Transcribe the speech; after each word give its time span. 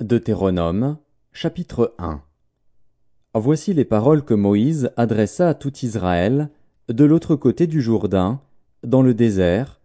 Deutéronome, 0.00 0.96
chapitre 1.30 1.94
1 1.98 2.22
Voici 3.34 3.74
les 3.74 3.84
paroles 3.84 4.24
que 4.24 4.32
Moïse 4.32 4.92
adressa 4.96 5.50
à 5.50 5.54
tout 5.54 5.76
Israël, 5.84 6.48
de 6.88 7.04
l'autre 7.04 7.36
côté 7.36 7.66
du 7.66 7.82
Jourdain, 7.82 8.40
dans 8.82 9.02
le 9.02 9.12
désert, 9.12 9.78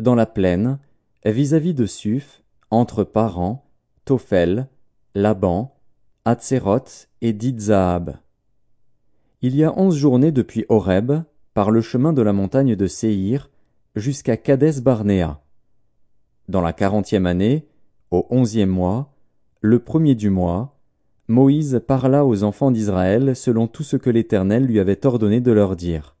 dans 0.00 0.14
la 0.14 0.24
plaine, 0.24 0.78
vis-à-vis 1.26 1.74
de 1.74 1.84
Suf, 1.84 2.42
entre 2.70 3.04
Paran, 3.04 3.68
Tophel, 4.06 4.68
Laban, 5.14 5.76
Hatzeroth 6.24 7.10
et 7.20 7.34
Didzaab. 7.34 8.16
Il 9.42 9.54
y 9.54 9.64
a 9.64 9.78
onze 9.78 9.96
journées 9.96 10.32
depuis 10.32 10.64
Horeb, 10.70 11.12
par 11.52 11.70
le 11.70 11.82
chemin 11.82 12.14
de 12.14 12.22
la 12.22 12.32
montagne 12.32 12.74
de 12.74 12.86
Séhir, 12.86 13.50
jusqu'à 13.94 14.38
Kadès 14.38 14.80
Barnéa. 14.80 15.42
Dans 16.48 16.62
la 16.62 16.72
quarantième 16.72 17.26
année, 17.26 17.68
au 18.10 18.26
onzième 18.30 18.70
mois, 18.70 19.12
le 19.60 19.80
premier 19.80 20.14
du 20.14 20.30
mois, 20.30 20.78
Moïse 21.26 21.82
parla 21.86 22.24
aux 22.24 22.44
enfants 22.44 22.70
d'Israël 22.70 23.34
selon 23.34 23.66
tout 23.66 23.82
ce 23.82 23.96
que 23.96 24.08
l'Éternel 24.08 24.64
lui 24.64 24.78
avait 24.78 25.04
ordonné 25.04 25.40
de 25.40 25.50
leur 25.50 25.74
dire. 25.74 26.16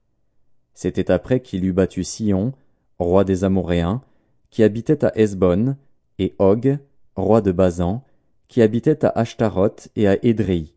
C'était 0.74 1.10
après 1.10 1.40
qu'il 1.40 1.64
eut 1.64 1.72
battu 1.72 2.02
Sion, 2.02 2.52
roi 2.98 3.24
des 3.24 3.44
Amoréens, 3.44 4.02
qui 4.50 4.62
habitait 4.62 5.04
à 5.04 5.16
Hesbon, 5.16 5.76
et 6.18 6.34
Og, 6.40 6.78
roi 7.14 7.40
de 7.40 7.52
Bazan, 7.52 8.04
qui 8.48 8.60
habitait 8.60 9.04
à 9.04 9.10
Ashtaroth 9.10 9.88
et 9.94 10.08
à 10.08 10.18
Édréi. 10.24 10.74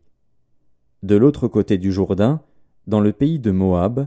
De 1.02 1.16
l'autre 1.16 1.48
côté 1.48 1.78
du 1.78 1.90
Jourdain, 1.90 2.42
dans 2.86 3.00
le 3.00 3.12
pays 3.12 3.40
de 3.40 3.50
Moab, 3.50 4.06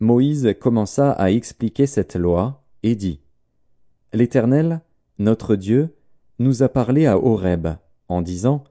Moïse 0.00 0.54
commença 0.60 1.10
à 1.12 1.30
expliquer 1.30 1.86
cette 1.86 2.16
loi, 2.16 2.62
et 2.82 2.96
dit. 2.96 3.20
L'Éternel, 4.12 4.82
notre 5.18 5.56
Dieu, 5.56 5.94
nous 6.38 6.62
a 6.62 6.68
parlé 6.68 7.06
à 7.06 7.18
Horeb, 7.18 7.68
en 8.08 8.22
disant. 8.22 8.64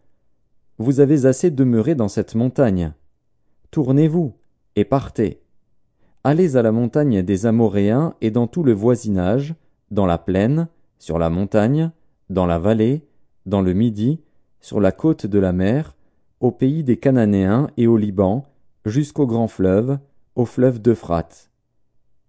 Vous 0.77 0.99
avez 0.99 1.25
assez 1.25 1.51
demeuré 1.51 1.95
dans 1.95 2.07
cette 2.07 2.35
montagne. 2.35 2.93
Tournez-vous, 3.71 4.33
et 4.75 4.85
partez. 4.85 5.41
Allez 6.23 6.55
à 6.55 6.61
la 6.61 6.71
montagne 6.71 7.21
des 7.21 7.45
Amoréens 7.45 8.15
et 8.21 8.31
dans 8.31 8.47
tout 8.47 8.63
le 8.63 8.73
voisinage, 8.73 9.55
dans 9.91 10.05
la 10.05 10.17
plaine, 10.17 10.67
sur 10.97 11.19
la 11.19 11.29
montagne, 11.29 11.91
dans 12.29 12.45
la 12.45 12.59
vallée, 12.59 13.05
dans 13.45 13.61
le 13.61 13.73
midi, 13.73 14.21
sur 14.61 14.79
la 14.79 14.91
côte 14.91 15.25
de 15.25 15.39
la 15.39 15.51
mer, 15.51 15.95
au 16.39 16.51
pays 16.51 16.83
des 16.83 16.97
Cananéens 16.97 17.69
et 17.77 17.87
au 17.87 17.97
Liban, 17.97 18.45
jusqu'au 18.85 19.27
grand 19.27 19.47
fleuve, 19.47 19.99
au 20.35 20.45
fleuve 20.45 20.81
d'Euphrate. 20.81 21.51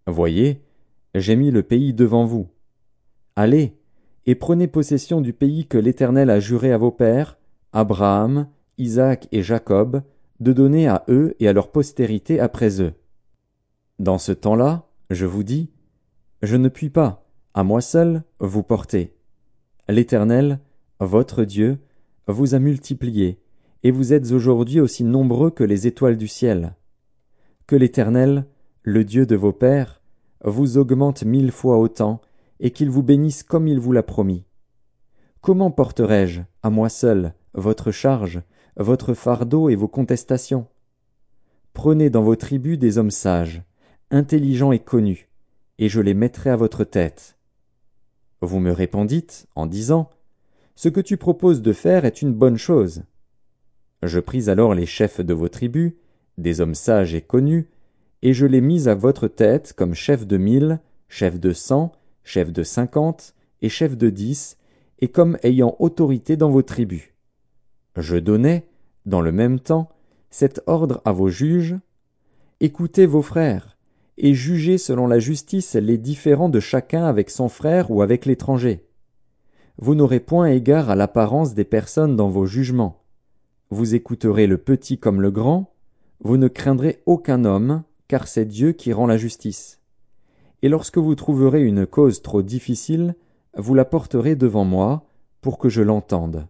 Voyez, 0.07 0.61
j'ai 1.15 1.37
mis 1.37 1.51
le 1.51 1.63
pays 1.63 1.95
devant 1.95 2.25
vous. 2.25 2.49
Allez, 3.37 3.77
et 4.27 4.35
prenez 4.35 4.67
possession 4.67 5.21
du 5.21 5.33
pays 5.33 5.67
que 5.67 5.79
l'Éternel 5.79 6.31
a 6.31 6.41
juré 6.41 6.73
à 6.73 6.79
vos 6.79 6.91
pères, 6.91 7.39
Abraham, 7.73 8.49
Isaac 8.79 9.29
et 9.33 9.43
Jacob, 9.43 10.03
de 10.41 10.53
donner 10.53 10.89
à 10.89 11.05
eux 11.09 11.35
et 11.41 11.49
à 11.49 11.53
leur 11.53 11.71
postérité 11.71 12.41
après 12.41 12.81
eux. 12.81 12.93
Dans 13.99 14.19
ce 14.19 14.33
temps-là, 14.33 14.89
je 15.11 15.27
vous 15.27 15.43
dis, 15.43 15.71
je 16.43 16.57
ne 16.57 16.69
puis 16.69 16.91
pas, 16.91 17.27
à 17.55 17.63
moi 17.63 17.81
seul, 17.81 18.23
vous 18.41 18.63
porter. 18.63 19.15
L'Éternel, 19.89 20.59
votre 21.01 21.45
Dieu, 21.45 21.79
vous 22.27 22.55
a 22.55 22.59
multiplié, 22.59 23.39
et 23.83 23.91
vous 23.91 24.13
êtes 24.13 24.33
aujourd'hui 24.33 24.81
aussi 24.81 25.05
nombreux 25.05 25.51
que 25.51 25.65
les 25.65 25.87
étoiles 25.87 26.17
du 26.17 26.29
ciel. 26.29 26.75
Que 27.67 27.77
l'Éternel, 27.77 28.47
le 28.83 29.05
Dieu 29.05 29.27
de 29.27 29.37
vos 29.37 29.53
pères, 29.53 30.01
vous 30.43 30.79
augmente 30.79 31.25
mille 31.25 31.53
fois 31.53 31.79
autant, 31.79 32.21
et 32.61 32.71
qu'il 32.71 32.91
vous 32.91 33.03
bénisse 33.03 33.43
comme 33.43 33.69
il 33.69 33.79
vous 33.79 33.93
l'a 33.93 34.03
promis. 34.03 34.45
Comment 35.41 35.71
porterai-je, 35.71 36.41
à 36.63 36.71
moi 36.71 36.89
seul, 36.89 37.35
votre 37.53 37.91
charge, 37.91 38.43
votre 38.77 39.15
fardeau 39.15 39.69
et 39.69 39.77
vos 39.77 39.89
contestations? 39.89 40.67
Prenez 41.75 42.09
dans 42.09 42.23
vos 42.23 42.37
tribus 42.37 42.79
des 42.79 42.99
hommes 42.99 43.11
sages, 43.11 43.63
intelligents 44.11 44.73
et 44.73 44.79
connus, 44.79 45.29
et 45.79 45.89
je 45.89 46.01
les 46.01 46.15
mettrai 46.15 46.51
à 46.51 46.57
votre 46.57 46.85
tête. 46.85 47.37
Vous 48.41 48.61
me 48.61 48.73
répondîtes 48.73 49.47
en 49.55 49.67
disant 49.67 50.11
Ce 50.77 50.89
que 50.89 51.01
tu 51.01 51.17
proposes 51.17 51.63
de 51.63 51.73
faire 51.73 52.05
est 52.05 52.23
une 52.23 52.33
bonne 52.33 52.57
chose. 52.57 53.03
Je 54.03 54.21
pris 54.21 54.51
alors 54.51 54.75
les 54.75 54.87
chefs 54.87 55.21
de 55.21 55.35
vos 55.35 55.49
tribus, 55.49 55.93
des 56.39 56.61
hommes 56.61 56.75
sages 56.75 57.15
et 57.15 57.23
connus, 57.23 57.71
et 58.23 58.33
je 58.33 58.47
les 58.47 58.61
mis 58.61 58.89
à 58.89 58.95
votre 58.95 59.29
tête 59.29 59.73
comme 59.77 59.95
chefs 59.95 60.27
de 60.27 60.37
mille, 60.37 60.81
chefs 61.09 61.41
de 61.41 61.53
cent, 61.53 61.93
chefs 62.25 62.53
de 62.53 62.63
cinquante 62.63 63.35
et 63.63 63.69
chefs 63.69 63.97
de 63.97 64.11
dix, 64.11 64.57
et 64.99 65.09
comme 65.09 65.39
ayant 65.43 65.77
autorité 65.79 66.37
dans 66.37 66.51
vos 66.51 66.63
tribus. 66.63 67.11
Je 67.97 68.17
donnais, 68.17 68.67
dans 69.07 69.21
le 69.21 69.33
même 69.33 69.61
temps, 69.61 69.91
cet 70.31 70.63
ordre 70.67 71.01
à 71.05 71.13
vos 71.13 71.29
juges 71.29 71.77
Écoutez 72.61 73.07
vos 73.07 73.23
frères, 73.23 73.77
et 74.17 74.35
jugez 74.35 74.79
selon 74.79 75.07
la 75.07 75.19
justice 75.19 75.75
les 75.75 75.99
différends 75.99 76.49
de 76.49 76.61
chacun 76.61 77.05
avec 77.05 77.31
son 77.31 77.49
frère 77.49 77.91
ou 77.91 78.03
avec 78.03 78.27
l'étranger. 78.27 78.87
Vous 79.77 79.95
n'aurez 79.95 80.21
point 80.21 80.47
égard 80.47 80.89
à 80.89 80.95
l'apparence 80.95 81.55
des 81.55 81.65
personnes 81.65 82.17
dans 82.17 82.29
vos 82.29 82.47
jugements. 82.47 83.03
Vous 83.71 83.95
écouterez 83.95 84.47
le 84.47 84.57
petit 84.57 84.99
comme 84.99 85.21
le 85.21 85.31
grand, 85.31 85.75
vous 86.21 86.37
ne 86.37 86.49
craindrez 86.49 87.03
aucun 87.07 87.45
homme, 87.45 87.83
car 88.09 88.29
c'est 88.29 88.47
Dieu 88.47 88.73
qui 88.73 88.93
rend 88.93 89.07
la 89.07 89.17
justice 89.17 89.81
et 90.65 90.71
lorsque 90.71 90.97
vous 90.97 91.15
trouverez 91.15 91.63
une 91.63 91.87
cause 91.87 92.23
trop 92.23 92.41
difficile, 92.41 93.17
vous 93.55 93.75
la 93.75 93.85
porterez 93.85 94.35
devant 94.35 94.65
moi, 94.65 95.05
pour 95.43 95.59
que 95.59 95.69
je 95.69 95.83
l'entende. 95.83 96.47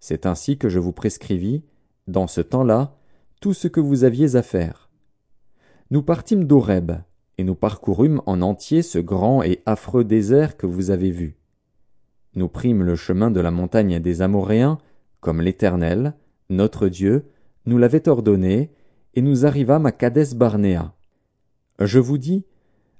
C'est 0.00 0.26
ainsi 0.26 0.58
que 0.58 0.68
je 0.68 0.80
vous 0.80 0.90
prescrivis, 0.90 1.62
dans 2.08 2.26
ce 2.26 2.40
temps-là, 2.40 2.96
tout 3.40 3.54
ce 3.54 3.68
que 3.68 3.78
vous 3.78 4.02
aviez 4.02 4.34
à 4.34 4.42
faire. 4.42 4.90
Nous 5.92 6.02
partîmes 6.02 6.46
d'Horeb, 6.46 6.90
et 7.38 7.44
nous 7.44 7.54
parcourûmes 7.54 8.20
en 8.26 8.42
entier 8.42 8.82
ce 8.82 8.98
grand 8.98 9.44
et 9.44 9.62
affreux 9.66 10.02
désert 10.02 10.56
que 10.56 10.66
vous 10.66 10.90
avez 10.90 11.12
vu. 11.12 11.38
Nous 12.34 12.48
prîmes 12.48 12.82
le 12.82 12.96
chemin 12.96 13.30
de 13.30 13.38
la 13.38 13.52
montagne 13.52 14.00
des 14.00 14.20
Amoréens, 14.20 14.78
comme 15.20 15.40
l'Éternel, 15.40 16.14
notre 16.50 16.88
Dieu, 16.88 17.30
nous 17.66 17.78
l'avait 17.78 18.08
ordonné, 18.08 18.72
et 19.14 19.22
nous 19.22 19.46
arrivâmes 19.46 19.86
à 19.86 19.92
Cadès 19.92 20.34
Barnéa. 20.34 20.92
Je 21.78 22.00
vous 22.00 22.18
dis, 22.18 22.44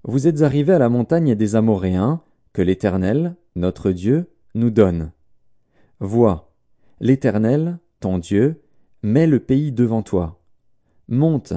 vous 0.09 0.27
êtes 0.27 0.41
arrivés 0.41 0.73
à 0.73 0.79
la 0.79 0.89
montagne 0.89 1.35
des 1.35 1.55
Amoréens, 1.55 2.23
que 2.55 2.63
l'Éternel, 2.63 3.37
notre 3.57 3.91
Dieu, 3.91 4.31
nous 4.55 4.71
donne. 4.71 5.13
Vois, 6.01 6.51
l'Éternel, 6.99 7.79
ton 8.01 8.17
Dieu, 8.17 8.63
met 9.03 9.27
le 9.27 9.39
pays 9.39 9.71
devant 9.71 10.01
toi. 10.01 10.41
Monte, 11.09 11.53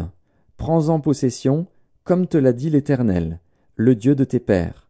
prends-en 0.58 1.00
possession, 1.00 1.66
comme 2.04 2.28
te 2.28 2.38
l'a 2.38 2.52
dit 2.52 2.70
l'Éternel, 2.70 3.40
le 3.78 3.96
Dieu 3.96 4.16
de 4.16 4.26
tes 4.26 4.42
pères. 4.42 4.90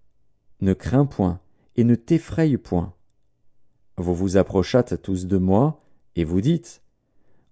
Ne 0.62 0.74
crains 0.74 1.06
point, 1.06 1.40
et 1.76 1.84
ne 1.84 1.94
t'effraye 1.94 2.58
point. 2.58 2.96
Vous 3.96 4.16
vous 4.16 4.38
approchâtes 4.38 5.04
tous 5.04 5.28
de 5.28 5.38
moi, 5.38 5.84
et 6.16 6.24
vous 6.24 6.42
dites, 6.42 6.82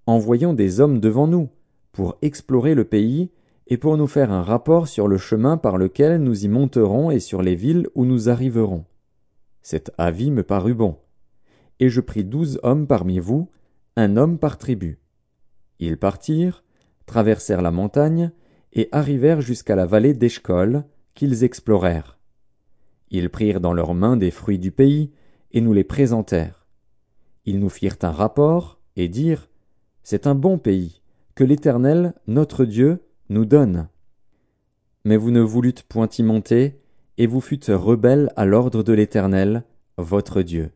Envoyons 0.07 0.53
des 0.53 0.79
hommes 0.79 0.99
devant 0.99 1.27
nous, 1.27 1.49
pour 1.91 2.17
explorer 2.23 2.73
le 2.73 2.85
pays 2.85 3.29
et 3.69 3.77
pour 3.77 3.97
nous 3.97 4.07
faire 4.07 4.31
un 4.31 4.41
rapport 4.41 4.87
sur 4.87 5.07
le 5.07 5.19
chemin 5.19 5.55
par 5.55 5.77
lequel 5.77 6.17
nous 6.17 6.43
y 6.43 6.47
monterons 6.47 7.11
et 7.11 7.19
sur 7.19 7.43
les 7.43 7.55
villes 7.55 7.87
où 7.93 8.03
nous 8.03 8.27
arriverons. 8.27 8.85
Cet 9.61 9.91
avis 9.99 10.31
me 10.31 10.41
parut 10.41 10.73
bon. 10.73 10.97
Et 11.79 11.89
je 11.89 12.01
pris 12.01 12.23
douze 12.23 12.59
hommes 12.63 12.87
parmi 12.87 13.19
vous, 13.19 13.51
un 13.95 14.17
homme 14.17 14.39
par 14.39 14.57
tribu. 14.57 14.99
Ils 15.77 15.97
partirent, 15.97 16.63
traversèrent 17.05 17.61
la 17.61 17.69
montagne, 17.71 18.31
et 18.73 18.89
arrivèrent 18.91 19.41
jusqu'à 19.41 19.75
la 19.75 19.85
vallée 19.85 20.15
d'Eshcol, 20.15 20.83
qu'ils 21.13 21.43
explorèrent. 21.43 22.17
Ils 23.11 23.29
prirent 23.29 23.61
dans 23.61 23.73
leurs 23.73 23.93
mains 23.93 24.17
des 24.17 24.31
fruits 24.31 24.59
du 24.59 24.71
pays, 24.71 25.11
et 25.51 25.61
nous 25.61 25.73
les 25.73 25.83
présentèrent. 25.83 26.67
Ils 27.45 27.59
nous 27.59 27.69
firent 27.69 27.97
un 28.01 28.11
rapport, 28.11 28.79
et 28.95 29.07
dirent, 29.07 29.47
C'est 30.01 30.25
un 30.25 30.35
bon 30.35 30.57
pays, 30.57 31.01
que 31.35 31.43
l'Éternel, 31.43 32.13
notre 32.27 32.65
Dieu, 32.65 33.03
nous 33.29 33.45
donne. 33.45 33.87
Mais 35.05 35.17
vous 35.17 35.31
ne 35.31 35.41
voulûtes 35.41 35.83
point 35.83 36.09
y 36.17 36.23
monter, 36.23 36.81
et 37.17 37.27
vous 37.27 37.41
fûtes 37.41 37.71
rebelles 37.73 38.31
à 38.35 38.45
l'ordre 38.45 38.83
de 38.83 38.93
l'Éternel, 38.93 39.63
votre 39.97 40.41
Dieu. 40.41 40.71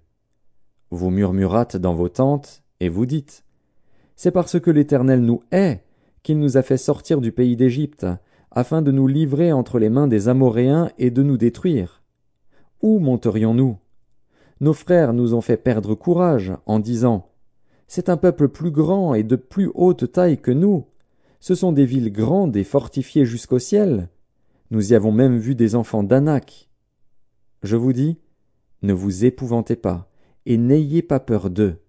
Vous 0.91 1.09
murmurâtes 1.09 1.77
dans 1.77 1.95
vos 1.95 2.09
tentes, 2.09 2.63
et 2.79 2.89
vous 2.89 3.05
dites, 3.05 3.44
C'est 4.15 4.31
parce 4.31 4.59
que 4.59 4.71
l'Éternel 4.71 5.21
nous 5.21 5.41
hait, 5.51 5.83
qu'il 6.21 6.39
nous 6.39 6.57
a 6.57 6.61
fait 6.61 6.77
sortir 6.77 7.21
du 7.21 7.31
pays 7.31 7.55
d'Égypte, 7.55 8.05
afin 8.51 8.81
de 8.81 8.91
nous 8.91 9.07
livrer 9.07 9.51
entre 9.51 9.79
les 9.79 9.89
mains 9.89 10.07
des 10.07 10.27
Amoréens 10.27 10.91
et 10.99 11.09
de 11.09 11.23
nous 11.23 11.38
détruire. 11.38 12.03
Où 12.81 12.99
monterions-nous? 12.99 13.77
Nos 14.59 14.73
frères 14.73 15.13
nous 15.13 15.33
ont 15.33 15.41
fait 15.41 15.57
perdre 15.57 15.95
courage, 15.95 16.53
en 16.65 16.79
disant, 16.79 17.31
C'est 17.88 18.09
un 18.09 18.17
peuple 18.17 18.47
plus 18.49 18.71
grand 18.71 19.15
et 19.15 19.23
de 19.23 19.35
plus 19.35 19.71
haute 19.73 20.11
taille 20.11 20.38
que 20.38 20.51
nous, 20.51 20.85
ce 21.44 21.56
sont 21.56 21.74
des 21.74 21.84
villes 21.84 22.13
grandes 22.13 22.56
et 22.56 22.63
fortifiées 22.63 23.25
jusqu'au 23.25 23.60
ciel. 23.60 24.07
Nous 24.72 24.94
y 24.94 24.95
avons 24.95 25.12
même 25.12 25.38
vu 25.38 25.56
des 25.56 25.75
enfants 25.75 26.01
d'Anak. 26.01 26.69
Je 27.63 27.75
vous 27.75 27.92
dis, 27.92 28.18
ne 28.81 28.94
vous 28.94 29.25
épouvantez 29.25 29.75
pas, 29.75 30.10
et 30.45 30.57
n'ayez 30.57 31.01
pas 31.01 31.19
peur 31.19 31.50
d'eux. 31.50 31.81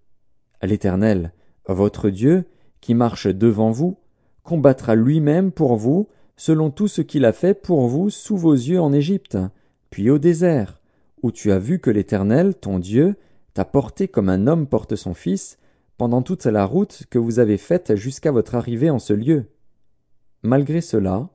L'Éternel, 0.61 1.31
votre 1.69 2.09
Dieu, 2.09 2.43
qui 2.81 2.95
marche 2.95 3.27
devant 3.27 3.71
vous, 3.71 3.97
combattra 4.43 4.93
lui-même 4.93 5.53
pour 5.53 5.77
vous, 5.77 6.09
selon 6.35 6.69
tout 6.69 6.89
ce 6.89 7.01
qu'il 7.01 7.23
a 7.23 7.31
fait 7.31 7.53
pour 7.53 7.87
vous 7.87 8.09
sous 8.09 8.35
vos 8.35 8.51
yeux 8.51 8.81
en 8.81 8.91
Égypte, 8.91 9.37
puis 9.89 10.09
au 10.09 10.19
désert, 10.19 10.81
où 11.23 11.31
tu 11.31 11.53
as 11.53 11.59
vu 11.59 11.79
que 11.79 11.91
l'Éternel, 11.91 12.55
ton 12.55 12.77
Dieu, 12.77 13.15
t'a 13.53 13.63
porté 13.63 14.09
comme 14.09 14.27
un 14.27 14.47
homme 14.47 14.67
porte 14.67 14.97
son 14.97 15.13
fils, 15.13 15.57
pendant 15.97 16.21
toute 16.21 16.45
la 16.45 16.65
route 16.65 17.03
que 17.09 17.19
vous 17.19 17.39
avez 17.39 17.57
faite 17.57 17.95
jusqu'à 17.95 18.31
votre 18.31 18.55
arrivée 18.55 18.89
en 18.89 18.99
ce 18.99 19.13
lieu. 19.13 19.51
Malgré 20.43 20.81
cela, 20.81 21.29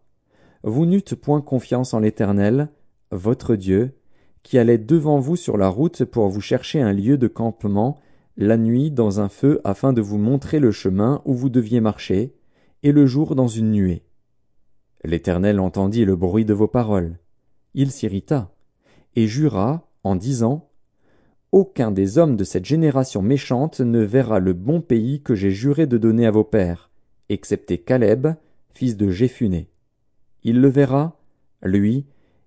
vous 0.62 0.86
n'eûtes 0.86 1.14
point 1.14 1.40
confiance 1.40 1.94
en 1.94 2.00
l'Éternel, 2.00 2.68
votre 3.10 3.56
Dieu, 3.56 3.96
qui 4.42 4.58
allait 4.58 4.78
devant 4.78 5.18
vous 5.18 5.36
sur 5.36 5.56
la 5.56 5.68
route 5.68 6.04
pour 6.04 6.28
vous 6.28 6.40
chercher 6.40 6.80
un 6.80 6.92
lieu 6.92 7.18
de 7.18 7.28
campement 7.28 7.98
la 8.36 8.56
nuit 8.56 8.90
dans 8.90 9.20
un 9.20 9.28
feu 9.28 9.60
afin 9.64 9.92
de 9.92 10.00
vous 10.00 10.18
montrer 10.18 10.60
le 10.60 10.70
chemin 10.70 11.20
où 11.24 11.34
vous 11.34 11.50
deviez 11.50 11.80
marcher, 11.80 12.34
et 12.82 12.92
le 12.92 13.04
jour 13.04 13.34
dans 13.34 13.48
une 13.48 13.72
nuée. 13.72 14.02
L'Éternel 15.04 15.60
entendit 15.60 16.04
le 16.04 16.16
bruit 16.16 16.46
de 16.46 16.54
vos 16.54 16.68
paroles. 16.68 17.18
Il 17.74 17.90
s'irrita, 17.90 18.50
et 19.14 19.26
jura, 19.26 19.90
en 20.04 20.16
disant, 20.16 20.69
Aucun 21.52 21.90
des 21.90 22.16
hommes 22.16 22.36
de 22.36 22.44
cette 22.44 22.64
génération 22.64 23.22
méchante 23.22 23.80
ne 23.80 23.98
verra 24.00 24.38
le 24.38 24.52
bon 24.52 24.80
pays 24.80 25.20
que 25.20 25.34
j'ai 25.34 25.50
juré 25.50 25.88
de 25.88 25.98
donner 25.98 26.24
à 26.26 26.30
vos 26.30 26.44
pères, 26.44 26.90
excepté 27.28 27.78
Caleb, 27.78 28.28
fils 28.72 28.96
de 28.96 29.10
Jéphuné. 29.10 29.68
Il 30.44 30.60
le 30.60 30.68
verra, 30.68 31.18
lui, 31.62 32.06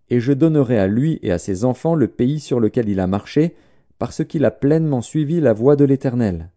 et 0.10 0.22
je 0.22 0.32
donnerai 0.32 0.80
à 0.80 0.88
lui 0.88 1.20
et 1.22 1.32
à 1.34 1.38
ses 1.38 1.66
enfants 1.66 1.96
le 1.96 2.08
pays 2.08 2.40
sur 2.40 2.62
lequel 2.62 2.88
il 2.88 3.02
a 3.02 3.08
marché, 3.08 3.56
parce 4.00 4.24
qu'il 4.24 4.46
a 4.46 4.52
pleinement 4.52 5.02
suivi 5.02 5.42
la 5.42 5.52
voie 5.52 5.76
de 5.76 5.84
l'Éternel. 5.84 6.50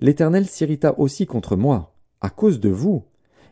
L'Éternel 0.00 0.46
s'irrita 0.46 0.98
aussi 0.98 1.26
contre 1.26 1.54
moi, 1.54 1.94
à 2.20 2.28
cause 2.28 2.58
de 2.58 2.70
vous, 2.70 3.04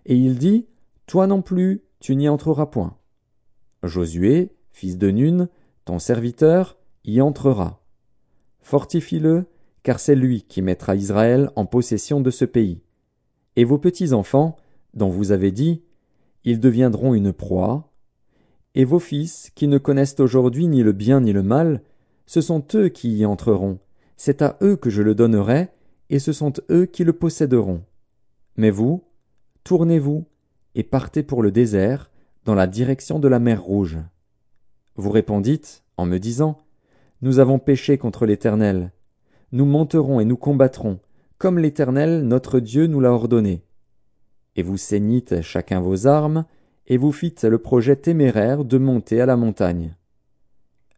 et 0.04 0.16
il 0.16 0.38
dit, 0.38 0.66
Toi 1.06 1.28
non 1.28 1.42
plus, 1.42 1.84
tu 2.00 2.16
n'y 2.16 2.28
entreras 2.28 2.66
point. 2.66 2.96
Josué, 3.84 4.50
fils 4.72 4.98
de 4.98 5.10
Nun, 5.10 5.48
ton 5.84 6.00
serviteur, 6.00 6.76
y 7.04 7.20
entrera. 7.20 7.83
Fortifie-le, 8.64 9.44
car 9.82 10.00
c'est 10.00 10.14
lui 10.14 10.40
qui 10.48 10.62
mettra 10.62 10.96
Israël 10.96 11.50
en 11.54 11.66
possession 11.66 12.22
de 12.22 12.30
ce 12.30 12.46
pays. 12.46 12.80
Et 13.56 13.64
vos 13.64 13.76
petits-enfants, 13.76 14.56
dont 14.94 15.10
vous 15.10 15.32
avez 15.32 15.52
dit, 15.52 15.82
ils 16.44 16.60
deviendront 16.60 17.12
une 17.12 17.34
proie, 17.34 17.92
et 18.74 18.86
vos 18.86 18.98
fils, 18.98 19.50
qui 19.54 19.68
ne 19.68 19.76
connaissent 19.76 20.18
aujourd'hui 20.18 20.66
ni 20.66 20.82
le 20.82 20.92
bien 20.92 21.20
ni 21.20 21.34
le 21.34 21.42
mal, 21.42 21.82
ce 22.24 22.40
sont 22.40 22.64
eux 22.74 22.88
qui 22.88 23.14
y 23.18 23.26
entreront, 23.26 23.80
c'est 24.16 24.40
à 24.40 24.56
eux 24.62 24.76
que 24.76 24.88
je 24.88 25.02
le 25.02 25.14
donnerai, 25.14 25.68
et 26.08 26.18
ce 26.18 26.32
sont 26.32 26.54
eux 26.70 26.86
qui 26.86 27.04
le 27.04 27.12
posséderont. 27.12 27.82
Mais 28.56 28.70
vous, 28.70 29.04
tournez-vous, 29.62 30.24
et 30.74 30.84
partez 30.84 31.22
pour 31.22 31.42
le 31.42 31.52
désert, 31.52 32.10
dans 32.46 32.54
la 32.54 32.66
direction 32.66 33.18
de 33.18 33.28
la 33.28 33.40
mer 33.40 33.62
Rouge. 33.62 33.98
Vous 34.96 35.10
répondîtes, 35.10 35.82
en 35.98 36.06
me 36.06 36.18
disant, 36.18 36.63
Nous 37.22 37.38
avons 37.38 37.58
péché 37.58 37.98
contre 37.98 38.26
l'Éternel. 38.26 38.92
Nous 39.52 39.64
monterons 39.64 40.20
et 40.20 40.24
nous 40.24 40.36
combattrons, 40.36 41.00
comme 41.38 41.58
l'Éternel 41.58 42.22
notre 42.22 42.60
Dieu 42.60 42.86
nous 42.86 43.00
l'a 43.00 43.12
ordonné. 43.12 43.62
Et 44.56 44.62
vous 44.62 44.76
ceignîtes 44.76 45.40
chacun 45.42 45.80
vos 45.80 46.06
armes, 46.06 46.44
et 46.86 46.96
vous 46.96 47.12
fîtes 47.12 47.44
le 47.44 47.58
projet 47.58 47.96
téméraire 47.96 48.64
de 48.64 48.78
monter 48.78 49.20
à 49.20 49.26
la 49.26 49.36
montagne. 49.36 49.96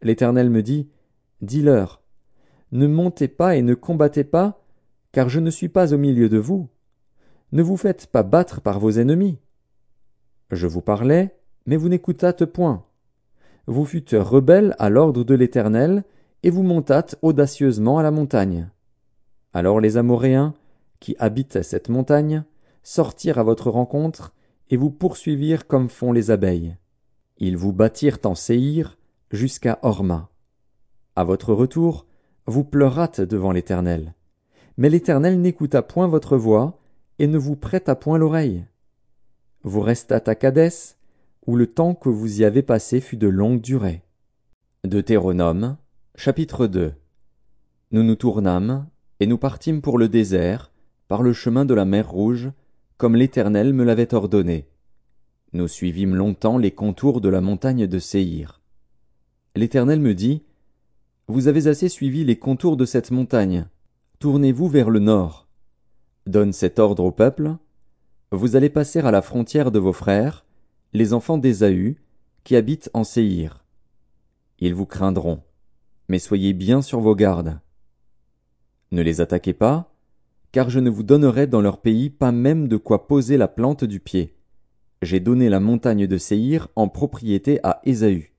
L'Éternel 0.03 0.51
me 0.51 0.63
dit, 0.63 0.89
Dis-leur, 1.43 2.03
ne 2.73 2.87
montez 2.87 3.29
pas 3.29 3.57
et 3.57 3.63
ne 3.63 3.75
combattez 3.75 4.25
pas, 4.25 4.65
car 5.13 5.29
je 5.29 5.41
ne 5.41 5.51
suis 5.51 5.69
pas 5.69 5.95
au 5.95 5.99
milieu 5.99 6.29
de 6.29 6.39
vous. 6.39 6.69
Ne 7.53 7.63
vous 7.63 7.77
faites 7.77 8.07
pas 8.07 8.23
battre 8.23 8.61
par 8.61 8.81
vos 8.81 8.91
ennemis. 8.91 9.39
Je 10.51 10.67
vous 10.67 10.81
parlais, 10.81 11.37
mais 11.67 11.77
vous 11.77 11.89
n'écoutâtes 11.89 12.45
point. 12.45 12.85
Vous 13.67 13.85
fûtes 13.85 14.15
rebelles 14.19 14.75
à 14.79 14.91
l'ordre 14.91 15.25
de 15.25 15.35
l'Éternel, 15.35 16.05
et 16.43 16.51
vous 16.51 16.63
montâtes 16.63 17.17
audacieusement 17.23 17.99
à 17.99 18.03
la 18.03 18.11
montagne. 18.11 18.69
Alors 19.53 19.81
les 19.81 19.97
Amoréens, 19.97 20.55
qui 21.01 21.17
habitent 21.19 21.63
cette 21.63 21.89
montagne, 21.89 22.45
sortirent 22.83 23.39
à 23.39 23.43
votre 23.43 23.71
rencontre, 23.71 24.33
et 24.71 24.77
vous 24.77 24.91
poursuivirent 24.91 25.67
comme 25.67 25.89
font 25.89 26.13
les 26.13 26.31
abeilles. 26.31 26.77
Ils 27.39 27.57
vous 27.57 27.73
battirent 27.73 28.19
en 28.25 28.35
Séhir 28.35 28.99
jusqu'à 29.31 29.79
Horma. 29.83 30.31
À 31.17 31.25
votre 31.25 31.53
retour, 31.53 32.07
vous 32.47 32.65
pleurâtes 32.65 33.21
devant 33.21 33.53
l'Éternel. 33.53 34.15
Mais 34.77 34.89
l'Éternel 34.91 35.41
n'écouta 35.41 35.83
point 35.83 36.07
votre 36.07 36.37
voix, 36.37 36.79
et 37.19 37.27
ne 37.27 37.39
vous 37.39 37.57
prêta 37.57 37.97
point 37.97 38.19
l'oreille. 38.19 38.65
Vous 39.63 39.81
restâtes 39.81 40.29
à 40.29 40.35
Cadès, 40.35 40.96
où 41.47 41.55
le 41.55 41.69
temps 41.69 41.95
que 41.95 42.09
vous 42.09 42.41
y 42.41 42.45
avez 42.45 42.63
passé 42.63 43.01
fut 43.01 43.17
de 43.17 43.29
longue 43.29 43.61
durée. 43.61 44.03
Deutéronome, 44.85 45.77
chapitre 46.17 46.67
2 46.67 46.93
Nous 47.93 48.03
nous 48.03 48.17
tournâmes, 48.17 48.89
et 49.21 49.27
nous 49.27 49.39
partîmes 49.39 49.81
pour 49.81 49.99
le 49.99 50.09
désert, 50.09 50.73
par 51.09 51.23
le 51.23 51.33
chemin 51.33 51.65
de 51.65 51.75
la 51.75 51.85
mer 51.85 52.11
Rouge, 52.11 52.51
comme 52.97 53.15
l'Éternel 53.15 53.73
me 53.75 53.85
l'avait 53.85 54.13
ordonné. 54.13 54.69
Nous 55.53 55.69
suivîmes 55.69 56.17
longtemps 56.17 56.59
les 56.59 56.73
contours 56.73 57.21
de 57.21 57.29
la 57.29 57.41
montagne 57.41 57.87
de 57.87 57.99
Séhir. 57.99 58.61
L'Éternel 59.55 60.01
me 60.01 60.15
dit, 60.15 60.43
Vous 61.29 61.47
avez 61.47 61.69
assez 61.69 61.89
suivi 61.89 62.25
les 62.25 62.39
contours 62.39 62.77
de 62.77 62.85
cette 62.85 63.13
montagne, 63.13 63.67
tournez-vous 64.19 64.69
vers 64.69 64.91
le 64.91 64.99
nord. 64.99 65.47
Donne 66.27 66.53
cet 66.53 66.81
ordre 66.81 67.05
au 67.05 67.13
peuple, 67.13 67.55
vous 68.33 68.57
allez 68.57 68.71
passer 68.71 68.99
à 68.99 69.13
la 69.13 69.23
frontière 69.23 69.71
de 69.71 69.79
vos 69.79 69.93
frères, 69.93 70.46
les 70.97 71.13
enfants 71.13 71.37
d'Ésaü, 71.37 71.97
qui 72.43 72.57
habitent 72.57 72.89
en 72.95 73.05
Séhir. 73.05 73.65
Ils 74.61 74.75
vous 74.75 74.87
craindront, 74.87 75.43
mais 76.09 76.19
soyez 76.19 76.55
bien 76.55 76.81
sur 76.81 77.01
vos 77.01 77.15
gardes. 77.15 77.61
Ne 78.93 79.03
les 79.03 79.21
attaquez 79.21 79.53
pas, 79.53 79.93
car 80.53 80.71
je 80.71 80.81
ne 80.81 80.89
vous 80.89 81.03
donnerai 81.03 81.47
dans 81.47 81.61
leur 81.61 81.83
pays 81.83 82.09
pas 82.09 82.33
même 82.33 82.67
de 82.67 82.79
quoi 82.79 83.07
poser 83.09 83.37
la 83.37 83.47
plante 83.47 83.85
du 83.85 84.01
pied. 84.01 84.39
J'ai 85.03 85.21
donné 85.21 85.51
la 85.51 85.61
montagne 85.61 86.07
de 86.07 86.17
Séhir 86.17 86.69
en 86.77 86.89
propriété 86.89 87.61
à 87.63 87.83
Ésaü. 87.85 88.33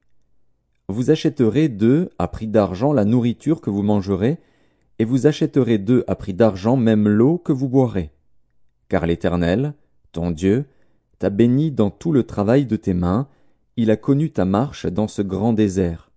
Vous 0.87 1.11
achèterez 1.11 1.69
d'eux 1.69 2.09
à 2.17 2.27
prix 2.27 2.47
d'argent 2.47 2.91
la 2.91 3.05
nourriture 3.05 3.61
que 3.61 3.69
vous 3.69 3.83
mangerez, 3.83 4.39
et 4.97 5.05
vous 5.05 5.27
achèterez 5.27 5.77
d'eux 5.77 6.03
à 6.07 6.15
prix 6.15 6.33
d'argent 6.33 6.75
même 6.75 7.07
l'eau 7.07 7.37
que 7.37 7.51
vous 7.51 7.69
boirez. 7.69 8.09
Car 8.89 9.05
l'Éternel, 9.05 9.75
ton 10.11 10.31
Dieu, 10.31 10.65
t'a 11.19 11.29
béni 11.29 11.71
dans 11.71 11.89
tout 11.89 12.11
le 12.11 12.23
travail 12.23 12.65
de 12.65 12.75
tes 12.75 12.93
mains, 12.93 13.27
il 13.75 13.91
a 13.91 13.97
connu 13.97 14.31
ta 14.31 14.45
marche 14.45 14.85
dans 14.85 15.07
ce 15.07 15.21
grand 15.21 15.53
désert. 15.53 16.11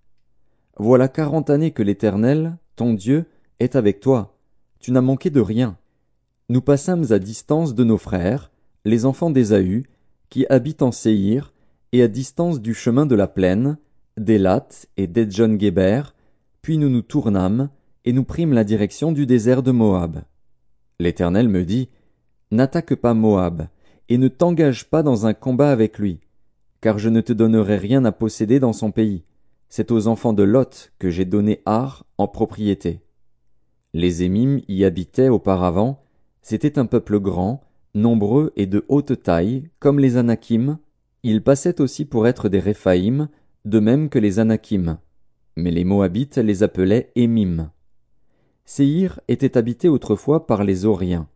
Voilà 0.77 1.09
quarante 1.09 1.51
années 1.51 1.73
que 1.73 1.83
l'Éternel, 1.83 2.57
ton 2.77 2.95
Dieu, 2.95 3.27
est 3.59 3.77
avec 3.77 4.01
toi. 4.01 4.39
Tu 4.79 4.93
n'as 4.93 5.03
manqué 5.03 5.31
de 5.31 5.41
rien. 5.41 5.77
Nous 6.49 6.63
passâmes 6.63 7.05
à 7.11 7.19
distance 7.19 7.75
de 7.75 7.85
nos 7.85 7.99
frères, 7.99 8.51
les 8.85 9.05
enfants 9.05 9.31
d'Ésaü, 9.31 9.85
qui 10.31 10.47
habitent 10.49 10.83
en 10.83 10.93
Séhir, 10.93 11.53
et 11.93 12.03
à 12.03 12.09
distance 12.09 12.61
du 12.61 12.73
chemin 12.73 13.05
de 13.05 13.15
la 13.15 13.27
plaine, 13.27 13.77
d'Élat 14.17 14.69
et 14.97 15.07
d'Edjon-Géber, 15.07 16.03
puis 16.63 16.79
nous 16.79 16.89
nous 16.89 17.03
tournâmes, 17.03 17.69
et 18.05 18.13
nous 18.13 18.25
prîmes 18.25 18.53
la 18.53 18.65
direction 18.65 19.13
du 19.13 19.27
désert 19.27 19.63
de 19.63 19.71
Moab. 19.71 20.23
L'Éternel 20.99 21.49
me 21.49 21.65
dit, 21.65 21.91
N'attaque 22.51 22.95
pas 22.95 23.15
Moab, 23.15 23.69
et 24.11 24.19
ne 24.19 24.29
t'engage 24.29 24.91
pas 24.91 25.03
dans 25.03 25.25
un 25.27 25.35
combat 25.35 25.71
avec 25.71 25.99
lui, 25.99 26.19
car 26.81 26.99
je 26.99 27.09
ne 27.09 27.21
te 27.21 27.33
donnerai 27.33 27.77
rien 27.77 28.05
à 28.05 28.13
posséder 28.13 28.59
dans 28.59 28.73
son 28.73 28.91
pays. 28.91 29.23
C'est 29.69 29.93
aux 29.93 30.09
enfants 30.09 30.33
de 30.33 30.43
Lot 30.43 30.93
que 30.99 31.11
j'ai 31.11 31.25
donné 31.25 31.63
Ar 31.65 32.05
en 32.19 32.27
propriété. 32.27 33.01
Les 33.95 34.25
Émim 34.25 34.61
y 34.67 34.85
habitaient 34.85 35.29
auparavant, 35.29 36.03
c'était 36.43 36.77
un 36.77 36.87
peuple 36.87 37.21
grand, 37.21 37.63
nombreux 37.95 38.53
et 38.57 38.67
de 38.67 38.85
haute 38.89 39.23
taille, 39.23 39.71
comme 39.79 40.01
les 40.01 40.17
Anakim. 40.17 40.79
Ils 41.23 41.43
passaient 41.43 41.81
aussi 41.81 42.05
pour 42.05 42.27
être 42.27 42.49
des 42.49 42.59
Réphaïm, 42.59 43.29
de 43.65 43.79
même 43.79 44.09
que 44.09 44.19
les 44.19 44.41
Anakim. 44.41 44.99
Mais 45.57 45.71
les 45.71 45.85
Moabites 45.85 46.39
les 46.39 46.65
appelaient 46.65 47.13
Émim. 47.15 47.71
Séhir 48.65 49.21
était 49.29 49.57
habité 49.57 49.89
autrefois 49.89 50.49
par 50.49 50.65
les 50.65 50.85
Oriens. 50.85 51.29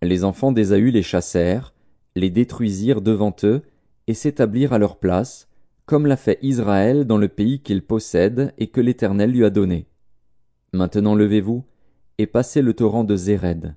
Les 0.00 0.24
enfants 0.24 0.52
d'Ésaü 0.52 0.90
les 0.90 1.02
chassèrent, 1.02 1.74
les 2.16 2.30
détruisirent 2.30 3.00
devant 3.00 3.34
eux, 3.44 3.62
et 4.08 4.14
s'établirent 4.14 4.72
à 4.72 4.78
leur 4.78 4.96
place, 4.96 5.48
comme 5.84 6.06
l'a 6.06 6.16
fait 6.16 6.40
Israël 6.42 7.04
dans 7.04 7.18
le 7.18 7.28
pays 7.28 7.60
qu'il 7.60 7.82
possède 7.82 8.52
et 8.58 8.66
que 8.66 8.80
l'Éternel 8.80 9.30
lui 9.30 9.44
a 9.44 9.50
donné. 9.50 9.86
Maintenant 10.72 11.14
levez-vous, 11.14 11.64
et 12.18 12.26
passez 12.26 12.60
le 12.60 12.74
torrent 12.74 13.04
de 13.04 13.14
Zéred 13.14 13.76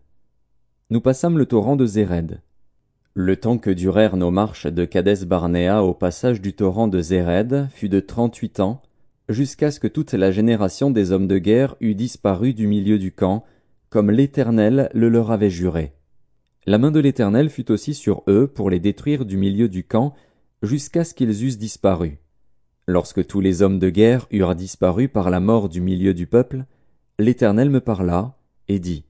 nous 0.91 1.01
passâmes 1.01 1.37
le 1.37 1.45
torrent 1.45 1.75
de 1.75 1.85
Zéred. 1.85 2.41
Le 3.13 3.35
temps 3.35 3.59
que 3.59 3.69
durèrent 3.69 4.17
nos 4.17 4.31
marches 4.31 4.65
de 4.65 4.85
Cadès 4.85 5.23
Barnéa 5.25 5.83
au 5.83 5.93
passage 5.93 6.41
du 6.41 6.53
torrent 6.53 6.87
de 6.87 6.99
Zéred 6.99 7.67
fut 7.71 7.89
de 7.89 7.99
trente-huit 7.99 8.59
ans, 8.59 8.81
jusqu'à 9.27 9.69
ce 9.69 9.79
que 9.79 9.87
toute 9.87 10.13
la 10.13 10.31
génération 10.31 10.89
des 10.89 11.11
hommes 11.11 11.27
de 11.27 11.37
guerre 11.37 11.75
eût 11.79 11.93
disparu 11.93 12.55
du 12.55 12.65
milieu 12.65 12.97
du 12.97 13.11
camp, 13.11 13.43
comme 13.91 14.09
l'Éternel 14.09 14.89
le 14.95 15.09
leur 15.09 15.31
avait 15.31 15.51
juré. 15.51 15.93
La 16.69 16.77
main 16.77 16.91
de 16.91 16.99
l'Éternel 16.99 17.49
fut 17.49 17.71
aussi 17.71 17.95
sur 17.95 18.21
eux 18.27 18.45
pour 18.45 18.69
les 18.69 18.79
détruire 18.79 19.25
du 19.25 19.37
milieu 19.37 19.69
du 19.69 19.83
camp, 19.83 20.13
jusqu'à 20.61 21.03
ce 21.03 21.15
qu'ils 21.15 21.43
eussent 21.43 21.57
disparu. 21.57 22.19
Lorsque 22.85 23.25
tous 23.25 23.41
les 23.41 23.63
hommes 23.63 23.79
de 23.79 23.89
guerre 23.89 24.27
eurent 24.29 24.53
disparu 24.53 25.07
par 25.09 25.31
la 25.31 25.39
mort 25.39 25.67
du 25.67 25.81
milieu 25.81 26.13
du 26.13 26.27
peuple, 26.27 26.65
l'Éternel 27.17 27.71
me 27.71 27.79
parla, 27.79 28.37
et 28.67 28.77
dit. 28.77 29.03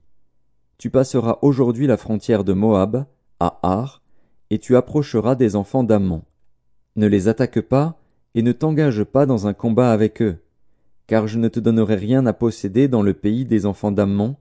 Tu 0.78 0.88
passeras 0.88 1.38
aujourd'hui 1.42 1.86
la 1.86 1.98
frontière 1.98 2.44
de 2.44 2.54
Moab, 2.54 3.04
à 3.40 3.60
Ar, 3.62 4.00
et 4.48 4.58
tu 4.58 4.74
approcheras 4.74 5.34
des 5.34 5.54
enfants 5.54 5.84
d'Ammon. 5.84 6.22
Ne 6.96 7.08
les 7.08 7.28
attaque 7.28 7.60
pas, 7.60 8.00
et 8.34 8.40
ne 8.40 8.52
t'engage 8.52 9.04
pas 9.04 9.26
dans 9.26 9.46
un 9.46 9.52
combat 9.52 9.92
avec 9.92 10.22
eux, 10.22 10.38
car 11.06 11.26
je 11.26 11.38
ne 11.38 11.48
te 11.48 11.60
donnerai 11.60 11.96
rien 11.96 12.24
à 12.24 12.32
posséder 12.32 12.88
dans 12.88 13.02
le 13.02 13.12
pays 13.12 13.44
des 13.44 13.66
enfants 13.66 13.92
d'Ammon, 13.92 14.36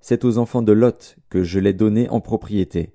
c'est 0.00 0.24
aux 0.24 0.38
enfants 0.38 0.62
de 0.62 0.72
Lot 0.72 1.16
que 1.28 1.42
je 1.42 1.58
l'ai 1.58 1.72
donné 1.72 2.08
en 2.08 2.20
propriété. 2.20 2.94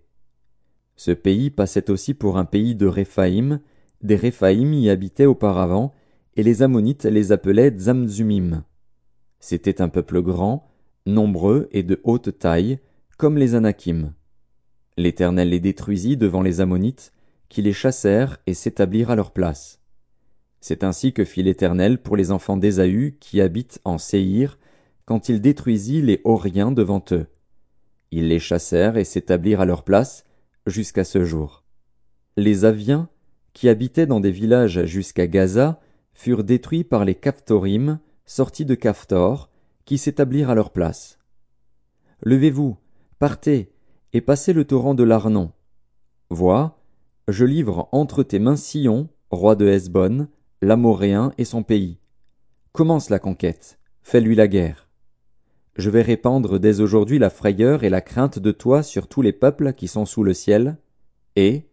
Ce 0.95 1.11
pays 1.11 1.49
passait 1.49 1.89
aussi 1.89 2.13
pour 2.13 2.37
un 2.37 2.45
pays 2.45 2.75
de 2.75 2.87
Réphaïm, 2.87 3.59
des 4.01 4.15
Réphaïm 4.15 4.73
y 4.73 4.89
habitaient 4.89 5.25
auparavant, 5.25 5.93
et 6.35 6.43
les 6.43 6.63
Ammonites 6.63 7.05
les 7.05 7.31
appelaient 7.31 7.73
Zamzumim. 7.77 8.63
C'était 9.39 9.81
un 9.81 9.89
peuple 9.89 10.21
grand, 10.21 10.67
nombreux 11.05 11.67
et 11.71 11.83
de 11.83 11.99
haute 12.03 12.37
taille, 12.39 12.79
comme 13.17 13.37
les 13.37 13.55
Anakim. 13.55 14.13
L'Éternel 14.97 15.49
les 15.49 15.59
détruisit 15.59 16.17
devant 16.17 16.41
les 16.41 16.61
Ammonites, 16.61 17.13
qui 17.49 17.61
les 17.61 17.73
chassèrent 17.73 18.37
et 18.47 18.53
s'établirent 18.53 19.11
à 19.11 19.15
leur 19.15 19.31
place. 19.31 19.79
C'est 20.61 20.83
ainsi 20.83 21.13
que 21.13 21.25
fit 21.25 21.43
l'Éternel 21.43 22.01
pour 22.01 22.17
les 22.17 22.31
enfants 22.31 22.57
d'Ésaü 22.57 23.17
qui 23.19 23.39
habitent 23.39 23.79
en 23.83 23.97
Séhir, 23.97 24.57
quand 25.05 25.29
il 25.29 25.41
détruisit 25.41 26.01
les 26.01 26.21
Horiens 26.23 26.71
devant 26.71 27.03
eux. 27.11 27.27
Ils 28.11 28.27
les 28.27 28.39
chassèrent 28.39 28.97
et 28.97 29.03
s'établirent 29.03 29.61
à 29.61 29.65
leur 29.65 29.83
place 29.83 30.23
jusqu'à 30.65 31.03
ce 31.03 31.23
jour. 31.23 31.63
Les 32.37 32.65
Aviens, 32.65 33.09
qui 33.53 33.69
habitaient 33.69 34.07
dans 34.07 34.19
des 34.19 34.31
villages 34.31 34.85
jusqu'à 34.85 35.27
Gaza, 35.27 35.79
furent 36.13 36.43
détruits 36.43 36.83
par 36.83 37.05
les 37.05 37.15
Caphtorim, 37.15 37.99
sortis 38.25 38.65
de 38.65 38.75
Caphtor, 38.75 39.49
qui 39.85 39.97
s'établirent 39.97 40.49
à 40.49 40.55
leur 40.55 40.71
place. 40.71 41.19
Levez-vous, 42.23 42.77
partez, 43.19 43.71
et 44.13 44.21
passez 44.21 44.53
le 44.53 44.65
torrent 44.65 44.95
de 44.95 45.03
l'Arnon. 45.03 45.51
Vois, 46.29 46.79
je 47.27 47.45
livre 47.45 47.89
entre 47.91 48.23
tes 48.23 48.39
mains 48.39 48.55
Sion, 48.55 49.09
roi 49.29 49.55
de 49.55 49.67
Hesbon, 49.67 50.27
l'Amoréen 50.61 51.33
et 51.37 51.45
son 51.45 51.63
pays. 51.63 51.99
Commence 52.71 53.09
la 53.09 53.19
conquête, 53.19 53.77
fais-lui 54.01 54.35
la 54.35 54.47
guerre. 54.47 54.84
Je 55.75 55.89
vais 55.89 56.01
répandre 56.01 56.57
dès 56.57 56.79
aujourd'hui 56.79 57.19
la 57.19 57.29
frayeur 57.29 57.83
et 57.83 57.89
la 57.89 58.01
crainte 58.01 58.39
de 58.39 58.51
toi 58.51 58.81
sur 58.81 59.07
tous 59.07 59.21
les 59.21 59.33
peuples 59.33 59.73
qui 59.73 59.87
sont 59.87 60.05
sous 60.05 60.23
le 60.23 60.33
ciel, 60.33 60.77
et, 61.35 61.67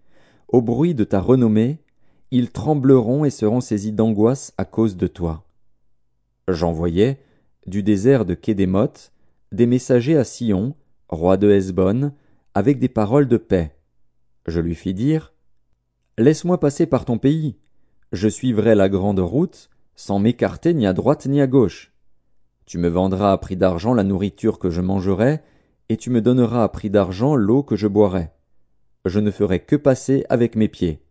au 0.49 0.61
bruit 0.61 0.95
de 0.95 1.05
ta 1.05 1.21
renommée, 1.21 1.79
ils 2.33 2.51
trembleront 2.51 3.25
et 3.25 3.31
seront 3.31 3.61
saisis 3.61 3.93
d'angoisse 3.93 4.55
à 4.59 4.65
cause 4.65 4.97
de 4.97 5.07
toi. 5.07 5.45
J'envoyai, 6.49 7.19
du 7.67 7.85
désert 7.85 8.25
de 8.25 8.35
Kédémoth, 8.35 9.13
des 9.53 9.67
messagers 9.67 10.17
à 10.17 10.25
Sion, 10.25 10.75
roi 11.09 11.37
de 11.37 11.51
Hesbon, 11.51 12.13
avec 12.55 12.81
des 12.81 12.89
paroles 12.89 13.29
de 13.29 13.37
paix. 13.37 13.77
Je 14.47 14.61
lui 14.61 14.75
fis 14.75 14.95
dire, 14.95 15.33
Laisse-moi 16.19 16.59
passer 16.59 16.87
par 16.87 17.05
ton 17.05 17.19
pays. 17.19 17.57
Je 18.11 18.29
suivrai 18.29 18.75
la 18.75 18.89
grande 18.89 19.21
route, 19.21 19.71
sans 19.95 20.19
m'écarter 20.19 20.75
ni 20.75 20.87
à 20.87 20.93
droite 20.93 21.27
ni 21.27 21.41
à 21.41 21.47
gauche. 21.47 21.92
Tu 22.67 22.79
me 22.79 22.89
vendras 22.89 23.33
à 23.33 23.39
prix 23.39 23.57
d'argent 23.57 23.95
la 23.95 24.05
nourriture 24.05 24.59
que 24.59 24.71
je 24.71 24.81
mangerai, 24.81 25.41
et 25.89 25.97
tu 25.97 26.11
me 26.11 26.21
donneras 26.21 26.65
à 26.65 26.69
prix 26.69 26.91
d'argent 26.91 27.35
l'eau 27.35 27.63
que 27.63 27.77
je 27.77 27.87
boirai. 27.87 28.31
Je 29.05 29.21
ne 29.21 29.31
ferai 29.31 29.61
que 29.61 29.77
passer 29.77 30.25
avec 30.29 30.57
mes 30.57 30.69
pieds. 30.69 31.03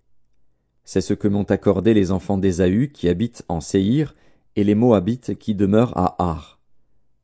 C'est 0.84 1.02
ce 1.02 1.14
que 1.14 1.28
m'ont 1.28 1.44
accordé 1.44 1.94
les 1.94 2.12
enfants 2.12 2.38
d'Ésaü 2.38 2.92
qui 2.92 3.10
habitent 3.10 3.44
en 3.48 3.62
Séhir, 3.62 4.16
et 4.56 4.64
les 4.64 4.76
Moabites 4.76 5.38
qui 5.38 5.56
demeurent 5.56 5.98
à 5.98 6.16
Ar. 6.20 6.60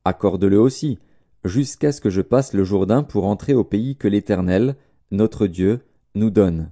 Accorde-le 0.05 0.59
aussi, 0.59 0.99
jusqu'à 1.43 1.91
ce 1.91 2.01
que 2.01 2.09
je 2.09 2.21
passe 2.21 2.53
le 2.53 2.63
Jourdain 2.63 3.03
pour 3.03 3.25
entrer 3.25 3.53
au 3.53 3.63
pays 3.63 3.97
que 3.97 4.07
l'Éternel, 4.07 4.75
notre 5.11 5.47
Dieu, 5.47 5.81
nous 6.15 6.29
donne. 6.29 6.71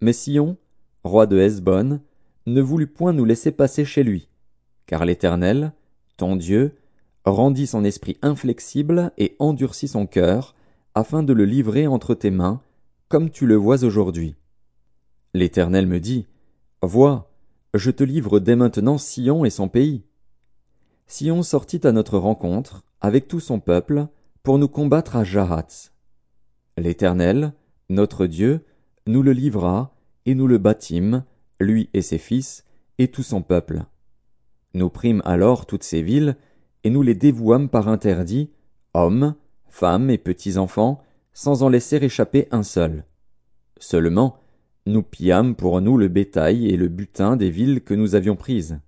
Mais 0.00 0.12
Sion, 0.12 0.56
roi 1.02 1.26
de 1.26 1.38
Hesbon, 1.38 2.00
ne 2.46 2.60
voulut 2.60 2.86
point 2.86 3.12
nous 3.12 3.24
laisser 3.24 3.50
passer 3.50 3.84
chez 3.84 4.02
lui, 4.02 4.28
car 4.86 5.04
l'Éternel, 5.04 5.72
ton 6.18 6.36
Dieu, 6.36 6.76
rendit 7.24 7.66
son 7.66 7.84
esprit 7.84 8.18
inflexible 8.20 9.12
et 9.16 9.36
endurcit 9.38 9.88
son 9.88 10.06
cœur, 10.06 10.54
afin 10.94 11.22
de 11.22 11.32
le 11.32 11.46
livrer 11.46 11.86
entre 11.86 12.14
tes 12.14 12.30
mains, 12.30 12.60
comme 13.08 13.30
tu 13.30 13.46
le 13.46 13.54
vois 13.54 13.84
aujourd'hui. 13.84 14.36
L'Éternel 15.32 15.86
me 15.86 16.00
dit, 16.00 16.26
Vois, 16.82 17.30
je 17.72 17.90
te 17.90 18.04
livre 18.04 18.40
dès 18.40 18.56
maintenant 18.56 18.98
Sion 18.98 19.44
et 19.44 19.50
son 19.50 19.68
pays. 19.68 20.04
Sion 21.06 21.42
sortit 21.42 21.86
à 21.86 21.92
notre 21.92 22.18
rencontre, 22.18 22.84
avec 23.00 23.28
tout 23.28 23.40
son 23.40 23.60
peuple, 23.60 24.08
pour 24.42 24.58
nous 24.58 24.68
combattre 24.68 25.16
à 25.16 25.24
Jahatz. 25.24 25.92
L'Éternel, 26.76 27.52
notre 27.88 28.26
Dieu, 28.26 28.64
nous 29.06 29.22
le 29.22 29.32
livra, 29.32 29.94
et 30.26 30.34
nous 30.34 30.46
le 30.46 30.58
bâtîmes, 30.58 31.24
lui 31.60 31.88
et 31.94 32.02
ses 32.02 32.18
fils, 32.18 32.64
et 32.98 33.08
tout 33.08 33.22
son 33.22 33.42
peuple. 33.42 33.84
Nous 34.74 34.90
prîmes 34.90 35.22
alors 35.24 35.66
toutes 35.66 35.82
ces 35.82 36.02
villes, 36.02 36.36
et 36.84 36.90
nous 36.90 37.02
les 37.02 37.14
dévouâmes 37.14 37.68
par 37.68 37.88
interdit, 37.88 38.50
hommes, 38.94 39.34
femmes 39.68 40.10
et 40.10 40.18
petits 40.18 40.58
enfants, 40.58 41.02
sans 41.32 41.62
en 41.62 41.68
laisser 41.68 41.96
échapper 41.96 42.48
un 42.50 42.62
seul. 42.62 43.04
Seulement, 43.78 44.38
nous 44.86 45.02
pillâmes 45.02 45.54
pour 45.54 45.80
nous 45.80 45.96
le 45.96 46.08
bétail 46.08 46.68
et 46.68 46.76
le 46.76 46.88
butin 46.88 47.36
des 47.36 47.50
villes 47.50 47.82
que 47.82 47.94
nous 47.94 48.14
avions 48.14 48.36
prises. 48.36 48.80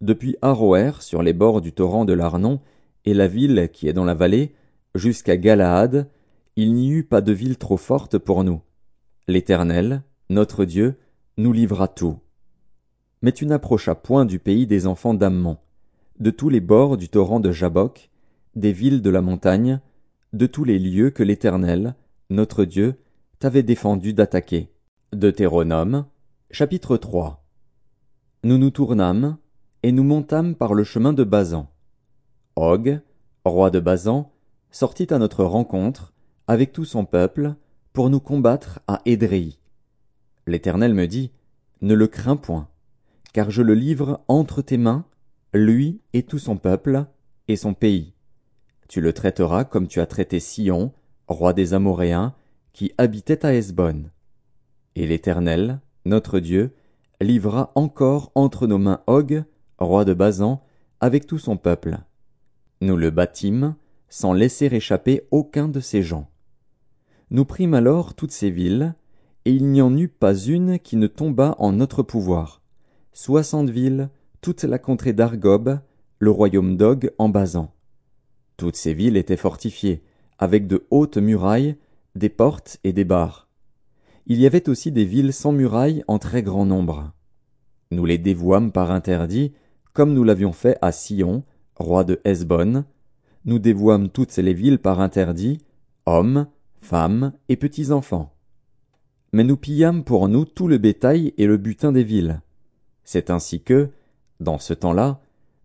Depuis 0.00 0.36
Aroer, 0.42 0.92
sur 1.00 1.22
les 1.22 1.32
bords 1.32 1.60
du 1.60 1.72
torrent 1.72 2.04
de 2.04 2.12
l'Arnon, 2.12 2.60
et 3.04 3.14
la 3.14 3.28
ville 3.28 3.70
qui 3.72 3.88
est 3.88 3.92
dans 3.92 4.04
la 4.04 4.14
vallée, 4.14 4.54
jusqu'à 4.94 5.36
Galaad, 5.36 6.08
il 6.56 6.74
n'y 6.74 6.90
eut 6.90 7.04
pas 7.04 7.20
de 7.20 7.32
ville 7.32 7.56
trop 7.56 7.76
forte 7.76 8.18
pour 8.18 8.44
nous. 8.44 8.60
L'Éternel, 9.28 10.02
notre 10.28 10.64
Dieu, 10.64 10.96
nous 11.36 11.52
livra 11.52 11.88
tout. 11.88 12.18
Mais 13.22 13.32
tu 13.32 13.46
n'approchas 13.46 13.94
point 13.94 14.24
du 14.24 14.38
pays 14.38 14.66
des 14.66 14.86
enfants 14.86 15.14
d'Ammon, 15.14 15.58
de 16.18 16.30
tous 16.30 16.48
les 16.48 16.60
bords 16.60 16.96
du 16.96 17.08
torrent 17.08 17.40
de 17.40 17.52
Jabok, 17.52 18.10
des 18.54 18.72
villes 18.72 19.02
de 19.02 19.10
la 19.10 19.22
montagne, 19.22 19.80
de 20.32 20.46
tous 20.46 20.64
les 20.64 20.78
lieux 20.78 21.10
que 21.10 21.22
l'Éternel, 21.22 21.94
notre 22.30 22.64
Dieu, 22.64 22.96
t'avait 23.38 23.62
défendu 23.62 24.12
d'attaquer. 24.12 24.70
Deutéronome, 25.12 26.06
chapitre 26.50 26.96
3 26.96 27.44
Nous 28.44 28.58
nous 28.58 28.70
tournâmes, 28.70 29.38
et 29.82 29.92
nous 29.92 30.04
montâmes 30.04 30.54
par 30.54 30.74
le 30.74 30.84
chemin 30.84 31.12
de 31.12 31.24
Bazan. 31.24 31.70
Og, 32.56 33.00
roi 33.44 33.70
de 33.70 33.78
Bazan, 33.78 34.32
sortit 34.70 35.12
à 35.12 35.18
notre 35.18 35.44
rencontre, 35.44 36.12
avec 36.48 36.72
tout 36.72 36.84
son 36.84 37.04
peuple, 37.04 37.54
pour 37.92 38.10
nous 38.10 38.20
combattre 38.20 38.80
à 38.88 39.00
Édréi. 39.04 39.58
L'Éternel 40.46 40.92
me 40.92 41.06
dit, 41.06 41.30
Ne 41.82 41.94
le 41.94 42.06
crains 42.08 42.36
point, 42.36 42.68
car 43.32 43.50
je 43.50 43.62
le 43.62 43.74
livre 43.74 44.20
entre 44.28 44.62
tes 44.62 44.76
mains, 44.76 45.04
lui 45.52 46.00
et 46.12 46.22
tout 46.22 46.38
son 46.38 46.56
peuple, 46.56 47.06
et 47.48 47.56
son 47.56 47.74
pays. 47.74 48.14
Tu 48.88 49.00
le 49.00 49.12
traiteras 49.12 49.64
comme 49.64 49.88
tu 49.88 50.00
as 50.00 50.06
traité 50.06 50.40
Sion, 50.40 50.92
roi 51.28 51.52
des 51.52 51.74
Amoréens, 51.74 52.34
qui 52.72 52.92
habitait 52.98 53.44
à 53.44 53.54
Hesbon. 53.54 54.10
Et 54.94 55.06
l'Éternel, 55.06 55.80
notre 56.04 56.40
Dieu, 56.40 56.74
livra 57.20 57.72
encore 57.74 58.30
entre 58.34 58.66
nos 58.66 58.78
mains 58.78 59.00
Og, 59.06 59.44
roi 59.78 60.04
de 60.04 60.14
Bazan, 60.14 60.62
avec 61.00 61.26
tout 61.26 61.38
son 61.38 61.56
peuple. 61.56 61.98
Nous 62.80 62.96
le 62.96 63.10
bâtîmes, 63.10 63.74
sans 64.08 64.32
laisser 64.32 64.66
échapper 64.66 65.26
aucun 65.30 65.68
de 65.68 65.80
ses 65.80 66.02
gens. 66.02 66.30
Nous 67.30 67.44
prîmes 67.44 67.74
alors 67.74 68.14
toutes 68.14 68.32
ces 68.32 68.50
villes, 68.50 68.94
et 69.44 69.52
il 69.52 69.66
n'y 69.66 69.82
en 69.82 69.96
eut 69.96 70.08
pas 70.08 70.34
une 70.34 70.78
qui 70.78 70.96
ne 70.96 71.06
tombât 71.06 71.54
en 71.58 71.72
notre 71.72 72.02
pouvoir. 72.02 72.62
Soixante 73.18 73.70
villes, 73.70 74.10
toute 74.42 74.62
la 74.64 74.78
contrée 74.78 75.14
d'Argob, 75.14 75.80
le 76.18 76.30
royaume 76.30 76.76
d'Og 76.76 77.14
en 77.16 77.30
Basan. 77.30 77.72
Toutes 78.58 78.76
ces 78.76 78.92
villes 78.92 79.16
étaient 79.16 79.38
fortifiées, 79.38 80.02
avec 80.38 80.66
de 80.66 80.86
hautes 80.90 81.16
murailles, 81.16 81.76
des 82.14 82.28
portes 82.28 82.76
et 82.84 82.92
des 82.92 83.04
barres. 83.04 83.48
Il 84.26 84.38
y 84.38 84.44
avait 84.44 84.68
aussi 84.68 84.92
des 84.92 85.06
villes 85.06 85.32
sans 85.32 85.52
murailles 85.52 86.04
en 86.08 86.18
très 86.18 86.42
grand 86.42 86.66
nombre. 86.66 87.10
Nous 87.90 88.04
les 88.04 88.18
dévouâmes 88.18 88.70
par 88.70 88.90
interdit, 88.90 89.54
comme 89.94 90.12
nous 90.12 90.22
l'avions 90.22 90.52
fait 90.52 90.76
à 90.82 90.92
Sion, 90.92 91.42
roi 91.74 92.04
de 92.04 92.20
Hesbon. 92.26 92.84
Nous 93.46 93.58
dévouâmes 93.58 94.10
toutes 94.10 94.36
les 94.36 94.52
villes 94.52 94.78
par 94.78 95.00
interdit, 95.00 95.62
hommes, 96.04 96.48
femmes 96.82 97.32
et 97.48 97.56
petits 97.56 97.92
enfants 97.92 98.36
mais 99.32 99.44
nous 99.44 99.56
pillâmes 99.56 100.02
pour 100.02 100.28
nous 100.28 100.46
tout 100.46 100.66
le 100.66 100.78
bétail 100.78 101.34
et 101.36 101.46
le 101.46 101.58
butin 101.58 101.92
des 101.92 102.04
villes. 102.04 102.40
C'est 103.06 103.30
ainsi 103.30 103.62
que, 103.62 103.88
dans 104.40 104.58
ce 104.58 104.74
temps-là, 104.74 105.20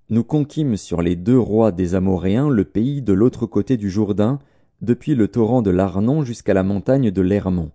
nous 0.10 0.24
conquîmes 0.24 0.78
sur 0.78 1.02
les 1.02 1.16
deux 1.16 1.40
rois 1.40 1.72
des 1.72 1.96
Amoréens 1.96 2.50
le 2.50 2.64
pays 2.64 3.02
de 3.02 3.14
l'autre 3.14 3.48
côté 3.48 3.78
du 3.78 3.90
Jourdain, 3.90 4.38
depuis 4.82 5.16
le 5.16 5.28
torrent 5.28 5.64
de 5.64 5.72
l'Arnon 5.72 6.24
jusqu'à 6.24 6.54
la 6.54 6.62
montagne 6.62 7.10
de 7.10 7.22
l'Hermon. 7.22 7.72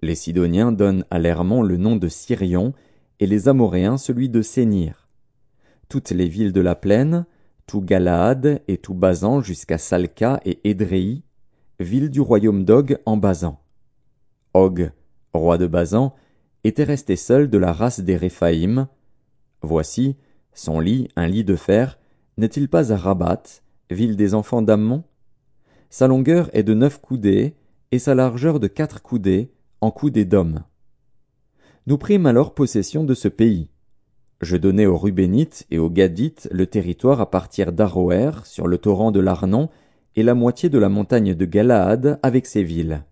Les 0.00 0.14
Sidoniens 0.14 0.72
donnent 0.72 1.04
à 1.10 1.18
l'Hermon 1.18 1.62
le 1.62 1.76
nom 1.76 1.96
de 1.96 2.08
Sirion, 2.08 2.72
et 3.20 3.26
les 3.26 3.48
Amoréens 3.48 3.98
celui 3.98 4.30
de 4.30 4.40
Sénir. 4.40 5.08
Toutes 5.90 6.10
les 6.10 6.28
villes 6.28 6.52
de 6.52 6.60
la 6.62 6.74
plaine, 6.74 7.26
tout 7.66 7.82
Galaad 7.82 8.62
et 8.68 8.78
tout 8.78 8.94
Basan 8.94 9.42
jusqu'à 9.42 9.76
Salca 9.76 10.40
et 10.46 10.60
Édréi, 10.64 11.24
villes 11.78 12.10
du 12.10 12.22
royaume 12.22 12.64
d'Og 12.64 12.98
en 13.04 13.18
Basan. 13.18 13.60
Og, 14.54 14.90
roi 15.34 15.58
de 15.58 15.66
Basan, 15.66 16.14
était 16.64 16.84
resté 16.84 17.16
seul 17.16 17.48
de 17.48 17.58
la 17.58 17.72
race 17.72 18.00
des 18.00 18.16
Réphaïm. 18.16 18.88
Voici, 19.62 20.16
son 20.52 20.80
lit, 20.80 21.08
un 21.16 21.26
lit 21.26 21.44
de 21.44 21.56
fer, 21.56 21.98
n'est-il 22.36 22.68
pas 22.68 22.92
à 22.92 22.96
Rabat, 22.96 23.42
ville 23.90 24.16
des 24.16 24.34
enfants 24.34 24.62
d'Ammon? 24.62 25.04
Sa 25.90 26.06
longueur 26.06 26.50
est 26.52 26.62
de 26.62 26.74
neuf 26.74 27.00
coudées, 27.00 27.56
et 27.90 27.98
sa 27.98 28.14
largeur 28.14 28.60
de 28.60 28.66
quatre 28.66 29.02
coudées, 29.02 29.50
en 29.80 29.90
coudées 29.90 30.24
d'hommes. 30.24 30.64
Nous 31.86 31.96
prîmes 31.96 32.26
alors 32.26 32.54
possession 32.54 33.04
de 33.04 33.14
ce 33.14 33.28
pays. 33.28 33.70
Je 34.40 34.56
donnai 34.56 34.86
aux 34.86 34.98
Rubénites 34.98 35.66
et 35.70 35.78
aux 35.78 35.90
Gadites 35.90 36.48
le 36.52 36.66
territoire 36.66 37.20
à 37.20 37.30
partir 37.30 37.72
d'Aroer, 37.72 38.30
sur 38.44 38.68
le 38.68 38.78
torrent 38.78 39.10
de 39.10 39.20
l'Arnon, 39.20 39.70
et 40.16 40.22
la 40.22 40.34
moitié 40.34 40.68
de 40.68 40.78
la 40.78 40.88
montagne 40.88 41.34
de 41.34 41.44
Galaad 41.44 42.18
avec 42.22 42.46
ses 42.46 42.62
villes. 42.62 43.04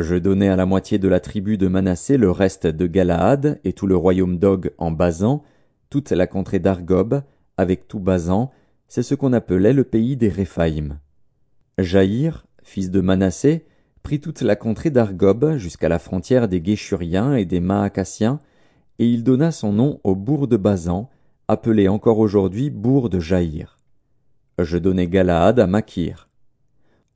Je 0.00 0.16
donnai 0.16 0.48
à 0.48 0.56
la 0.56 0.64
moitié 0.64 0.98
de 0.98 1.08
la 1.08 1.20
tribu 1.20 1.58
de 1.58 1.68
Manassé 1.68 2.16
le 2.16 2.30
reste 2.30 2.66
de 2.66 2.86
Galaad 2.86 3.60
et 3.64 3.74
tout 3.74 3.86
le 3.86 3.96
royaume 3.96 4.38
d'Og 4.38 4.72
en 4.78 4.90
Basan, 4.90 5.42
toute 5.90 6.10
la 6.10 6.26
contrée 6.26 6.58
d'Argob, 6.58 7.22
avec 7.58 7.86
tout 7.86 8.00
Basan, 8.00 8.50
c'est 8.88 9.02
ce 9.02 9.14
qu'on 9.14 9.34
appelait 9.34 9.74
le 9.74 9.84
pays 9.84 10.16
des 10.16 10.30
Réphaïm. 10.30 10.98
Jaïr, 11.76 12.46
fils 12.62 12.90
de 12.90 13.02
Manassé, 13.02 13.66
prit 14.02 14.22
toute 14.22 14.40
la 14.40 14.56
contrée 14.56 14.88
d'Argob 14.88 15.56
jusqu'à 15.58 15.90
la 15.90 15.98
frontière 15.98 16.48
des 16.48 16.62
Guéchuriens 16.62 17.34
et 17.34 17.44
des 17.44 17.60
Maacassiens, 17.60 18.38
et 19.00 19.06
il 19.06 19.22
donna 19.22 19.52
son 19.52 19.74
nom 19.74 20.00
au 20.02 20.14
bourg 20.14 20.48
de 20.48 20.56
Basan, 20.56 21.10
appelé 21.46 21.88
encore 21.88 22.20
aujourd'hui 22.20 22.70
bourg 22.70 23.10
de 23.10 23.20
Jaïr. 23.20 23.76
Je 24.58 24.78
donnai 24.78 25.08
Galaad 25.08 25.60
à 25.60 25.66
Makir. 25.66 26.29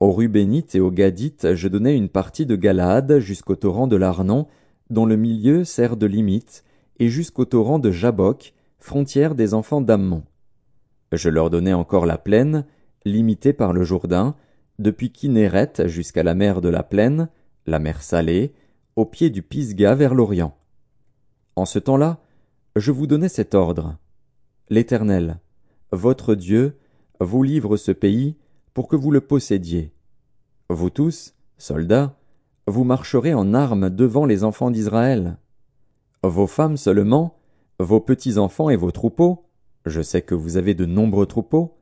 Aux 0.04 0.12
Rubénites 0.12 0.74
et 0.74 0.80
aux 0.80 0.90
Gadites 0.90 1.54
je 1.54 1.66
donnai 1.66 1.94
une 1.94 2.10
partie 2.10 2.44
de 2.44 2.56
Galaad 2.56 3.20
jusqu'au 3.20 3.56
torrent 3.56 3.86
de 3.86 3.96
l'Arnon, 3.96 4.46
dont 4.90 5.06
le 5.06 5.16
milieu 5.16 5.64
sert 5.64 5.96
de 5.96 6.04
limite, 6.04 6.62
et 6.98 7.08
jusqu'au 7.08 7.46
torrent 7.46 7.78
de 7.78 7.90
Jabok, 7.90 8.52
frontière 8.78 9.34
des 9.34 9.54
enfants 9.54 9.80
d'Ammon. 9.80 10.22
Je 11.10 11.30
leur 11.30 11.48
donnai 11.48 11.72
encore 11.72 12.04
la 12.04 12.18
plaine, 12.18 12.66
limitée 13.06 13.54
par 13.54 13.72
le 13.72 13.82
Jourdain, 13.82 14.36
depuis 14.78 15.10
Kinéret 15.10 15.72
jusqu'à 15.86 16.22
la 16.22 16.34
mer 16.34 16.60
de 16.60 16.68
la 16.68 16.82
plaine, 16.82 17.30
la 17.64 17.78
mer 17.78 18.02
salée, 18.02 18.52
au 18.96 19.06
pied 19.06 19.30
du 19.30 19.40
Pisga 19.40 19.94
vers 19.94 20.12
l'Orient. 20.12 20.54
En 21.56 21.64
ce 21.64 21.78
temps-là, 21.78 22.20
je 22.76 22.92
vous 22.92 23.06
donnai 23.06 23.30
cet 23.30 23.54
ordre. 23.54 23.96
L'Éternel, 24.68 25.38
votre 25.92 26.34
Dieu, 26.34 26.76
vous 27.20 27.42
livre 27.42 27.78
ce 27.78 27.90
pays 27.90 28.36
pour 28.74 28.86
que 28.86 28.96
vous 28.96 29.10
le 29.10 29.22
possédiez. 29.22 29.93
Vous 30.74 30.90
tous, 30.90 31.34
soldats, 31.56 32.18
vous 32.66 32.82
marcherez 32.82 33.32
en 33.32 33.54
armes 33.54 33.90
devant 33.90 34.26
les 34.26 34.42
enfants 34.42 34.72
d'Israël. 34.72 35.36
Vos 36.24 36.48
femmes 36.48 36.76
seulement, 36.76 37.38
vos 37.78 38.00
petits-enfants 38.00 38.70
et 38.70 38.76
vos 38.76 38.90
troupeaux, 38.90 39.44
je 39.86 40.02
sais 40.02 40.20
que 40.20 40.34
vous 40.34 40.56
avez 40.56 40.74
de 40.74 40.84
nombreux 40.84 41.26
troupeaux, 41.26 41.76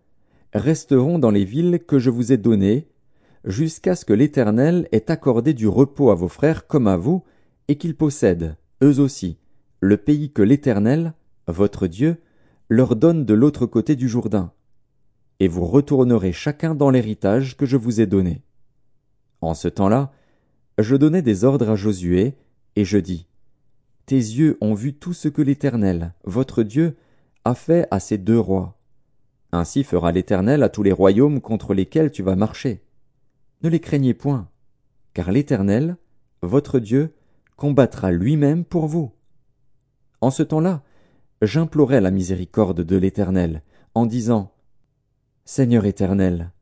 resteront 0.52 1.18
dans 1.18 1.30
les 1.30 1.46
villes 1.46 1.80
que 1.88 1.98
je 1.98 2.10
vous 2.10 2.32
ai 2.32 2.36
données, 2.36 2.86
jusqu'à 3.46 3.96
ce 3.96 4.04
que 4.04 4.12
l'Éternel 4.12 4.88
ait 4.92 5.10
accordé 5.10 5.54
du 5.54 5.68
repos 5.68 6.10
à 6.10 6.14
vos 6.14 6.28
frères 6.28 6.66
comme 6.66 6.86
à 6.86 6.98
vous, 6.98 7.24
et 7.68 7.76
qu'ils 7.76 7.96
possèdent, 7.96 8.56
eux 8.82 9.00
aussi, 9.00 9.38
le 9.80 9.96
pays 9.96 10.32
que 10.32 10.42
l'Éternel, 10.42 11.14
votre 11.46 11.86
Dieu, 11.86 12.18
leur 12.68 12.94
donne 12.94 13.24
de 13.24 13.32
l'autre 13.32 13.64
côté 13.64 13.96
du 13.96 14.06
Jourdain. 14.06 14.52
Et 15.40 15.48
vous 15.48 15.64
retournerez 15.64 16.34
chacun 16.34 16.74
dans 16.74 16.90
l'héritage 16.90 17.56
que 17.56 17.64
je 17.64 17.78
vous 17.78 18.02
ai 18.02 18.06
donné. 18.06 18.42
En 19.42 19.54
ce 19.54 19.68
temps-là, 19.68 20.12
je 20.78 20.96
donnai 20.96 21.20
des 21.20 21.44
ordres 21.44 21.68
à 21.68 21.76
Josué, 21.76 22.34
et 22.76 22.84
je 22.84 22.96
dis, 22.96 23.26
Tes 24.06 24.16
yeux 24.16 24.56
ont 24.60 24.72
vu 24.72 24.94
tout 24.94 25.12
ce 25.12 25.28
que 25.28 25.42
l'Éternel, 25.42 26.14
votre 26.24 26.62
Dieu, 26.62 26.96
a 27.44 27.54
fait 27.54 27.86
à 27.90 28.00
ces 28.00 28.18
deux 28.18 28.38
rois. 28.38 28.78
Ainsi 29.50 29.82
fera 29.82 30.12
l'Éternel 30.12 30.62
à 30.62 30.68
tous 30.68 30.84
les 30.84 30.92
royaumes 30.92 31.40
contre 31.40 31.74
lesquels 31.74 32.10
tu 32.10 32.22
vas 32.22 32.36
marcher. 32.36 32.82
Ne 33.62 33.68
les 33.68 33.80
craignez 33.80 34.14
point, 34.14 34.48
car 35.12 35.30
l'Éternel, 35.30 35.96
votre 36.40 36.78
Dieu, 36.78 37.12
combattra 37.56 38.12
lui-même 38.12 38.64
pour 38.64 38.86
vous. 38.86 39.12
En 40.20 40.30
ce 40.30 40.44
temps-là, 40.44 40.82
j'implorai 41.42 42.00
la 42.00 42.12
miséricorde 42.12 42.82
de 42.82 42.96
l'Éternel, 42.96 43.62
en 43.94 44.06
disant 44.06 44.54
Seigneur 45.44 45.84
éternel, 45.84 46.52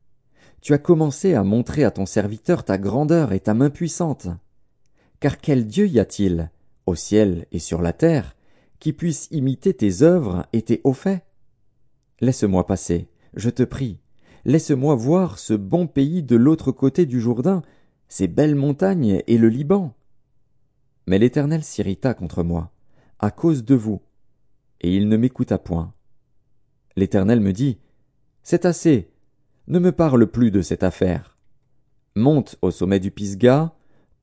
tu 0.61 0.75
as 0.75 0.79
commencé 0.79 1.35
à 1.35 1.43
montrer 1.43 1.85
à 1.85 1.91
ton 1.91 2.07
serviteur 2.07 2.65
ta 2.65 2.79
grandeur 2.79 3.33
et 3.33 3.41
ta 3.41 3.55
main 3.55 3.71
puissante. 3.71 4.29
Car 5.19 5.39
quel 5.39 5.67
Dieu 5.67 5.87
y 5.87 5.99
a-t-il, 5.99 6.51
au 6.87 6.95
ciel 6.95 7.47
et 7.53 7.59
sur 7.59 7.83
la 7.83 7.93
terre, 7.93 8.37
qui 8.79 8.93
puisse 8.93 9.29
imiter 9.31 9.75
tes 9.75 10.03
œuvres 10.03 10.47
et 10.53 10.63
tes 10.63 10.81
hauts 10.85 10.93
faits? 10.93 11.23
Laisse-moi 12.21 12.67
passer, 12.67 13.09
je 13.35 13.51
te 13.51 13.63
prie. 13.63 13.99
Laisse-moi 14.45 14.95
voir 14.95 15.39
ce 15.39 15.55
bon 15.55 15.87
pays 15.87 16.23
de 16.23 16.37
l'autre 16.37 16.73
côté 16.73 17.07
du 17.07 17.21
Jourdain, 17.21 17.63
ces 18.09 18.29
belles 18.29 18.55
montagnes 18.55 19.23
et 19.27 19.39
le 19.39 19.49
Liban. 19.49 19.95
Mais 21.07 21.19
l'Éternel 21.19 21.63
s'irrita 21.63 22.15
contre 22.15 22.43
moi, 22.43 22.73
à 23.19 23.31
cause 23.31 23.65
de 23.65 23.75
vous, 23.75 24.01
et 24.81 24.95
il 24.95 25.09
ne 25.09 25.17
m'écouta 25.17 25.59
point. 25.59 25.93
L'Éternel 26.97 27.41
me 27.41 27.53
dit, 27.53 27.79
C'est 28.43 28.65
assez, 28.65 29.11
ne 29.71 29.79
me 29.79 29.93
parle 29.93 30.27
plus 30.27 30.51
de 30.51 30.61
cette 30.61 30.83
affaire. 30.83 31.39
Monte 32.15 32.57
au 32.61 32.71
sommet 32.71 33.01
du 33.01 33.11
Pisga, 33.11 33.73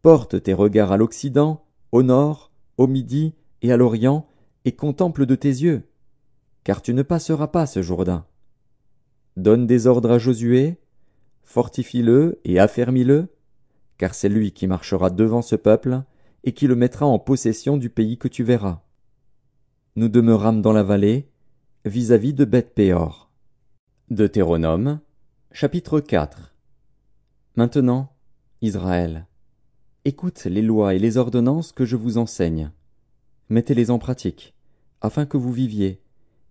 porte 0.04 0.44
tes 0.44 0.54
regards 0.54 0.92
à 0.92 0.98
l'Occident, 0.98 1.66
au 1.92 2.04
nord, 2.04 2.52
au 2.78 2.86
midi 2.86 3.34
et 3.64 3.72
à 3.72 3.78
l'Orient, 3.78 4.28
et 4.66 4.74
contemple 4.74 5.26
de 5.26 5.34
tes 5.34 5.50
yeux 5.50 5.82
car 6.68 6.82
tu 6.82 6.94
ne 6.94 7.02
passeras 7.02 7.48
pas 7.48 7.66
ce 7.66 7.82
Jourdain. 7.82 8.26
Donne 9.38 9.68
des 9.68 9.88
ordres 9.88 10.12
à 10.12 10.18
Josué, 10.18 10.76
fortifie-le 11.46 12.42
et 12.44 12.60
affermis-le, 12.60 13.30
car 13.98 14.14
c'est 14.14 14.28
lui 14.28 14.52
qui 14.52 14.68
marchera 14.68 15.10
devant 15.10 15.42
ce 15.42 15.56
peuple, 15.56 16.02
et 16.44 16.52
qui 16.52 16.68
le 16.68 16.76
mettra 16.76 17.06
en 17.06 17.20
possession 17.20 17.78
du 17.78 17.90
pays 17.90 18.18
que 18.18 18.28
tu 18.28 18.44
verras. 18.44 18.82
Nous 19.96 20.10
demeurâmes 20.10 20.62
dans 20.62 20.74
la 20.74 20.84
vallée, 20.84 21.30
vis-à-vis 21.86 22.34
de 22.34 22.44
Beth 22.44 22.74
Péor. 22.76 23.32
Deutéronome, 24.10 25.00
chapitre 25.60 26.00
4 26.00 26.54
Maintenant, 27.56 28.14
Israël, 28.62 29.26
écoute 30.06 30.44
les 30.46 30.62
lois 30.62 30.94
et 30.94 31.00
les 31.00 31.18
ordonnances 31.18 31.72
que 31.72 31.84
je 31.84 31.96
vous 31.96 32.20
enseigne. 32.20 32.70
Mettez-les 33.50 33.90
en 33.90 33.98
pratique, 33.98 34.54
afin 35.02 35.26
que 35.26 35.36
vous 35.36 35.52
viviez, 35.52 36.00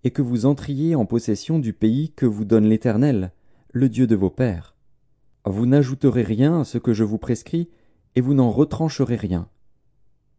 et 0.03 0.11
que 0.11 0.23
vous 0.23 0.45
entriez 0.45 0.97
en 0.97 1.07
possession 1.07 1.61
du 1.61 1.73
pays 1.73 2.11
que 2.17 2.27
vous 2.27 2.45
donne 2.45 2.67
l'Éternel, 2.67 3.31
le 3.71 3.89
Dieu 3.89 4.09
de 4.09 4.17
vos 4.17 4.29
pères. 4.29 4.75
Vous 5.45 5.67
n'ajouterez 5.67 6.25
rien 6.25 6.63
à 6.63 6.65
ce 6.65 6.79
que 6.79 6.93
je 6.93 7.05
vous 7.05 7.19
prescris, 7.19 7.69
et 8.17 8.21
vous 8.21 8.35
n'en 8.35 8.51
retrancherez 8.51 9.15
rien. 9.15 9.49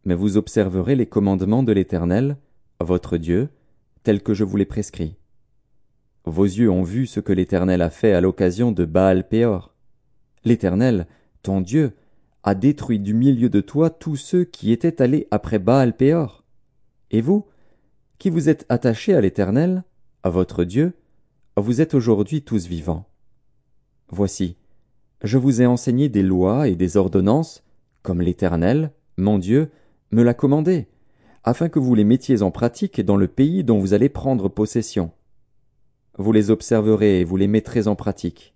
Mais 0.04 0.14
vous 0.14 0.36
observerez 0.36 0.98
les 0.98 1.08
commandements 1.08 1.64
de 1.64 1.72
l'Éternel, 1.72 2.36
votre 2.82 3.16
Dieu, 3.16 3.48
tels 4.04 4.22
que 4.22 4.34
je 4.34 4.44
vous 4.44 4.58
les 4.58 4.66
prescris. 4.66 5.16
Vos 6.28 6.44
yeux 6.44 6.70
ont 6.70 6.84
vu 6.84 7.08
ce 7.08 7.22
que 7.22 7.32
l'Éternel 7.32 7.82
a 7.82 7.90
fait 7.90 8.12
à 8.12 8.20
l'occasion 8.20 8.74
de 8.74 8.84
Baal 8.84 9.30
Péor. 9.30 9.74
L'Éternel, 10.44 11.08
ton 11.42 11.62
Dieu, 11.62 11.94
a 12.44 12.54
détruit 12.54 13.00
du 13.00 13.13
milieu 13.13 13.48
de 13.48 13.62
toi 13.62 13.90
tous 13.90 14.18
ceux 14.18 14.44
qui 14.44 14.74
étaient 14.74 15.02
allés 15.02 15.30
après 15.32 15.58
Baal 15.58 15.96
Péor. 15.96 16.44
Et 17.12 17.22
vous, 17.22 17.46
qui 18.18 18.30
vous 18.30 18.50
êtes 18.50 18.66
attachés 18.68 19.13
à 19.13 19.22
l'Éternel, 19.22 19.86
à 20.22 20.30
votre 20.30 20.66
Dieu, 20.66 20.98
vous 21.56 21.80
êtes 21.80 21.94
aujourd'hui 21.94 22.42
tous 22.42 22.68
vivants. 22.68 23.08
Voici, 24.10 24.58
je 25.24 25.38
vous 25.38 25.62
ai 25.62 25.66
enseigné 25.66 26.10
des 26.10 26.24
lois 26.24 26.68
et 26.68 26.76
des 26.76 26.98
ordonnances, 26.98 27.63
comme 28.02 28.20
l'Éternel, 28.20 28.92
mon 29.16 29.40
Dieu, 29.40 29.72
me 30.12 30.24
l'a 30.24 30.34
commandé, 30.34 30.88
afin 31.46 31.70
que 31.70 31.80
vous 31.80 31.96
les 31.96 32.04
mettiez 32.04 32.42
en 32.42 32.52
pratique 32.52 33.00
dans 33.00 33.16
le 33.16 33.30
pays 33.30 33.63
dont 33.63 33.80
vous 33.80 33.94
allez 33.94 34.10
prendre 34.10 34.50
possession. 34.50 35.13
Vous 36.18 36.32
les 36.32 36.50
observerez 36.50 37.22
et 37.22 37.24
vous 37.24 37.38
les 37.38 37.48
mettrez 37.48 37.88
en 37.88 37.96
pratique. 37.96 38.56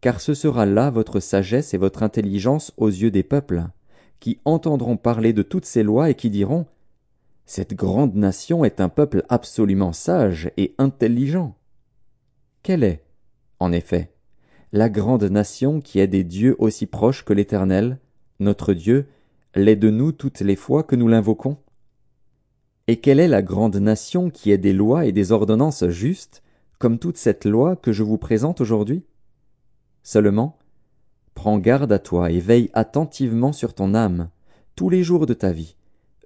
Car 0.00 0.20
ce 0.20 0.34
sera 0.34 0.66
là 0.66 0.90
votre 0.90 1.20
sagesse 1.20 1.74
et 1.74 1.78
votre 1.78 2.02
intelligence 2.02 2.72
aux 2.76 2.88
yeux 2.88 3.10
des 3.10 3.22
peuples, 3.22 3.64
qui 4.18 4.40
entendront 4.44 4.96
parler 4.96 5.32
de 5.32 5.42
toutes 5.42 5.64
ces 5.64 5.82
lois 5.82 6.10
et 6.10 6.14
qui 6.14 6.30
diront 6.30 6.66
cette 7.46 7.74
grande 7.74 8.14
nation 8.14 8.64
est 8.64 8.80
un 8.80 8.88
peuple 8.88 9.24
absolument 9.28 9.92
sage 9.92 10.50
et 10.56 10.74
intelligent. 10.78 11.56
Quelle 12.62 12.84
est, 12.84 13.04
en 13.58 13.72
effet, 13.72 14.12
la 14.72 14.88
grande 14.88 15.24
nation 15.24 15.80
qui 15.80 16.00
a 16.00 16.06
des 16.06 16.24
dieux 16.24 16.56
aussi 16.58 16.86
proches 16.86 17.24
que 17.24 17.32
l'Éternel, 17.32 17.98
notre 18.40 18.72
Dieu, 18.72 19.06
l'est 19.54 19.76
de 19.76 19.90
nous 19.90 20.12
toutes 20.12 20.40
les 20.40 20.56
fois 20.56 20.82
que 20.82 20.96
nous 20.96 21.08
l'invoquons? 21.08 21.58
Et 22.86 23.00
quelle 23.00 23.20
est 23.20 23.28
la 23.28 23.42
grande 23.42 23.76
nation 23.76 24.30
qui 24.30 24.50
ait 24.50 24.58
des 24.58 24.72
lois 24.72 25.04
et 25.04 25.12
des 25.12 25.30
ordonnances 25.30 25.86
justes, 25.88 26.41
comme 26.82 26.98
toute 26.98 27.16
cette 27.16 27.44
loi 27.44 27.76
que 27.76 27.92
je 27.92 28.02
vous 28.02 28.18
présente 28.18 28.60
aujourd'hui? 28.60 29.06
Seulement, 30.02 30.58
prends 31.32 31.58
garde 31.58 31.92
à 31.92 32.00
toi 32.00 32.32
et 32.32 32.40
veille 32.40 32.70
attentivement 32.72 33.52
sur 33.52 33.72
ton 33.72 33.94
âme, 33.94 34.30
tous 34.74 34.90
les 34.90 35.04
jours 35.04 35.26
de 35.26 35.32
ta 35.32 35.52
vie, 35.52 35.76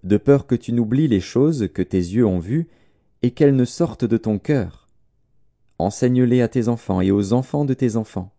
de 0.03 0.17
peur 0.17 0.47
que 0.47 0.55
tu 0.55 0.73
n'oublies 0.73 1.09
les 1.09 1.21
choses 1.21 1.69
que 1.75 1.83
tes 1.83 1.99
yeux 1.99 2.25
ont 2.25 2.39
vues 2.39 2.69
et 3.21 3.33
qu'elles 3.33 3.55
ne 3.55 3.67
sortent 3.67 4.07
de 4.07 4.17
ton 4.17 4.39
cœur. 4.39 4.89
Enseigne-les 5.79 6.41
à 6.41 6.49
tes 6.49 6.69
enfants 6.69 7.03
et 7.03 7.11
aux 7.11 7.35
enfants 7.35 7.67
de 7.67 7.75
tes 7.75 7.97
enfants. 7.97 8.33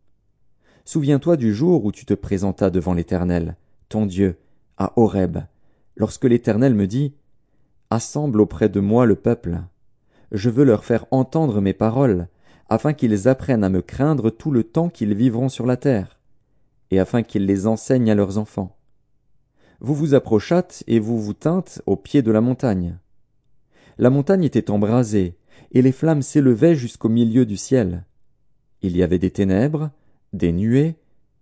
Souviens-toi 0.86 1.38
du 1.38 1.54
jour 1.54 1.86
où 1.86 1.92
tu 1.92 2.08
te 2.08 2.16
présentas 2.16 2.72
devant 2.72 2.96
l'Éternel, 2.96 3.58
ton 3.90 4.08
Dieu, 4.08 4.40
à 4.78 4.92
Horeb, 4.96 5.38
lorsque 5.96 6.26
l'Éternel 6.26 6.74
me 6.74 6.88
dit 6.88 7.14
Assemble 7.92 8.42
auprès 8.42 8.70
de 8.70 8.80
moi 8.80 9.06
le 9.06 9.18
peuple. 9.18 9.60
Je 10.32 10.50
veux 10.50 10.64
leur 10.64 10.84
faire 10.84 11.06
entendre 11.12 11.62
mes 11.62 11.74
paroles, 11.74 12.28
afin 12.70 12.94
qu'ils 12.94 13.28
apprennent 13.28 13.64
à 13.64 13.70
me 13.70 13.82
craindre 13.82 14.30
tout 14.30 14.52
le 14.52 14.64
temps 14.64 14.90
qu'ils 14.90 15.14
vivront 15.14 15.50
sur 15.50 15.66
la 15.66 15.78
terre, 15.78 16.20
et 16.92 17.00
afin 17.00 17.24
qu'ils 17.24 17.46
les 17.46 17.68
enseignent 17.68 18.12
à 18.12 18.16
leurs 18.16 18.38
enfants. 18.38 18.76
Vous 19.80 19.96
vous 19.96 20.14
approchâtes 20.16 20.84
et 20.88 21.00
vous 21.00 21.22
vous 21.22 21.34
tîntes 21.34 21.82
au 21.86 21.96
pied 21.96 22.22
de 22.22 22.32
la 22.32 22.42
montagne. 22.42 22.98
La 23.98 24.10
montagne 24.10 24.44
était 24.44 24.70
embrasée, 24.70 25.38
et 25.72 25.82
les 25.82 25.92
flammes 25.92 26.22
s'élevaient 26.22 26.76
jusqu'au 26.76 27.10
milieu 27.10 27.46
du 27.46 27.58
ciel. 27.58 28.06
Il 28.82 28.96
y 28.96 29.04
avait 29.04 29.20
des 29.20 29.32
ténèbres, 29.32 29.92
des 30.34 30.52
nuées, 30.52 30.96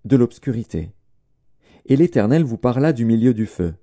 de 0.05 0.15
l'obscurité. 0.15 0.91
Et 1.85 1.95
l'Éternel 1.95 2.43
vous 2.43 2.57
parla 2.57 2.93
du 2.93 3.05
milieu 3.05 3.33
du 3.33 3.45
feu. 3.45 3.73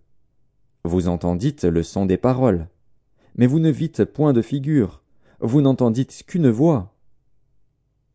Vous 0.85 1.09
entendîtes 1.09 1.65
le 1.65 1.83
son 1.83 2.07
des 2.07 2.17
paroles, 2.17 2.69
mais 3.37 3.47
vous 3.47 3.59
ne 3.59 3.71
vîtes 3.71 4.05
point 4.05 4.33
de 4.33 4.43
figure, 4.43 5.03
vous 5.41 5.61
n'entendîtes 5.61 6.25
qu'une 6.27 6.51
voix. 6.51 6.95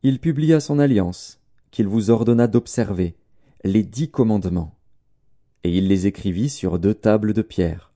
Il 0.03 0.19
publia 0.19 0.59
son 0.59 0.79
alliance, 0.79 1.39
qu'il 1.71 1.87
vous 1.87 2.09
ordonna 2.09 2.47
d'observer, 2.47 3.15
les 3.63 3.83
dix 3.83 4.09
commandements. 4.09 4.75
Et 5.63 5.77
il 5.77 5.87
les 5.87 6.07
écrivit 6.07 6.49
sur 6.49 6.79
deux 6.79 6.93
tables 6.93 7.33
de 7.33 7.41
pierre. 7.41 7.91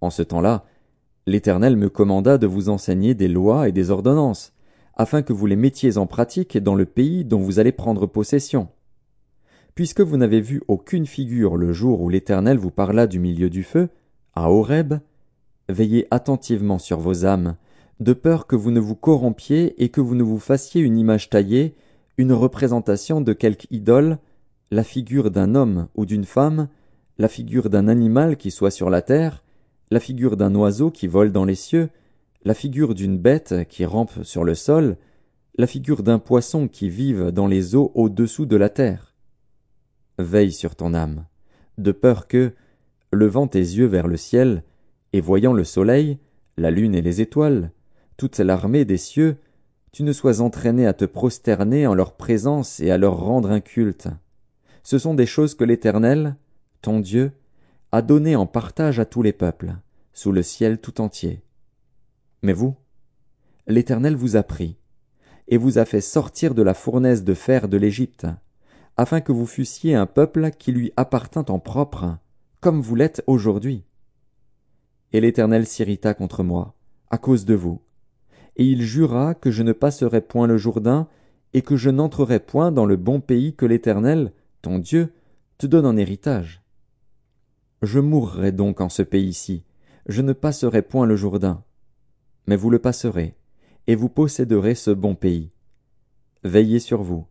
En 0.00 0.10
ce 0.10 0.22
temps-là, 0.22 0.66
l'Éternel 1.26 1.76
me 1.76 1.88
commanda 1.88 2.38
de 2.38 2.46
vous 2.46 2.68
enseigner 2.68 3.14
des 3.14 3.28
lois 3.28 3.68
et 3.68 3.72
des 3.72 3.90
ordonnances, 3.90 4.52
afin 4.94 5.22
que 5.22 5.32
vous 5.32 5.46
les 5.46 5.56
mettiez 5.56 5.96
en 5.96 6.06
pratique 6.06 6.58
dans 6.58 6.74
le 6.74 6.86
pays 6.86 7.24
dont 7.24 7.40
vous 7.40 7.58
allez 7.58 7.72
prendre 7.72 8.06
possession. 8.06 8.68
Puisque 9.74 10.00
vous 10.00 10.16
n'avez 10.16 10.40
vu 10.40 10.62
aucune 10.68 11.06
figure 11.06 11.56
le 11.56 11.72
jour 11.72 12.00
où 12.00 12.08
l'Éternel 12.08 12.58
vous 12.58 12.70
parla 12.70 13.06
du 13.06 13.18
milieu 13.18 13.50
du 13.50 13.62
feu, 13.62 13.88
à 14.34 14.50
Horeb, 14.50 14.94
veillez 15.68 16.06
attentivement 16.10 16.78
sur 16.78 16.98
vos 16.98 17.24
âmes, 17.24 17.56
de 18.00 18.12
peur 18.12 18.46
que 18.46 18.56
vous 18.56 18.70
ne 18.70 18.80
vous 18.80 18.94
corrompiez 18.94 19.82
et 19.82 19.88
que 19.88 20.00
vous 20.00 20.14
ne 20.14 20.22
vous 20.22 20.38
fassiez 20.38 20.82
une 20.82 20.98
image 20.98 21.30
taillée, 21.30 21.74
une 22.18 22.32
représentation 22.32 23.20
de 23.20 23.32
quelque 23.32 23.66
idole, 23.70 24.18
la 24.70 24.84
figure 24.84 25.30
d'un 25.30 25.54
homme 25.54 25.88
ou 25.94 26.06
d'une 26.06 26.24
femme, 26.24 26.68
la 27.18 27.28
figure 27.28 27.70
d'un 27.70 27.88
animal 27.88 28.36
qui 28.36 28.50
soit 28.50 28.70
sur 28.70 28.90
la 28.90 29.02
terre, 29.02 29.42
la 29.90 30.00
figure 30.00 30.36
d'un 30.36 30.54
oiseau 30.54 30.90
qui 30.90 31.06
vole 31.06 31.32
dans 31.32 31.44
les 31.44 31.54
cieux, 31.54 31.88
la 32.44 32.54
figure 32.54 32.94
d'une 32.94 33.18
bête 33.18 33.66
qui 33.68 33.84
rampe 33.84 34.22
sur 34.22 34.44
le 34.44 34.54
sol, 34.54 34.96
la 35.56 35.66
figure 35.66 36.02
d'un 36.02 36.18
poisson 36.18 36.68
qui 36.68 36.88
vive 36.88 37.30
dans 37.30 37.46
les 37.46 37.74
eaux 37.74 37.92
au-dessous 37.94 38.46
de 38.46 38.56
la 38.56 38.68
terre. 38.68 39.14
Veille 40.18 40.52
sur 40.52 40.76
ton 40.76 40.92
âme, 40.92 41.24
de 41.78 41.92
peur 41.92 42.26
que, 42.26 42.52
levant 43.12 43.46
tes 43.46 43.58
yeux 43.58 43.86
vers 43.86 44.06
le 44.06 44.16
ciel, 44.16 44.62
et 45.16 45.20
voyant 45.22 45.54
le 45.54 45.64
soleil, 45.64 46.18
la 46.58 46.70
lune 46.70 46.94
et 46.94 47.00
les 47.00 47.22
étoiles, 47.22 47.72
toute 48.18 48.38
l'armée 48.38 48.84
des 48.84 48.98
cieux, 48.98 49.38
tu 49.90 50.02
ne 50.02 50.12
sois 50.12 50.42
entraîné 50.42 50.86
à 50.86 50.92
te 50.92 51.06
prosterner 51.06 51.86
en 51.86 51.94
leur 51.94 52.16
présence 52.16 52.80
et 52.80 52.90
à 52.90 52.98
leur 52.98 53.18
rendre 53.18 53.50
un 53.50 53.60
culte. 53.60 54.08
Ce 54.82 54.98
sont 54.98 55.14
des 55.14 55.24
choses 55.24 55.54
que 55.54 55.64
l'Éternel, 55.64 56.36
ton 56.82 57.00
Dieu, 57.00 57.32
a 57.92 58.02
données 58.02 58.36
en 58.36 58.44
partage 58.44 59.00
à 59.00 59.06
tous 59.06 59.22
les 59.22 59.32
peuples, 59.32 59.76
sous 60.12 60.32
le 60.32 60.42
ciel 60.42 60.82
tout 60.82 61.00
entier. 61.00 61.40
Mais 62.42 62.52
vous, 62.52 62.74
l'Éternel 63.66 64.16
vous 64.16 64.36
a 64.36 64.42
pris, 64.42 64.76
et 65.48 65.56
vous 65.56 65.78
a 65.78 65.86
fait 65.86 66.02
sortir 66.02 66.54
de 66.54 66.62
la 66.62 66.74
fournaise 66.74 67.24
de 67.24 67.32
fer 67.32 67.68
de 67.68 67.78
l'Égypte, 67.78 68.26
afin 68.98 69.22
que 69.22 69.32
vous 69.32 69.46
fussiez 69.46 69.94
un 69.94 70.06
peuple 70.06 70.50
qui 70.50 70.72
lui 70.72 70.92
appartint 70.98 71.46
en 71.48 71.58
propre, 71.58 72.18
comme 72.60 72.82
vous 72.82 72.96
l'êtes 72.96 73.22
aujourd'hui. 73.26 73.86
Et 75.16 75.20
l'Éternel 75.22 75.64
s'irrita 75.64 76.12
contre 76.12 76.42
moi, 76.42 76.74
à 77.08 77.16
cause 77.16 77.46
de 77.46 77.54
vous, 77.54 77.80
et 78.56 78.66
il 78.66 78.82
jura 78.82 79.34
que 79.34 79.50
je 79.50 79.62
ne 79.62 79.72
passerai 79.72 80.20
point 80.20 80.46
le 80.46 80.58
Jourdain, 80.58 81.08
et 81.54 81.62
que 81.62 81.74
je 81.74 81.88
n'entrerai 81.88 82.38
point 82.38 82.70
dans 82.70 82.84
le 82.84 82.96
bon 82.96 83.22
pays 83.22 83.54
que 83.54 83.64
l'Éternel, 83.64 84.34
ton 84.60 84.78
Dieu, 84.78 85.14
te 85.56 85.66
donne 85.66 85.86
en 85.86 85.96
héritage. 85.96 86.60
Je 87.80 87.98
mourrai 87.98 88.52
donc 88.52 88.82
en 88.82 88.90
ce 88.90 89.00
pays-ci, 89.00 89.64
je 90.06 90.20
ne 90.20 90.34
passerai 90.34 90.82
point 90.82 91.06
le 91.06 91.16
Jourdain. 91.16 91.64
Mais 92.46 92.56
vous 92.56 92.68
le 92.68 92.78
passerez, 92.78 93.36
et 93.86 93.94
vous 93.94 94.10
posséderez 94.10 94.74
ce 94.74 94.90
bon 94.90 95.14
pays. 95.14 95.50
Veillez 96.44 96.78
sur 96.78 97.02
vous, 97.02 97.24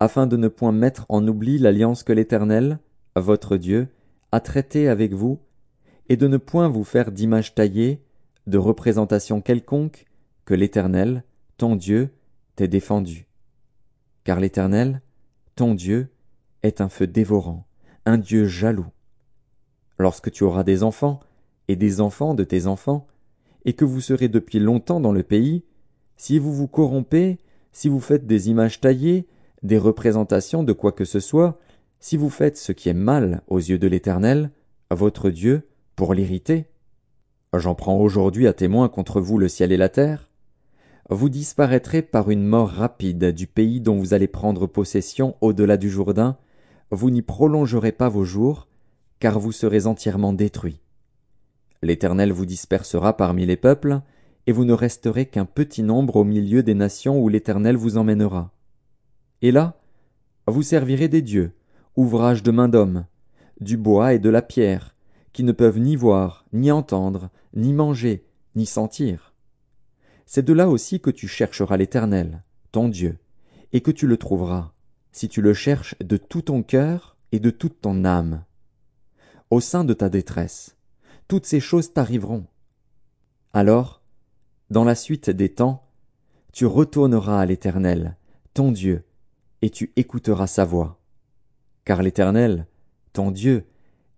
afin 0.00 0.26
de 0.26 0.38
ne 0.38 0.48
point 0.48 0.72
mettre 0.72 1.04
en 1.10 1.28
oubli 1.28 1.58
l'alliance 1.58 2.02
que 2.02 2.14
l'Éternel, 2.14 2.78
votre 3.14 3.58
Dieu, 3.58 3.88
a 4.32 4.40
traitée 4.40 4.88
avec 4.88 5.12
vous, 5.12 5.38
et 6.08 6.16
de 6.16 6.28
ne 6.28 6.36
point 6.36 6.68
vous 6.68 6.84
faire 6.84 7.12
d'image 7.12 7.54
taillée, 7.54 8.02
de 8.46 8.58
représentation 8.58 9.40
quelconque, 9.40 10.06
que 10.44 10.54
l'Éternel, 10.54 11.24
ton 11.58 11.76
Dieu, 11.76 12.10
t'ait 12.54 12.68
défendu. 12.68 13.26
Car 14.24 14.40
l'Éternel, 14.40 15.02
ton 15.56 15.74
Dieu, 15.74 16.08
est 16.62 16.80
un 16.80 16.88
feu 16.88 17.06
dévorant, 17.06 17.66
un 18.04 18.18
Dieu 18.18 18.46
jaloux. 18.46 18.86
Lorsque 19.98 20.30
tu 20.30 20.44
auras 20.44 20.64
des 20.64 20.82
enfants, 20.82 21.20
et 21.68 21.76
des 21.76 22.00
enfants 22.00 22.34
de 22.34 22.44
tes 22.44 22.66
enfants, 22.66 23.06
et 23.64 23.72
que 23.72 23.84
vous 23.84 24.00
serez 24.00 24.28
depuis 24.28 24.60
longtemps 24.60 25.00
dans 25.00 25.12
le 25.12 25.22
pays, 25.22 25.64
si 26.16 26.38
vous 26.38 26.52
vous 26.52 26.68
corrompez, 26.68 27.38
si 27.72 27.88
vous 27.88 28.00
faites 28.00 28.26
des 28.26 28.48
images 28.48 28.80
taillées, 28.80 29.26
des 29.62 29.78
représentations 29.78 30.62
de 30.62 30.72
quoi 30.72 30.92
que 30.92 31.04
ce 31.04 31.20
soit, 31.20 31.58
si 31.98 32.16
vous 32.16 32.30
faites 32.30 32.56
ce 32.56 32.72
qui 32.72 32.88
est 32.88 32.94
mal 32.94 33.42
aux 33.48 33.58
yeux 33.58 33.78
de 33.78 33.88
l'Éternel, 33.88 34.50
votre 34.90 35.30
Dieu, 35.30 35.66
pour 35.96 36.12
l'irriter, 36.12 36.66
j'en 37.54 37.74
prends 37.74 37.98
aujourd'hui 37.98 38.46
à 38.46 38.52
témoin 38.52 38.90
contre 38.90 39.18
vous 39.18 39.38
le 39.38 39.48
ciel 39.48 39.72
et 39.72 39.78
la 39.78 39.88
terre, 39.88 40.28
vous 41.08 41.30
disparaîtrez 41.30 42.02
par 42.02 42.30
une 42.30 42.44
mort 42.44 42.68
rapide 42.68 43.32
du 43.32 43.46
pays 43.46 43.80
dont 43.80 43.96
vous 43.96 44.12
allez 44.12 44.26
prendre 44.26 44.66
possession 44.66 45.36
au-delà 45.40 45.78
du 45.78 45.88
Jourdain, 45.88 46.36
vous 46.90 47.10
n'y 47.10 47.22
prolongerez 47.22 47.92
pas 47.92 48.10
vos 48.10 48.24
jours, 48.24 48.68
car 49.20 49.38
vous 49.38 49.52
serez 49.52 49.86
entièrement 49.86 50.34
détruits. 50.34 50.80
L'Éternel 51.82 52.30
vous 52.30 52.46
dispersera 52.46 53.16
parmi 53.16 53.46
les 53.46 53.56
peuples, 53.56 54.00
et 54.46 54.52
vous 54.52 54.64
ne 54.64 54.74
resterez 54.74 55.26
qu'un 55.26 55.46
petit 55.46 55.82
nombre 55.82 56.16
au 56.16 56.24
milieu 56.24 56.62
des 56.62 56.74
nations 56.74 57.18
où 57.18 57.28
l'Éternel 57.28 57.76
vous 57.76 57.96
emmènera. 57.96 58.52
Et 59.40 59.50
là, 59.50 59.80
vous 60.46 60.62
servirez 60.62 61.08
des 61.08 61.22
dieux, 61.22 61.52
ouvrages 61.96 62.42
de 62.42 62.50
main 62.50 62.68
d'homme, 62.68 63.06
du 63.60 63.76
bois 63.76 64.12
et 64.12 64.18
de 64.18 64.28
la 64.28 64.42
pierre, 64.42 64.95
qui 65.36 65.44
ne 65.44 65.52
peuvent 65.52 65.78
ni 65.78 65.96
voir, 65.96 66.46
ni 66.54 66.70
entendre, 66.70 67.28
ni 67.52 67.74
manger, 67.74 68.24
ni 68.54 68.64
sentir. 68.64 69.34
C'est 70.24 70.42
de 70.46 70.54
là 70.54 70.66
aussi 70.70 70.98
que 70.98 71.10
tu 71.10 71.28
chercheras 71.28 71.76
l'Éternel, 71.76 72.42
ton 72.72 72.88
Dieu, 72.88 73.18
et 73.74 73.82
que 73.82 73.90
tu 73.90 74.06
le 74.06 74.16
trouveras, 74.16 74.72
si 75.12 75.28
tu 75.28 75.42
le 75.42 75.52
cherches 75.52 75.94
de 76.00 76.16
tout 76.16 76.40
ton 76.40 76.62
cœur 76.62 77.18
et 77.32 77.38
de 77.38 77.50
toute 77.50 77.82
ton 77.82 78.06
âme. 78.06 78.44
Au 79.50 79.60
sein 79.60 79.84
de 79.84 79.92
ta 79.92 80.08
détresse, 80.08 80.74
toutes 81.28 81.44
ces 81.44 81.60
choses 81.60 81.92
t'arriveront. 81.92 82.46
Alors, 83.52 84.00
dans 84.70 84.84
la 84.84 84.94
suite 84.94 85.28
des 85.28 85.50
temps, 85.50 85.86
tu 86.54 86.64
retourneras 86.64 87.42
à 87.42 87.44
l'Éternel, 87.44 88.16
ton 88.54 88.72
Dieu, 88.72 89.04
et 89.60 89.68
tu 89.68 89.92
écouteras 89.96 90.46
sa 90.46 90.64
voix. 90.64 90.98
Car 91.84 92.02
l'Éternel, 92.02 92.66
ton 93.12 93.30
Dieu, 93.30 93.66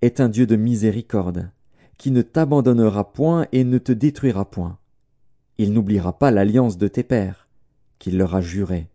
est 0.03 0.21
un 0.21 0.29
Dieu 0.29 0.47
de 0.47 0.57
miséricorde, 0.57 1.51
qui 1.97 2.11
ne 2.11 2.23
t'abandonnera 2.23 3.13
point 3.13 3.47
et 3.53 3.65
ne 3.65 3.79
te 3.79 3.93
détruira 3.93 4.51
point. 4.51 4.79
Il 5.59 5.73
n'oubliera 5.73 6.19
pas 6.19 6.31
l'alliance 6.31 6.79
de 6.79 6.87
tes 6.87 7.03
pères, 7.03 7.49
qu'il 7.99 8.17
leur 8.17 8.35
a 8.35 8.41
jurée. 8.41 8.89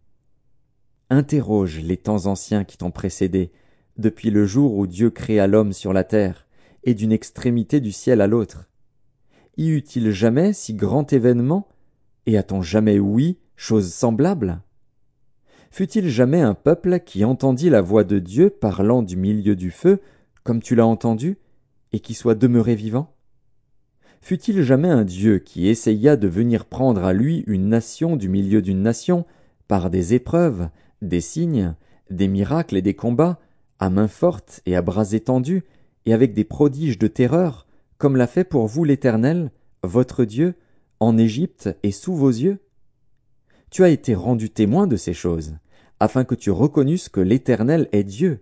Interroge 1.09 1.79
les 1.79 1.97
temps 1.97 2.25
anciens 2.25 2.63
qui 2.63 2.77
t'ont 2.77 2.91
précédé, 2.91 3.51
depuis 3.97 4.31
le 4.31 4.45
jour 4.45 4.77
où 4.77 4.87
Dieu 4.87 5.09
créa 5.09 5.45
l'homme 5.45 5.73
sur 5.73 5.93
la 5.93 6.03
terre, 6.03 6.47
et 6.83 6.93
d'une 6.93 7.11
extrémité 7.11 7.79
du 7.79 7.91
ciel 7.91 8.21
à 8.21 8.27
l'autre. 8.27 8.69
y 9.57 9.69
eut-il 9.69 10.11
jamais 10.11 10.53
si 10.53 10.73
grand 10.73 11.11
événement, 11.13 11.67
et 12.25 12.37
a-t-on 12.37 12.61
jamais 12.61 12.99
ouï 12.99 13.37
chose 13.55 13.93
semblable? 13.93 14.61
Fut-il 15.69 16.07
jamais 16.09 16.41
un 16.41 16.53
peuple 16.53 16.99
qui 16.99 17.25
entendit 17.25 17.69
la 17.69 17.81
voix 17.81 18.03
de 18.03 18.19
Dieu 18.19 18.49
parlant 18.49 19.01
du 19.01 19.17
milieu 19.17 19.55
du 19.55 19.71
feu, 19.71 20.01
comme 20.43 20.61
tu 20.61 20.75
l'as 20.75 20.85
entendu, 20.85 21.37
et 21.91 21.99
qui 21.99 22.13
soit 22.13 22.35
demeuré 22.35 22.75
vivant? 22.75 23.15
Fut-il 24.21 24.61
jamais 24.63 24.89
un 24.89 25.03
Dieu 25.03 25.39
qui 25.39 25.67
essaya 25.67 26.15
de 26.15 26.27
venir 26.27 26.65
prendre 26.65 27.03
à 27.03 27.13
lui 27.13 27.43
une 27.45 27.67
nation 27.67 28.15
du 28.15 28.29
milieu 28.29 28.61
d'une 28.61 28.81
nation, 28.81 29.25
par 29.67 29.89
des 29.89 30.13
épreuves, 30.13 30.69
des 31.01 31.21
signes, 31.21 31.75
des 32.09 32.27
miracles 32.27 32.77
et 32.77 32.81
des 32.81 32.93
combats, 32.93 33.39
à 33.79 33.89
main 33.89 34.07
forte 34.07 34.61
et 34.65 34.75
à 34.75 34.81
bras 34.81 35.11
étendus, 35.11 35.63
et 36.05 36.13
avec 36.13 36.33
des 36.33 36.45
prodiges 36.45 36.97
de 36.97 37.07
terreur, 37.07 37.67
comme 37.97 38.15
l'a 38.15 38.27
fait 38.27 38.43
pour 38.43 38.67
vous 38.67 38.83
l'Éternel, 38.83 39.51
votre 39.83 40.23
Dieu, 40.25 40.55
en 40.99 41.17
Égypte 41.17 41.75
et 41.83 41.91
sous 41.91 42.15
vos 42.15 42.29
yeux? 42.29 42.59
Tu 43.69 43.83
as 43.83 43.89
été 43.89 44.15
rendu 44.15 44.49
témoin 44.49 44.87
de 44.87 44.95
ces 44.95 45.13
choses, 45.13 45.55
afin 45.99 46.23
que 46.23 46.35
tu 46.35 46.51
reconnusses 46.51 47.09
que 47.09 47.19
l'Éternel 47.21 47.89
est 47.91 48.03
Dieu, 48.03 48.41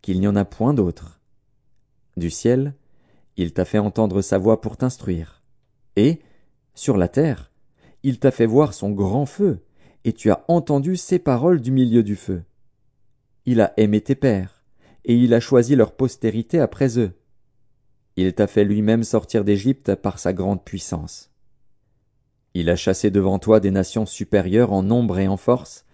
qu'il 0.00 0.20
n'y 0.20 0.28
en 0.28 0.36
a 0.36 0.44
point 0.44 0.72
d'autre. 0.72 1.17
Du 2.18 2.30
ciel, 2.30 2.74
il 3.36 3.52
t'a 3.52 3.64
fait 3.64 3.78
entendre 3.78 4.22
sa 4.22 4.38
voix 4.38 4.60
pour 4.60 4.76
t'instruire. 4.76 5.40
Et, 5.94 6.20
sur 6.74 6.96
la 6.96 7.06
terre, 7.06 7.52
il 8.02 8.18
t'a 8.18 8.32
fait 8.32 8.44
voir 8.44 8.74
son 8.74 8.90
grand 8.90 9.24
feu, 9.24 9.64
et 10.04 10.12
tu 10.12 10.32
as 10.32 10.44
entendu 10.48 10.96
ses 10.96 11.20
paroles 11.20 11.60
du 11.60 11.70
milieu 11.70 12.02
du 12.02 12.16
feu. 12.16 12.42
Il 13.46 13.60
a 13.60 13.72
aimé 13.76 14.00
tes 14.00 14.16
pères, 14.16 14.64
et 15.04 15.14
il 15.14 15.32
a 15.32 15.38
choisi 15.38 15.76
leur 15.76 15.92
postérité 15.92 16.58
après 16.58 16.98
eux. 16.98 17.12
Il 18.16 18.34
t'a 18.34 18.48
fait 18.48 18.64
lui-même 18.64 19.04
sortir 19.04 19.44
d'Égypte 19.44 19.94
par 19.94 20.18
sa 20.18 20.32
grande 20.32 20.64
puissance. 20.64 21.30
Il 22.54 22.68
a 22.68 22.74
chassé 22.74 23.12
devant 23.12 23.38
toi 23.38 23.60
des 23.60 23.70
nations 23.70 24.06
supérieures 24.06 24.72
en 24.72 24.82
nombre 24.82 25.20
et 25.20 25.28
en 25.28 25.36
force, 25.36 25.84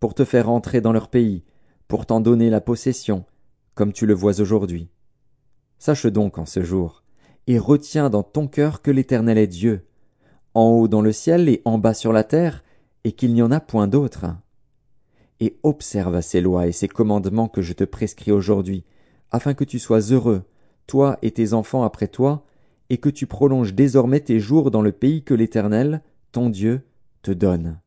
pour 0.00 0.14
te 0.14 0.24
faire 0.24 0.48
entrer 0.48 0.80
dans 0.80 0.92
leur 0.92 1.10
pays, 1.10 1.44
pour 1.88 2.06
t'en 2.06 2.20
donner 2.20 2.48
la 2.48 2.62
possession, 2.62 3.26
comme 3.74 3.92
tu 3.92 4.06
le 4.06 4.14
vois 4.14 4.40
aujourd'hui. 4.40 4.88
Sache 5.84 6.06
donc 6.06 6.38
en 6.38 6.46
ce 6.46 6.62
jour, 6.62 7.02
et 7.46 7.58
retiens 7.58 8.08
dans 8.08 8.22
ton 8.22 8.48
cœur 8.48 8.80
que 8.80 8.90
l'Éternel 8.90 9.36
est 9.36 9.46
Dieu, 9.46 9.84
en 10.54 10.68
haut 10.68 10.88
dans 10.88 11.02
le 11.02 11.12
ciel 11.12 11.46
et 11.50 11.60
en 11.66 11.76
bas 11.76 11.92
sur 11.92 12.10
la 12.10 12.24
terre, 12.24 12.64
et 13.04 13.12
qu'il 13.12 13.34
n'y 13.34 13.42
en 13.42 13.50
a 13.50 13.60
point 13.60 13.86
d'autre. 13.86 14.24
Et 15.40 15.58
observe 15.62 16.22
ces 16.22 16.40
lois 16.40 16.68
et 16.68 16.72
ces 16.72 16.88
commandements 16.88 17.48
que 17.48 17.60
je 17.60 17.74
te 17.74 17.84
prescris 17.84 18.32
aujourd'hui, 18.32 18.82
afin 19.30 19.52
que 19.52 19.62
tu 19.64 19.78
sois 19.78 20.00
heureux, 20.10 20.44
toi 20.86 21.18
et 21.20 21.32
tes 21.32 21.52
enfants 21.52 21.82
après 21.82 22.08
toi, 22.08 22.46
et 22.88 22.96
que 22.96 23.10
tu 23.10 23.26
prolonges 23.26 23.74
désormais 23.74 24.20
tes 24.20 24.40
jours 24.40 24.70
dans 24.70 24.80
le 24.80 24.92
pays 24.92 25.22
que 25.22 25.34
l'Éternel, 25.34 26.00
ton 26.32 26.48
Dieu, 26.48 26.80
te 27.20 27.30
donne. 27.30 27.78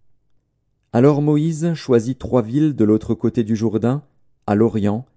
Alors 0.93 1.23
Moïse 1.23 1.73
choisit 1.73 2.19
trois 2.19 2.43
villes 2.43 2.75
de 2.75 2.83
l'autre 2.85 3.15
côté 3.15 3.43
du 3.43 3.55
Jourdain, 3.55 4.03
à 4.45 4.53
l'Orient, 4.53 5.07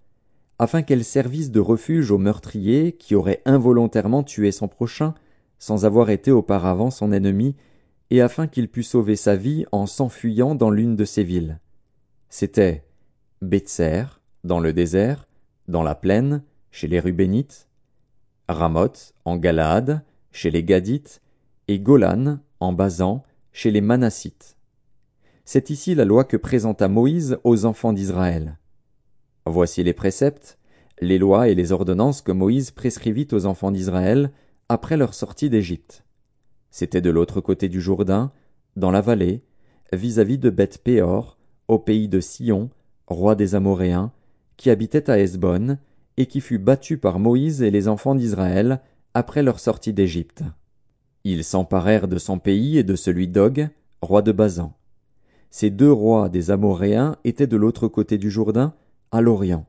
afin 0.61 0.83
qu'elles 0.83 1.07
servissent 1.07 1.51
de 1.51 1.59
refuge 1.59 2.11
aux 2.11 2.19
meurtriers 2.19 2.93
qui 2.93 3.15
auraient 3.15 3.41
involontairement 3.47 4.23
tué 4.23 4.53
son 4.53 4.69
prochain, 4.69 5.15
sans 5.59 5.87
avoir 5.87 6.11
été 6.11 6.31
auparavant 6.31 6.91
son 6.91 7.13
ennemi, 7.13 7.57
et 8.11 8.21
afin 8.21 8.47
qu'il 8.47 8.69
pût 8.69 8.83
sauver 8.83 9.17
sa 9.17 9.37
vie 9.37 9.65
en 9.73 9.87
s'enfuyant 9.87 10.55
dans 10.55 10.71
l'une 10.71 10.97
de 10.97 11.07
ces 11.07 11.25
villes. 11.25 11.61
C'étaient 12.29 12.85
Betser, 13.41 14.05
dans 14.45 14.61
le 14.61 14.75
désert, 14.75 15.27
dans 15.67 15.83
la 15.83 15.95
plaine, 15.95 16.43
chez 16.71 16.89
les 16.89 17.01
Rubénites, 17.01 17.67
Ramoth, 18.47 19.15
en 19.25 19.39
Galaad, 19.39 20.03
chez 20.31 20.51
les 20.51 20.63
Gadites, 20.63 21.23
et 21.69 21.81
Golan, 21.81 22.39
en 22.61 22.75
Basan, 22.75 23.23
chez 23.53 23.71
les 23.71 23.81
Manassites. 23.81 24.59
C'est 25.47 25.71
ici 25.71 25.95
la 25.95 26.05
loi 26.05 26.25
que 26.25 26.37
présenta 26.37 26.87
Moïse 26.89 27.39
aux 27.45 27.65
enfants 27.65 27.95
d'Israël. 27.95 28.59
Voici 29.47 29.83
les 29.83 29.93
préceptes, 29.93 30.59
les 31.01 31.19
lois 31.19 31.49
et 31.49 31.55
les 31.55 31.73
ordonnances 31.73 32.23
que 32.23 32.33
Moïse 32.33 32.71
prescrivit 32.71 33.29
aux 33.33 33.47
enfants 33.47 33.71
d'Israël 33.71 34.31
après 34.69 34.97
leur 34.97 35.15
sortie 35.15 35.51
d'Égypte. 35.51 36.05
C'était 36.71 37.01
de 37.01 37.11
l'autre 37.11 37.41
côté 37.41 37.69
du 37.69 37.81
Jourdain, 37.81 38.33
dans 38.77 38.91
la 38.91 39.01
vallée, 39.01 39.43
vis-à-vis 39.93 40.39
de 40.39 40.51
Beth 40.51 40.79
Péor, 40.79 41.39
au 41.69 41.79
pays 41.79 42.09
de 42.09 42.21
Sion, 42.21 42.71
roi 43.07 43.35
des 43.35 43.55
Amoréens, 43.55 44.13
qui 44.57 44.71
habitait 44.71 45.11
à 45.11 45.19
Hesbon, 45.19 45.79
et 46.17 46.27
qui 46.27 46.41
fut 46.41 46.59
battu 46.59 46.99
par 46.99 47.19
Moïse 47.19 47.63
et 47.63 47.71
les 47.71 47.89
enfants 47.89 48.15
d'Israël 48.15 48.81
après 49.15 49.43
leur 49.43 49.59
sortie 49.59 49.93
d'Égypte. 49.93 50.45
Ils 51.25 51.45
s'emparèrent 51.45 52.09
de 52.09 52.19
son 52.19 52.39
pays 52.39 52.79
et 52.79 52.83
de 52.83 52.95
celui 52.95 53.27
d'Og, 53.27 53.69
roi 54.03 54.23
de 54.23 54.33
Basan. 54.33 54.75
Ces 55.51 55.71
deux 55.71 55.91
rois 55.91 56.29
des 56.29 56.51
Amoréens 56.51 57.17
étaient 57.25 57.47
de 57.47 57.57
l'autre 57.57 57.89
côté 57.89 58.19
du 58.19 58.31
Jourdain, 58.31 58.75
à 59.13 59.21
l'Orient. 59.21 59.67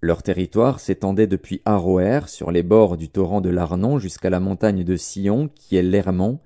Leur 0.00 0.22
territoire 0.22 0.80
s'étendait 0.80 1.26
depuis 1.26 1.62
Aroer 1.64 2.20
sur 2.26 2.50
les 2.50 2.62
bords 2.62 2.96
du 2.96 3.08
torrent 3.08 3.40
de 3.40 3.48
l'Arnon 3.48 3.98
jusqu'à 3.98 4.30
la 4.30 4.40
montagne 4.40 4.84
de 4.84 4.96
Sion, 4.96 5.48
qui 5.54 5.76
est 5.76 5.82
l'Hermon, 5.82 6.38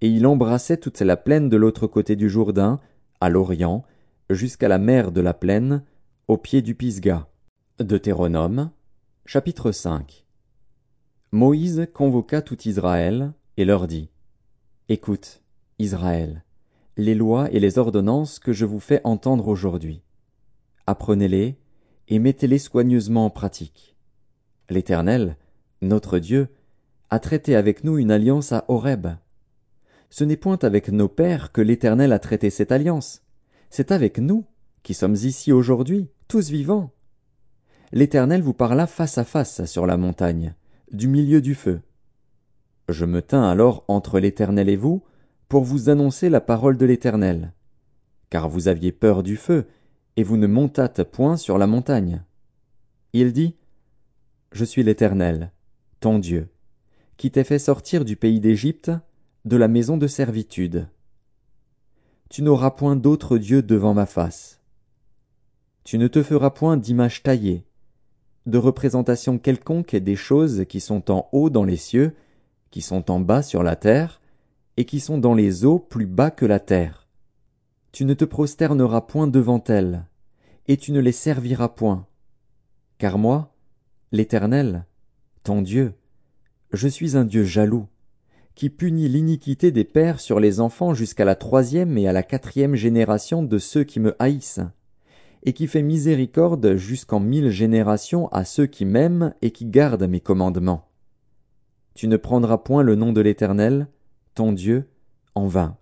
et 0.00 0.08
il 0.08 0.26
embrassait 0.26 0.76
toute 0.76 1.00
la 1.00 1.16
plaine 1.16 1.48
de 1.48 1.56
l'autre 1.56 1.86
côté 1.86 2.16
du 2.16 2.28
Jourdain, 2.28 2.78
à 3.20 3.28
l'Orient, 3.28 3.84
jusqu'à 4.28 4.68
la 4.68 4.78
mer 4.78 5.12
de 5.12 5.20
la 5.20 5.34
plaine, 5.34 5.82
au 6.28 6.36
pied 6.36 6.62
du 6.62 6.74
Pisga. 6.74 7.26
Deutéronome, 7.78 8.70
chapitre 9.26 9.72
5 9.72 10.24
Moïse 11.32 11.88
convoqua 11.92 12.42
tout 12.42 12.68
Israël, 12.68 13.32
et 13.56 13.64
leur 13.64 13.86
dit, 13.86 14.10
Écoute, 14.88 15.42
Israël, 15.78 16.44
les 16.96 17.14
lois 17.14 17.50
et 17.52 17.60
les 17.60 17.78
ordonnances 17.78 18.38
que 18.38 18.52
je 18.52 18.64
vous 18.64 18.80
fais 18.80 19.00
entendre 19.04 19.48
aujourd'hui. 19.48 20.02
Apprenez-les, 20.90 21.56
et 22.08 22.18
mettez-les 22.18 22.58
soigneusement 22.58 23.26
en 23.26 23.30
pratique. 23.30 23.94
L'Éternel, 24.70 25.36
notre 25.82 26.18
Dieu, 26.18 26.48
a 27.10 27.20
traité 27.20 27.54
avec 27.54 27.84
nous 27.84 27.96
une 27.96 28.10
alliance 28.10 28.50
à 28.50 28.64
Horeb. 28.66 29.06
Ce 30.08 30.24
n'est 30.24 30.36
point 30.36 30.58
avec 30.62 30.88
nos 30.88 31.06
pères 31.06 31.52
que 31.52 31.60
l'Éternel 31.60 32.12
a 32.12 32.18
traité 32.18 32.50
cette 32.50 32.72
alliance, 32.72 33.22
c'est 33.70 33.92
avec 33.92 34.18
nous, 34.18 34.46
qui 34.82 34.94
sommes 34.94 35.14
ici 35.14 35.52
aujourd'hui, 35.52 36.08
tous 36.26 36.50
vivants. 36.50 36.90
L'Éternel 37.92 38.42
vous 38.42 38.52
parla 38.52 38.88
face 38.88 39.16
à 39.16 39.22
face 39.22 39.66
sur 39.66 39.86
la 39.86 39.96
montagne, 39.96 40.56
du 40.90 41.06
milieu 41.06 41.40
du 41.40 41.54
feu. 41.54 41.82
Je 42.88 43.04
me 43.04 43.22
tins 43.22 43.48
alors 43.48 43.84
entre 43.86 44.18
l'Éternel 44.18 44.68
et 44.68 44.74
vous, 44.74 45.04
pour 45.48 45.62
vous 45.62 45.88
annoncer 45.88 46.28
la 46.28 46.40
parole 46.40 46.76
de 46.76 46.84
l'Éternel. 46.84 47.52
Car 48.28 48.48
vous 48.48 48.66
aviez 48.66 48.90
peur 48.90 49.22
du 49.22 49.36
feu, 49.36 49.68
et 50.20 50.22
vous 50.22 50.36
ne 50.36 50.46
montâtes 50.46 51.02
point 51.02 51.38
sur 51.38 51.56
la 51.56 51.66
montagne. 51.66 52.22
Il 53.14 53.32
dit, 53.32 53.56
Je 54.52 54.66
suis 54.66 54.82
l'Éternel, 54.82 55.50
ton 56.00 56.18
Dieu, 56.18 56.50
qui 57.16 57.30
t'ai 57.30 57.42
fait 57.42 57.58
sortir 57.58 58.04
du 58.04 58.16
pays 58.16 58.38
d'Égypte, 58.38 58.90
de 59.46 59.56
la 59.56 59.66
maison 59.66 59.96
de 59.96 60.06
servitude. 60.06 60.88
Tu 62.28 62.42
n'auras 62.42 62.72
point 62.72 62.96
d'autre 62.96 63.38
Dieu 63.38 63.62
devant 63.62 63.94
ma 63.94 64.04
face. 64.04 64.60
Tu 65.84 65.96
ne 65.96 66.06
te 66.06 66.22
feras 66.22 66.50
point 66.50 66.76
d'image 66.76 67.22
taillée, 67.22 67.64
de 68.44 68.58
représentation 68.58 69.38
quelconque 69.38 69.96
des 69.96 70.16
choses 70.16 70.66
qui 70.68 70.80
sont 70.80 71.10
en 71.10 71.30
haut 71.32 71.48
dans 71.48 71.64
les 71.64 71.78
cieux, 71.78 72.14
qui 72.70 72.82
sont 72.82 73.10
en 73.10 73.20
bas 73.20 73.42
sur 73.42 73.62
la 73.62 73.74
terre, 73.74 74.20
et 74.76 74.84
qui 74.84 75.00
sont 75.00 75.16
dans 75.16 75.32
les 75.32 75.64
eaux 75.64 75.78
plus 75.78 76.04
bas 76.04 76.30
que 76.30 76.44
la 76.44 76.60
terre. 76.60 77.06
Tu 77.90 78.04
ne 78.04 78.12
te 78.12 78.26
prosterneras 78.26 79.00
point 79.00 79.26
devant 79.26 79.64
elles, 79.64 80.04
et 80.70 80.76
tu 80.76 80.92
ne 80.92 81.00
les 81.00 81.10
serviras 81.10 81.68
point. 81.68 82.06
Car 82.98 83.18
moi, 83.18 83.52
l'Éternel, 84.12 84.86
ton 85.42 85.62
Dieu, 85.62 85.94
je 86.72 86.86
suis 86.86 87.16
un 87.16 87.24
Dieu 87.24 87.42
jaloux, 87.42 87.88
qui 88.54 88.70
punit 88.70 89.08
l'iniquité 89.08 89.72
des 89.72 89.82
pères 89.82 90.20
sur 90.20 90.38
les 90.38 90.60
enfants 90.60 90.94
jusqu'à 90.94 91.24
la 91.24 91.34
troisième 91.34 91.98
et 91.98 92.06
à 92.06 92.12
la 92.12 92.22
quatrième 92.22 92.76
génération 92.76 93.42
de 93.42 93.58
ceux 93.58 93.82
qui 93.82 93.98
me 93.98 94.14
haïssent, 94.22 94.60
et 95.42 95.54
qui 95.54 95.66
fait 95.66 95.82
miséricorde 95.82 96.76
jusqu'en 96.76 97.18
mille 97.18 97.50
générations 97.50 98.28
à 98.28 98.44
ceux 98.44 98.66
qui 98.66 98.84
m'aiment 98.84 99.34
et 99.42 99.50
qui 99.50 99.64
gardent 99.64 100.06
mes 100.06 100.20
commandements. 100.20 100.88
Tu 101.94 102.06
ne 102.06 102.16
prendras 102.16 102.58
point 102.58 102.84
le 102.84 102.94
nom 102.94 103.12
de 103.12 103.20
l'Éternel, 103.20 103.88
ton 104.36 104.52
Dieu, 104.52 104.88
en 105.34 105.48
vain. 105.48 105.78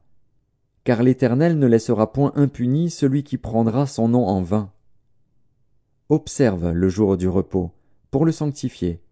Car 0.84 1.02
l'Éternel 1.02 1.58
ne 1.58 1.66
laissera 1.66 2.10
point 2.10 2.32
impuni 2.36 2.88
celui 2.88 3.22
qui 3.22 3.36
prendra 3.36 3.84
son 3.84 4.08
nom 4.08 4.26
en 4.26 4.40
vain. 4.40 4.72
Observe 6.10 6.70
le 6.70 6.88
jour 6.88 7.18
du 7.18 7.28
repos, 7.28 7.70
pour 8.10 8.24
le 8.24 8.32
sanctifier, 8.32 9.02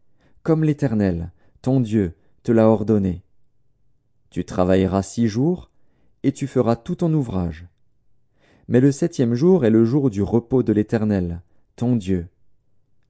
comme 0.43 0.65
l'Éternel, 0.65 1.31
ton 1.61 1.81
Dieu, 1.81 2.15
te 2.43 2.53
l'a 2.53 2.69
ordonné. 2.69 3.23
Tu 4.31 4.47
travailleras 4.47 5.03
six 5.03 5.29
jours, 5.29 5.71
et 6.23 6.33
tu 6.33 6.47
feras 6.47 6.75
tout 6.75 6.95
ton 6.95 7.13
ouvrage. 7.13 7.67
Mais 8.69 8.81
le 8.81 8.93
septième 8.93 9.35
jour 9.35 9.67
est 9.67 9.71
le 9.71 9.85
jour 9.85 10.09
du 10.09 10.23
repos 10.23 10.63
de 10.63 10.73
l'Éternel, 10.73 11.43
ton 11.77 11.97
Dieu. 11.97 12.29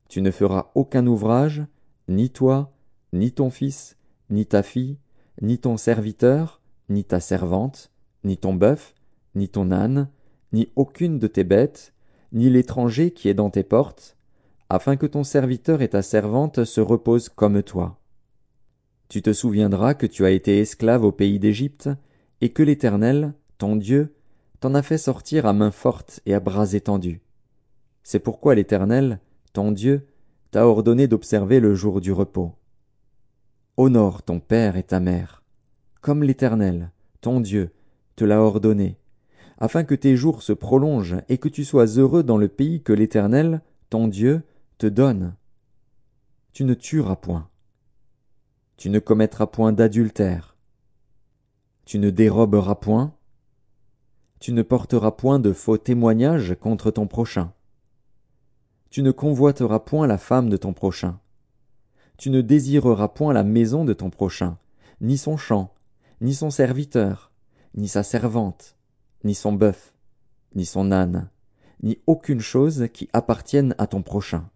Tu 0.08 0.20
ne 0.20 0.32
feras 0.32 0.72
aucun 0.74 1.06
ouvrage, 1.06 1.64
ni 2.08 2.30
toi, 2.30 2.72
ni 3.12 3.30
ton 3.30 3.50
fils, 3.50 3.96
ni 4.30 4.46
ta 4.46 4.64
fille, 4.64 4.98
ni 5.40 5.58
ton 5.58 5.76
serviteur, 5.76 6.60
ni 6.88 7.04
ta 7.04 7.20
servante, 7.20 7.92
ni 8.24 8.36
ton 8.36 8.52
bœuf, 8.52 8.94
ni 9.36 9.48
ton 9.48 9.70
âne, 9.70 10.08
ni 10.52 10.72
aucune 10.74 11.20
de 11.20 11.28
tes 11.28 11.44
bêtes, 11.44 11.92
ni 12.32 12.50
l'étranger 12.50 13.10
qui 13.10 13.28
est 13.28 13.34
dans 13.34 13.50
tes 13.50 13.62
portes, 13.62 14.16
afin 14.68 14.96
que 14.96 15.06
ton 15.06 15.24
serviteur 15.24 15.82
et 15.82 15.88
ta 15.88 16.02
servante 16.02 16.64
se 16.64 16.80
reposent 16.80 17.28
comme 17.28 17.62
toi. 17.62 17.98
Tu 19.08 19.22
te 19.22 19.32
souviendras 19.32 19.94
que 19.94 20.06
tu 20.06 20.24
as 20.24 20.30
été 20.30 20.58
esclave 20.58 21.04
au 21.04 21.12
pays 21.12 21.38
d'Égypte, 21.38 21.88
et 22.40 22.50
que 22.50 22.62
l'Éternel, 22.62 23.32
ton 23.58 23.76
Dieu, 23.76 24.14
t'en 24.60 24.74
a 24.74 24.82
fait 24.82 24.98
sortir 24.98 25.46
à 25.46 25.52
main 25.52 25.70
forte 25.70 26.20
et 26.26 26.34
à 26.34 26.40
bras 26.40 26.72
étendus. 26.72 27.20
C'est 28.02 28.18
pourquoi 28.18 28.54
l'Éternel, 28.54 29.20
ton 29.52 29.72
Dieu, 29.72 30.06
t'a 30.50 30.66
ordonné 30.66 31.08
d'observer 31.08 31.60
le 31.60 31.74
jour 31.74 32.00
du 32.00 32.12
repos. 32.12 32.54
Honore 33.76 34.22
ton 34.22 34.40
père 34.40 34.76
et 34.76 34.82
ta 34.82 35.00
mère, 35.00 35.42
comme 36.00 36.22
l'Éternel, 36.22 36.90
ton 37.20 37.40
Dieu, 37.40 37.72
te 38.16 38.24
l'a 38.24 38.40
ordonné, 38.40 38.96
afin 39.58 39.84
que 39.84 39.94
tes 39.94 40.16
jours 40.16 40.42
se 40.42 40.52
prolongent 40.52 41.22
et 41.28 41.38
que 41.38 41.48
tu 41.48 41.64
sois 41.64 41.86
heureux 41.98 42.22
dans 42.22 42.36
le 42.36 42.48
pays 42.48 42.82
que 42.82 42.92
l'Éternel, 42.92 43.62
ton 43.90 44.08
Dieu, 44.08 44.42
te 44.78 44.86
donne. 44.86 45.34
Tu 46.52 46.64
ne 46.64 46.74
tueras 46.74 47.16
point. 47.16 47.48
Tu 48.76 48.90
ne 48.90 48.98
commettras 48.98 49.46
point 49.46 49.72
d'adultère. 49.72 50.56
Tu 51.84 51.98
ne 51.98 52.10
déroberas 52.10 52.74
point. 52.74 53.14
Tu 54.40 54.52
ne 54.52 54.62
porteras 54.62 55.12
point 55.12 55.38
de 55.38 55.52
faux 55.52 55.78
témoignages 55.78 56.54
contre 56.60 56.90
ton 56.90 57.06
prochain. 57.06 57.52
Tu 58.90 59.02
ne 59.02 59.10
convoiteras 59.10 59.80
point 59.80 60.06
la 60.06 60.18
femme 60.18 60.48
de 60.50 60.56
ton 60.56 60.72
prochain. 60.72 61.18
Tu 62.18 62.30
ne 62.30 62.40
désireras 62.40 63.08
point 63.08 63.32
la 63.32 63.44
maison 63.44 63.84
de 63.84 63.92
ton 63.92 64.10
prochain, 64.10 64.58
ni 65.00 65.18
son 65.18 65.36
champ, 65.36 65.74
ni 66.20 66.34
son 66.34 66.50
serviteur, 66.50 67.30
ni 67.74 67.88
sa 67.88 68.02
servante, 68.02 68.75
ni 69.26 69.34
son 69.34 69.52
bœuf, 69.52 69.92
ni 70.54 70.64
son 70.64 70.90
âne, 70.90 71.28
ni 71.82 71.98
aucune 72.06 72.40
chose 72.40 72.88
qui 72.94 73.10
appartienne 73.12 73.74
à 73.76 73.86
ton 73.86 74.02
prochain. 74.02 74.48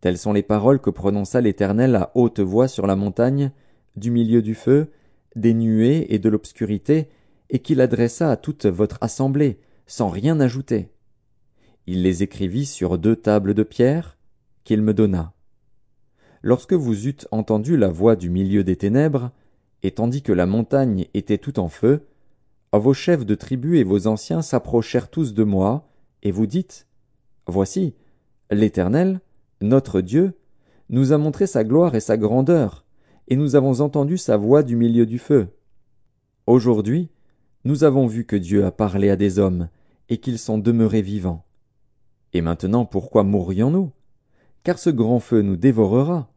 Telles 0.00 0.18
sont 0.18 0.32
les 0.32 0.42
paroles 0.42 0.80
que 0.80 0.90
prononça 0.90 1.40
l'Éternel 1.40 1.94
à 1.96 2.10
haute 2.14 2.40
voix 2.40 2.68
sur 2.68 2.86
la 2.86 2.96
montagne, 2.96 3.52
du 3.96 4.10
milieu 4.10 4.42
du 4.42 4.54
feu, 4.54 4.90
des 5.36 5.54
nuées 5.54 6.12
et 6.12 6.18
de 6.18 6.28
l'obscurité, 6.28 7.08
et 7.50 7.60
qu'il 7.60 7.80
adressa 7.80 8.30
à 8.30 8.36
toute 8.36 8.66
votre 8.66 8.98
assemblée, 9.00 9.60
sans 9.86 10.08
rien 10.08 10.40
ajouter. 10.40 10.90
Il 11.86 12.02
les 12.02 12.22
écrivit 12.22 12.66
sur 12.66 12.98
deux 12.98 13.16
tables 13.16 13.54
de 13.54 13.62
pierre, 13.62 14.18
qu'il 14.64 14.82
me 14.82 14.94
donna. 14.94 15.32
Lorsque 16.42 16.72
vous 16.72 17.06
eûtes 17.06 17.28
entendu 17.30 17.76
la 17.76 17.88
voix 17.88 18.16
du 18.16 18.28
milieu 18.28 18.64
des 18.64 18.76
ténèbres, 18.76 19.30
et 19.84 19.92
tandis 19.92 20.22
que 20.22 20.32
la 20.32 20.46
montagne 20.46 21.06
était 21.14 21.38
tout 21.38 21.60
en 21.60 21.68
feu, 21.68 22.06
vos 22.78 22.94
chefs 22.94 23.26
de 23.26 23.34
tribus 23.34 23.78
et 23.78 23.84
vos 23.84 24.06
anciens 24.06 24.42
s'approchèrent 24.42 25.10
tous 25.10 25.34
de 25.34 25.44
moi, 25.44 25.88
et 26.22 26.30
vous 26.30 26.46
dites, 26.46 26.86
Voici, 27.46 27.94
l'Éternel, 28.50 29.20
notre 29.60 30.00
Dieu, 30.00 30.38
nous 30.88 31.12
a 31.12 31.18
montré 31.18 31.46
sa 31.46 31.64
gloire 31.64 31.94
et 31.94 32.00
sa 32.00 32.16
grandeur, 32.16 32.84
et 33.28 33.36
nous 33.36 33.56
avons 33.56 33.80
entendu 33.80 34.18
sa 34.18 34.36
voix 34.36 34.62
du 34.62 34.76
milieu 34.76 35.06
du 35.06 35.18
feu. 35.18 35.48
Aujourd'hui, 36.46 37.10
nous 37.64 37.84
avons 37.84 38.06
vu 38.06 38.24
que 38.24 38.36
Dieu 38.36 38.64
a 38.64 38.72
parlé 38.72 39.10
à 39.10 39.16
des 39.16 39.38
hommes, 39.38 39.68
et 40.08 40.18
qu'ils 40.18 40.38
sont 40.38 40.58
demeurés 40.58 41.02
vivants. 41.02 41.44
Et 42.32 42.40
maintenant 42.40 42.84
pourquoi 42.84 43.22
mourrions-nous? 43.22 43.90
Car 44.64 44.78
ce 44.78 44.90
grand 44.90 45.20
feu 45.20 45.42
nous 45.42 45.56
dévorera. 45.56 46.30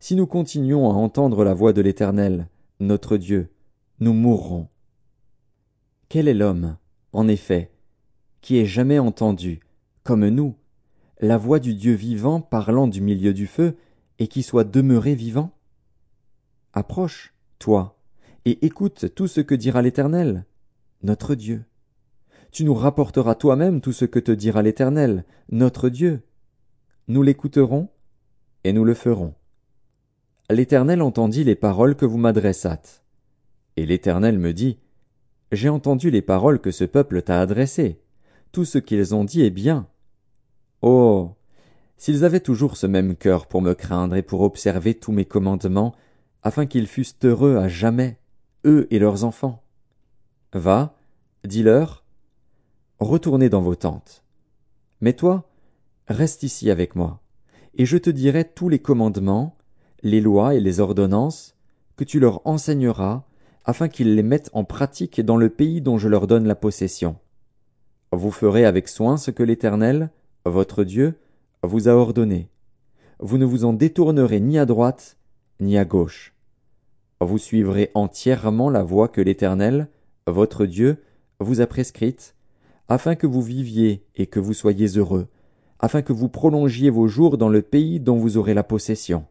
Si 0.00 0.16
nous 0.16 0.26
continuons 0.26 0.90
à 0.90 0.94
entendre 0.94 1.44
la 1.44 1.54
voix 1.54 1.72
de 1.72 1.80
l'Éternel, 1.80 2.48
notre 2.80 3.16
Dieu, 3.16 3.50
nous 4.00 4.12
mourrons. 4.12 4.68
Quel 6.08 6.28
est 6.28 6.34
l'homme, 6.34 6.76
en 7.12 7.28
effet, 7.28 7.72
qui 8.40 8.58
ait 8.58 8.66
jamais 8.66 8.98
entendu, 8.98 9.60
comme 10.02 10.28
nous, 10.28 10.56
la 11.20 11.38
voix 11.38 11.58
du 11.58 11.74
Dieu 11.74 11.94
vivant 11.94 12.40
parlant 12.40 12.86
du 12.86 13.00
milieu 13.00 13.32
du 13.32 13.46
feu, 13.46 13.76
et 14.18 14.28
qui 14.28 14.42
soit 14.42 14.64
demeuré 14.64 15.14
vivant? 15.14 15.50
Approche, 16.72 17.34
toi, 17.58 17.96
et 18.44 18.64
écoute 18.66 19.14
tout 19.14 19.26
ce 19.26 19.40
que 19.40 19.54
dira 19.54 19.80
l'Éternel, 19.80 20.44
notre 21.02 21.34
Dieu. 21.34 21.64
Tu 22.50 22.64
nous 22.64 22.74
rapporteras 22.74 23.34
toi-même 23.34 23.80
tout 23.80 23.92
ce 23.92 24.04
que 24.04 24.18
te 24.18 24.30
dira 24.30 24.62
l'Éternel, 24.62 25.24
notre 25.50 25.88
Dieu. 25.88 26.22
Nous 27.08 27.22
l'écouterons, 27.22 27.88
et 28.62 28.72
nous 28.72 28.84
le 28.84 28.94
ferons. 28.94 29.34
L'Éternel 30.50 31.02
entendit 31.02 31.44
les 31.44 31.56
paroles 31.56 31.96
que 31.96 32.04
vous 32.04 32.18
m'adressâtes. 32.18 33.02
Et 33.76 33.86
l'Éternel 33.86 34.38
me 34.38 34.52
dit, 34.52 34.78
J'ai 35.54 35.68
entendu 35.68 36.10
les 36.10 36.22
paroles 36.22 36.60
que 36.60 36.72
ce 36.72 36.82
peuple 36.82 37.22
t'a 37.22 37.40
adressées. 37.40 38.00
Tout 38.50 38.64
ce 38.64 38.78
qu'ils 38.78 39.14
ont 39.14 39.22
dit 39.22 39.42
est 39.42 39.50
bien. 39.50 39.86
Oh. 40.82 41.36
S'ils 41.96 42.24
avaient 42.24 42.40
toujours 42.40 42.76
ce 42.76 42.88
même 42.88 43.14
cœur 43.14 43.46
pour 43.46 43.62
me 43.62 43.72
craindre 43.72 44.16
et 44.16 44.22
pour 44.22 44.40
observer 44.40 44.94
tous 44.94 45.12
mes 45.12 45.24
commandements, 45.24 45.94
afin 46.42 46.66
qu'ils 46.66 46.88
fussent 46.88 47.16
heureux 47.22 47.56
à 47.56 47.68
jamais, 47.68 48.18
eux 48.64 48.88
et 48.90 48.98
leurs 48.98 49.22
enfants. 49.22 49.62
Va, 50.52 50.96
dis-leur, 51.44 52.04
retournez 52.98 53.48
dans 53.48 53.62
vos 53.62 53.76
tentes. 53.76 54.24
Mais 55.00 55.12
toi, 55.12 55.48
reste 56.08 56.42
ici 56.42 56.68
avec 56.68 56.96
moi, 56.96 57.20
et 57.74 57.86
je 57.86 57.96
te 57.96 58.10
dirai 58.10 58.44
tous 58.44 58.68
les 58.68 58.80
commandements, 58.80 59.56
les 60.02 60.20
lois 60.20 60.54
et 60.56 60.60
les 60.60 60.80
ordonnances 60.80 61.54
que 61.96 62.04
tu 62.04 62.18
leur 62.18 62.44
enseigneras, 62.44 63.24
afin 63.64 63.88
qu'ils 63.88 64.14
les 64.14 64.22
mettent 64.22 64.50
en 64.52 64.64
pratique 64.64 65.20
dans 65.20 65.36
le 65.36 65.48
pays 65.48 65.80
dont 65.80 65.98
je 65.98 66.08
leur 66.08 66.26
donne 66.26 66.46
la 66.46 66.54
possession. 66.54 67.16
Vous 68.12 68.30
ferez 68.30 68.64
avec 68.64 68.88
soin 68.88 69.16
ce 69.16 69.30
que 69.30 69.42
l'Éternel, 69.42 70.10
votre 70.44 70.84
Dieu, 70.84 71.14
vous 71.62 71.88
a 71.88 71.92
ordonné. 71.92 72.48
Vous 73.18 73.38
ne 73.38 73.44
vous 73.44 73.64
en 73.64 73.72
détournerez 73.72 74.40
ni 74.40 74.58
à 74.58 74.66
droite, 74.66 75.16
ni 75.60 75.78
à 75.78 75.84
gauche. 75.84 76.34
Vous 77.20 77.38
suivrez 77.38 77.90
entièrement 77.94 78.70
la 78.70 78.82
voie 78.82 79.08
que 79.08 79.20
l'Éternel, 79.20 79.88
votre 80.26 80.66
Dieu, 80.66 81.02
vous 81.40 81.60
a 81.60 81.66
prescrite, 81.66 82.34
afin 82.88 83.14
que 83.14 83.26
vous 83.26 83.42
viviez 83.42 84.04
et 84.14 84.26
que 84.26 84.40
vous 84.40 84.52
soyez 84.52 84.86
heureux, 84.98 85.28
afin 85.80 86.02
que 86.02 86.12
vous 86.12 86.28
prolongiez 86.28 86.90
vos 86.90 87.08
jours 87.08 87.38
dans 87.38 87.48
le 87.48 87.62
pays 87.62 87.98
dont 87.98 88.16
vous 88.16 88.36
aurez 88.36 88.54
la 88.54 88.64
possession. 88.64 89.24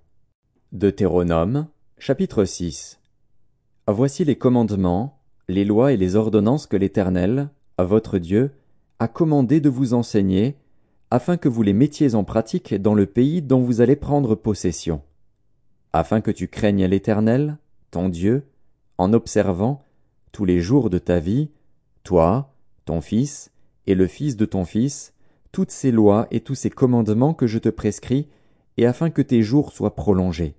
Deutéronome, 0.72 1.67
chapitre 2.00 2.46
6 2.46 3.03
Voici 3.88 4.24
les 4.24 4.38
commandements, 4.38 5.19
les 5.50 5.65
lois 5.65 5.91
et 5.91 5.98
les 5.98 6.15
ordonnances 6.15 6.67
que 6.67 6.78
l'Éternel, 6.78 7.50
votre 7.78 8.17
Dieu, 8.17 8.52
a 9.00 9.10
commandé 9.10 9.60
de 9.60 9.67
vous 9.67 9.93
enseigner, 9.93 10.56
afin 11.12 11.36
que 11.36 11.50
vous 11.50 11.63
les 11.63 11.74
mettiez 11.74 12.15
en 12.15 12.24
pratique 12.24 12.74
dans 12.74 12.93
le 12.93 13.06
pays 13.06 13.41
dont 13.41 13.60
vous 13.60 13.82
allez 13.82 13.98
prendre 13.98 14.36
possession, 14.36 15.02
afin 15.91 16.22
que 16.22 16.32
tu 16.32 16.48
craignes 16.48 16.86
l'Éternel, 16.86 17.58
ton 17.91 18.08
Dieu, 18.08 18.46
en 18.98 19.12
observant, 19.12 19.84
tous 20.32 20.46
les 20.46 20.62
jours 20.62 20.89
de 20.89 20.98
ta 20.98 21.19
vie, 21.19 21.50
toi, 22.04 22.56
ton 22.86 23.02
fils, 23.02 23.52
et 23.86 23.96
le 23.96 24.08
fils 24.08 24.38
de 24.38 24.46
ton 24.46 24.63
fils, 24.63 25.13
toutes 25.52 25.72
ces 25.72 25.91
lois 25.91 26.28
et 26.32 26.39
tous 26.39 26.56
ces 26.56 26.69
commandements 26.69 27.34
que 27.34 27.48
je 27.48 27.60
te 27.60 27.69
prescris, 27.69 28.30
et 28.78 28.86
afin 28.86 29.10
que 29.10 29.22
tes 29.22 29.41
jours 29.41 29.74
soient 29.74 29.96
prolongés. 29.96 30.56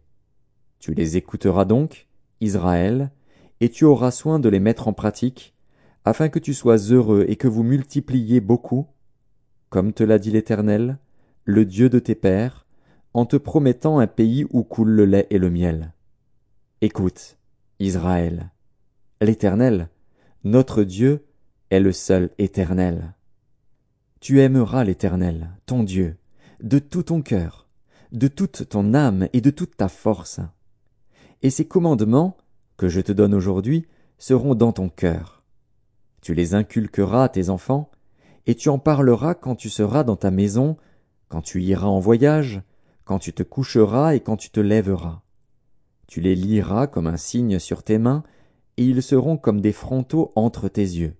Tu 0.78 0.92
les 0.92 1.16
écouteras 1.16 1.64
donc, 1.64 2.06
Israël, 2.40 3.10
et 3.60 3.68
tu 3.68 3.84
auras 3.84 4.10
soin 4.10 4.38
de 4.38 4.48
les 4.48 4.60
mettre 4.60 4.88
en 4.88 4.92
pratique, 4.92 5.54
afin 6.04 6.28
que 6.28 6.38
tu 6.38 6.54
sois 6.54 6.76
heureux 6.76 7.24
et 7.28 7.36
que 7.36 7.48
vous 7.48 7.62
multipliez 7.62 8.40
beaucoup, 8.40 8.86
comme 9.70 9.92
te 9.92 10.04
l'a 10.04 10.18
dit 10.18 10.30
l'Éternel, 10.30 10.98
le 11.44 11.64
Dieu 11.64 11.88
de 11.88 11.98
tes 11.98 12.14
pères, 12.14 12.66
en 13.14 13.26
te 13.26 13.36
promettant 13.36 13.98
un 13.98 14.06
pays 14.06 14.46
où 14.50 14.64
coule 14.64 14.90
le 14.90 15.04
lait 15.04 15.26
et 15.30 15.38
le 15.38 15.50
miel. 15.50 15.92
Écoute, 16.80 17.38
Israël, 17.78 18.50
l'Éternel, 19.20 19.88
notre 20.42 20.84
Dieu, 20.84 21.24
est 21.70 21.80
le 21.80 21.92
seul 21.92 22.30
éternel. 22.38 23.14
Tu 24.20 24.40
aimeras 24.40 24.84
l'Éternel, 24.84 25.50
ton 25.66 25.82
Dieu, 25.82 26.16
de 26.62 26.78
tout 26.78 27.04
ton 27.04 27.22
cœur, 27.22 27.68
de 28.12 28.28
toute 28.28 28.68
ton 28.68 28.94
âme 28.94 29.28
et 29.32 29.40
de 29.40 29.50
toute 29.50 29.76
ta 29.76 29.88
force. 29.88 30.40
Et 31.44 31.50
ces 31.50 31.66
commandements, 31.66 32.38
que 32.78 32.88
je 32.88 33.02
te 33.02 33.12
donne 33.12 33.34
aujourd'hui, 33.34 33.86
seront 34.16 34.54
dans 34.54 34.72
ton 34.72 34.88
cœur. 34.88 35.42
Tu 36.22 36.32
les 36.32 36.54
inculqueras 36.54 37.24
à 37.24 37.28
tes 37.28 37.50
enfants, 37.50 37.90
et 38.46 38.54
tu 38.54 38.70
en 38.70 38.78
parleras 38.78 39.34
quand 39.34 39.54
tu 39.54 39.68
seras 39.68 40.04
dans 40.04 40.16
ta 40.16 40.30
maison, 40.30 40.78
quand 41.28 41.42
tu 41.42 41.62
iras 41.62 41.86
en 41.86 42.00
voyage, 42.00 42.62
quand 43.04 43.18
tu 43.18 43.34
te 43.34 43.42
coucheras 43.42 44.14
et 44.14 44.20
quand 44.20 44.38
tu 44.38 44.48
te 44.48 44.60
lèveras. 44.60 45.20
Tu 46.06 46.22
les 46.22 46.34
liras 46.34 46.86
comme 46.86 47.06
un 47.06 47.18
signe 47.18 47.58
sur 47.58 47.82
tes 47.82 47.98
mains, 47.98 48.22
et 48.78 48.84
ils 48.86 49.02
seront 49.02 49.36
comme 49.36 49.60
des 49.60 49.72
frontaux 49.72 50.32
entre 50.36 50.68
tes 50.70 50.80
yeux. 50.80 51.14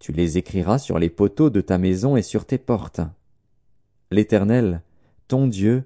Tu 0.00 0.10
les 0.10 0.36
écriras 0.36 0.80
sur 0.80 0.98
les 0.98 1.10
poteaux 1.10 1.48
de 1.48 1.60
ta 1.60 1.78
maison 1.78 2.16
et 2.16 2.22
sur 2.22 2.44
tes 2.44 2.58
portes. 2.58 3.02
L'Éternel, 4.10 4.82
ton 5.28 5.46
Dieu, 5.46 5.84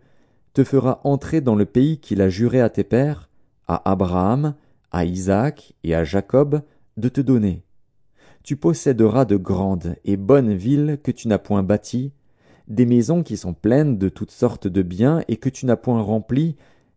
te 0.55 0.65
fera 0.65 1.03
entrer 1.05 1.43
dans 1.43 1.55
le 1.55 1.67
pays 1.67 1.99
qu'il 1.99 2.23
a 2.23 2.31
juré 2.31 2.59
à 2.59 2.71
tes 2.71 2.85
pères, 2.85 3.29
à 3.67 3.91
Abraham, 3.91 4.55
à 4.91 5.05
Isaac 5.05 5.75
et 5.85 5.95
à 5.95 6.05
Jacob 6.05 6.63
de 6.97 7.09
te 7.09 7.21
donner. 7.21 7.65
Tu 8.43 8.57
posséderas 8.57 9.25
de 9.25 9.37
grandes 9.37 9.97
et 10.05 10.17
bonnes 10.17 10.55
villes 10.55 10.99
que 11.03 11.11
tu 11.11 11.29
n'as 11.29 11.39
point 11.39 11.63
bâties, 11.63 12.13
des 12.69 12.87
maisons 12.87 13.23
qui 13.23 13.37
sont 13.37 13.55
pleines 13.55 13.99
de 13.99 14.09
toutes 14.09 14.31
sortes 14.31 14.67
de 14.67 14.83
biens 14.83 15.23
et 15.29 15.37
que 15.37 15.49
tu 15.49 15.67
n'as 15.67 15.77
point 15.77 16.03
remplies, 16.03 16.57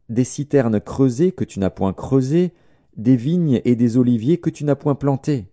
des 0.10 0.24
citernes 0.24 0.80
creusées 0.80 1.32
que 1.32 1.44
tu 1.44 1.60
n'as 1.60 1.70
point 1.70 1.94
creusées, 1.94 2.54
des 2.98 3.16
vignes 3.16 3.62
et 3.66 3.76
des 3.76 3.98
oliviers 3.98 4.38
que 4.38 4.50
tu 4.50 4.64
n'as 4.64 4.76
point 4.76 4.96
plantés. 4.96 5.48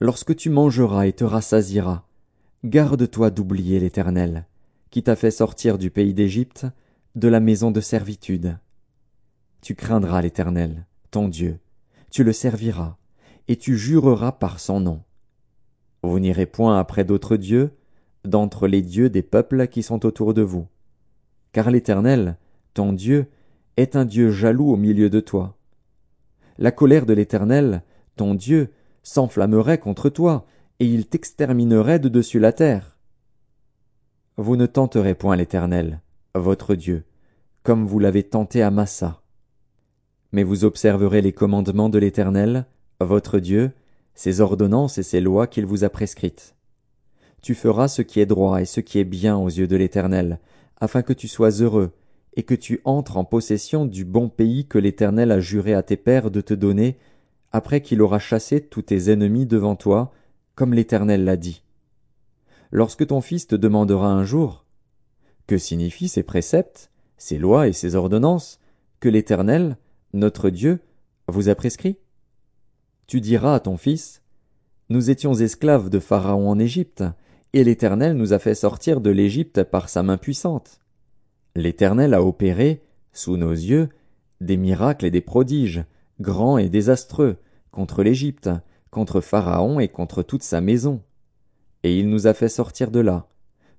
Lorsque 0.00 0.36
tu 0.36 0.50
mangeras 0.50 1.06
et 1.06 1.12
te 1.12 1.24
rassasieras, 1.24 2.04
garde-toi 2.64 3.30
d'oublier 3.30 3.80
l'Éternel, 3.80 4.46
qui 4.90 5.02
t'a 5.02 5.16
fait 5.16 5.30
sortir 5.30 5.78
du 5.78 5.90
pays 5.90 6.14
d'Égypte, 6.14 6.66
de 7.14 7.28
la 7.28 7.40
maison 7.40 7.70
de 7.70 7.80
servitude. 7.80 8.58
Tu 9.62 9.76
craindras 9.76 10.22
l'Éternel, 10.22 10.86
ton 11.12 11.28
Dieu, 11.28 11.60
tu 12.10 12.24
le 12.24 12.32
serviras, 12.32 12.96
et 13.46 13.54
tu 13.54 13.78
jureras 13.78 14.32
par 14.32 14.58
son 14.58 14.80
nom. 14.80 15.02
Vous 16.02 16.18
n'irez 16.18 16.46
point 16.46 16.80
après 16.80 17.04
d'autres 17.04 17.36
dieux, 17.36 17.70
d'entre 18.24 18.66
les 18.66 18.82
dieux 18.82 19.08
des 19.08 19.22
peuples 19.22 19.68
qui 19.68 19.84
sont 19.84 20.04
autour 20.04 20.34
de 20.34 20.42
vous. 20.42 20.66
Car 21.52 21.70
l'Éternel, 21.70 22.38
ton 22.74 22.92
Dieu, 22.92 23.28
est 23.76 23.94
un 23.94 24.04
Dieu 24.04 24.32
jaloux 24.32 24.72
au 24.72 24.76
milieu 24.76 25.08
de 25.08 25.20
toi. 25.20 25.56
La 26.58 26.72
colère 26.72 27.06
de 27.06 27.12
l'Éternel, 27.12 27.82
ton 28.16 28.34
Dieu, 28.34 28.72
s'enflammerait 29.04 29.78
contre 29.78 30.08
toi, 30.08 30.44
et 30.80 30.86
il 30.86 31.06
t'exterminerait 31.06 32.00
de 32.00 32.08
dessus 32.08 32.40
la 32.40 32.52
terre. 32.52 32.98
Vous 34.36 34.56
ne 34.56 34.66
tenterez 34.66 35.14
point 35.14 35.36
l'Éternel, 35.36 36.00
votre 36.34 36.74
Dieu, 36.74 37.04
comme 37.62 37.86
vous 37.86 38.00
l'avez 38.00 38.24
tenté 38.24 38.60
à 38.60 38.72
Massa. 38.72 39.21
Mais 40.32 40.42
vous 40.42 40.64
observerez 40.64 41.22
les 41.22 41.32
commandements 41.32 41.88
de 41.88 41.98
l'Éternel, 41.98 42.66
votre 43.00 43.38
Dieu, 43.38 43.72
ses 44.14 44.40
ordonnances 44.40 44.98
et 44.98 45.02
ses 45.02 45.20
lois 45.20 45.46
qu'il 45.46 45.66
vous 45.66 45.84
a 45.84 45.90
prescrites. 45.90 46.54
Tu 47.42 47.54
feras 47.54 47.88
ce 47.88 48.02
qui 48.02 48.20
est 48.20 48.26
droit 48.26 48.60
et 48.60 48.64
ce 48.64 48.80
qui 48.80 48.98
est 48.98 49.04
bien 49.04 49.36
aux 49.36 49.48
yeux 49.48 49.66
de 49.66 49.76
l'Éternel, 49.76 50.38
afin 50.80 51.02
que 51.02 51.12
tu 51.12 51.28
sois 51.28 51.50
heureux, 51.60 51.92
et 52.34 52.44
que 52.44 52.54
tu 52.54 52.80
entres 52.84 53.16
en 53.16 53.24
possession 53.24 53.84
du 53.84 54.04
bon 54.04 54.28
pays 54.28 54.66
que 54.66 54.78
l'Éternel 54.78 55.32
a 55.32 55.40
juré 55.40 55.74
à 55.74 55.82
tes 55.82 55.96
pères 55.96 56.30
de 56.30 56.40
te 56.40 56.54
donner, 56.54 56.98
après 57.50 57.82
qu'il 57.82 58.00
aura 58.00 58.18
chassé 58.18 58.60
tous 58.60 58.82
tes 58.82 59.10
ennemis 59.10 59.46
devant 59.46 59.76
toi, 59.76 60.12
comme 60.54 60.72
l'Éternel 60.72 61.24
l'a 61.24 61.36
dit. 61.36 61.62
Lorsque 62.70 63.06
ton 63.06 63.20
fils 63.20 63.46
te 63.46 63.56
demandera 63.56 64.08
un 64.08 64.24
jour 64.24 64.64
Que 65.46 65.58
signifient 65.58 66.08
ces 66.08 66.22
préceptes, 66.22 66.90
ces 67.18 67.38
lois 67.38 67.68
et 67.68 67.72
ces 67.72 67.94
ordonnances 67.96 68.58
que 69.00 69.08
l'Éternel, 69.08 69.76
notre 70.12 70.50
Dieu, 70.50 70.80
vous 71.26 71.48
a 71.48 71.54
prescrits 71.54 71.96
Tu 73.06 73.20
diras 73.20 73.54
à 73.54 73.60
ton 73.60 73.76
fils 73.76 74.22
Nous 74.90 75.10
étions 75.10 75.34
esclaves 75.34 75.88
de 75.88 75.98
Pharaon 75.98 76.50
en 76.50 76.58
Égypte, 76.58 77.04
et 77.54 77.64
l'Éternel 77.64 78.16
nous 78.16 78.32
a 78.32 78.38
fait 78.38 78.54
sortir 78.54 79.00
de 79.00 79.10
l'Égypte 79.10 79.62
par 79.62 79.88
sa 79.88 80.02
main 80.02 80.18
puissante. 80.18 80.80
L'Éternel 81.54 82.14
a 82.14 82.22
opéré, 82.22 82.82
sous 83.12 83.36
nos 83.36 83.52
yeux, 83.52 83.88
des 84.40 84.56
miracles 84.56 85.06
et 85.06 85.10
des 85.10 85.20
prodiges, 85.20 85.84
grands 86.20 86.58
et 86.58 86.68
désastreux, 86.68 87.36
contre 87.70 88.02
l'Égypte, 88.02 88.50
contre 88.90 89.20
Pharaon 89.20 89.80
et 89.80 89.88
contre 89.88 90.22
toute 90.22 90.42
sa 90.42 90.60
maison. 90.60 91.02
Et 91.84 91.98
il 91.98 92.10
nous 92.10 92.26
a 92.26 92.34
fait 92.34 92.48
sortir 92.48 92.90
de 92.90 93.00
là, 93.00 93.28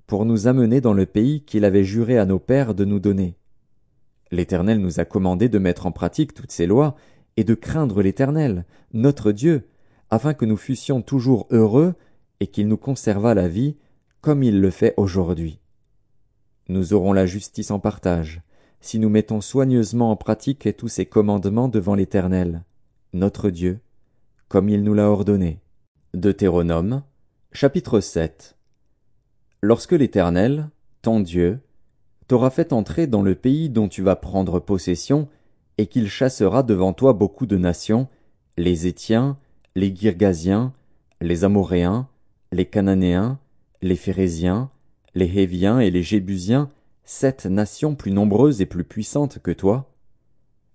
pour 0.07 0.25
nous 0.25 0.47
amener 0.47 0.81
dans 0.81 0.93
le 0.93 1.05
pays 1.05 1.43
qu'il 1.43 1.63
avait 1.63 1.83
juré 1.83 2.17
à 2.17 2.25
nos 2.25 2.39
pères 2.39 2.73
de 2.73 2.85
nous 2.85 2.99
donner. 2.99 3.35
L'Éternel 4.31 4.79
nous 4.79 4.99
a 4.99 5.05
commandé 5.05 5.49
de 5.49 5.59
mettre 5.59 5.85
en 5.85 5.91
pratique 5.91 6.33
toutes 6.33 6.51
ces 6.51 6.65
lois, 6.65 6.95
et 7.37 7.43
de 7.43 7.55
craindre 7.55 8.01
l'Éternel, 8.01 8.65
notre 8.93 9.31
Dieu, 9.31 9.67
afin 10.09 10.33
que 10.33 10.45
nous 10.45 10.57
fussions 10.57 11.01
toujours 11.01 11.47
heureux, 11.51 11.95
et 12.39 12.47
qu'il 12.47 12.67
nous 12.67 12.77
conservât 12.77 13.33
la 13.33 13.47
vie, 13.47 13.75
comme 14.21 14.43
il 14.43 14.61
le 14.61 14.69
fait 14.69 14.93
aujourd'hui. 14.97 15.59
Nous 16.69 16.93
aurons 16.93 17.13
la 17.13 17.25
justice 17.25 17.71
en 17.71 17.79
partage, 17.79 18.41
si 18.79 18.99
nous 18.99 19.09
mettons 19.09 19.41
soigneusement 19.41 20.11
en 20.11 20.15
pratique 20.15 20.75
tous 20.77 20.87
ces 20.87 21.05
commandements 21.05 21.67
devant 21.67 21.95
l'Éternel, 21.95 22.63
notre 23.13 23.49
Dieu, 23.49 23.79
comme 24.47 24.69
il 24.69 24.83
nous 24.83 24.93
l'a 24.93 25.09
ordonné. 25.09 25.61
Deutéronome, 26.13 27.03
chapitre 27.51 27.99
7 27.99 28.55
Lorsque 29.61 29.93
l'Éternel, 29.93 30.69
ton 31.01 31.19
Dieu, 31.19 31.59
t'aura 32.27 32.49
fait 32.49 32.73
entrer 32.73 33.07
dans 33.07 33.21
le 33.21 33.35
pays 33.35 33.69
dont 33.69 33.87
tu 33.87 34.01
vas 34.01 34.15
prendre 34.15 34.59
possession, 34.59 35.27
et 35.77 35.87
qu'il 35.87 36.07
chassera 36.07 36.63
devant 36.63 36.93
toi 36.93 37.13
beaucoup 37.13 37.45
de 37.45 37.57
nations, 37.57 38.07
les 38.57 38.87
Étiens, 38.87 39.37
les 39.75 39.95
Girgasiens, 39.95 40.73
les 41.21 41.43
Amoréens, 41.43 42.07
les 42.51 42.65
Cananéens, 42.65 43.39
les 43.81 43.95
Phérésiens, 43.95 44.69
les 45.15 45.39
Héviens 45.39 45.79
et 45.79 45.89
les 45.89 46.03
Jébusiens, 46.03 46.69
sept 47.05 47.45
nations 47.45 47.95
plus 47.95 48.11
nombreuses 48.11 48.61
et 48.61 48.65
plus 48.65 48.83
puissantes 48.83 49.39
que 49.39 49.51
toi, 49.51 49.91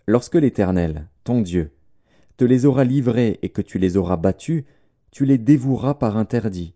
lorsque 0.07 0.35
l'Éternel, 0.35 1.07
ton 1.25 1.41
Dieu, 1.41 1.71
te 2.37 2.45
les 2.45 2.67
aura 2.67 2.85
livrés 2.85 3.39
et 3.43 3.49
que 3.49 3.63
tu 3.63 3.79
les 3.79 3.97
auras 3.97 4.17
battus, 4.17 4.65
tu 5.11 5.25
les 5.25 5.39
dévoueras 5.39 5.95
par 5.95 6.17
interdit, 6.17 6.75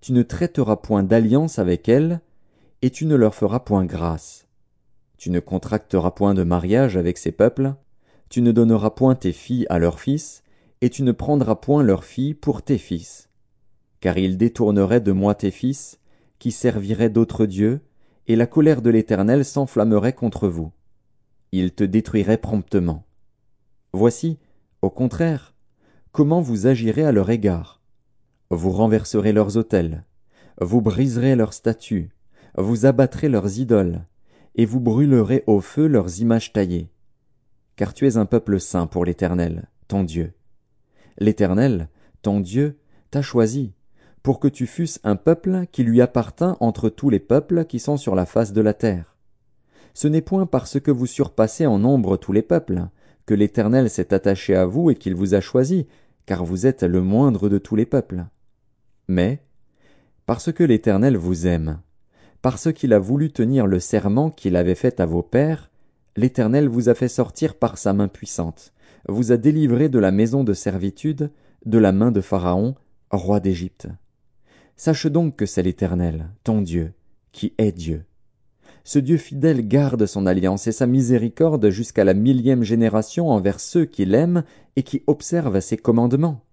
tu 0.00 0.12
ne 0.12 0.22
traiteras 0.22 0.76
point 0.76 1.02
d'alliance 1.02 1.58
avec 1.58 1.88
elles, 1.88 2.20
et 2.82 2.90
tu 2.90 3.06
ne 3.06 3.16
leur 3.16 3.34
feras 3.34 3.60
point 3.60 3.84
grâce. 3.84 4.46
Tu 5.16 5.30
ne 5.30 5.40
contracteras 5.40 6.12
point 6.12 6.34
de 6.34 6.44
mariage 6.44 6.96
avec 6.96 7.18
ces 7.18 7.32
peuples, 7.32 7.74
tu 8.28 8.40
ne 8.40 8.52
donneras 8.52 8.90
point 8.90 9.14
tes 9.14 9.32
filles 9.32 9.66
à 9.68 9.78
leurs 9.78 10.00
fils, 10.00 10.42
et 10.80 10.90
tu 10.90 11.02
ne 11.02 11.12
prendras 11.12 11.56
point 11.56 11.82
leurs 11.82 12.04
filles 12.04 12.34
pour 12.34 12.62
tes 12.62 12.78
fils. 12.78 13.28
Car 14.00 14.16
ils 14.16 14.36
détourneraient 14.36 15.00
de 15.00 15.12
moi 15.12 15.34
tes 15.34 15.50
fils, 15.50 15.98
qui 16.38 16.52
serviraient 16.52 17.10
d'autres 17.10 17.46
dieux, 17.46 17.80
et 18.28 18.36
la 18.36 18.46
colère 18.46 18.82
de 18.82 18.90
l'Éternel 18.90 19.44
s'enflammerait 19.44 20.12
contre 20.12 20.48
vous. 20.48 20.70
Il 21.50 21.72
te 21.72 21.82
détruirait 21.82 22.38
promptement. 22.38 23.04
Voici, 23.92 24.38
au 24.82 24.90
contraire, 24.90 25.54
comment 26.12 26.40
vous 26.40 26.66
agirez 26.66 27.04
à 27.04 27.10
leur 27.10 27.30
égard. 27.30 27.80
Vous 28.50 28.70
renverserez 28.70 29.32
leurs 29.32 29.56
autels, 29.56 30.04
vous 30.60 30.80
briserez 30.80 31.36
leurs 31.36 31.54
statues, 31.54 32.10
vous 32.62 32.86
abattrez 32.86 33.28
leurs 33.28 33.58
idoles, 33.58 34.04
et 34.54 34.66
vous 34.66 34.80
brûlerez 34.80 35.44
au 35.46 35.60
feu 35.60 35.86
leurs 35.86 36.20
images 36.20 36.52
taillées. 36.52 36.90
Car 37.76 37.94
tu 37.94 38.06
es 38.06 38.16
un 38.16 38.26
peuple 38.26 38.58
saint 38.58 38.86
pour 38.86 39.04
l'Éternel, 39.04 39.68
ton 39.86 40.02
Dieu. 40.02 40.32
L'Éternel, 41.18 41.88
ton 42.22 42.40
Dieu, 42.40 42.78
t'a 43.10 43.22
choisi, 43.22 43.74
pour 44.22 44.40
que 44.40 44.48
tu 44.48 44.66
fusses 44.66 45.00
un 45.04 45.16
peuple 45.16 45.66
qui 45.70 45.84
lui 45.84 46.00
appartint 46.00 46.56
entre 46.60 46.88
tous 46.88 47.10
les 47.10 47.20
peuples 47.20 47.64
qui 47.64 47.78
sont 47.78 47.96
sur 47.96 48.14
la 48.14 48.26
face 48.26 48.52
de 48.52 48.60
la 48.60 48.74
terre. 48.74 49.16
Ce 49.94 50.08
n'est 50.08 50.22
point 50.22 50.46
parce 50.46 50.80
que 50.80 50.90
vous 50.90 51.06
surpassez 51.06 51.66
en 51.66 51.78
nombre 51.78 52.16
tous 52.16 52.32
les 52.32 52.42
peuples, 52.42 52.88
que 53.26 53.34
l'Éternel 53.34 53.90
s'est 53.90 54.12
attaché 54.14 54.54
à 54.54 54.66
vous 54.66 54.90
et 54.90 54.94
qu'il 54.94 55.14
vous 55.14 55.34
a 55.34 55.40
choisi, 55.40 55.86
car 56.26 56.44
vous 56.44 56.66
êtes 56.66 56.82
le 56.82 57.00
moindre 57.00 57.48
de 57.48 57.58
tous 57.58 57.76
les 57.76 57.86
peuples. 57.86 58.26
Mais, 59.06 59.42
parce 60.26 60.52
que 60.52 60.64
l'Éternel 60.64 61.16
vous 61.16 61.46
aime, 61.46 61.80
parce 62.42 62.72
qu'il 62.72 62.92
a 62.92 62.98
voulu 62.98 63.30
tenir 63.30 63.66
le 63.66 63.80
serment 63.80 64.30
qu'il 64.30 64.56
avait 64.56 64.74
fait 64.74 65.00
à 65.00 65.06
vos 65.06 65.22
pères, 65.22 65.70
l'Éternel 66.16 66.68
vous 66.68 66.88
a 66.88 66.94
fait 66.94 67.08
sortir 67.08 67.54
par 67.54 67.78
sa 67.78 67.92
main 67.92 68.08
puissante, 68.08 68.72
vous 69.08 69.32
a 69.32 69.36
délivré 69.36 69.88
de 69.88 69.98
la 69.98 70.10
maison 70.10 70.44
de 70.44 70.52
servitude, 70.52 71.30
de 71.64 71.78
la 71.78 71.92
main 71.92 72.10
de 72.10 72.20
Pharaon, 72.20 72.74
roi 73.10 73.40
d'Égypte. 73.40 73.88
Sache 74.76 75.06
donc 75.06 75.36
que 75.36 75.46
c'est 75.46 75.62
l'Éternel, 75.62 76.28
ton 76.44 76.62
Dieu, 76.62 76.92
qui 77.32 77.52
est 77.58 77.72
Dieu. 77.72 78.04
Ce 78.84 78.98
Dieu 78.98 79.16
fidèle 79.16 79.66
garde 79.66 80.06
son 80.06 80.24
alliance 80.24 80.66
et 80.66 80.72
sa 80.72 80.86
miséricorde 80.86 81.68
jusqu'à 81.68 82.04
la 82.04 82.14
millième 82.14 82.62
génération 82.62 83.28
envers 83.28 83.60
ceux 83.60 83.84
qui 83.84 84.06
l'aiment 84.06 84.44
et 84.76 84.82
qui 84.82 85.02
observent 85.06 85.60
ses 85.60 85.76
commandements. 85.76 86.44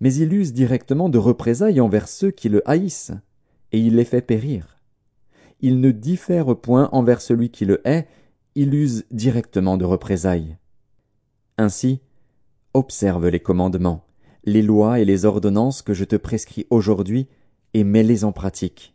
Mais 0.00 0.12
il 0.14 0.32
use 0.32 0.52
directement 0.52 1.08
de 1.08 1.18
représailles 1.18 1.80
envers 1.80 2.08
ceux 2.08 2.30
qui 2.30 2.48
le 2.48 2.68
haïssent, 2.68 3.12
et 3.70 3.78
il 3.78 3.96
les 3.96 4.04
fait 4.04 4.22
périr. 4.22 4.81
Il 5.62 5.80
ne 5.80 5.92
diffère 5.92 6.56
point 6.56 6.88
envers 6.92 7.20
celui 7.20 7.50
qui 7.50 7.64
le 7.64 7.80
hait, 7.86 8.08
il 8.54 8.74
use 8.74 9.04
directement 9.10 9.76
de 9.76 9.84
représailles. 9.84 10.56
Ainsi, 11.56 12.00
observe 12.74 13.28
les 13.28 13.40
commandements, 13.40 14.04
les 14.44 14.62
lois 14.62 14.98
et 14.98 15.04
les 15.04 15.24
ordonnances 15.24 15.82
que 15.82 15.94
je 15.94 16.04
te 16.04 16.16
prescris 16.16 16.66
aujourd'hui, 16.70 17.28
et 17.74 17.84
mets-les 17.84 18.24
en 18.24 18.32
pratique. 18.32 18.94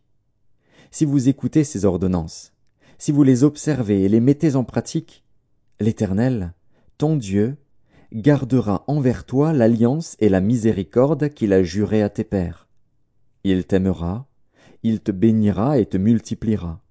Si 0.91 1.05
vous 1.05 1.29
écoutez 1.29 1.63
ces 1.63 1.85
ordonnances, 1.85 2.53
si 2.97 3.11
vous 3.11 3.23
les 3.23 3.43
observez 3.43 4.03
et 4.03 4.09
les 4.09 4.19
mettez 4.19 4.55
en 4.55 4.63
pratique, 4.63 5.23
l'Éternel, 5.79 6.53
ton 6.97 7.15
Dieu, 7.15 7.57
gardera 8.11 8.83
envers 8.87 9.25
toi 9.25 9.53
l'alliance 9.53 10.15
et 10.19 10.29
la 10.29 10.41
miséricorde 10.41 11.29
qu'il 11.29 11.53
a 11.53 11.63
jurée 11.63 12.01
à 12.01 12.09
tes 12.09 12.23
pères. 12.23 12.67
Il 13.43 13.65
t'aimera, 13.65 14.27
il 14.83 14.99
te 14.99 15.11
bénira 15.11 15.79
et 15.79 15.85
te 15.85 15.97
multipliera. 15.97 16.81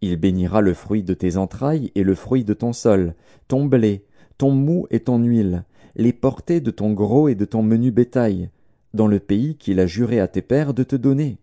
Il 0.00 0.16
bénira 0.16 0.60
le 0.60 0.74
fruit 0.74 1.02
de 1.02 1.14
tes 1.14 1.36
entrailles 1.36 1.90
et 1.94 2.02
le 2.02 2.14
fruit 2.14 2.44
de 2.44 2.54
ton 2.54 2.72
sol, 2.72 3.14
ton 3.48 3.64
blé, 3.64 4.04
ton 4.38 4.50
mou 4.50 4.86
et 4.90 5.00
ton 5.00 5.18
huile, 5.18 5.64
les 5.96 6.12
portées 6.12 6.60
de 6.60 6.70
ton 6.70 6.92
gros 6.92 7.28
et 7.28 7.34
de 7.34 7.44
ton 7.44 7.62
menu 7.62 7.90
bétail, 7.90 8.50
dans 8.92 9.06
le 9.06 9.18
pays 9.18 9.56
qu'il 9.56 9.80
a 9.80 9.86
juré 9.86 10.20
à 10.20 10.28
tes 10.28 10.42
pères 10.42 10.74
de 10.74 10.82
te 10.82 10.96
donner. 10.96 11.38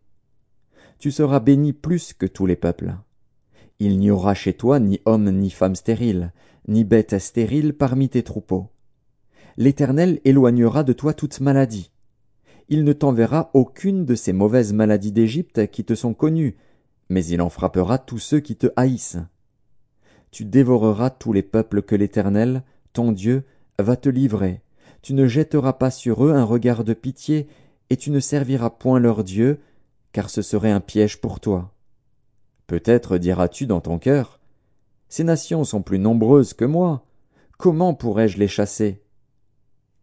Tu 0.99 1.11
seras 1.11 1.39
béni 1.39 1.73
plus 1.73 2.13
que 2.13 2.25
tous 2.25 2.45
les 2.45 2.55
peuples. 2.55 2.95
Il 3.79 3.97
n'y 3.97 4.11
aura 4.11 4.35
chez 4.35 4.53
toi 4.53 4.79
ni 4.79 5.01
homme 5.05 5.31
ni 5.31 5.49
femme 5.49 5.75
stérile, 5.75 6.31
ni 6.67 6.83
bête 6.83 7.17
stérile 7.17 7.73
parmi 7.73 8.09
tes 8.09 8.23
troupeaux. 8.23 8.69
L'Éternel 9.57 10.21
éloignera 10.23 10.83
de 10.83 10.93
toi 10.93 11.13
toute 11.13 11.39
maladie. 11.39 11.90
Il 12.73 12.85
ne 12.85 12.93
t'enverra 12.93 13.51
aucune 13.53 14.05
de 14.05 14.15
ces 14.15 14.31
mauvaises 14.31 14.71
maladies 14.71 15.11
d'Égypte 15.11 15.69
qui 15.71 15.83
te 15.83 15.93
sont 15.93 16.13
connues, 16.13 16.55
mais 17.09 17.25
il 17.25 17.41
en 17.41 17.49
frappera 17.49 17.97
tous 17.97 18.19
ceux 18.19 18.39
qui 18.39 18.55
te 18.55 18.67
haïssent. 18.77 19.17
Tu 20.31 20.45
dévoreras 20.45 21.09
tous 21.09 21.33
les 21.33 21.43
peuples 21.43 21.81
que 21.81 21.95
l'Éternel, 21.95 22.63
ton 22.93 23.11
Dieu, 23.11 23.43
va 23.77 23.97
te 23.97 24.07
livrer. 24.07 24.61
Tu 25.01 25.13
ne 25.13 25.27
jetteras 25.27 25.73
pas 25.73 25.91
sur 25.91 26.25
eux 26.25 26.31
un 26.31 26.45
regard 26.45 26.85
de 26.85 26.93
pitié, 26.93 27.49
et 27.89 27.97
tu 27.97 28.09
ne 28.09 28.21
serviras 28.21 28.69
point 28.69 29.01
leur 29.01 29.25
Dieu, 29.25 29.59
car 30.13 30.29
ce 30.29 30.41
serait 30.41 30.71
un 30.71 30.79
piège 30.79 31.19
pour 31.19 31.41
toi. 31.41 31.73
Peut-être 32.67 33.17
diras-tu 33.17 33.65
dans 33.67 33.81
ton 33.81 33.99
cœur, 33.99 34.39
Ces 35.09 35.25
nations 35.25 35.65
sont 35.65 35.81
plus 35.81 35.99
nombreuses 35.99 36.53
que 36.53 36.63
moi. 36.63 37.05
Comment 37.57 37.93
pourrais-je 37.93 38.37
les 38.37 38.47
chasser? 38.47 39.03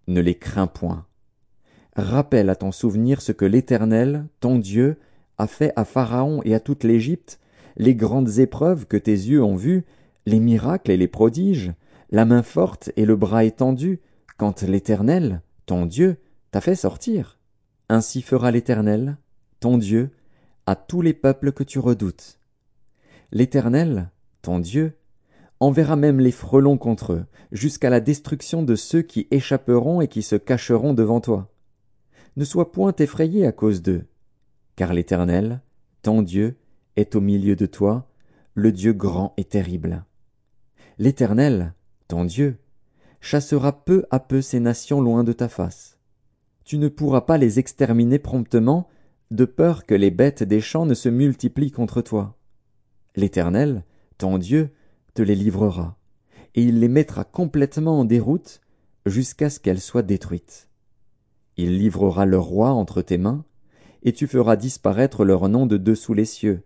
Ne 0.06 0.20
les 0.20 0.36
crains 0.36 0.66
point. 0.66 1.07
Rappelle 1.98 2.48
à 2.48 2.54
ton 2.54 2.70
souvenir 2.70 3.20
ce 3.20 3.32
que 3.32 3.44
l'Éternel, 3.44 4.26
ton 4.38 4.60
Dieu, 4.60 4.98
a 5.36 5.48
fait 5.48 5.72
à 5.74 5.84
Pharaon 5.84 6.40
et 6.44 6.54
à 6.54 6.60
toute 6.60 6.84
l'Égypte, 6.84 7.40
les 7.76 7.96
grandes 7.96 8.38
épreuves 8.38 8.86
que 8.86 8.96
tes 8.96 9.10
yeux 9.10 9.42
ont 9.42 9.56
vues, 9.56 9.84
les 10.24 10.38
miracles 10.38 10.92
et 10.92 10.96
les 10.96 11.08
prodiges, 11.08 11.72
la 12.12 12.24
main 12.24 12.44
forte 12.44 12.92
et 12.94 13.04
le 13.04 13.16
bras 13.16 13.42
étendu, 13.42 13.98
quand 14.36 14.62
l'Éternel, 14.62 15.42
ton 15.66 15.86
Dieu, 15.86 16.18
t'a 16.52 16.60
fait 16.60 16.76
sortir. 16.76 17.40
Ainsi 17.88 18.22
fera 18.22 18.52
l'Éternel, 18.52 19.16
ton 19.58 19.76
Dieu, 19.76 20.10
à 20.66 20.76
tous 20.76 21.02
les 21.02 21.14
peuples 21.14 21.50
que 21.50 21.64
tu 21.64 21.80
redoutes. 21.80 22.38
L'Éternel, 23.32 24.12
ton 24.42 24.60
Dieu, 24.60 24.92
enverra 25.58 25.96
même 25.96 26.20
les 26.20 26.30
frelons 26.30 26.78
contre 26.78 27.14
eux, 27.14 27.26
jusqu'à 27.50 27.90
la 27.90 27.98
destruction 27.98 28.62
de 28.62 28.76
ceux 28.76 29.02
qui 29.02 29.26
échapperont 29.32 30.00
et 30.00 30.06
qui 30.06 30.22
se 30.22 30.36
cacheront 30.36 30.94
devant 30.94 31.20
toi. 31.20 31.50
Ne 32.38 32.44
sois 32.44 32.70
point 32.70 32.94
effrayé 32.94 33.48
à 33.48 33.50
cause 33.50 33.82
d'eux, 33.82 34.06
car 34.76 34.92
l'Éternel, 34.92 35.60
ton 36.02 36.22
Dieu, 36.22 36.56
est 36.94 37.16
au 37.16 37.20
milieu 37.20 37.56
de 37.56 37.66
toi, 37.66 38.08
le 38.54 38.70
Dieu 38.70 38.92
grand 38.92 39.34
et 39.38 39.42
terrible. 39.42 40.04
L'Éternel, 40.98 41.74
ton 42.06 42.24
Dieu, 42.24 42.58
chassera 43.20 43.84
peu 43.84 44.04
à 44.12 44.20
peu 44.20 44.40
ces 44.40 44.60
nations 44.60 45.00
loin 45.00 45.24
de 45.24 45.32
ta 45.32 45.48
face. 45.48 45.98
Tu 46.62 46.78
ne 46.78 46.86
pourras 46.86 47.22
pas 47.22 47.38
les 47.38 47.58
exterminer 47.58 48.20
promptement, 48.20 48.88
de 49.32 49.44
peur 49.44 49.84
que 49.84 49.96
les 49.96 50.12
bêtes 50.12 50.44
des 50.44 50.60
champs 50.60 50.86
ne 50.86 50.94
se 50.94 51.08
multiplient 51.08 51.72
contre 51.72 52.02
toi. 52.02 52.38
L'Éternel, 53.16 53.82
ton 54.16 54.38
Dieu, 54.38 54.70
te 55.14 55.22
les 55.22 55.34
livrera, 55.34 55.98
et 56.54 56.62
il 56.62 56.78
les 56.78 56.86
mettra 56.86 57.24
complètement 57.24 57.98
en 57.98 58.04
déroute 58.04 58.60
jusqu'à 59.06 59.50
ce 59.50 59.58
qu'elles 59.58 59.80
soient 59.80 60.02
détruites. 60.02 60.67
Il 61.60 61.76
livrera 61.76 62.24
leur 62.24 62.44
roi 62.44 62.70
entre 62.70 63.02
tes 63.02 63.18
mains, 63.18 63.44
et 64.04 64.12
tu 64.12 64.28
feras 64.28 64.54
disparaître 64.54 65.24
leur 65.24 65.48
nom 65.48 65.66
de 65.66 65.76
dessous 65.76 66.14
les 66.14 66.24
cieux. 66.24 66.62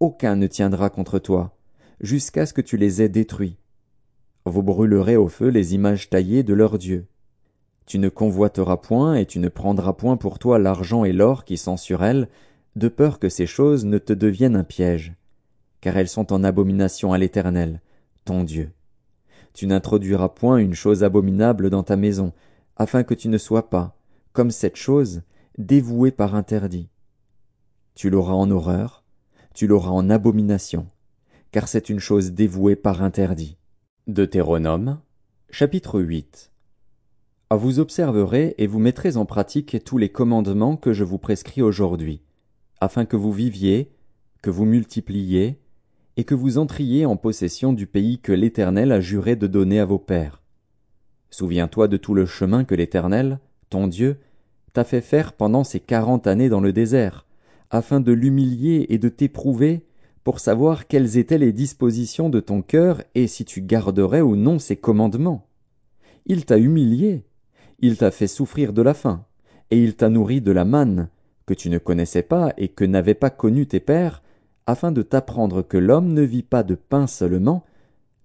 Aucun 0.00 0.34
ne 0.34 0.46
tiendra 0.46 0.88
contre 0.88 1.18
toi, 1.18 1.54
jusqu'à 2.00 2.46
ce 2.46 2.54
que 2.54 2.62
tu 2.62 2.78
les 2.78 3.02
aies 3.02 3.10
détruits. 3.10 3.58
Vous 4.46 4.62
brûlerez 4.62 5.16
au 5.16 5.28
feu 5.28 5.48
les 5.48 5.74
images 5.74 6.08
taillées 6.08 6.42
de 6.42 6.54
leurs 6.54 6.78
dieux. 6.78 7.06
Tu 7.84 7.98
ne 7.98 8.08
convoiteras 8.08 8.78
point 8.78 9.14
et 9.14 9.26
tu 9.26 9.40
ne 9.40 9.50
prendras 9.50 9.92
point 9.92 10.16
pour 10.16 10.38
toi 10.38 10.58
l'argent 10.58 11.04
et 11.04 11.12
l'or 11.12 11.44
qui 11.44 11.58
sont 11.58 11.76
sur 11.76 12.02
elles, 12.02 12.28
de 12.76 12.88
peur 12.88 13.18
que 13.18 13.28
ces 13.28 13.46
choses 13.46 13.84
ne 13.84 13.98
te 13.98 14.14
deviennent 14.14 14.56
un 14.56 14.64
piège, 14.64 15.16
car 15.82 15.98
elles 15.98 16.08
sont 16.08 16.32
en 16.32 16.44
abomination 16.44 17.12
à 17.12 17.18
l'Éternel, 17.18 17.82
ton 18.24 18.42
Dieu. 18.42 18.70
Tu 19.52 19.66
n'introduiras 19.66 20.30
point 20.30 20.56
une 20.56 20.74
chose 20.74 21.04
abominable 21.04 21.68
dans 21.68 21.82
ta 21.82 21.96
maison, 21.96 22.32
afin 22.76 23.02
que 23.02 23.14
tu 23.14 23.28
ne 23.28 23.38
sois 23.38 23.68
pas, 23.68 23.97
comme 24.32 24.50
cette 24.50 24.76
chose, 24.76 25.22
dévoué 25.56 26.10
par 26.10 26.34
interdit. 26.34 26.88
Tu 27.94 28.10
l'auras 28.10 28.34
en 28.34 28.50
horreur, 28.50 29.04
tu 29.54 29.66
l'auras 29.66 29.90
en 29.90 30.08
abomination, 30.08 30.88
car 31.50 31.68
c'est 31.68 31.88
une 31.88 31.98
chose 31.98 32.32
dévouée 32.32 32.76
par 32.76 33.02
interdit. 33.02 33.56
Deutéronome, 34.06 35.00
chapitre 35.50 36.00
8 36.00 36.52
Vous 37.50 37.80
observerez 37.80 38.54
et 38.58 38.66
vous 38.66 38.78
mettrez 38.78 39.16
en 39.16 39.26
pratique 39.26 39.82
tous 39.84 39.98
les 39.98 40.10
commandements 40.10 40.76
que 40.76 40.92
je 40.92 41.04
vous 41.04 41.18
prescris 41.18 41.62
aujourd'hui, 41.62 42.22
afin 42.80 43.04
que 43.04 43.16
vous 43.16 43.32
viviez, 43.32 43.90
que 44.42 44.50
vous 44.50 44.64
multipliez, 44.64 45.60
et 46.16 46.24
que 46.24 46.34
vous 46.34 46.58
entriez 46.58 47.06
en 47.06 47.16
possession 47.16 47.72
du 47.72 47.86
pays 47.86 48.18
que 48.18 48.32
l'Éternel 48.32 48.92
a 48.92 49.00
juré 49.00 49.36
de 49.36 49.46
donner 49.46 49.78
à 49.78 49.84
vos 49.84 49.98
pères. 49.98 50.42
Souviens-toi 51.30 51.88
de 51.88 51.96
tout 51.96 52.14
le 52.14 52.26
chemin 52.26 52.64
que 52.64 52.74
l'Éternel, 52.74 53.38
ton 53.68 53.86
Dieu, 53.86 54.18
t'a 54.72 54.84
fait 54.84 55.00
faire 55.00 55.32
pendant 55.32 55.64
ces 55.64 55.80
quarante 55.80 56.26
années 56.26 56.48
dans 56.48 56.60
le 56.60 56.72
désert, 56.72 57.26
afin 57.70 58.00
de 58.00 58.12
l'humilier 58.12 58.86
et 58.88 58.98
de 58.98 59.08
t'éprouver, 59.08 59.84
pour 60.24 60.40
savoir 60.40 60.86
quelles 60.86 61.16
étaient 61.16 61.38
les 61.38 61.52
dispositions 61.52 62.28
de 62.28 62.40
ton 62.40 62.60
cœur 62.60 63.02
et 63.14 63.26
si 63.26 63.44
tu 63.44 63.62
garderais 63.62 64.20
ou 64.20 64.36
non 64.36 64.58
ses 64.58 64.76
commandements. 64.76 65.46
Il 66.26 66.44
t'a 66.44 66.58
humilié, 66.58 67.24
il 67.78 67.96
t'a 67.96 68.10
fait 68.10 68.26
souffrir 68.26 68.72
de 68.72 68.82
la 68.82 68.94
faim, 68.94 69.24
et 69.70 69.82
il 69.82 69.94
t'a 69.94 70.08
nourri 70.08 70.40
de 70.40 70.52
la 70.52 70.64
manne, 70.64 71.08
que 71.46 71.54
tu 71.54 71.70
ne 71.70 71.78
connaissais 71.78 72.22
pas 72.22 72.52
et 72.58 72.68
que 72.68 72.84
n'avaient 72.84 73.14
pas 73.14 73.30
connu 73.30 73.66
tes 73.66 73.80
pères, 73.80 74.22
afin 74.66 74.92
de 74.92 75.00
t'apprendre 75.00 75.62
que 75.62 75.78
l'homme 75.78 76.12
ne 76.12 76.22
vit 76.22 76.42
pas 76.42 76.62
de 76.62 76.74
pain 76.74 77.06
seulement, 77.06 77.64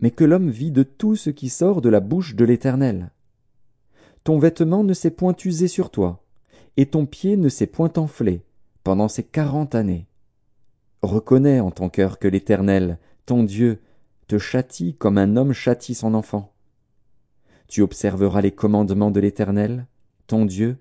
mais 0.01 0.11
que 0.11 0.25
l'homme 0.25 0.49
vit 0.49 0.71
de 0.71 0.83
tout 0.83 1.15
ce 1.15 1.29
qui 1.29 1.47
sort 1.47 1.81
de 1.81 1.87
la 1.87 2.01
bouche 2.01 2.35
de 2.35 2.43
l'Éternel. 2.43 3.11
Ton 4.23 4.39
vêtement 4.39 4.83
ne 4.83 4.93
s'est 4.93 5.11
point 5.11 5.35
usé 5.43 5.67
sur 5.67 5.89
toi, 5.89 6.23
et 6.77 6.85
ton 6.85 7.05
pied 7.05 7.35
ne 7.35 7.49
s'est 7.49 7.67
point 7.67 7.91
enflé 7.97 8.43
pendant 8.83 9.07
ces 9.07 9.23
quarante 9.23 9.75
années. 9.75 10.07
Reconnais 11.01 11.59
en 11.59 11.71
ton 11.71 11.89
cœur 11.89 12.19
que 12.19 12.27
l'Éternel, 12.27 12.99
ton 13.25 13.43
Dieu, 13.43 13.81
te 14.27 14.37
châtie 14.37 14.95
comme 14.95 15.17
un 15.17 15.35
homme 15.35 15.53
châtie 15.53 15.95
son 15.95 16.13
enfant. 16.13 16.53
Tu 17.67 17.81
observeras 17.81 18.41
les 18.41 18.51
commandements 18.51 19.11
de 19.11 19.19
l'Éternel, 19.19 19.87
ton 20.27 20.45
Dieu, 20.45 20.77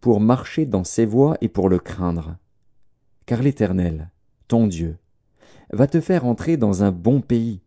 pour 0.00 0.20
marcher 0.20 0.64
dans 0.64 0.84
ses 0.84 1.04
voies 1.04 1.36
et 1.40 1.48
pour 1.48 1.68
le 1.68 1.78
craindre. 1.78 2.36
Car 3.26 3.42
l'Éternel, 3.42 4.10
ton 4.48 4.66
Dieu, 4.66 4.96
va 5.72 5.86
te 5.86 6.00
faire 6.00 6.24
entrer 6.24 6.56
dans 6.56 6.82
un 6.82 6.90
bon 6.90 7.20
pays, 7.20 7.60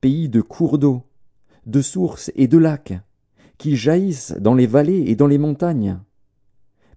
pays 0.00 0.28
de 0.28 0.40
cours 0.40 0.78
d'eau, 0.78 1.04
de 1.66 1.82
sources 1.82 2.32
et 2.34 2.48
de 2.48 2.58
lacs, 2.58 2.94
qui 3.60 3.76
jaillissent 3.76 4.32
dans 4.40 4.54
les 4.54 4.66
vallées 4.66 5.04
et 5.08 5.16
dans 5.16 5.26
les 5.26 5.36
montagnes, 5.36 5.98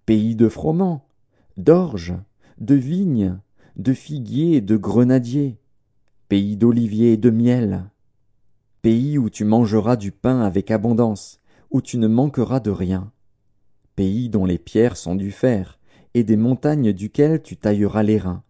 pays 0.06 0.38
de 0.38 0.48
froment, 0.48 1.06
d'orge, 1.58 2.14
de 2.58 2.74
vignes, 2.74 3.38
de 3.76 3.92
figuiers 3.92 4.56
et 4.56 4.62
de 4.62 4.78
grenadiers, 4.78 5.60
pays 6.30 6.56
d'oliviers 6.56 7.12
et 7.12 7.18
de 7.18 7.32
miel, 7.32 7.84
pays 8.82 9.18
où 9.18 9.30
tu 9.30 9.44
mangeras 9.44 9.98
du 9.98 10.14
pain 10.14 10.40
avec 10.40 10.72
abondance, 10.72 11.42
où 11.70 11.82
tu 11.82 11.98
ne 11.98 12.08
manqueras 12.08 12.62
de 12.62 12.72
rien, 12.72 13.12
pays 13.98 14.30
dont 14.30 14.46
les 14.46 14.58
pierres 14.58 14.96
sont 14.96 15.16
du 15.16 15.32
fer, 15.32 15.80
et 16.14 16.24
des 16.24 16.38
montagnes 16.38 16.94
duquel 16.94 17.42
tu 17.42 17.58
tailleras 17.58 18.04
les 18.04 18.20
reins. 18.20 18.42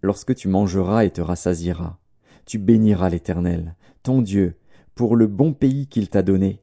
Lorsque 0.00 0.34
tu 0.34 0.48
mangeras 0.48 1.04
et 1.04 1.10
te 1.10 1.20
rassasieras, 1.20 1.98
tu 2.46 2.56
béniras 2.56 3.10
l'Éternel, 3.10 3.76
ton 4.02 4.22
Dieu, 4.22 4.56
pour 4.94 5.14
le 5.14 5.26
bon 5.26 5.52
pays 5.52 5.88
qu'il 5.88 6.08
t'a 6.08 6.22
donné. 6.22 6.61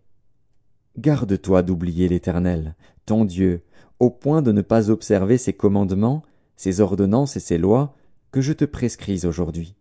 Garde-toi 0.97 1.61
d'oublier 1.61 2.07
l'Éternel, 2.07 2.75
ton 3.05 3.23
Dieu, 3.23 3.63
au 3.99 4.09
point 4.09 4.41
de 4.41 4.51
ne 4.51 4.61
pas 4.61 4.89
observer 4.89 5.37
ses 5.37 5.53
commandements, 5.53 6.23
ses 6.55 6.81
ordonnances 6.81 7.37
et 7.37 7.39
ses 7.39 7.57
lois 7.57 7.95
que 8.31 8.41
je 8.41 8.53
te 8.53 8.65
prescris 8.65 9.25
aujourd'hui. 9.25 9.75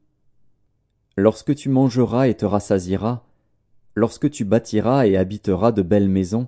Lorsque 1.17 1.55
tu 1.55 1.69
mangeras 1.69 2.29
et 2.29 2.37
te 2.37 2.45
rassasieras, 2.45 3.25
lorsque 3.95 4.31
tu 4.31 4.45
bâtiras 4.45 5.07
et 5.07 5.17
habiteras 5.17 5.73
de 5.73 5.83
belles 5.83 6.09
maisons, 6.09 6.47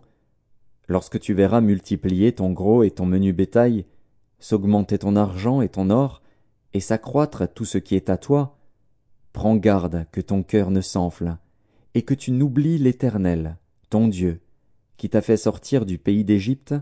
lorsque 0.89 1.19
tu 1.19 1.35
verras 1.35 1.61
multiplier 1.61 2.33
ton 2.33 2.53
gros 2.53 2.85
et 2.85 2.91
ton 2.91 3.07
menu 3.07 3.33
bétail, 3.33 3.87
s'augmenter 4.39 4.99
ton 4.99 5.17
argent 5.17 5.61
et 5.61 5.69
ton 5.69 5.91
or, 5.91 6.23
et 6.73 6.81
s'accroître 6.81 7.53
tout 7.53 7.65
ce 7.65 7.79
qui 7.79 7.97
est 7.97 8.11
à 8.11 8.17
toi, 8.17 8.57
prends 9.33 9.57
garde 9.57 10.07
que 10.13 10.21
ton 10.21 10.43
cœur 10.43 10.71
ne 10.71 10.81
s'enfle, 10.81 11.37
et 11.95 12.03
que 12.03 12.15
tu 12.15 12.31
n'oublies 12.31 12.79
l'Éternel, 12.79 13.57
ton 13.91 14.07
Dieu, 14.07 14.41
qui 15.01 15.09
t'a 15.09 15.23
fait 15.23 15.39
sortir 15.39 15.87
du 15.87 15.97
pays 15.97 16.25
d'Égypte, 16.25 16.75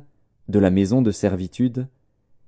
de 0.49 0.59
la 0.59 0.71
maison 0.71 1.03
de 1.03 1.13
servitude, 1.13 1.87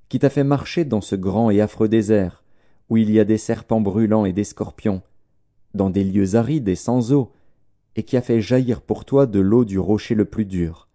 qui 0.08 0.18
t'a 0.18 0.28
fait 0.28 0.42
marcher 0.42 0.84
dans 0.84 1.00
ce 1.00 1.14
grand 1.14 1.48
et 1.48 1.60
affreux 1.60 1.88
désert, 1.88 2.42
où 2.88 2.96
il 2.96 3.08
y 3.08 3.20
a 3.20 3.24
des 3.24 3.38
serpents 3.38 3.80
brûlants 3.80 4.24
et 4.24 4.32
des 4.32 4.42
scorpions, 4.42 5.00
dans 5.74 5.88
des 5.88 6.02
lieux 6.02 6.34
arides 6.34 6.68
et 6.68 6.74
sans 6.74 7.12
eau, 7.12 7.30
et 7.94 8.02
qui 8.02 8.16
a 8.16 8.20
fait 8.20 8.40
jaillir 8.40 8.80
pour 8.80 9.04
toi 9.04 9.26
de 9.26 9.38
l'eau 9.38 9.64
du 9.64 9.78
rocher 9.78 10.16
le 10.16 10.24
plus 10.24 10.44
dur, 10.44 10.88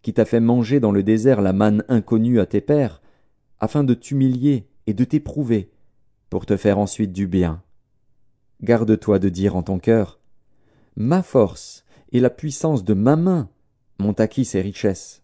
qui 0.00 0.14
t'a 0.14 0.24
fait 0.24 0.40
manger 0.40 0.80
dans 0.80 0.90
le 0.90 1.02
désert 1.02 1.42
la 1.42 1.52
manne 1.52 1.84
inconnue 1.90 2.40
à 2.40 2.46
tes 2.46 2.62
pères, 2.62 3.02
afin 3.60 3.84
de 3.84 3.92
t'humilier 3.92 4.70
et 4.86 4.94
de 4.94 5.04
t'éprouver, 5.04 5.70
pour 6.30 6.46
te 6.46 6.56
faire 6.56 6.78
ensuite 6.78 7.12
du 7.12 7.26
bien. 7.26 7.62
Garde-toi 8.62 9.18
de 9.18 9.28
dire 9.28 9.54
en 9.54 9.62
ton 9.62 9.78
cœur, 9.78 10.18
Ma 10.96 11.22
force 11.22 11.84
et 12.10 12.20
la 12.20 12.30
puissance 12.30 12.84
de 12.84 12.94
ma 12.94 13.14
main 13.14 13.50
m'ont 13.98 14.12
acquis 14.12 14.44
ces 14.44 14.60
richesses. 14.60 15.22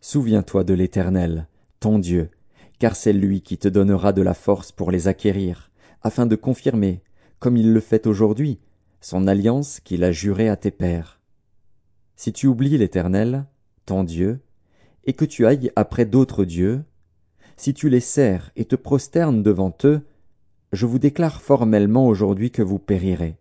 Souviens-toi 0.00 0.64
de 0.64 0.74
l'Éternel, 0.74 1.48
ton 1.80 1.98
Dieu, 1.98 2.30
car 2.78 2.96
c'est 2.96 3.12
lui 3.12 3.40
qui 3.40 3.58
te 3.58 3.68
donnera 3.68 4.12
de 4.12 4.22
la 4.22 4.34
force 4.34 4.72
pour 4.72 4.90
les 4.90 5.08
acquérir, 5.08 5.70
afin 6.02 6.26
de 6.26 6.36
confirmer, 6.36 7.02
comme 7.38 7.56
il 7.56 7.72
le 7.72 7.80
fait 7.80 8.06
aujourd'hui, 8.06 8.60
son 9.00 9.26
alliance 9.26 9.80
qu'il 9.80 10.04
a 10.04 10.12
jurée 10.12 10.48
à 10.48 10.56
tes 10.56 10.70
pères. 10.70 11.20
Si 12.16 12.32
tu 12.32 12.46
oublies 12.46 12.78
l'Éternel, 12.78 13.46
ton 13.86 14.04
Dieu, 14.04 14.40
et 15.04 15.12
que 15.12 15.24
tu 15.24 15.46
ailles 15.46 15.70
après 15.76 16.06
d'autres 16.06 16.44
dieux, 16.44 16.84
si 17.56 17.74
tu 17.74 17.88
les 17.88 18.00
sers 18.00 18.50
et 18.56 18.64
te 18.64 18.76
prosternes 18.76 19.42
devant 19.42 19.74
eux, 19.84 20.02
je 20.72 20.86
vous 20.86 20.98
déclare 20.98 21.40
formellement 21.40 22.06
aujourd'hui 22.06 22.50
que 22.50 22.62
vous 22.62 22.78
périrez. 22.78 23.36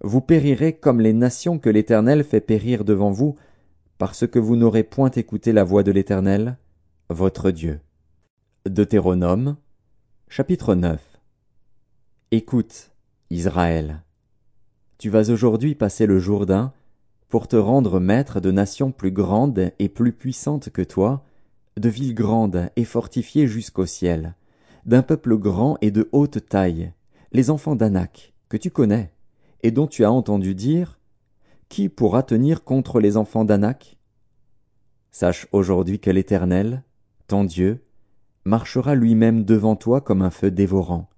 Vous 0.00 0.20
périrez 0.20 0.74
comme 0.74 1.00
les 1.00 1.12
nations 1.12 1.58
que 1.58 1.70
l'Éternel 1.70 2.24
fait 2.24 2.40
périr 2.40 2.84
devant 2.84 3.10
vous, 3.10 3.36
parce 3.98 4.28
que 4.28 4.38
vous 4.38 4.54
n'aurez 4.54 4.84
point 4.84 5.10
écouté 5.10 5.52
la 5.52 5.64
voix 5.64 5.82
de 5.82 5.90
l'Éternel, 5.90 6.56
votre 7.10 7.50
Dieu. 7.50 7.80
Deutéronome, 8.64 9.56
chapitre 10.28 10.76
9 10.76 11.00
Écoute, 12.30 12.92
Israël. 13.30 14.02
Tu 14.98 15.10
vas 15.10 15.30
aujourd'hui 15.30 15.74
passer 15.74 16.06
le 16.06 16.20
Jourdain 16.20 16.72
pour 17.28 17.48
te 17.48 17.56
rendre 17.56 17.98
maître 17.98 18.40
de 18.40 18.52
nations 18.52 18.92
plus 18.92 19.10
grandes 19.10 19.72
et 19.80 19.88
plus 19.88 20.12
puissantes 20.12 20.70
que 20.70 20.82
toi, 20.82 21.24
de 21.76 21.88
villes 21.88 22.14
grandes 22.14 22.70
et 22.76 22.84
fortifiées 22.84 23.48
jusqu'au 23.48 23.86
ciel, 23.86 24.36
d'un 24.86 25.02
peuple 25.02 25.36
grand 25.36 25.76
et 25.80 25.90
de 25.90 26.08
haute 26.12 26.48
taille, 26.48 26.92
les 27.32 27.50
enfants 27.50 27.76
d'Anak, 27.76 28.32
que 28.48 28.56
tu 28.56 28.70
connais, 28.70 29.12
et 29.62 29.72
dont 29.72 29.88
tu 29.88 30.04
as 30.04 30.12
entendu 30.12 30.54
dire 30.54 30.97
Qui 31.68 31.88
pourra 31.88 32.22
tenir 32.22 32.64
contre 32.64 33.00
les 33.00 33.16
enfants 33.16 33.44
d'Anak? 33.44 33.98
Sache 35.10 35.46
aujourd'hui 35.52 36.00
que 36.00 36.10
l'Éternel, 36.10 36.84
ton 37.26 37.44
Dieu, 37.44 37.84
marchera 38.44 38.94
lui-même 38.94 39.44
devant 39.44 39.76
toi 39.76 40.00
comme 40.00 40.22
un 40.22 40.30
feu 40.30 40.50
dévorant. 40.50 41.08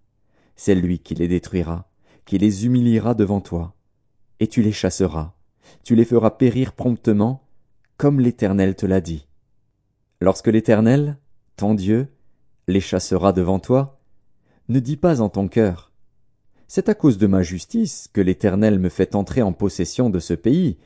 C'est 0.57 0.75
lui 0.75 0.99
qui 0.99 1.15
les 1.15 1.29
détruira 1.29 1.91
qui 2.31 2.39
les 2.39 2.65
humiliera 2.65 3.15
devant 3.15 3.41
toi, 3.41 3.75
et 4.39 4.47
tu 4.47 4.63
les 4.63 4.71
chasseras, 4.71 5.35
tu 5.83 5.97
les 5.97 6.05
feras 6.05 6.31
périr 6.31 6.75
promptement, 6.75 7.49
comme 7.97 8.21
l'Éternel 8.21 8.77
te 8.77 8.87
l'a 8.87 9.01
dit. 9.01 9.27
Lorsque 10.21 10.47
l'Éternel, 10.47 11.19
ton 11.57 11.75
Dieu, 11.75 12.07
les 12.69 12.81
chassera 12.81 13.33
devant 13.33 13.59
toi, 13.59 14.01
ne 14.69 14.79
dis 14.79 14.97
pas 14.97 15.21
en 15.21 15.29
ton 15.29 15.49
cœur, 15.49 15.90
c'est 16.73 16.89
à 16.89 16.95
cause 16.95 17.19
de 17.19 17.27
ma 17.27 17.43
justice 17.43 18.09
que 18.13 18.21
l'Éternel 18.21 18.79
me 18.79 18.91
fait 18.91 19.17
entrer 19.17 19.43
en 19.43 19.53
possession 19.53 20.09
de 20.09 20.21
ce 20.21 20.35
pays, 20.35 20.79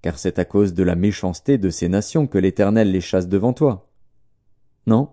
car 0.00 0.16
c'est 0.16 0.38
à 0.38 0.44
cause 0.44 0.74
de 0.74 0.84
la 0.84 0.94
méchanceté 0.94 1.58
de 1.58 1.70
ces 1.70 1.88
nations 1.88 2.28
que 2.28 2.38
l'Éternel 2.38 2.92
les 2.92 3.00
chasse 3.00 3.26
devant 3.26 3.52
toi. 3.52 3.90
Non, 4.86 5.08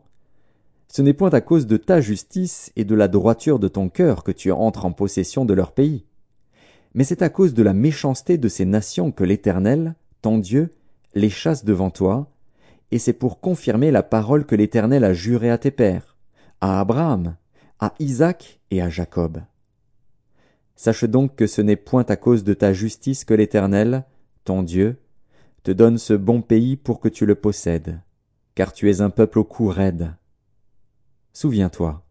ce 0.89 1.01
n'est 1.01 1.15
point 1.15 1.32
à 1.32 1.41
cause 1.41 1.65
de 1.65 1.76
ta 1.76 2.01
justice 2.01 2.72
et 2.76 2.86
de 2.86 2.93
la 2.93 3.07
droiture 3.07 3.57
de 3.57 3.67
ton 3.67 3.89
cœur 3.89 4.24
que 4.24 4.32
tu 4.32 4.51
entres 4.51 4.86
en 4.86 4.91
possession 4.91 5.43
de 5.43 5.55
leur 5.55 5.72
pays. 5.72 6.05
Mais 6.93 7.03
c'est 7.03 7.24
à 7.24 7.30
cause 7.30 7.55
de 7.55 7.63
la 7.63 7.74
méchanceté 7.74 8.38
de 8.38 8.47
ces 8.47 8.65
nations 8.65 9.11
que 9.11 9.24
l'Éternel, 9.24 9.95
ton 10.22 10.38
Dieu, 10.38 10.76
les 11.15 11.32
chasse 11.32 11.65
devant 11.65 11.89
toi, 11.89 12.30
et 12.91 12.99
c'est 12.99 13.13
pour 13.13 13.39
confirmer 13.39 13.89
la 13.89 14.03
parole 14.03 14.45
que 14.45 14.53
l'Éternel 14.55 15.03
a 15.03 15.15
jurée 15.15 15.49
à 15.49 15.57
tes 15.57 15.72
pères, 15.72 16.15
à 16.61 16.80
Abraham, 16.80 17.38
à 17.80 17.95
Isaac 17.97 18.59
et 18.69 18.84
à 18.84 18.89
Jacob. 18.91 19.41
Sache 20.76 21.05
donc 21.05 21.36
que 21.36 21.47
ce 21.47 21.61
n'est 21.61 21.76
point 21.76 22.05
à 22.07 22.15
cause 22.15 22.43
de 22.43 22.53
ta 22.53 22.74
justice 22.74 23.26
que 23.26 23.34
l'Éternel, 23.34 24.05
ton 24.45 24.63
Dieu, 24.63 24.97
te 25.63 25.72
donne 25.72 25.97
ce 25.97 26.13
bon 26.13 26.41
pays 26.41 26.76
pour 26.76 26.99
que 26.99 27.09
tu 27.09 27.26
le 27.26 27.36
possèdes, 27.36 27.99
car 28.55 28.74
tu 28.74 28.89
es 28.89 29.01
un 29.01 29.09
peuple 29.09 29.39
au 29.39 29.43
cou 29.43 29.67
raide. 29.67 30.15
Souviens-toi. 31.34 32.03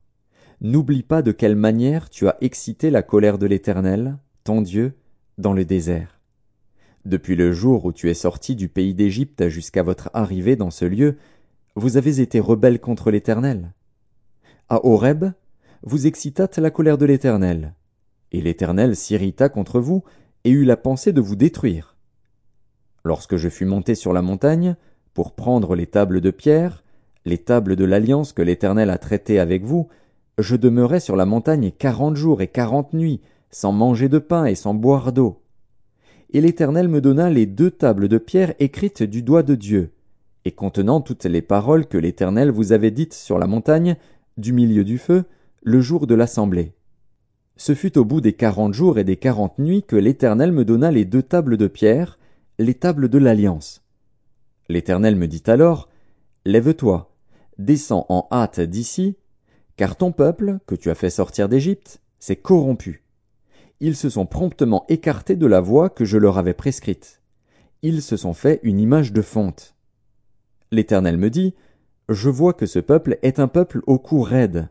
N'oublie 0.60 1.02
pas 1.02 1.22
de 1.22 1.32
quelle 1.32 1.56
manière 1.56 2.10
tu 2.10 2.28
as 2.28 2.36
excité 2.40 2.90
la 2.90 3.02
colère 3.02 3.38
de 3.38 3.46
l'Éternel, 3.46 4.18
ton 4.44 4.62
Dieu, 4.62 4.94
dans 5.38 5.52
le 5.52 5.64
désert. 5.64 6.20
Depuis 7.06 7.34
le 7.34 7.52
jour 7.52 7.86
où 7.86 7.92
tu 7.92 8.10
es 8.10 8.14
sorti 8.14 8.54
du 8.56 8.68
pays 8.68 8.94
d'Égypte 8.94 9.48
jusqu'à 9.48 9.82
votre 9.82 10.10
arrivée 10.12 10.56
dans 10.56 10.70
ce 10.70 10.84
lieu, 10.84 11.16
vous 11.76 11.96
avez 11.96 12.20
été 12.20 12.40
rebelles 12.40 12.80
contre 12.80 13.10
l'Éternel. 13.10 13.72
À 14.68 14.84
Horeb, 14.84 15.32
vous 15.82 16.06
excitâtes 16.06 16.58
la 16.58 16.70
colère 16.70 16.98
de 16.98 17.06
l'Éternel, 17.06 17.74
et 18.32 18.40
l'Éternel 18.40 18.96
s'irrita 18.96 19.48
contre 19.48 19.80
vous 19.80 20.04
et 20.44 20.50
eut 20.50 20.64
la 20.64 20.76
pensée 20.76 21.12
de 21.12 21.20
vous 21.20 21.36
détruire. 21.36 21.96
Lorsque 23.04 23.36
je 23.36 23.48
fus 23.48 23.64
monté 23.64 23.94
sur 23.94 24.12
la 24.12 24.22
montagne, 24.22 24.76
pour 25.14 25.32
prendre 25.32 25.74
les 25.74 25.86
tables 25.86 26.20
de 26.20 26.30
pierre, 26.30 26.84
les 27.24 27.38
tables 27.38 27.76
de 27.76 27.84
l'alliance 27.84 28.32
que 28.32 28.42
l'Éternel 28.42 28.90
a 28.90 28.98
traitées 28.98 29.38
avec 29.38 29.64
vous, 29.64 29.88
je 30.38 30.56
demeurai 30.56 31.00
sur 31.00 31.16
la 31.16 31.26
montagne 31.26 31.70
quarante 31.70 32.16
jours 32.16 32.42
et 32.42 32.48
quarante 32.48 32.92
nuits, 32.92 33.20
sans 33.50 33.72
manger 33.72 34.08
de 34.08 34.18
pain 34.18 34.44
et 34.44 34.54
sans 34.54 34.74
boire 34.74 35.12
d'eau. 35.12 35.42
Et 36.32 36.40
l'Éternel 36.40 36.88
me 36.88 37.00
donna 37.00 37.28
les 37.28 37.46
deux 37.46 37.70
tables 37.70 38.08
de 38.08 38.18
pierre 38.18 38.54
écrites 38.58 39.02
du 39.02 39.22
doigt 39.22 39.42
de 39.42 39.54
Dieu, 39.54 39.90
et 40.44 40.52
contenant 40.52 41.00
toutes 41.00 41.24
les 41.24 41.42
paroles 41.42 41.86
que 41.86 41.98
l'Éternel 41.98 42.50
vous 42.50 42.72
avait 42.72 42.92
dites 42.92 43.14
sur 43.14 43.38
la 43.38 43.46
montagne, 43.46 43.96
du 44.36 44.52
milieu 44.52 44.84
du 44.84 44.96
feu, 44.96 45.24
le 45.62 45.80
jour 45.80 46.06
de 46.06 46.14
l'assemblée. 46.14 46.72
Ce 47.60 47.74
fut 47.74 47.98
au 47.98 48.06
bout 48.06 48.22
des 48.22 48.32
quarante 48.32 48.72
jours 48.72 48.98
et 48.98 49.04
des 49.04 49.18
quarante 49.18 49.58
nuits 49.58 49.82
que 49.82 49.94
l'Éternel 49.94 50.50
me 50.50 50.64
donna 50.64 50.90
les 50.90 51.04
deux 51.04 51.22
tables 51.22 51.58
de 51.58 51.66
pierre, 51.66 52.18
les 52.58 52.72
tables 52.72 53.10
de 53.10 53.18
l'alliance. 53.18 53.82
L'Éternel 54.70 55.14
me 55.14 55.28
dit 55.28 55.42
alors, 55.44 55.90
Lève-toi, 56.46 57.14
descends 57.58 58.06
en 58.08 58.26
hâte 58.32 58.60
d'ici, 58.60 59.18
car 59.76 59.96
ton 59.96 60.10
peuple, 60.10 60.60
que 60.66 60.74
tu 60.74 60.88
as 60.88 60.94
fait 60.94 61.10
sortir 61.10 61.50
d'Égypte, 61.50 62.00
s'est 62.18 62.34
corrompu. 62.34 63.04
Ils 63.80 63.94
se 63.94 64.08
sont 64.08 64.24
promptement 64.24 64.86
écartés 64.88 65.36
de 65.36 65.46
la 65.46 65.60
voie 65.60 65.90
que 65.90 66.06
je 66.06 66.16
leur 66.16 66.38
avais 66.38 66.54
prescrite. 66.54 67.20
Ils 67.82 68.00
se 68.00 68.16
sont 68.16 68.32
fait 68.32 68.60
une 68.62 68.80
image 68.80 69.12
de 69.12 69.20
fonte. 69.20 69.74
L'Éternel 70.70 71.18
me 71.18 71.28
dit, 71.28 71.54
Je 72.08 72.30
vois 72.30 72.54
que 72.54 72.64
ce 72.64 72.78
peuple 72.78 73.18
est 73.20 73.38
un 73.38 73.48
peuple 73.48 73.82
au 73.86 73.98
cou 73.98 74.22
raide. 74.22 74.70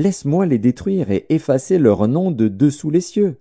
Laisse-moi 0.00 0.46
les 0.46 0.58
détruire 0.58 1.10
et 1.10 1.26
effacer 1.28 1.78
leur 1.78 2.08
nom 2.08 2.30
de 2.30 2.48
dessous 2.48 2.88
les 2.88 3.02
cieux. 3.02 3.36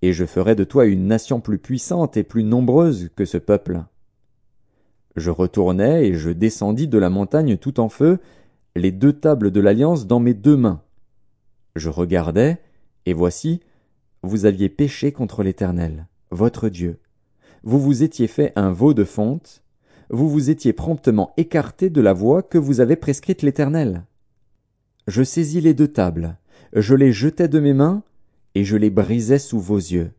Et 0.00 0.14
je 0.14 0.24
ferai 0.24 0.54
de 0.54 0.64
toi 0.64 0.86
une 0.86 1.06
nation 1.06 1.40
plus 1.40 1.58
puissante 1.58 2.16
et 2.16 2.22
plus 2.22 2.42
nombreuse 2.42 3.10
que 3.14 3.26
ce 3.26 3.36
peuple. 3.36 3.82
Je 5.14 5.28
retournai 5.28 6.06
et 6.06 6.14
je 6.14 6.30
descendis 6.30 6.88
de 6.88 6.96
la 6.96 7.10
montagne 7.10 7.58
tout 7.58 7.80
en 7.80 7.90
feu, 7.90 8.18
les 8.74 8.92
deux 8.92 9.12
tables 9.12 9.50
de 9.50 9.60
l'alliance 9.60 10.06
dans 10.06 10.20
mes 10.20 10.32
deux 10.32 10.56
mains. 10.56 10.80
Je 11.76 11.90
regardai, 11.90 12.56
et 13.04 13.12
voici, 13.12 13.60
vous 14.22 14.46
aviez 14.46 14.70
péché 14.70 15.12
contre 15.12 15.42
l'Éternel, 15.42 16.06
votre 16.30 16.70
Dieu. 16.70 16.98
Vous 17.62 17.78
vous 17.78 18.02
étiez 18.02 18.26
fait 18.26 18.54
un 18.56 18.72
veau 18.72 18.94
de 18.94 19.04
fonte, 19.04 19.62
vous 20.08 20.30
vous 20.30 20.48
étiez 20.48 20.72
promptement 20.72 21.34
écarté 21.36 21.90
de 21.90 22.00
la 22.00 22.14
voie 22.14 22.42
que 22.42 22.56
vous 22.56 22.80
avez 22.80 22.96
prescrite 22.96 23.42
l'Éternel. 23.42 24.06
Je 25.06 25.22
saisis 25.22 25.60
les 25.60 25.74
deux 25.74 25.88
tables, 25.88 26.38
je 26.72 26.94
les 26.94 27.12
jetai 27.12 27.46
de 27.48 27.60
mes 27.60 27.74
mains, 27.74 28.02
et 28.54 28.64
je 28.64 28.76
les 28.76 28.88
brisai 28.88 29.38
sous 29.38 29.60
vos 29.60 29.76
yeux. 29.76 30.12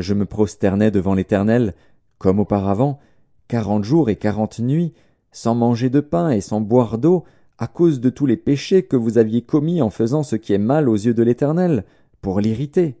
Je 0.00 0.12
me 0.12 0.26
prosternai 0.26 0.90
devant 0.90 1.14
l'Éternel, 1.14 1.74
comme 2.18 2.40
auparavant, 2.40 2.98
quarante 3.46 3.84
jours 3.84 4.10
et 4.10 4.16
quarante 4.16 4.58
nuits, 4.58 4.92
sans 5.30 5.54
manger 5.54 5.88
de 5.88 6.00
pain 6.00 6.30
et 6.30 6.40
sans 6.40 6.60
boire 6.60 6.98
d'eau, 6.98 7.24
à 7.58 7.68
cause 7.68 8.00
de 8.00 8.10
tous 8.10 8.26
les 8.26 8.36
péchés 8.36 8.82
que 8.82 8.96
vous 8.96 9.18
aviez 9.18 9.42
commis 9.42 9.80
en 9.80 9.90
faisant 9.90 10.22
ce 10.22 10.36
qui 10.36 10.52
est 10.52 10.58
mal 10.58 10.88
aux 10.88 10.96
yeux 10.96 11.14
de 11.14 11.22
l'Éternel, 11.22 11.84
pour 12.20 12.40
l'irriter. 12.40 12.96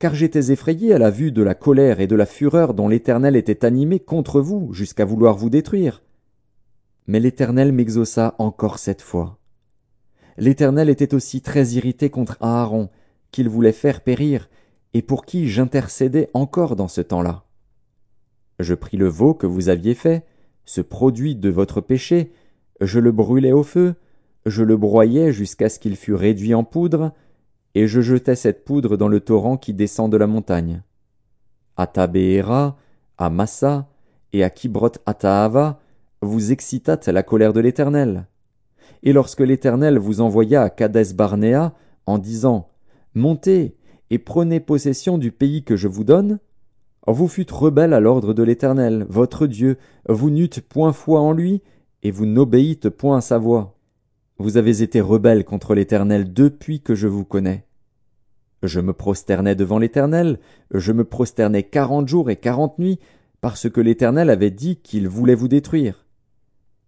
Car 0.00 0.16
j'étais 0.16 0.50
effrayé 0.50 0.92
à 0.92 0.98
la 0.98 1.10
vue 1.10 1.30
de 1.30 1.42
la 1.42 1.54
colère 1.54 2.00
et 2.00 2.08
de 2.08 2.16
la 2.16 2.26
fureur 2.26 2.74
dont 2.74 2.88
l'Éternel 2.88 3.36
était 3.36 3.64
animé 3.64 4.00
contre 4.00 4.40
vous 4.40 4.72
jusqu'à 4.72 5.04
vouloir 5.04 5.36
vous 5.36 5.48
détruire. 5.48 6.02
Mais 7.06 7.20
l'Éternel 7.20 7.72
m'exauça 7.72 8.34
encore 8.38 8.78
cette 8.78 9.02
fois. 9.02 9.38
L'Éternel 10.38 10.88
était 10.88 11.14
aussi 11.14 11.40
très 11.40 11.70
irrité 11.70 12.10
contre 12.10 12.36
Aaron, 12.40 12.88
qu'il 13.30 13.48
voulait 13.48 13.72
faire 13.72 14.00
périr, 14.00 14.48
et 14.94 15.02
pour 15.02 15.24
qui 15.24 15.48
j'intercédais 15.48 16.30
encore 16.34 16.76
dans 16.76 16.88
ce 16.88 17.00
temps-là. 17.00 17.44
Je 18.58 18.74
pris 18.74 18.96
le 18.96 19.08
veau 19.08 19.34
que 19.34 19.46
vous 19.46 19.68
aviez 19.68 19.94
fait, 19.94 20.24
ce 20.64 20.80
produit 20.80 21.34
de 21.34 21.50
votre 21.50 21.80
péché, 21.80 22.32
je 22.80 22.98
le 22.98 23.12
brûlai 23.12 23.52
au 23.52 23.62
feu, 23.62 23.94
je 24.46 24.62
le 24.62 24.76
broyai 24.76 25.32
jusqu'à 25.32 25.68
ce 25.68 25.78
qu'il 25.78 25.96
fût 25.96 26.14
réduit 26.14 26.54
en 26.54 26.64
poudre, 26.64 27.12
et 27.74 27.86
je 27.86 28.00
jetai 28.00 28.34
cette 28.36 28.64
poudre 28.64 28.96
dans 28.96 29.08
le 29.08 29.20
torrent 29.20 29.56
qui 29.56 29.72
descend 29.72 30.10
de 30.12 30.16
la 30.16 30.26
montagne. 30.26 30.82
à 31.76 31.86
Tabéhéra, 31.86 32.76
à 33.16 33.30
Massa 33.30 33.88
et 34.32 34.44
à 34.44 34.50
Kibrot 34.50 34.92
Ataava, 35.06 35.80
vous 36.20 36.52
excitâtes 36.52 37.08
la 37.08 37.22
colère 37.22 37.52
de 37.52 37.60
l'Éternel. 37.60 38.26
Et 39.02 39.12
lorsque 39.12 39.40
l'Éternel 39.40 39.98
vous 39.98 40.20
envoya 40.20 40.62
à 40.62 40.70
Kadès 40.70 41.12
Barnéa, 41.14 41.74
en 42.06 42.18
disant 42.18 42.68
Montez 43.14 43.76
et 44.10 44.18
prenez 44.18 44.60
possession 44.60 45.18
du 45.18 45.32
pays 45.32 45.64
que 45.64 45.76
je 45.76 45.88
vous 45.88 46.04
donne, 46.04 46.38
vous 47.06 47.28
fûtes 47.28 47.50
rebelles 47.50 47.94
à 47.94 48.00
l'ordre 48.00 48.32
de 48.32 48.42
l'Éternel, 48.42 49.06
votre 49.08 49.46
Dieu, 49.46 49.76
vous 50.08 50.30
n'eûtes 50.30 50.60
point 50.60 50.92
foi 50.92 51.20
en 51.20 51.32
lui, 51.32 51.62
et 52.02 52.10
vous 52.10 52.26
n'obéîtes 52.26 52.90
point 52.90 53.18
à 53.18 53.20
sa 53.20 53.38
voix. 53.38 53.76
Vous 54.38 54.56
avez 54.56 54.82
été 54.82 55.00
rebelles 55.00 55.44
contre 55.44 55.74
l'Éternel 55.74 56.32
depuis 56.32 56.80
que 56.80 56.94
je 56.94 57.08
vous 57.08 57.24
connais. 57.24 57.64
Je 58.62 58.80
me 58.80 58.92
prosternais 58.92 59.56
devant 59.56 59.78
l'Éternel, 59.78 60.38
je 60.72 60.92
me 60.92 61.04
prosternais 61.04 61.64
quarante 61.64 62.06
jours 62.06 62.30
et 62.30 62.36
quarante 62.36 62.78
nuits, 62.78 63.00
parce 63.40 63.68
que 63.68 63.80
l'Éternel 63.80 64.30
avait 64.30 64.52
dit 64.52 64.76
qu'il 64.76 65.08
voulait 65.08 65.34
vous 65.34 65.48
détruire. 65.48 66.01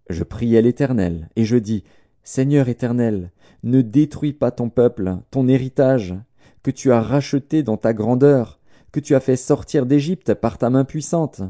Je 0.09 0.23
priais 0.23 0.63
l'Éternel, 0.63 1.29
et 1.37 1.45
je 1.45 1.57
dis, 1.57 1.85
Seigneur 2.23 2.69
éternel, 2.69 3.31
ne 3.63 3.81
détruis 3.81 4.33
pas 4.33 4.51
ton 4.51 4.69
peuple, 4.69 5.17
ton 5.31 5.49
héritage, 5.49 6.15
que 6.63 6.71
tu 6.71 6.93
as 6.93 7.01
racheté 7.01 7.63
dans 7.63 7.77
ta 7.77 7.93
grandeur, 7.93 8.61
que 8.93 9.01
tu 9.01 9.15
as 9.15 9.21
fait 9.21 9.37
sortir 9.37 9.87
d'Égypte 9.87 10.35
par 10.35 10.59
ta 10.59 10.71
main 10.71 10.85
puissante. 10.85 11.43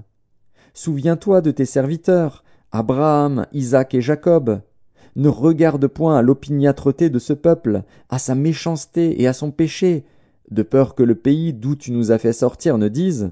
Souviens-toi 0.72 1.40
de 1.40 1.50
tes 1.50 1.64
serviteurs, 1.64 2.42
Abraham, 2.72 3.46
Isaac 3.52 3.94
et 3.94 4.00
Jacob. 4.00 4.61
Ne 5.14 5.28
regarde 5.28 5.86
point 5.86 6.16
à 6.16 6.22
l'opiniâtreté 6.22 7.11
de 7.11 7.20
ce 7.20 7.32
peuple, 7.32 7.82
à 8.09 8.18
sa 8.18 8.34
méchanceté 8.34 9.22
et 9.22 9.28
à 9.28 9.32
son 9.32 9.52
péché, 9.52 10.05
de 10.50 10.62
peur 10.62 10.94
que 10.94 11.05
le 11.05 11.14
pays 11.14 11.52
d'où 11.52 11.76
tu 11.76 11.92
nous 11.92 12.11
as 12.11 12.18
fait 12.18 12.32
sortir 12.32 12.78
ne 12.78 12.88
dise 12.88 13.30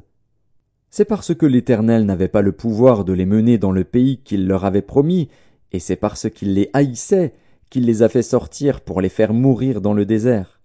C'est 0.95 1.07
parce 1.07 1.35
que 1.35 1.47
l'Éternel 1.47 2.05
n'avait 2.05 2.29
pas 2.29 2.43
le 2.43 2.53
pouvoir 2.53 3.07
de 3.07 3.15
les 3.15 3.25
mener 3.25 3.57
dans 3.57 3.73
le 3.73 3.83
pays 3.83 4.19
qu'il 4.19 4.47
leur 4.47 4.67
avait 4.67 4.83
promis, 4.83 5.31
et 5.73 5.79
c'est 5.79 5.97
parce 5.97 6.29
qu'il 6.29 6.53
les 6.53 6.69
haïssait 6.75 7.33
qu'il 7.71 7.87
les 7.87 8.03
a 8.03 8.11
fait 8.11 8.23
sortir 8.23 8.83
pour 8.83 9.01
les 9.01 9.09
faire 9.09 9.33
mourir 9.33 9.81
dans 9.81 9.95
le 9.95 10.05
désert. 10.05 10.61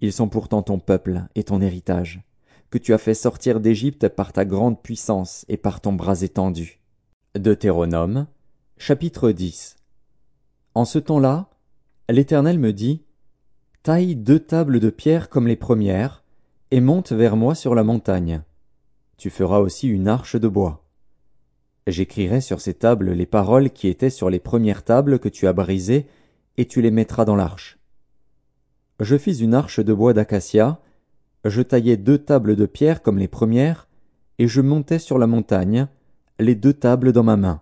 Ils 0.00 0.12
sont 0.12 0.28
pourtant 0.28 0.62
ton 0.62 0.80
peuple 0.80 1.22
et 1.36 1.44
ton 1.44 1.60
héritage, 1.60 2.24
que 2.70 2.78
tu 2.78 2.92
as 2.92 2.98
fait 2.98 3.14
sortir 3.14 3.60
d'Égypte 3.60 4.08
par 4.08 4.32
ta 4.32 4.44
grande 4.44 4.82
puissance 4.82 5.44
et 5.48 5.58
par 5.58 5.80
ton 5.80 5.92
bras 5.92 6.22
étendu. 6.22 6.80
Deutéronome, 7.38 8.26
chapitre 8.78 9.30
10 9.30 9.76
En 10.74 10.84
ce 10.84 10.98
temps-là, 10.98 11.50
l'Éternel 12.10 12.58
me 12.58 12.72
dit, 12.72 13.04
Taille 13.84 14.16
deux 14.16 14.40
tables 14.40 14.80
de 14.80 14.90
pierre 14.90 15.28
comme 15.28 15.46
les 15.46 15.54
premières, 15.54 16.24
et 16.72 16.80
monte 16.80 17.12
vers 17.12 17.36
moi 17.36 17.54
sur 17.54 17.76
la 17.76 17.84
montagne. 17.84 18.42
Tu 19.16 19.30
feras 19.30 19.58
aussi 19.58 19.88
une 19.88 20.08
arche 20.08 20.36
de 20.36 20.48
bois. 20.48 20.84
J'écrirai 21.86 22.40
sur 22.40 22.60
ces 22.60 22.74
tables 22.74 23.12
les 23.12 23.26
paroles 23.26 23.70
qui 23.70 23.88
étaient 23.88 24.10
sur 24.10 24.30
les 24.30 24.38
premières 24.38 24.84
tables 24.84 25.18
que 25.18 25.28
tu 25.28 25.46
as 25.46 25.52
brisées, 25.52 26.06
et 26.56 26.66
tu 26.66 26.80
les 26.80 26.90
mettras 26.90 27.24
dans 27.24 27.36
l'arche. 27.36 27.78
Je 29.00 29.16
fis 29.16 29.42
une 29.42 29.54
arche 29.54 29.80
de 29.80 29.92
bois 29.92 30.12
d'acacia, 30.12 30.80
je 31.44 31.62
taillai 31.62 31.96
deux 31.96 32.18
tables 32.18 32.56
de 32.56 32.66
pierre 32.66 33.02
comme 33.02 33.18
les 33.18 33.28
premières, 33.28 33.88
et 34.38 34.48
je 34.48 34.60
montai 34.60 34.98
sur 34.98 35.18
la 35.18 35.26
montagne, 35.26 35.88
les 36.38 36.54
deux 36.54 36.72
tables 36.72 37.12
dans 37.12 37.22
ma 37.22 37.36
main. 37.36 37.60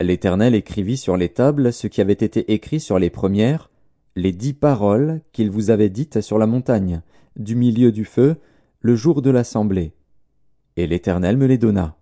L'Éternel 0.00 0.54
écrivit 0.54 0.96
sur 0.96 1.16
les 1.16 1.28
tables 1.28 1.72
ce 1.72 1.86
qui 1.86 2.00
avait 2.00 2.12
été 2.12 2.52
écrit 2.52 2.80
sur 2.80 2.98
les 2.98 3.08
premières, 3.08 3.70
les 4.14 4.32
dix 4.32 4.52
paroles 4.52 5.20
qu'il 5.32 5.50
vous 5.50 5.70
avait 5.70 5.90
dites 5.90 6.20
sur 6.20 6.38
la 6.38 6.46
montagne, 6.46 7.02
du 7.36 7.54
milieu 7.54 7.92
du 7.92 8.04
feu, 8.04 8.36
le 8.80 8.96
jour 8.96 9.22
de 9.22 9.30
l'assemblée. 9.30 9.92
Et 10.76 10.86
l'Éternel 10.86 11.36
me 11.36 11.46
les 11.46 11.58
donna. 11.58 11.96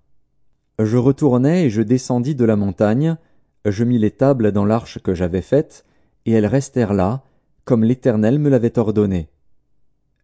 Je 0.78 0.96
retournai 0.96 1.64
et 1.64 1.70
je 1.70 1.82
descendis 1.82 2.34
de 2.34 2.44
la 2.44 2.56
montagne, 2.56 3.16
je 3.64 3.84
mis 3.84 3.98
les 3.98 4.10
tables 4.10 4.52
dans 4.52 4.64
l'arche 4.64 4.98
que 5.00 5.14
j'avais 5.14 5.42
faite, 5.42 5.84
et 6.26 6.32
elles 6.32 6.46
restèrent 6.46 6.94
là, 6.94 7.22
comme 7.64 7.84
l'Éternel 7.84 8.38
me 8.38 8.50
l'avait 8.50 8.78
ordonné. 8.78 9.28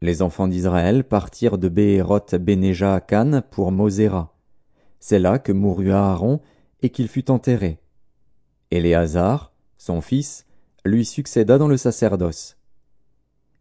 Les 0.02 0.22
enfants 0.22 0.48
d'Israël 0.48 1.04
partirent 1.04 1.58
de 1.58 1.68
Béhéroth 1.68 2.34
Bénéja 2.34 2.94
à 2.94 3.40
pour 3.42 3.70
Moséra. 3.70 4.34
C'est 4.98 5.18
là 5.18 5.38
que 5.38 5.52
mourut 5.52 5.92
Aaron 5.92 6.40
et 6.82 6.90
qu'il 6.90 7.08
fut 7.08 7.30
enterré. 7.30 7.78
Éléazar, 8.70 9.52
son 9.78 10.00
fils, 10.00 10.46
lui 10.84 11.04
succéda 11.04 11.58
dans 11.58 11.68
le 11.68 11.76
sacerdoce. 11.76 12.56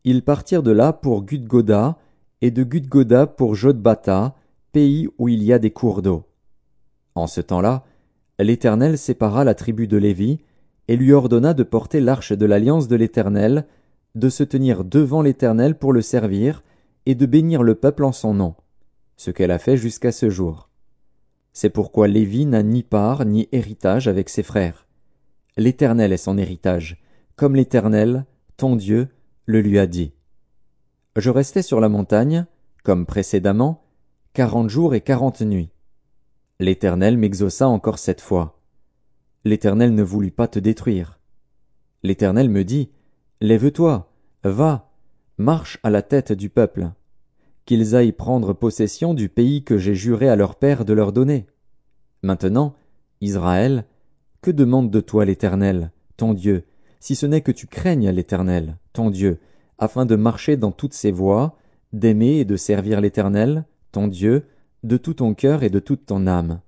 Ils 0.04 0.24
partirent 0.24 0.64
de 0.64 0.72
là 0.72 0.94
pour 0.94 1.24
Gudgoda, 1.24 1.98
et 2.42 2.52
de 2.52 2.64
Gudgoda 2.64 3.28
pour 3.28 3.56
Jodbata, 3.56 4.36
où 5.18 5.30
il 5.30 5.44
y 5.44 5.54
a 5.54 5.60
des 5.60 5.72
cours 5.72 6.02
d'eau. 6.02 6.24
En 7.16 7.28
ce 7.28 7.42
temps-là, 7.42 7.86
l'Éternel 8.40 8.98
sépara 8.98 9.44
la 9.44 9.54
tribu 9.54 9.88
de 9.88 9.98
Lévi, 9.98 10.40
et 10.88 10.96
lui 10.96 11.14
ordonna 11.14 11.54
de 11.54 11.64
porter 11.64 12.00
l'arche 12.00 12.34
de 12.34 12.46
l'alliance 12.46 12.88
de 12.88 12.96
l'Éternel, 12.96 13.68
de 14.16 14.30
se 14.30 14.44
tenir 14.44 14.84
devant 14.84 15.22
l'Éternel 15.22 15.78
pour 15.78 15.94
le 15.94 16.02
servir, 16.02 16.64
et 17.06 17.16
de 17.16 17.26
bénir 17.26 17.64
le 17.64 17.76
peuple 17.76 18.04
en 18.04 18.12
son 18.12 18.34
nom, 18.34 18.56
ce 19.18 19.32
qu'elle 19.32 19.52
a 19.52 19.60
fait 19.60 19.78
jusqu'à 19.78 20.12
ce 20.12 20.30
jour. 20.30 20.70
C'est 21.54 21.70
pourquoi 21.70 22.08
Lévi 22.08 22.46
n'a 22.46 22.64
ni 22.64 22.84
part 22.84 23.26
ni 23.26 23.50
héritage 23.52 24.08
avec 24.08 24.30
ses 24.30 24.44
frères. 24.44 24.88
L'Éternel 25.58 26.14
est 26.14 26.18
son 26.18 26.38
héritage, 26.38 27.02
comme 27.36 27.56
l'Éternel, 27.56 28.26
ton 28.58 28.76
Dieu, 28.76 29.10
le 29.46 29.62
lui 29.62 29.80
a 29.80 29.88
dit. 29.88 30.14
Je 31.16 31.30
restai 31.30 31.62
sur 31.62 31.80
la 31.80 31.90
montagne, 31.90 32.46
comme 32.84 33.06
précédemment, 33.06 33.84
quarante 34.40 34.70
jours 34.70 34.96
et 34.96 35.02
quarante 35.02 35.42
nuits. 35.42 35.70
L'Éternel 36.62 37.18
m'exauça 37.18 37.68
encore 37.68 38.00
cette 38.00 38.22
fois. 38.22 38.62
L'Éternel 39.44 39.94
ne 39.94 40.02
voulut 40.02 40.32
pas 40.32 40.48
te 40.48 40.60
détruire. 40.60 41.20
L'Éternel 42.04 42.48
me 42.48 42.64
dit, 42.64 42.90
Lève-toi, 43.42 44.10
va, 44.46 44.94
marche 45.38 45.78
à 45.84 45.90
la 45.90 46.02
tête 46.02 46.32
du 46.32 46.50
peuple, 46.50 46.90
qu'ils 47.66 47.98
aillent 47.98 48.14
prendre 48.14 48.54
possession 48.54 49.14
du 49.14 49.28
pays 49.28 49.66
que 49.66 49.78
j'ai 49.78 49.94
juré 49.94 50.30
à 50.30 50.38
leur 50.38 50.56
père 50.56 50.86
de 50.86 50.94
leur 50.94 51.12
donner. 51.12 51.46
Maintenant, 52.24 52.76
Israël, 53.20 53.84
que 54.42 54.52
demande 54.52 54.90
de 54.90 55.02
toi 55.02 55.26
l'Éternel, 55.26 55.92
ton 56.16 56.34
Dieu, 56.34 56.64
si 57.02 57.18
ce 57.18 57.26
n'est 57.26 57.42
que 57.42 57.52
tu 57.52 57.68
craignes 57.68 58.10
l'Éternel, 58.10 58.78
ton 58.94 59.10
Dieu, 59.10 59.40
afin 59.80 60.06
de 60.06 60.16
marcher 60.16 60.56
dans 60.56 60.72
toutes 60.72 60.94
ses 60.94 61.12
voies, 61.12 61.58
d'aimer 61.92 62.38
et 62.38 62.46
de 62.46 62.56
servir 62.56 63.02
l'Éternel, 63.02 63.66
ton 63.92 64.08
Dieu, 64.08 64.46
de 64.84 64.98
tout 64.98 65.16
ton 65.16 65.34
cœur 65.34 65.64
et 65.64 65.70
de 65.70 65.80
toute 65.80 66.06
ton 66.06 66.28
âme. 66.28 66.62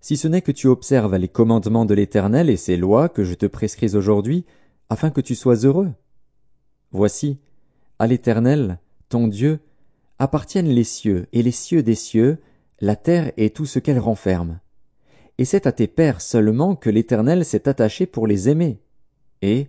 Si 0.00 0.16
ce 0.16 0.28
n'est 0.28 0.42
que 0.42 0.52
tu 0.52 0.66
observes 0.68 1.16
les 1.16 1.28
commandements 1.28 1.84
de 1.84 1.94
l'Éternel 1.94 2.50
et 2.50 2.56
ses 2.56 2.76
lois 2.76 3.08
que 3.08 3.24
je 3.24 3.34
te 3.34 3.46
prescris 3.46 3.94
aujourd'hui, 3.94 4.44
afin 4.88 5.10
que 5.10 5.20
tu 5.20 5.34
sois 5.34 5.64
heureux. 5.64 5.92
Voici, 6.92 7.38
à 7.98 8.06
l'Éternel, 8.06 8.78
ton 9.08 9.28
Dieu, 9.28 9.60
appartiennent 10.18 10.68
les 10.68 10.84
cieux 10.84 11.26
et 11.32 11.42
les 11.42 11.50
cieux 11.50 11.82
des 11.82 11.94
cieux, 11.94 12.38
la 12.80 12.96
terre 12.96 13.32
et 13.36 13.50
tout 13.50 13.66
ce 13.66 13.78
qu'elle 13.78 13.98
renferme. 13.98 14.60
Et 15.38 15.44
c'est 15.44 15.66
à 15.66 15.72
tes 15.72 15.86
pères 15.86 16.20
seulement 16.20 16.76
que 16.76 16.88
l'Éternel 16.88 17.44
s'est 17.44 17.68
attaché 17.68 18.06
pour 18.06 18.26
les 18.26 18.48
aimer 18.48 18.80
et, 19.42 19.68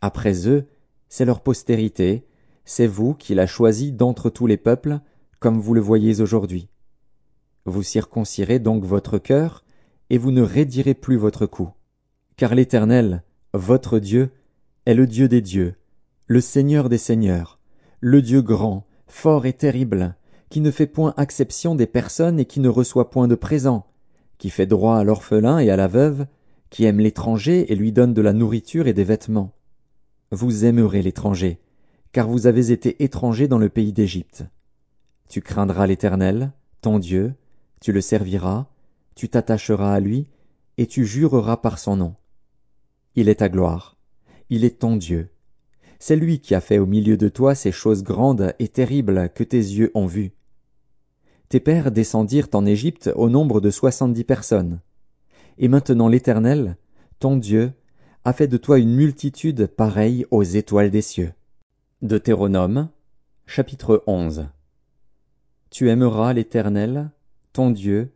après 0.00 0.48
eux, 0.48 0.66
c'est 1.08 1.24
leur 1.24 1.42
postérité, 1.42 2.26
c'est 2.64 2.86
vous 2.86 3.14
qu'il 3.14 3.40
a 3.40 3.46
choisi 3.46 3.92
d'entre 3.92 4.30
tous 4.30 4.46
les 4.46 4.56
peuples, 4.56 5.00
comme 5.42 5.58
vous 5.58 5.74
le 5.74 5.80
voyez 5.80 6.20
aujourd'hui. 6.20 6.68
Vous 7.64 7.82
circoncirez 7.82 8.60
donc 8.60 8.84
votre 8.84 9.18
cœur, 9.18 9.64
et 10.08 10.16
vous 10.16 10.30
ne 10.30 10.40
raidirez 10.40 10.94
plus 10.94 11.16
votre 11.16 11.46
cou. 11.46 11.70
Car 12.36 12.54
l'Éternel, 12.54 13.24
votre 13.52 13.98
Dieu, 13.98 14.30
est 14.86 14.94
le 14.94 15.08
Dieu 15.08 15.26
des 15.26 15.40
dieux, 15.40 15.74
le 16.28 16.40
Seigneur 16.40 16.88
des 16.88 16.96
seigneurs, 16.96 17.58
le 17.98 18.22
Dieu 18.22 18.40
grand, 18.40 18.86
fort 19.08 19.44
et 19.44 19.52
terrible, 19.52 20.14
qui 20.48 20.60
ne 20.60 20.70
fait 20.70 20.86
point 20.86 21.12
acception 21.16 21.74
des 21.74 21.88
personnes 21.88 22.38
et 22.38 22.44
qui 22.44 22.60
ne 22.60 22.68
reçoit 22.68 23.10
point 23.10 23.26
de 23.26 23.34
présent, 23.34 23.86
qui 24.38 24.48
fait 24.48 24.66
droit 24.66 24.96
à 24.96 25.02
l'orphelin 25.02 25.58
et 25.58 25.70
à 25.70 25.76
la 25.76 25.88
veuve, 25.88 26.26
qui 26.70 26.84
aime 26.84 27.00
l'étranger 27.00 27.72
et 27.72 27.74
lui 27.74 27.90
donne 27.90 28.14
de 28.14 28.22
la 28.22 28.32
nourriture 28.32 28.86
et 28.86 28.94
des 28.94 29.02
vêtements. 29.02 29.50
Vous 30.30 30.64
aimerez 30.64 31.02
l'étranger, 31.02 31.58
car 32.12 32.28
vous 32.28 32.46
avez 32.46 32.70
été 32.70 33.02
étranger 33.02 33.48
dans 33.48 33.58
le 33.58 33.70
pays 33.70 33.92
d'Égypte. 33.92 34.44
Tu 35.32 35.40
craindras 35.40 35.86
l'Éternel, 35.86 36.52
ton 36.82 36.98
Dieu, 36.98 37.32
tu 37.80 37.90
le 37.90 38.02
serviras, 38.02 38.66
tu 39.14 39.30
t'attacheras 39.30 39.94
à 39.94 39.98
lui, 39.98 40.26
et 40.76 40.86
tu 40.86 41.06
jureras 41.06 41.56
par 41.56 41.78
son 41.78 41.96
nom. 41.96 42.14
Il 43.14 43.30
est 43.30 43.36
ta 43.36 43.48
gloire, 43.48 43.96
il 44.50 44.62
est 44.62 44.80
ton 44.80 44.94
Dieu. 44.94 45.30
C'est 45.98 46.16
lui 46.16 46.40
qui 46.40 46.54
a 46.54 46.60
fait 46.60 46.76
au 46.76 46.84
milieu 46.84 47.16
de 47.16 47.30
toi 47.30 47.54
ces 47.54 47.72
choses 47.72 48.02
grandes 48.02 48.52
et 48.58 48.68
terribles 48.68 49.30
que 49.34 49.42
tes 49.42 49.56
yeux 49.56 49.90
ont 49.94 50.04
vues. 50.04 50.32
Tes 51.48 51.60
pères 51.60 51.92
descendirent 51.92 52.48
en 52.52 52.66
Égypte 52.66 53.10
au 53.16 53.30
nombre 53.30 53.62
de 53.62 53.70
soixante-dix 53.70 54.24
personnes. 54.24 54.80
Et 55.56 55.68
maintenant 55.68 56.08
l'Éternel, 56.08 56.76
ton 57.20 57.38
Dieu, 57.38 57.72
a 58.26 58.34
fait 58.34 58.48
de 58.48 58.58
toi 58.58 58.78
une 58.78 58.94
multitude 58.94 59.66
pareille 59.66 60.26
aux 60.30 60.42
étoiles 60.42 60.90
des 60.90 61.00
cieux. 61.00 61.32
Deutéronome, 62.02 62.90
chapitre 63.46 64.04
11. 64.06 64.50
Tu 65.72 65.88
aimeras 65.88 66.34
l'Éternel, 66.34 67.08
ton 67.54 67.70
Dieu, 67.70 68.12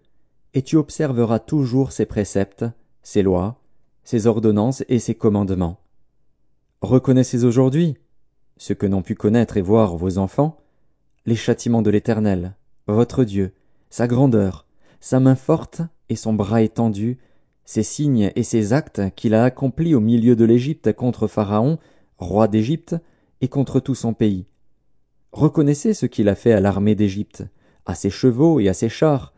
et 0.52 0.60
tu 0.60 0.76
observeras 0.76 1.38
toujours 1.38 1.90
ses 1.90 2.04
préceptes, 2.04 2.66
ses 3.02 3.22
lois, 3.22 3.58
ses 4.04 4.26
ordonnances 4.26 4.84
et 4.90 4.98
ses 4.98 5.14
commandements. 5.14 5.80
Reconnaissez 6.82 7.44
aujourd'hui, 7.44 7.96
ce 8.58 8.74
que 8.74 8.84
n'ont 8.84 9.00
pu 9.00 9.14
connaître 9.14 9.56
et 9.56 9.62
voir 9.62 9.96
vos 9.96 10.18
enfants, 10.18 10.58
les 11.24 11.34
châtiments 11.34 11.80
de 11.80 11.88
l'Éternel, 11.88 12.54
votre 12.88 13.24
Dieu, 13.24 13.54
sa 13.88 14.06
grandeur, 14.06 14.66
sa 15.00 15.18
main 15.18 15.34
forte 15.34 15.80
et 16.10 16.16
son 16.16 16.34
bras 16.34 16.60
étendu, 16.60 17.16
ses 17.64 17.82
signes 17.82 18.32
et 18.36 18.42
ses 18.42 18.74
actes 18.74 19.00
qu'il 19.14 19.32
a 19.32 19.44
accomplis 19.44 19.94
au 19.94 20.00
milieu 20.00 20.36
de 20.36 20.44
l'Égypte 20.44 20.92
contre 20.92 21.26
Pharaon, 21.26 21.78
roi 22.18 22.48
d'Égypte, 22.48 22.96
et 23.40 23.48
contre 23.48 23.80
tout 23.80 23.94
son 23.94 24.12
pays. 24.12 24.44
Reconnaissez 25.36 25.92
ce 25.92 26.06
qu'il 26.06 26.30
a 26.30 26.34
fait 26.34 26.52
à 26.52 26.60
l'armée 26.60 26.94
d'Égypte, 26.94 27.44
à 27.84 27.94
ses 27.94 28.08
chevaux 28.08 28.58
et 28.58 28.70
à 28.70 28.72
ses 28.72 28.88
chars, 28.88 29.34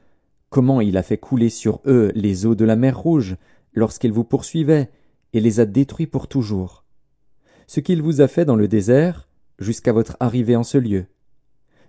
comment 0.48 0.80
il 0.80 0.96
a 0.96 1.02
fait 1.02 1.18
couler 1.18 1.48
sur 1.48 1.80
eux 1.86 2.12
les 2.14 2.46
eaux 2.46 2.54
de 2.54 2.64
la 2.64 2.76
mer 2.76 2.96
Rouge, 2.96 3.34
lorsqu'ils 3.74 4.12
vous 4.12 4.22
poursuivaient, 4.22 4.90
et 5.32 5.40
les 5.40 5.58
a 5.58 5.66
détruits 5.66 6.06
pour 6.06 6.28
toujours. 6.28 6.84
Ce 7.66 7.80
qu'il 7.80 8.00
vous 8.00 8.20
a 8.20 8.28
fait 8.28 8.44
dans 8.44 8.54
le 8.54 8.68
désert, 8.68 9.28
jusqu'à 9.58 9.92
votre 9.92 10.16
arrivée 10.20 10.54
en 10.54 10.62
ce 10.62 10.78
lieu. 10.78 11.06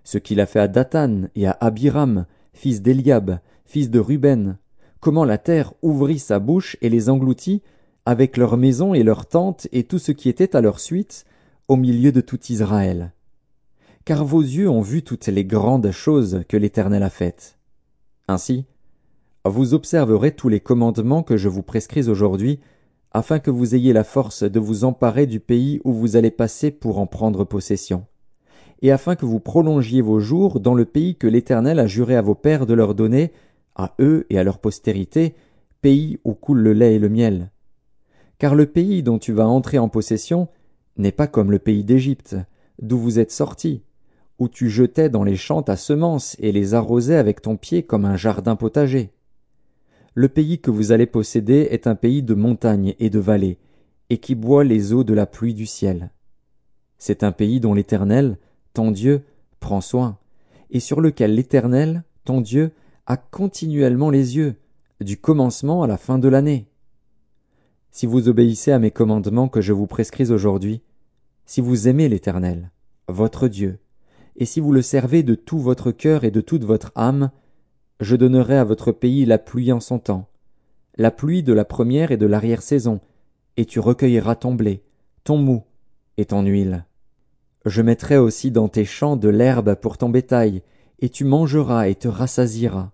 Ce 0.02 0.18
qu'il 0.18 0.40
a 0.40 0.46
fait 0.46 0.58
à 0.58 0.66
Dathan 0.66 1.28
et 1.36 1.46
à 1.46 1.56
Abiram, 1.60 2.26
fils 2.52 2.82
d'Eliab, 2.82 3.38
fils 3.64 3.90
de 3.90 4.00
Ruben, 4.00 4.58
comment 4.98 5.24
la 5.24 5.38
terre 5.38 5.72
ouvrit 5.82 6.18
sa 6.18 6.40
bouche 6.40 6.76
et 6.80 6.88
les 6.88 7.10
engloutit, 7.10 7.62
avec 8.06 8.36
leurs 8.36 8.56
maisons 8.56 8.92
et 8.92 9.04
leurs 9.04 9.26
tentes 9.26 9.68
et 9.70 9.84
tout 9.84 10.00
ce 10.00 10.10
qui 10.10 10.28
était 10.28 10.56
à 10.56 10.60
leur 10.60 10.80
suite, 10.80 11.26
au 11.68 11.76
milieu 11.76 12.10
de 12.10 12.20
tout 12.20 12.40
Israël. 12.48 13.12
Car 14.10 14.24
vos 14.24 14.40
yeux 14.40 14.68
ont 14.68 14.80
vu 14.80 15.04
toutes 15.04 15.28
les 15.28 15.44
grandes 15.44 15.92
choses 15.92 16.42
que 16.48 16.56
l'Éternel 16.56 17.04
a 17.04 17.10
faites. 17.10 17.60
Ainsi, 18.26 18.64
vous 19.44 19.72
observerez 19.72 20.32
tous 20.32 20.48
les 20.48 20.58
commandements 20.58 21.22
que 21.22 21.36
je 21.36 21.48
vous 21.48 21.62
prescris 21.62 22.08
aujourd'hui, 22.08 22.58
afin 23.12 23.38
que 23.38 23.52
vous 23.52 23.76
ayez 23.76 23.92
la 23.92 24.02
force 24.02 24.42
de 24.42 24.58
vous 24.58 24.82
emparer 24.82 25.28
du 25.28 25.38
pays 25.38 25.80
où 25.84 25.92
vous 25.92 26.16
allez 26.16 26.32
passer 26.32 26.72
pour 26.72 26.98
en 26.98 27.06
prendre 27.06 27.44
possession, 27.44 28.04
et 28.82 28.90
afin 28.90 29.14
que 29.14 29.26
vous 29.26 29.38
prolongiez 29.38 30.00
vos 30.00 30.18
jours 30.18 30.58
dans 30.58 30.74
le 30.74 30.86
pays 30.86 31.14
que 31.14 31.28
l'Éternel 31.28 31.78
a 31.78 31.86
juré 31.86 32.16
à 32.16 32.22
vos 32.22 32.34
pères 32.34 32.66
de 32.66 32.74
leur 32.74 32.96
donner, 32.96 33.30
à 33.76 33.94
eux 34.00 34.26
et 34.28 34.40
à 34.40 34.42
leur 34.42 34.58
postérité, 34.58 35.36
pays 35.82 36.18
où 36.24 36.34
coule 36.34 36.62
le 36.62 36.72
lait 36.72 36.96
et 36.96 36.98
le 36.98 37.10
miel. 37.10 37.52
Car 38.38 38.56
le 38.56 38.66
pays 38.66 39.04
dont 39.04 39.20
tu 39.20 39.30
vas 39.30 39.46
entrer 39.46 39.78
en 39.78 39.88
possession 39.88 40.48
n'est 40.96 41.12
pas 41.12 41.28
comme 41.28 41.52
le 41.52 41.60
pays 41.60 41.84
d'Égypte, 41.84 42.34
d'où 42.82 42.98
vous 42.98 43.20
êtes 43.20 43.30
sortis, 43.30 43.84
où 44.40 44.48
tu 44.48 44.70
jetais 44.70 45.10
dans 45.10 45.22
les 45.22 45.36
champs 45.36 45.62
ta 45.62 45.76
semence 45.76 46.34
et 46.40 46.50
les 46.50 46.72
arrosais 46.72 47.16
avec 47.16 47.42
ton 47.42 47.56
pied 47.56 47.82
comme 47.82 48.06
un 48.06 48.16
jardin 48.16 48.56
potager. 48.56 49.10
Le 50.14 50.28
pays 50.28 50.58
que 50.58 50.70
vous 50.70 50.90
allez 50.90 51.06
posséder 51.06 51.68
est 51.70 51.86
un 51.86 51.94
pays 51.94 52.22
de 52.22 52.34
montagnes 52.34 52.94
et 52.98 53.10
de 53.10 53.18
vallées, 53.20 53.58
et 54.08 54.18
qui 54.18 54.34
boit 54.34 54.64
les 54.64 54.92
eaux 54.94 55.04
de 55.04 55.14
la 55.14 55.26
pluie 55.26 55.54
du 55.54 55.66
ciel. 55.66 56.10
C'est 56.98 57.22
un 57.22 57.32
pays 57.32 57.60
dont 57.60 57.74
l'Éternel, 57.74 58.38
ton 58.72 58.90
Dieu, 58.90 59.22
prend 59.60 59.82
soin, 59.82 60.18
et 60.70 60.80
sur 60.80 61.02
lequel 61.02 61.34
l'Éternel, 61.34 62.02
ton 62.24 62.40
Dieu, 62.40 62.72
a 63.06 63.18
continuellement 63.18 64.10
les 64.10 64.36
yeux, 64.36 64.56
du 65.00 65.18
commencement 65.18 65.82
à 65.82 65.86
la 65.86 65.98
fin 65.98 66.18
de 66.18 66.28
l'année. 66.28 66.66
Si 67.90 68.06
vous 68.06 68.28
obéissez 68.28 68.72
à 68.72 68.78
mes 68.78 68.90
commandements 68.90 69.48
que 69.48 69.60
je 69.60 69.74
vous 69.74 69.86
prescris 69.86 70.30
aujourd'hui, 70.30 70.80
si 71.44 71.60
vous 71.60 71.88
aimez 71.88 72.08
l'Éternel, 72.08 72.70
votre 73.08 73.46
Dieu, 73.46 73.78
et 74.36 74.44
si 74.44 74.60
vous 74.60 74.72
le 74.72 74.82
servez 74.82 75.22
de 75.22 75.34
tout 75.34 75.58
votre 75.58 75.90
cœur 75.92 76.24
et 76.24 76.30
de 76.30 76.40
toute 76.40 76.64
votre 76.64 76.92
âme, 76.94 77.30
je 78.00 78.16
donnerai 78.16 78.56
à 78.56 78.64
votre 78.64 78.92
pays 78.92 79.26
la 79.26 79.38
pluie 79.38 79.72
en 79.72 79.80
son 79.80 79.98
temps, 79.98 80.28
la 80.96 81.10
pluie 81.10 81.42
de 81.42 81.52
la 81.52 81.64
première 81.64 82.12
et 82.12 82.16
de 82.16 82.26
l'arrière 82.26 82.62
saison, 82.62 83.00
et 83.56 83.66
tu 83.66 83.80
recueilleras 83.80 84.36
ton 84.36 84.54
blé, 84.54 84.82
ton 85.24 85.36
mou 85.36 85.64
et 86.16 86.24
ton 86.24 86.42
huile. 86.42 86.86
Je 87.66 87.82
mettrai 87.82 88.16
aussi 88.16 88.50
dans 88.50 88.68
tes 88.68 88.86
champs 88.86 89.16
de 89.16 89.28
l'herbe 89.28 89.74
pour 89.74 89.98
ton 89.98 90.08
bétail, 90.08 90.62
et 91.00 91.08
tu 91.08 91.24
mangeras 91.24 91.88
et 91.88 91.94
te 91.94 92.08
rassasieras. 92.08 92.92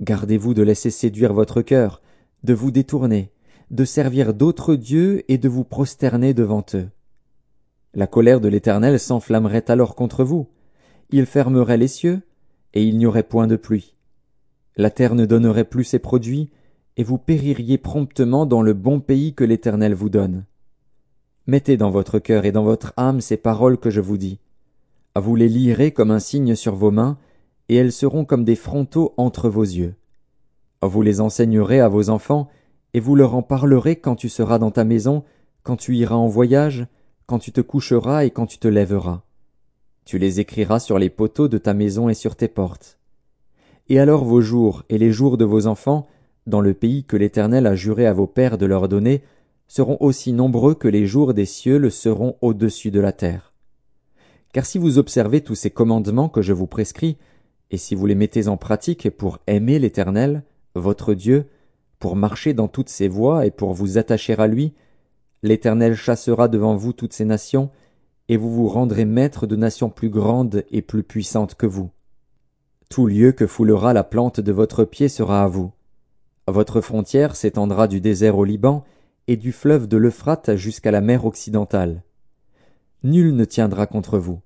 Gardez-vous 0.00 0.54
de 0.54 0.62
laisser 0.62 0.90
séduire 0.90 1.32
votre 1.32 1.62
cœur, 1.62 2.02
de 2.42 2.54
vous 2.54 2.70
détourner, 2.70 3.32
de 3.70 3.84
servir 3.84 4.34
d'autres 4.34 4.74
dieux 4.74 5.24
et 5.30 5.38
de 5.38 5.48
vous 5.48 5.64
prosterner 5.64 6.34
devant 6.34 6.64
eux. 6.74 6.88
La 7.94 8.06
colère 8.06 8.40
de 8.40 8.48
l'Éternel 8.48 9.00
s'enflammerait 9.00 9.68
alors 9.68 9.96
contre 9.96 10.22
vous, 10.22 10.48
il 11.10 11.26
fermerait 11.26 11.76
les 11.76 11.88
cieux, 11.88 12.22
et 12.72 12.84
il 12.84 12.98
n'y 12.98 13.06
aurait 13.06 13.24
point 13.24 13.48
de 13.48 13.56
pluie. 13.56 13.96
La 14.76 14.90
terre 14.90 15.16
ne 15.16 15.26
donnerait 15.26 15.64
plus 15.64 15.82
ses 15.82 15.98
produits, 15.98 16.50
et 16.96 17.02
vous 17.02 17.18
péririez 17.18 17.78
promptement 17.78 18.46
dans 18.46 18.62
le 18.62 18.74
bon 18.74 19.00
pays 19.00 19.34
que 19.34 19.42
l'Éternel 19.42 19.94
vous 19.94 20.08
donne. 20.08 20.44
Mettez 21.48 21.76
dans 21.76 21.90
votre 21.90 22.20
cœur 22.20 22.44
et 22.44 22.52
dans 22.52 22.62
votre 22.62 22.92
âme 22.96 23.20
ces 23.20 23.36
paroles 23.36 23.78
que 23.78 23.90
je 23.90 24.00
vous 24.00 24.16
dis. 24.16 24.38
Vous 25.16 25.34
les 25.34 25.48
lirez 25.48 25.90
comme 25.90 26.12
un 26.12 26.20
signe 26.20 26.54
sur 26.54 26.76
vos 26.76 26.92
mains, 26.92 27.18
et 27.68 27.74
elles 27.74 27.92
seront 27.92 28.24
comme 28.24 28.44
des 28.44 28.56
frontaux 28.56 29.14
entre 29.16 29.48
vos 29.48 29.64
yeux. 29.64 29.94
Vous 30.82 31.02
les 31.02 31.20
enseignerez 31.20 31.80
à 31.80 31.88
vos 31.88 32.08
enfants, 32.08 32.48
et 32.94 33.00
vous 33.00 33.16
leur 33.16 33.34
en 33.34 33.42
parlerez 33.42 33.96
quand 33.96 34.14
tu 34.14 34.28
seras 34.28 34.58
dans 34.60 34.70
ta 34.70 34.84
maison, 34.84 35.24
quand 35.64 35.76
tu 35.76 35.96
iras 35.96 36.14
en 36.14 36.28
voyage, 36.28 36.86
quand 37.30 37.38
tu 37.38 37.52
te 37.52 37.60
coucheras 37.60 38.24
et 38.24 38.32
quand 38.32 38.46
tu 38.46 38.58
te 38.58 38.66
lèveras. 38.66 39.22
Tu 40.04 40.18
les 40.18 40.40
écriras 40.40 40.80
sur 40.80 40.98
les 40.98 41.10
poteaux 41.10 41.46
de 41.46 41.58
ta 41.58 41.74
maison 41.74 42.08
et 42.08 42.14
sur 42.14 42.34
tes 42.34 42.48
portes. 42.48 42.98
Et 43.88 44.00
alors 44.00 44.24
vos 44.24 44.40
jours 44.40 44.82
et 44.88 44.98
les 44.98 45.12
jours 45.12 45.36
de 45.36 45.44
vos 45.44 45.68
enfants, 45.68 46.08
dans 46.48 46.60
le 46.60 46.74
pays 46.74 47.04
que 47.04 47.16
l'Éternel 47.16 47.68
a 47.68 47.76
juré 47.76 48.04
à 48.08 48.12
vos 48.12 48.26
pères 48.26 48.58
de 48.58 48.66
leur 48.66 48.88
donner, 48.88 49.22
seront 49.68 49.96
aussi 50.00 50.32
nombreux 50.32 50.74
que 50.74 50.88
les 50.88 51.06
jours 51.06 51.32
des 51.32 51.44
cieux 51.44 51.78
le 51.78 51.88
seront 51.88 52.34
au-dessus 52.40 52.90
de 52.90 52.98
la 52.98 53.12
terre. 53.12 53.52
Car 54.52 54.66
si 54.66 54.78
vous 54.78 54.98
observez 54.98 55.40
tous 55.40 55.54
ces 55.54 55.70
commandements 55.70 56.28
que 56.28 56.42
je 56.42 56.52
vous 56.52 56.66
prescris, 56.66 57.16
et 57.70 57.76
si 57.76 57.94
vous 57.94 58.06
les 58.06 58.16
mettez 58.16 58.48
en 58.48 58.56
pratique 58.56 59.08
pour 59.08 59.38
aimer 59.46 59.78
l'Éternel, 59.78 60.42
votre 60.74 61.14
Dieu, 61.14 61.46
pour 62.00 62.16
marcher 62.16 62.54
dans 62.54 62.66
toutes 62.66 62.88
ses 62.88 63.06
voies 63.06 63.46
et 63.46 63.52
pour 63.52 63.72
vous 63.72 63.98
attacher 63.98 64.34
à 64.34 64.48
lui, 64.48 64.72
l'Éternel 65.42 65.94
chassera 65.94 66.48
devant 66.48 66.76
vous 66.76 66.92
toutes 66.92 67.12
ces 67.12 67.24
nations, 67.24 67.70
et 68.28 68.36
vous 68.36 68.50
vous 68.50 68.68
rendrez 68.68 69.04
maître 69.04 69.46
de 69.46 69.56
nations 69.56 69.90
plus 69.90 70.10
grandes 70.10 70.64
et 70.70 70.82
plus 70.82 71.02
puissantes 71.02 71.54
que 71.54 71.66
vous. 71.66 71.90
Tout 72.88 73.06
lieu 73.06 73.32
que 73.32 73.46
foulera 73.46 73.92
la 73.92 74.04
plante 74.04 74.40
de 74.40 74.52
votre 74.52 74.84
pied 74.84 75.08
sera 75.08 75.42
à 75.42 75.48
vous. 75.48 75.72
Votre 76.46 76.80
frontière 76.80 77.36
s'étendra 77.36 77.88
du 77.88 78.00
désert 78.00 78.36
au 78.36 78.44
Liban, 78.44 78.84
et 79.26 79.36
du 79.36 79.52
fleuve 79.52 79.86
de 79.86 79.96
l'Euphrate 79.96 80.56
jusqu'à 80.56 80.90
la 80.90 81.00
mer 81.00 81.24
occidentale. 81.24 82.02
Nul 83.04 83.36
ne 83.36 83.44
tiendra 83.44 83.86
contre 83.86 84.18
vous. 84.18 84.40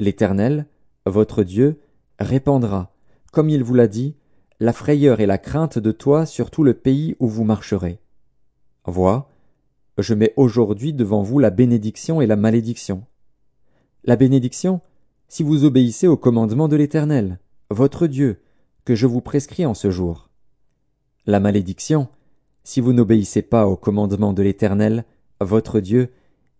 L'Éternel, 0.00 0.66
votre 1.04 1.42
Dieu, 1.42 1.80
répandra, 2.18 2.94
comme 3.30 3.50
il 3.50 3.62
vous 3.62 3.74
l'a 3.74 3.88
dit, 3.88 4.16
la 4.58 4.72
frayeur 4.72 5.20
et 5.20 5.26
la 5.26 5.36
crainte 5.36 5.78
de 5.78 5.92
toi 5.92 6.24
sur 6.24 6.50
tout 6.50 6.64
le 6.64 6.72
pays 6.72 7.14
où 7.20 7.28
vous 7.28 7.44
marcherez. 7.44 8.00
Vois, 8.86 9.28
je 10.02 10.14
mets 10.14 10.32
aujourd'hui 10.36 10.92
devant 10.92 11.22
vous 11.22 11.38
la 11.38 11.50
bénédiction 11.50 12.20
et 12.20 12.26
la 12.26 12.36
malédiction. 12.36 13.04
La 14.04 14.16
bénédiction, 14.16 14.80
si 15.28 15.42
vous 15.42 15.64
obéissez 15.64 16.06
au 16.06 16.16
commandement 16.16 16.68
de 16.68 16.76
l'Éternel, 16.76 17.38
votre 17.70 18.06
Dieu, 18.06 18.40
que 18.84 18.94
je 18.94 19.06
vous 19.06 19.20
prescris 19.20 19.66
en 19.66 19.74
ce 19.74 19.90
jour. 19.90 20.30
La 21.26 21.40
malédiction, 21.40 22.08
si 22.62 22.80
vous 22.80 22.92
n'obéissez 22.92 23.42
pas 23.42 23.66
au 23.66 23.76
commandement 23.76 24.32
de 24.32 24.42
l'Éternel, 24.42 25.04
votre 25.40 25.80
Dieu, 25.80 26.12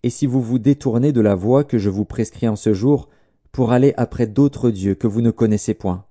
et 0.03 0.11
si 0.11 0.27
vous 0.27 0.43
vous 0.43 0.59
détournez 0.59 1.13
de 1.13 1.21
la 1.21 1.35
voie 1.35 1.65
que 1.65 1.79
je 1.79 1.91
vous 1.91 2.05
prescris 2.05 2.49
en 2.49 2.57
ce 2.57 2.75
jour, 2.75 3.09
pour 3.53 3.73
aller 3.73 3.95
après 3.97 4.27
d'autres 4.27 4.71
dieux 4.71 4.95
que 4.95 5.07
vous 5.07 5.21
ne 5.21 5.31
connaissez 5.31 5.75
point. 5.75 6.05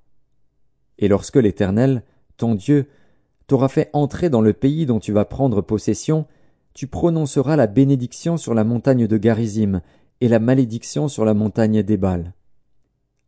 Et 0.97 1.07
lorsque 1.07 1.35
l'Éternel, 1.35 2.03
ton 2.37 2.55
Dieu, 2.55 2.87
t'aura 3.47 3.69
fait 3.69 3.89
entrer 3.93 4.29
dans 4.29 4.41
le 4.41 4.53
pays 4.53 4.85
dont 4.85 4.99
tu 4.99 5.11
vas 5.11 5.25
prendre 5.25 5.61
possession, 5.61 6.25
tu 6.75 6.87
prononceras 6.87 7.55
la 7.55 7.67
bénédiction 7.67 8.35
sur 8.35 8.53
la 8.53 8.65
montagne 8.65 9.07
de 9.07 9.17
Garizim 9.17 9.81
et 10.19 10.27
la 10.27 10.39
malédiction 10.39 11.07
sur 11.07 11.23
la 11.23 11.33
montagne 11.33 11.81
d'Ébal. 11.81 12.33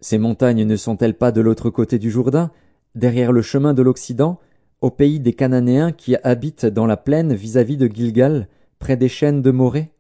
Ces 0.02 0.18
montagnes 0.18 0.66
ne 0.66 0.76
sont-elles 0.76 1.18
pas 1.18 1.32
de 1.32 1.40
l'autre 1.40 1.70
côté 1.70 1.98
du 1.98 2.12
Jourdain, 2.12 2.52
derrière 2.94 3.32
le 3.32 3.42
chemin 3.42 3.74
de 3.74 3.82
l'Occident, 3.82 4.40
au 4.82 4.92
pays 4.92 5.22
des 5.22 5.32
Cananéens 5.34 5.94
qui 5.94 6.18
habitent 6.24 6.66
dans 6.66 6.86
la 6.86 6.98
plaine 6.98 7.34
vis-à-vis 7.34 7.78
de 7.78 7.88
Gilgal, 7.88 8.50
près 8.80 8.98
des 8.98 9.10
chênes 9.10 9.42
de 9.42 9.52
Morée? 9.52 9.92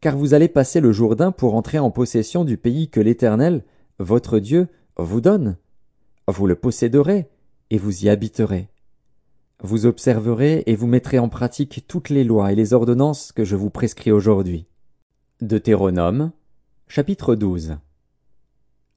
Car 0.00 0.16
vous 0.16 0.32
allez 0.32 0.48
passer 0.48 0.80
le 0.80 0.92
Jourdain 0.92 1.32
pour 1.32 1.54
entrer 1.56 1.78
en 1.78 1.90
possession 1.90 2.44
du 2.44 2.56
pays 2.56 2.88
que 2.88 3.00
l'Éternel, 3.00 3.64
votre 3.98 4.38
Dieu, 4.38 4.68
vous 4.96 5.20
donne. 5.20 5.56
Vous 6.26 6.46
le 6.46 6.54
posséderez, 6.54 7.28
et 7.68 7.76
vous 7.76 8.04
y 8.04 8.08
habiterez. 8.08 8.70
Vous 9.62 9.86
observerez 9.86 10.64
et 10.66 10.76
vous 10.76 10.86
mettrez 10.86 11.18
en 11.18 11.30
pratique 11.30 11.86
toutes 11.88 12.10
les 12.10 12.24
lois 12.24 12.52
et 12.52 12.54
les 12.54 12.74
ordonnances 12.74 13.32
que 13.32 13.42
je 13.42 13.56
vous 13.56 13.70
prescris 13.70 14.12
aujourd'hui. 14.12 14.66
Deutéronome, 15.40 16.32
chapitre 16.88 17.34
12. 17.34 17.78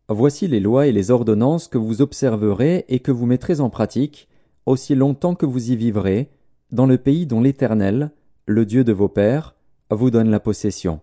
Voici 0.09 0.49
les 0.49 0.59
lois 0.59 0.87
et 0.87 0.91
les 0.91 1.11
ordonnances 1.11 1.69
que 1.69 1.77
vous 1.77 2.01
observerez 2.01 2.83
et 2.89 2.99
que 2.99 3.11
vous 3.11 3.25
mettrez 3.25 3.61
en 3.61 3.69
pratique, 3.69 4.27
aussi 4.65 4.95
longtemps 4.95 5.33
que 5.33 5.45
vous 5.45 5.71
y 5.71 5.77
vivrez, 5.77 6.29
dans 6.71 6.85
le 6.85 6.97
pays 6.97 7.25
dont 7.25 7.39
l'Éternel, 7.39 8.11
le 8.45 8.65
Dieu 8.65 8.83
de 8.83 8.91
vos 8.91 9.07
pères, 9.07 9.55
vous 9.89 10.11
donne 10.11 10.29
la 10.29 10.41
possession. 10.41 10.99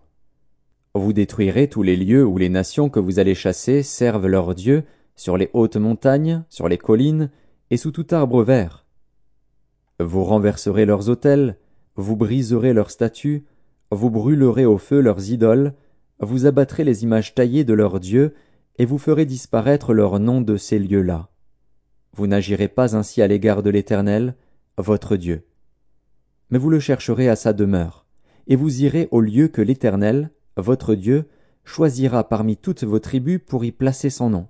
Vous 0.93 1.13
détruirez 1.13 1.67
tous 1.67 1.81
les 1.81 1.97
lieux 1.97 2.25
où 2.25 2.37
les 2.37 2.49
nations 2.49 2.89
que 2.89 2.99
vous 2.99 3.17
allez 3.17 3.35
chasser 3.35 3.81
servent 3.81 4.27
leurs 4.27 4.53
dieux, 4.53 4.83
sur 5.15 5.35
les 5.35 5.49
hautes 5.53 5.77
montagnes, 5.77 6.43
sur 6.47 6.67
les 6.67 6.77
collines, 6.77 7.31
et 7.71 7.77
sous 7.77 7.91
tout 7.91 8.05
arbre 8.11 8.43
vert. 8.43 8.86
Vous 9.99 10.23
renverserez 10.23 10.85
leurs 10.85 11.09
autels, 11.09 11.57
vous 11.95 12.15
briserez 12.15 12.73
leurs 12.73 12.91
statues, 12.91 13.45
vous 13.91 14.09
brûlerez 14.11 14.65
au 14.65 14.77
feu 14.77 15.01
leurs 15.01 15.31
idoles, 15.31 15.73
vous 16.19 16.45
abattrez 16.45 16.83
les 16.83 17.03
images 17.03 17.33
taillées 17.33 17.63
de 17.63 17.73
leurs 17.73 17.99
dieux, 17.99 18.35
et 18.77 18.85
vous 18.85 18.99
ferez 18.99 19.25
disparaître 19.25 19.93
leur 19.93 20.19
nom 20.19 20.41
de 20.41 20.55
ces 20.55 20.77
lieux-là. 20.77 21.29
Vous 22.13 22.27
n'agirez 22.27 22.67
pas 22.67 22.95
ainsi 22.95 23.21
à 23.21 23.27
l'égard 23.27 23.63
de 23.63 23.71
l'Éternel, 23.71 24.35
votre 24.77 25.15
Dieu. 25.15 25.47
Mais 26.51 26.59
vous 26.59 26.69
le 26.69 26.79
chercherez 26.79 27.27
à 27.27 27.35
sa 27.35 27.53
demeure, 27.53 28.05
et 28.45 28.55
vous 28.55 28.83
irez 28.83 29.07
au 29.11 29.21
lieu 29.21 29.47
que 29.47 29.61
l'Éternel, 29.61 30.29
votre 30.57 30.93
Dieu, 30.93 31.25
choisira 31.63 32.29
parmi 32.29 32.55
toutes 32.55 32.83
vos 32.83 32.99
tribus 32.99 33.39
pour 33.45 33.65
y 33.65 33.71
placer 33.71 34.11
son 34.11 34.29
nom. 34.29 34.47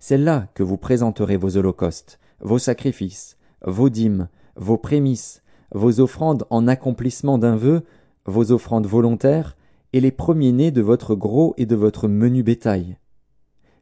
C'est 0.00 0.18
là 0.18 0.48
que 0.54 0.62
vous 0.62 0.76
présenterez 0.76 1.36
vos 1.36 1.56
holocaustes, 1.56 2.18
vos 2.40 2.58
sacrifices, 2.58 3.38
vos 3.62 3.88
dîmes, 3.88 4.28
vos 4.56 4.78
prémices, 4.78 5.42
vos 5.72 6.00
offrandes 6.00 6.44
en 6.50 6.68
accomplissement 6.68 7.38
d'un 7.38 7.56
vœu, 7.56 7.82
vos 8.24 8.52
offrandes 8.52 8.86
volontaires, 8.86 9.56
et 9.92 10.00
les 10.00 10.10
premiers-nés 10.10 10.70
de 10.70 10.82
votre 10.82 11.14
gros 11.14 11.54
et 11.56 11.66
de 11.66 11.76
votre 11.76 12.08
menu 12.08 12.42
bétail 12.42 12.98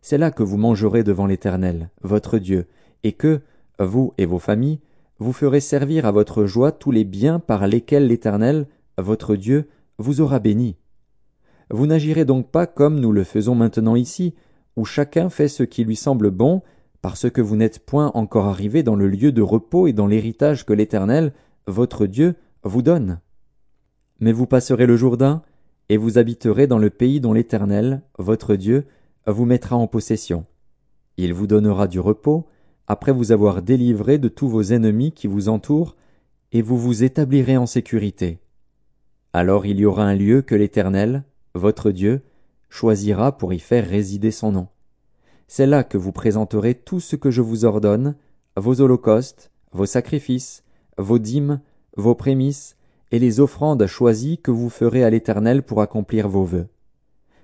c'est 0.04 0.18
là 0.18 0.30
que 0.30 0.42
vous 0.42 0.58
mangerez 0.58 1.02
devant 1.02 1.24
l'Éternel, 1.24 1.88
votre 2.02 2.36
Dieu, 2.36 2.66
et 3.04 3.12
que, 3.12 3.40
vous 3.78 4.12
et 4.18 4.26
vos 4.26 4.38
familles, 4.38 4.80
vous 5.18 5.32
ferez 5.32 5.60
servir 5.60 6.04
à 6.04 6.12
votre 6.12 6.44
joie 6.44 6.72
tous 6.72 6.90
les 6.90 7.04
biens 7.04 7.38
par 7.38 7.66
lesquels 7.66 8.06
l'Éternel, 8.06 8.66
votre 8.98 9.34
Dieu, 9.34 9.66
vous 9.96 10.20
aura 10.20 10.40
béni. 10.40 10.76
Vous 11.70 11.86
n'agirez 11.86 12.26
donc 12.26 12.50
pas 12.50 12.66
comme 12.66 13.00
nous 13.00 13.12
le 13.12 13.24
faisons 13.24 13.54
maintenant 13.54 13.96
ici, 13.96 14.34
où 14.76 14.84
chacun 14.84 15.30
fait 15.30 15.48
ce 15.48 15.62
qui 15.62 15.84
lui 15.84 15.96
semble 15.96 16.30
bon, 16.30 16.60
parce 17.04 17.28
que 17.28 17.42
vous 17.42 17.54
n'êtes 17.54 17.80
point 17.80 18.10
encore 18.14 18.46
arrivé 18.46 18.82
dans 18.82 18.96
le 18.96 19.08
lieu 19.08 19.30
de 19.30 19.42
repos 19.42 19.86
et 19.86 19.92
dans 19.92 20.06
l'héritage 20.06 20.64
que 20.64 20.72
l'Éternel, 20.72 21.34
votre 21.66 22.06
Dieu, 22.06 22.34
vous 22.62 22.80
donne. 22.80 23.20
Mais 24.20 24.32
vous 24.32 24.46
passerez 24.46 24.86
le 24.86 24.96
Jourdain, 24.96 25.42
et 25.90 25.98
vous 25.98 26.16
habiterez 26.16 26.66
dans 26.66 26.78
le 26.78 26.88
pays 26.88 27.20
dont 27.20 27.34
l'Éternel, 27.34 28.00
votre 28.18 28.56
Dieu, 28.56 28.86
vous 29.26 29.44
mettra 29.44 29.76
en 29.76 29.86
possession. 29.86 30.46
Il 31.18 31.34
vous 31.34 31.46
donnera 31.46 31.88
du 31.88 32.00
repos, 32.00 32.46
après 32.86 33.12
vous 33.12 33.32
avoir 33.32 33.60
délivré 33.60 34.16
de 34.16 34.28
tous 34.28 34.48
vos 34.48 34.62
ennemis 34.62 35.12
qui 35.12 35.26
vous 35.26 35.50
entourent, 35.50 35.96
et 36.52 36.62
vous 36.62 36.78
vous 36.78 37.04
établirez 37.04 37.58
en 37.58 37.66
sécurité. 37.66 38.38
Alors 39.34 39.66
il 39.66 39.78
y 39.78 39.84
aura 39.84 40.06
un 40.06 40.14
lieu 40.14 40.40
que 40.40 40.54
l'Éternel, 40.54 41.24
votre 41.54 41.90
Dieu, 41.90 42.22
choisira 42.70 43.36
pour 43.36 43.52
y 43.52 43.58
faire 43.58 43.86
résider 43.86 44.30
son 44.30 44.52
nom. 44.52 44.68
C'est 45.46 45.66
là 45.66 45.84
que 45.84 45.98
vous 45.98 46.12
présenterez 46.12 46.74
tout 46.74 47.00
ce 47.00 47.16
que 47.16 47.30
je 47.30 47.42
vous 47.42 47.64
ordonne, 47.64 48.16
vos 48.56 48.80
holocaustes, 48.80 49.50
vos 49.72 49.86
sacrifices, 49.86 50.62
vos 50.98 51.18
dîmes, 51.18 51.60
vos 51.96 52.14
prémices, 52.14 52.76
et 53.10 53.18
les 53.18 53.40
offrandes 53.40 53.86
choisies 53.86 54.38
que 54.38 54.50
vous 54.50 54.70
ferez 54.70 55.04
à 55.04 55.10
l'Éternel 55.10 55.62
pour 55.62 55.80
accomplir 55.80 56.28
vos 56.28 56.44
vœux. 56.44 56.66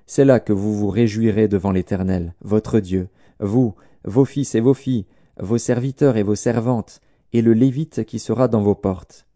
C'est 0.06 0.24
là 0.24 0.40
que 0.40 0.52
vous 0.52 0.74
vous 0.74 0.88
réjouirez 0.88 1.46
devant 1.46 1.70
l'Éternel, 1.70 2.34
votre 2.40 2.80
Dieu, 2.80 3.08
vous, 3.38 3.74
vos 4.04 4.24
fils 4.24 4.54
et 4.54 4.60
vos 4.60 4.74
filles, 4.74 5.06
vos 5.38 5.58
serviteurs 5.58 6.16
et 6.16 6.22
vos 6.22 6.34
servantes, 6.34 7.00
et 7.32 7.42
le 7.42 7.52
Lévite 7.52 8.04
qui 8.04 8.18
sera 8.18 8.48
dans 8.48 8.62
vos 8.62 8.74
portes. 8.74 9.26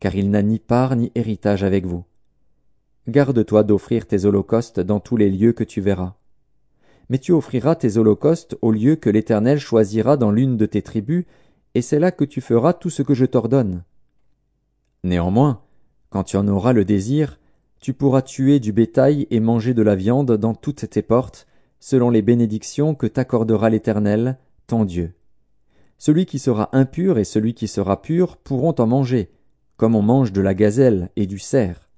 Car 0.00 0.14
il 0.14 0.30
n'a 0.30 0.42
ni 0.42 0.58
part 0.58 0.96
ni 0.96 1.12
héritage 1.14 1.64
avec 1.64 1.84
vous. 1.84 2.04
Garde-toi 3.08 3.62
d'offrir 3.62 4.06
tes 4.06 4.24
holocaustes 4.24 4.80
dans 4.80 5.00
tous 5.00 5.16
les 5.16 5.30
lieux 5.30 5.52
que 5.52 5.64
tu 5.64 5.80
verras. 5.80 6.14
Mais 7.08 7.18
tu 7.18 7.32
offriras 7.32 7.76
tes 7.76 7.98
holocaustes 7.98 8.56
au 8.62 8.72
lieu 8.72 8.96
que 8.96 9.10
l'Éternel 9.10 9.58
choisira 9.58 10.16
dans 10.16 10.30
l'une 10.30 10.56
de 10.56 10.66
tes 10.66 10.82
tribus, 10.82 11.24
et 11.74 11.82
c'est 11.82 11.98
là 11.98 12.10
que 12.10 12.24
tu 12.24 12.40
feras 12.40 12.72
tout 12.72 12.90
ce 12.90 13.02
que 13.02 13.14
je 13.14 13.24
t'ordonne. 13.24 13.84
Néanmoins, 15.04 15.62
quand 16.10 16.24
tu 16.24 16.36
en 16.36 16.48
auras 16.48 16.72
le 16.72 16.84
désir, 16.84 17.38
tu 17.80 17.92
pourras 17.92 18.22
tuer 18.22 18.58
du 18.58 18.72
bétail 18.72 19.26
et 19.30 19.40
manger 19.40 19.74
de 19.74 19.82
la 19.82 19.94
viande 19.94 20.32
dans 20.32 20.54
toutes 20.54 20.88
tes 20.88 21.02
portes, 21.02 21.46
selon 21.78 22.10
les 22.10 22.22
bénédictions 22.22 22.94
que 22.94 23.06
t'accordera 23.06 23.70
l'Éternel, 23.70 24.38
ton 24.66 24.84
Dieu. 24.84 25.14
Celui 25.98 26.26
qui 26.26 26.38
sera 26.38 26.68
impur 26.72 27.18
et 27.18 27.24
celui 27.24 27.54
qui 27.54 27.68
sera 27.68 28.02
pur 28.02 28.36
pourront 28.36 28.74
en 28.78 28.86
manger, 28.86 29.30
comme 29.76 29.94
on 29.94 30.02
mange 30.02 30.32
de 30.32 30.40
la 30.40 30.54
gazelle 30.54 31.10
et 31.16 31.26
du 31.26 31.38
cerf. 31.38 31.88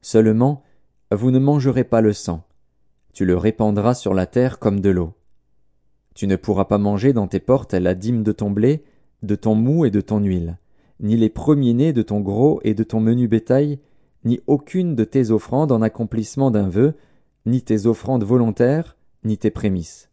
Seulement, 0.00 0.62
vous 1.10 1.30
ne 1.30 1.38
mangerez 1.38 1.84
pas 1.84 2.00
le 2.00 2.12
sang. 2.12 2.47
Tu 3.18 3.24
le 3.24 3.36
répandras 3.36 3.94
sur 3.94 4.14
la 4.14 4.26
terre 4.26 4.60
comme 4.60 4.78
de 4.78 4.90
l'eau. 4.90 5.12
Tu 6.14 6.28
ne 6.28 6.36
pourras 6.36 6.66
pas 6.66 6.78
manger 6.78 7.12
dans 7.12 7.26
tes 7.26 7.40
portes 7.40 7.74
la 7.74 7.96
dîme 7.96 8.22
de 8.22 8.30
ton 8.30 8.48
blé, 8.48 8.84
de 9.24 9.34
ton 9.34 9.56
mou 9.56 9.84
et 9.84 9.90
de 9.90 10.00
ton 10.00 10.20
huile, 10.20 10.56
ni 11.00 11.16
les 11.16 11.28
premiers-nés 11.28 11.92
de 11.92 12.02
ton 12.02 12.20
gros 12.20 12.60
et 12.62 12.74
de 12.74 12.84
ton 12.84 13.00
menu 13.00 13.26
bétail, 13.26 13.80
ni 14.24 14.38
aucune 14.46 14.94
de 14.94 15.02
tes 15.02 15.32
offrandes 15.32 15.72
en 15.72 15.82
accomplissement 15.82 16.52
d'un 16.52 16.68
vœu, 16.68 16.94
ni 17.44 17.60
tes 17.60 17.86
offrandes 17.86 18.22
volontaires, 18.22 18.96
ni 19.24 19.36
tes 19.36 19.50
prémices. 19.50 20.10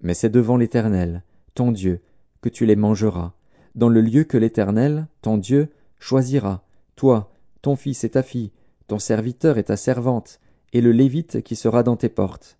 Mais 0.00 0.14
c'est 0.14 0.30
devant 0.30 0.56
l'Éternel, 0.56 1.24
ton 1.52 1.70
Dieu, 1.70 2.00
que 2.40 2.48
tu 2.48 2.64
les 2.64 2.76
mangeras, 2.76 3.34
dans 3.74 3.90
le 3.90 4.00
lieu 4.00 4.24
que 4.24 4.38
l'Éternel, 4.38 5.06
ton 5.20 5.36
Dieu, 5.36 5.68
choisira, 5.98 6.64
toi, 6.96 7.30
ton 7.60 7.76
fils 7.76 8.04
et 8.04 8.08
ta 8.08 8.22
fille, 8.22 8.52
ton 8.86 8.98
serviteur 8.98 9.58
et 9.58 9.64
ta 9.64 9.76
servante, 9.76 10.40
et 10.72 10.80
le 10.80 10.92
Lévite 10.92 11.42
qui 11.42 11.56
sera 11.56 11.82
dans 11.82 11.96
tes 11.96 12.08
portes. 12.08 12.58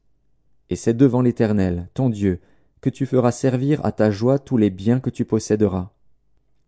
Et 0.71 0.77
c'est 0.77 0.95
devant 0.95 1.23
l'Éternel, 1.23 1.89
ton 1.95 2.09
Dieu, 2.09 2.41
que 2.81 2.91
tu 2.91 3.07
feras 3.07 3.33
servir 3.33 3.85
à 3.85 3.93
ta 3.93 4.11
joie 4.11 4.39
tous 4.39 4.57
les 4.57 4.71
biens 4.71 5.01
que 5.01 5.11
tu 5.11 5.25
posséderas. 5.25 5.93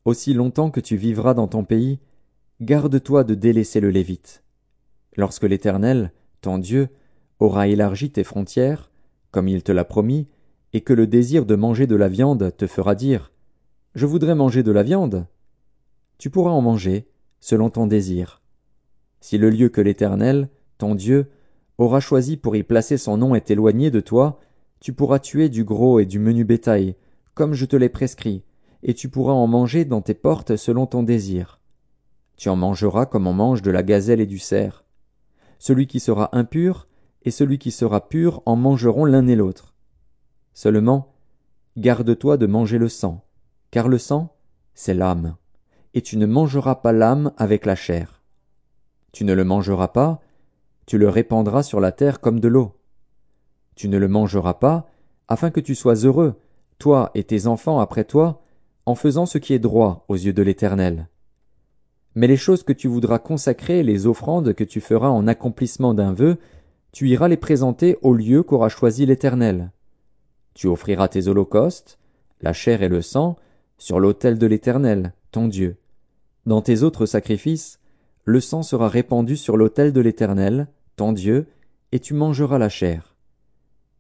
Aussi 0.05 0.35
longtemps 0.35 0.71
que 0.71 0.81
tu 0.81 0.97
vivras 0.97 1.35
dans 1.35 1.49
ton 1.49 1.65
pays, 1.65 1.99
Garde-toi 2.61 3.25
de 3.25 3.35
délaisser 3.35 3.81
le 3.81 3.91
Lévite. 3.91 4.45
Lorsque 5.17 5.43
l'Éternel, 5.43 6.13
ton 6.41 6.59
Dieu, 6.59 6.89
aura 7.41 7.67
élargi 7.67 8.11
tes 8.13 8.23
frontières, 8.23 8.93
comme 9.33 9.49
il 9.49 9.65
te 9.65 9.73
l'a 9.73 9.85
promis, 9.85 10.29
et 10.73 10.81
que 10.81 10.93
le 10.93 11.09
désir 11.09 11.47
de 11.47 11.57
manger 11.57 11.89
de 11.89 11.97
la 11.97 12.09
viande 12.09 12.57
te 12.57 12.69
fera 12.69 12.95
dire 12.95 13.33
Je 13.97 14.07
voudrais 14.07 14.37
manger 14.37 14.63
de 14.63 14.71
la 14.71 14.85
viande. 14.85 15.27
Tu 16.17 16.31
pourras 16.31 16.53
en 16.53 16.61
manger, 16.61 17.09
selon 17.41 17.71
ton 17.71 17.89
désir. 17.89 18.41
Si 19.21 19.37
le 19.37 19.51
lieu 19.51 19.69
que 19.69 19.81
l'Éternel, 19.81 20.49
ton 20.79 20.95
Dieu, 20.95 21.31
aura 21.79 22.01
choisi 22.01 22.37
pour 22.37 22.57
y 22.57 22.63
placer 22.63 22.97
son 22.99 23.17
nom 23.17 23.35
est 23.35 23.51
éloigné 23.51 23.91
de 23.91 24.01
toi, 24.01 24.41
tu 24.81 24.93
pourras 24.93 25.19
tuer 25.19 25.49
du 25.49 25.65
gros 25.65 25.99
et 25.99 26.07
du 26.07 26.19
menu 26.19 26.45
bétail, 26.45 26.97
comme 27.35 27.55
je 27.55 27.65
te 27.65 27.77
l'ai 27.77 27.89
prescrit, 27.89 28.45
et 28.83 28.95
tu 28.95 29.09
pourras 29.09 29.33
en 29.33 29.47
manger 29.47 29.85
dans 29.85 30.03
tes 30.03 30.15
portes 30.15 30.57
selon 30.57 30.87
ton 30.87 31.03
désir. 31.03 31.61
Tu 32.37 32.49
en 32.49 32.57
mangeras 32.57 33.07
comme 33.07 33.27
on 33.27 33.33
mange 33.33 33.63
de 33.63 33.71
la 33.71 33.83
gazelle 33.83 34.21
et 34.21 34.27
du 34.27 34.39
cerf. 34.39 34.85
Celui 35.59 35.87
qui 35.87 36.01
sera 36.01 36.37
impur 36.37 36.89
et 37.23 37.31
celui 37.31 37.59
qui 37.59 37.71
sera 37.71 38.09
pur 38.09 38.43
en 38.45 38.57
mangeront 38.57 39.05
l'un 39.05 39.27
et 39.27 39.37
l'autre. 39.37 39.75
Seulement, 40.53 41.15
garde-toi 41.77 42.37
de 42.37 42.47
manger 42.47 42.79
le 42.79 42.89
sang, 42.89 43.25
car 43.71 43.89
le 43.89 43.99
sang, 43.99 44.37
c'est 44.75 44.95
l'âme, 44.95 45.37
et 45.95 46.03
tu 46.03 46.17
ne 46.17 46.27
mangeras 46.27 46.77
pas 46.77 46.93
l'âme 46.93 47.33
avec 47.37 47.65
la 47.67 47.75
chair. 47.75 48.23
Tu 49.13 49.25
ne 49.25 49.33
le 49.33 49.45
mangeras 49.45 49.89
pas, 49.89 50.21
tu 50.87 50.99
le 50.99 51.09
répandras 51.09 51.63
sur 51.63 51.81
la 51.81 51.93
terre 51.93 52.21
comme 52.21 52.41
de 52.41 52.49
l'eau. 52.49 52.73
Tu 53.75 53.89
ne 53.89 53.99
le 53.99 54.09
mangeras 54.09 54.55
pas, 54.55 54.87
afin 55.29 55.51
que 55.51 55.61
tu 55.61 55.75
sois 55.75 55.95
heureux, 55.95 56.35
toi 56.79 57.11
et 57.15 57.25
tes 57.25 57.47
enfants 57.47 57.81
après 57.81 58.05
toi, 58.05 58.43
en 58.87 58.95
faisant 58.95 59.27
ce 59.27 59.39
qui 59.39 59.55
est 59.55 59.59
droit 59.59 60.05
aux 60.09 60.17
yeux 60.17 60.33
de 60.33 60.43
l'Éternel. 60.43 61.09
Mais 62.15 62.27
les 62.27 62.37
choses 62.37 62.63
que 62.63 62.73
tu 62.73 62.87
voudras 62.87 63.19
consacrer, 63.19 63.83
les 63.83 64.07
offrandes 64.07 64.53
que 64.53 64.65
tu 64.65 64.81
feras 64.81 65.09
en 65.09 65.27
accomplissement 65.27 65.95
d'un 65.95 66.13
vœu, 66.13 66.37
tu 66.93 67.09
iras 67.09 67.29
les 67.29 67.37
présenter 67.37 67.99
au 68.03 68.15
lieu 68.15 68.43
qu'aura 68.43 68.69
choisi 68.69 69.05
l'Éternel. 69.05 69.73
Tu 70.55 70.69
offriras 70.69 71.09
tes 71.09 71.27
holocaustes, 71.27 71.99
la 72.41 72.53
chair 72.53 72.83
et 72.83 72.89
le 72.89 73.03
sang, 73.03 73.37
sur 73.79 73.99
l'autel 73.99 74.39
de 74.39 74.47
l'Éternel, 74.47 75.13
ton 75.33 75.49
Dieu. 75.49 75.77
Dans 76.47 76.63
tes 76.63 76.83
autres 76.83 77.07
sacrifices, 77.07 77.81
le 78.25 78.39
sang 78.41 78.63
sera 78.63 78.89
répandu 78.89 79.37
sur 79.37 79.57
l'autel 79.57 79.93
de 79.93 80.01
l'Éternel, 80.01 80.69
ton 80.97 81.13
Dieu, 81.13 81.47
et 81.93 82.01
tu 82.01 82.15
mangeras 82.15 82.59
la 82.59 82.69
chair. 82.69 83.17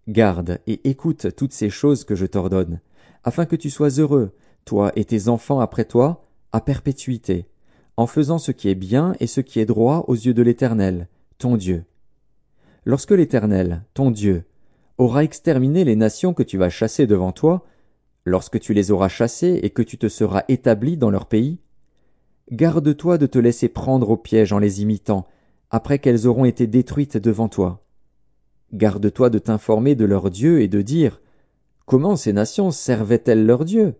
Garde 0.08 0.60
et 0.66 0.88
écoute 0.88 1.34
toutes 1.34 1.52
ces 1.52 1.70
choses 1.70 2.04
que 2.04 2.14
je 2.14 2.26
t'ordonne, 2.26 2.80
afin 3.22 3.46
que 3.46 3.56
tu 3.56 3.70
sois 3.70 3.98
heureux, 4.00 4.32
toi 4.64 4.92
et 4.96 5.04
tes 5.04 5.28
enfants 5.28 5.60
après 5.60 5.84
toi, 5.84 6.24
à 6.52 6.60
perpétuité 6.60 7.46
en 7.96 8.06
faisant 8.06 8.38
ce 8.38 8.52
qui 8.52 8.68
est 8.68 8.74
bien 8.74 9.14
et 9.20 9.26
ce 9.26 9.40
qui 9.40 9.60
est 9.60 9.66
droit 9.66 10.04
aux 10.08 10.14
yeux 10.14 10.34
de 10.34 10.42
l'Éternel, 10.42 11.08
ton 11.38 11.56
Dieu. 11.56 11.84
Lorsque 12.84 13.12
l'Éternel, 13.12 13.84
ton 13.94 14.10
Dieu, 14.10 14.44
aura 14.98 15.24
exterminé 15.24 15.84
les 15.84 15.96
nations 15.96 16.34
que 16.34 16.42
tu 16.42 16.58
vas 16.58 16.70
chasser 16.70 17.06
devant 17.06 17.32
toi, 17.32 17.64
lorsque 18.24 18.60
tu 18.60 18.74
les 18.74 18.90
auras 18.90 19.08
chassées 19.08 19.60
et 19.62 19.70
que 19.70 19.82
tu 19.82 19.98
te 19.98 20.08
seras 20.08 20.44
établi 20.48 20.96
dans 20.96 21.10
leur 21.10 21.26
pays, 21.26 21.58
garde-toi 22.50 23.18
de 23.18 23.26
te 23.26 23.38
laisser 23.38 23.68
prendre 23.68 24.10
au 24.10 24.16
piège 24.16 24.52
en 24.52 24.58
les 24.58 24.82
imitant, 24.82 25.26
après 25.70 25.98
qu'elles 25.98 26.26
auront 26.26 26.44
été 26.44 26.66
détruites 26.66 27.16
devant 27.16 27.48
toi. 27.48 27.84
Garde-toi 28.72 29.30
de 29.30 29.38
t'informer 29.38 29.94
de 29.94 30.04
leur 30.04 30.30
Dieu 30.30 30.60
et 30.60 30.68
de 30.68 30.82
dire 30.82 31.20
Comment 31.86 32.16
ces 32.16 32.32
nations 32.32 32.70
servaient-elles 32.70 33.44
leur 33.44 33.64
Dieu? 33.64 33.94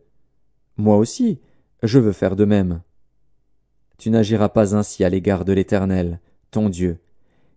Moi 0.76 0.96
aussi, 0.96 1.40
je 1.82 1.98
veux 1.98 2.12
faire 2.12 2.34
de 2.34 2.44
même. 2.44 2.80
Tu 3.98 4.10
n'agiras 4.10 4.48
pas 4.48 4.74
ainsi 4.74 5.04
à 5.04 5.08
l'égard 5.08 5.44
de 5.44 5.52
l'Éternel, 5.52 6.20
ton 6.50 6.68
Dieu, 6.68 6.98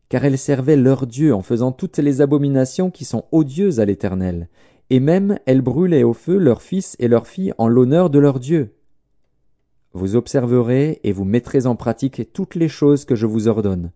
car 0.10 0.26
elles 0.26 0.38
servaient 0.38 0.76
leur 0.76 1.08
Dieu 1.08 1.34
en 1.34 1.42
faisant 1.42 1.72
toutes 1.72 1.98
les 1.98 2.22
abominations 2.22 2.92
qui 2.92 3.06
sont 3.06 3.26
odieuses 3.32 3.80
à 3.80 3.86
l'Éternel, 3.86 4.50
et 4.90 5.00
même 5.00 5.40
elles 5.46 5.62
brûlaient 5.62 6.04
au 6.04 6.14
feu 6.14 6.38
leurs 6.38 6.62
fils 6.62 6.96
et 7.00 7.08
leurs 7.08 7.28
filles 7.28 7.54
en 7.58 7.68
l'honneur 7.68 8.10
de 8.10 8.20
leur 8.20 8.40
Dieu. 8.40 8.77
Vous 9.98 10.16
observerez 10.16 11.00
et 11.04 11.12
vous 11.12 11.26
mettrez 11.26 11.66
en 11.66 11.76
pratique 11.76 12.32
toutes 12.32 12.54
les 12.54 12.70
choses 12.70 13.04
que 13.04 13.16
je 13.16 13.26
vous 13.26 13.48
ordonne. 13.48 13.92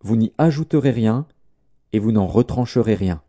Vous 0.00 0.16
n'y 0.16 0.32
ajouterez 0.36 0.90
rien, 0.90 1.28
et 1.92 2.00
vous 2.00 2.10
n'en 2.10 2.26
retrancherez 2.26 2.96
rien. 2.96 3.22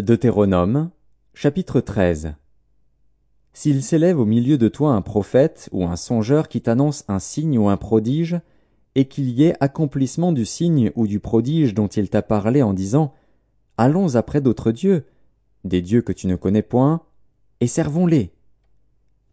Deutéronome, 0.00 0.90
chapitre 1.34 1.80
13. 1.80 2.34
S'il 3.52 3.82
s'élève 3.82 4.20
au 4.20 4.26
milieu 4.26 4.58
de 4.58 4.68
toi 4.68 4.92
un 4.92 5.02
prophète 5.02 5.68
ou 5.72 5.84
un 5.84 5.96
songeur 5.96 6.46
qui 6.46 6.60
t'annonce 6.60 7.02
un 7.08 7.18
signe 7.18 7.58
ou 7.58 7.68
un 7.68 7.76
prodige, 7.76 8.38
et 8.94 9.06
qu'il 9.08 9.28
y 9.30 9.42
ait 9.42 9.56
accomplissement 9.58 10.30
du 10.30 10.44
signe 10.44 10.92
ou 10.94 11.08
du 11.08 11.18
prodige 11.18 11.74
dont 11.74 11.88
il 11.88 12.10
t'a 12.10 12.22
parlé 12.22 12.62
en 12.62 12.74
disant 12.74 13.12
Allons 13.76 14.14
après 14.14 14.40
d'autres 14.40 14.70
dieux, 14.70 15.04
des 15.64 15.82
dieux 15.82 16.02
que 16.02 16.12
tu 16.12 16.28
ne 16.28 16.36
connais 16.36 16.62
point, 16.62 17.02
et 17.60 17.66
servons-les. 17.66 18.35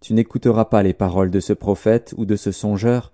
Tu 0.03 0.13
n'écouteras 0.13 0.65
pas 0.65 0.83
les 0.83 0.91
paroles 0.91 1.31
de 1.31 1.39
ce 1.39 1.53
prophète 1.53 2.13
ou 2.17 2.25
de 2.25 2.35
ce 2.35 2.51
songeur, 2.51 3.13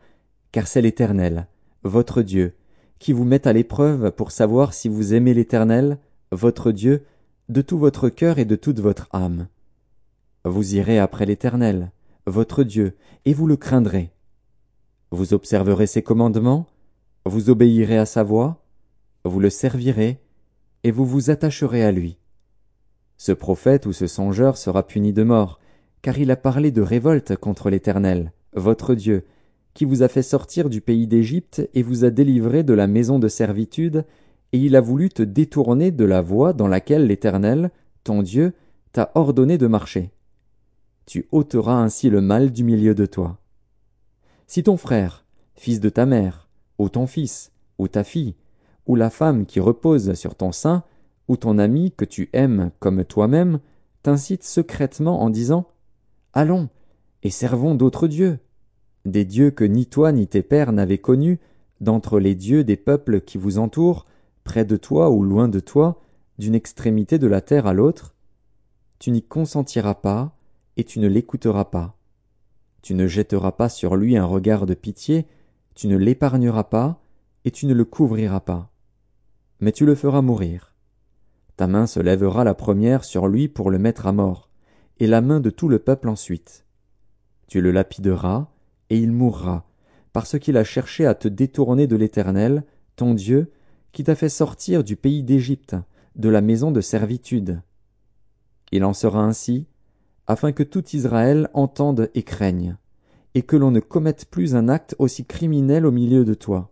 car 0.51 0.65
c'est 0.65 0.81
l'Éternel, 0.81 1.45
votre 1.83 2.23
Dieu, 2.23 2.55
qui 2.97 3.13
vous 3.13 3.25
met 3.25 3.47
à 3.47 3.53
l'épreuve 3.53 4.09
pour 4.09 4.31
savoir 4.31 4.73
si 4.73 4.89
vous 4.89 5.13
aimez 5.13 5.35
l'Éternel, 5.35 5.99
votre 6.31 6.71
Dieu, 6.71 7.05
de 7.47 7.61
tout 7.61 7.77
votre 7.77 8.09
cœur 8.09 8.39
et 8.39 8.45
de 8.45 8.55
toute 8.55 8.79
votre 8.79 9.07
âme. 9.11 9.49
Vous 10.45 10.73
irez 10.73 10.97
après 10.97 11.27
l'Éternel, 11.27 11.91
votre 12.25 12.63
Dieu, 12.63 12.97
et 13.23 13.35
vous 13.35 13.45
le 13.45 13.55
craindrez. 13.55 14.09
Vous 15.11 15.35
observerez 15.35 15.85
ses 15.85 16.01
commandements, 16.01 16.65
vous 17.23 17.51
obéirez 17.51 17.99
à 17.99 18.07
sa 18.07 18.23
voix, 18.23 18.63
vous 19.25 19.39
le 19.39 19.51
servirez, 19.51 20.23
et 20.83 20.89
vous 20.89 21.05
vous 21.05 21.29
attacherez 21.29 21.83
à 21.83 21.91
lui. 21.91 22.17
Ce 23.17 23.31
prophète 23.31 23.85
ou 23.85 23.93
ce 23.93 24.07
songeur 24.07 24.57
sera 24.57 24.87
puni 24.87 25.13
de 25.13 25.21
mort, 25.21 25.59
car 26.01 26.17
il 26.17 26.31
a 26.31 26.35
parlé 26.35 26.71
de 26.71 26.81
révolte 26.81 27.35
contre 27.35 27.69
l'Éternel, 27.69 28.31
votre 28.53 28.95
Dieu, 28.95 29.25
qui 29.73 29.85
vous 29.85 30.03
a 30.03 30.07
fait 30.07 30.23
sortir 30.23 30.69
du 30.69 30.81
pays 30.81 31.07
d'Égypte 31.07 31.69
et 31.73 31.83
vous 31.83 32.03
a 32.03 32.09
délivré 32.09 32.63
de 32.63 32.73
la 32.73 32.87
maison 32.87 33.19
de 33.19 33.27
servitude, 33.27 34.05
et 34.51 34.57
il 34.57 34.75
a 34.75 34.81
voulu 34.81 35.09
te 35.09 35.21
détourner 35.21 35.91
de 35.91 36.05
la 36.05 36.21
voie 36.21 36.53
dans 36.53 36.67
laquelle 36.67 37.07
l'Éternel, 37.07 37.71
ton 38.03 38.21
Dieu, 38.21 38.53
t'a 38.91 39.11
ordonné 39.15 39.57
de 39.57 39.67
marcher. 39.67 40.11
Tu 41.05 41.27
ôteras 41.31 41.75
ainsi 41.75 42.09
le 42.09 42.21
mal 42.21 42.51
du 42.51 42.63
milieu 42.63 42.95
de 42.95 43.05
toi. 43.05 43.37
Si 44.47 44.63
ton 44.63 44.77
frère, 44.77 45.25
fils 45.55 45.79
de 45.79 45.89
ta 45.89 46.05
mère, 46.05 46.49
ou 46.77 46.89
ton 46.89 47.05
fils, 47.05 47.51
ou 47.77 47.87
ta 47.87 48.03
fille, 48.03 48.35
ou 48.87 48.95
la 48.95 49.09
femme 49.09 49.45
qui 49.45 49.59
repose 49.59 50.13
sur 50.13 50.35
ton 50.35 50.51
sein, 50.51 50.83
ou 51.27 51.37
ton 51.37 51.59
ami 51.59 51.91
que 51.95 52.05
tu 52.05 52.29
aimes 52.33 52.71
comme 52.79 53.05
toi-même, 53.05 53.59
t'incite 54.01 54.43
secrètement 54.43 55.21
en 55.21 55.29
disant 55.29 55.67
Allons, 56.33 56.69
et 57.23 57.31
servons 57.31 57.75
d'autres 57.75 58.07
dieux, 58.07 58.39
des 59.05 59.25
dieux 59.25 59.51
que 59.51 59.63
ni 59.63 59.85
toi 59.87 60.11
ni 60.11 60.27
tes 60.27 60.43
pères 60.43 60.71
n'avaient 60.71 60.99
connus, 60.99 61.39
d'entre 61.81 62.19
les 62.19 62.35
dieux 62.35 62.63
des 62.63 62.77
peuples 62.77 63.21
qui 63.21 63.37
vous 63.37 63.57
entourent, 63.57 64.05
près 64.43 64.65
de 64.65 64.77
toi 64.77 65.09
ou 65.09 65.23
loin 65.23 65.47
de 65.47 65.59
toi, 65.59 66.01
d'une 66.37 66.55
extrémité 66.55 67.17
de 67.17 67.27
la 67.27 67.41
terre 67.41 67.67
à 67.67 67.73
l'autre, 67.73 68.15
tu 68.99 69.11
n'y 69.11 69.23
consentiras 69.23 69.95
pas, 69.95 70.35
et 70.77 70.83
tu 70.83 70.99
ne 70.99 71.07
l'écouteras 71.07 71.65
pas. 71.65 71.97
Tu 72.81 72.93
ne 72.93 73.07
jetteras 73.07 73.53
pas 73.53 73.69
sur 73.69 73.95
lui 73.95 74.17
un 74.17 74.25
regard 74.25 74.65
de 74.65 74.73
pitié, 74.73 75.25
tu 75.73 75.87
ne 75.87 75.97
l'épargneras 75.97 76.65
pas, 76.65 77.01
et 77.45 77.51
tu 77.51 77.65
ne 77.65 77.73
le 77.73 77.85
couvriras 77.85 78.41
pas. 78.41 78.71
Mais 79.61 79.71
tu 79.71 79.85
le 79.85 79.95
feras 79.95 80.21
mourir. 80.21 80.73
Ta 81.55 81.67
main 81.67 81.87
se 81.87 81.99
lèvera 81.99 82.43
la 82.43 82.53
première 82.53 83.03
sur 83.03 83.27
lui 83.27 83.47
pour 83.47 83.71
le 83.71 83.79
mettre 83.79 84.07
à 84.07 84.11
mort 84.11 84.48
et 84.99 85.07
la 85.07 85.21
main 85.21 85.39
de 85.39 85.49
tout 85.49 85.69
le 85.69 85.79
peuple 85.79 86.09
ensuite. 86.09 86.65
Tu 87.47 87.61
le 87.61 87.71
lapideras, 87.71 88.47
et 88.89 88.97
il 88.97 89.11
mourra, 89.11 89.65
parce 90.13 90.37
qu'il 90.39 90.57
a 90.57 90.63
cherché 90.63 91.05
à 91.05 91.15
te 91.15 91.27
détourner 91.27 91.87
de 91.87 91.95
l'Éternel, 91.95 92.63
ton 92.95 93.13
Dieu, 93.13 93.51
qui 93.91 94.03
t'a 94.03 94.15
fait 94.15 94.29
sortir 94.29 94.83
du 94.83 94.95
pays 94.95 95.23
d'Égypte, 95.23 95.75
de 96.15 96.29
la 96.29 96.41
maison 96.41 96.71
de 96.71 96.81
servitude. 96.81 97.61
Il 98.71 98.83
en 98.83 98.93
sera 98.93 99.23
ainsi, 99.23 99.67
afin 100.27 100.51
que 100.51 100.63
tout 100.63 100.83
Israël 100.93 101.49
entende 101.53 102.11
et 102.13 102.23
craigne, 102.23 102.77
et 103.33 103.41
que 103.41 103.55
l'on 103.55 103.71
ne 103.71 103.79
commette 103.79 104.25
plus 104.25 104.55
un 104.55 104.69
acte 104.69 104.95
aussi 104.99 105.25
criminel 105.25 105.85
au 105.85 105.91
milieu 105.91 106.25
de 106.25 106.33
toi. 106.33 106.71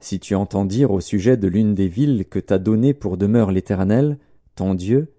Si 0.00 0.18
tu 0.18 0.34
entends 0.34 0.64
dire 0.64 0.90
au 0.90 1.00
sujet 1.00 1.36
de 1.36 1.46
l'une 1.46 1.74
des 1.74 1.88
villes 1.88 2.26
que 2.28 2.38
t'a 2.38 2.58
donnée 2.58 2.94
pour 2.94 3.16
demeure 3.16 3.52
l'Éternel, 3.52 4.18
ton 4.54 4.74
Dieu, 4.74 5.13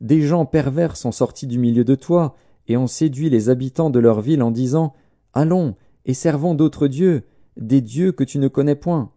des 0.00 0.22
gens 0.22 0.46
pervers 0.46 0.96
sont 0.96 1.12
sortis 1.12 1.46
du 1.46 1.58
milieu 1.58 1.84
de 1.84 1.94
toi, 1.94 2.36
et 2.66 2.76
ont 2.76 2.86
séduit 2.86 3.30
les 3.30 3.48
habitants 3.48 3.90
de 3.90 3.98
leur 3.98 4.20
ville 4.20 4.42
en 4.42 4.50
disant 4.50 4.94
Allons, 5.32 5.76
et 6.06 6.14
servons 6.14 6.54
d'autres 6.54 6.86
dieux, 6.86 7.24
des 7.56 7.80
dieux 7.80 8.12
que 8.12 8.24
tu 8.24 8.38
ne 8.38 8.48
connais 8.48 8.74
point. 8.74 9.10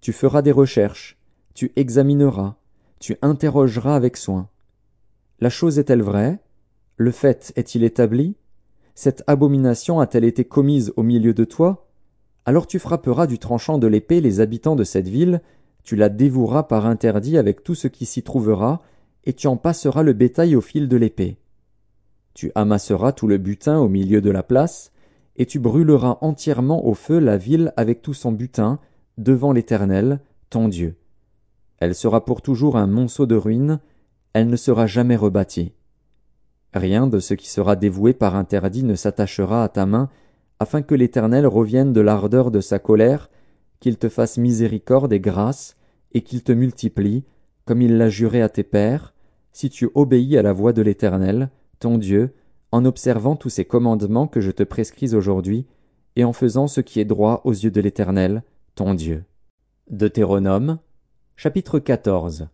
Tu 0.00 0.12
feras 0.12 0.42
des 0.42 0.52
recherches, 0.52 1.18
tu 1.54 1.72
examineras, 1.76 2.56
tu 2.98 3.16
interrogeras 3.22 3.96
avec 3.96 4.16
soin. 4.16 4.48
La 5.40 5.50
chose 5.50 5.78
est-elle 5.78 6.02
vraie? 6.02 6.38
Le 6.96 7.10
fait 7.10 7.52
est-il 7.56 7.84
établi? 7.84 8.36
Cette 8.94 9.24
abomination 9.26 10.00
a-t-elle 10.00 10.24
été 10.24 10.44
commise 10.44 10.92
au 10.96 11.02
milieu 11.02 11.32
de 11.32 11.44
toi? 11.44 11.88
Alors 12.44 12.66
tu 12.66 12.78
frapperas 12.78 13.26
du 13.26 13.38
tranchant 13.38 13.78
de 13.78 13.86
l'épée 13.86 14.20
les 14.20 14.40
habitants 14.40 14.76
de 14.76 14.84
cette 14.84 15.08
ville, 15.08 15.40
tu 15.82 15.96
la 15.96 16.08
dévoueras 16.08 16.64
par 16.64 16.86
interdit 16.86 17.38
avec 17.38 17.62
tout 17.62 17.74
ce 17.74 17.88
qui 17.88 18.06
s'y 18.06 18.22
trouvera, 18.22 18.82
et 19.24 19.32
tu 19.32 19.46
en 19.46 19.56
passeras 19.56 20.02
le 20.02 20.12
bétail 20.12 20.56
au 20.56 20.60
fil 20.60 20.88
de 20.88 20.96
l'épée. 20.96 21.38
Tu 22.34 22.52
amasseras 22.54 23.12
tout 23.12 23.26
le 23.26 23.38
butin 23.38 23.78
au 23.78 23.88
milieu 23.88 24.20
de 24.20 24.30
la 24.30 24.42
place, 24.42 24.92
et 25.36 25.46
tu 25.46 25.58
brûleras 25.58 26.18
entièrement 26.20 26.86
au 26.86 26.94
feu 26.94 27.18
la 27.18 27.36
ville 27.36 27.72
avec 27.76 28.02
tout 28.02 28.14
son 28.14 28.32
butin, 28.32 28.78
devant 29.18 29.52
l'Éternel, 29.52 30.20
ton 30.48 30.68
Dieu. 30.68 30.96
Elle 31.78 31.94
sera 31.94 32.24
pour 32.24 32.42
toujours 32.42 32.76
un 32.76 32.86
monceau 32.86 33.26
de 33.26 33.36
ruines, 33.36 33.80
elle 34.32 34.48
ne 34.48 34.56
sera 34.56 34.86
jamais 34.86 35.16
rebâtie. 35.16 35.72
Rien 36.74 37.06
de 37.06 37.18
ce 37.18 37.34
qui 37.34 37.48
sera 37.48 37.74
dévoué 37.74 38.12
par 38.12 38.36
interdit 38.36 38.84
ne 38.84 38.94
s'attachera 38.94 39.64
à 39.64 39.68
ta 39.68 39.86
main, 39.86 40.08
afin 40.58 40.82
que 40.82 40.94
l'Éternel 40.94 41.46
revienne 41.46 41.92
de 41.92 42.00
l'ardeur 42.00 42.50
de 42.50 42.60
sa 42.60 42.78
colère, 42.78 43.30
qu'il 43.80 43.96
te 43.96 44.08
fasse 44.08 44.36
miséricorde 44.36 45.12
et 45.12 45.20
grâce, 45.20 45.76
et 46.12 46.22
qu'il 46.22 46.42
te 46.42 46.52
multiplie, 46.52 47.24
comme 47.64 47.82
il 47.82 47.98
l'a 47.98 48.08
juré 48.08 48.42
à 48.42 48.48
tes 48.48 48.62
pères, 48.62 49.14
si 49.52 49.70
tu 49.70 49.88
obéis 49.94 50.36
à 50.36 50.42
la 50.42 50.52
voix 50.52 50.72
de 50.72 50.82
l'Éternel, 50.82 51.50
ton 51.78 51.98
Dieu, 51.98 52.34
en 52.72 52.84
observant 52.84 53.36
tous 53.36 53.50
ces 53.50 53.64
commandements 53.64 54.28
que 54.28 54.40
je 54.40 54.50
te 54.50 54.62
prescris 54.62 55.14
aujourd'hui, 55.14 55.66
et 56.16 56.24
en 56.24 56.32
faisant 56.32 56.66
ce 56.66 56.80
qui 56.80 57.00
est 57.00 57.04
droit 57.04 57.42
aux 57.44 57.52
yeux 57.52 57.70
de 57.70 57.80
l'Éternel, 57.80 58.42
ton 58.74 58.94
Dieu. 58.94 59.24
Deutéronome, 59.90 60.78
chapitre 61.36 61.78
14 61.78 62.48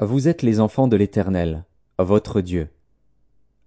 Vous 0.00 0.28
êtes 0.28 0.42
les 0.42 0.60
enfants 0.60 0.88
de 0.88 0.96
l'Éternel, 0.96 1.64
votre 1.98 2.40
Dieu. 2.40 2.68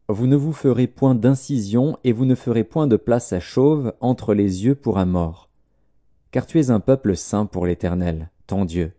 Vous 0.08 0.28
ne 0.28 0.36
vous 0.36 0.54
ferez 0.54 0.88
point 0.88 1.16
d'incision 1.16 1.98
et 2.04 2.14
vous 2.14 2.26
ne 2.26 2.36
ferez 2.36 2.64
point 2.64 2.88
de 2.88 2.98
place 2.98 3.32
à 3.32 3.40
chauve 3.40 3.94
entre 4.02 4.34
les 4.34 4.66
yeux 4.66 4.76
pour 4.76 4.98
un 4.98 5.06
mort. 5.06 5.50
Car 6.32 6.46
tu 6.46 6.60
es 6.60 6.72
un 6.72 6.80
peuple 6.80 7.16
saint 7.16 7.46
pour 7.46 7.66
l'Éternel, 7.66 8.30
ton 8.48 8.66
Dieu 8.66 8.94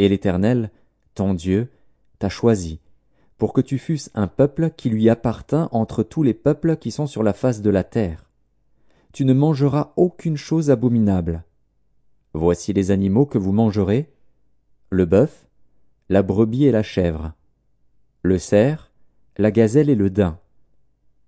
et 0.00 0.08
l'Éternel, 0.08 0.70
ton 1.14 1.34
Dieu, 1.34 1.68
t'a 2.18 2.30
choisi, 2.30 2.80
pour 3.36 3.52
que 3.52 3.60
tu 3.60 3.76
fusses 3.76 4.10
un 4.14 4.28
peuple 4.28 4.70
qui 4.74 4.88
lui 4.88 5.10
appartint 5.10 5.68
entre 5.72 6.02
tous 6.02 6.22
les 6.22 6.32
peuples 6.32 6.76
qui 6.78 6.90
sont 6.90 7.06
sur 7.06 7.22
la 7.22 7.34
face 7.34 7.60
de 7.60 7.68
la 7.68 7.84
terre. 7.84 8.30
Tu 9.12 9.26
ne 9.26 9.34
mangeras 9.34 9.92
aucune 9.96 10.38
chose 10.38 10.70
abominable. 10.70 11.44
Voici 12.32 12.72
les 12.72 12.90
animaux 12.90 13.26
que 13.26 13.36
vous 13.36 13.52
mangerez 13.52 14.10
le 14.88 15.04
bœuf, 15.04 15.46
la 16.08 16.22
brebis 16.22 16.64
et 16.64 16.72
la 16.72 16.82
chèvre, 16.82 17.34
le 18.22 18.38
cerf, 18.38 18.90
la 19.36 19.50
gazelle 19.50 19.90
et 19.90 19.94
le 19.94 20.08
daim, 20.08 20.38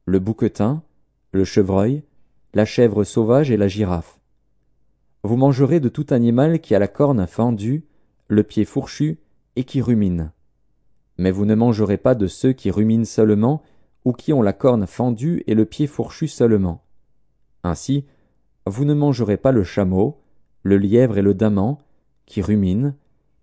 le 0.07 0.19
bouquetin, 0.19 0.83
le 1.31 1.45
chevreuil, 1.45 2.05
la 2.55 2.65
chèvre 2.65 3.05
sauvage 3.05 3.51
et 3.51 3.57
la 3.57 3.69
girafe. 3.69 4.19
Vous 5.23 5.37
mangerez 5.37 5.79
de 5.79 5.89
tout 5.91 6.07
animal 6.11 6.61
qui 6.61 6.75
a 6.75 6.79
la 6.79 6.89
corne 6.89 7.27
fendue, 7.27 7.85
le 8.33 8.43
pied 8.43 8.65
fourchu, 8.65 9.19
et 9.57 9.65
qui 9.65 9.83
rumine. 9.83 10.33
Mais 11.19 11.31
vous 11.31 11.45
ne 11.45 11.55
mangerez 11.55 11.99
pas 11.99 12.15
de 12.15 12.27
ceux 12.27 12.53
qui 12.53 12.71
ruminent 12.71 13.05
seulement, 13.05 13.63
ou 14.07 14.13
qui 14.13 14.33
ont 14.33 14.41
la 14.41 14.55
corne 14.55 14.87
fendue 14.87 15.45
et 15.47 15.55
le 15.55 15.67
pied 15.67 15.87
fourchu 15.87 16.29
seulement. 16.29 16.83
Ainsi, 17.63 18.07
vous 18.67 18.87
ne 18.87 18.95
mangerez 18.95 19.37
pas 19.37 19.53
le 19.53 19.65
chameau, 19.65 20.23
le 20.63 20.79
lièvre 20.79 21.19
et 21.19 21.23
le 21.23 21.35
daman, 21.35 21.77
qui 22.25 22.41
ruminent, 22.41 22.95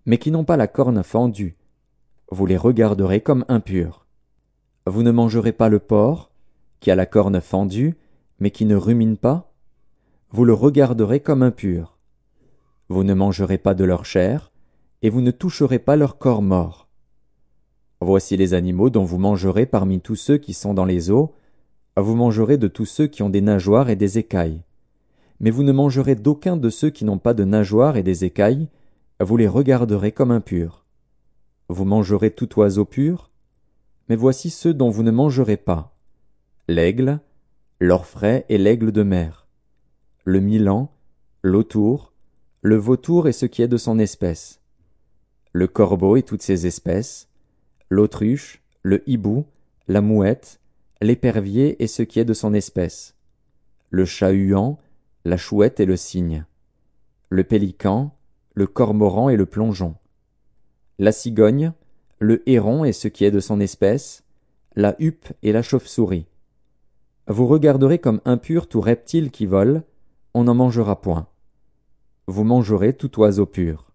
mais 0.06 0.18
qui 0.18 0.32
n'ont 0.32 0.44
pas 0.44 0.56
la 0.56 0.66
corne 0.66 1.02
fendue. 1.04 1.56
Vous 2.32 2.46
les 2.46 2.56
regarderez 2.56 3.20
comme 3.20 3.44
impurs. 3.48 4.06
Vous 4.86 5.04
ne 5.04 5.12
mangerez 5.12 5.52
pas 5.52 5.68
le 5.68 5.78
porc, 5.78 6.32
qui 6.80 6.90
a 6.90 6.96
la 6.96 7.06
corne 7.06 7.40
fendue, 7.40 7.96
mais 8.40 8.50
qui 8.50 8.64
ne 8.64 8.74
rumine 8.74 9.16
pas. 9.16 9.52
Vous 10.30 10.44
le 10.44 10.52
regarderez 10.52 11.20
comme 11.20 11.42
impur. 11.42 11.96
Vous 12.88 13.04
ne 13.04 13.14
mangerez 13.14 13.58
pas 13.58 13.74
de 13.74 13.84
leur 13.84 14.04
chair, 14.04 14.49
et 15.02 15.10
vous 15.10 15.20
ne 15.20 15.30
toucherez 15.30 15.78
pas 15.78 15.96
leur 15.96 16.18
corps 16.18 16.42
mort. 16.42 16.88
Voici 18.00 18.36
les 18.36 18.54
animaux 18.54 18.90
dont 18.90 19.04
vous 19.04 19.18
mangerez 19.18 19.66
parmi 19.66 20.00
tous 20.00 20.16
ceux 20.16 20.38
qui 20.38 20.54
sont 20.54 20.74
dans 20.74 20.84
les 20.84 21.10
eaux, 21.10 21.34
vous 21.96 22.14
mangerez 22.14 22.56
de 22.56 22.68
tous 22.68 22.86
ceux 22.86 23.06
qui 23.06 23.22
ont 23.22 23.30
des 23.30 23.40
nageoires 23.40 23.90
et 23.90 23.96
des 23.96 24.18
écailles. 24.18 24.62
Mais 25.38 25.50
vous 25.50 25.62
ne 25.62 25.72
mangerez 25.72 26.14
d'aucun 26.14 26.56
de 26.56 26.70
ceux 26.70 26.90
qui 26.90 27.04
n'ont 27.04 27.18
pas 27.18 27.34
de 27.34 27.44
nageoires 27.44 27.96
et 27.96 28.02
des 28.02 28.24
écailles, 28.24 28.68
vous 29.20 29.36
les 29.36 29.48
regarderez 29.48 30.12
comme 30.12 30.30
impurs. 30.30 30.84
Vous 31.68 31.84
mangerez 31.84 32.30
tout 32.30 32.58
oiseau 32.58 32.84
pur, 32.84 33.30
mais 34.08 34.16
voici 34.16 34.50
ceux 34.50 34.74
dont 34.74 34.90
vous 34.90 35.02
ne 35.02 35.10
mangerez 35.10 35.56
pas. 35.56 35.94
L'aigle, 36.68 37.20
l'orfraie 37.78 38.44
et 38.48 38.58
l'aigle 38.58 38.92
de 38.92 39.02
mer, 39.02 39.46
le 40.24 40.40
milan, 40.40 40.90
l'autour, 41.42 42.12
le 42.62 42.76
vautour 42.76 43.28
et 43.28 43.32
ce 43.32 43.46
qui 43.46 43.62
est 43.62 43.68
de 43.68 43.76
son 43.76 43.98
espèce, 43.98 44.59
le 45.52 45.66
corbeau 45.66 46.16
et 46.16 46.22
toutes 46.22 46.42
ses 46.42 46.66
espèces, 46.66 47.28
l'autruche, 47.88 48.62
le 48.82 49.02
hibou, 49.08 49.46
la 49.88 50.00
mouette, 50.00 50.60
l'épervier 51.00 51.82
et 51.82 51.86
ce 51.86 52.02
qui 52.02 52.20
est 52.20 52.24
de 52.24 52.34
son 52.34 52.54
espèce, 52.54 53.16
le 53.90 54.04
chat-huant, 54.04 54.78
la 55.24 55.36
chouette 55.36 55.80
et 55.80 55.86
le 55.86 55.96
cygne, 55.96 56.44
le 57.28 57.44
pélican, 57.44 58.14
le 58.54 58.66
cormoran 58.66 59.28
et 59.28 59.36
le 59.36 59.46
plongeon, 59.46 59.96
la 60.98 61.12
cigogne, 61.12 61.72
le 62.18 62.48
héron 62.48 62.84
et 62.84 62.92
ce 62.92 63.08
qui 63.08 63.24
est 63.24 63.30
de 63.30 63.40
son 63.40 63.60
espèce, 63.60 64.22
la 64.76 64.94
huppe 64.98 65.32
et 65.42 65.52
la 65.52 65.62
chauve-souris. 65.62 66.26
Vous 67.26 67.46
regarderez 67.46 67.98
comme 67.98 68.20
impur 68.24 68.68
tout 68.68 68.80
reptile 68.80 69.30
qui 69.30 69.46
vole, 69.46 69.82
on 70.34 70.44
n'en 70.44 70.54
mangera 70.54 71.00
point. 71.00 71.26
Vous 72.26 72.44
mangerez 72.44 72.92
tout 72.92 73.18
oiseau 73.18 73.46
pur. 73.46 73.89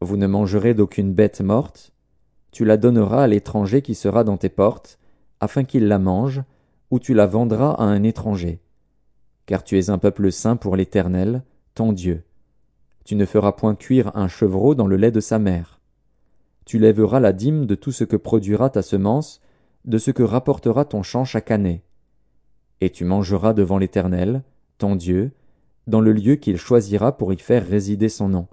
Vous 0.00 0.16
ne 0.16 0.26
mangerez 0.26 0.74
d'aucune 0.74 1.14
bête 1.14 1.40
morte, 1.40 1.92
tu 2.56 2.64
la 2.64 2.76
donneras 2.76 3.24
à 3.24 3.26
l'étranger 3.26 3.82
qui 3.82 3.94
sera 3.94 4.24
dans 4.24 4.36
tes 4.36 4.48
portes, 4.48 4.98
afin 5.40 5.64
qu'il 5.64 5.88
la 5.88 5.98
mange, 5.98 6.42
ou 6.90 6.98
tu 6.98 7.12
la 7.12 7.26
vendras 7.26 7.72
à 7.72 7.84
un 7.84 8.02
étranger. 8.02 8.60
Car 9.44 9.62
tu 9.64 9.78
es 9.78 9.90
un 9.90 9.98
peuple 9.98 10.32
saint 10.32 10.56
pour 10.56 10.76
l'Éternel, 10.76 11.42
ton 11.74 11.92
Dieu. 11.92 12.24
Tu 13.04 13.14
ne 13.14 13.26
feras 13.26 13.52
point 13.52 13.74
cuire 13.74 14.10
un 14.16 14.28
chevreau 14.28 14.74
dans 14.74 14.86
le 14.86 14.96
lait 14.96 15.10
de 15.10 15.20
sa 15.20 15.38
mère. 15.38 15.80
Tu 16.64 16.78
lèveras 16.78 17.20
la 17.20 17.32
dîme 17.32 17.66
de 17.66 17.74
tout 17.74 17.92
ce 17.92 18.04
que 18.04 18.16
produira 18.16 18.70
ta 18.70 18.82
semence, 18.82 19.40
de 19.84 19.98
ce 19.98 20.10
que 20.10 20.22
rapportera 20.22 20.84
ton 20.84 21.02
champ 21.02 21.24
chaque 21.24 21.50
année. 21.50 21.84
Et 22.80 22.90
tu 22.90 23.04
mangeras 23.04 23.52
devant 23.52 23.78
l'Éternel, 23.78 24.42
ton 24.78 24.96
Dieu, 24.96 25.32
dans 25.86 26.00
le 26.00 26.12
lieu 26.12 26.36
qu'il 26.36 26.56
choisira 26.56 27.16
pour 27.16 27.32
y 27.32 27.38
faire 27.38 27.66
résider 27.66 28.08
son 28.08 28.28
nom, 28.28 28.48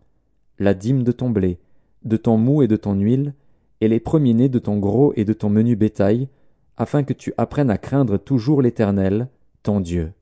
la 0.63 0.73
dîme 0.73 1.03
de 1.03 1.11
ton 1.11 1.29
blé, 1.29 1.59
de 2.03 2.17
ton 2.17 2.37
mou 2.37 2.63
et 2.63 2.67
de 2.67 2.75
ton 2.75 2.95
huile, 2.95 3.35
et 3.81 3.87
les 3.87 3.99
premiers-nés 3.99 4.49
de 4.49 4.59
ton 4.59 4.79
gros 4.79 5.13
et 5.15 5.25
de 5.25 5.33
ton 5.33 5.49
menu 5.49 5.75
bétail, 5.75 6.29
afin 6.77 7.03
que 7.03 7.13
tu 7.13 7.33
apprennes 7.37 7.69
à 7.69 7.77
craindre 7.77 8.17
toujours 8.17 8.61
l'Éternel, 8.61 9.27
ton 9.61 9.79
Dieu. 9.79 10.13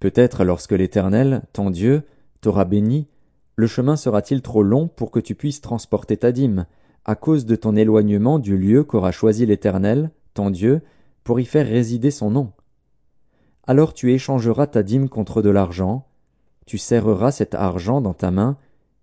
Peut-être 0.00 0.44
lorsque 0.44 0.72
l'Éternel, 0.72 1.42
ton 1.52 1.70
Dieu, 1.70 2.02
t'aura 2.40 2.64
béni, 2.64 3.06
le 3.54 3.66
chemin 3.66 3.96
sera-t-il 3.96 4.42
trop 4.42 4.62
long 4.62 4.88
pour 4.88 5.10
que 5.10 5.20
tu 5.20 5.34
puisses 5.34 5.60
transporter 5.60 6.16
ta 6.16 6.32
dîme, 6.32 6.66
à 7.04 7.14
cause 7.14 7.46
de 7.46 7.56
ton 7.56 7.76
éloignement 7.76 8.38
du 8.38 8.56
lieu 8.56 8.82
qu'aura 8.84 9.12
choisi 9.12 9.46
l'Éternel, 9.46 10.10
ton 10.34 10.50
Dieu, 10.50 10.80
pour 11.22 11.38
y 11.38 11.44
faire 11.44 11.66
résider 11.66 12.10
son 12.10 12.30
nom? 12.30 12.52
Alors 13.66 13.94
tu 13.94 14.12
échangeras 14.12 14.66
ta 14.66 14.82
dîme 14.82 15.08
contre 15.08 15.42
de 15.42 15.50
l'argent, 15.50 16.08
tu 16.66 16.78
serreras 16.78 17.30
cet 17.30 17.54
argent 17.54 18.00
dans 18.00 18.14
ta 18.14 18.30
main, 18.30 18.56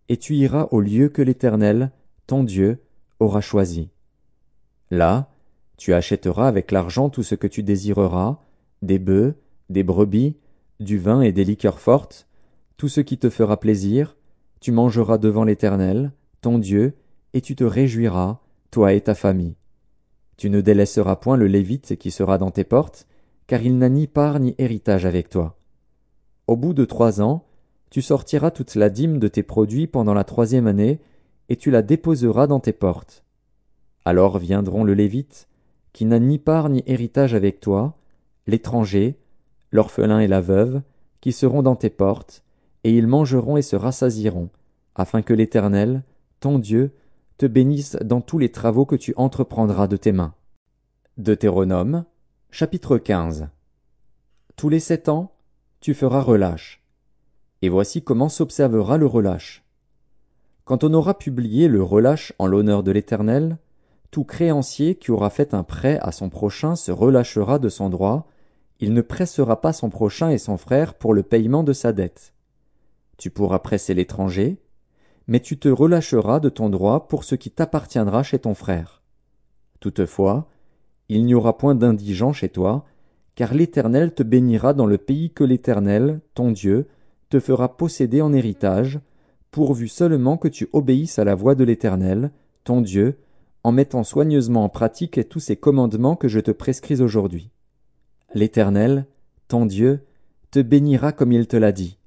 et 0.09 0.17
tu 0.17 0.35
iras 0.35 0.67
au 0.71 0.81
lieu 0.81 1.09
que 1.09 1.21
l'Éternel, 1.21 1.91
ton 2.27 2.43
Dieu, 2.43 2.79
aura 3.19 3.41
choisi. 3.41 3.89
Là, 4.91 5.31
tu 5.77 5.93
achèteras 5.93 6.47
avec 6.47 6.71
l'argent 6.71 7.09
tout 7.09 7.23
ce 7.23 7.35
que 7.35 7.47
tu 7.47 7.63
désireras, 7.63 8.39
des 8.81 8.99
bœufs, 8.99 9.35
des 9.69 9.83
brebis, 9.83 10.35
du 10.79 10.97
vin 10.97 11.21
et 11.21 11.31
des 11.31 11.45
liqueurs 11.45 11.79
fortes, 11.79 12.27
tout 12.77 12.87
ce 12.87 13.01
qui 13.01 13.17
te 13.17 13.29
fera 13.29 13.59
plaisir, 13.59 14.17
tu 14.59 14.71
mangeras 14.71 15.17
devant 15.17 15.43
l'Éternel, 15.43 16.11
ton 16.41 16.57
Dieu, 16.57 16.95
et 17.33 17.41
tu 17.41 17.55
te 17.55 17.63
réjouiras, 17.63 18.39
toi 18.71 18.93
et 18.93 19.01
ta 19.01 19.13
famille. 19.13 19.55
Tu 20.37 20.49
ne 20.49 20.61
délaisseras 20.61 21.17
point 21.17 21.37
le 21.37 21.47
Lévite 21.47 21.97
qui 21.97 22.11
sera 22.11 22.37
dans 22.37 22.51
tes 22.51 22.63
portes, 22.63 23.07
car 23.47 23.61
il 23.61 23.77
n'a 23.77 23.89
ni 23.89 24.07
part 24.07 24.39
ni 24.39 24.55
héritage 24.57 25.05
avec 25.05 25.29
toi. 25.29 25.57
Au 26.47 26.55
bout 26.55 26.73
de 26.73 26.85
trois 26.85 27.21
ans, 27.21 27.45
tu 27.89 28.01
sortiras 28.01 28.51
toute 28.51 28.75
la 28.75 28.89
dîme 28.89 29.19
de 29.19 29.27
tes 29.27 29.43
produits 29.43 29.87
pendant 29.87 30.13
la 30.13 30.23
troisième 30.23 30.67
année, 30.67 30.99
et 31.49 31.55
tu 31.55 31.71
la 31.71 31.81
déposeras 31.81 32.47
dans 32.47 32.59
tes 32.59 32.73
portes. 32.73 33.23
Alors 34.05 34.37
viendront 34.37 34.83
le 34.83 34.93
Lévite, 34.93 35.47
qui 35.93 36.05
n'a 36.05 36.19
ni 36.19 36.37
part 36.37 36.69
ni 36.69 36.83
héritage 36.85 37.33
avec 37.33 37.59
toi, 37.59 37.97
l'étranger, 38.47 39.17
l'orphelin 39.71 40.19
et 40.19 40.27
la 40.27 40.41
veuve, 40.41 40.81
qui 41.21 41.31
seront 41.31 41.61
dans 41.61 41.75
tes 41.75 41.89
portes, 41.89 42.43
et 42.83 42.95
ils 42.95 43.07
mangeront 43.07 43.57
et 43.57 43.61
se 43.61 43.75
rassasieront, 43.75 44.49
afin 44.95 45.21
que 45.21 45.33
l'Éternel, 45.33 46.03
ton 46.39 46.59
Dieu, 46.59 46.93
te 47.37 47.45
bénisse 47.45 47.95
dans 48.03 48.21
tous 48.21 48.37
les 48.37 48.51
travaux 48.51 48.85
que 48.85 48.95
tu 48.95 49.13
entreprendras 49.17 49.87
de 49.87 49.97
tes 49.97 50.11
mains. 50.11 50.33
Deutéronome, 51.17 52.05
chapitre 52.51 52.97
15 52.97 53.49
Tous 54.55 54.69
les 54.69 54.79
sept 54.79 55.09
ans, 55.09 55.31
tu 55.79 55.93
feras 55.93 56.21
relâche. 56.21 56.83
Et 57.61 57.69
voici 57.69 58.01
comment 58.01 58.29
s'observera 58.29 58.97
le 58.97 59.05
relâche. 59.05 59.63
Quand 60.63 60.83
on 60.83 60.93
aura 60.93 61.17
publié 61.17 61.67
le 61.67 61.83
relâche 61.83 62.33
en 62.39 62.47
l'honneur 62.47 62.83
de 62.83 62.91
l'Éternel, 62.91 63.57
tout 64.11 64.23
créancier 64.23 64.95
qui 64.95 65.11
aura 65.11 65.29
fait 65.29 65.53
un 65.53 65.63
prêt 65.63 65.99
à 66.01 66.11
son 66.11 66.29
prochain 66.29 66.75
se 66.75 66.91
relâchera 66.91 67.59
de 67.59 67.69
son 67.69 67.89
droit, 67.89 68.27
il 68.79 68.93
ne 68.93 69.01
pressera 69.01 69.61
pas 69.61 69.73
son 69.73 69.89
prochain 69.89 70.29
et 70.29 70.37
son 70.37 70.57
frère 70.57 70.93
pour 70.93 71.13
le 71.13 71.23
paiement 71.23 71.63
de 71.63 71.73
sa 71.73 71.91
dette. 71.91 72.33
Tu 73.17 73.29
pourras 73.29 73.59
presser 73.59 73.93
l'étranger, 73.93 74.61
mais 75.27 75.41
tu 75.41 75.59
te 75.59 75.67
relâcheras 75.67 76.39
de 76.39 76.49
ton 76.49 76.69
droit 76.69 77.07
pour 77.07 77.23
ce 77.23 77.35
qui 77.35 77.51
t'appartiendra 77.51 78.23
chez 78.23 78.39
ton 78.39 78.53
frère. 78.53 79.03
Toutefois, 79.79 80.49
il 81.09 81.25
n'y 81.25 81.35
aura 81.35 81.57
point 81.57 81.75
d'indigent 81.75 82.33
chez 82.33 82.49
toi, 82.49 82.85
car 83.35 83.53
l'Éternel 83.53 84.13
te 84.13 84.23
bénira 84.23 84.73
dans 84.73 84.85
le 84.85 84.97
pays 84.97 85.31
que 85.31 85.43
l'Éternel, 85.43 86.21
ton 86.33 86.51
Dieu, 86.51 86.87
te 87.29 87.39
fera 87.39 87.77
posséder 87.77 88.21
en 88.21 88.33
héritage, 88.33 88.99
pourvu 89.51 89.87
seulement 89.87 90.37
que 90.37 90.47
tu 90.47 90.67
obéisses 90.73 91.19
à 91.19 91.23
la 91.23 91.35
voix 91.35 91.55
de 91.55 91.63
l'Éternel, 91.63 92.31
ton 92.63 92.81
Dieu, 92.81 93.19
en 93.63 93.71
mettant 93.71 94.03
soigneusement 94.03 94.63
en 94.63 94.69
pratique 94.69 95.27
tous 95.29 95.39
ces 95.39 95.55
commandements 95.55 96.15
que 96.15 96.27
je 96.27 96.39
te 96.39 96.51
prescris 96.51 97.01
aujourd'hui. 97.01 97.51
L'Éternel, 98.33 99.05
ton 99.47 99.65
Dieu, 99.65 100.05
te 100.51 100.59
bénira 100.59 101.11
comme 101.11 101.31
il 101.31 101.47
te 101.47 101.57
l'a 101.57 101.71
dit. 101.71 101.97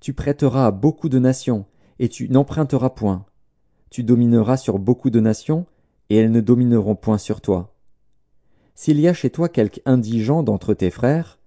Tu 0.00 0.14
prêteras 0.14 0.66
à 0.66 0.70
beaucoup 0.70 1.08
de 1.08 1.18
nations, 1.18 1.66
et 1.98 2.08
tu 2.08 2.28
n'emprunteras 2.28 2.90
point. 2.90 3.24
Tu 3.90 4.02
domineras 4.02 4.56
sur 4.56 4.78
beaucoup 4.78 5.10
de 5.10 5.20
nations, 5.20 5.66
et 6.10 6.16
elles 6.16 6.30
ne 6.30 6.40
domineront 6.40 6.96
point 6.96 7.18
sur 7.18 7.40
toi. 7.40 7.74
S'il 8.74 8.98
y 8.98 9.06
a 9.06 9.14
chez 9.14 9.30
toi 9.30 9.48
quelque 9.48 9.80
indigent 9.84 10.42
d'entre 10.42 10.74
tes 10.74 10.90
frères, 10.90 11.38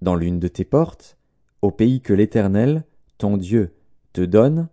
dans 0.00 0.14
l'une 0.14 0.38
de 0.38 0.48
tes 0.48 0.64
portes, 0.64 1.17
au 1.62 1.70
pays 1.70 2.00
que 2.00 2.12
l'Éternel, 2.12 2.84
ton 3.18 3.36
Dieu, 3.36 3.74
te 4.12 4.20
donne, 4.20 4.68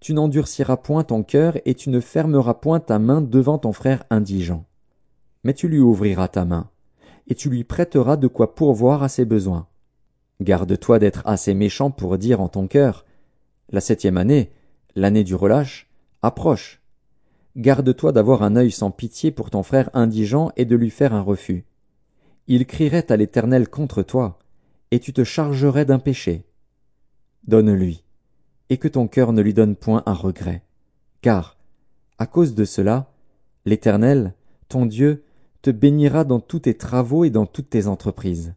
tu 0.00 0.14
n'endurciras 0.14 0.76
point 0.76 1.04
ton 1.04 1.22
cœur 1.22 1.58
et 1.64 1.74
tu 1.74 1.90
ne 1.90 2.00
fermeras 2.00 2.54
point 2.54 2.80
ta 2.80 2.98
main 2.98 3.20
devant 3.20 3.58
ton 3.58 3.72
frère 3.72 4.04
indigent. 4.10 4.64
Mais 5.44 5.54
tu 5.54 5.68
lui 5.68 5.80
ouvriras 5.80 6.28
ta 6.28 6.44
main, 6.44 6.70
et 7.28 7.34
tu 7.34 7.50
lui 7.50 7.64
prêteras 7.64 8.16
de 8.16 8.26
quoi 8.26 8.54
pourvoir 8.54 9.02
à 9.02 9.08
ses 9.08 9.24
besoins. 9.24 9.66
Garde-toi 10.40 10.98
d'être 10.98 11.22
assez 11.24 11.54
méchant 11.54 11.90
pour 11.90 12.18
dire 12.18 12.40
en 12.40 12.48
ton 12.48 12.66
cœur, 12.66 13.06
la 13.70 13.80
septième 13.80 14.16
année, 14.16 14.52
l'année 14.94 15.24
du 15.24 15.34
relâche, 15.34 15.88
approche. 16.22 16.82
Garde-toi 17.56 18.12
d'avoir 18.12 18.42
un 18.42 18.56
œil 18.56 18.70
sans 18.70 18.90
pitié 18.90 19.30
pour 19.30 19.50
ton 19.50 19.62
frère 19.62 19.88
indigent 19.94 20.52
et 20.56 20.66
de 20.66 20.76
lui 20.76 20.90
faire 20.90 21.14
un 21.14 21.22
refus. 21.22 21.64
Il 22.48 22.66
crierait 22.66 23.10
à 23.10 23.16
l'Éternel 23.16 23.68
contre 23.68 24.02
toi, 24.02 24.38
et 24.90 25.00
tu 25.00 25.12
te 25.12 25.24
chargerais 25.24 25.84
d'un 25.84 25.98
péché. 25.98 26.44
Donne-lui, 27.46 28.04
et 28.70 28.76
que 28.76 28.88
ton 28.88 29.08
cœur 29.08 29.32
ne 29.32 29.42
lui 29.42 29.54
donne 29.54 29.76
point 29.76 30.02
un 30.06 30.14
regret. 30.14 30.62
Car, 31.20 31.56
à 32.18 32.26
cause 32.26 32.54
de 32.54 32.64
cela, 32.64 33.10
L'Éternel, 33.66 34.32
ton 34.68 34.86
Dieu, 34.86 35.24
te 35.60 35.70
bénira 35.72 36.22
dans 36.22 36.38
tous 36.38 36.60
tes 36.60 36.76
travaux 36.76 37.24
et 37.24 37.30
dans 37.30 37.46
toutes 37.46 37.68
tes 37.68 37.88
entreprises. 37.88 38.54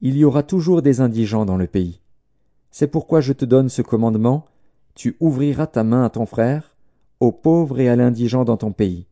Il 0.00 0.16
y 0.16 0.24
aura 0.24 0.44
toujours 0.44 0.80
des 0.80 1.00
indigents 1.00 1.44
dans 1.44 1.56
le 1.56 1.66
pays. 1.66 2.00
C'est 2.70 2.86
pourquoi 2.86 3.20
je 3.20 3.32
te 3.32 3.44
donne 3.44 3.68
ce 3.68 3.82
commandement, 3.82 4.46
tu 4.94 5.16
ouvriras 5.18 5.66
ta 5.66 5.82
main 5.82 6.04
à 6.04 6.10
ton 6.10 6.24
frère, 6.24 6.76
aux 7.18 7.32
pauvres 7.32 7.80
et 7.80 7.88
à 7.88 7.96
l'indigent 7.96 8.44
dans 8.44 8.56
ton 8.56 8.70
pays. 8.70 9.08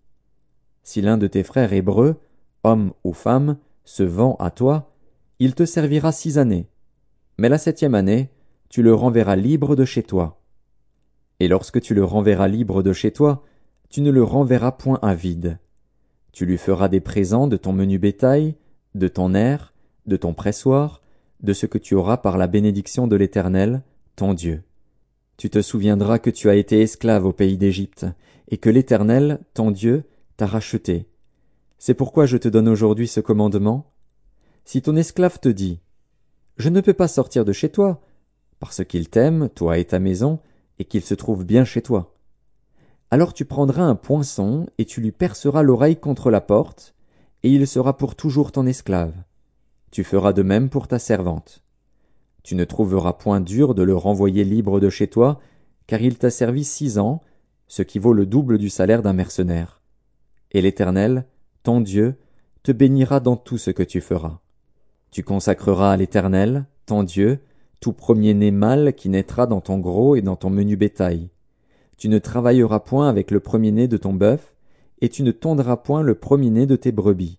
Si 0.84 1.02
l'un 1.02 1.18
de 1.18 1.26
tes 1.26 1.42
frères 1.42 1.72
hébreux, 1.72 2.14
homme 2.62 2.92
ou 3.02 3.12
femme, 3.12 3.56
se 3.84 4.04
vend 4.04 4.36
à 4.38 4.52
toi, 4.52 4.92
il 5.38 5.54
te 5.54 5.64
servira 5.64 6.12
six 6.12 6.38
années. 6.38 6.68
Mais 7.38 7.48
la 7.48 7.58
septième 7.58 7.94
année, 7.94 8.30
tu 8.68 8.82
le 8.82 8.94
renverras 8.94 9.36
libre 9.36 9.76
de 9.76 9.84
chez 9.84 10.02
toi. 10.02 10.40
Et 11.40 11.48
lorsque 11.48 11.80
tu 11.80 11.94
le 11.94 12.04
renverras 12.04 12.48
libre 12.48 12.82
de 12.82 12.92
chez 12.92 13.10
toi, 13.10 13.44
tu 13.90 14.00
ne 14.00 14.10
le 14.10 14.22
renverras 14.22 14.72
point 14.72 14.98
à 15.02 15.14
vide. 15.14 15.58
Tu 16.32 16.46
lui 16.46 16.56
feras 16.56 16.88
des 16.88 17.00
présents 17.00 17.46
de 17.46 17.56
ton 17.56 17.72
menu 17.72 17.98
bétail, 17.98 18.56
de 18.94 19.08
ton 19.08 19.34
air, 19.34 19.74
de 20.06 20.16
ton 20.16 20.32
pressoir, 20.32 21.02
de 21.42 21.52
ce 21.52 21.66
que 21.66 21.78
tu 21.78 21.94
auras 21.94 22.16
par 22.16 22.38
la 22.38 22.46
bénédiction 22.46 23.06
de 23.06 23.16
l'Éternel, 23.16 23.82
ton 24.16 24.32
Dieu. 24.32 24.62
Tu 25.36 25.50
te 25.50 25.60
souviendras 25.60 26.18
que 26.18 26.30
tu 26.30 26.48
as 26.48 26.54
été 26.54 26.80
esclave 26.80 27.26
au 27.26 27.32
pays 27.32 27.58
d'Égypte, 27.58 28.06
et 28.48 28.56
que 28.56 28.70
l'Éternel, 28.70 29.40
ton 29.52 29.70
Dieu, 29.70 30.04
t'a 30.38 30.46
racheté. 30.46 31.06
C'est 31.78 31.94
pourquoi 31.94 32.24
je 32.24 32.38
te 32.38 32.48
donne 32.48 32.68
aujourd'hui 32.68 33.06
ce 33.06 33.20
commandement. 33.20 33.92
Si 34.66 34.82
ton 34.82 34.96
esclave 34.96 35.38
te 35.38 35.48
dit, 35.48 35.78
Je 36.56 36.70
ne 36.70 36.80
peux 36.80 36.92
pas 36.92 37.06
sortir 37.06 37.44
de 37.44 37.52
chez 37.52 37.68
toi, 37.68 38.00
parce 38.58 38.84
qu'il 38.84 39.08
t'aime, 39.08 39.48
toi 39.48 39.78
et 39.78 39.84
ta 39.84 40.00
maison, 40.00 40.40
et 40.80 40.84
qu'il 40.84 41.02
se 41.02 41.14
trouve 41.14 41.44
bien 41.44 41.64
chez 41.64 41.82
toi. 41.82 42.16
Alors 43.12 43.32
tu 43.32 43.44
prendras 43.44 43.84
un 43.84 43.94
poinçon, 43.94 44.66
et 44.78 44.84
tu 44.84 45.00
lui 45.00 45.12
perceras 45.12 45.62
l'oreille 45.62 46.00
contre 46.00 46.32
la 46.32 46.40
porte, 46.40 46.96
et 47.44 47.50
il 47.52 47.64
sera 47.68 47.96
pour 47.96 48.16
toujours 48.16 48.50
ton 48.50 48.66
esclave. 48.66 49.14
Tu 49.92 50.02
feras 50.02 50.32
de 50.32 50.42
même 50.42 50.68
pour 50.68 50.88
ta 50.88 50.98
servante. 50.98 51.62
Tu 52.42 52.56
ne 52.56 52.64
trouveras 52.64 53.12
point 53.12 53.40
dur 53.40 53.72
de 53.72 53.84
le 53.84 53.94
renvoyer 53.94 54.42
libre 54.42 54.80
de 54.80 54.90
chez 54.90 55.06
toi, 55.06 55.38
car 55.86 56.00
il 56.00 56.18
t'a 56.18 56.30
servi 56.30 56.64
six 56.64 56.98
ans, 56.98 57.22
ce 57.68 57.82
qui 57.82 58.00
vaut 58.00 58.12
le 58.12 58.26
double 58.26 58.58
du 58.58 58.68
salaire 58.68 59.02
d'un 59.02 59.12
mercenaire. 59.12 59.80
Et 60.50 60.60
l'Éternel, 60.60 61.24
ton 61.62 61.80
Dieu, 61.80 62.16
te 62.64 62.72
bénira 62.72 63.20
dans 63.20 63.36
tout 63.36 63.58
ce 63.58 63.70
que 63.70 63.84
tu 63.84 64.00
feras. 64.00 64.40
Tu 65.10 65.22
consacreras 65.22 65.92
à 65.92 65.96
l'Éternel, 65.96 66.66
ton 66.84 67.02
Dieu, 67.02 67.40
tout 67.80 67.92
premier-né 67.92 68.50
mâle 68.50 68.94
qui 68.94 69.08
naîtra 69.08 69.46
dans 69.46 69.60
ton 69.60 69.78
gros 69.78 70.16
et 70.16 70.22
dans 70.22 70.36
ton 70.36 70.50
menu 70.50 70.76
bétail. 70.76 71.30
Tu 71.96 72.08
ne 72.08 72.18
travailleras 72.18 72.80
point 72.80 73.08
avec 73.08 73.30
le 73.30 73.40
premier-né 73.40 73.88
de 73.88 73.96
ton 73.96 74.12
bœuf, 74.12 74.54
et 75.00 75.08
tu 75.08 75.22
ne 75.22 75.30
tondras 75.30 75.76
point 75.76 76.02
le 76.02 76.14
premier-né 76.14 76.66
de 76.66 76.76
tes 76.76 76.92
brebis. 76.92 77.38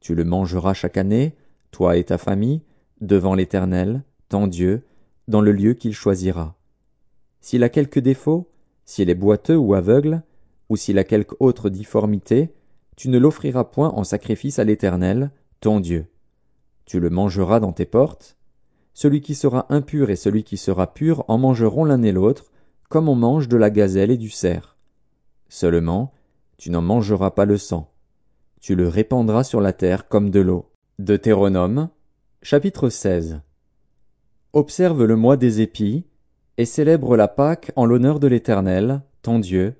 Tu 0.00 0.14
le 0.14 0.24
mangeras 0.24 0.74
chaque 0.74 0.96
année, 0.96 1.36
toi 1.70 1.96
et 1.96 2.04
ta 2.04 2.18
famille, 2.18 2.62
devant 3.00 3.34
l'Éternel, 3.34 4.02
ton 4.28 4.46
Dieu, 4.46 4.82
dans 5.28 5.40
le 5.40 5.52
lieu 5.52 5.74
qu'il 5.74 5.94
choisira. 5.94 6.56
S'il 7.40 7.62
a 7.62 7.68
quelque 7.68 8.00
défaut, 8.00 8.50
s'il 8.84 9.10
est 9.10 9.14
boiteux 9.14 9.56
ou 9.56 9.74
aveugle, 9.74 10.22
ou 10.68 10.76
s'il 10.76 10.98
a 10.98 11.04
quelque 11.04 11.34
autre 11.40 11.70
difformité, 11.70 12.52
tu 12.96 13.08
ne 13.08 13.18
l'offriras 13.18 13.64
point 13.64 13.90
en 13.90 14.04
sacrifice 14.04 14.58
à 14.58 14.64
l'Éternel, 14.64 15.30
ton 15.60 15.80
Dieu. 15.80 16.06
Tu 16.92 17.00
le 17.00 17.08
mangeras 17.08 17.58
dans 17.58 17.72
tes 17.72 17.86
portes, 17.86 18.36
celui 18.92 19.22
qui 19.22 19.34
sera 19.34 19.64
impur 19.70 20.10
et 20.10 20.14
celui 20.14 20.44
qui 20.44 20.58
sera 20.58 20.92
pur 20.92 21.24
en 21.26 21.38
mangeront 21.38 21.86
l'un 21.86 22.02
et 22.02 22.12
l'autre, 22.12 22.52
comme 22.90 23.08
on 23.08 23.14
mange 23.14 23.48
de 23.48 23.56
la 23.56 23.70
gazelle 23.70 24.10
et 24.10 24.18
du 24.18 24.28
cerf. 24.28 24.76
Seulement, 25.48 26.12
tu 26.58 26.68
n'en 26.68 26.82
mangeras 26.82 27.30
pas 27.30 27.46
le 27.46 27.56
sang. 27.56 27.90
Tu 28.60 28.74
le 28.74 28.88
répandras 28.88 29.42
sur 29.42 29.62
la 29.62 29.72
terre 29.72 30.06
comme 30.06 30.28
de 30.28 30.40
l'eau. 30.40 30.68
Deutéronome, 30.98 31.88
chapitre 32.42 32.90
16. 32.90 33.40
Observe 34.52 35.06
le 35.06 35.16
mois 35.16 35.38
des 35.38 35.62
épis, 35.62 36.04
et 36.58 36.66
célèbre 36.66 37.16
la 37.16 37.28
Pâque 37.28 37.72
en 37.74 37.86
l'honneur 37.86 38.20
de 38.20 38.26
l'Éternel, 38.26 39.00
ton 39.22 39.38
Dieu, 39.38 39.76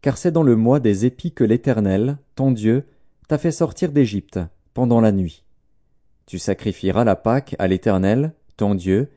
car 0.00 0.18
c'est 0.18 0.32
dans 0.32 0.42
le 0.42 0.56
mois 0.56 0.80
des 0.80 1.06
épis 1.06 1.30
que 1.30 1.44
l'Éternel, 1.44 2.18
ton 2.34 2.50
Dieu, 2.50 2.84
t'a 3.28 3.38
fait 3.38 3.52
sortir 3.52 3.92
d'Égypte, 3.92 4.40
pendant 4.74 5.00
la 5.00 5.12
nuit. 5.12 5.44
Tu 6.28 6.38
sacrifieras 6.38 7.04
la 7.04 7.16
Pâque 7.16 7.56
à 7.58 7.68
l'Éternel, 7.68 8.34
ton 8.58 8.74
Dieu, 8.74 9.08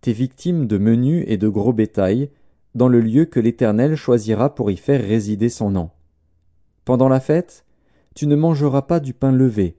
tes 0.00 0.12
victimes 0.12 0.66
de 0.66 0.78
menu 0.78 1.22
et 1.28 1.36
de 1.36 1.46
gros 1.46 1.72
bétail, 1.72 2.28
dans 2.74 2.88
le 2.88 3.00
lieu 3.00 3.24
que 3.24 3.38
l'Éternel 3.38 3.94
choisira 3.94 4.52
pour 4.52 4.72
y 4.72 4.76
faire 4.76 5.00
résider 5.00 5.48
son 5.48 5.70
nom. 5.70 5.90
Pendant 6.84 7.08
la 7.08 7.20
fête, 7.20 7.64
tu 8.16 8.26
ne 8.26 8.34
mangeras 8.34 8.82
pas 8.82 8.98
du 8.98 9.14
pain 9.14 9.30
levé, 9.30 9.76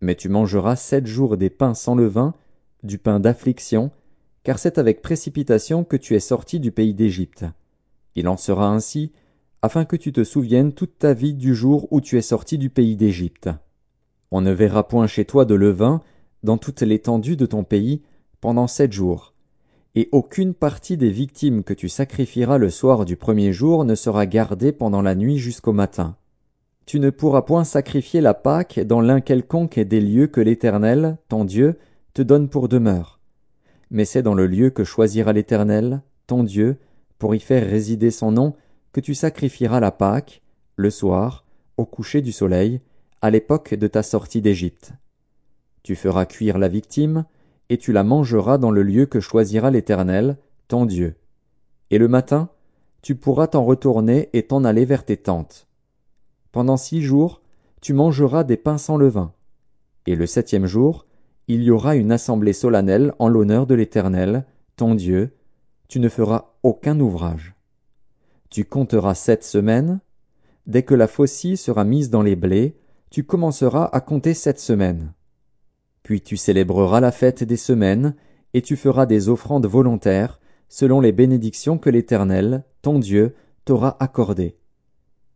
mais 0.00 0.16
tu 0.16 0.28
mangeras 0.28 0.74
sept 0.74 1.06
jours 1.06 1.36
des 1.36 1.50
pains 1.50 1.72
sans 1.72 1.94
levain, 1.94 2.34
du 2.82 2.98
pain 2.98 3.20
d'affliction, 3.20 3.92
car 4.42 4.58
c'est 4.58 4.76
avec 4.76 5.02
précipitation 5.02 5.84
que 5.84 5.96
tu 5.96 6.16
es 6.16 6.20
sorti 6.20 6.58
du 6.58 6.72
pays 6.72 6.94
d'Égypte. 6.94 7.44
Il 8.16 8.26
en 8.26 8.36
sera 8.36 8.70
ainsi, 8.70 9.12
afin 9.62 9.84
que 9.84 9.94
tu 9.94 10.12
te 10.12 10.24
souviennes 10.24 10.72
toute 10.72 10.98
ta 10.98 11.14
vie 11.14 11.34
du 11.34 11.54
jour 11.54 11.86
où 11.92 12.00
tu 12.00 12.18
es 12.18 12.22
sorti 12.22 12.58
du 12.58 12.70
pays 12.70 12.96
d'Égypte. 12.96 13.50
On 14.32 14.40
ne 14.40 14.50
verra 14.50 14.88
point 14.88 15.06
chez 15.06 15.24
toi 15.24 15.44
de 15.44 15.54
levain, 15.54 16.02
dans 16.44 16.58
toute 16.58 16.82
l'étendue 16.82 17.36
de 17.36 17.46
ton 17.46 17.64
pays, 17.64 18.02
pendant 18.40 18.66
sept 18.66 18.92
jours, 18.92 19.34
et 19.94 20.08
aucune 20.12 20.54
partie 20.54 20.96
des 20.96 21.10
victimes 21.10 21.64
que 21.64 21.72
tu 21.72 21.88
sacrifieras 21.88 22.58
le 22.58 22.70
soir 22.70 23.04
du 23.04 23.16
premier 23.16 23.52
jour 23.52 23.84
ne 23.84 23.94
sera 23.94 24.26
gardée 24.26 24.72
pendant 24.72 25.02
la 25.02 25.14
nuit 25.14 25.38
jusqu'au 25.38 25.72
matin. 25.72 26.16
Tu 26.84 27.00
ne 27.00 27.10
pourras 27.10 27.42
point 27.42 27.64
sacrifier 27.64 28.20
la 28.20 28.34
Pâque 28.34 28.78
dans 28.80 29.00
l'un 29.00 29.20
quelconque 29.20 29.78
des 29.78 30.00
lieux 30.00 30.26
que 30.26 30.40
l'Éternel, 30.40 31.16
ton 31.28 31.44
Dieu, 31.44 31.78
te 32.12 32.22
donne 32.22 32.48
pour 32.48 32.68
demeure. 32.68 33.20
Mais 33.90 34.04
c'est 34.04 34.22
dans 34.22 34.34
le 34.34 34.46
lieu 34.46 34.70
que 34.70 34.84
choisira 34.84 35.32
l'Éternel, 35.32 36.02
ton 36.26 36.42
Dieu, 36.42 36.76
pour 37.18 37.34
y 37.34 37.40
faire 37.40 37.66
résider 37.66 38.10
son 38.10 38.32
nom, 38.32 38.54
que 38.92 39.00
tu 39.00 39.14
sacrifieras 39.14 39.80
la 39.80 39.92
Pâque, 39.92 40.42
le 40.76 40.90
soir, 40.90 41.44
au 41.78 41.86
coucher 41.86 42.20
du 42.20 42.32
soleil, 42.32 42.80
à 43.22 43.30
l'époque 43.30 43.74
de 43.74 43.86
ta 43.86 44.02
sortie 44.02 44.42
d'Égypte. 44.42 44.92
Tu 45.84 45.94
feras 45.94 46.26
cuire 46.26 46.58
la 46.58 46.68
victime, 46.68 47.26
et 47.68 47.78
tu 47.78 47.92
la 47.92 48.02
mangeras 48.02 48.58
dans 48.58 48.70
le 48.70 48.82
lieu 48.82 49.06
que 49.06 49.20
choisira 49.20 49.70
l'Éternel, 49.70 50.38
ton 50.66 50.86
Dieu. 50.86 51.14
Et 51.90 51.98
le 51.98 52.08
matin, 52.08 52.48
tu 53.02 53.14
pourras 53.14 53.48
t'en 53.48 53.64
retourner 53.64 54.30
et 54.32 54.44
t'en 54.44 54.64
aller 54.64 54.86
vers 54.86 55.04
tes 55.04 55.18
tentes. 55.18 55.68
Pendant 56.52 56.78
six 56.78 57.02
jours, 57.02 57.42
tu 57.82 57.92
mangeras 57.92 58.44
des 58.44 58.56
pains 58.56 58.78
sans 58.78 58.96
levain. 58.96 59.34
Et 60.06 60.16
le 60.16 60.26
septième 60.26 60.66
jour, 60.66 61.04
il 61.48 61.62
y 61.62 61.70
aura 61.70 61.96
une 61.96 62.12
assemblée 62.12 62.54
solennelle 62.54 63.12
en 63.18 63.28
l'honneur 63.28 63.66
de 63.66 63.74
l'Éternel, 63.74 64.46
ton 64.76 64.94
Dieu, 64.94 65.36
tu 65.88 66.00
ne 66.00 66.08
feras 66.08 66.54
aucun 66.62 66.98
ouvrage. 66.98 67.54
Tu 68.48 68.64
compteras 68.64 69.14
sept 69.14 69.44
semaines, 69.44 70.00
dès 70.66 70.82
que 70.82 70.94
la 70.94 71.08
faucille 71.08 71.58
sera 71.58 71.84
mise 71.84 72.08
dans 72.08 72.22
les 72.22 72.36
blés, 72.36 72.78
tu 73.10 73.24
commenceras 73.24 73.84
à 73.92 74.00
compter 74.00 74.32
sept 74.32 74.58
semaines. 74.58 75.12
Puis 76.04 76.20
tu 76.20 76.36
célébreras 76.36 77.00
la 77.00 77.10
fête 77.10 77.42
des 77.42 77.56
semaines, 77.56 78.14
et 78.52 78.62
tu 78.62 78.76
feras 78.76 79.06
des 79.06 79.28
offrandes 79.28 79.66
volontaires, 79.66 80.38
selon 80.68 81.00
les 81.00 81.12
bénédictions 81.12 81.78
que 81.78 81.90
l'Éternel, 81.90 82.62
ton 82.82 83.00
Dieu, 83.00 83.34
t'aura 83.64 83.96
accordées. 83.98 84.56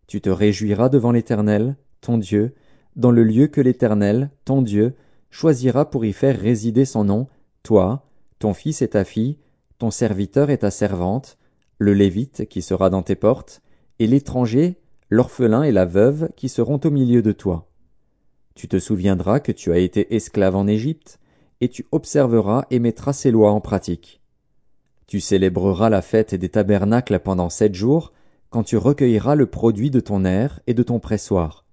Tu 0.06 0.20
te 0.20 0.30
réjouiras 0.30 0.88
devant 0.88 1.10
l'Éternel, 1.10 1.76
ton 2.00 2.18
Dieu, 2.18 2.54
dans 2.96 3.10
le 3.10 3.24
lieu 3.24 3.46
que 3.46 3.60
l'Éternel, 3.60 4.30
ton 4.44 4.62
Dieu, 4.62 4.94
choisira 5.30 5.90
pour 5.90 6.04
y 6.04 6.12
faire 6.12 6.38
résider 6.38 6.84
son 6.84 7.04
nom, 7.04 7.28
toi, 7.62 8.06
ton 8.38 8.54
fils 8.54 8.82
et 8.82 8.88
ta 8.88 9.04
fille, 9.04 9.38
ton 9.78 9.90
serviteur 9.90 10.50
et 10.50 10.58
ta 10.58 10.70
servante, 10.70 11.38
le 11.78 11.94
Lévite 11.94 12.46
qui 12.48 12.60
sera 12.60 12.90
dans 12.90 13.02
tes 13.02 13.16
portes, 13.16 13.62
et 13.98 14.06
l'étranger, 14.06 14.76
l'orphelin 15.08 15.62
et 15.62 15.72
la 15.72 15.86
veuve 15.86 16.28
qui 16.36 16.48
seront 16.48 16.80
au 16.84 16.90
milieu 16.90 17.22
de 17.22 17.32
toi. 17.32 17.67
Tu 18.58 18.66
te 18.66 18.80
souviendras 18.80 19.38
que 19.38 19.52
tu 19.52 19.70
as 19.70 19.78
été 19.78 20.16
esclave 20.16 20.56
en 20.56 20.66
Égypte, 20.66 21.20
et 21.60 21.68
tu 21.68 21.86
observeras 21.92 22.64
et 22.72 22.80
mettras 22.80 23.12
ces 23.12 23.30
lois 23.30 23.52
en 23.52 23.60
pratique. 23.60 24.20
Tu 25.06 25.20
célébreras 25.20 25.90
la 25.90 26.02
fête 26.02 26.34
des 26.34 26.48
tabernacles 26.48 27.20
pendant 27.20 27.50
sept 27.50 27.76
jours, 27.76 28.12
quand 28.50 28.64
tu 28.64 28.76
recueilleras 28.76 29.36
le 29.36 29.46
produit 29.46 29.92
de 29.92 30.00
ton 30.00 30.24
air 30.24 30.58
et 30.66 30.74
de 30.74 30.82
ton 30.82 30.98
pressoir. 30.98 31.66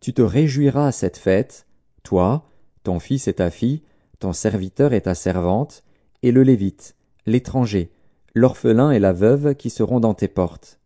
Tu 0.00 0.12
te 0.12 0.20
réjouiras 0.20 0.88
à 0.88 0.92
cette 0.92 1.18
fête, 1.18 1.68
toi, 2.02 2.50
ton 2.82 2.98
fils 2.98 3.28
et 3.28 3.34
ta 3.34 3.48
fille, 3.48 3.82
ton 4.18 4.32
serviteur 4.32 4.94
et 4.94 5.02
ta 5.02 5.14
servante, 5.14 5.84
et 6.24 6.32
le 6.32 6.42
Lévite, 6.42 6.96
l'étranger, 7.26 7.92
l'orphelin 8.34 8.90
et 8.90 8.98
la 8.98 9.12
veuve 9.12 9.54
qui 9.54 9.70
seront 9.70 10.00
dans 10.00 10.14
tes 10.14 10.26
portes. 10.26 10.80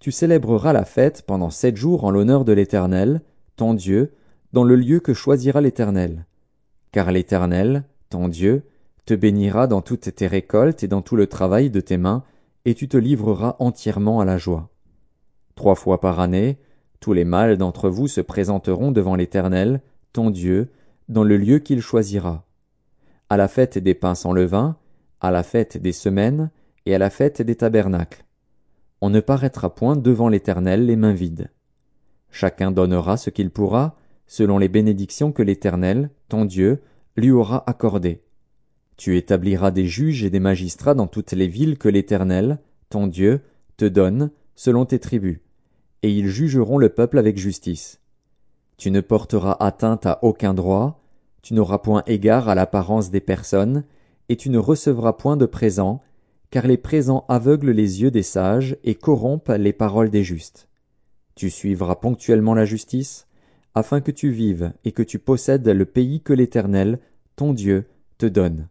Tu 0.00 0.12
célébreras 0.12 0.74
la 0.74 0.84
fête 0.84 1.22
pendant 1.22 1.48
sept 1.48 1.78
jours 1.78 2.04
en 2.04 2.10
l'honneur 2.10 2.44
de 2.44 2.52
l'Éternel, 2.52 3.22
ton 3.56 3.72
Dieu, 3.72 4.12
dans 4.52 4.64
le 4.64 4.76
lieu 4.76 5.00
que 5.00 5.14
choisira 5.14 5.60
l'Éternel. 5.60 6.26
Car 6.92 7.12
l'Éternel, 7.12 7.84
ton 8.08 8.28
Dieu, 8.28 8.64
te 9.06 9.14
bénira 9.14 9.66
dans 9.66 9.82
toutes 9.82 10.14
tes 10.14 10.26
récoltes 10.26 10.82
et 10.82 10.88
dans 10.88 11.02
tout 11.02 11.16
le 11.16 11.26
travail 11.26 11.70
de 11.70 11.80
tes 11.80 11.96
mains, 11.96 12.24
et 12.64 12.74
tu 12.74 12.88
te 12.88 12.96
livreras 12.96 13.56
entièrement 13.58 14.20
à 14.20 14.24
la 14.24 14.38
joie. 14.38 14.70
Trois 15.54 15.74
fois 15.74 16.00
par 16.00 16.20
année, 16.20 16.58
Tous 17.00 17.14
les 17.14 17.24
mâles 17.24 17.56
d'entre 17.56 17.88
vous 17.88 18.08
se 18.08 18.20
présenteront 18.20 18.92
devant 18.92 19.14
l'Éternel, 19.16 19.80
ton 20.12 20.28
Dieu, 20.28 20.70
dans 21.08 21.24
le 21.24 21.38
lieu 21.38 21.58
qu'il 21.58 21.80
choisira. 21.80 22.46
À 23.30 23.38
la 23.38 23.48
fête 23.48 23.78
des 23.78 23.94
pains 23.94 24.14
sans 24.14 24.32
levain, 24.32 24.76
à 25.20 25.30
la 25.30 25.42
fête 25.42 25.78
des 25.78 25.92
semaines, 25.92 26.50
et 26.84 26.94
à 26.94 26.98
la 26.98 27.08
fête 27.08 27.40
des 27.40 27.56
tabernacles. 27.56 28.24
On 29.00 29.08
ne 29.08 29.20
paraîtra 29.20 29.74
point 29.74 29.96
devant 29.96 30.28
l'Éternel 30.28 30.84
les 30.84 30.96
mains 30.96 31.14
vides. 31.14 31.50
Chacun 32.30 32.70
donnera 32.70 33.16
ce 33.16 33.30
qu'il 33.30 33.50
pourra, 33.50 33.96
selon 34.30 34.58
les 34.58 34.68
bénédictions 34.68 35.32
que 35.32 35.42
l'Éternel, 35.42 36.08
ton 36.28 36.44
Dieu, 36.44 36.82
lui 37.16 37.32
aura 37.32 37.68
accordées. 37.68 38.22
Tu 38.96 39.16
établiras 39.16 39.72
des 39.72 39.86
juges 39.86 40.22
et 40.22 40.30
des 40.30 40.38
magistrats 40.38 40.94
dans 40.94 41.08
toutes 41.08 41.32
les 41.32 41.48
villes 41.48 41.78
que 41.78 41.88
l'Éternel, 41.88 42.60
ton 42.90 43.08
Dieu, 43.08 43.40
te 43.76 43.84
donne, 43.86 44.30
selon 44.54 44.84
tes 44.84 45.00
tribus, 45.00 45.40
et 46.04 46.12
ils 46.12 46.28
jugeront 46.28 46.78
le 46.78 46.90
peuple 46.90 47.18
avec 47.18 47.38
justice. 47.38 48.00
Tu 48.76 48.92
ne 48.92 49.00
porteras 49.00 49.56
atteinte 49.58 50.06
à 50.06 50.20
aucun 50.22 50.54
droit, 50.54 51.02
tu 51.42 51.52
n'auras 51.52 51.78
point 51.78 52.04
égard 52.06 52.48
à 52.48 52.54
l'apparence 52.54 53.10
des 53.10 53.20
personnes, 53.20 53.82
et 54.28 54.36
tu 54.36 54.48
ne 54.48 54.58
recevras 54.58 55.14
point 55.14 55.36
de 55.36 55.46
présents, 55.46 56.02
car 56.52 56.68
les 56.68 56.76
présents 56.76 57.24
aveuglent 57.28 57.72
les 57.72 58.00
yeux 58.00 58.12
des 58.12 58.22
sages 58.22 58.76
et 58.84 58.94
corrompent 58.94 59.52
les 59.58 59.72
paroles 59.72 60.10
des 60.10 60.22
justes. 60.22 60.68
Tu 61.34 61.50
suivras 61.50 61.96
ponctuellement 61.96 62.54
la 62.54 62.64
justice, 62.64 63.26
afin 63.74 64.00
que 64.00 64.10
tu 64.10 64.30
vives 64.30 64.72
et 64.84 64.92
que 64.92 65.02
tu 65.02 65.18
possèdes 65.18 65.68
le 65.68 65.84
pays 65.84 66.20
que 66.20 66.32
l'Éternel, 66.32 66.98
ton 67.36 67.52
Dieu, 67.52 67.86
te 68.18 68.26
donne. 68.26 68.68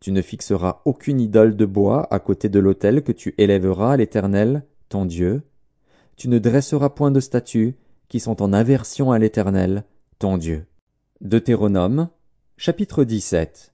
Tu 0.00 0.12
ne 0.12 0.22
fixeras 0.22 0.82
aucune 0.84 1.20
idole 1.20 1.56
de 1.56 1.64
bois 1.64 2.06
à 2.12 2.18
côté 2.18 2.48
de 2.48 2.58
l'autel 2.58 3.02
que 3.02 3.12
tu 3.12 3.34
élèveras 3.38 3.92
à 3.92 3.96
l'Éternel, 3.96 4.64
ton 4.88 5.04
Dieu. 5.04 5.42
Tu 6.16 6.28
ne 6.28 6.38
dresseras 6.38 6.90
point 6.90 7.10
de 7.10 7.20
statues 7.20 7.74
qui 8.08 8.20
sont 8.20 8.42
en 8.42 8.52
aversion 8.52 9.12
à 9.12 9.18
l'Éternel, 9.18 9.84
ton 10.18 10.36
Dieu. 10.36 10.66
Deutéronome, 11.20 12.08
chapitre 12.56 13.04
17. 13.04 13.72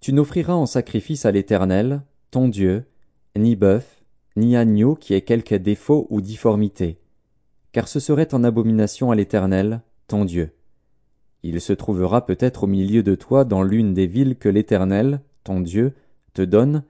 Tu 0.00 0.12
n'offriras 0.12 0.54
en 0.54 0.66
sacrifice 0.66 1.26
à 1.26 1.30
l'Éternel, 1.30 2.02
ton 2.30 2.48
Dieu, 2.48 2.84
ni 3.36 3.56
bœuf, 3.56 4.02
ni 4.36 4.56
agneau 4.56 4.94
qui 4.94 5.14
ait 5.14 5.22
quelque 5.22 5.54
défaut 5.54 6.06
ou 6.10 6.20
difformité, 6.20 6.99
car 7.72 7.88
ce 7.88 8.00
serait 8.00 8.34
en 8.34 8.44
abomination 8.44 9.10
à 9.10 9.14
l'Éternel, 9.14 9.80
ton 10.06 10.24
Dieu. 10.24 10.50
Il 11.42 11.60
se 11.60 11.72
trouvera 11.72 12.26
peut-être 12.26 12.64
au 12.64 12.66
milieu 12.66 13.02
de 13.02 13.14
toi 13.14 13.44
dans 13.44 13.62
l'une 13.62 13.94
des 13.94 14.06
villes 14.06 14.36
que 14.36 14.48
l'Éternel, 14.48 15.20
ton 15.44 15.60
Dieu, 15.60 15.94
te 16.34 16.42
donne, 16.42 16.82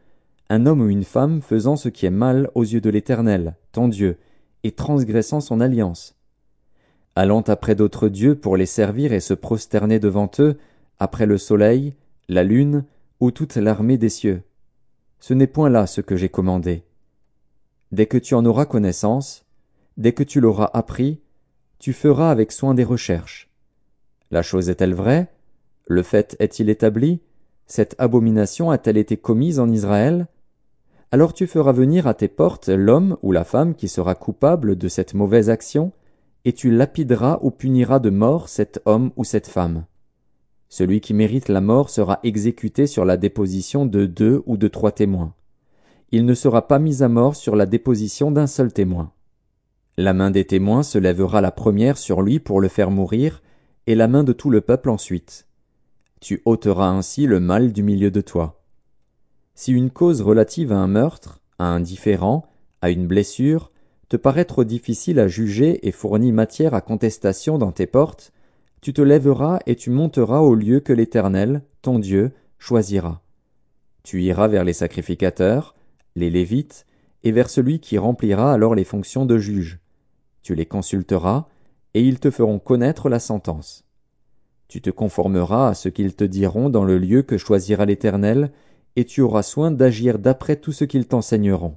un 0.49 0.67
homme 0.67 0.81
ou 0.81 0.89
une 0.89 1.05
femme 1.05 1.41
faisant 1.43 1.77
ce 1.77 1.89
qui 1.89 2.07
est 2.07 2.11
mal 2.11 2.51
aux 2.55 2.65
yeux 2.65 2.81
de 2.81 2.91
l'Éternel, 2.91 3.55
ton 3.73 3.89
Dieu, 3.89 4.19
et 4.65 4.73
transgressant 4.73 5.41
son 5.41 5.61
alliance. 5.61 6.17
Allant 7.15 7.43
après 7.43 7.75
d'autres 7.75 8.09
dieux 8.09 8.35
pour 8.35 8.57
les 8.57 8.67
servir 8.67 9.13
et 9.13 9.21
se 9.21 9.35
prosterner 9.35 9.99
devant 10.01 10.31
eux, 10.41 10.59
après 10.99 11.27
le 11.27 11.39
soleil, 11.39 11.95
la 12.29 12.43
lune, 12.43 12.85
ou 13.21 13.31
toute 13.31 13.57
l'armée 13.57 13.99
des 13.99 14.09
cieux. 14.09 14.43
Ce 15.21 15.35
n'est 15.35 15.47
point 15.47 15.69
là 15.69 15.87
ce 15.87 16.01
que 16.01 16.17
j'ai 16.17 16.29
commandé. 16.29 16.83
Dès 17.93 18.07
que 18.07 18.19
tu 18.19 18.35
en 18.35 18.45
auras 18.45 18.65
connaissance, 18.65 19.45
dès 19.97 20.13
que 20.13 20.23
tu 20.23 20.41
l'auras 20.41 20.71
appris, 20.73 21.21
tu 21.79 21.93
feras 21.93 22.31
avec 22.31 22.53
soin 22.53 22.75
des 22.75 22.85
recherches. 22.85 23.51
La 24.31 24.43
chose 24.43 24.69
est-elle 24.71 24.95
vraie? 24.95 25.29
Le 25.87 26.03
fait 26.03 26.37
est-il 26.39 26.69
établi? 26.69 27.21
Cette 27.67 27.95
abomination 27.99 28.71
a-t-elle 28.71 28.97
été 28.97 29.17
commise 29.17 29.59
en 29.59 29.69
Israël? 29.71 30.27
Alors 31.13 31.33
tu 31.33 31.47
feras 31.47 31.73
venir 31.73 32.07
à 32.07 32.15
tes 32.15 32.29
portes 32.29 32.69
l'homme 32.69 33.17
ou 33.23 33.33
la 33.33 33.45
femme 33.45 33.75
qui 33.75 33.89
sera 33.89 34.15
coupable 34.15 34.77
de 34.77 34.89
cette 34.89 35.15
mauvaise 35.15 35.51
action, 35.51 35.93
et 36.45 36.53
tu 36.53 36.71
lapideras 36.71 37.39
ou 37.43 37.51
puniras 37.51 37.99
de 37.99 38.11
mort 38.11 38.49
cet 38.49 38.81
homme 38.87 39.11
ou 39.17 39.25
cette 39.25 39.49
femme. 39.49 39.85
Celui 40.69 41.01
qui 41.01 41.15
mérite 41.15 41.49
la 41.49 41.61
mort 41.61 41.91
sera 41.91 42.21
exécuté 42.23 42.87
sur 42.87 43.05
la 43.05 43.17
déposition 43.17 43.87
de 43.87 44.07
deux 44.07 44.43
ou 44.47 44.57
de 44.57 44.69
trois 44.69 44.93
témoins. 44.93 45.35
Il 46.13 46.25
ne 46.27 46.35
sera 46.35 46.69
pas 46.69 46.79
mis 46.79 47.03
à 47.03 47.09
mort 47.09 47.35
sur 47.35 47.57
la 47.57 47.67
déposition 47.67 48.31
d'un 48.31 48.47
seul 48.47 48.73
témoin. 48.73 49.13
La 50.01 50.15
main 50.15 50.31
des 50.31 50.47
témoins 50.47 50.83
se 50.83 50.97
lèvera 50.97 51.43
la 51.43 51.51
première 51.51 51.99
sur 51.99 52.23
lui 52.23 52.41
pour 52.41 52.63
le 52.63 52.69
faire 52.69 52.91
mourir, 52.91 53.43
et 53.87 53.95
la 53.95 54.09
main 54.09 54.25
de 54.25 54.33
tout 54.33 54.49
le 54.49 54.63
peuple 54.63 54.89
ensuite. 54.89 55.47
Tu 56.23 56.41
ôteras 56.47 56.89
ainsi 56.89 57.27
le 57.27 57.39
mal 57.39 57.71
du 57.71 57.83
milieu 57.83 58.11
de 58.11 58.23
toi. 58.23 58.63
Si 59.55 59.73
une 59.73 59.91
cause 59.91 60.23
relative 60.23 60.73
à 60.73 60.79
un 60.79 60.87
meurtre, 60.87 61.43
à 61.59 61.67
un 61.67 61.81
différend, 61.81 62.47
à 62.81 62.89
une 62.89 63.07
blessure, 63.07 63.73
te 64.09 64.17
paraît 64.17 64.47
trop 64.47 64.65
difficile 64.65 65.21
à 65.21 65.29
juger 65.29 65.87
et 65.87 65.93
fournit 65.93 66.33
matière 66.33 66.73
à 66.73 66.81
contestation 66.81 67.59
dans 67.59 67.71
tes 67.71 67.87
portes, 67.87 68.33
tu 68.81 68.95
te 68.95 69.03
lèveras 69.03 69.59
et 69.67 69.77
tu 69.77 69.91
monteras 69.91 70.41
au 70.41 70.55
lieu 70.55 70.81
que 70.81 70.95
l'Éternel, 70.95 71.61
ton 71.83 71.99
Dieu, 71.99 72.33
choisira. 72.59 73.21
Tu 74.03 74.23
iras 74.23 74.49
vers 74.49 74.65
les 74.65 74.73
sacrificateurs, 74.73 75.75
les 76.17 76.31
Lévites, 76.31 76.87
et 77.23 77.33
vers 77.33 77.51
celui 77.51 77.81
qui 77.81 77.99
remplira 77.99 78.51
alors 78.51 78.75
les 78.75 78.85
fonctions 78.85 79.27
de 79.27 79.37
juge. 79.37 79.80
Tu 80.43 80.55
les 80.55 80.67
consulteras, 80.67 81.47
et 81.95 82.03
ils 82.03 82.21
te 82.21 82.31
feront 82.31 82.59
connaître 82.59 83.09
la 83.09 83.19
sentence. 83.19 83.85
Tu 84.69 84.81
te 84.81 84.91
conformeras 84.91 85.71
à 85.71 85.75
ce 85.75 85.89
qu'ils 85.89 86.15
te 86.15 86.25
diront 86.25 86.71
dans 86.71 86.85
le 86.85 86.99
lieu 86.99 87.23
que 87.23 87.37
choisira 87.37 87.87
l'Éternel, 87.87 88.53
et 88.97 89.05
tu 89.05 89.21
auras 89.21 89.43
soin 89.43 89.71
d'agir 89.71 90.19
d'après 90.19 90.57
tout 90.57 90.73
ce 90.73 90.85
qu'ils 90.85 91.07
t'enseigneront. 91.07 91.77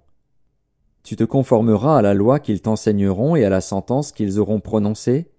Tu 1.04 1.16
te 1.16 1.24
conformeras 1.24 1.98
à 1.98 2.02
la 2.02 2.14
loi 2.14 2.40
qu'ils 2.40 2.62
t'enseigneront 2.62 3.36
et 3.36 3.44
à 3.44 3.50
la 3.50 3.62
sentence 3.62 4.12
qu'ils 4.12 4.40
auront 4.40 4.60
prononcée, 4.60 5.32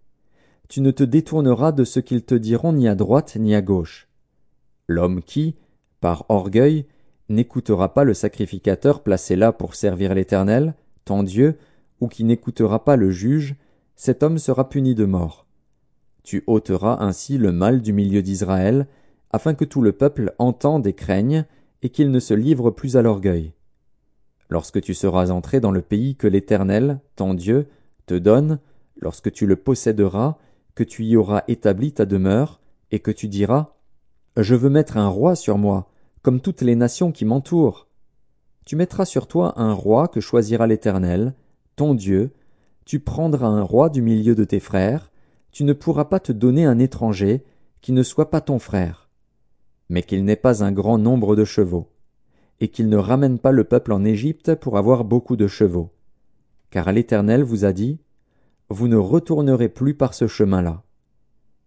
tu 0.68 0.80
ne 0.80 0.90
te 0.90 1.04
détourneras 1.04 1.72
de 1.72 1.84
ce 1.84 2.00
qu'ils 2.00 2.24
te 2.24 2.34
diront 2.34 2.72
ni 2.72 2.88
à 2.88 2.94
droite 2.94 3.36
ni 3.36 3.54
à 3.54 3.62
gauche. 3.62 4.08
L'homme 4.88 5.22
qui, 5.22 5.56
par 6.00 6.26
orgueil, 6.28 6.86
n'écoutera 7.28 7.94
pas 7.94 8.04
le 8.04 8.14
sacrificateur 8.14 9.02
placé 9.02 9.36
là 9.36 9.52
pour 9.52 9.74
servir 9.74 10.14
l'Éternel, 10.14 10.74
ton 11.04 11.22
Dieu, 11.22 11.56
ou 12.04 12.08
qui 12.08 12.22
n'écoutera 12.24 12.84
pas 12.84 12.96
le 12.96 13.10
juge, 13.10 13.56
cet 13.96 14.22
homme 14.22 14.38
sera 14.38 14.68
puni 14.68 14.94
de 14.94 15.06
mort. 15.06 15.46
Tu 16.22 16.44
ôteras 16.46 16.98
ainsi 17.00 17.38
le 17.38 17.50
mal 17.50 17.80
du 17.80 17.92
milieu 17.92 18.20
d'Israël, 18.20 18.86
afin 19.30 19.54
que 19.54 19.64
tout 19.64 19.80
le 19.80 19.92
peuple 19.92 20.34
entende 20.38 20.86
et 20.86 20.92
craigne, 20.92 21.46
et 21.82 21.88
qu'il 21.88 22.10
ne 22.10 22.20
se 22.20 22.34
livre 22.34 22.70
plus 22.70 22.96
à 22.96 23.02
l'orgueil. 23.02 23.52
Lorsque 24.50 24.82
tu 24.82 24.92
seras 24.92 25.30
entré 25.30 25.60
dans 25.60 25.70
le 25.70 25.80
pays 25.80 26.14
que 26.14 26.26
l'Éternel, 26.26 27.00
ton 27.16 27.32
Dieu, 27.32 27.68
te 28.06 28.14
donne, 28.14 28.58
lorsque 28.96 29.32
tu 29.32 29.46
le 29.46 29.56
posséderas, 29.56 30.36
que 30.74 30.84
tu 30.84 31.04
y 31.04 31.16
auras 31.16 31.42
établi 31.48 31.92
ta 31.92 32.04
demeure, 32.04 32.60
et 32.90 33.00
que 33.00 33.10
tu 33.10 33.28
diras 33.28 33.76
Je 34.36 34.54
veux 34.54 34.70
mettre 34.70 34.98
un 34.98 35.08
roi 35.08 35.36
sur 35.36 35.56
moi, 35.56 35.90
comme 36.20 36.40
toutes 36.40 36.60
les 36.60 36.76
nations 36.76 37.12
qui 37.12 37.24
m'entourent. 37.24 37.88
Tu 38.66 38.76
mettras 38.76 39.06
sur 39.06 39.26
toi 39.26 39.54
un 39.56 39.72
roi 39.72 40.08
que 40.08 40.20
choisira 40.20 40.66
l'Éternel, 40.66 41.34
ton 41.76 41.94
Dieu, 41.94 42.32
tu 42.84 43.00
prendras 43.00 43.46
un 43.46 43.62
roi 43.62 43.88
du 43.88 44.02
milieu 44.02 44.34
de 44.34 44.44
tes 44.44 44.60
frères, 44.60 45.10
tu 45.50 45.64
ne 45.64 45.72
pourras 45.72 46.06
pas 46.06 46.20
te 46.20 46.32
donner 46.32 46.64
un 46.64 46.78
étranger 46.78 47.44
qui 47.80 47.92
ne 47.92 48.02
soit 48.02 48.30
pas 48.30 48.40
ton 48.40 48.58
frère, 48.58 49.08
mais 49.88 50.02
qu'il 50.02 50.24
n'ait 50.24 50.36
pas 50.36 50.64
un 50.64 50.72
grand 50.72 50.98
nombre 50.98 51.36
de 51.36 51.44
chevaux, 51.44 51.90
et 52.60 52.68
qu'il 52.68 52.88
ne 52.88 52.96
ramène 52.96 53.38
pas 53.38 53.52
le 53.52 53.64
peuple 53.64 53.92
en 53.92 54.04
Égypte 54.04 54.54
pour 54.54 54.78
avoir 54.78 55.04
beaucoup 55.04 55.36
de 55.36 55.46
chevaux. 55.46 55.90
Car 56.70 56.92
l'Éternel 56.92 57.42
vous 57.42 57.64
a 57.64 57.72
dit, 57.72 58.00
vous 58.68 58.88
ne 58.88 58.96
retournerez 58.96 59.68
plus 59.68 59.94
par 59.94 60.14
ce 60.14 60.26
chemin-là. 60.26 60.82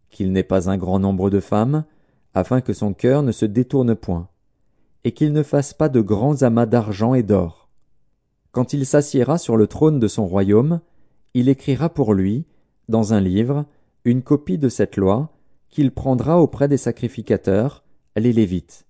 Qu'il 0.10 0.32
n'ait 0.32 0.44
pas 0.44 0.70
un 0.70 0.78
grand 0.78 1.00
nombre 1.00 1.30
de 1.30 1.40
femmes, 1.40 1.86
afin 2.34 2.62
que 2.62 2.74
son 2.74 2.94
cœur 2.94 3.24
ne 3.24 3.32
se 3.32 3.46
détourne 3.46 3.96
point, 3.96 4.28
et 5.04 5.12
qu'il 5.12 5.34
ne 5.34 5.44
fasse 5.44 5.74
pas 5.74 5.90
de 5.90 6.02
grands 6.02 6.42
amas 6.42 6.66
d'argent 6.66 7.14
et 7.14 7.24
d'or. 7.24 7.67
Quand 8.58 8.74
il 8.74 8.88
s'assiera 8.88 9.38
sur 9.38 9.56
le 9.56 9.68
trône 9.68 10.00
de 10.00 10.08
son 10.08 10.26
royaume, 10.26 10.80
il 11.36 11.48
écrira 11.48 11.90
pour 11.90 12.16
lui, 12.16 12.48
dans 12.90 13.14
un 13.14 13.22
livre, 13.22 13.66
une 14.04 14.24
copie 14.24 14.58
de 14.58 14.68
cette 14.68 14.98
loi, 14.98 15.30
qu'il 15.70 15.92
prendra 15.92 16.42
auprès 16.42 16.68
des 16.68 16.78
sacrificateurs, 16.78 17.84
les 18.16 18.34
Lévites. 18.34 18.88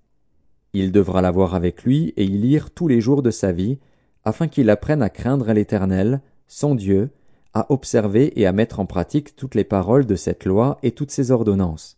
Il 0.71 0.93
devra 0.93 1.21
l'avoir 1.21 1.53
avec 1.53 1.83
lui 1.83 2.13
et 2.15 2.23
y 2.23 2.37
lire 2.37 2.71
tous 2.71 2.87
les 2.87 3.01
jours 3.01 3.21
de 3.21 3.29
sa 3.29 3.51
vie, 3.51 3.77
afin 4.23 4.47
qu'il 4.47 4.69
apprenne 4.69 5.01
à 5.01 5.09
craindre 5.09 5.51
l'Éternel, 5.51 6.21
son 6.47 6.73
Dieu, 6.73 7.09
à 7.53 7.69
observer 7.69 8.39
et 8.39 8.47
à 8.47 8.53
mettre 8.53 8.79
en 8.79 8.85
pratique 8.85 9.35
toutes 9.35 9.55
les 9.55 9.65
paroles 9.65 10.05
de 10.05 10.15
cette 10.15 10.45
loi 10.45 10.77
et 10.81 10.93
toutes 10.93 11.11
ses 11.11 11.29
ordonnances, 11.29 11.97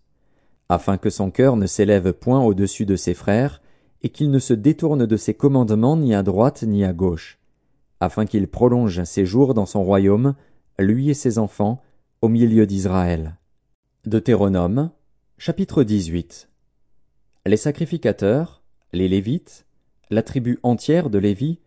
afin 0.70 0.98
que 0.98 1.12
son 1.12 1.30
cœur 1.30 1.56
ne 1.56 1.68
s'élève 1.68 2.14
point 2.14 2.44
au-dessus 2.44 2.88
de 2.88 2.96
ses 2.96 3.14
frères, 3.14 3.62
et 4.02 4.10
qu'il 4.10 4.32
ne 4.32 4.40
se 4.40 4.56
détourne 4.56 5.06
de 5.06 5.18
ses 5.18 5.36
commandements 5.36 5.98
ni 5.98 6.16
à 6.16 6.24
droite 6.24 6.64
ni 6.64 6.84
à 6.84 6.94
gauche, 6.94 7.39
afin 8.00 8.26
qu'il 8.26 8.48
prolonge 8.48 9.04
ses 9.04 9.26
jours 9.26 9.54
dans 9.54 9.66
son 9.66 9.84
royaume, 9.84 10.36
lui 10.80 11.10
et 11.10 11.14
ses 11.14 11.38
enfants, 11.38 11.82
au 12.22 12.30
milieu 12.30 12.66
d'Israël. 12.66 13.38
Deutéronome, 14.06 14.92
chapitre 15.38 15.84
18 15.84 16.50
Les 17.46 17.58
sacrificateurs, 17.58 18.64
les 18.94 19.08
Lévites, 19.08 19.66
la 20.10 20.24
tribu 20.24 20.58
entière 20.64 21.10
de 21.10 21.20
Lévi, 21.20 21.60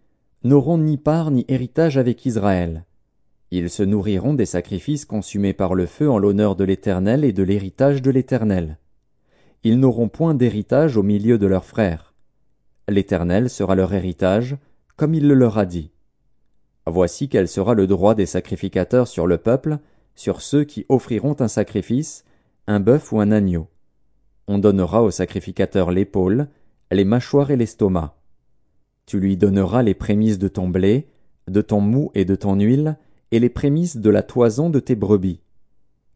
n'auront 0.42 0.78
ni 0.78 0.96
part 0.96 1.30
ni 1.30 1.44
héritage 1.48 1.98
avec 1.98 2.26
Israël 2.26 2.84
Ils 3.50 3.70
se 3.70 3.82
nourriront 3.82 4.34
des 4.34 4.46
sacrifices 4.46 5.04
consumés 5.04 5.52
par 5.52 5.74
le 5.74 5.86
feu 5.86 6.10
en 6.10 6.18
l'honneur 6.18 6.56
de 6.56 6.64
l'Éternel 6.64 7.24
et 7.24 7.32
de 7.32 7.42
l'héritage 7.42 8.02
de 8.02 8.10
l'Éternel. 8.10 8.78
Ils 9.62 9.78
n'auront 9.78 10.08
point 10.08 10.34
d'héritage 10.34 10.96
au 10.96 11.04
milieu 11.04 11.38
de 11.38 11.46
leurs 11.46 11.64
frères. 11.64 12.14
L'Éternel 12.88 13.48
sera 13.48 13.76
leur 13.76 13.94
héritage, 13.94 14.56
comme 14.96 15.14
il 15.14 15.28
le 15.28 15.34
leur 15.34 15.58
a 15.58 15.66
dit. 15.66 15.91
Voici 16.86 17.28
quel 17.28 17.48
sera 17.48 17.74
le 17.74 17.86
droit 17.86 18.14
des 18.14 18.26
sacrificateurs 18.26 19.06
sur 19.06 19.26
le 19.26 19.38
peuple, 19.38 19.78
sur 20.14 20.40
ceux 20.40 20.64
qui 20.64 20.84
offriront 20.88 21.36
un 21.40 21.48
sacrifice, 21.48 22.24
un 22.66 22.80
bœuf 22.80 23.12
ou 23.12 23.20
un 23.20 23.30
agneau. 23.30 23.68
On 24.48 24.58
donnera 24.58 25.02
au 25.02 25.10
sacrificateur 25.10 25.90
l'épaule, 25.90 26.48
les 26.90 27.04
mâchoires 27.04 27.50
et 27.50 27.56
l'estomac. 27.56 28.16
Tu 29.06 29.20
lui 29.20 29.36
donneras 29.36 29.82
les 29.82 29.94
prémices 29.94 30.38
de 30.38 30.48
ton 30.48 30.68
blé, 30.68 31.08
de 31.48 31.62
ton 31.62 31.80
mou 31.80 32.10
et 32.14 32.24
de 32.24 32.34
ton 32.34 32.58
huile, 32.58 32.96
et 33.30 33.38
les 33.38 33.48
prémices 33.48 33.96
de 33.96 34.10
la 34.10 34.22
toison 34.22 34.68
de 34.68 34.80
tes 34.80 34.94
brebis. 34.94 35.40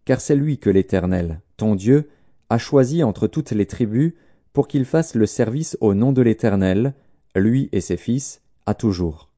Car 0.05 0.21
c'est 0.21 0.37
lui 0.37 0.59
que 0.59 0.71
l'Éternel, 0.71 1.41
ton 1.57 1.75
Dieu, 1.75 2.11
a 2.51 2.59
choisi 2.59 3.03
entre 3.03 3.27
toutes 3.27 3.53
les 3.53 3.67
tribus 3.67 4.13
pour 4.53 4.69
qu'il 4.69 4.85
fasse 4.85 5.15
le 5.15 5.27
service 5.27 5.77
au 5.81 5.95
nom 5.95 6.13
de 6.13 6.23
l'Éternel, 6.23 6.95
lui 7.35 7.69
et 7.73 7.81
ses 7.81 7.97
fils, 7.97 8.43
à 8.67 8.75
toujours. 8.75 9.31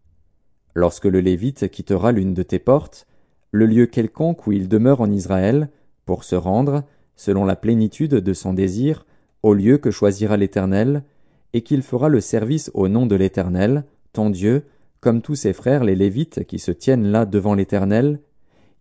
Lorsque 0.74 1.06
le 1.06 1.20
Lévite 1.20 1.68
quittera 1.70 2.12
l'une 2.12 2.34
de 2.34 2.42
tes 2.42 2.58
portes, 2.58 3.06
le 3.50 3.66
lieu 3.66 3.86
quelconque 3.86 4.46
où 4.46 4.52
il 4.52 4.68
demeure 4.68 5.00
en 5.00 5.10
Israël, 5.10 5.70
pour 6.04 6.24
se 6.24 6.36
rendre, 6.36 6.84
selon 7.16 7.44
la 7.44 7.56
plénitude 7.56 8.14
de 8.14 8.32
son 8.32 8.52
désir, 8.52 9.06
au 9.42 9.54
lieu 9.54 9.78
que 9.78 9.90
choisira 9.90 10.36
l'Éternel, 10.36 11.02
et 11.52 11.62
qu'il 11.62 11.82
fera 11.82 12.08
le 12.08 12.20
service 12.20 12.70
au 12.74 12.88
nom 12.88 13.06
de 13.06 13.16
l'Éternel, 13.16 13.84
ton 14.12 14.30
Dieu, 14.30 14.64
comme 15.00 15.22
tous 15.22 15.34
ses 15.34 15.52
frères 15.52 15.84
les 15.84 15.94
Lévites 15.94 16.44
qui 16.44 16.58
se 16.58 16.72
tiennent 16.72 17.06
là 17.06 17.24
devant 17.24 17.54
l'Éternel, 17.54 18.20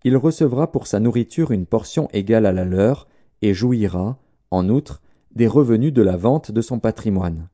il 0.03 0.15
recevra 0.15 0.71
pour 0.71 0.87
sa 0.87 0.99
nourriture 0.99 1.51
une 1.51 1.65
portion 1.65 2.07
égale 2.13 2.45
à 2.45 2.53
la 2.53 2.63
leur, 2.63 3.07
et 3.41 3.53
jouira, 3.53 4.17
en 4.51 4.69
outre, 4.69 5.01
des 5.35 5.47
revenus 5.47 5.93
de 5.93 6.01
la 6.01 6.15
vente 6.15 6.51
de 6.51 6.61
son 6.61 6.79
patrimoine. 6.79 7.49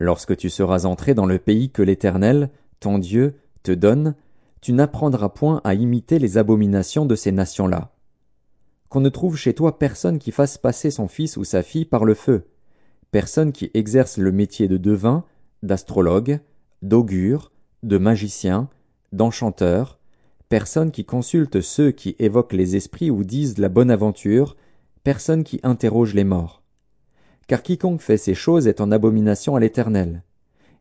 Lorsque 0.00 0.36
tu 0.36 0.50
seras 0.50 0.86
entré 0.86 1.14
dans 1.14 1.26
le 1.26 1.38
pays 1.38 1.70
que 1.70 1.82
l'Éternel, 1.82 2.50
ton 2.80 2.98
Dieu, 2.98 3.36
te 3.62 3.72
donne, 3.72 4.14
tu 4.60 4.72
n'apprendras 4.72 5.28
point 5.28 5.60
à 5.64 5.74
imiter 5.74 6.18
les 6.18 6.38
abominations 6.38 7.06
de 7.06 7.14
ces 7.14 7.32
nations-là. 7.32 7.92
Qu'on 8.88 9.00
ne 9.00 9.08
trouve 9.08 9.36
chez 9.36 9.54
toi 9.54 9.78
personne 9.78 10.18
qui 10.18 10.30
fasse 10.30 10.58
passer 10.58 10.90
son 10.90 11.08
fils 11.08 11.36
ou 11.36 11.44
sa 11.44 11.62
fille 11.62 11.84
par 11.84 12.04
le 12.04 12.14
feu, 12.14 12.44
personne 13.10 13.52
qui 13.52 13.70
exerce 13.74 14.16
le 14.16 14.32
métier 14.32 14.68
de 14.68 14.76
devin, 14.76 15.24
d'astrologue, 15.62 16.40
d'augure, 16.82 17.52
de 17.82 17.98
magicien, 17.98 18.68
d'enchanteur, 19.12 19.98
personne 20.48 20.90
qui 20.90 21.04
consulte 21.04 21.60
ceux 21.60 21.90
qui 21.90 22.16
évoquent 22.18 22.52
les 22.52 22.76
esprits 22.76 23.10
ou 23.10 23.24
disent 23.24 23.58
la 23.58 23.68
bonne 23.68 23.90
aventure, 23.90 24.56
personne 25.02 25.44
qui 25.44 25.60
interroge 25.62 26.14
les 26.14 26.24
morts. 26.24 26.62
Car 27.46 27.62
quiconque 27.62 28.00
fait 28.00 28.16
ces 28.16 28.34
choses 28.34 28.66
est 28.66 28.80
en 28.80 28.90
abomination 28.90 29.56
à 29.56 29.60
l'Éternel. 29.60 30.22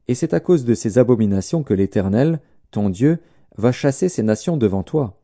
Et 0.07 0.15
c'est 0.15 0.33
à 0.33 0.39
cause 0.39 0.65
de 0.65 0.73
ces 0.73 0.97
abominations 0.97 1.63
que 1.63 1.73
l'Éternel, 1.73 2.39
ton 2.71 2.89
Dieu, 2.89 3.19
va 3.57 3.71
chasser 3.71 4.09
ces 4.09 4.23
nations 4.23 4.57
devant 4.57 4.83
toi. 4.83 5.21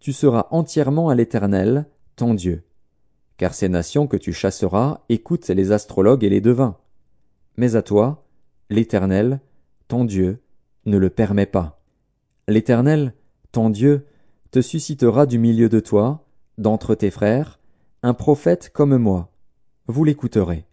Tu 0.00 0.12
seras 0.12 0.48
entièrement 0.50 1.08
à 1.08 1.14
l'Éternel, 1.14 1.86
ton 2.16 2.34
Dieu. 2.34 2.64
Car 3.36 3.54
ces 3.54 3.68
nations 3.68 4.06
que 4.06 4.16
tu 4.16 4.32
chasseras 4.32 5.00
écoutent 5.08 5.48
les 5.48 5.72
astrologues 5.72 6.24
et 6.24 6.28
les 6.28 6.40
devins. 6.40 6.76
Mais 7.56 7.76
à 7.76 7.82
toi, 7.82 8.24
l'Éternel, 8.70 9.40
ton 9.88 10.04
Dieu, 10.04 10.42
ne 10.86 10.98
le 10.98 11.10
permet 11.10 11.46
pas. 11.46 11.80
L'Éternel, 12.48 13.14
ton 13.52 13.70
Dieu, 13.70 14.06
te 14.50 14.60
suscitera 14.60 15.26
du 15.26 15.38
milieu 15.38 15.68
de 15.68 15.80
toi, 15.80 16.26
d'entre 16.58 16.94
tes 16.94 17.10
frères, 17.10 17.60
un 18.02 18.14
prophète 18.14 18.70
comme 18.72 18.96
moi. 18.96 19.30
Vous 19.86 20.04
l'écouterez. 20.04 20.66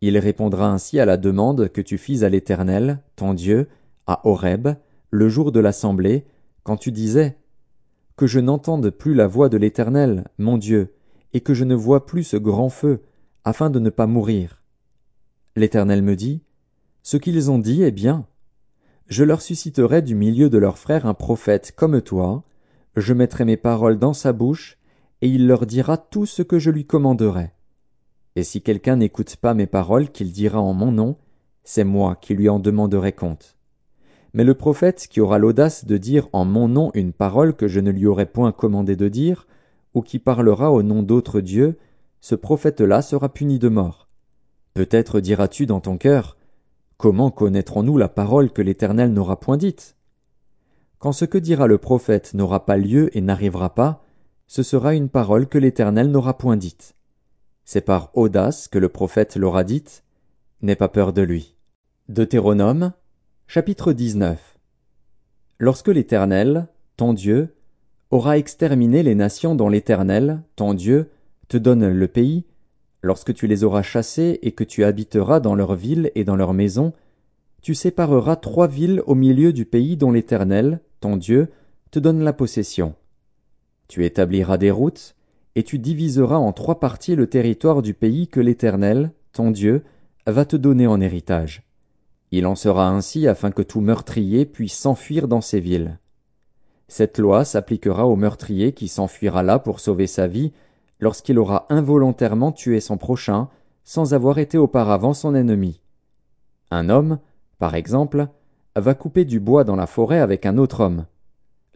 Il 0.00 0.18
répondra 0.18 0.70
ainsi 0.70 0.98
à 1.00 1.04
la 1.04 1.16
demande 1.16 1.68
que 1.68 1.80
tu 1.80 1.98
fis 1.98 2.24
à 2.24 2.28
l'Éternel, 2.28 3.02
ton 3.16 3.34
Dieu, 3.34 3.68
à 4.06 4.26
Horeb, 4.26 4.68
le 5.10 5.28
jour 5.28 5.52
de 5.52 5.60
l'assemblée, 5.60 6.26
quand 6.62 6.76
tu 6.76 6.92
disais 6.92 7.38
Que 8.16 8.26
je 8.26 8.40
n'entende 8.40 8.90
plus 8.90 9.14
la 9.14 9.26
voix 9.26 9.48
de 9.48 9.56
l'Éternel, 9.56 10.24
mon 10.38 10.58
Dieu, 10.58 10.94
et 11.32 11.40
que 11.40 11.54
je 11.54 11.64
ne 11.64 11.74
vois 11.74 12.06
plus 12.06 12.24
ce 12.24 12.36
grand 12.36 12.68
feu, 12.68 13.02
afin 13.44 13.70
de 13.70 13.78
ne 13.78 13.90
pas 13.90 14.06
mourir. 14.06 14.62
L'Éternel 15.54 16.02
me 16.02 16.16
dit 16.16 16.42
Ce 17.02 17.16
qu'ils 17.16 17.50
ont 17.50 17.58
dit 17.58 17.82
est 17.82 17.92
bien 17.92 18.26
je 19.08 19.22
leur 19.22 19.40
susciterai 19.40 20.02
du 20.02 20.16
milieu 20.16 20.50
de 20.50 20.58
leurs 20.58 20.78
frères 20.78 21.06
un 21.06 21.14
prophète 21.14 21.72
comme 21.76 22.02
toi, 22.02 22.42
je 22.96 23.12
mettrai 23.12 23.44
mes 23.44 23.56
paroles 23.56 23.98
dans 23.98 24.12
sa 24.12 24.32
bouche, 24.32 24.78
et 25.22 25.28
il 25.28 25.46
leur 25.46 25.64
dira 25.64 25.96
tout 25.96 26.26
ce 26.26 26.42
que 26.42 26.58
je 26.58 26.70
lui 26.70 26.86
commanderai. 26.86 27.52
Et 28.36 28.44
si 28.44 28.62
quelqu'un 28.62 28.96
n'écoute 28.96 29.36
pas 29.36 29.54
mes 29.54 29.66
paroles 29.66 30.10
qu'il 30.10 30.30
dira 30.30 30.60
en 30.60 30.74
mon 30.74 30.92
nom, 30.92 31.16
c'est 31.64 31.84
moi 31.84 32.16
qui 32.20 32.34
lui 32.34 32.48
en 32.48 32.60
demanderai 32.60 33.12
compte. 33.12 33.56
Mais 34.34 34.44
le 34.44 34.54
prophète 34.54 35.08
qui 35.10 35.20
aura 35.20 35.38
l'audace 35.38 35.86
de 35.86 35.96
dire 35.96 36.28
en 36.32 36.44
mon 36.44 36.68
nom 36.68 36.90
une 36.94 37.12
parole 37.12 37.56
que 37.56 37.66
je 37.66 37.80
ne 37.80 37.90
lui 37.90 38.06
aurais 38.06 38.26
point 38.26 38.52
commandé 38.52 38.94
de 38.94 39.08
dire, 39.08 39.46
ou 39.94 40.02
qui 40.02 40.18
parlera 40.18 40.70
au 40.70 40.82
nom 40.82 41.02
d'autres 41.02 41.40
dieux, 41.40 41.78
ce 42.20 42.34
prophète-là 42.34 43.00
sera 43.02 43.30
puni 43.30 43.58
de 43.58 43.68
mort. 43.68 44.08
Peut-être 44.74 45.20
diras-tu 45.20 45.64
dans 45.64 45.80
ton 45.80 45.96
cœur, 45.96 46.36
Comment 46.98 47.30
connaîtrons-nous 47.30 47.98
la 47.98 48.08
parole 48.08 48.50
que 48.50 48.62
l'Éternel 48.62 49.12
n'aura 49.12 49.38
point 49.38 49.58
dite? 49.58 49.96
Quand 50.98 51.12
ce 51.12 51.26
que 51.26 51.36
dira 51.36 51.66
le 51.66 51.76
prophète 51.76 52.32
n'aura 52.32 52.64
pas 52.64 52.78
lieu 52.78 53.14
et 53.16 53.20
n'arrivera 53.20 53.74
pas, 53.74 54.02
ce 54.46 54.62
sera 54.62 54.94
une 54.94 55.10
parole 55.10 55.46
que 55.46 55.58
l'Éternel 55.58 56.10
n'aura 56.10 56.38
point 56.38 56.56
dite. 56.56 56.94
C'est 57.66 57.82
par 57.82 58.10
audace 58.14 58.68
que 58.68 58.78
le 58.78 58.88
prophète 58.88 59.36
l'aura 59.36 59.62
dite. 59.62 60.04
N'aie 60.62 60.76
pas 60.76 60.88
peur 60.88 61.12
de 61.12 61.20
lui. 61.20 61.56
Deutéronome, 62.08 62.92
chapitre 63.46 63.92
19. 63.92 64.56
Lorsque 65.58 65.88
l'Éternel, 65.88 66.68
ton 66.96 67.12
Dieu, 67.12 67.54
aura 68.10 68.38
exterminé 68.38 69.02
les 69.02 69.14
nations 69.14 69.54
dont 69.54 69.68
l'Éternel, 69.68 70.42
ton 70.54 70.72
Dieu, 70.72 71.10
te 71.48 71.58
donne 71.58 71.92
le 71.92 72.08
pays, 72.08 72.46
Lorsque 73.02 73.34
tu 73.34 73.46
les 73.46 73.64
auras 73.64 73.82
chassés 73.82 74.38
et 74.42 74.52
que 74.52 74.64
tu 74.64 74.84
habiteras 74.84 75.40
dans 75.40 75.54
leurs 75.54 75.74
villes 75.74 76.10
et 76.14 76.24
dans 76.24 76.36
leurs 76.36 76.54
maisons, 76.54 76.92
tu 77.62 77.74
sépareras 77.74 78.36
trois 78.36 78.68
villes 78.68 79.02
au 79.06 79.14
milieu 79.14 79.52
du 79.52 79.64
pays 79.64 79.96
dont 79.96 80.12
l'Éternel, 80.12 80.80
ton 81.00 81.16
Dieu, 81.16 81.48
te 81.90 81.98
donne 81.98 82.22
la 82.22 82.32
possession. 82.32 82.94
Tu 83.88 84.04
établiras 84.04 84.56
des 84.56 84.70
routes, 84.70 85.15
et 85.56 85.62
tu 85.62 85.78
diviseras 85.78 86.36
en 86.36 86.52
trois 86.52 86.78
parties 86.78 87.16
le 87.16 87.28
territoire 87.28 87.80
du 87.80 87.94
pays 87.94 88.28
que 88.28 88.40
l'Éternel, 88.40 89.10
ton 89.32 89.50
Dieu, 89.50 89.82
va 90.26 90.44
te 90.44 90.54
donner 90.54 90.86
en 90.86 91.00
héritage. 91.00 91.62
Il 92.30 92.46
en 92.46 92.54
sera 92.54 92.90
ainsi 92.90 93.26
afin 93.26 93.50
que 93.50 93.62
tout 93.62 93.80
meurtrier 93.80 94.44
puisse 94.44 94.76
s'enfuir 94.76 95.28
dans 95.28 95.40
ces 95.40 95.58
villes. 95.58 95.98
Cette 96.88 97.18
loi 97.18 97.46
s'appliquera 97.46 98.06
au 98.06 98.16
meurtrier 98.16 98.72
qui 98.72 98.86
s'enfuira 98.86 99.42
là 99.42 99.58
pour 99.58 99.80
sauver 99.80 100.06
sa 100.06 100.26
vie, 100.26 100.52
lorsqu'il 101.00 101.38
aura 101.38 101.66
involontairement 101.70 102.52
tué 102.52 102.80
son 102.80 102.98
prochain 102.98 103.48
sans 103.82 104.12
avoir 104.12 104.38
été 104.38 104.58
auparavant 104.58 105.14
son 105.14 105.34
ennemi. 105.34 105.80
Un 106.70 106.90
homme, 106.90 107.18
par 107.58 107.74
exemple, 107.74 108.28
va 108.74 108.94
couper 108.94 109.24
du 109.24 109.40
bois 109.40 109.64
dans 109.64 109.76
la 109.76 109.86
forêt 109.86 110.20
avec 110.20 110.44
un 110.44 110.58
autre 110.58 110.80
homme. 110.80 111.06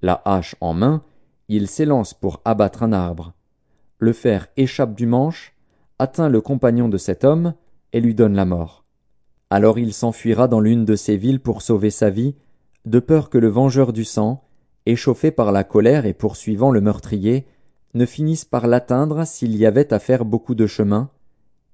La 0.02 0.20
hache 0.26 0.54
en 0.60 0.74
main, 0.74 1.02
il 1.48 1.66
s'élance 1.66 2.12
pour 2.12 2.42
abattre 2.44 2.82
un 2.82 2.92
arbre. 2.92 3.32
Le 4.02 4.14
fer 4.14 4.48
échappe 4.56 4.94
du 4.94 5.04
manche, 5.04 5.54
atteint 5.98 6.30
le 6.30 6.40
compagnon 6.40 6.88
de 6.88 6.96
cet 6.96 7.22
homme 7.22 7.52
et 7.92 8.00
lui 8.00 8.14
donne 8.14 8.34
la 8.34 8.46
mort. 8.46 8.86
Alors 9.50 9.78
il 9.78 9.92
s'enfuira 9.92 10.48
dans 10.48 10.60
l'une 10.60 10.86
de 10.86 10.96
ces 10.96 11.18
villes 11.18 11.40
pour 11.40 11.60
sauver 11.60 11.90
sa 11.90 12.08
vie, 12.08 12.34
de 12.86 12.98
peur 12.98 13.28
que 13.28 13.36
le 13.36 13.48
vengeur 13.48 13.92
du 13.92 14.04
sang, 14.04 14.42
échauffé 14.86 15.30
par 15.30 15.52
la 15.52 15.64
colère 15.64 16.06
et 16.06 16.14
poursuivant 16.14 16.70
le 16.70 16.80
meurtrier, 16.80 17.46
ne 17.92 18.06
finisse 18.06 18.46
par 18.46 18.68
l'atteindre 18.68 19.26
s'il 19.26 19.54
y 19.54 19.66
avait 19.66 19.92
à 19.92 19.98
faire 19.98 20.24
beaucoup 20.24 20.54
de 20.54 20.66
chemin, 20.66 21.10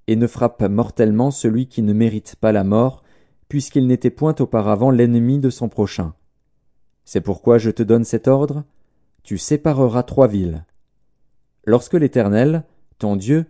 et 0.07 0.17
ne 0.17 0.27
frappe 0.27 0.63
mortellement 0.63 1.31
celui 1.31 1.67
qui 1.67 1.81
ne 1.81 1.93
mérite 1.93 2.35
pas 2.35 2.51
la 2.51 2.65
mort, 2.65 3.03
puisqu'il 3.47 3.87
n'était 3.87 4.09
point 4.09 4.35
auparavant 4.39 4.91
l'ennemi 4.91 5.39
de 5.39 5.49
son 5.49 5.69
prochain. 5.69 6.13
C'est 7.05 7.21
pourquoi 7.21 7.57
je 7.57 7.71
te 7.71 7.83
donne 7.83 8.03
cet 8.03 8.27
ordre, 8.27 8.65
tu 9.23 9.37
sépareras 9.37 10.03
trois 10.03 10.27
villes. 10.27 10.65
Lorsque 11.67 11.95
l'Éternel, 11.95 12.63
ton 12.97 13.17
Dieu, 13.17 13.45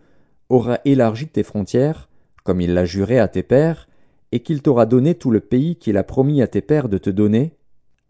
aura 0.50 0.80
élargi 0.86 1.28
tes 1.28 1.44
frontières, 1.44 2.10
comme 2.44 2.62
il 2.62 2.74
l'a 2.74 2.84
juré 2.84 3.20
à 3.20 3.28
tes 3.28 3.44
pères, 3.44 3.88
et 4.32 4.40
qu'il 4.40 4.64
t'aura 4.64 4.88
donné 4.88 5.14
tout 5.14 5.30
le 5.30 5.40
pays 5.40 5.76
qu'il 5.76 5.98
a 5.98 6.04
promis 6.04 6.42
à 6.42 6.48
tes 6.48 6.62
pères 6.62 6.90
de 6.90 6.98
te 6.98 7.12
donner, 7.12 7.54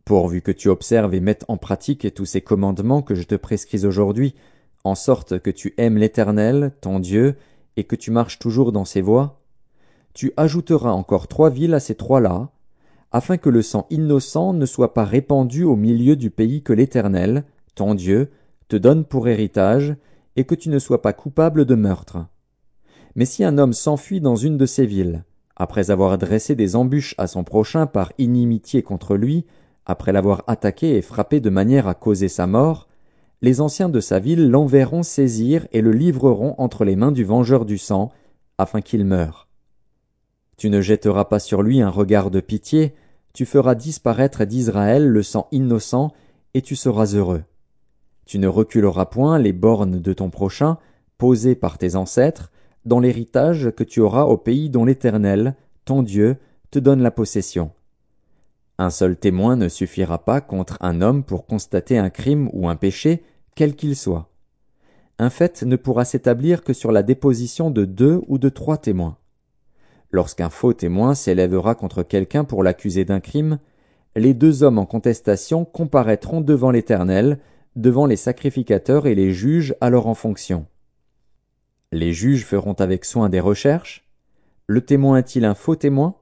pourvu 0.05 0.41
que 0.41 0.53
tu 0.53 0.69
observes 0.69 1.13
et 1.13 1.19
mettes 1.19 1.43
en 1.49 1.57
pratique 1.57 2.13
tous 2.13 2.23
ces 2.23 2.39
commandements 2.39 3.01
que 3.01 3.15
je 3.15 3.23
te 3.23 3.35
prescris 3.35 3.85
aujourd'hui, 3.85 4.33
en 4.85 4.95
sorte 4.95 5.39
que 5.39 5.49
tu 5.51 5.73
aimes 5.75 5.97
l'Éternel, 5.97 6.71
ton 6.79 6.99
Dieu, 6.99 7.35
et 7.75 7.83
que 7.83 7.97
tu 7.97 8.09
marches 8.09 8.39
toujours 8.39 8.71
dans 8.71 8.85
ses 8.85 9.01
voies, 9.01 9.41
tu 10.13 10.31
ajouteras 10.37 10.91
encore 10.91 11.27
trois 11.27 11.49
villes 11.49 11.73
à 11.73 11.81
ces 11.81 11.95
trois-là, 11.95 12.49
afin 13.11 13.35
que 13.35 13.49
le 13.49 13.61
sang 13.61 13.87
innocent 13.89 14.53
ne 14.53 14.65
soit 14.65 14.93
pas 14.93 15.03
répandu 15.03 15.65
au 15.65 15.75
milieu 15.75 16.15
du 16.15 16.29
pays 16.29 16.63
que 16.63 16.71
l'Éternel, 16.71 17.43
ton 17.75 17.93
Dieu, 17.93 18.31
te 18.67 18.75
donne 18.75 19.05
pour 19.05 19.27
héritage, 19.27 19.95
et 20.35 20.43
que 20.43 20.55
tu 20.55 20.69
ne 20.69 20.79
sois 20.79 21.01
pas 21.01 21.13
coupable 21.13 21.65
de 21.65 21.75
meurtre. 21.75 22.25
Mais 23.15 23.25
si 23.25 23.43
un 23.43 23.57
homme 23.57 23.73
s'enfuit 23.73 24.21
dans 24.21 24.35
une 24.35 24.57
de 24.57 24.65
ces 24.65 24.85
villes, 24.85 25.23
après 25.55 25.89
avoir 25.89 26.17
dressé 26.17 26.55
des 26.55 26.75
embûches 26.75 27.15
à 27.17 27.25
son 27.25 27.43
prochain 27.43 27.87
par 27.87 28.13
inimitié 28.19 28.83
contre 28.83 29.15
lui, 29.15 29.45
après 29.87 30.11
l'avoir 30.11 30.43
attaqué 30.45 30.95
et 30.95 31.01
frappé 31.01 31.39
de 31.39 31.49
manière 31.49 31.87
à 31.87 31.95
causer 31.95 32.27
sa 32.27 32.45
mort, 32.45 32.87
les 33.41 33.61
anciens 33.61 33.89
de 33.89 33.99
sa 33.99 34.19
ville 34.19 34.49
l'enverront 34.49 35.03
saisir 35.03 35.67
et 35.71 35.81
le 35.81 35.91
livreront 35.91 36.55
entre 36.57 36.85
les 36.85 36.95
mains 36.95 37.11
du 37.11 37.23
vengeur 37.23 37.65
du 37.65 37.77
sang, 37.77 38.11
afin 38.57 38.81
qu'il 38.81 39.05
meure. 39.05 39.47
Tu 40.57 40.69
ne 40.69 40.81
jetteras 40.81 41.25
pas 41.25 41.39
sur 41.39 41.61
lui 41.61 41.81
un 41.81 41.89
regard 41.89 42.31
de 42.31 42.39
pitié, 42.39 42.93
tu 43.33 43.45
feras 43.45 43.75
disparaître 43.75 44.45
d'Israël 44.45 45.07
le 45.07 45.23
sang 45.23 45.47
innocent, 45.51 46.11
et 46.53 46.61
tu 46.61 46.75
seras 46.75 47.13
heureux. 47.13 47.43
Tu 48.27 48.39
ne 48.39 48.47
reculeras 48.47 49.05
point 49.05 49.39
les 49.39 49.53
bornes 49.53 50.01
de 50.01 50.13
ton 50.13 50.29
prochain, 50.29 50.77
posées 51.17 51.55
par 51.55 51.77
tes 51.77 51.95
ancêtres, 51.95 52.51
dans 52.83 52.99
l'héritage 52.99 53.71
que 53.71 53.85
tu 53.85 54.01
auras 54.01 54.23
au 54.23 54.35
pays 54.35 54.69
dont 54.69 54.83
l'Éternel, 54.83 55.55
ton 55.85 56.03
Dieu, 56.03 56.35
te 56.69 56.77
donne 56.77 57.01
la 57.01 57.09
possession. 57.09 57.71
Un 58.77 58.89
seul 58.89 59.15
témoin 59.15 59.55
ne 59.55 59.69
suffira 59.69 60.25
pas 60.25 60.41
contre 60.41 60.77
un 60.81 61.01
homme 61.01 61.23
pour 61.23 61.45
constater 61.45 61.97
un 61.97 62.09
crime 62.09 62.49
ou 62.51 62.67
un 62.67 62.75
péché, 62.75 63.23
quel 63.55 63.75
qu'il 63.75 63.95
soit. 63.95 64.29
Un 65.19 65.29
fait 65.29 65.63
ne 65.63 65.77
pourra 65.77 66.03
s'établir 66.03 66.65
que 66.65 66.73
sur 66.73 66.91
la 66.91 67.03
déposition 67.03 67.71
de 67.71 67.85
deux 67.85 68.21
ou 68.27 68.37
de 68.37 68.49
trois 68.49 68.77
témoins. 68.77 69.15
Lorsqu'un 70.11 70.49
faux 70.49 70.73
témoin 70.73 71.15
s'élèvera 71.15 71.75
contre 71.75 72.03
quelqu'un 72.03 72.43
pour 72.43 72.61
l'accuser 72.61 73.05
d'un 73.05 73.21
crime, 73.21 73.59
les 74.17 74.33
deux 74.33 74.63
hommes 74.63 74.79
en 74.79 74.85
contestation 74.85 75.63
comparaîtront 75.63 76.41
devant 76.41 76.71
l'Éternel, 76.71 77.39
devant 77.77 78.07
les 78.07 78.15
sacrificateurs 78.15 79.05
et 79.05 79.13
les 79.13 79.31
juges 79.31 79.75
alors 79.81 80.07
en 80.07 80.15
fonction. 80.15 80.65
Les 81.91 82.11
juges 82.11 82.43
feront 82.43 82.73
avec 82.73 83.05
soin 83.05 83.29
des 83.29 83.39
recherches. 83.39 84.09
Le 84.65 84.81
témoin 84.81 85.19
est-il 85.19 85.45
un 85.45 85.53
faux 85.53 85.75
témoin? 85.75 86.15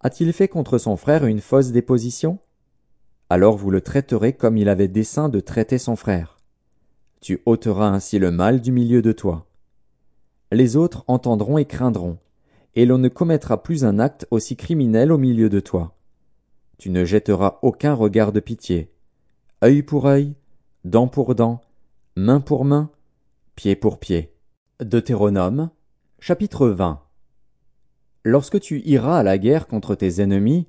A-t-il 0.00 0.32
fait 0.32 0.48
contre 0.48 0.78
son 0.78 0.96
frère 0.96 1.26
une 1.26 1.40
fausse 1.40 1.72
déposition? 1.72 2.38
Alors 3.28 3.56
vous 3.56 3.70
le 3.70 3.80
traiterez 3.80 4.34
comme 4.34 4.56
il 4.56 4.68
avait 4.68 4.88
dessein 4.88 5.28
de 5.28 5.40
traiter 5.40 5.78
son 5.78 5.96
frère. 5.96 6.38
Tu 7.20 7.42
ôteras 7.44 7.88
ainsi 7.88 8.20
le 8.20 8.30
mal 8.30 8.60
du 8.60 8.70
milieu 8.70 9.02
de 9.02 9.12
toi. 9.12 9.46
Les 10.52 10.76
autres 10.76 11.04
entendront 11.08 11.58
et 11.58 11.64
craindront, 11.64 12.18
et 12.76 12.86
l'on 12.86 12.98
ne 12.98 13.08
commettra 13.08 13.62
plus 13.62 13.84
un 13.84 13.98
acte 13.98 14.28
aussi 14.30 14.56
criminel 14.56 15.10
au 15.10 15.18
milieu 15.18 15.48
de 15.48 15.58
toi. 15.58 15.96
Tu 16.78 16.90
ne 16.90 17.04
jetteras 17.04 17.58
aucun 17.62 17.94
regard 17.94 18.30
de 18.30 18.40
pitié. 18.40 18.92
œil 19.62 19.82
pour 19.82 20.06
œil, 20.06 20.34
dent 20.84 21.08
pour 21.08 21.34
dent, 21.34 21.62
main 22.14 22.40
pour 22.40 22.66
main, 22.66 22.90
pied 23.56 23.74
pour 23.74 23.98
pied. 23.98 24.34
Deutéronome, 24.80 25.70
chapitre 26.20 26.68
20 26.68 27.00
Lorsque 28.22 28.60
tu 28.60 28.82
iras 28.82 29.18
à 29.18 29.22
la 29.22 29.38
guerre 29.38 29.66
contre 29.66 29.94
tes 29.94 30.20
ennemis, 30.20 30.66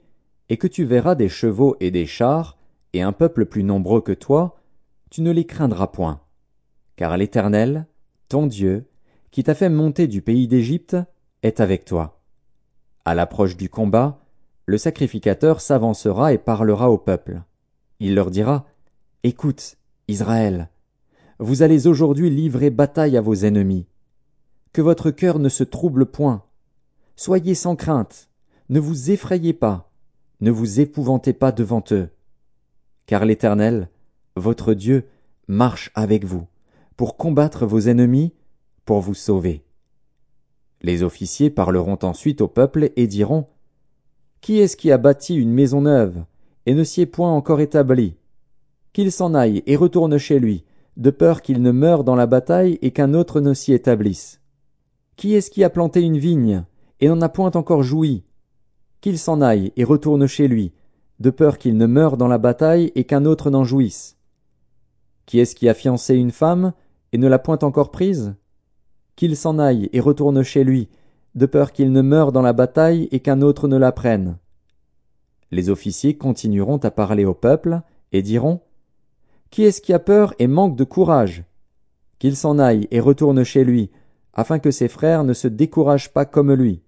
et 0.48 0.56
que 0.56 0.68
tu 0.68 0.86
verras 0.86 1.16
des 1.16 1.28
chevaux 1.28 1.76
et 1.82 1.92
des 1.92 2.06
chars, 2.06 2.58
et 2.94 3.02
un 3.02 3.12
peuple 3.12 3.46
plus 3.46 3.64
nombreux 3.64 4.00
que 4.00 4.14
toi, 4.14 4.56
tu 5.10 5.22
ne 5.22 5.32
les 5.32 5.46
craindras 5.46 5.88
point. 5.88 6.22
Car 6.96 7.18
l'Éternel, 7.18 7.86
ton 8.30 8.48
Dieu, 8.48 8.90
qui 9.32 9.44
t'a 9.44 9.54
fait 9.54 9.70
monter 9.70 10.08
du 10.08 10.22
pays 10.22 10.48
d'Égypte, 10.48 10.96
est 11.44 11.60
avec 11.60 11.84
toi. 11.84 12.22
À 13.04 13.16
l'approche 13.16 13.58
du 13.58 13.68
combat, 13.68 14.22
le 14.66 14.78
sacrificateur 14.78 15.60
s'avancera 15.60 16.32
et 16.32 16.38
parlera 16.38 16.90
au 16.90 16.98
peuple. 16.98 17.42
Il 18.00 18.16
leur 18.16 18.32
dira, 18.32 18.66
Écoute, 19.24 19.78
Israël, 20.08 20.70
vous 21.40 21.64
allez 21.64 21.88
aujourd'hui 21.88 22.30
livrer 22.30 22.70
bataille 22.70 23.18
à 23.18 23.22
vos 23.22 23.34
ennemis 23.34 23.88
que 24.72 24.82
votre 24.82 25.10
cœur 25.10 25.40
ne 25.40 25.50
se 25.50 25.64
trouble 25.64 26.06
point. 26.06 26.44
Soyez 27.16 27.56
sans 27.56 27.76
crainte, 27.76 28.30
ne 28.70 28.80
vous 28.80 29.10
effrayez 29.10 29.54
pas, 29.54 29.90
ne 30.42 30.52
vous 30.52 30.82
épouvantez 30.82 31.34
pas 31.34 31.52
devant 31.52 31.84
eux. 31.92 32.10
Car 33.06 33.26
l'Éternel, 33.26 33.90
votre 34.36 34.74
Dieu, 34.74 35.08
marche 35.48 35.92
avec 35.96 36.26
vous, 36.26 36.46
pour 36.98 37.16
combattre 37.16 37.66
vos 37.66 37.80
ennemis, 37.80 38.34
pour 38.84 39.00
vous 39.00 39.14
sauver. 39.14 39.64
Les 40.82 41.04
officiers 41.04 41.50
parleront 41.50 42.00
ensuite 42.04 42.42
au 42.42 42.48
peuple 42.48 42.92
et 42.96 43.08
diront 43.08 43.48
Qui 44.42 44.60
est-ce 44.60 44.76
qui 44.76 44.92
a 44.92 44.98
bâti 44.98 45.36
une 45.36 45.54
maison 45.54 45.82
neuve 45.82 46.26
et 46.66 46.74
ne 46.74 46.84
s'y 46.84 47.02
est 47.02 47.06
point 47.06 47.32
encore 47.32 47.62
établi? 47.62 48.18
Qu'il 48.96 49.12
s'en 49.12 49.34
aille 49.34 49.62
et 49.66 49.76
retourne 49.76 50.18
chez 50.18 50.40
lui, 50.40 50.64
de 50.96 51.10
peur 51.10 51.42
qu'il 51.42 51.62
ne 51.62 51.72
meure 51.72 52.06
dans 52.06 52.16
la 52.16 52.28
bataille 52.28 52.80
et 52.82 52.92
qu'un 52.92 53.14
autre 53.14 53.42
ne 53.42 53.54
s'y 53.54 53.74
établisse. 53.74 54.40
Qui 55.18 55.34
est-ce 55.34 55.52
qui 55.52 55.66
a 55.66 55.70
planté 55.70 56.00
une 56.00 56.18
vigne, 56.18 56.64
et 57.02 57.10
n'en 57.10 57.20
a 57.20 57.28
point 57.28 57.52
encore 57.56 57.84
joui? 57.84 58.24
Qu'il 59.02 59.20
s'en 59.20 59.42
aille 59.42 59.74
et 59.76 59.84
retourne 59.84 60.28
chez 60.28 60.48
lui, 60.48 60.72
de 61.20 61.30
peur 61.30 61.58
qu'il 61.58 61.76
ne 61.76 61.88
meure 61.88 62.16
dans 62.16 62.30
la 62.30 62.38
bataille 62.38 62.94
et 62.96 63.04
qu'un 63.04 63.26
autre 63.26 63.50
n'en 63.50 63.66
jouisse. 63.66 64.16
Qui 65.26 65.40
est-ce 65.40 65.56
qui 65.56 65.68
a 65.68 65.74
fiancé 65.74 66.16
une 66.16 66.32
femme, 66.32 66.72
et 67.12 67.18
ne 67.18 67.28
l'a 67.28 67.38
point 67.38 67.60
encore 67.64 67.92
prise? 67.92 68.34
Qu'il 69.18 69.36
s'en 69.36 69.60
aille 69.60 69.90
et 69.92 70.00
retourne 70.00 70.42
chez 70.42 70.64
lui, 70.64 70.88
de 71.36 71.46
peur 71.46 71.74
qu'il 71.74 71.92
ne 71.92 72.02
meure 72.02 72.32
dans 72.32 72.42
la 72.42 72.54
bataille 72.54 73.10
et 73.12 73.20
qu'un 73.20 73.42
autre 73.42 73.68
ne 73.68 73.76
la 73.76 73.92
prenne. 73.92 74.38
Les 75.52 75.70
officiers 75.70 76.16
continueront 76.16 76.78
à 76.78 76.92
parler 76.92 77.26
au 77.26 77.34
peuple, 77.34 77.82
et 78.14 78.22
diront, 78.22 78.62
Qui 79.56 79.64
est-ce 79.64 79.80
qui 79.80 79.94
a 79.94 80.00
peur 80.00 80.34
et 80.38 80.48
manque 80.48 80.76
de 80.76 80.84
courage? 80.84 81.46
Qu'il 82.20 82.36
s'en 82.36 82.60
aille 82.60 82.90
et 82.92 83.00
retourne 83.00 83.42
chez 83.46 83.64
lui, 83.64 83.90
afin 84.34 84.60
que 84.60 84.70
ses 84.70 84.90
frères 84.90 85.24
ne 85.24 85.32
se 85.32 85.48
découragent 85.48 86.12
pas 86.12 86.26
comme 86.26 86.52
lui. 86.52 86.82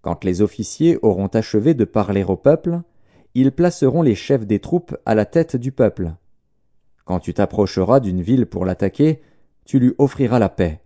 Quand 0.00 0.24
les 0.24 0.40
officiers 0.40 0.98
auront 1.02 1.26
achevé 1.26 1.74
de 1.74 1.84
parler 1.84 2.24
au 2.24 2.36
peuple, 2.36 2.80
ils 3.34 3.52
placeront 3.52 4.00
les 4.00 4.14
chefs 4.14 4.46
des 4.46 4.60
troupes 4.60 4.96
à 5.04 5.14
la 5.14 5.26
tête 5.26 5.56
du 5.56 5.70
peuple. 5.70 6.14
Quand 7.04 7.20
tu 7.20 7.34
t'approcheras 7.34 8.00
d'une 8.00 8.22
ville 8.22 8.46
pour 8.46 8.64
l'attaquer, 8.64 9.20
tu 9.66 9.78
lui 9.78 9.92
offriras 9.98 10.38
la 10.38 10.48
paix. 10.48 10.80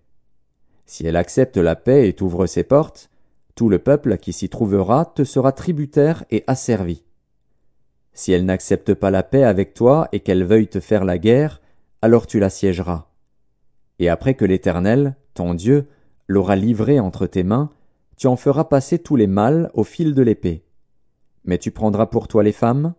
Si 0.84 1.06
elle 1.06 1.14
accepte 1.14 1.58
la 1.58 1.76
paix 1.76 2.08
et 2.08 2.12
t'ouvre 2.12 2.46
ses 2.46 2.64
portes, 2.64 3.08
tout 3.54 3.68
le 3.68 3.78
peuple 3.78 4.16
qui 4.16 4.32
s'y 4.32 4.48
trouvera 4.48 5.04
te 5.04 5.22
sera 5.22 5.52
tributaire 5.52 6.24
et 6.32 6.42
asservi. 6.48 7.04
Si 8.14 8.32
elle 8.32 8.44
n'accepte 8.44 8.94
pas 8.94 9.10
la 9.10 9.22
paix 9.22 9.44
avec 9.44 9.74
toi 9.74 10.08
et 10.12 10.20
qu'elle 10.20 10.44
veuille 10.44 10.68
te 10.68 10.80
faire 10.80 11.04
la 11.04 11.18
guerre, 11.18 11.60
alors 12.02 12.26
tu 12.26 12.38
l'assiégeras. 12.38 13.06
Et 13.98 14.08
après 14.08 14.34
que 14.34 14.44
l'Éternel, 14.44 15.16
ton 15.34 15.54
Dieu, 15.54 15.86
l'aura 16.28 16.56
livré 16.56 17.00
entre 17.00 17.26
tes 17.26 17.42
mains, 17.42 17.70
tu 18.16 18.26
en 18.26 18.36
feras 18.36 18.64
passer 18.64 18.98
tous 18.98 19.16
les 19.16 19.26
mâles 19.26 19.70
au 19.74 19.84
fil 19.84 20.14
de 20.14 20.22
l'épée. 20.22 20.64
Mais 21.44 21.58
tu 21.58 21.70
prendras 21.70 22.06
pour 22.06 22.28
toi 22.28 22.42
les 22.42 22.52
femmes, 22.52 22.94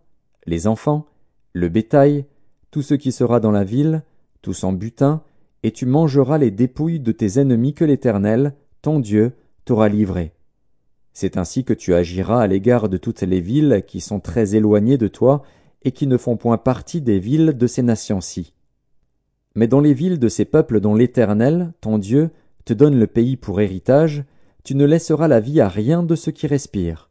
les 0.46 0.66
enfants, 0.66 1.06
le 1.52 1.68
bétail, 1.68 2.26
tout 2.70 2.82
ce 2.82 2.94
qui 2.94 3.12
sera 3.12 3.40
dans 3.40 3.52
la 3.52 3.64
ville, 3.64 4.02
tout 4.42 4.52
son 4.52 4.72
butin, 4.72 5.22
et 5.62 5.70
tu 5.70 5.86
mangeras 5.86 6.38
les 6.38 6.50
dépouilles 6.50 7.00
de 7.00 7.12
tes 7.12 7.38
ennemis 7.38 7.72
que 7.72 7.84
l'Éternel, 7.84 8.54
ton 8.82 9.00
Dieu, 9.00 9.32
t'aura 9.64 9.88
livrés. 9.88 10.32
C'est 11.14 11.36
ainsi 11.36 11.64
que 11.64 11.72
tu 11.72 11.94
agiras 11.94 12.42
à 12.42 12.46
l'égard 12.48 12.88
de 12.88 12.96
toutes 12.96 13.22
les 13.22 13.40
villes 13.40 13.84
qui 13.86 14.00
sont 14.00 14.18
très 14.18 14.56
éloignées 14.56 14.98
de 14.98 15.08
toi 15.08 15.42
et 15.84 15.92
qui 15.92 16.08
ne 16.08 16.16
font 16.16 16.36
point 16.36 16.58
partie 16.58 17.00
des 17.00 17.20
villes 17.20 17.56
de 17.56 17.66
ces 17.68 17.82
nations-ci. 17.82 18.52
Mais 19.54 19.68
dans 19.68 19.80
les 19.80 19.94
villes 19.94 20.18
de 20.18 20.28
ces 20.28 20.44
peuples 20.44 20.80
dont 20.80 20.96
l'Éternel, 20.96 21.72
ton 21.80 21.98
Dieu, 21.98 22.30
te 22.64 22.72
donne 22.72 22.98
le 22.98 23.06
pays 23.06 23.36
pour 23.36 23.60
héritage, 23.60 24.24
tu 24.64 24.74
ne 24.74 24.84
laisseras 24.84 25.28
la 25.28 25.38
vie 25.38 25.60
à 25.60 25.68
rien 25.68 26.02
de 26.02 26.16
ce 26.16 26.30
qui 26.30 26.48
respire. 26.48 27.10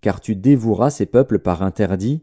Car 0.00 0.20
tu 0.20 0.34
dévoueras 0.34 0.88
ces 0.88 1.06
peuples 1.06 1.38
par 1.38 1.62
interdit, 1.62 2.22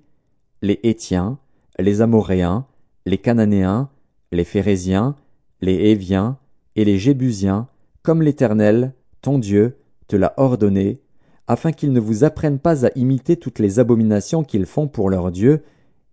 les 0.63 0.79
Hétiens, 0.81 1.37
les 1.77 2.01
Amoréens, 2.01 2.65
les 3.05 3.19
Cananéens, 3.19 3.89
les 4.31 4.45
Phérésiens, 4.45 5.15
les 5.61 5.91
Héviens 5.91 6.39
et 6.75 6.85
les 6.85 6.97
Jébusiens, 6.97 7.67
comme 8.01 8.23
l'Éternel, 8.23 8.93
ton 9.21 9.37
Dieu, 9.37 9.77
te 10.07 10.15
l'a 10.15 10.33
ordonné, 10.37 11.01
afin 11.47 11.71
qu'ils 11.71 11.93
ne 11.93 11.99
vous 11.99 12.23
apprennent 12.23 12.59
pas 12.59 12.85
à 12.85 12.89
imiter 12.95 13.37
toutes 13.37 13.59
les 13.59 13.79
abominations 13.79 14.43
qu'ils 14.43 14.65
font 14.65 14.87
pour 14.87 15.09
leur 15.09 15.31
Dieu, 15.31 15.63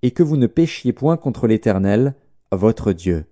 et 0.03 0.11
que 0.11 0.23
vous 0.23 0.37
ne 0.37 0.47
péchiez 0.47 0.93
point 0.93 1.17
contre 1.17 1.47
l'Éternel, 1.47 2.15
votre 2.53 2.93
Dieu. 2.93 3.27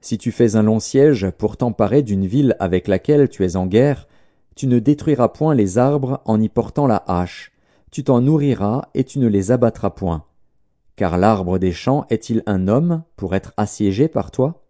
Si 0.00 0.18
tu 0.18 0.30
fais 0.30 0.54
un 0.54 0.62
long 0.62 0.80
siège 0.80 1.30
pour 1.30 1.56
t'emparer 1.56 2.02
d'une 2.02 2.26
ville 2.26 2.56
avec 2.60 2.86
laquelle 2.86 3.28
tu 3.28 3.44
es 3.44 3.56
en 3.56 3.66
guerre, 3.66 4.06
tu 4.54 4.66
ne 4.66 4.78
détruiras 4.78 5.28
point 5.28 5.54
les 5.54 5.78
arbres 5.78 6.20
en 6.24 6.40
y 6.40 6.48
portant 6.48 6.86
la 6.86 7.02
hache, 7.06 7.52
tu 7.90 8.04
t'en 8.04 8.20
nourriras 8.20 8.82
et 8.94 9.04
tu 9.04 9.18
ne 9.18 9.26
les 9.26 9.50
abattras 9.50 9.90
point. 9.90 10.24
Car 10.96 11.16
l'arbre 11.16 11.58
des 11.58 11.72
champs 11.72 12.06
est-il 12.10 12.42
un 12.46 12.68
homme 12.68 13.02
pour 13.16 13.34
être 13.34 13.52
assiégé 13.56 14.08
par 14.08 14.30
toi? 14.30 14.67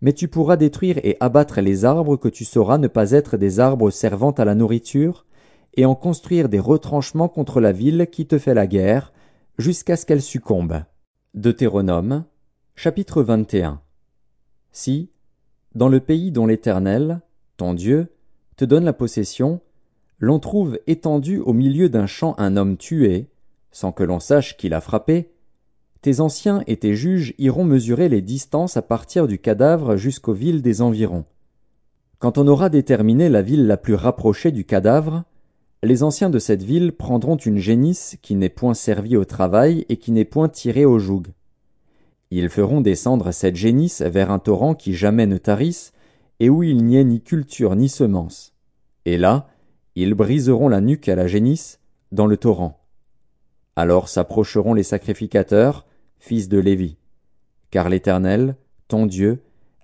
Mais 0.00 0.12
tu 0.12 0.28
pourras 0.28 0.56
détruire 0.56 0.98
et 1.02 1.16
abattre 1.20 1.60
les 1.60 1.84
arbres 1.84 2.16
que 2.16 2.28
tu 2.28 2.44
sauras 2.44 2.78
ne 2.78 2.88
pas 2.88 3.12
être 3.12 3.36
des 3.36 3.60
arbres 3.60 3.90
servant 3.90 4.30
à 4.32 4.44
la 4.44 4.54
nourriture, 4.54 5.26
et 5.74 5.84
en 5.84 5.94
construire 5.94 6.48
des 6.48 6.58
retranchements 6.58 7.28
contre 7.28 7.60
la 7.60 7.72
ville 7.72 8.08
qui 8.10 8.26
te 8.26 8.38
fait 8.38 8.54
la 8.54 8.66
guerre, 8.66 9.12
jusqu'à 9.58 9.96
ce 9.96 10.06
qu'elle 10.06 10.22
succombe. 10.22 10.82
Deutéronome, 11.34 12.24
chapitre 12.74 13.22
21. 13.22 13.80
Si, 14.72 15.10
dans 15.74 15.88
le 15.88 16.00
pays 16.00 16.32
dont 16.32 16.46
l'Éternel, 16.46 17.20
ton 17.56 17.74
Dieu, 17.74 18.14
te 18.56 18.64
donne 18.64 18.84
la 18.84 18.92
possession, 18.92 19.60
l'on 20.18 20.38
trouve 20.38 20.78
étendu 20.86 21.38
au 21.38 21.52
milieu 21.52 21.88
d'un 21.88 22.06
champ 22.06 22.34
un 22.38 22.56
homme 22.56 22.76
tué, 22.76 23.30
sans 23.70 23.92
que 23.92 24.02
l'on 24.02 24.20
sache 24.20 24.56
qui 24.56 24.68
l'a 24.68 24.80
frappé, 24.80 25.30
tes 26.00 26.20
anciens 26.20 26.62
et 26.66 26.76
tes 26.76 26.94
juges 26.94 27.34
iront 27.38 27.64
mesurer 27.64 28.08
les 28.08 28.22
distances 28.22 28.76
à 28.76 28.82
partir 28.82 29.26
du 29.26 29.38
cadavre 29.38 29.96
jusqu'aux 29.96 30.32
villes 30.32 30.62
des 30.62 30.80
environs. 30.80 31.24
Quand 32.18 32.38
on 32.38 32.46
aura 32.48 32.68
déterminé 32.68 33.28
la 33.28 33.42
ville 33.42 33.66
la 33.66 33.76
plus 33.76 33.94
rapprochée 33.94 34.50
du 34.52 34.64
cadavre, 34.64 35.24
les 35.82 36.02
anciens 36.02 36.30
de 36.30 36.38
cette 36.38 36.62
ville 36.62 36.92
prendront 36.92 37.36
une 37.36 37.58
génisse 37.58 38.16
qui 38.22 38.34
n'est 38.34 38.48
point 38.48 38.74
servie 38.74 39.16
au 39.16 39.24
travail 39.24 39.86
et 39.88 39.96
qui 39.96 40.10
n'est 40.10 40.24
point 40.24 40.48
tirée 40.48 40.84
au 40.84 40.98
joug. 40.98 41.24
Ils 42.30 42.48
feront 42.48 42.80
descendre 42.80 43.32
cette 43.32 43.56
génisse 43.56 44.02
vers 44.02 44.30
un 44.30 44.38
torrent 44.38 44.74
qui 44.74 44.94
jamais 44.94 45.26
ne 45.26 45.38
tarisse, 45.38 45.92
et 46.40 46.50
où 46.50 46.62
il 46.62 46.84
n'y 46.84 46.96
ait 46.96 47.04
ni 47.04 47.20
culture 47.20 47.74
ni 47.74 47.88
semence. 47.88 48.52
Et 49.04 49.16
là, 49.16 49.48
ils 49.94 50.14
briseront 50.14 50.68
la 50.68 50.80
nuque 50.80 51.08
à 51.08 51.16
la 51.16 51.26
génisse, 51.26 51.80
dans 52.12 52.26
le 52.26 52.36
torrent. 52.36 52.80
Alors 53.76 54.08
s'approcheront 54.08 54.74
les 54.74 54.82
sacrificateurs, 54.82 55.86
fils 56.18 56.48
de 56.48 56.58
Lévi. 56.58 56.96
Car 57.70 57.88
l'Éternel, 57.88 58.56
ton 58.88 59.06
Dieu, 59.06 59.40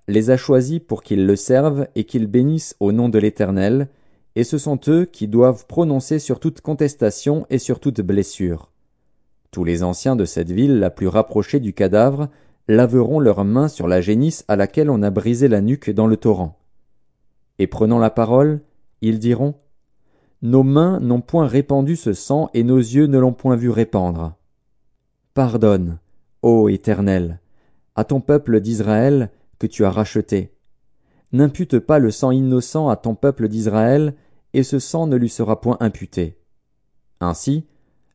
les 0.07 0.29
a 0.29 0.37
choisis 0.37 0.79
pour 0.79 1.03
qu'ils 1.03 1.25
le 1.25 1.35
servent 1.35 1.87
et 1.95 2.03
qu'ils 2.03 2.27
bénissent 2.27 2.75
au 2.79 2.91
nom 2.91 3.09
de 3.09 3.19
l'Éternel, 3.19 3.89
et 4.35 4.43
ce 4.43 4.57
sont 4.57 4.79
eux 4.87 5.05
qui 5.05 5.27
doivent 5.27 5.65
prononcer 5.65 6.19
sur 6.19 6.39
toute 6.39 6.61
contestation 6.61 7.45
et 7.49 7.57
sur 7.57 7.79
toute 7.79 8.01
blessure. 8.01 8.71
Tous 9.51 9.63
les 9.63 9.83
anciens 9.83 10.15
de 10.15 10.25
cette 10.25 10.51
ville 10.51 10.79
la 10.79 10.89
plus 10.89 11.07
rapprochée 11.07 11.59
du 11.59 11.73
cadavre 11.73 12.29
laveront 12.67 13.19
leurs 13.19 13.45
mains 13.45 13.67
sur 13.67 13.87
la 13.87 14.01
génisse 14.01 14.43
à 14.47 14.55
laquelle 14.55 14.89
on 14.89 15.01
a 15.01 15.09
brisé 15.09 15.47
la 15.47 15.61
nuque 15.61 15.89
dans 15.89 16.07
le 16.07 16.17
torrent. 16.17 16.59
Et 17.59 17.67
prenant 17.67 17.99
la 17.99 18.09
parole, 18.09 18.61
ils 19.01 19.19
diront 19.19 19.55
Nos 20.41 20.63
mains 20.63 20.99
n'ont 20.99 21.21
point 21.21 21.47
répandu 21.47 21.95
ce 21.95 22.13
sang 22.13 22.49
et 22.53 22.63
nos 22.63 22.77
yeux 22.77 23.05
ne 23.05 23.17
l'ont 23.17 23.33
point 23.33 23.55
vu 23.55 23.69
répandre. 23.69 24.35
Pardonne, 25.33 25.99
ô 26.45 26.69
Éternel, 26.69 27.39
à 27.95 28.03
ton 28.03 28.21
peuple 28.21 28.61
d'Israël 28.61 29.31
que 29.57 29.65
tu 29.65 29.83
as 29.83 29.89
racheté. 29.89 30.53
N'impute 31.31 31.79
pas 31.79 31.97
le 31.97 32.11
sang 32.11 32.29
innocent 32.29 32.87
à 32.87 32.95
ton 32.97 33.15
peuple 33.15 33.47
d'Israël, 33.47 34.13
et 34.53 34.61
ce 34.61 34.77
sang 34.77 35.07
ne 35.07 35.15
lui 35.15 35.27
sera 35.27 35.59
point 35.59 35.77
imputé. 35.79 36.37
Ainsi, 37.19 37.65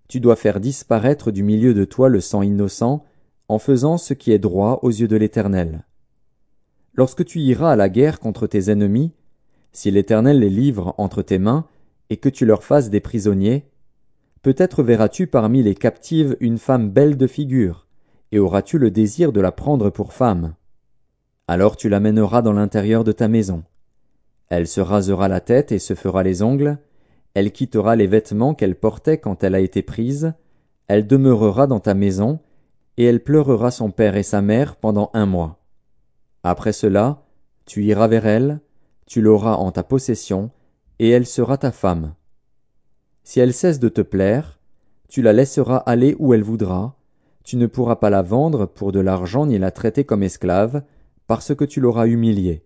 tu 0.06 0.20
dois 0.20 0.36
faire 0.36 0.60
disparaître 0.60 1.32
du 1.32 1.42
milieu 1.42 1.74
de 1.74 1.84
toi 1.84 2.08
le 2.08 2.20
sang 2.20 2.42
innocent, 2.42 3.04
en 3.48 3.58
faisant 3.58 3.98
ce 3.98 4.14
qui 4.14 4.30
est 4.30 4.38
droit 4.38 4.78
aux 4.82 4.90
yeux 4.90 5.08
de 5.08 5.16
l'Éternel. 5.16 5.84
Lorsque 6.94 7.24
tu 7.24 7.40
iras 7.40 7.72
à 7.72 7.76
la 7.76 7.88
guerre 7.88 8.20
contre 8.20 8.46
tes 8.46 8.70
ennemis, 8.70 9.12
si 9.72 9.90
l'Éternel 9.90 10.38
les 10.38 10.50
livre 10.50 10.94
entre 10.98 11.22
tes 11.22 11.40
mains, 11.40 11.66
et 12.10 12.16
que 12.16 12.28
tu 12.28 12.46
leur 12.46 12.62
fasses 12.62 12.90
des 12.90 13.00
prisonniers, 13.00 13.64
peut-être 14.42 14.84
verras-tu 14.84 15.26
parmi 15.26 15.64
les 15.64 15.74
captives 15.74 16.36
une 16.38 16.58
femme 16.58 16.90
belle 16.90 17.16
de 17.16 17.26
figure, 17.26 17.88
et 18.32 18.38
auras-tu 18.38 18.78
le 18.78 18.90
désir 18.90 19.32
de 19.32 19.40
la 19.40 19.52
prendre 19.52 19.90
pour 19.90 20.12
femme. 20.12 20.54
Alors 21.48 21.76
tu 21.76 21.88
l'amèneras 21.88 22.42
dans 22.42 22.52
l'intérieur 22.52 23.04
de 23.04 23.12
ta 23.12 23.28
maison. 23.28 23.64
Elle 24.48 24.66
se 24.66 24.80
rasera 24.80 25.28
la 25.28 25.40
tête 25.40 25.72
et 25.72 25.78
se 25.78 25.94
fera 25.94 26.22
les 26.22 26.42
ongles, 26.42 26.78
elle 27.34 27.52
quittera 27.52 27.96
les 27.96 28.06
vêtements 28.06 28.54
qu'elle 28.54 28.74
portait 28.74 29.18
quand 29.18 29.44
elle 29.44 29.54
a 29.54 29.60
été 29.60 29.82
prise, 29.82 30.32
elle 30.88 31.06
demeurera 31.06 31.66
dans 31.66 31.78
ta 31.78 31.94
maison, 31.94 32.40
et 32.96 33.04
elle 33.04 33.22
pleurera 33.22 33.70
son 33.70 33.90
père 33.90 34.16
et 34.16 34.24
sa 34.24 34.42
mère 34.42 34.76
pendant 34.76 35.10
un 35.14 35.26
mois. 35.26 35.60
Après 36.42 36.72
cela, 36.72 37.22
tu 37.64 37.84
iras 37.84 38.08
vers 38.08 38.26
elle, 38.26 38.60
tu 39.06 39.20
l'auras 39.20 39.54
en 39.54 39.70
ta 39.70 39.84
possession, 39.84 40.50
et 40.98 41.08
elle 41.10 41.26
sera 41.26 41.56
ta 41.56 41.70
femme. 41.70 42.14
Si 43.22 43.38
elle 43.38 43.54
cesse 43.54 43.78
de 43.78 43.88
te 43.88 44.00
plaire, 44.00 44.58
tu 45.08 45.22
la 45.22 45.32
laisseras 45.32 45.76
aller 45.76 46.16
où 46.18 46.34
elle 46.34 46.42
voudra, 46.42 46.96
tu 47.44 47.56
ne 47.56 47.66
pourras 47.66 47.96
pas 47.96 48.10
la 48.10 48.22
vendre 48.22 48.66
pour 48.66 48.92
de 48.92 49.00
l'argent 49.00 49.46
ni 49.46 49.58
la 49.58 49.70
traiter 49.70 50.04
comme 50.04 50.22
esclave, 50.22 50.82
parce 51.26 51.54
que 51.54 51.64
tu 51.64 51.80
l'auras 51.80 52.06
humiliée. 52.06 52.64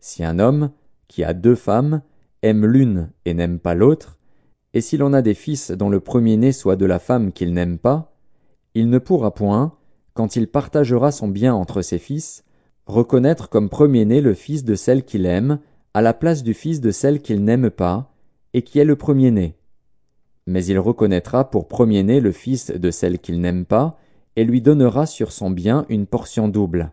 Si 0.00 0.24
un 0.24 0.38
homme, 0.38 0.70
qui 1.08 1.24
a 1.24 1.34
deux 1.34 1.54
femmes, 1.54 2.02
aime 2.42 2.66
l'une 2.66 3.10
et 3.24 3.34
n'aime 3.34 3.58
pas 3.58 3.74
l'autre, 3.74 4.18
et 4.74 4.80
si 4.80 4.96
l'on 4.96 5.12
a 5.12 5.22
des 5.22 5.34
fils 5.34 5.70
dont 5.70 5.88
le 5.88 6.00
premier-né 6.00 6.52
soit 6.52 6.76
de 6.76 6.86
la 6.86 6.98
femme 6.98 7.32
qu'il 7.32 7.54
n'aime 7.54 7.78
pas, 7.78 8.12
il 8.74 8.90
ne 8.90 8.98
pourra 8.98 9.32
point, 9.32 9.76
quand 10.14 10.36
il 10.36 10.48
partagera 10.48 11.12
son 11.12 11.28
bien 11.28 11.54
entre 11.54 11.82
ses 11.82 11.98
fils, 11.98 12.44
reconnaître 12.86 13.48
comme 13.48 13.68
premier-né 13.68 14.20
le 14.20 14.34
fils 14.34 14.64
de 14.64 14.74
celle 14.74 15.04
qu'il 15.04 15.26
aime, 15.26 15.60
à 15.94 16.02
la 16.02 16.12
place 16.12 16.42
du 16.42 16.54
fils 16.54 16.80
de 16.80 16.90
celle 16.90 17.22
qu'il 17.22 17.44
n'aime 17.44 17.70
pas, 17.70 18.12
et 18.52 18.62
qui 18.62 18.78
est 18.78 18.84
le 18.84 18.96
premier-né 18.96 19.56
mais 20.46 20.64
il 20.64 20.78
reconnaîtra 20.78 21.50
pour 21.50 21.68
premier-né 21.68 22.20
le 22.20 22.32
fils 22.32 22.70
de 22.70 22.90
celle 22.90 23.18
qu'il 23.18 23.40
n'aime 23.40 23.64
pas, 23.64 23.98
et 24.36 24.44
lui 24.44 24.60
donnera 24.60 25.06
sur 25.06 25.32
son 25.32 25.50
bien 25.50 25.86
une 25.88 26.06
portion 26.06 26.48
double. 26.48 26.92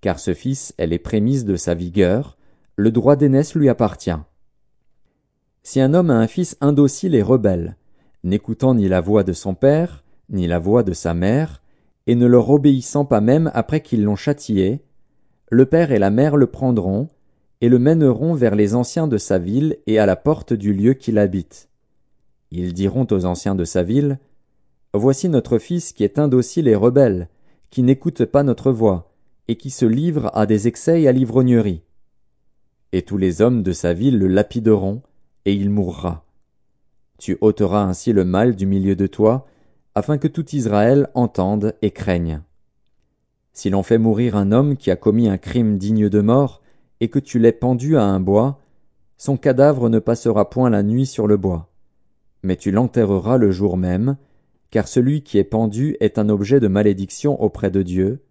Car 0.00 0.18
ce 0.18 0.34
fils 0.34 0.74
est 0.78 0.86
les 0.86 0.98
prémices 0.98 1.44
de 1.44 1.56
sa 1.56 1.74
vigueur, 1.74 2.36
le 2.76 2.90
droit 2.90 3.16
d'aînesse 3.16 3.54
lui 3.54 3.68
appartient. 3.68 4.10
Si 5.62 5.80
un 5.80 5.94
homme 5.94 6.10
a 6.10 6.18
un 6.18 6.26
fils 6.26 6.56
indocile 6.60 7.14
et 7.14 7.22
rebelle, 7.22 7.76
n'écoutant 8.24 8.74
ni 8.74 8.88
la 8.88 9.00
voix 9.00 9.22
de 9.22 9.32
son 9.32 9.54
père, 9.54 10.02
ni 10.28 10.46
la 10.46 10.58
voix 10.58 10.82
de 10.82 10.92
sa 10.92 11.14
mère, 11.14 11.62
et 12.06 12.14
ne 12.14 12.26
leur 12.26 12.50
obéissant 12.50 13.04
pas 13.04 13.20
même 13.20 13.50
après 13.54 13.80
qu'ils 13.80 14.02
l'ont 14.02 14.16
châtié, 14.16 14.82
le 15.50 15.66
père 15.66 15.92
et 15.92 15.98
la 15.98 16.10
mère 16.10 16.36
le 16.36 16.46
prendront, 16.46 17.08
et 17.60 17.68
le 17.68 17.78
mèneront 17.78 18.34
vers 18.34 18.56
les 18.56 18.74
anciens 18.74 19.06
de 19.06 19.18
sa 19.18 19.38
ville 19.38 19.78
et 19.86 20.00
à 20.00 20.06
la 20.06 20.16
porte 20.16 20.52
du 20.52 20.72
lieu 20.72 20.94
qu'il 20.94 21.18
habite. 21.18 21.68
Ils 22.54 22.74
diront 22.74 23.06
aux 23.10 23.24
anciens 23.24 23.54
de 23.54 23.64
sa 23.64 23.82
ville, 23.82 24.18
Voici 24.92 25.30
notre 25.30 25.56
fils 25.56 25.94
qui 25.94 26.04
est 26.04 26.18
indocile 26.18 26.68
et 26.68 26.74
rebelle, 26.74 27.30
qui 27.70 27.82
n'écoute 27.82 28.26
pas 28.26 28.42
notre 28.42 28.70
voix, 28.70 29.10
et 29.48 29.56
qui 29.56 29.70
se 29.70 29.86
livre 29.86 30.30
à 30.34 30.44
des 30.44 30.68
excès 30.68 31.00
et 31.00 31.08
à 31.08 31.12
l'ivrognerie. 31.12 31.82
Et 32.92 33.00
tous 33.00 33.16
les 33.16 33.40
hommes 33.40 33.62
de 33.62 33.72
sa 33.72 33.94
ville 33.94 34.18
le 34.18 34.28
lapideront, 34.28 35.00
et 35.46 35.54
il 35.54 35.70
mourra. 35.70 36.26
Tu 37.18 37.38
ôteras 37.40 37.84
ainsi 37.84 38.12
le 38.12 38.26
mal 38.26 38.54
du 38.54 38.66
milieu 38.66 38.96
de 38.96 39.06
toi, 39.06 39.46
afin 39.94 40.18
que 40.18 40.28
tout 40.28 40.54
Israël 40.54 41.08
entende 41.14 41.74
et 41.80 41.90
craigne. 41.90 42.42
Si 43.54 43.70
l'on 43.70 43.82
fait 43.82 43.96
mourir 43.96 44.36
un 44.36 44.52
homme 44.52 44.76
qui 44.76 44.90
a 44.90 44.96
commis 44.96 45.26
un 45.26 45.38
crime 45.38 45.78
digne 45.78 46.10
de 46.10 46.20
mort, 46.20 46.60
et 47.00 47.08
que 47.08 47.18
tu 47.18 47.38
l'aies 47.38 47.52
pendu 47.52 47.96
à 47.96 48.04
un 48.04 48.20
bois, 48.20 48.60
son 49.16 49.38
cadavre 49.38 49.88
ne 49.88 50.00
passera 50.00 50.50
point 50.50 50.68
la 50.68 50.82
nuit 50.82 51.06
sur 51.06 51.26
le 51.26 51.38
bois 51.38 51.71
mais 52.42 52.56
tu 52.56 52.70
l'enterreras 52.70 53.36
le 53.36 53.50
jour 53.50 53.76
même, 53.76 54.16
car 54.70 54.88
celui 54.88 55.22
qui 55.22 55.38
est 55.38 55.44
pendu 55.44 55.96
est 56.00 56.18
un 56.18 56.28
objet 56.28 56.60
de 56.60 56.68
malédiction 56.68 57.40
auprès 57.40 57.70
de 57.70 57.82
Dieu, 57.82 58.24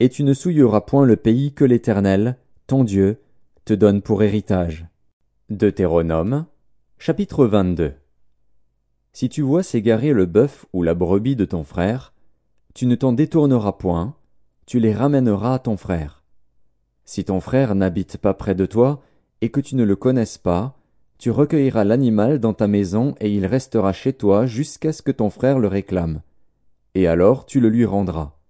et 0.00 0.08
tu 0.08 0.24
ne 0.24 0.34
souilleras 0.34 0.80
point 0.80 1.04
le 1.04 1.16
pays 1.16 1.52
que 1.52 1.64
l'Éternel, 1.64 2.38
ton 2.66 2.82
Dieu, 2.82 3.20
te 3.64 3.74
donne 3.74 4.02
pour 4.02 4.22
héritage. 4.22 4.86
Deutéronome, 5.50 6.46
chapitre 6.98 7.46
22 7.46 7.92
Si 9.12 9.28
tu 9.28 9.42
vois 9.42 9.62
s'égarer 9.62 10.12
le 10.12 10.26
bœuf 10.26 10.66
ou 10.72 10.82
la 10.82 10.94
brebis 10.94 11.36
de 11.36 11.44
ton 11.44 11.62
frère, 11.62 12.12
tu 12.74 12.86
ne 12.86 12.94
t'en 12.94 13.12
détourneras 13.12 13.72
point, 13.72 14.16
tu 14.66 14.80
les 14.80 14.94
ramèneras 14.94 15.54
à 15.54 15.58
ton 15.58 15.76
frère. 15.76 16.24
Si 17.04 17.24
ton 17.24 17.40
frère 17.40 17.74
n'habite 17.74 18.16
pas 18.16 18.34
près 18.34 18.54
de 18.54 18.66
toi, 18.66 19.02
et 19.40 19.50
que 19.50 19.60
tu 19.60 19.76
ne 19.76 19.84
le 19.84 19.96
connaisses 19.96 20.38
pas, 20.38 20.81
tu 21.22 21.30
recueilleras 21.30 21.84
l'animal 21.84 22.40
dans 22.40 22.52
ta 22.52 22.66
maison 22.66 23.14
et 23.20 23.32
il 23.32 23.46
restera 23.46 23.92
chez 23.92 24.12
toi 24.12 24.44
jusqu'à 24.44 24.92
ce 24.92 25.02
que 25.02 25.12
ton 25.12 25.30
frère 25.30 25.60
le 25.60 25.68
réclame. 25.68 26.20
Et 26.96 27.06
alors 27.06 27.46
tu 27.46 27.60
le 27.60 27.68
lui 27.68 27.84
rendras. 27.84 28.40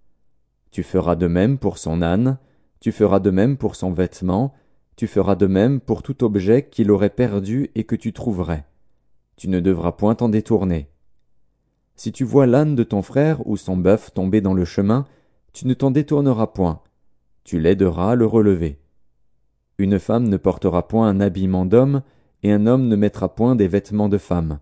Tu 0.71 0.81
feras 0.81 1.15
de 1.15 1.27
même 1.27 1.59
pour 1.59 1.77
son 1.77 2.01
âne, 2.01 2.39
tu 2.79 2.91
feras 2.91 3.19
de 3.19 3.29
même 3.29 3.57
pour 3.57 3.75
son 3.75 3.91
vêtement, 3.91 4.55
tu 4.95 5.05
feras 5.05 5.35
de 5.35 5.45
même 5.45 5.81
pour 5.81 6.01
tout 6.01 6.23
objet 6.23 6.67
qu'il 6.67 6.89
aurait 6.89 7.11
perdu 7.11 7.69
et 7.75 7.83
que 7.83 7.95
tu 7.95 8.11
trouverais. 8.11 8.65
Tu 9.35 9.49
ne 9.49 9.59
devras 9.59 9.91
point 9.91 10.15
t'en 10.15 10.29
détourner. 10.29 10.89
Si 11.95 12.11
tu 12.11 12.23
vois 12.23 12.47
l'âne 12.47 12.73
de 12.75 12.83
ton 12.83 13.03
frère 13.03 13.45
ou 13.45 13.55
son 13.55 13.77
bœuf 13.77 14.15
tomber 14.15 14.41
dans 14.41 14.55
le 14.55 14.65
chemin, 14.65 15.05
tu 15.53 15.67
ne 15.67 15.75
t'en 15.75 15.91
détourneras 15.91 16.47
point. 16.47 16.81
Tu 17.43 17.59
l'aideras 17.59 18.13
à 18.13 18.15
le 18.15 18.25
relever. 18.25 18.79
Une 19.77 19.99
femme 19.99 20.27
ne 20.27 20.37
portera 20.37 20.87
point 20.87 21.07
un 21.07 21.19
habillement 21.19 21.67
d'homme, 21.67 22.01
et 22.43 22.51
un 22.51 22.67
homme 22.67 22.87
ne 22.87 22.95
mettra 22.95 23.33
point 23.33 23.55
des 23.55 23.67
vêtements 23.67 24.09
de 24.09 24.17
femme. 24.17 24.59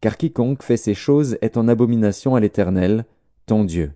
Car 0.00 0.16
quiconque 0.16 0.62
fait 0.62 0.76
ces 0.76 0.94
choses 0.94 1.38
est 1.40 1.56
en 1.56 1.68
abomination 1.68 2.34
à 2.34 2.40
l'Éternel, 2.40 3.04
ton 3.46 3.64
Dieu. 3.64 3.92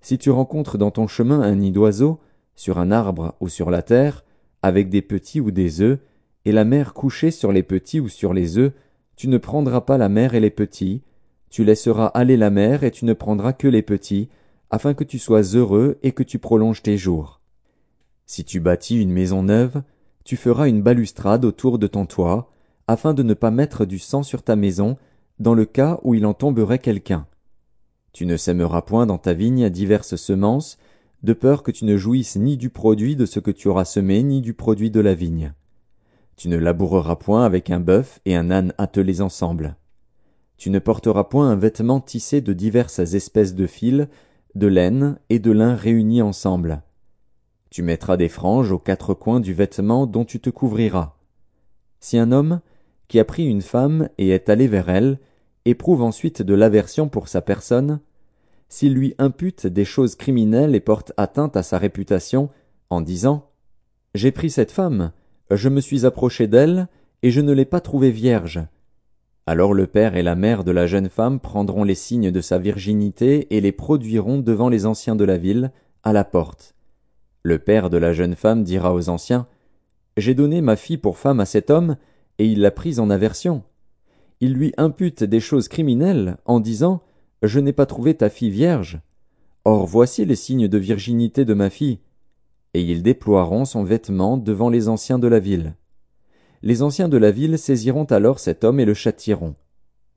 Si 0.00 0.18
tu 0.18 0.30
rencontres 0.30 0.78
dans 0.78 0.90
ton 0.90 1.06
chemin 1.06 1.40
un 1.42 1.54
nid 1.54 1.70
d'oiseau, 1.70 2.18
sur 2.56 2.78
un 2.78 2.90
arbre 2.90 3.34
ou 3.40 3.48
sur 3.48 3.70
la 3.70 3.82
terre, 3.82 4.24
avec 4.62 4.88
des 4.88 5.02
petits 5.02 5.40
ou 5.40 5.50
des 5.50 5.80
œufs, 5.80 5.98
et 6.44 6.52
la 6.52 6.64
mère 6.64 6.94
couchée 6.94 7.30
sur 7.30 7.52
les 7.52 7.62
petits 7.62 8.00
ou 8.00 8.08
sur 8.08 8.32
les 8.32 8.58
œufs, 8.58 8.72
Tu 9.14 9.28
ne 9.28 9.38
prendras 9.38 9.82
pas 9.82 9.98
la 9.98 10.08
mère 10.08 10.34
et 10.34 10.40
les 10.40 10.50
petits, 10.50 11.02
tu 11.50 11.64
laisseras 11.64 12.06
aller 12.06 12.38
la 12.38 12.48
mère 12.48 12.82
et 12.82 12.90
tu 12.90 13.04
ne 13.04 13.12
prendras 13.12 13.52
que 13.52 13.68
les 13.68 13.82
petits, 13.82 14.30
afin 14.70 14.94
que 14.94 15.04
tu 15.04 15.18
sois 15.18 15.42
heureux 15.54 15.98
et 16.02 16.12
que 16.12 16.22
tu 16.22 16.38
prolonges 16.38 16.82
tes 16.82 16.96
jours. 16.96 17.40
Si 18.24 18.42
tu 18.42 18.58
bâtis 18.58 19.00
une 19.00 19.12
maison 19.12 19.42
neuve, 19.42 19.82
tu 20.24 20.36
feras 20.36 20.68
une 20.68 20.82
balustrade 20.82 21.44
autour 21.44 21.78
de 21.78 21.86
ton 21.86 22.06
toit, 22.06 22.50
afin 22.86 23.14
de 23.14 23.22
ne 23.22 23.34
pas 23.34 23.50
mettre 23.50 23.84
du 23.84 23.98
sang 23.98 24.22
sur 24.22 24.42
ta 24.42 24.56
maison, 24.56 24.96
dans 25.38 25.54
le 25.54 25.64
cas 25.64 25.98
où 26.02 26.14
il 26.14 26.26
en 26.26 26.34
tomberait 26.34 26.78
quelqu'un. 26.78 27.26
Tu 28.12 28.26
ne 28.26 28.36
sèmeras 28.36 28.82
point 28.82 29.06
dans 29.06 29.18
ta 29.18 29.32
vigne 29.32 29.68
diverses 29.70 30.16
semences, 30.16 30.78
de 31.22 31.32
peur 31.32 31.62
que 31.62 31.70
tu 31.70 31.84
ne 31.84 31.96
jouisses 31.96 32.36
ni 32.36 32.56
du 32.56 32.68
produit 32.68 33.16
de 33.16 33.26
ce 33.26 33.40
que 33.40 33.50
tu 33.50 33.68
auras 33.68 33.84
semé, 33.84 34.22
ni 34.22 34.40
du 34.40 34.54
produit 34.54 34.90
de 34.90 35.00
la 35.00 35.14
vigne. 35.14 35.52
Tu 36.36 36.48
ne 36.48 36.56
laboureras 36.56 37.16
point 37.16 37.44
avec 37.44 37.70
un 37.70 37.80
bœuf 37.80 38.20
et 38.24 38.36
un 38.36 38.50
âne 38.50 38.74
attelés 38.78 39.20
ensemble. 39.20 39.76
Tu 40.56 40.70
ne 40.70 40.78
porteras 40.78 41.24
point 41.24 41.50
un 41.50 41.56
vêtement 41.56 42.00
tissé 42.00 42.40
de 42.40 42.52
diverses 42.52 42.98
espèces 42.98 43.54
de 43.54 43.66
fils, 43.66 44.08
de 44.54 44.66
laine 44.66 45.18
et 45.30 45.38
de 45.38 45.50
lin 45.50 45.74
réunis 45.74 46.22
ensemble. 46.22 46.82
Tu 47.72 47.82
mettras 47.82 48.18
des 48.18 48.28
franges 48.28 48.70
aux 48.70 48.78
quatre 48.78 49.14
coins 49.14 49.40
du 49.40 49.54
vêtement 49.54 50.06
dont 50.06 50.26
tu 50.26 50.40
te 50.40 50.50
couvriras. 50.50 51.14
Si 52.00 52.18
un 52.18 52.30
homme, 52.30 52.60
qui 53.08 53.18
a 53.18 53.24
pris 53.24 53.46
une 53.46 53.62
femme 53.62 54.10
et 54.18 54.28
est 54.28 54.50
allé 54.50 54.68
vers 54.68 54.90
elle, 54.90 55.18
éprouve 55.64 56.02
ensuite 56.02 56.42
de 56.42 56.52
l'aversion 56.52 57.08
pour 57.08 57.28
sa 57.28 57.40
personne, 57.40 58.00
s'il 58.68 58.92
lui 58.92 59.14
impute 59.16 59.66
des 59.66 59.86
choses 59.86 60.16
criminelles 60.16 60.74
et 60.74 60.80
porte 60.80 61.14
atteinte 61.16 61.56
à 61.56 61.62
sa 61.62 61.78
réputation, 61.78 62.50
en 62.90 63.00
disant 63.00 63.48
J'ai 64.14 64.32
pris 64.32 64.50
cette 64.50 64.70
femme, 64.70 65.12
je 65.50 65.70
me 65.70 65.80
suis 65.80 66.04
approché 66.04 66.48
d'elle, 66.48 66.88
et 67.22 67.30
je 67.30 67.40
ne 67.40 67.52
l'ai 67.52 67.64
pas 67.64 67.80
trouvée 67.80 68.10
vierge. 68.10 68.60
Alors 69.46 69.72
le 69.72 69.86
père 69.86 70.14
et 70.14 70.22
la 70.22 70.34
mère 70.34 70.62
de 70.64 70.72
la 70.72 70.86
jeune 70.86 71.08
femme 71.08 71.40
prendront 71.40 71.84
les 71.84 71.94
signes 71.94 72.32
de 72.32 72.40
sa 72.42 72.58
virginité 72.58 73.56
et 73.56 73.62
les 73.62 73.72
produiront 73.72 74.40
devant 74.40 74.68
les 74.68 74.84
anciens 74.84 75.16
de 75.16 75.24
la 75.24 75.38
ville, 75.38 75.72
à 76.02 76.12
la 76.12 76.24
porte. 76.24 76.74
Le 77.42 77.58
père 77.58 77.90
de 77.90 77.96
la 77.96 78.12
jeune 78.12 78.34
femme 78.34 78.64
dira 78.64 78.94
aux 78.94 79.08
anciens 79.08 79.46
J'ai 80.16 80.34
donné 80.34 80.60
ma 80.60 80.76
fille 80.76 80.98
pour 80.98 81.18
femme 81.18 81.40
à 81.40 81.46
cet 81.46 81.70
homme, 81.70 81.96
et 82.38 82.46
il 82.46 82.60
l'a 82.60 82.70
prise 82.70 83.00
en 83.00 83.10
aversion. 83.10 83.62
Il 84.40 84.54
lui 84.54 84.72
impute 84.76 85.24
des 85.24 85.40
choses 85.40 85.68
criminelles 85.68 86.36
en 86.44 86.60
disant 86.60 87.02
Je 87.42 87.60
n'ai 87.60 87.72
pas 87.72 87.86
trouvé 87.86 88.14
ta 88.14 88.30
fille 88.30 88.50
vierge. 88.50 89.00
Or 89.64 89.86
voici 89.86 90.24
les 90.24 90.36
signes 90.36 90.68
de 90.68 90.78
virginité 90.78 91.44
de 91.44 91.54
ma 91.54 91.70
fille 91.70 92.00
et 92.74 92.82
ils 92.82 93.02
déploieront 93.02 93.64
son 93.64 93.84
vêtement 93.84 94.36
devant 94.36 94.70
les 94.70 94.88
anciens 94.88 95.18
de 95.18 95.28
la 95.28 95.38
ville. 95.38 95.74
Les 96.62 96.82
anciens 96.82 97.08
de 97.08 97.16
la 97.16 97.30
ville 97.30 97.58
saisiront 97.58 98.04
alors 98.04 98.38
cet 98.38 98.64
homme 98.64 98.80
et 98.80 98.84
le 98.84 98.94
châtieront. 98.94 99.56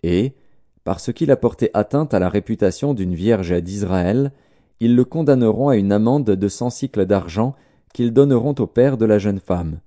Et, 0.03 0.35
parce 0.83 1.11
qu'il 1.11 1.31
a 1.31 1.37
porté 1.37 1.71
atteinte 1.73 2.13
à 2.13 2.19
la 2.19 2.29
réputation 2.29 2.93
d'une 2.93 3.15
vierge 3.15 3.61
d'Israël, 3.61 4.31
ils 4.79 4.95
le 4.95 5.05
condamneront 5.05 5.69
à 5.69 5.77
une 5.77 5.91
amende 5.91 6.25
de 6.25 6.47
cent 6.47 6.69
cycles 6.69 7.05
d'argent 7.05 7.55
qu'ils 7.93 8.13
donneront 8.13 8.55
au 8.59 8.67
père 8.67 8.97
de 8.97 9.05
la 9.05 9.19
jeune 9.19 9.39
femme. 9.39 9.79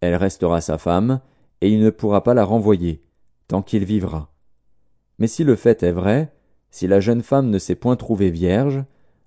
Elle 0.00 0.16
restera 0.16 0.60
sa 0.60 0.78
femme, 0.78 1.20
et 1.60 1.70
il 1.70 1.80
ne 1.80 1.90
pourra 1.90 2.22
pas 2.22 2.34
la 2.34 2.44
renvoyer, 2.44 3.02
tant 3.48 3.62
qu'il 3.62 3.84
vivra. 3.84 4.32
Mais 5.18 5.26
si 5.26 5.44
le 5.44 5.56
fait 5.56 5.82
est 5.82 5.92
vrai, 5.92 6.32
si 6.70 6.86
la 6.86 7.00
jeune 7.00 7.22
femme 7.22 7.50
ne 7.50 7.58
s'est 7.58 7.74
point 7.74 7.96
trouvée 7.96 8.30
vierge, 8.30 8.84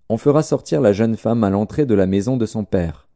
on 0.10 0.18
fera 0.18 0.44
sortir 0.44 0.82
la 0.82 0.94
jeune 0.94 1.16
femme 1.16 1.44
à 1.44 1.50
l'entrée 1.50 1.86
de 1.86 1.96
la 1.96 2.08
maison 2.08 2.38
de 2.38 2.46
son 2.46 2.64
père. 2.64 3.08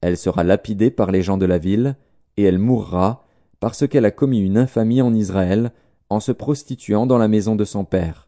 Elle 0.00 0.16
sera 0.16 0.44
lapidée 0.44 0.90
par 0.90 1.10
les 1.10 1.22
gens 1.22 1.38
de 1.38 1.46
la 1.46 1.58
ville, 1.58 1.96
et 2.36 2.44
elle 2.44 2.58
mourra, 2.58 3.24
parce 3.60 3.86
qu'elle 3.86 4.04
a 4.04 4.10
commis 4.10 4.40
une 4.40 4.58
infamie 4.58 5.00
en 5.00 5.14
Israël, 5.14 5.72
en 6.10 6.20
se 6.20 6.32
prostituant 6.32 7.06
dans 7.06 7.18
la 7.18 7.28
maison 7.28 7.56
de 7.56 7.64
son 7.64 7.84
père. 7.84 8.23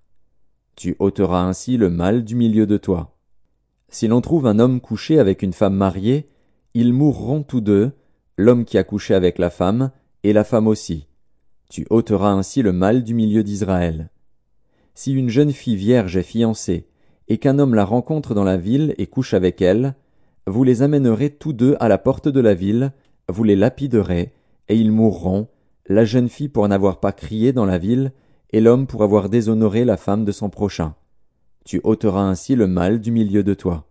Tu 0.76 0.94
ôteras 0.98 1.42
ainsi 1.42 1.78
le 1.78 1.88
mal 1.88 2.22
du 2.22 2.34
milieu 2.34 2.66
de 2.66 2.76
toi. 2.76 3.16
Si 3.88 4.08
l'on 4.08 4.20
trouve 4.20 4.46
un 4.46 4.58
homme 4.58 4.82
couché 4.82 5.18
avec 5.18 5.42
une 5.42 5.54
femme 5.54 5.74
mariée, 5.74 6.28
ils 6.74 6.92
mourront 6.92 7.42
tous 7.42 7.62
deux, 7.62 7.92
l'homme 8.36 8.66
qui 8.66 8.76
a 8.76 8.84
couché 8.84 9.14
avec 9.14 9.38
la 9.38 9.48
femme, 9.48 9.90
et 10.22 10.34
la 10.34 10.44
femme 10.44 10.66
aussi. 10.66 11.06
Tu 11.70 11.86
ôteras 11.88 12.30
ainsi 12.30 12.60
le 12.60 12.72
mal 12.72 13.04
du 13.04 13.14
milieu 13.14 13.42
d'Israël. 13.42 14.10
Si 14.94 15.14
une 15.14 15.30
jeune 15.30 15.52
fille 15.52 15.76
vierge 15.76 16.18
est 16.18 16.22
fiancée, 16.22 16.86
et 17.28 17.38
qu'un 17.38 17.58
homme 17.58 17.74
la 17.74 17.86
rencontre 17.86 18.34
dans 18.34 18.44
la 18.44 18.58
ville 18.58 18.94
et 18.98 19.06
couche 19.06 19.32
avec 19.32 19.62
elle, 19.62 19.94
vous 20.46 20.62
les 20.62 20.82
amènerez 20.82 21.30
tous 21.30 21.54
deux 21.54 21.76
à 21.80 21.88
la 21.88 21.96
porte 21.96 22.28
de 22.28 22.40
la 22.40 22.52
ville, 22.52 22.92
vous 23.30 23.44
les 23.44 23.56
lapiderez, 23.56 24.32
et 24.68 24.76
ils 24.76 24.92
mourront, 24.92 25.48
la 25.86 26.04
jeune 26.04 26.28
fille 26.28 26.48
pour 26.50 26.68
n'avoir 26.68 27.00
pas 27.00 27.12
crié 27.12 27.54
dans 27.54 27.64
la 27.64 27.78
ville, 27.78 28.12
l'homme 28.60 28.86
pour 28.86 29.02
avoir 29.02 29.28
déshonoré 29.28 29.84
la 29.84 29.96
femme 29.96 30.24
de 30.24 30.32
son 30.32 30.50
prochain. 30.50 30.94
Tu 31.64 31.80
ôteras 31.84 32.22
ainsi 32.22 32.54
le 32.54 32.66
mal 32.66 33.00
du 33.00 33.10
milieu 33.10 33.42
de 33.42 33.54
toi. 33.54 33.86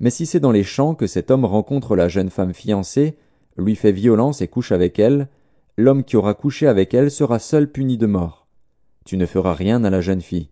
Mais 0.00 0.10
si 0.10 0.26
c'est 0.26 0.40
dans 0.40 0.52
les 0.52 0.62
champs 0.62 0.94
que 0.94 1.06
cet 1.06 1.30
homme 1.30 1.44
rencontre 1.44 1.96
la 1.96 2.08
jeune 2.08 2.30
femme 2.30 2.54
fiancée, 2.54 3.16
lui 3.56 3.74
fait 3.74 3.92
violence 3.92 4.40
et 4.40 4.48
couche 4.48 4.70
avec 4.70 4.98
elle, 4.98 5.28
l'homme 5.76 6.04
qui 6.04 6.16
aura 6.16 6.34
couché 6.34 6.66
avec 6.66 6.94
elle 6.94 7.10
sera 7.10 7.38
seul 7.38 7.70
puni 7.70 7.98
de 7.98 8.06
mort. 8.06 8.46
Tu 9.04 9.16
ne 9.16 9.26
feras 9.26 9.54
rien 9.54 9.84
à 9.84 9.90
la 9.90 10.00
jeune 10.00 10.20
fille. 10.20 10.50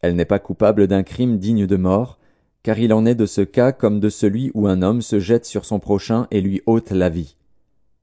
Elle 0.00 0.14
n'est 0.14 0.24
pas 0.24 0.38
coupable 0.38 0.86
d'un 0.86 1.02
crime 1.02 1.38
digne 1.38 1.66
de 1.66 1.76
mort, 1.76 2.18
car 2.62 2.78
il 2.78 2.92
en 2.92 3.06
est 3.06 3.14
de 3.14 3.26
ce 3.26 3.40
cas 3.40 3.72
comme 3.72 3.98
de 3.98 4.08
celui 4.08 4.50
où 4.54 4.68
un 4.68 4.82
homme 4.82 5.02
se 5.02 5.18
jette 5.18 5.44
sur 5.44 5.64
son 5.64 5.80
prochain 5.80 6.28
et 6.30 6.40
lui 6.40 6.62
ôte 6.66 6.90
la 6.90 7.08
vie. 7.08 7.36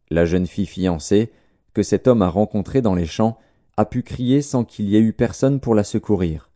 La 0.10 0.26
jeune 0.26 0.48
fille 0.48 0.66
fiancée, 0.66 1.32
que 1.74 1.84
cet 1.84 2.08
homme 2.08 2.22
a 2.22 2.30
rencontrée 2.30 2.82
dans 2.82 2.96
les 2.96 3.06
champs, 3.06 3.38
a 3.77 3.85
pu 3.85 4.03
crier 4.03 4.41
sans 4.41 4.64
qu'il 4.64 4.88
y 4.89 4.95
ait 4.95 5.02
eu 5.02 5.14
personne 5.14 5.60
pour 5.60 5.76
la 5.76 5.84
secourir. 5.84 6.49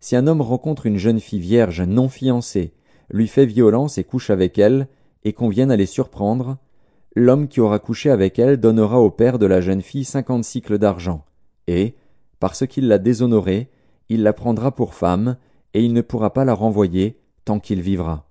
Si 0.00 0.16
un 0.16 0.26
homme 0.26 0.42
rencontre 0.42 0.86
une 0.86 0.98
jeune 0.98 1.20
fille 1.20 1.40
vierge 1.40 1.80
non 1.80 2.08
fiancée, 2.08 2.74
lui 3.10 3.26
fait 3.26 3.46
violence 3.46 3.98
et 3.98 4.04
couche 4.04 4.30
avec 4.30 4.58
elle, 4.58 4.88
et 5.24 5.32
qu'on 5.32 5.48
vienne 5.48 5.70
à 5.70 5.76
les 5.76 5.86
surprendre, 5.86 6.58
l'homme 7.14 7.48
qui 7.48 7.60
aura 7.60 7.78
couché 7.78 8.10
avec 8.10 8.38
elle 8.38 8.58
donnera 8.58 9.00
au 9.00 9.10
père 9.10 9.38
de 9.38 9.46
la 9.46 9.60
jeune 9.60 9.82
fille 9.82 10.04
cinquante 10.04 10.44
cycles 10.44 10.78
d'argent, 10.78 11.24
et, 11.66 11.94
parce 12.38 12.66
qu'il 12.66 12.88
l'a 12.88 12.98
déshonorée, 12.98 13.70
il 14.08 14.22
la 14.22 14.32
prendra 14.32 14.72
pour 14.72 14.94
femme, 14.94 15.36
et 15.74 15.82
il 15.82 15.92
ne 15.92 16.02
pourra 16.02 16.32
pas 16.32 16.44
la 16.44 16.54
renvoyer 16.54 17.18
tant 17.44 17.58
qu'il 17.58 17.80
vivra. 17.80 18.28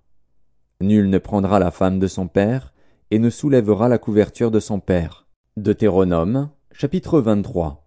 Nul 0.82 1.10
ne 1.10 1.18
prendra 1.18 1.60
la 1.60 1.72
femme 1.72 2.00
de 2.00 2.08
son 2.08 2.28
père, 2.28 2.74
et 3.12 3.20
ne 3.20 3.30
soulèvera 3.30 3.90
la 3.90 3.98
couverture 3.98 4.52
de 4.52 4.60
son 4.60 4.80
père. 4.80 5.26
Deutéronome, 5.58 6.50
chapitre 6.72 7.20
23. 7.20 7.85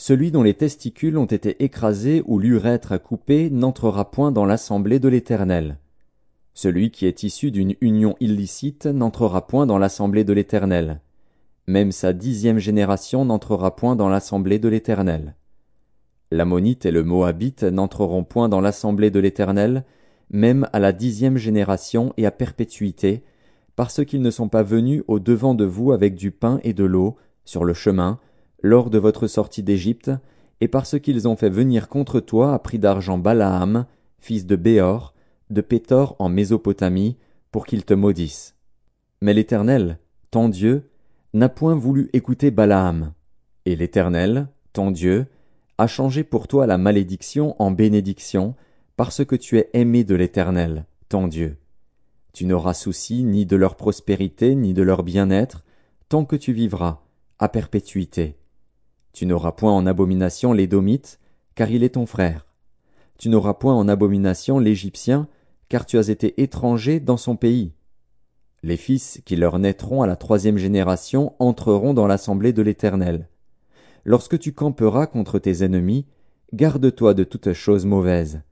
Celui 0.00 0.30
dont 0.30 0.42
les 0.42 0.54
testicules 0.54 1.18
ont 1.18 1.26
été 1.26 1.62
écrasés 1.62 2.22
ou 2.24 2.38
l'urètre 2.38 2.96
coupé 2.96 3.50
n'entrera 3.50 4.10
point 4.10 4.32
dans 4.32 4.46
l'assemblée 4.46 4.98
de 4.98 5.10
l'Éternel. 5.10 5.76
Celui 6.54 6.90
qui 6.90 7.04
est 7.04 7.22
issu 7.22 7.50
d'une 7.50 7.74
union 7.82 8.16
illicite 8.18 8.86
n'entrera 8.86 9.46
point 9.46 9.66
dans 9.66 9.76
l'assemblée 9.76 10.24
de 10.24 10.32
l'Éternel. 10.32 11.02
Même 11.66 11.92
sa 11.92 12.14
dixième 12.14 12.58
génération 12.58 13.26
n'entrera 13.26 13.76
point 13.76 13.94
dans 13.94 14.08
l'assemblée 14.08 14.58
de 14.58 14.70
l'Éternel. 14.70 15.34
L'ammonite 16.30 16.86
et 16.86 16.92
le 16.92 17.04
moabite 17.04 17.64
n'entreront 17.64 18.24
point 18.24 18.48
dans 18.48 18.62
l'assemblée 18.62 19.10
de 19.10 19.20
l'Éternel, 19.20 19.84
même 20.30 20.66
à 20.72 20.78
la 20.78 20.92
dixième 20.92 21.36
génération 21.36 22.14
et 22.16 22.24
à 22.24 22.30
perpétuité, 22.30 23.22
parce 23.76 24.02
qu'ils 24.06 24.22
ne 24.22 24.30
sont 24.30 24.48
pas 24.48 24.62
venus 24.62 25.02
au 25.08 25.18
devant 25.18 25.52
de 25.52 25.66
vous 25.66 25.92
avec 25.92 26.14
du 26.14 26.30
pain 26.30 26.58
et 26.64 26.72
de 26.72 26.84
l'eau, 26.84 27.18
sur 27.44 27.64
le 27.64 27.74
chemin, 27.74 28.18
lors 28.62 28.90
de 28.90 28.98
votre 28.98 29.26
sortie 29.26 29.62
d'Égypte, 29.62 30.10
et 30.60 30.68
parce 30.68 30.98
qu'ils 30.98 31.26
ont 31.26 31.36
fait 31.36 31.48
venir 31.48 31.88
contre 31.88 32.20
toi 32.20 32.52
à 32.54 32.58
prix 32.58 32.78
d'argent 32.78 33.18
Balaam, 33.18 33.86
fils 34.18 34.46
de 34.46 34.56
Béor, 34.56 35.14
de 35.48 35.60
Pétor 35.60 36.16
en 36.18 36.28
Mésopotamie, 36.28 37.16
pour 37.50 37.66
qu'il 37.66 37.84
te 37.84 37.94
maudisse. 37.94 38.54
Mais 39.20 39.34
l'Éternel, 39.34 39.98
ton 40.30 40.48
Dieu, 40.48 40.90
n'a 41.32 41.48
point 41.48 41.74
voulu 41.74 42.10
écouter 42.12 42.50
Balaam. 42.50 43.12
Et 43.64 43.76
l'Éternel, 43.76 44.48
ton 44.72 44.90
Dieu, 44.90 45.26
a 45.78 45.86
changé 45.86 46.24
pour 46.24 46.46
toi 46.46 46.66
la 46.66 46.78
malédiction 46.78 47.60
en 47.60 47.70
bénédiction, 47.70 48.54
parce 48.96 49.24
que 49.24 49.36
tu 49.36 49.58
es 49.58 49.70
aimé 49.72 50.04
de 50.04 50.14
l'Éternel, 50.14 50.84
ton 51.08 51.26
Dieu. 51.26 51.56
Tu 52.32 52.44
n'auras 52.44 52.74
souci 52.74 53.24
ni 53.24 53.46
de 53.46 53.56
leur 53.56 53.76
prospérité, 53.76 54.54
ni 54.54 54.74
de 54.74 54.82
leur 54.82 55.02
bien-être, 55.02 55.64
tant 56.08 56.24
que 56.24 56.36
tu 56.36 56.52
vivras, 56.52 57.02
à 57.38 57.48
perpétuité. 57.48 58.36
Tu 59.12 59.26
n'auras 59.26 59.52
point 59.52 59.72
en 59.72 59.86
abomination 59.86 60.52
l'Édomite, 60.52 61.18
car 61.54 61.70
il 61.70 61.82
est 61.82 61.94
ton 61.94 62.06
frère. 62.06 62.46
Tu 63.18 63.28
n'auras 63.28 63.54
point 63.54 63.74
en 63.74 63.88
abomination 63.88 64.58
l'Égyptien, 64.58 65.28
car 65.68 65.86
tu 65.86 65.98
as 65.98 66.08
été 66.08 66.42
étranger 66.42 67.00
dans 67.00 67.16
son 67.16 67.36
pays. 67.36 67.72
Les 68.62 68.76
fils 68.76 69.20
qui 69.24 69.36
leur 69.36 69.58
naîtront 69.58 70.02
à 70.02 70.06
la 70.06 70.16
troisième 70.16 70.58
génération 70.58 71.34
entreront 71.38 71.94
dans 71.94 72.06
l'assemblée 72.06 72.52
de 72.52 72.62
l'Éternel. 72.62 73.28
Lorsque 74.04 74.38
tu 74.38 74.52
camperas 74.52 75.06
contre 75.06 75.38
tes 75.38 75.64
ennemis, 75.64 76.06
garde-toi 76.52 77.14
de 77.14 77.24
toute 77.24 77.52
chose 77.52 77.86
mauvaise. 77.86 78.42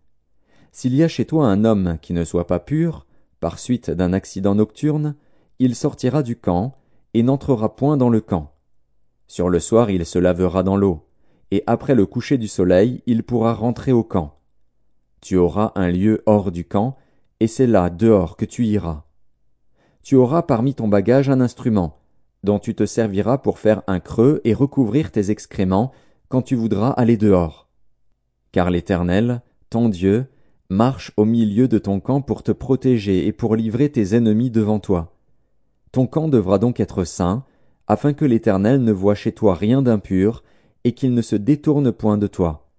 S'il 0.73 0.95
y 0.95 1.03
a 1.03 1.09
chez 1.09 1.25
toi 1.25 1.47
un 1.47 1.65
homme 1.65 1.99
qui 2.01 2.13
ne 2.13 2.25
soit 2.25 2.47
pas 2.47 2.61
pur, 2.61 3.07
par 3.41 3.59
suite 3.59 3.91
d'un 3.91 4.13
accident 4.13 4.55
nocturne, 4.55 5.15
il 5.59 5.75
sortira 5.75 6.23
du 6.23 6.37
camp, 6.37 6.75
et 7.15 7.23
n'entrera 7.23 7.75
point 7.75 7.97
dans 7.97 8.11
le 8.11 8.21
camp. 8.21 8.53
Sur 9.29 9.51
le 9.51 9.61
soir 9.61 9.91
il 9.91 10.05
se 10.07 10.19
lavera 10.19 10.63
dans 10.63 10.77
l'eau, 10.77 11.07
et 11.51 11.63
après 11.67 11.95
le 11.95 12.07
coucher 12.07 12.39
du 12.39 12.49
soleil 12.49 13.03
il 13.07 13.23
pourra 13.23 13.55
rentrer 13.55 13.93
au 13.93 14.03
camp. 14.03 14.41
Tu 15.21 15.37
auras 15.37 15.73
un 15.75 15.91
lieu 15.91 16.23
hors 16.27 16.51
du 16.51 16.65
camp, 16.65 16.97
et 17.39 17.47
c'est 17.47 17.67
là 17.67 17.91
dehors 17.91 18.37
que 18.37 18.47
tu 18.47 18.67
iras. 18.67 19.05
Tu 20.03 20.17
auras 20.17 20.43
parmi 20.43 20.75
ton 20.75 20.89
bagage 20.89 21.29
un 21.29 21.41
instrument, 21.41 21.99
dont 22.43 22.59
tu 22.59 22.75
te 22.75 22.87
serviras 22.87 23.39
pour 23.39 23.59
faire 23.59 23.83
un 23.87 24.01
creux 24.01 24.41
et 24.45 24.55
recouvrir 24.55 25.11
tes 25.11 25.31
excréments 25.31 25.93
quand 26.29 26.43
tu 26.43 26.55
voudras 26.55 26.91
aller 26.91 27.17
dehors. 27.17 27.69
Car 28.53 28.71
l'Éternel, 28.71 29.43
ton 29.69 29.91
Dieu, 29.91 30.27
marche 30.71 31.13
au 31.17 31.25
milieu 31.25 31.69
de 31.69 31.79
ton 31.79 32.01
camp 32.01 32.23
pour 32.23 32.43
te 32.43 32.53
protéger 32.53 33.27
et 33.27 33.33
pour 33.33 33.57
livrer 33.57 33.91
tes 33.91 34.15
ennemis 34.15 34.51
devant 34.51 34.79
toi. 34.79 35.15
Ton 35.93 36.07
camp 36.07 36.29
devra 36.29 36.59
donc 36.59 36.81
être 36.81 37.05
saint, 37.05 37.45
afin 37.89 38.13
que 38.13 38.27
l'Éternel 38.27 38.85
ne 38.85 38.93
voie 38.93 39.15
chez 39.15 39.33
toi 39.33 39.55
rien 39.55 39.83
d'impur, 39.83 40.45
et 40.85 40.93
qu'il 40.93 41.15
ne 41.15 41.23
se 41.23 41.35
détourne 41.35 41.91
point 41.91 42.19
de 42.19 42.27
toi. 42.27 42.71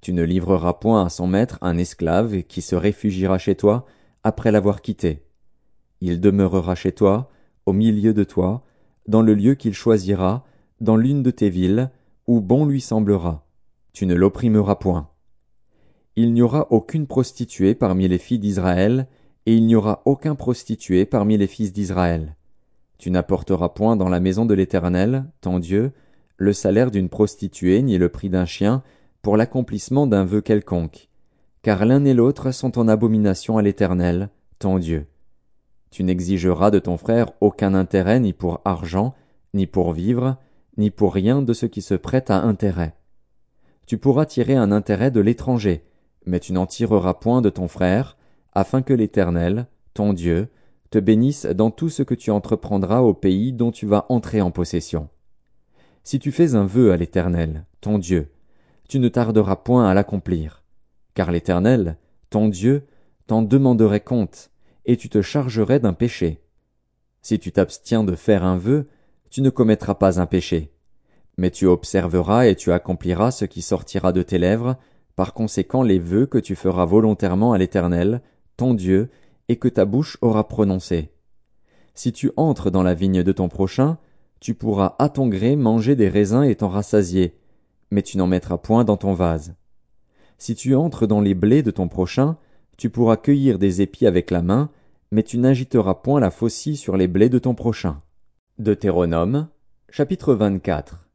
Tu 0.00 0.12
ne 0.12 0.22
livreras 0.22 0.74
point 0.74 1.04
à 1.04 1.08
son 1.08 1.26
maître 1.26 1.58
un 1.60 1.76
esclave 1.76 2.42
qui 2.44 2.62
se 2.62 2.74
réfugiera 2.74 3.36
chez 3.38 3.56
toi 3.56 3.84
après 4.22 4.52
l'avoir 4.52 4.80
quitté. 4.80 5.26
Il 6.00 6.20
demeurera 6.20 6.74
chez 6.74 6.92
toi, 6.92 7.30
au 7.66 7.72
milieu 7.72 8.14
de 8.14 8.24
toi, 8.24 8.64
dans 9.06 9.22
le 9.22 9.34
lieu 9.34 9.54
qu'il 9.54 9.74
choisira, 9.74 10.44
dans 10.80 10.96
l'une 10.96 11.22
de 11.22 11.30
tes 11.30 11.50
villes, 11.50 11.90
où 12.26 12.40
bon 12.40 12.64
lui 12.64 12.80
semblera. 12.80 13.46
Tu 13.92 14.06
ne 14.06 14.14
l'opprimeras 14.14 14.76
point. 14.76 15.10
Il 16.16 16.32
n'y 16.32 16.42
aura 16.42 16.68
aucune 16.70 17.06
prostituée 17.06 17.74
parmi 17.74 18.06
les 18.08 18.18
filles 18.18 18.38
d'Israël, 18.38 19.08
et 19.46 19.54
il 19.54 19.66
n'y 19.66 19.74
aura 19.76 20.02
aucun 20.04 20.34
prostitué 20.34 21.06
parmi 21.06 21.36
les 21.36 21.46
fils 21.46 21.72
d'Israël. 21.72 22.36
Tu 22.98 23.10
n'apporteras 23.10 23.70
point 23.70 23.96
dans 23.96 24.08
la 24.08 24.20
maison 24.20 24.46
de 24.46 24.54
l'Éternel, 24.54 25.24
ton 25.40 25.58
Dieu, 25.58 25.92
le 26.36 26.52
salaire 26.52 26.90
d'une 26.90 27.08
prostituée 27.08 27.82
ni 27.82 27.98
le 27.98 28.08
prix 28.08 28.28
d'un 28.30 28.46
chien, 28.46 28.82
pour 29.22 29.36
l'accomplissement 29.36 30.06
d'un 30.06 30.24
vœu 30.24 30.40
quelconque, 30.40 31.08
car 31.62 31.86
l'un 31.86 32.04
et 32.04 32.14
l'autre 32.14 32.50
sont 32.50 32.78
en 32.78 32.88
abomination 32.88 33.56
à 33.56 33.62
l'Éternel, 33.62 34.28
ton 34.58 34.78
Dieu. 34.78 35.06
Tu 35.90 36.04
n'exigeras 36.04 36.70
de 36.70 36.78
ton 36.78 36.96
frère 36.96 37.30
aucun 37.40 37.72
intérêt 37.72 38.20
ni 38.20 38.32
pour 38.32 38.60
argent, 38.64 39.14
ni 39.54 39.66
pour 39.66 39.92
vivre, 39.92 40.36
ni 40.76 40.90
pour 40.90 41.14
rien 41.14 41.40
de 41.40 41.52
ce 41.52 41.66
qui 41.66 41.82
se 41.82 41.94
prête 41.94 42.30
à 42.30 42.42
intérêt. 42.42 42.94
Tu 43.86 43.96
pourras 43.98 44.26
tirer 44.26 44.56
un 44.56 44.72
intérêt 44.72 45.10
de 45.10 45.20
l'étranger, 45.20 45.84
mais 46.26 46.40
tu 46.40 46.52
n'en 46.52 46.66
tireras 46.66 47.14
point 47.14 47.42
de 47.42 47.50
ton 47.50 47.68
frère, 47.68 48.16
afin 48.52 48.82
que 48.82 48.92
l'Éternel, 48.92 49.66
ton 49.94 50.12
Dieu, 50.12 50.48
te 50.94 50.98
bénisse 51.00 51.46
dans 51.46 51.72
tout 51.72 51.88
ce 51.88 52.04
que 52.04 52.14
tu 52.14 52.30
entreprendras 52.30 53.00
au 53.00 53.14
pays 53.14 53.52
dont 53.52 53.72
tu 53.72 53.84
vas 53.84 54.06
entrer 54.10 54.40
en 54.40 54.52
possession. 54.52 55.08
Si 56.04 56.20
tu 56.20 56.30
fais 56.30 56.54
un 56.54 56.66
vœu 56.66 56.92
à 56.92 56.96
l'Éternel, 56.96 57.64
ton 57.80 57.98
Dieu, 57.98 58.30
tu 58.88 59.00
ne 59.00 59.08
tarderas 59.08 59.56
point 59.56 59.88
à 59.88 59.94
l'accomplir, 59.94 60.62
car 61.14 61.32
l'Éternel, 61.32 61.98
ton 62.30 62.46
Dieu, 62.46 62.86
t'en 63.26 63.42
demanderait 63.42 64.04
compte, 64.04 64.52
et 64.86 64.96
tu 64.96 65.08
te 65.08 65.20
chargerais 65.20 65.80
d'un 65.80 65.94
péché. 65.94 66.44
Si 67.22 67.40
tu 67.40 67.50
t'abstiens 67.50 68.04
de 68.04 68.14
faire 68.14 68.44
un 68.44 68.56
vœu, 68.56 68.86
tu 69.30 69.42
ne 69.42 69.50
commettras 69.50 69.96
pas 69.96 70.20
un 70.20 70.26
péché. 70.26 70.76
Mais 71.38 71.50
tu 71.50 71.66
observeras 71.66 72.46
et 72.46 72.54
tu 72.54 72.70
accompliras 72.70 73.32
ce 73.32 73.46
qui 73.46 73.62
sortira 73.62 74.12
de 74.12 74.22
tes 74.22 74.38
lèvres, 74.38 74.76
par 75.16 75.34
conséquent 75.34 75.82
les 75.82 75.98
vœux 75.98 76.26
que 76.26 76.38
tu 76.38 76.54
feras 76.54 76.84
volontairement 76.84 77.52
à 77.52 77.58
l'Éternel, 77.58 78.22
ton 78.56 78.74
Dieu, 78.74 79.10
et 79.48 79.56
que 79.56 79.68
ta 79.68 79.84
bouche 79.84 80.18
aura 80.20 80.48
prononcés. 80.48 81.10
Si 81.94 82.12
tu 82.12 82.32
entres 82.36 82.70
dans 82.70 82.82
la 82.82 82.94
vigne 82.94 83.22
de 83.22 83.32
ton 83.32 83.48
prochain, 83.48 83.98
tu 84.40 84.54
pourras 84.54 84.96
à 84.98 85.08
ton 85.08 85.28
gré 85.28 85.56
manger 85.56 85.96
des 85.96 86.08
raisins 86.08 86.42
et 86.42 86.56
t'en 86.56 86.68
rassasier, 86.68 87.38
mais 87.90 88.02
tu 88.02 88.18
n'en 88.18 88.26
mettras 88.26 88.58
point 88.58 88.84
dans 88.84 88.96
ton 88.96 89.14
vase. 89.14 89.54
Si 90.38 90.54
tu 90.54 90.74
entres 90.74 91.06
dans 91.06 91.20
les 91.20 91.34
blés 91.34 91.62
de 91.62 91.70
ton 91.70 91.88
prochain, 91.88 92.36
tu 92.76 92.90
pourras 92.90 93.16
cueillir 93.16 93.58
des 93.58 93.80
épis 93.82 94.06
avec 94.06 94.30
la 94.30 94.42
main, 94.42 94.70
mais 95.12 95.22
tu 95.22 95.38
n'agiteras 95.38 95.94
point 95.94 96.20
la 96.20 96.30
faucille 96.30 96.76
sur 96.76 96.96
les 96.96 97.06
blés 97.06 97.28
de 97.28 97.38
ton 97.38 97.54
prochain. 97.54 98.02
Deutéronome, 98.58 99.48
chapitre 99.90 100.34
24. 100.34 101.08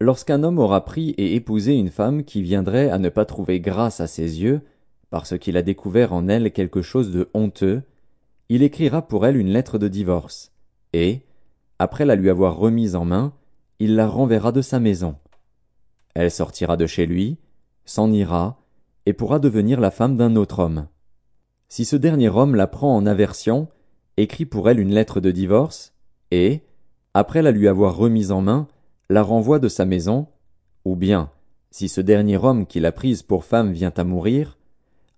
Lorsqu'un 0.00 0.42
homme 0.42 0.58
aura 0.58 0.84
pris 0.84 1.10
et 1.10 1.34
épousé 1.34 1.74
une 1.74 1.90
femme 1.90 2.24
qui 2.24 2.42
viendrait 2.42 2.90
à 2.90 2.98
ne 2.98 3.08
pas 3.08 3.24
trouver 3.24 3.60
grâce 3.60 4.00
à 4.00 4.06
ses 4.06 4.40
yeux, 4.40 4.62
parce 5.12 5.38
qu'il 5.38 5.58
a 5.58 5.62
découvert 5.62 6.14
en 6.14 6.26
elle 6.26 6.52
quelque 6.52 6.80
chose 6.80 7.12
de 7.12 7.28
honteux, 7.34 7.82
il 8.48 8.62
écrira 8.62 9.06
pour 9.06 9.26
elle 9.26 9.36
une 9.36 9.52
lettre 9.52 9.76
de 9.76 9.86
divorce, 9.86 10.52
et, 10.94 11.20
après 11.78 12.06
la 12.06 12.16
lui 12.16 12.30
avoir 12.30 12.56
remise 12.56 12.96
en 12.96 13.04
main, 13.04 13.34
il 13.78 13.94
la 13.94 14.08
renverra 14.08 14.52
de 14.52 14.62
sa 14.62 14.80
maison. 14.80 15.16
Elle 16.14 16.30
sortira 16.30 16.78
de 16.78 16.86
chez 16.86 17.04
lui, 17.04 17.36
s'en 17.84 18.10
ira, 18.10 18.64
et 19.04 19.12
pourra 19.12 19.38
devenir 19.38 19.80
la 19.80 19.90
femme 19.90 20.16
d'un 20.16 20.34
autre 20.34 20.60
homme. 20.60 20.86
Si 21.68 21.84
ce 21.84 21.96
dernier 21.96 22.30
homme 22.30 22.54
la 22.54 22.66
prend 22.66 22.96
en 22.96 23.04
aversion, 23.04 23.68
écrit 24.16 24.46
pour 24.46 24.70
elle 24.70 24.80
une 24.80 24.94
lettre 24.94 25.20
de 25.20 25.30
divorce, 25.30 25.92
et, 26.30 26.62
après 27.12 27.42
la 27.42 27.50
lui 27.50 27.68
avoir 27.68 27.96
remise 27.96 28.32
en 28.32 28.40
main, 28.40 28.66
la 29.10 29.22
renvoie 29.22 29.58
de 29.58 29.68
sa 29.68 29.84
maison, 29.84 30.28
ou 30.86 30.96
bien, 30.96 31.30
si 31.70 31.90
ce 31.90 32.00
dernier 32.00 32.38
homme 32.38 32.64
qui 32.66 32.80
l'a 32.80 32.92
prise 32.92 33.22
pour 33.22 33.44
femme 33.44 33.72
vient 33.72 33.92
à 33.94 34.04
mourir, 34.04 34.56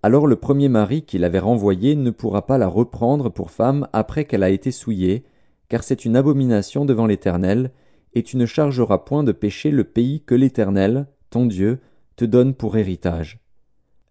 alors 0.05 0.26
le 0.26 0.36
premier 0.36 0.68
mari 0.68 1.01
qui 1.01 1.16
l'avait 1.16 1.39
renvoyée 1.39 1.97
ne 1.97 2.10
pourra 2.10 2.44
pas 2.44 2.59
la 2.59 2.66
reprendre 2.68 3.31
pour 3.31 3.51
femme 3.51 3.89
après 3.94 4.26
qu'elle 4.26 4.43
a 4.43 4.51
été 4.51 4.70
souillée, 4.70 5.24
car 5.70 5.82
c'est 5.82 6.05
une 6.05 6.14
abomination 6.14 6.85
devant 6.85 7.06
l'Éternel, 7.06 7.70
et 8.12 8.22
tu 8.22 8.36
ne 8.36 8.44
chargeras 8.44 8.98
point 8.98 9.24
de 9.24 9.32
péché 9.32 9.70
le 9.70 9.82
pays 9.82 10.20
que 10.20 10.35
l'Éternel, 10.35 11.06
ton 11.31 11.47
Dieu, 11.47 11.81
te 12.16 12.26
donne 12.26 12.52
pour 12.52 12.76
héritage. 12.76 13.39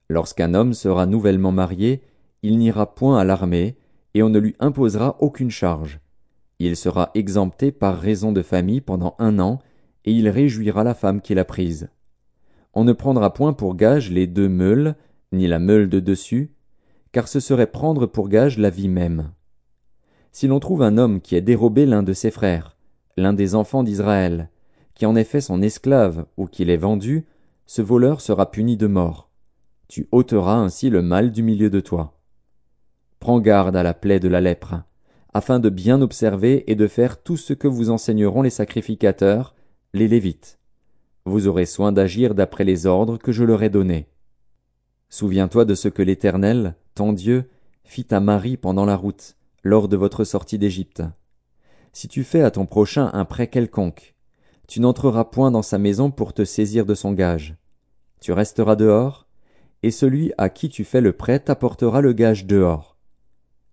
Lorsqu'un 0.10 0.56
homme 0.56 0.74
sera 0.74 1.06
nouvellement 1.06 1.52
marié, 1.52 2.02
il 2.42 2.58
n'ira 2.58 2.96
point 2.96 3.20
à 3.20 3.24
l'armée, 3.24 3.78
et 4.16 4.24
on 4.24 4.30
ne 4.30 4.40
lui 4.40 4.56
imposera 4.60 5.18
aucune 5.20 5.52
charge. 5.52 6.00
Il 6.58 6.76
sera 6.76 7.12
exempté 7.14 7.72
par 7.72 8.00
raison 8.00 8.32
de 8.32 8.42
famille 8.42 8.82
pendant 8.82 9.16
un 9.20 9.38
an, 9.38 9.60
et 10.06 10.12
il 10.12 10.28
réjouira 10.28 10.84
la 10.84 10.96
femme 10.96 11.22
qu'il 11.22 11.38
a 11.38 11.46
prise. 11.46 11.92
On 12.74 12.84
ne 12.84 12.94
prendra 12.94 13.32
point 13.32 13.54
pour 13.54 13.76
gage 13.76 14.10
les 14.10 14.26
deux 14.26 14.50
meules, 14.50 14.96
ni 15.34 15.48
la 15.48 15.60
meule 15.60 15.90
de 15.90 16.00
dessus, 16.00 16.54
car 17.12 17.28
ce 17.28 17.40
serait 17.40 17.68
prendre 17.68 18.06
pour 18.06 18.30
gage 18.30 18.58
la 18.58 18.70
vie 18.70 18.88
même. 18.88 19.32
Si 20.32 20.48
l'on 20.48 20.60
trouve 20.60 20.82
un 20.82 20.98
homme 20.98 21.22
qui 21.22 21.36
a 21.36 21.42
dérobé 21.42 21.86
l'un 21.86 22.04
de 22.04 22.14
ses 22.14 22.32
frères, 22.32 22.76
l'un 23.18 23.34
des 23.34 23.56
enfants 23.56 23.84
d'Israël, 23.84 24.50
qui 24.96 25.06
en 25.06 25.16
est 25.16 25.24
fait 25.24 25.42
son 25.42 25.62
esclave 25.62 26.26
ou 26.38 26.48
qui 26.48 26.66
l'ait 26.66 26.78
vendu, 26.78 27.26
ce 27.66 27.82
voleur 27.82 28.22
sera 28.22 28.50
puni 28.50 28.78
de 28.78 28.88
mort. 28.88 29.30
Tu 29.88 30.08
ôteras 30.12 30.56
ainsi 30.56 30.90
le 30.90 31.02
mal 31.02 31.32
du 31.32 31.44
milieu 31.44 31.70
de 31.70 31.80
toi. 31.80 32.20
Prends 33.20 33.40
garde 33.40 33.76
à 33.76 33.84
la 33.84 33.94
plaie 33.94 34.20
de 34.20 34.28
la 34.28 34.42
lèpre, 34.42 34.76
afin 35.34 35.60
de 35.60 35.70
bien 35.70 36.02
observer 36.02 36.70
et 36.72 36.76
de 36.76 36.88
faire 36.88 37.22
tout 37.22 37.38
ce 37.38 37.54
que 37.54 37.68
vous 37.68 37.90
enseigneront 37.90 38.42
les 38.42 38.50
sacrificateurs, 38.50 39.56
les 39.94 40.08
Lévites. 40.08 40.60
Vous 41.26 41.48
aurez 41.48 41.66
soin 41.66 41.92
d'agir 41.92 42.36
d'après 42.36 42.64
les 42.64 42.86
ordres 42.86 43.18
que 43.18 43.32
je 43.32 43.44
leur 43.44 43.64
ai 43.64 43.70
donnés. 43.70 44.08
Souviens-toi 45.14 45.66
de 45.66 45.76
ce 45.76 45.90
que 45.90 46.02
l'Éternel, 46.02 46.76
ton 46.96 47.14
Dieu, 47.14 47.48
fit 47.84 48.08
à 48.10 48.20
Marie 48.20 48.58
pendant 48.58 48.84
la 48.84 48.96
route, 48.96 49.36
lors 49.62 49.88
de 49.88 49.96
votre 49.96 50.24
sortie 50.24 50.58
d'Égypte. 50.58 51.04
Si 51.92 52.08
tu 52.08 52.24
fais 52.24 52.42
à 52.42 52.50
ton 52.50 52.66
prochain 52.66 53.12
un 53.14 53.24
prêt 53.24 53.46
quelconque, 53.46 54.16
tu 54.68 54.80
n'entreras 54.80 55.26
point 55.26 55.52
dans 55.52 55.62
sa 55.62 55.78
maison 55.78 56.10
pour 56.10 56.34
te 56.34 56.44
saisir 56.44 56.88
de 56.88 56.96
son 56.96 57.12
gage. 57.12 57.56
Tu 58.22 58.32
resteras 58.32 58.76
dehors, 58.76 59.28
et 59.84 59.92
celui 59.92 60.32
à 60.40 60.50
qui 60.50 60.68
tu 60.68 60.84
fais 60.84 61.00
le 61.00 61.14
prêt 61.14 61.38
t'apportera 61.38 62.02
le 62.02 62.14
gage 62.14 62.48
dehors. 62.48 62.98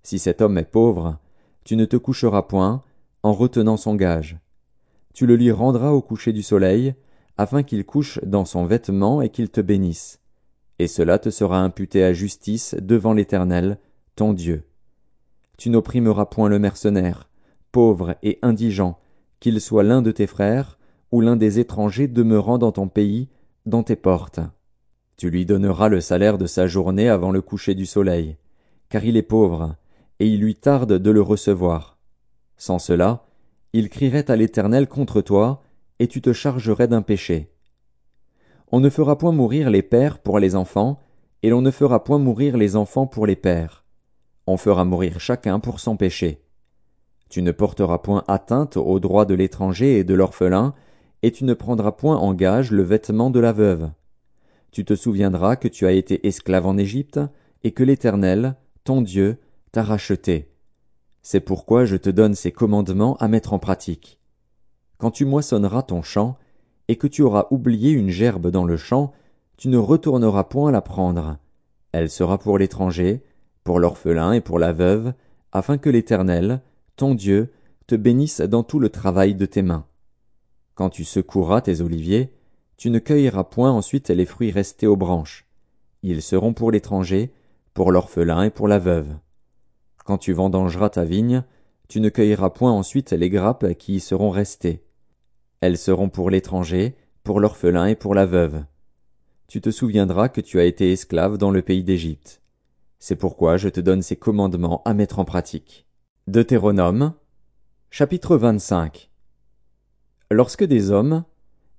Si 0.02 0.18
cet 0.18 0.42
homme 0.42 0.58
est 0.58 0.70
pauvre, 0.70 1.16
tu 1.64 1.74
ne 1.74 1.86
te 1.86 1.96
coucheras 1.96 2.42
point, 2.42 2.82
en 3.22 3.32
retenant 3.32 3.78
son 3.78 3.94
gage. 3.94 4.36
Tu 5.14 5.24
le 5.26 5.36
lui 5.36 5.52
rendras 5.52 5.92
au 5.92 6.02
coucher 6.02 6.34
du 6.34 6.42
soleil, 6.42 6.94
afin 7.38 7.62
qu'il 7.62 7.86
couche 7.86 8.20
dans 8.24 8.44
son 8.44 8.66
vêtement 8.66 9.22
et 9.22 9.30
qu'il 9.30 9.48
te 9.48 9.62
bénisse 9.62 10.19
et 10.80 10.88
cela 10.88 11.18
te 11.18 11.28
sera 11.28 11.60
imputé 11.60 12.02
à 12.02 12.14
justice 12.14 12.74
devant 12.80 13.12
l'Éternel, 13.12 13.76
ton 14.16 14.32
Dieu. 14.32 14.62
Tu 15.58 15.68
n'opprimeras 15.68 16.24
point 16.24 16.48
le 16.48 16.58
mercenaire, 16.58 17.28
pauvre 17.70 18.16
et 18.22 18.38
indigent, 18.40 18.98
qu'il 19.40 19.60
soit 19.60 19.82
l'un 19.82 20.00
de 20.00 20.10
tes 20.10 20.26
frères, 20.26 20.78
ou 21.12 21.20
l'un 21.20 21.36
des 21.36 21.58
étrangers 21.58 22.08
demeurant 22.08 22.56
dans 22.56 22.72
ton 22.72 22.88
pays, 22.88 23.28
dans 23.66 23.82
tes 23.82 23.94
portes. 23.94 24.40
Tu 25.18 25.28
lui 25.28 25.44
donneras 25.44 25.90
le 25.90 26.00
salaire 26.00 26.38
de 26.38 26.46
sa 26.46 26.66
journée 26.66 27.10
avant 27.10 27.30
le 27.30 27.42
coucher 27.42 27.74
du 27.74 27.84
soleil, 27.84 28.38
car 28.88 29.04
il 29.04 29.18
est 29.18 29.22
pauvre, 29.22 29.76
et 30.18 30.28
il 30.28 30.40
lui 30.40 30.54
tarde 30.54 30.94
de 30.94 31.10
le 31.10 31.20
recevoir. 31.20 31.98
Sans 32.56 32.78
cela, 32.78 33.26
il 33.74 33.90
crierait 33.90 34.30
à 34.30 34.36
l'Éternel 34.36 34.88
contre 34.88 35.20
toi, 35.20 35.62
et 35.98 36.08
tu 36.08 36.22
te 36.22 36.32
chargerais 36.32 36.88
d'un 36.88 37.02
péché. 37.02 37.52
On 38.72 38.80
ne 38.80 38.88
fera 38.88 39.18
point 39.18 39.32
mourir 39.32 39.68
les 39.68 39.82
pères 39.82 40.18
pour 40.18 40.38
les 40.38 40.54
enfants, 40.54 41.00
et 41.42 41.50
l'on 41.50 41.60
ne 41.60 41.70
fera 41.70 42.04
point 42.04 42.18
mourir 42.18 42.56
les 42.56 42.76
enfants 42.76 43.06
pour 43.06 43.26
les 43.26 43.36
pères. 43.36 43.84
On 44.46 44.56
fera 44.56 44.84
mourir 44.84 45.20
chacun 45.20 45.58
pour 45.58 45.80
son 45.80 45.96
péché. 45.96 46.44
Tu 47.28 47.42
ne 47.42 47.52
porteras 47.52 47.98
point 47.98 48.24
atteinte 48.28 48.76
aux 48.76 49.00
droits 49.00 49.24
de 49.24 49.34
l'étranger 49.34 49.98
et 49.98 50.04
de 50.04 50.14
l'orphelin, 50.14 50.74
et 51.22 51.32
tu 51.32 51.44
ne 51.44 51.54
prendras 51.54 51.92
point 51.92 52.16
en 52.16 52.32
gage 52.32 52.70
le 52.70 52.82
vêtement 52.82 53.30
de 53.30 53.40
la 53.40 53.52
veuve. 53.52 53.90
Tu 54.70 54.84
te 54.84 54.94
souviendras 54.94 55.56
que 55.56 55.68
tu 55.68 55.86
as 55.86 55.92
été 55.92 56.26
esclave 56.26 56.66
en 56.66 56.78
Égypte, 56.78 57.20
et 57.64 57.72
que 57.72 57.82
l'Éternel, 57.82 58.56
ton 58.84 59.02
Dieu, 59.02 59.38
t'a 59.72 59.82
racheté. 59.82 60.52
C'est 61.22 61.40
pourquoi 61.40 61.84
je 61.84 61.96
te 61.96 62.08
donne 62.08 62.34
ces 62.34 62.52
commandements 62.52 63.16
à 63.16 63.28
mettre 63.28 63.52
en 63.52 63.58
pratique. 63.58 64.18
Quand 64.98 65.10
tu 65.10 65.24
moissonneras 65.24 65.82
ton 65.82 66.02
champ, 66.02 66.36
et 66.90 66.96
que 66.96 67.06
tu 67.06 67.22
auras 67.22 67.46
oublié 67.52 67.92
une 67.92 68.10
gerbe 68.10 68.48
dans 68.48 68.64
le 68.64 68.76
champ, 68.76 69.12
tu 69.56 69.68
ne 69.68 69.78
retourneras 69.78 70.42
point 70.42 70.72
la 70.72 70.80
prendre. 70.80 71.38
Elle 71.92 72.10
sera 72.10 72.36
pour 72.36 72.58
l'étranger, 72.58 73.22
pour 73.62 73.78
l'orphelin 73.78 74.32
et 74.32 74.40
pour 74.40 74.58
la 74.58 74.72
veuve, 74.72 75.12
afin 75.52 75.78
que 75.78 75.88
l'Éternel, 75.88 76.62
ton 76.96 77.14
Dieu, 77.14 77.52
te 77.86 77.94
bénisse 77.94 78.40
dans 78.40 78.64
tout 78.64 78.80
le 78.80 78.88
travail 78.88 79.36
de 79.36 79.46
tes 79.46 79.62
mains. 79.62 79.86
Quand 80.74 80.90
tu 80.90 81.04
secoueras 81.04 81.60
tes 81.60 81.80
oliviers, 81.80 82.32
tu 82.76 82.90
ne 82.90 82.98
cueilleras 82.98 83.44
point 83.44 83.70
ensuite 83.70 84.10
les 84.10 84.26
fruits 84.26 84.50
restés 84.50 84.88
aux 84.88 84.96
branches. 84.96 85.46
Ils 86.02 86.22
seront 86.22 86.54
pour 86.54 86.72
l'étranger, 86.72 87.32
pour 87.72 87.92
l'orphelin 87.92 88.42
et 88.42 88.50
pour 88.50 88.66
la 88.66 88.80
veuve. 88.80 89.14
Quand 90.04 90.18
tu 90.18 90.32
vendangeras 90.32 90.90
ta 90.90 91.04
vigne, 91.04 91.44
tu 91.86 92.00
ne 92.00 92.08
cueilleras 92.08 92.50
point 92.50 92.72
ensuite 92.72 93.12
les 93.12 93.30
grappes 93.30 93.74
qui 93.74 93.94
y 93.94 94.00
seront 94.00 94.30
restées. 94.30 94.82
Elles 95.60 95.78
seront 95.78 96.08
pour 96.08 96.30
l'étranger, 96.30 96.96
pour 97.22 97.40
l'orphelin 97.40 97.86
et 97.86 97.96
pour 97.96 98.14
la 98.14 98.26
veuve 98.26 98.64
tu 99.50 99.60
te 99.60 99.72
souviendras 99.72 100.28
que 100.28 100.40
tu 100.40 100.60
as 100.60 100.64
été 100.64 100.92
esclave 100.92 101.36
dans 101.36 101.50
le 101.50 101.60
pays 101.60 101.82
d'Égypte. 101.82 102.40
C'est 103.00 103.16
pourquoi 103.16 103.56
je 103.56 103.68
te 103.68 103.80
donne 103.80 104.00
ces 104.00 104.14
commandements 104.14 104.80
à 104.84 104.94
mettre 104.94 105.18
en 105.18 105.24
pratique. 105.24 105.88
Deutéronome, 106.28 107.14
chapitre 107.90 108.36
25. 108.36 109.10
Lorsque 110.30 110.62
des 110.62 110.92
hommes, 110.92 111.24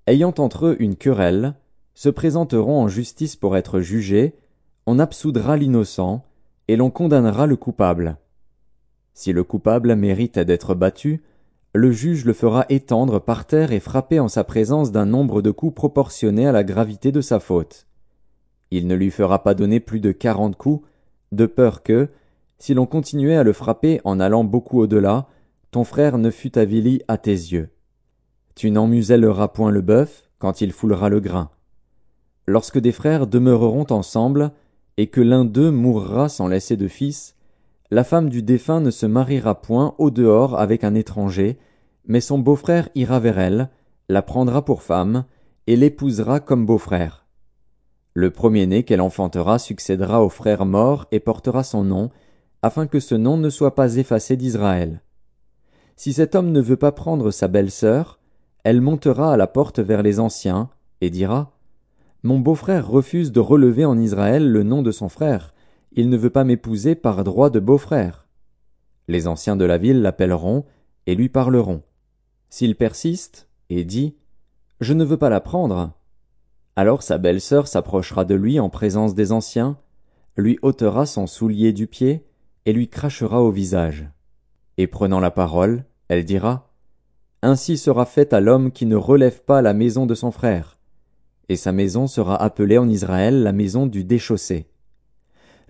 ayant 0.05 0.33
entre 0.37 0.65
eux 0.65 0.75
une 0.79 0.97
querelle, 0.97 1.55
se 1.93 2.09
présenteront 2.09 2.81
en 2.81 2.89
justice 2.89 3.37
pour 3.37 3.55
être 3.55 3.79
jugés, 3.79 4.35
on 4.85 4.99
absoudra 4.99 5.55
l'innocent, 5.55 6.25
et 6.67 6.75
l'on 6.75 6.89
condamnera 6.89 7.47
le 7.47 7.55
coupable. 7.55 8.17
Si 9.13 9.31
le 9.31 9.45
coupable 9.45 9.95
mérite 9.95 10.39
d'être 10.39 10.75
battu, 10.75 11.23
le 11.73 11.91
juge 11.91 12.25
le 12.25 12.33
fera 12.33 12.65
étendre 12.69 13.21
par 13.21 13.45
terre 13.45 13.71
et 13.71 13.79
frapper 13.79 14.19
en 14.19 14.27
sa 14.27 14.43
présence 14.43 14.91
d'un 14.91 15.05
nombre 15.05 15.41
de 15.41 15.51
coups 15.51 15.73
proportionné 15.73 16.45
à 16.45 16.51
la 16.51 16.63
gravité 16.63 17.11
de 17.11 17.21
sa 17.21 17.39
faute. 17.39 17.87
Il 18.71 18.87
ne 18.87 18.95
lui 18.95 19.09
fera 19.09 19.43
pas 19.43 19.53
donner 19.53 19.79
plus 19.79 19.99
de 19.99 20.11
quarante 20.11 20.57
coups, 20.57 20.85
de 21.31 21.45
peur 21.45 21.81
que, 21.81 22.09
si 22.59 22.73
l'on 22.73 22.85
continuait 22.85 23.37
à 23.37 23.43
le 23.43 23.53
frapper 23.53 24.01
en 24.03 24.19
allant 24.19 24.43
beaucoup 24.43 24.79
au-delà, 24.79 25.27
ton 25.71 25.85
frère 25.85 26.17
ne 26.17 26.29
fût 26.29 26.57
avili 26.57 27.01
à 27.07 27.17
tes 27.17 27.31
yeux. 27.31 27.69
Tu 28.55 28.69
n'en 28.69 28.87
muselleras 28.87 29.47
point 29.47 29.71
le 29.71 29.81
bœuf 29.81 30.29
quand 30.39 30.59
il 30.59 30.73
foulera 30.73 31.07
le 31.07 31.21
grain. 31.21 31.49
Lorsque 32.47 32.79
des 32.79 32.91
frères 32.91 33.27
demeureront 33.27 33.87
ensemble, 33.89 34.51
et 34.97 35.07
que 35.07 35.21
l'un 35.21 35.45
d'eux 35.45 35.71
mourra 35.71 36.27
sans 36.27 36.47
laisser 36.47 36.75
de 36.75 36.89
fils, 36.89 37.35
la 37.91 38.05
femme 38.05 38.29
du 38.29 38.41
défunt 38.41 38.79
ne 38.79 38.89
se 38.89 39.05
mariera 39.05 39.61
point 39.61 39.95
au 39.97 40.11
dehors 40.11 40.57
avec 40.57 40.85
un 40.85 40.95
étranger, 40.95 41.59
mais 42.05 42.21
son 42.21 42.39
beau-frère 42.39 42.87
ira 42.95 43.19
vers 43.19 43.37
elle, 43.37 43.69
la 44.07 44.21
prendra 44.21 44.63
pour 44.63 44.81
femme, 44.81 45.25
et 45.67 45.75
l'épousera 45.75 46.39
comme 46.39 46.65
beau-frère. 46.65 47.25
Le 48.13 48.31
premier-né 48.31 48.83
qu'elle 48.83 49.01
enfantera 49.01 49.59
succédera 49.59 50.23
au 50.23 50.29
frère 50.29 50.65
mort 50.65 51.05
et 51.11 51.19
portera 51.19 51.63
son 51.63 51.83
nom, 51.83 52.09
afin 52.61 52.87
que 52.87 53.01
ce 53.01 53.15
nom 53.15 53.35
ne 53.35 53.49
soit 53.49 53.75
pas 53.75 53.97
effacé 53.97 54.37
d'Israël. 54.37 55.01
Si 55.97 56.13
cet 56.13 56.33
homme 56.33 56.51
ne 56.51 56.61
veut 56.61 56.77
pas 56.77 56.93
prendre 56.93 57.29
sa 57.29 57.49
belle-sœur, 57.49 58.19
elle 58.63 58.81
montera 58.81 59.33
à 59.33 59.37
la 59.37 59.47
porte 59.47 59.79
vers 59.79 60.01
les 60.01 60.19
anciens, 60.19 60.69
et 61.01 61.09
dira 61.09 61.51
Mon 62.23 62.39
beau-frère 62.39 62.87
refuse 62.87 63.33
de 63.33 63.39
relever 63.41 63.83
en 63.83 63.97
Israël 63.97 64.49
le 64.49 64.63
nom 64.63 64.81
de 64.81 64.91
son 64.91 65.09
frère, 65.09 65.53
il 65.93 66.09
ne 66.09 66.17
veut 66.17 66.29
pas 66.29 66.43
m'épouser 66.43 66.95
par 66.95 67.23
droit 67.23 67.49
de 67.49 67.59
beau-frère. 67.59 68.27
Les 69.07 69.27
anciens 69.27 69.55
de 69.55 69.65
la 69.65 69.77
ville 69.77 70.01
l'appelleront 70.01 70.65
et 71.05 71.15
lui 71.15 71.29
parleront. 71.29 71.83
S'il 72.49 72.75
persiste 72.75 73.49
et 73.69 73.83
dit 73.83 74.15
Je 74.79 74.93
ne 74.93 75.03
veux 75.03 75.17
pas 75.17 75.29
la 75.29 75.41
prendre, 75.41 75.93
alors 76.75 77.03
sa 77.03 77.17
belle-sœur 77.17 77.67
s'approchera 77.67 78.23
de 78.25 78.35
lui 78.35 78.59
en 78.59 78.69
présence 78.69 79.15
des 79.15 79.31
anciens, 79.31 79.77
lui 80.37 80.57
ôtera 80.61 81.05
son 81.05 81.27
soulier 81.27 81.73
du 81.73 81.87
pied 81.87 82.25
et 82.65 82.73
lui 82.73 82.87
crachera 82.87 83.41
au 83.41 83.51
visage. 83.51 84.09
Et 84.77 84.87
prenant 84.87 85.19
la 85.19 85.31
parole, 85.31 85.83
elle 86.07 86.23
dira 86.23 86.73
Ainsi 87.41 87.77
sera 87.77 88.05
fait 88.05 88.33
à 88.33 88.39
l'homme 88.39 88.71
qui 88.71 88.85
ne 88.85 88.95
relève 88.95 89.43
pas 89.43 89.61
la 89.61 89.73
maison 89.73 90.05
de 90.05 90.15
son 90.15 90.31
frère, 90.31 90.79
et 91.49 91.57
sa 91.57 91.73
maison 91.73 92.07
sera 92.07 92.41
appelée 92.41 92.77
en 92.77 92.87
Israël 92.87 93.43
la 93.43 93.51
maison 93.51 93.87
du 93.87 94.05
déchaussé 94.05 94.70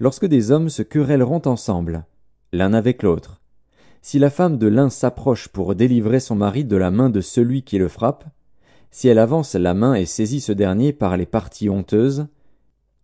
lorsque 0.01 0.25
des 0.25 0.49
hommes 0.49 0.69
se 0.69 0.81
querelleront 0.81 1.43
ensemble, 1.45 2.05
l'un 2.51 2.73
avec 2.73 3.03
l'autre. 3.03 3.39
Si 4.01 4.17
la 4.17 4.31
femme 4.31 4.57
de 4.57 4.65
l'un 4.65 4.89
s'approche 4.89 5.47
pour 5.47 5.75
délivrer 5.75 6.19
son 6.19 6.33
mari 6.33 6.65
de 6.65 6.75
la 6.75 6.89
main 6.89 7.11
de 7.11 7.21
celui 7.21 7.61
qui 7.61 7.77
le 7.77 7.87
frappe, 7.87 8.25
si 8.89 9.09
elle 9.09 9.19
avance 9.19 9.53
la 9.53 9.75
main 9.75 9.93
et 9.93 10.07
saisit 10.07 10.41
ce 10.41 10.53
dernier 10.53 10.91
par 10.91 11.17
les 11.17 11.27
parties 11.27 11.69
honteuses, 11.69 12.25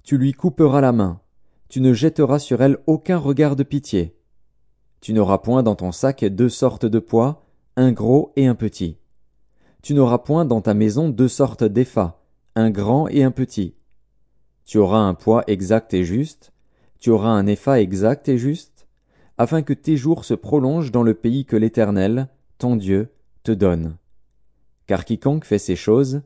tu 0.02 0.18
lui 0.18 0.34
couperas 0.34 0.82
la 0.82 0.92
main, 0.92 1.22
tu 1.70 1.82
ne 1.82 1.94
jetteras 1.94 2.40
sur 2.40 2.64
elle 2.64 2.80
aucun 2.88 3.20
regard 3.20 3.56
de 3.56 3.62
pitié. 3.62 4.18
Tu 5.00 5.14
n'auras 5.14 5.38
point 5.38 5.62
dans 5.62 5.76
ton 5.76 5.92
sac 5.92 6.26
deux 6.26 6.50
sortes 6.50 6.88
de 6.88 6.98
poids, 6.98 7.46
un 7.76 7.92
gros 7.92 8.34
et 8.36 8.48
un 8.48 8.56
petit. 8.56 8.98
Tu 9.84 9.94
n'auras 9.94 10.18
point 10.18 10.46
dans 10.46 10.62
ta 10.62 10.74
maison 10.74 11.10
deux 11.10 11.28
sortes 11.28 11.64
d'effats, 11.64 12.24
un 12.56 12.72
grand 12.72 13.08
et 13.08 13.24
un 13.24 13.30
petit. 13.30 13.76
Tu 14.66 14.80
auras 14.80 14.98
un 14.98 15.14
poids 15.14 15.44
exact 15.46 15.94
et 15.94 16.04
juste, 16.04 16.54
tu 17.00 17.10
auras 17.10 17.30
un 17.30 17.48
effat 17.48 17.82
exact 17.82 18.30
et 18.30 18.38
juste, 18.38 18.88
afin 19.38 19.62
que 19.62 19.74
tes 19.74 19.98
jours 19.98 20.26
se 20.26 20.34
prolongent 20.34 20.92
dans 20.92 21.04
le 21.04 21.14
pays 21.14 21.46
que 21.46 21.56
l'Éternel, 21.56 22.28
ton 22.58 22.76
Dieu, 22.76 23.10
te 23.44 23.52
donne. 23.52 23.98
Car 24.88 25.06
quiconque 25.06 25.46
fait 25.46 25.60
ces 25.60 25.76
choses, 25.76 26.22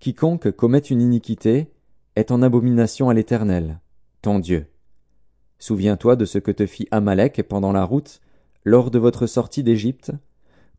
quiconque 0.00 0.50
commet 0.50 0.78
une 0.78 1.00
iniquité, 1.00 1.72
est 2.16 2.30
en 2.32 2.42
abomination 2.42 3.08
à 3.08 3.14
l'Éternel, 3.14 3.80
ton 4.22 4.38
Dieu. 4.38 4.66
Souviens-toi 5.58 6.16
de 6.16 6.24
ce 6.24 6.38
que 6.38 6.50
te 6.50 6.66
fit 6.66 6.88
Amalek 6.90 7.42
pendant 7.48 7.72
la 7.72 7.84
route, 7.84 8.20
lors 8.64 8.90
de 8.90 8.98
votre 8.98 9.26
sortie 9.26 9.62
d'Égypte, 9.62 10.12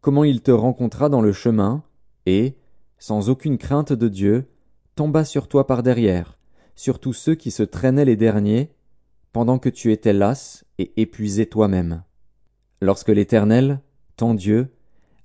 comment 0.02 0.24
il 0.24 0.41
te 0.41 0.52
rencontra 0.52 1.10
dans 1.10 1.22
le 1.22 1.34
chemin, 1.34 1.84
et, 2.26 2.56
sans 2.98 3.30
aucune 3.30 3.57
crainte 3.57 3.94
de 3.94 4.07
Dieu, 4.07 4.49
tomba 4.95 5.24
sur 5.24 5.48
toi 5.48 5.66
par 5.66 5.82
derrière, 5.82 6.38
sur 6.76 6.99
tous 6.99 7.14
ceux 7.14 7.36
qui 7.36 7.52
se 7.52 7.64
traînaient 7.64 8.06
les 8.06 8.18
derniers, 8.18 8.72
pendant 9.31 9.60
que 9.60 9.69
tu 9.69 9.91
étais 9.91 10.14
las 10.14 10.65
et 10.77 10.91
épuisé 10.97 11.45
toi-même. 11.45 12.03
Lorsque 12.81 13.10
l'Éternel, 13.10 13.81
ton 14.15 14.34
Dieu, 14.34 14.69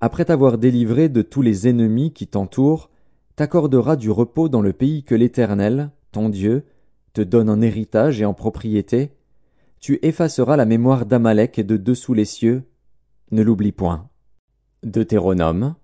après 0.01 0.25
t'avoir 0.25 0.59
délivré 0.59 1.09
de 1.09 1.23
tous 1.23 1.43
les 1.43 1.69
ennemis 1.69 2.13
qui 2.13 2.27
t'entourent, 2.27 2.91
t'accordera 3.37 3.97
du 3.97 4.11
repos 4.11 4.49
dans 4.49 4.63
le 4.63 4.73
pays 4.73 5.03
que 5.03 5.15
l'Éternel, 5.15 5.91
ton 6.13 6.29
Dieu, 6.29 6.65
te 7.13 7.23
donne 7.23 7.49
en 7.49 7.61
héritage 7.61 8.21
et 8.21 8.25
en 8.25 8.35
propriété, 8.35 9.13
tu 9.81 9.99
effaceras 10.03 10.57
la 10.57 10.65
mémoire 10.65 11.07
d'Amalek 11.07 11.59
et 11.59 11.65
de 11.65 11.77
dessous 11.77 12.15
les 12.15 12.25
cieux, 12.25 12.65
ne 13.31 13.43
l'oublie 13.43 13.73
point. 13.73 14.09
Deutéronome, 14.83 15.75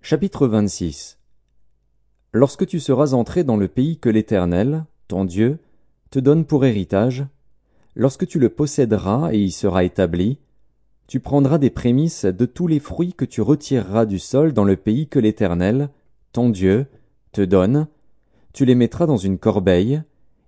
chapitre 0.00 0.46
26 0.46 1.18
Lorsque 2.32 2.66
tu 2.66 2.80
seras 2.80 3.12
entré 3.12 3.44
dans 3.44 3.56
le 3.56 3.68
pays 3.68 3.98
que 3.98 4.08
l'Éternel, 4.08 4.84
ton 5.08 5.24
Dieu, 5.24 5.58
te 6.10 6.18
donne 6.18 6.44
pour 6.44 6.64
héritage, 6.64 7.26
Lorsque 7.96 8.26
tu 8.26 8.38
le 8.38 8.48
posséderas 8.48 9.32
et 9.32 9.38
y 9.38 9.50
sera 9.50 9.84
établi, 9.84 10.38
tu 11.06 11.20
prendras 11.20 11.58
des 11.58 11.70
prémices 11.70 12.24
de 12.24 12.46
tous 12.46 12.66
les 12.66 12.80
fruits 12.80 13.12
que 13.12 13.24
tu 13.24 13.40
retireras 13.40 14.06
du 14.06 14.18
sol 14.18 14.52
dans 14.52 14.64
le 14.64 14.76
pays 14.76 15.06
que 15.06 15.18
l'Éternel, 15.18 15.90
ton 16.32 16.48
Dieu, 16.48 16.86
te 17.32 17.42
donne, 17.42 17.86
tu 18.52 18.64
les 18.64 18.74
mettras 18.74 19.06
dans 19.06 19.16
une 19.16 19.38
corbeille, 19.38 20.02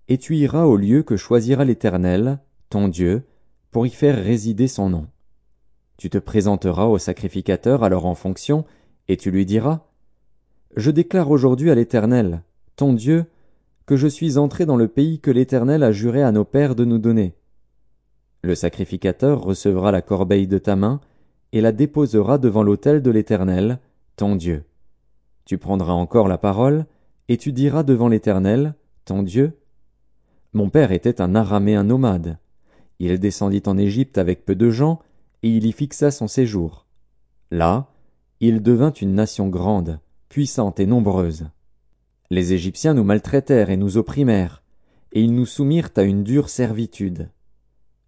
et 0.09 0.18
tu 0.18 0.36
iras 0.36 0.64
au 0.64 0.77
lieu 0.77 1.02
que 1.02 1.16
choisira 1.16 1.64
l'Éternel, 1.64 2.39
ton 2.70 2.89
Dieu, 2.89 3.24
pour 3.70 3.86
y 3.86 3.90
faire 3.90 4.16
résider 4.16 4.68
son 4.68 4.89
nom. 4.89 5.06
Tu 5.98 6.10
te 6.10 6.18
présenteras 6.18 6.86
au 6.86 6.98
sacrificateur 6.98 7.82
alors 7.82 8.06
en 8.06 8.14
fonction, 8.14 8.64
et 9.09 9.16
tu 9.16 9.31
lui 9.31 9.47
diras 9.47 9.86
Je 10.77 10.90
déclare 10.90 11.31
aujourd'hui 11.31 11.70
à 11.70 11.74
l'Éternel, 11.74 12.43
ton 12.77 12.93
Dieu, 12.93 13.27
que 13.87 13.97
je 13.97 14.09
suis 14.09 14.37
entré 14.37 14.67
dans 14.67 14.77
le 14.77 14.89
pays 14.89 15.21
que 15.21 15.31
l'Éternel 15.31 15.83
a 15.83 15.93
juré 15.93 16.23
à 16.23 16.33
nos 16.33 16.45
pères 16.45 16.75
de 16.75 16.85
nous 16.85 16.99
donner. 16.99 17.35
Le 18.43 18.55
sacrificateur 18.55 19.41
recevra 19.41 19.93
la 19.93 20.03
corbeille 20.03 20.49
de 20.49 20.59
ta 20.59 20.77
main 20.77 21.01
et 21.53 21.61
la 21.61 21.73
déposera 21.73 22.39
devant 22.39 22.63
l'autel 22.63 23.01
de 23.01 23.11
l'Éternel, 23.11 23.79
ton 24.17 24.37
Dieu. 24.37 24.65
Tu 25.45 25.59
prendras 25.59 25.93
encore 25.93 26.29
la 26.29 26.39
parole, 26.39 26.87
et 27.29 27.37
tu 27.37 27.53
diras 27.53 27.85
devant 27.85 28.09
l'Éternel, 28.09 28.75
ton 29.05 29.23
Dieu. 29.23 29.59
Mon 30.53 30.71
père 30.71 30.93
était 30.93 31.21
un 31.21 31.35
araméen 31.35 31.85
nomade. 31.85 32.39
Il 32.99 33.19
descendit 33.21 33.63
en 33.67 33.79
Égypte 33.79 34.19
avec 34.19 34.45
peu 34.45 34.55
de 34.55 34.71
gens, 34.71 35.01
et 35.43 35.49
il 35.49 35.65
y 35.65 35.73
fixa 35.73 36.11
son 36.11 36.29
séjour. 36.29 36.87
Là, 37.51 37.93
il 38.41 38.63
devint 38.63 38.93
une 38.93 39.15
nation 39.15 39.49
grande, 39.49 40.01
puissante 40.29 40.81
et 40.81 40.87
nombreuse. 40.87 41.47
Les 42.31 42.53
Égyptiens 42.53 42.94
nous 42.94 43.05
maltraitèrent 43.05 43.70
et 43.70 43.77
nous 43.77 43.98
opprimèrent, 43.98 44.62
et 45.12 45.23
ils 45.23 45.35
nous 45.35 45.47
soumirent 45.47 45.90
à 45.97 46.03
une 46.03 46.24
dure 46.24 46.48
servitude. 46.48 47.31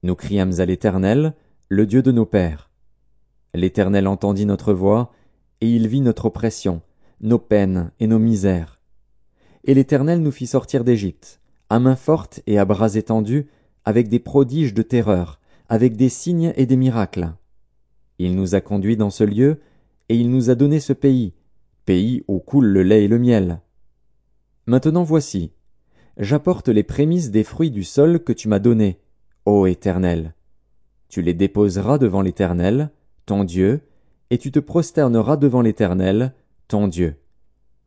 Nous 0.03 0.17
criâmes 0.17 0.59
à 0.59 0.65
l'Éternel, 0.65 1.35
le 1.69 1.87
Dieu 1.87 2.03
de 2.03 2.11
nos 2.11 2.27
pères. 2.27 2.71
L'Éternel 3.55 4.09
entendit 4.09 4.47
notre 4.47 4.73
voix, 4.73 5.13
et 5.61 5.71
il 5.71 5.87
vit 5.87 6.01
notre 6.01 6.27
oppression, 6.27 6.83
nos 7.21 7.39
peines 7.39 7.93
et 8.01 8.09
nos 8.09 8.19
misères. 8.19 8.81
Et 9.65 9.75
l'Éternel 9.75 10.21
nous 10.21 10.33
fit 10.33 10.49
sortir 10.49 10.83
d'Égypte, 10.83 11.41
à 11.71 11.79
main 11.79 11.97
forte 11.97 12.41
et 12.47 12.59
à 12.59 12.65
bras 12.65 12.95
étendus, 12.95 13.47
avec 13.85 14.09
des 14.09 14.19
prodiges 14.19 14.75
de 14.75 14.83
terreur, 14.83 15.41
avec 15.69 15.97
des 15.97 16.09
signes 16.09 16.53
et 16.57 16.67
des 16.67 16.77
miracles. 16.77 17.33
Il 18.19 18.35
nous 18.35 18.57
a 18.57 18.61
conduits 18.61 18.97
dans 18.97 19.11
ce 19.11 19.23
lieu, 19.23 19.61
et 20.09 20.17
il 20.17 20.31
nous 20.31 20.51
a 20.51 20.57
donné 20.57 20.81
ce 20.81 20.93
pays, 20.93 21.35
pays 21.85 22.25
où 22.27 22.41
coule 22.41 22.67
le 22.67 22.83
lait 22.83 23.05
et 23.05 23.09
le 23.09 23.19
miel. 23.19 23.61
Maintenant 24.69 25.03
voici, 25.03 25.51
j'apporte 26.19 26.69
les 26.69 26.83
prémices 26.83 27.31
des 27.31 27.43
fruits 27.43 27.71
du 27.71 27.85
sol 27.85 28.23
que 28.23 28.35
tu 28.35 28.49
m'as 28.49 28.59
donnés, 28.59 29.01
ô 29.47 29.65
Éternel. 29.65 30.35
Tu 31.09 31.23
les 31.23 31.33
déposeras 31.33 31.97
devant 31.97 32.21
l'Éternel, 32.21 32.91
ton 33.25 33.45
Dieu, 33.45 33.81
et 34.29 34.37
tu 34.37 34.53
te 34.53 34.59
prosterneras 34.59 35.39
devant 35.39 35.63
l'Éternel, 35.63 36.35
ton 36.69 36.87
Dieu. 36.87 37.17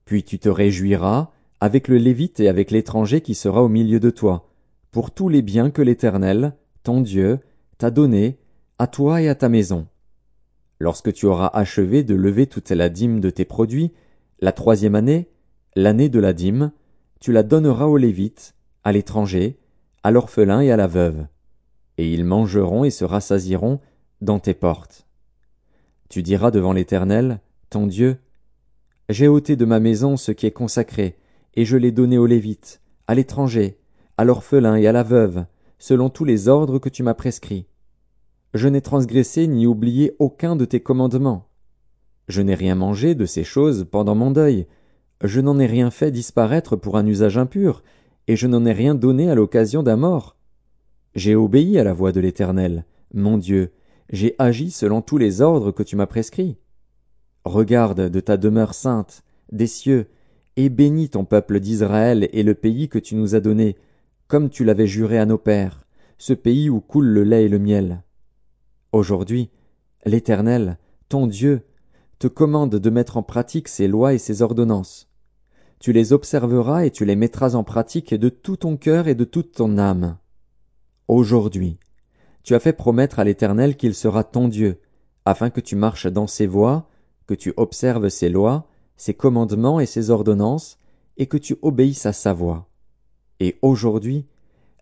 Puis 0.06 0.24
tu 0.24 0.40
te 0.40 0.50
réjouiras 0.50 1.30
avec 1.60 1.88
le 1.88 1.98
Lévite 1.98 2.40
et 2.40 2.50
avec 2.50 2.72
l'étranger 2.72 3.22
qui 3.22 3.36
sera 3.36 3.62
au 3.62 3.70
milieu 3.70 4.00
de 4.00 4.10
toi, 4.10 4.50
pour 4.90 5.12
tous 5.12 5.30
les 5.30 5.44
biens 5.44 5.70
que 5.70 5.84
l'Éternel, 5.84 6.56
ton 6.82 7.02
Dieu, 7.02 7.42
t'a 7.78 7.92
donnés, 7.92 8.40
à 8.80 8.88
toi 8.88 9.22
et 9.22 9.30
à 9.30 9.36
ta 9.36 9.50
maison. 9.50 9.86
Lorsque 10.80 11.14
tu 11.14 11.28
auras 11.28 11.52
achevé 11.54 12.04
de 12.04 12.16
lever 12.16 12.48
toute 12.48 12.72
la 12.72 12.90
dîme 12.90 13.20
de 13.20 13.30
tes 13.30 13.46
produits, 13.46 13.92
la 14.40 14.52
troisième 14.52 14.96
année, 14.96 15.30
l'année 15.76 16.10
de 16.10 16.20
la 16.20 16.34
dîme, 16.34 16.72
tu 17.20 17.32
la 17.32 17.44
donneras 17.44 17.86
aux 17.86 17.98
Lévites, 17.98 18.56
à 18.84 18.92
l'étranger, 18.92 19.60
à 20.04 20.12
l'orphelin 20.12 20.62
et 20.62 20.72
à 20.72 20.78
la 20.78 20.88
veuve, 20.88 21.28
et 21.98 22.12
ils 22.12 22.26
mangeront 22.26 22.84
et 22.84 22.90
se 22.90 23.06
rassasieront 23.06 23.80
dans 24.22 24.40
tes 24.40 24.54
portes. 24.54 25.08
Tu 26.10 26.24
diras 26.24 26.52
devant 26.52 26.74
l'Éternel, 26.74 27.40
ton 27.70 27.88
Dieu, 27.88 28.18
J'ai 29.10 29.28
ôté 29.28 29.56
de 29.56 29.66
ma 29.66 29.80
maison 29.80 30.18
ce 30.18 30.32
qui 30.32 30.46
est 30.46 30.52
consacré, 30.52 31.18
et 31.54 31.66
je 31.66 31.78
l'ai 31.78 31.92
donné 31.92 32.18
aux 32.18 32.26
Lévites, 32.26 32.82
à 33.08 33.16
l'étranger, 33.16 33.78
à 34.18 34.24
l'orphelin 34.24 34.76
et 34.76 34.88
à 34.88 34.92
la 34.92 35.04
veuve, 35.04 35.46
selon 35.80 36.10
tous 36.10 36.26
les 36.26 36.48
ordres 36.48 36.80
que 36.80 36.90
tu 36.90 37.04
m'as 37.04 37.14
prescrits. 37.14 37.68
Je 38.54 38.68
n'ai 38.68 38.82
transgressé 38.82 39.48
ni 39.48 39.66
oublié 39.66 40.16
aucun 40.20 40.56
de 40.56 40.66
tes 40.66 40.82
commandements. 40.82 41.48
Je 42.28 42.42
n'ai 42.42 42.56
rien 42.56 42.76
mangé 42.76 43.16
de 43.16 43.26
ces 43.26 43.44
choses 43.44 43.88
pendant 43.90 44.16
mon 44.16 44.32
deuil. 44.32 44.68
Je 45.24 45.40
n'en 45.40 45.60
ai 45.60 45.68
rien 45.68 45.92
fait 45.92 46.12
disparaître 46.12 46.76
pour 46.76 46.98
un 46.98 47.06
usage 47.06 47.38
impur, 47.38 47.84
et 48.28 48.36
je 48.36 48.48
n'en 48.48 48.66
ai 48.66 48.72
rien 48.72 48.96
donné 48.96 49.30
à 49.30 49.36
l'occasion 49.36 49.84
d'un 49.84 49.98
mort. 49.98 50.36
J'ai 51.14 51.36
obéi 51.36 51.78
à 51.78 51.84
la 51.84 51.94
voix 51.94 52.12
de 52.12 52.20
l'Éternel, 52.20 52.86
mon 53.14 53.38
Dieu, 53.38 53.72
j'ai 54.10 54.36
agi 54.40 54.72
selon 54.72 55.02
tous 55.02 55.18
les 55.18 55.42
ordres 55.42 55.72
que 55.72 55.84
tu 55.84 55.96
m'as 55.96 56.06
prescrits. 56.06 56.58
Regarde 57.46 58.10
de 58.10 58.20
ta 58.20 58.38
demeure 58.38 58.74
sainte, 58.74 59.24
des 59.52 59.68
cieux, 59.68 60.08
et 60.58 60.70
bénis 60.70 61.10
ton 61.10 61.24
peuple 61.24 61.60
d'Israël 61.60 62.30
et 62.34 62.44
le 62.44 62.54
pays 62.54 62.90
que 62.90 63.00
tu 63.00 63.16
nous 63.16 63.36
as 63.36 63.40
donné, 63.40 63.78
comme 64.28 64.50
tu 64.50 64.64
l'avais 64.64 64.88
juré 64.88 65.18
à 65.18 65.26
nos 65.26 65.38
pères, 65.38 65.86
ce 66.18 66.34
pays 66.34 66.70
où 66.70 66.82
coule 66.82 67.08
le 67.08 67.24
lait 67.24 67.46
et 67.46 67.50
le 67.50 67.60
miel. 67.60 68.04
Aujourd'hui, 68.92 69.50
l'Éternel, 70.06 70.78
ton 71.10 71.28
Dieu, 71.28 71.62
te 72.20 72.28
commande 72.28 72.76
de 72.76 72.90
mettre 72.90 73.18
en 73.18 73.24
pratique 73.24 73.68
ses 73.68 73.88
lois 73.88 74.14
et 74.14 74.18
ses 74.18 74.42
ordonnances. 74.42 75.11
Tu 75.82 75.94
les 75.94 76.14
observeras 76.14 76.86
et 76.86 76.92
tu 76.92 77.06
les 77.06 77.16
mettras 77.16 77.56
en 77.56 77.64
pratique 77.64 78.14
de 78.14 78.30
tout 78.30 78.56
ton 78.56 78.78
cœur 78.78 79.08
et 79.08 79.16
de 79.16 79.24
toute 79.24 79.54
ton 79.54 79.80
âme. 79.80 80.16
Aujourd'hui, 81.08 81.80
tu 82.44 82.54
as 82.54 82.60
fait 82.60 82.72
promettre 82.72 83.18
à 83.18 83.24
l'Éternel 83.24 83.76
qu'il 83.76 83.96
sera 83.96 84.24
ton 84.24 84.48
Dieu, 84.48 84.80
afin 85.26 85.50
que 85.50 85.60
tu 85.60 85.76
marches 85.76 86.06
dans 86.06 86.28
ses 86.28 86.46
voies, 86.46 86.88
que 87.26 87.34
tu 87.34 87.52
observes 87.58 88.10
ses 88.10 88.30
lois, 88.30 88.68
ses 88.96 89.16
commandements 89.16 89.80
et 89.80 89.88
ses 89.88 90.12
ordonnances, 90.12 90.78
et 91.18 91.26
que 91.26 91.38
tu 91.38 91.56
obéisses 91.64 92.06
à 92.06 92.14
sa 92.14 92.32
voix. 92.32 92.70
Et 93.40 93.58
aujourd'hui, 93.64 94.28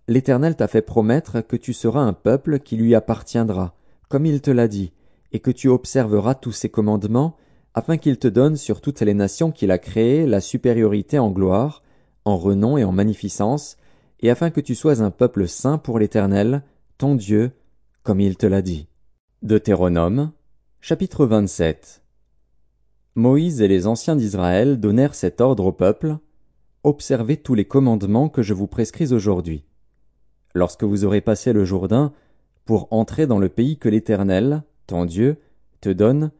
l'Éternel 0.09 0.57
t'a 0.57 0.67
fait 0.67 0.81
promettre 0.81 1.39
que 1.39 1.55
tu 1.55 1.71
seras 1.71 2.01
un 2.01 2.11
peuple 2.13 2.59
qui 2.59 2.76
lui 2.76 2.93
appartiendra, 2.93 3.73
comme 4.09 4.26
il 4.26 4.41
te 4.41 4.51
l'a 4.51 4.67
dit, 4.67 4.91
et 5.31 5.39
que 5.39 5.51
tu 5.51 5.69
observeras 5.69 6.35
tous 6.35 6.51
ses 6.51 6.67
commandements, 6.67 7.38
afin 7.80 7.95
qu'il 7.95 8.19
te 8.19 8.27
donne 8.27 8.57
sur 8.57 8.81
toutes 8.81 8.99
les 8.99 9.14
nations 9.14 9.53
qu'il 9.53 9.72
a 9.72 9.77
créées 9.77 10.26
la 10.26 10.41
supériorité 10.41 11.18
en 11.18 11.31
gloire, 11.31 11.81
en 12.26 12.35
renom 12.35 12.77
et 12.77 12.84
en 12.84 12.91
magnificence, 12.91 13.77
et 14.19 14.30
afin 14.30 14.49
que 14.49 14.60
tu 14.60 14.76
sois 14.76 15.01
un 15.01 15.11
peuple 15.11 15.47
saint 15.47 15.77
pour 15.77 15.97
l'Éternel, 15.97 16.61
ton 16.97 17.15
Dieu, 17.15 17.51
comme 18.03 18.19
il 18.19 18.35
te 18.35 18.45
l'a 18.45 18.61
dit. 18.61 18.89
Deutéronome, 19.43 20.34
chapitre 20.81 21.26
27 21.26 22.03
Moïse 23.15 23.61
et 23.61 23.69
les 23.69 23.88
anciens 23.88 24.18
d'Israël 24.18 24.77
donnèrent 24.81 25.15
cet 25.15 25.39
ordre 25.39 25.68
au 25.68 25.72
peuple, 25.72 26.18
Observez 26.84 27.38
tous 27.38 27.56
les 27.56 27.65
commandements 27.65 28.27
que 28.27 28.41
je 28.41 28.53
vous 28.53 28.68
prescris 28.68 29.14
aujourd'hui. 29.14 29.64
Lorsque 30.53 30.84
vous 30.84 31.06
aurez 31.06 31.22
passé 31.22 31.53
le 31.53 31.64
Jourdain, 31.64 32.11
pour 32.65 32.89
entrer 32.91 33.26
dans 33.26 33.39
le 33.39 33.47
pays 33.47 33.77
que 33.77 33.88
l'Éternel, 33.88 34.64
ton 34.85 35.06
Dieu, 35.06 35.38
te 35.80 35.89
donne, 35.89 36.31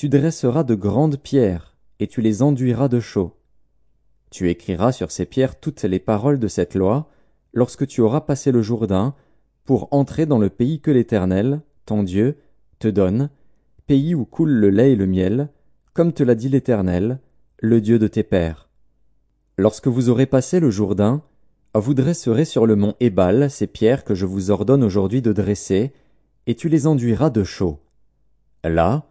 tu 0.00 0.08
dresseras 0.08 0.64
de 0.64 0.74
grandes 0.74 1.18
pierres, 1.18 1.76
et 1.98 2.06
tu 2.06 2.22
les 2.22 2.40
enduiras 2.40 2.88
de 2.88 3.00
chaux. 3.00 3.36
Tu 4.30 4.48
écriras 4.48 4.92
sur 4.92 5.10
ces 5.10 5.26
pierres 5.26 5.60
toutes 5.60 5.82
les 5.82 5.98
paroles 5.98 6.38
de 6.38 6.48
cette 6.48 6.74
loi, 6.74 7.10
lorsque 7.52 7.86
tu 7.86 8.00
auras 8.00 8.22
passé 8.22 8.50
le 8.50 8.62
Jourdain, 8.62 9.14
pour 9.66 9.88
entrer 9.90 10.24
dans 10.24 10.38
le 10.38 10.48
pays 10.48 10.80
que 10.80 10.90
l'Éternel, 10.90 11.60
ton 11.84 12.02
Dieu, 12.02 12.38
te 12.78 12.88
donne, 12.88 13.28
pays 13.86 14.14
où 14.14 14.24
coule 14.24 14.52
le 14.52 14.70
lait 14.70 14.92
et 14.92 14.96
le 14.96 15.04
miel, 15.04 15.50
comme 15.92 16.14
te 16.14 16.22
l'a 16.22 16.34
dit 16.34 16.48
l'Éternel, 16.48 17.20
le 17.58 17.82
Dieu 17.82 17.98
de 17.98 18.08
tes 18.08 18.22
pères. 18.22 18.70
Lorsque 19.58 19.88
vous 19.88 20.08
aurez 20.08 20.24
passé 20.24 20.60
le 20.60 20.70
Jourdain, 20.70 21.20
vous 21.74 21.92
dresserez 21.92 22.46
sur 22.46 22.64
le 22.64 22.74
mont 22.74 22.94
Ébal 23.00 23.50
ces 23.50 23.66
pierres 23.66 24.04
que 24.04 24.14
je 24.14 24.24
vous 24.24 24.50
ordonne 24.50 24.82
aujourd'hui 24.82 25.20
de 25.20 25.34
dresser, 25.34 25.92
et 26.46 26.54
tu 26.54 26.70
les 26.70 26.86
enduiras 26.86 27.28
de 27.28 27.44
chaux. 27.44 27.80
Là, 28.64 29.04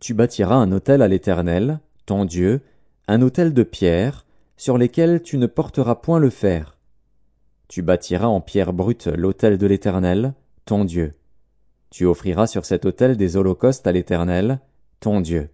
tu 0.00 0.14
bâtiras 0.14 0.56
un 0.56 0.72
autel 0.72 1.02
à 1.02 1.08
l'Éternel, 1.08 1.80
ton 2.04 2.24
Dieu, 2.24 2.60
un 3.08 3.22
autel 3.22 3.54
de 3.54 3.62
pierre, 3.62 4.26
sur 4.56 4.78
lesquels 4.78 5.22
tu 5.22 5.38
ne 5.38 5.46
porteras 5.46 5.96
point 5.96 6.18
le 6.18 6.30
fer. 6.30 6.78
Tu 7.68 7.82
bâtiras 7.82 8.26
en 8.26 8.40
pierre 8.40 8.72
brute 8.72 9.06
l'autel 9.06 9.58
de 9.58 9.66
l'Éternel, 9.66 10.34
ton 10.64 10.84
Dieu. 10.84 11.14
Tu 11.90 12.04
offriras 12.04 12.46
sur 12.46 12.64
cet 12.64 12.84
autel 12.84 13.16
des 13.16 13.36
holocaustes 13.36 13.86
à 13.86 13.92
l'Éternel, 13.92 14.60
ton 15.00 15.20
Dieu. 15.20 15.50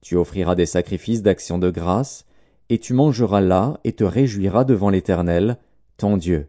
Tu 0.00 0.16
offriras 0.16 0.54
des 0.54 0.66
sacrifices 0.66 1.22
d'action 1.22 1.58
de 1.58 1.70
grâce, 1.70 2.26
et 2.68 2.78
tu 2.78 2.94
mangeras 2.94 3.40
là 3.40 3.78
et 3.84 3.92
te 3.92 4.04
réjouiras 4.04 4.64
devant 4.64 4.90
l'Éternel, 4.90 5.58
ton 5.96 6.16
Dieu. 6.16 6.48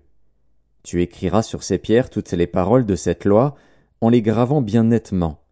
Tu 0.83 1.01
écriras 1.01 1.43
sur 1.43 1.63
ces 1.63 1.77
pierres 1.77 2.09
toutes 2.09 2.31
les 2.31 2.47
paroles 2.47 2.85
de 2.85 2.95
cette 2.95 3.25
loi, 3.25 3.55
en 4.01 4.09
les 4.09 4.21
gravant 4.21 4.61
bien 4.61 4.83
nettement. 4.83 5.42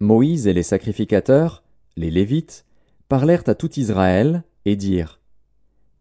Moïse 0.00 0.46
et 0.46 0.52
les 0.52 0.62
sacrificateurs, 0.62 1.64
les 1.96 2.10
Lévites, 2.10 2.66
parlèrent 3.08 3.48
à 3.48 3.54
tout 3.54 3.78
Israël, 3.78 4.42
et 4.66 4.76
dirent. 4.76 5.20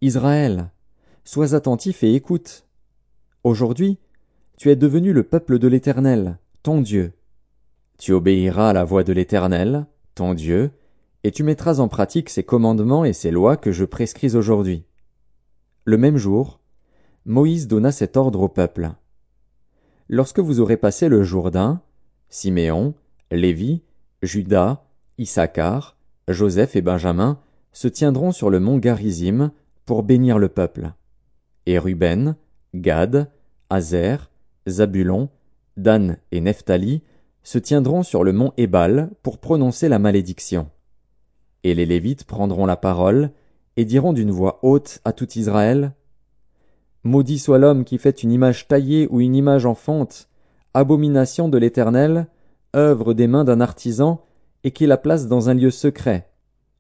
Israël, 0.02 0.72
sois 1.24 1.54
attentif 1.54 2.04
et 2.04 2.14
écoute. 2.16 2.66
Aujourd'hui, 3.44 4.00
tu 4.58 4.70
es 4.70 4.76
devenu 4.76 5.14
le 5.14 5.24
peuple 5.24 5.60
de 5.60 5.68
l'Éternel, 5.68 6.40
ton 6.64 6.82
Dieu. 6.82 7.14
Tu 7.98 8.12
obéiras 8.12 8.72
à 8.72 8.74
la 8.74 8.84
voix 8.84 9.04
de 9.04 9.14
l'Éternel, 9.14 9.86
ton 10.16 10.34
Dieu, 10.34 10.72
et 11.24 11.32
tu 11.32 11.44
mettras 11.44 11.80
en 11.80 11.88
pratique 11.88 12.30
ces 12.30 12.44
commandements 12.44 13.06
et 13.06 13.14
ces 13.14 13.32
lois 13.32 13.56
que 13.56 13.72
je 13.72 13.86
prescris 13.86 14.36
aujourd'hui. 14.36 14.84
Le 15.86 15.98
même 15.98 16.18
jour, 16.18 16.60
Moïse 17.26 17.68
donna 17.68 17.92
cet 17.92 18.18
ordre 18.18 18.42
au 18.42 18.50
peuple. 18.50 18.92
Lorsque 20.10 20.40
vous 20.40 20.60
aurez 20.60 20.78
passé 20.78 21.08
le 21.08 21.24
Jourdain, 21.24 21.82
Siméon, 22.30 22.94
Lévi, 23.32 23.82
Judas, 24.26 24.84
Issachar, 25.18 25.98
Joseph 26.28 26.76
et 26.76 26.82
Benjamin 26.82 27.40
se 27.72 27.88
tiendront 27.88 28.32
sur 28.32 28.50
le 28.50 28.60
mont 28.60 28.78
Garizim 28.78 29.52
pour 29.86 30.04
bénir 30.04 30.38
le 30.40 30.50
peuple. 30.50 30.92
Et 31.66 31.78
Ruben, 31.78 32.36
Gad, 32.74 33.30
Azer, 33.70 34.30
Zabulon, 34.68 35.30
Dan 35.78 36.18
et 36.32 36.42
Nephtali 36.42 37.02
se 37.44 37.58
tiendront 37.60 38.04
sur 38.04 38.24
le 38.24 38.34
mont 38.34 38.54
Ébal 38.58 39.10
pour 39.22 39.38
prononcer 39.38 39.90
la 39.90 40.00
malédiction. 40.00 40.70
Et 41.64 41.76
les 41.76 41.86
Lévites 41.86 42.24
prendront 42.24 42.66
la 42.66 42.78
parole, 42.78 43.32
et 43.78 43.86
diront 43.86 44.14
d'une 44.14 44.32
voix 44.32 44.60
haute 44.62 45.00
à 45.04 45.12
tout 45.12 45.38
Israël, 45.38 45.94
Maudit 47.04 47.38
soit 47.38 47.60
l'homme 47.60 47.86
qui 47.86 48.00
fait 48.00 48.24
une 48.24 48.32
image 48.32 48.68
taillée 48.68 49.08
ou 49.12 49.22
une 49.22 49.36
image 49.36 49.68
en 49.68 49.76
fonte, 49.76 50.28
abomination 50.74 51.50
de 51.50 51.58
l'Éternel, 51.60 52.28
œuvre 52.76 53.14
des 53.14 53.28
mains 53.28 53.44
d'un 53.44 53.62
artisan, 53.62 54.24
et 54.64 54.72
qui 54.72 54.86
la 54.86 54.98
place 54.98 55.28
dans 55.28 55.50
un 55.50 55.54
lieu 55.54 55.72
secret. 55.72 56.30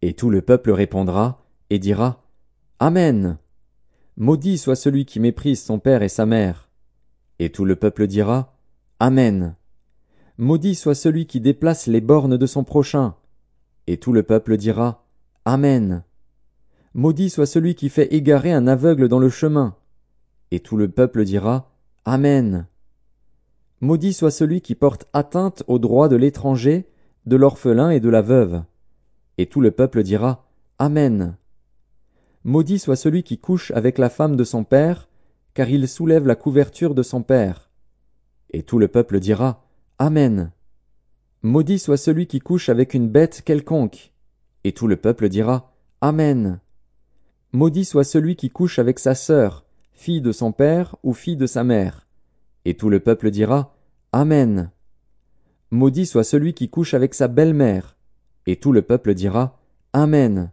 Et 0.02 0.14
tout 0.14 0.30
le 0.30 0.42
peuple 0.42 0.72
répondra, 0.72 1.46
et 1.70 1.80
dira, 1.80 2.24
Amen. 2.80 3.38
Maudit 4.18 4.58
soit 4.58 4.76
celui 4.76 5.06
qui 5.06 5.20
méprise 5.20 5.64
son 5.64 5.80
père 5.80 6.04
et 6.04 6.10
sa 6.10 6.26
mère. 6.26 6.70
Et 7.40 7.50
tout 7.50 7.66
le 7.66 7.76
peuple 7.76 8.08
dira, 8.08 8.58
Amen. 9.00 9.56
Maudit 10.38 10.76
soit 10.76 10.96
celui 10.96 11.28
qui 11.28 11.40
déplace 11.42 11.88
les 11.88 12.02
bornes 12.02 12.38
de 12.38 12.46
son 12.46 12.64
prochain. 12.64 13.16
Et 13.88 13.98
tout 13.98 14.14
le 14.14 14.24
peuple 14.24 14.58
dira, 14.58 15.06
Amen. 15.46 16.04
Maudit 16.94 17.30
soit 17.30 17.46
celui 17.46 17.76
qui 17.76 17.90
fait 17.90 18.14
égarer 18.14 18.52
un 18.52 18.68
aveugle 18.68 19.08
dans 19.08 19.20
le 19.20 19.30
chemin. 19.30 19.76
Et 20.52 20.60
tout 20.60 20.78
le 20.78 20.90
peuple 20.90 21.24
dira, 21.24 21.72
Amen. 22.06 22.68
Maudit 23.82 24.14
soit 24.14 24.32
celui 24.32 24.62
qui 24.62 24.74
porte 24.74 25.06
atteinte 25.12 25.64
aux 25.68 25.80
droits 25.80 26.08
de 26.08 26.16
l'étranger, 26.16 26.88
de 27.26 27.36
l'orphelin 27.36 27.90
et 27.90 28.00
de 28.00 28.10
la 28.10 28.22
veuve. 28.22 28.64
Et 29.38 29.48
tout 29.48 29.60
le 29.60 29.72
peuple 29.72 30.02
dira, 30.02 30.48
Amen. 30.80 31.36
Maudit 32.46 32.80
soit 32.80 32.96
celui 32.96 33.24
qui 33.24 33.38
couche 33.38 33.72
avec 33.72 33.98
la 33.98 34.10
femme 34.10 34.38
de 34.38 34.44
son 34.46 34.64
père, 34.64 35.10
car 35.54 35.70
il 35.70 35.88
soulève 35.90 36.26
la 36.26 36.36
couverture 36.36 36.96
de 36.96 37.04
son 37.04 37.22
père. 37.22 37.70
Et 38.52 38.64
tout 38.64 38.80
le 38.80 38.88
peuple 38.88 39.20
dira, 39.20 39.66
Amen. 40.00 40.52
Maudit 41.42 41.80
soit 41.80 41.98
celui 41.98 42.28
qui 42.28 42.40
couche 42.40 42.70
avec 42.70 42.94
une 42.94 43.10
bête 43.10 43.42
quelconque. 43.44 44.14
Et 44.64 44.72
tout 44.72 44.88
le 44.88 44.96
peuple 44.96 45.28
dira, 45.28 45.74
Amen. 46.00 46.60
Maudit 47.52 47.86
soit 47.86 48.04
celui 48.06 48.38
qui 48.38 48.50
couche 48.50 48.80
avec 48.80 49.00
sa 49.00 49.16
sœur, 49.16 49.66
fille 49.94 50.22
de 50.22 50.32
son 50.32 50.54
père 50.54 50.96
ou 51.04 51.14
fille 51.14 51.38
de 51.38 51.46
sa 51.46 51.64
mère. 51.64 52.05
Et 52.66 52.74
tout 52.74 52.90
le 52.90 53.00
peuple 53.00 53.30
dira, 53.32 53.76
Amen. 54.12 54.72
Maudit 55.72 56.06
soit 56.06 56.24
celui 56.24 56.54
qui 56.54 56.70
couche 56.70 56.94
avec 56.94 57.14
sa 57.14 57.28
belle-mère. 57.28 57.96
Et 58.48 58.56
tout 58.56 58.72
le 58.72 58.82
peuple 58.82 59.14
dira, 59.14 59.60
Amen. 59.94 60.52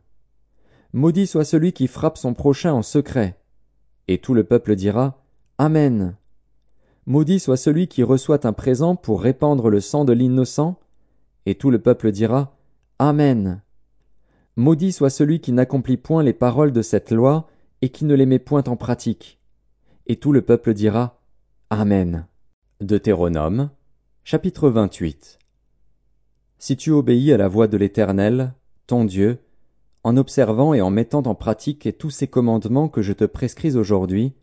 Maudit 0.92 1.26
soit 1.26 1.44
celui 1.44 1.72
qui 1.72 1.88
frappe 1.88 2.18
son 2.18 2.34
prochain 2.34 2.72
en 2.72 2.82
secret. 2.82 3.38
Et 4.08 4.18
tout 4.18 4.34
le 4.34 4.44
peuple 4.44 4.76
dira, 4.76 5.22
Amen. 5.56 6.16
Maudit 7.06 7.40
soit 7.40 7.56
celui 7.56 7.88
qui 7.88 8.02
reçoit 8.02 8.46
un 8.46 8.52
présent 8.52 8.94
pour 8.94 9.22
répandre 9.22 9.70
le 9.70 9.80
sang 9.80 10.04
de 10.04 10.12
l'innocent. 10.12 10.78
Et 11.46 11.54
tout 11.54 11.70
le 11.70 11.80
peuple 11.80 12.12
dira, 12.12 12.56
Amen. 12.98 13.62
Maudit 14.56 14.92
soit 14.92 15.10
celui 15.10 15.40
qui 15.40 15.52
n'accomplit 15.52 15.96
point 15.96 16.22
les 16.22 16.34
paroles 16.34 16.72
de 16.72 16.82
cette 16.82 17.10
loi 17.10 17.48
et 17.80 17.88
qui 17.88 18.04
ne 18.04 18.14
les 18.14 18.26
met 18.26 18.38
point 18.38 18.64
en 18.64 18.76
pratique. 18.76 19.40
Et 20.06 20.16
tout 20.16 20.32
le 20.32 20.42
peuple 20.42 20.74
dira, 20.74 21.21
Amen. 21.74 22.26
Deutéronome, 22.82 23.70
chapitre 24.24 24.68
28. 24.68 25.38
Si 26.58 26.76
tu 26.76 26.90
obéis 26.90 27.32
à 27.32 27.38
la 27.38 27.48
voix 27.48 27.66
de 27.66 27.78
l'Éternel, 27.78 28.52
ton 28.86 29.06
Dieu, 29.06 29.38
en 30.04 30.18
observant 30.18 30.74
et 30.74 30.82
en 30.82 30.90
mettant 30.90 31.22
en 31.22 31.34
pratique 31.34 31.96
tous 31.96 32.10
ces 32.10 32.28
commandements 32.28 32.90
que 32.90 33.00
je 33.00 33.14
te 33.14 33.24
prescris 33.24 33.74
aujourd'hui, 33.74 34.34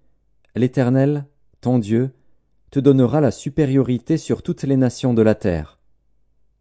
l'Éternel, 0.55 1.25
ton 1.61 1.77
Dieu, 1.77 2.09
te 2.71 2.79
donnera 2.79 3.21
la 3.21 3.29
supériorité 3.29 4.17
sur 4.17 4.41
toutes 4.41 4.63
les 4.63 4.75
nations 4.75 5.13
de 5.13 5.21
la 5.21 5.35
terre. 5.35 5.77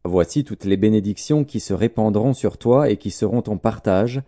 Voici 0.05 0.45
toutes 0.45 0.67
les 0.67 0.77
bénédictions 0.77 1.47
qui 1.47 1.61
se 1.61 1.73
répandront 1.73 2.35
sur 2.35 2.59
toi 2.59 2.91
et 2.91 2.99
qui 2.99 3.11
seront 3.11 3.41
ton 3.41 3.57
partage, 3.57 4.21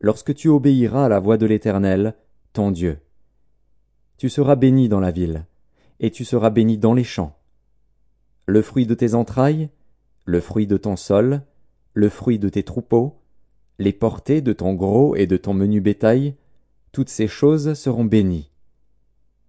lorsque 0.00 0.34
tu 0.34 0.48
obéiras 0.48 1.04
à 1.04 1.10
la 1.10 1.20
voix 1.20 1.36
de 1.36 1.44
l'Éternel, 1.44 2.14
ton 2.54 2.70
Dieu. 2.70 2.96
Tu 4.16 4.30
seras 4.30 4.56
béni 4.56 4.88
dans 4.88 5.00
la 5.00 5.10
ville, 5.10 5.44
et 6.02 6.10
tu 6.10 6.24
seras 6.24 6.50
béni 6.50 6.76
dans 6.76 6.92
les 6.92 7.04
champs. 7.04 7.38
Le 8.46 8.60
fruit 8.60 8.86
de 8.86 8.94
tes 8.94 9.14
entrailles, 9.14 9.70
le 10.26 10.40
fruit 10.40 10.66
de 10.66 10.76
ton 10.76 10.96
sol, 10.96 11.42
le 11.94 12.08
fruit 12.08 12.38
de 12.38 12.48
tes 12.48 12.64
troupeaux, 12.64 13.20
les 13.78 13.92
portées 13.92 14.42
de 14.42 14.52
ton 14.52 14.74
gros 14.74 15.16
et 15.16 15.26
de 15.26 15.36
ton 15.36 15.54
menu 15.54 15.80
bétail, 15.80 16.34
toutes 16.90 17.08
ces 17.08 17.28
choses 17.28 17.74
seront 17.74 18.04
bénies. 18.04 18.50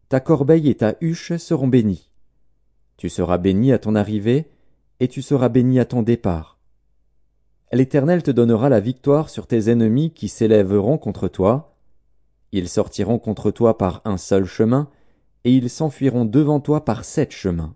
Ta 0.10 0.20
corbeille 0.20 0.70
et 0.70 0.76
ta 0.76 0.96
huche 1.02 1.36
seront 1.38 1.68
bénies. 1.68 2.10
Tu 2.98 3.10
seras 3.10 3.40
béni 3.40 3.74
à 3.74 3.80
ton 3.80 3.96
arrivée, 3.96 4.52
et 5.00 5.08
tu 5.08 5.22
seras 5.22 5.50
béni 5.50 5.80
à 5.80 5.86
ton 5.86 6.04
départ. 6.04 6.60
L'Éternel 7.72 8.22
te 8.22 8.30
donnera 8.30 8.70
la 8.70 8.80
victoire 8.80 9.30
sur 9.30 9.48
tes 9.48 9.72
ennemis 9.72 10.12
qui 10.12 10.28
s'élèveront 10.28 11.00
contre 11.00 11.28
toi. 11.28 11.76
Ils 12.52 12.70
sortiront 12.70 13.18
contre 13.18 13.50
toi 13.50 13.80
par 13.80 14.02
un 14.06 14.18
seul 14.18 14.46
chemin, 14.46 14.88
et 15.44 15.54
ils 15.54 15.70
s'enfuiront 15.70 16.26
devant 16.26 16.60
toi 16.60 16.86
par 16.86 17.06
sept 17.06 17.32
chemins. 17.32 17.76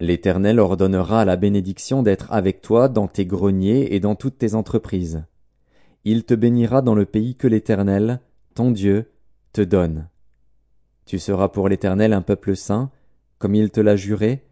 L'Éternel 0.00 0.60
ordonnera 0.60 1.24
la 1.24 1.36
bénédiction 1.36 2.02
d'être 2.02 2.32
avec 2.32 2.62
toi 2.62 2.88
dans 2.88 3.06
tes 3.06 3.26
greniers 3.26 3.94
et 3.94 4.00
dans 4.00 4.14
toutes 4.14 4.38
tes 4.38 4.54
entreprises. 4.54 5.24
Il 6.04 6.24
te 6.24 6.32
bénira 6.32 6.80
dans 6.80 6.94
le 6.94 7.04
pays 7.04 7.34
que 7.34 7.46
l'Éternel, 7.46 8.20
ton 8.54 8.70
Dieu, 8.70 9.10
te 9.52 9.60
donne. 9.60 10.08
Tu 11.04 11.18
seras 11.18 11.48
pour 11.48 11.68
l'Éternel 11.68 12.14
un 12.14 12.22
peuple 12.22 12.56
saint, 12.56 12.90
comme 13.38 13.54
il 13.54 13.70
te 13.70 13.80
l'a 13.80 13.96
juré, 13.96 14.44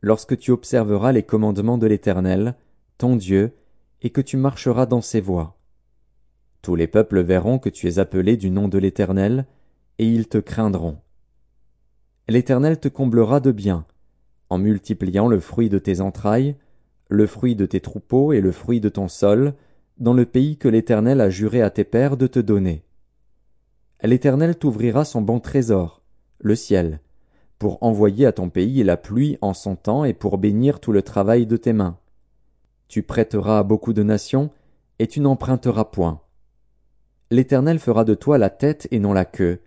lorsque 0.00 0.36
tu 0.36 0.52
observeras 0.52 1.10
les 1.12 1.22
commandements 1.24 1.78
de 1.78 1.86
l'Éternel, 1.86 2.54
ton 2.98 3.16
Dieu, 3.16 3.56
et 4.02 4.10
que 4.10 4.20
tu 4.20 4.36
marcheras 4.36 4.86
dans 4.86 5.00
ses 5.00 5.20
voies. 5.20 5.56
Tous 6.60 6.76
les 6.76 6.86
peuples 6.86 7.22
verront 7.22 7.58
que 7.58 7.68
tu 7.68 7.88
es 7.88 7.98
appelé 7.98 8.36
du 8.36 8.50
nom 8.50 8.68
de 8.68 8.78
l'Éternel, 8.78 9.46
et 9.98 10.06
ils 10.06 10.28
te 10.28 10.38
craindront. 10.38 10.98
L'Éternel 12.28 12.78
te 12.78 12.88
comblera 12.88 13.40
de 13.40 13.52
bien, 13.52 13.84
en 14.48 14.58
multipliant 14.58 15.28
le 15.28 15.40
fruit 15.40 15.68
de 15.68 15.78
tes 15.78 16.00
entrailles, 16.00 16.56
le 17.08 17.26
fruit 17.26 17.56
de 17.56 17.66
tes 17.66 17.80
troupeaux 17.80 18.32
et 18.32 18.40
le 18.40 18.52
fruit 18.52 18.80
de 18.80 18.88
ton 18.88 19.08
sol, 19.08 19.54
dans 19.98 20.14
le 20.14 20.24
pays 20.24 20.56
que 20.56 20.68
l'Éternel 20.68 21.20
a 21.20 21.30
juré 21.30 21.62
à 21.62 21.70
tes 21.70 21.84
pères 21.84 22.16
de 22.16 22.26
te 22.26 22.38
donner. 22.38 22.84
L'Éternel 24.02 24.56
t'ouvrira 24.56 25.04
son 25.04 25.22
bon 25.22 25.40
trésor, 25.40 26.02
le 26.38 26.56
ciel, 26.56 27.00
pour 27.58 27.82
envoyer 27.82 28.26
à 28.26 28.32
ton 28.32 28.50
pays 28.50 28.82
la 28.82 28.96
pluie 28.96 29.38
en 29.40 29.54
son 29.54 29.76
temps 29.76 30.04
et 30.04 30.14
pour 30.14 30.38
bénir 30.38 30.80
tout 30.80 30.92
le 30.92 31.02
travail 31.02 31.46
de 31.46 31.56
tes 31.56 31.72
mains. 31.72 31.98
Tu 32.88 33.02
prêteras 33.02 33.60
à 33.60 33.62
beaucoup 33.62 33.92
de 33.92 34.02
nations, 34.02 34.50
et 34.98 35.06
tu 35.06 35.20
n'emprunteras 35.20 35.86
point. 35.86 36.20
L'Éternel 37.30 37.78
fera 37.78 38.04
de 38.04 38.14
toi 38.14 38.38
la 38.38 38.50
tête 38.50 38.88
et 38.90 38.98
non 38.98 39.12
la 39.12 39.24
queue. 39.24 39.60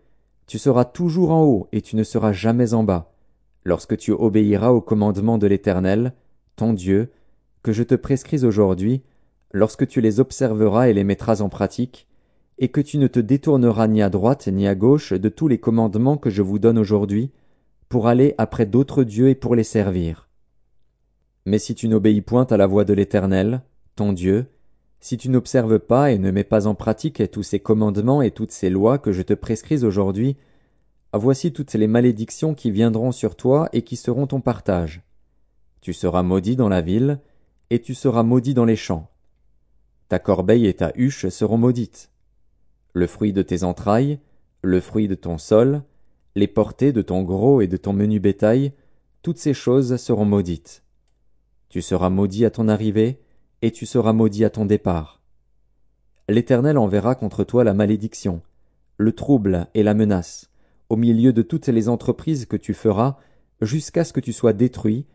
Tu 0.47 0.59
seras 0.59 0.85
toujours 0.85 1.31
en 1.31 1.43
haut 1.43 1.67
et 1.71 1.81
tu 1.81 1.95
ne 1.95 2.03
seras 2.03 2.31
jamais 2.31 2.73
en 2.73 2.83
bas, 2.83 3.13
lorsque 3.63 3.97
tu 3.97 4.11
obéiras 4.11 4.69
au 4.69 4.81
commandement 4.81 5.37
de 5.37 5.47
l'Éternel, 5.47 6.13
ton 6.55 6.73
Dieu, 6.73 7.11
que 7.63 7.71
je 7.71 7.83
te 7.83 7.95
prescris 7.95 8.45
aujourd'hui, 8.45 9.01
lorsque 9.51 9.87
tu 9.87 10.01
les 10.01 10.19
observeras 10.19 10.89
et 10.89 10.93
les 10.93 11.03
mettras 11.03 11.41
en 11.41 11.49
pratique, 11.49 12.07
et 12.57 12.69
que 12.69 12.81
tu 12.81 12.97
ne 12.97 13.07
te 13.07 13.19
détourneras 13.19 13.87
ni 13.87 14.01
à 14.01 14.09
droite 14.09 14.47
ni 14.47 14.67
à 14.67 14.75
gauche 14.75 15.13
de 15.13 15.29
tous 15.29 15.47
les 15.47 15.57
commandements 15.57 16.17
que 16.17 16.29
je 16.29 16.41
vous 16.41 16.59
donne 16.59 16.77
aujourd'hui, 16.77 17.31
pour 17.89 18.07
aller 18.07 18.35
après 18.37 18.65
d'autres 18.65 19.03
dieux 19.03 19.29
et 19.29 19.35
pour 19.35 19.55
les 19.55 19.63
servir. 19.63 20.29
Mais 21.45 21.59
si 21.59 21.75
tu 21.75 21.87
n'obéis 21.87 22.21
point 22.21 22.45
à 22.45 22.57
la 22.57 22.67
voix 22.67 22.85
de 22.85 22.93
l'Éternel, 22.93 23.61
ton 23.95 24.13
Dieu, 24.13 24.47
si 25.05 25.17
tu 25.17 25.29
n'observes 25.29 25.77
pas 25.77 26.11
et 26.11 26.17
ne 26.17 26.31
mets 26.31 26.43
pas 26.43 26.65
en 26.65 26.73
pratique 26.73 27.29
tous 27.29 27.43
ces 27.43 27.59
commandements 27.59 28.23
et 28.23 28.31
toutes 28.31 28.51
ces 28.51 28.71
lois 28.71 28.97
que 28.97 29.11
je 29.11 29.21
te 29.21 29.35
prescris 29.35 29.83
aujourd'hui, 29.83 30.35
voici 31.13 31.53
toutes 31.53 31.75
les 31.75 31.85
malédictions 31.85 32.55
qui 32.55 32.71
viendront 32.71 33.11
sur 33.11 33.35
toi 33.35 33.69
et 33.71 33.83
qui 33.83 33.97
seront 33.97 34.25
ton 34.25 34.41
partage. 34.41 35.03
Tu 35.79 35.93
seras 35.93 36.23
maudit 36.23 36.55
dans 36.55 36.69
la 36.69 36.81
ville, 36.81 37.19
et 37.69 37.83
tu 37.83 37.93
seras 37.93 38.23
maudit 38.23 38.55
dans 38.55 38.65
les 38.65 38.75
champs. 38.75 39.07
Ta 40.09 40.17
corbeille 40.17 40.65
et 40.65 40.73
ta 40.73 40.91
huche 40.95 41.27
seront 41.27 41.59
maudites. 41.59 42.09
Le 42.93 43.05
fruit 43.05 43.31
de 43.31 43.43
tes 43.43 43.63
entrailles, 43.63 44.17
le 44.63 44.79
fruit 44.79 45.07
de 45.07 45.13
ton 45.13 45.37
sol, 45.37 45.83
les 46.33 46.47
portées 46.47 46.93
de 46.93 47.03
ton 47.03 47.21
gros 47.21 47.61
et 47.61 47.67
de 47.67 47.77
ton 47.77 47.93
menu 47.93 48.19
bétail, 48.19 48.73
toutes 49.21 49.37
ces 49.37 49.53
choses 49.53 49.97
seront 49.97 50.25
maudites. 50.25 50.81
Tu 51.69 51.83
seras 51.83 52.09
maudit 52.09 52.43
à 52.43 52.49
ton 52.49 52.67
arrivée, 52.67 53.19
et 53.65 53.71
tu 53.71 53.87
seras 53.87 54.13
maudit 54.13 54.45
à 54.45 54.51
ton 54.51 54.63
départ. 54.63 55.23
L'Éternel 56.29 56.77
enverra 56.77 57.15
contre 57.15 57.43
toi 57.43 57.63
la 57.63 57.73
malédiction, 57.73 58.43
le 58.97 59.11
trouble 59.11 59.65
et 59.73 59.81
la 59.81 59.95
menace, 59.95 60.51
au 60.89 60.97
milieu 60.97 61.33
de 61.33 61.41
toutes 61.41 61.67
les 61.69 61.89
entreprises 61.89 62.45
que 62.45 62.57
tu 62.57 62.75
feras, 62.75 63.17
jusqu'à 63.61 64.03
ce 64.03 64.13
que 64.13 64.19
tu 64.19 64.33
sois 64.33 64.53
détruit, 64.53 65.07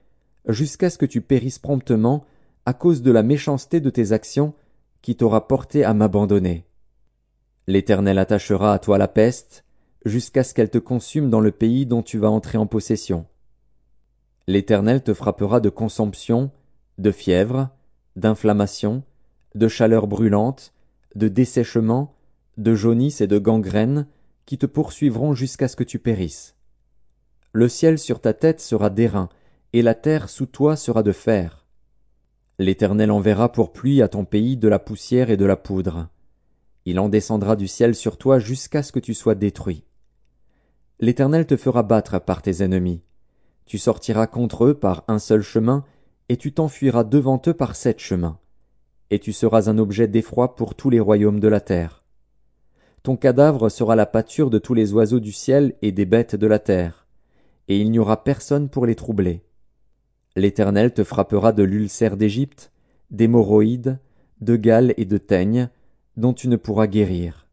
jusqu'à 0.48 0.90
ce 0.90 0.98
que 0.98 1.06
tu 1.06 1.20
périsses 1.20 1.60
promptement, 1.60 2.24
à 2.66 2.74
cause 2.74 3.02
de 3.02 3.12
la 3.12 3.22
méchanceté 3.22 3.78
de 3.78 3.88
tes 3.88 4.10
actions, 4.10 4.52
qui 5.00 5.14
t'aura 5.14 5.46
porté 5.46 5.84
à 5.84 5.94
m'abandonner. 5.94 6.66
L'Éternel 7.68 8.18
attachera 8.18 8.74
à 8.74 8.80
toi 8.80 8.98
la 8.98 9.06
peste, 9.06 9.64
jusqu'à 10.04 10.42
ce 10.42 10.54
qu'elle 10.54 10.70
te 10.70 10.78
consume 10.78 11.30
dans 11.30 11.40
le 11.40 11.52
pays 11.52 11.86
dont 11.86 12.02
tu 12.02 12.18
vas 12.18 12.30
entrer 12.30 12.58
en 12.58 12.66
possession. 12.66 13.26
L'Éternel 14.48 15.04
te 15.04 15.14
frappera 15.14 15.60
de 15.60 15.68
consomption, 15.68 16.50
de 16.98 17.12
fièvre, 17.12 17.70
d'inflammation, 18.16 19.02
de 19.54 19.68
chaleur 19.68 20.06
brûlante, 20.06 20.72
de 21.14 21.28
dessèchement, 21.28 22.14
de 22.56 22.74
jaunisse 22.74 23.20
et 23.20 23.26
de 23.26 23.38
gangrène, 23.38 24.06
qui 24.46 24.58
te 24.58 24.66
poursuivront 24.66 25.34
jusqu'à 25.34 25.68
ce 25.68 25.76
que 25.76 25.84
tu 25.84 25.98
périsses. 25.98 26.54
Le 27.52 27.68
ciel 27.68 27.98
sur 27.98 28.20
ta 28.20 28.32
tête 28.32 28.60
sera 28.60 28.90
d'airain, 28.90 29.28
et 29.72 29.82
la 29.82 29.94
terre 29.94 30.28
sous 30.28 30.46
toi 30.46 30.76
sera 30.76 31.02
de 31.02 31.12
fer. 31.12 31.66
L'Éternel 32.58 33.10
enverra 33.10 33.50
pour 33.50 33.72
pluie 33.72 34.02
à 34.02 34.08
ton 34.08 34.24
pays 34.24 34.56
de 34.56 34.68
la 34.68 34.78
poussière 34.78 35.30
et 35.30 35.36
de 35.36 35.46
la 35.46 35.56
poudre. 35.56 36.08
Il 36.84 36.98
en 36.98 37.08
descendra 37.08 37.56
du 37.56 37.68
ciel 37.68 37.94
sur 37.94 38.18
toi 38.18 38.38
jusqu'à 38.38 38.82
ce 38.82 38.92
que 38.92 38.98
tu 38.98 39.14
sois 39.14 39.34
détruit. 39.34 39.84
L'Éternel 40.98 41.46
te 41.46 41.56
fera 41.56 41.82
battre 41.82 42.18
par 42.20 42.42
tes 42.42 42.62
ennemis. 42.62 43.02
Tu 43.64 43.78
sortiras 43.78 44.26
contre 44.26 44.66
eux 44.66 44.74
par 44.74 45.04
un 45.08 45.18
seul 45.18 45.42
chemin, 45.42 45.84
et 46.30 46.36
tu 46.36 46.52
t'enfuiras 46.52 47.02
devant 47.02 47.42
eux 47.48 47.54
par 47.54 47.74
sept 47.74 47.98
chemins. 47.98 48.38
Et 49.10 49.18
tu 49.18 49.32
seras 49.32 49.68
un 49.68 49.78
objet 49.78 50.06
d'effroi 50.06 50.54
pour 50.54 50.76
tous 50.76 50.88
les 50.88 51.00
royaumes 51.00 51.40
de 51.40 51.48
la 51.48 51.60
terre. 51.60 52.04
Ton 53.02 53.16
cadavre 53.16 53.68
sera 53.68 53.96
la 53.96 54.06
pâture 54.06 54.48
de 54.48 54.60
tous 54.60 54.72
les 54.72 54.92
oiseaux 54.92 55.18
du 55.18 55.32
ciel 55.32 55.74
et 55.82 55.90
des 55.90 56.06
bêtes 56.06 56.36
de 56.36 56.46
la 56.46 56.60
terre, 56.60 57.08
et 57.66 57.80
il 57.80 57.90
n'y 57.90 57.98
aura 57.98 58.22
personne 58.22 58.68
pour 58.68 58.86
les 58.86 58.94
troubler. 58.94 59.42
L'Éternel 60.36 60.94
te 60.94 61.02
frappera 61.02 61.50
de 61.50 61.64
l'ulcère 61.64 62.16
d'Égypte, 62.16 62.70
d'hémorroïdes, 63.10 63.98
de 64.40 64.54
gales 64.54 64.94
et 64.98 65.06
de 65.06 65.18
teignes, 65.18 65.68
dont 66.16 66.32
tu 66.32 66.46
ne 66.46 66.54
pourras 66.54 66.86
guérir. 66.86 67.48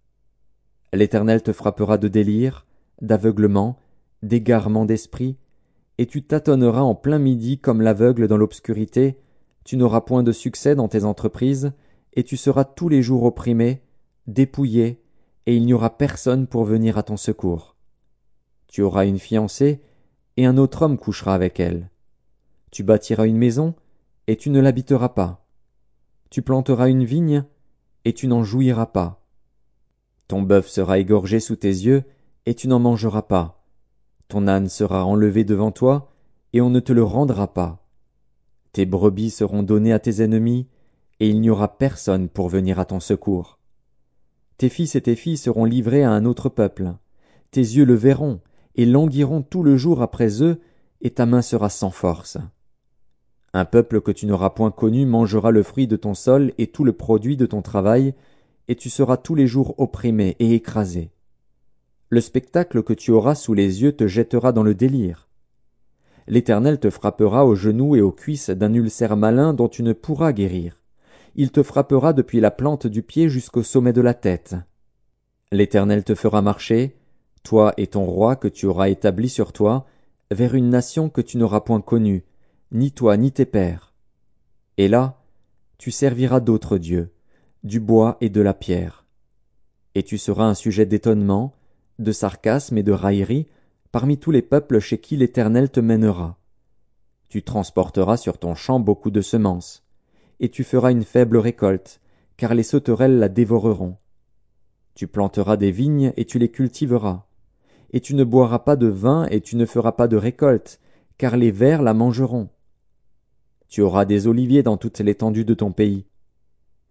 L'Éternel 0.94 1.41
te 1.41 1.52
frappera 1.52 1.98
de 1.98 2.10
délire, 2.10 2.68
d'aveuglement, 3.02 3.80
d'égarement 4.22 4.86
d'esprit, 4.86 5.36
et 5.98 6.06
tu 6.06 6.24
tâtonneras 6.24 6.82
en 6.82 6.95
plein 6.95 7.19
midi 7.19 7.60
comme 7.60 7.82
l'aveugle 7.82 8.28
dans 8.28 8.38
l'obscurité, 8.38 9.19
tu 9.64 9.78
n'auras 9.78 10.02
point 10.02 10.24
de 10.24 10.32
succès 10.32 10.76
dans 10.76 10.88
tes 10.88 11.03
entreprises, 11.03 11.74
et 12.14 12.24
tu 12.24 12.38
seras 12.38 12.64
tous 12.64 12.90
les 12.90 13.02
jours 13.02 13.24
opprimé, 13.24 13.82
dépouillé, 14.28 15.02
et 15.45 15.56
il 15.56 15.65
n'y 15.65 15.74
aura 15.74 15.98
personne 15.98 16.48
pour 16.48 16.64
venir 16.64 16.98
à 16.98 17.03
ton 17.03 17.18
secours. 17.18 17.76
Tu 18.68 18.82
auras 18.82 19.06
une 19.06 19.19
fiancée, 19.19 19.82
et 20.36 20.45
un 20.45 20.57
autre 20.57 20.84
homme 20.84 20.98
couchera 20.98 21.34
avec 21.34 21.60
elle. 21.60 21.90
Tu 22.72 22.84
bâtiras 22.84 23.26
une 23.26 23.38
maison, 23.38 23.76
et 24.28 24.36
tu 24.36 24.49
ne 24.49 24.60
l'habiteras 24.60 25.10
pas. 25.10 25.45
Tu 26.30 26.41
planteras 26.41 26.90
une 26.90 27.06
vigne, 27.06 27.44
et 28.06 28.14
tu 28.14 28.28
n'en 28.28 28.44
jouiras 28.44 28.88
pas. 28.88 29.26
Ton 30.28 30.41
bœuf 30.41 30.68
sera 30.68 30.99
égorgé 30.99 31.40
sous 31.40 31.56
tes 31.56 31.68
yeux, 31.68 32.03
et 32.45 32.53
tu 32.53 32.68
n'en 32.68 32.80
mangeras 32.80 33.24
pas. 33.24 33.56
Ton 34.28 34.48
âne 34.48 34.68
sera 34.68 35.06
enlevé 35.06 35.44
devant 35.44 35.72
toi, 35.72 36.12
et 36.54 36.62
on 36.62 36.70
ne 36.70 36.80
te 36.80 36.94
le 36.94 37.04
rendra 37.04 37.54
pas. 37.54 37.86
Tes 38.74 38.86
brebis 38.86 39.30
seront 39.30 39.64
données 39.64 39.94
à 39.94 39.99
tes 39.99 40.22
ennemis, 40.22 40.68
et 41.20 41.30
il 41.30 41.41
n'y 41.41 41.49
aura 41.49 41.78
personne 41.78 42.30
pour 42.30 42.49
venir 42.49 42.80
à 42.80 42.86
ton 42.86 42.99
secours. 42.99 43.58
Tes 44.58 44.70
fils 44.70 44.95
et 44.95 45.02
tes 45.02 45.16
filles 45.16 45.38
seront 45.38 45.66
livrés 45.66 46.04
à 46.04 46.12
un 46.12 46.26
autre 46.26 46.49
peuple. 46.49 46.94
Tes 47.52 47.62
yeux 47.62 47.86
le 47.86 47.95
verront, 47.95 48.41
et 48.76 48.86
languiront 48.86 49.41
tout 49.41 49.64
le 49.64 49.78
jour 49.78 50.02
après 50.02 50.44
eux, 50.44 50.60
et 51.02 51.12
ta 51.12 51.26
main 51.26 51.41
sera 51.41 51.70
sans 51.70 51.91
force. 51.91 52.38
Un 53.54 53.66
peuple 53.66 54.02
que 54.02 54.12
tu 54.12 54.26
n'auras 54.26 54.52
point 54.52 54.72
connu 54.72 55.06
mangera 55.06 55.52
le 55.52 55.64
fruit 55.64 55.88
de 55.88 55.95
ton 55.95 56.14
sol 56.14 56.54
et 56.58 56.68
tout 56.68 56.84
le 56.84 56.94
produit 56.94 57.38
de 57.38 57.45
ton 57.45 57.62
travail, 57.62 58.14
et 58.68 58.76
tu 58.76 58.90
seras 58.90 59.18
tous 59.18 59.36
les 59.36 59.48
jours 59.48 59.74
opprimé 59.80 60.36
et 60.40 60.54
écrasé. 60.54 61.12
Le 62.09 62.21
spectacle 62.21 62.84
que 62.84 62.93
tu 62.93 63.11
auras 63.11 63.35
sous 63.35 63.53
les 63.53 63.81
yeux 63.81 63.91
te 63.91 64.07
jettera 64.07 64.51
dans 64.51 64.63
le 64.63 64.75
délire. 64.75 65.27
L'Éternel 66.27 66.79
te 66.79 66.89
frappera 66.89 67.45
aux 67.45 67.55
genoux 67.55 67.95
et 67.95 68.01
aux 68.01 68.11
cuisses 68.11 68.49
d'un 68.49 68.73
ulcère 68.73 69.17
malin 69.17 69.53
dont 69.53 69.69
tu 69.69 69.84
ne 69.84 69.93
pourras 69.93 70.34
guérir 70.34 70.77
il 71.38 71.51
te 71.51 71.61
frappera 71.61 72.13
depuis 72.13 72.39
la 72.39 72.51
plante 72.51 72.88
du 72.88 73.03
pied 73.03 73.29
jusqu'au 73.29 73.61
sommet 73.61 73.93
de 73.93 74.01
la 74.01 74.15
tête. 74.15 74.55
L'Éternel 75.51 76.03
te 76.03 76.15
fera 76.15 76.41
marcher, 76.41 76.97
toi 77.43 77.73
et 77.77 77.88
ton 77.88 78.05
roi 78.05 78.35
que 78.35 78.47
tu 78.47 78.65
auras 78.65 78.89
établi 78.89 79.29
sur 79.29 79.53
toi, 79.53 79.85
vers 80.31 80.55
une 80.55 80.69
nation 80.69 81.09
que 81.09 81.21
tu 81.21 81.38
n'auras 81.38 81.61
point 81.61 81.79
connue, 81.79 82.25
ni 82.71 82.91
toi 82.91 83.15
ni 83.17 83.31
tes 83.31 83.45
pères. 83.45 83.93
Et 84.77 84.88
là, 84.88 85.21
tu 85.77 85.91
serviras 85.91 86.39
d'autres 86.39 86.79
dieux, 86.79 87.13
du 87.63 87.79
bois 87.79 88.17
et 88.19 88.29
de 88.29 88.41
la 88.41 88.55
pierre. 88.55 89.05
Et 89.93 90.01
tu 90.01 90.17
seras 90.17 90.45
un 90.45 90.55
sujet 90.55 90.88
d'étonnement, 90.88 91.53
de 91.99 92.11
sarcasme 92.11 92.78
et 92.78 92.84
de 92.84 92.91
raillerie 92.91 93.48
parmi 93.91 94.18
tous 94.18 94.32
les 94.32 94.41
peuples 94.41 94.80
chez 94.80 94.99
qui 94.99 95.18
l'Éternel 95.18 95.69
te 95.69 95.80
mènera. 95.80 96.38
Tu 97.30 97.44
transporteras 97.44 98.18
sur 98.18 98.38
ton 98.38 98.56
champ 98.56 98.80
beaucoup 98.80 99.11
de 99.11 99.22
semences 99.22 99.88
et 100.40 100.49
tu 100.49 100.64
feras 100.64 100.91
une 100.91 101.03
faible 101.03 101.38
récolte, 101.38 101.99
car 102.38 102.53
les 102.53 102.64
sauterelles 102.64 103.19
la 103.19 103.30
dévoreront. 103.30 103.98
Tu 104.94 105.07
planteras 105.07 105.57
des 105.57 105.72
vignes 105.72 106.14
et 106.18 106.26
tu 106.26 106.40
les 106.40 106.49
cultiveras. 106.49 107.26
Et 107.91 108.02
tu 108.02 108.15
ne 108.15 108.24
boiras 108.24 108.60
pas 108.60 108.76
de 108.76 108.88
vin 108.88 109.26
et 109.32 109.41
tu 109.41 109.56
ne 109.56 109.65
feras 109.65 109.94
pas 109.94 110.07
de 110.07 110.18
récolte, 110.18 110.80
car 111.18 111.38
les 111.38 111.52
vers 111.52 111.82
la 111.82 111.94
mangeront. 111.94 112.49
Tu 113.68 113.82
auras 113.82 114.06
des 114.06 114.28
oliviers 114.28 114.64
dans 114.64 114.78
toute 114.78 114.99
l'étendue 114.99 115.45
de 115.45 115.53
ton 115.53 115.72
pays. 115.72 116.06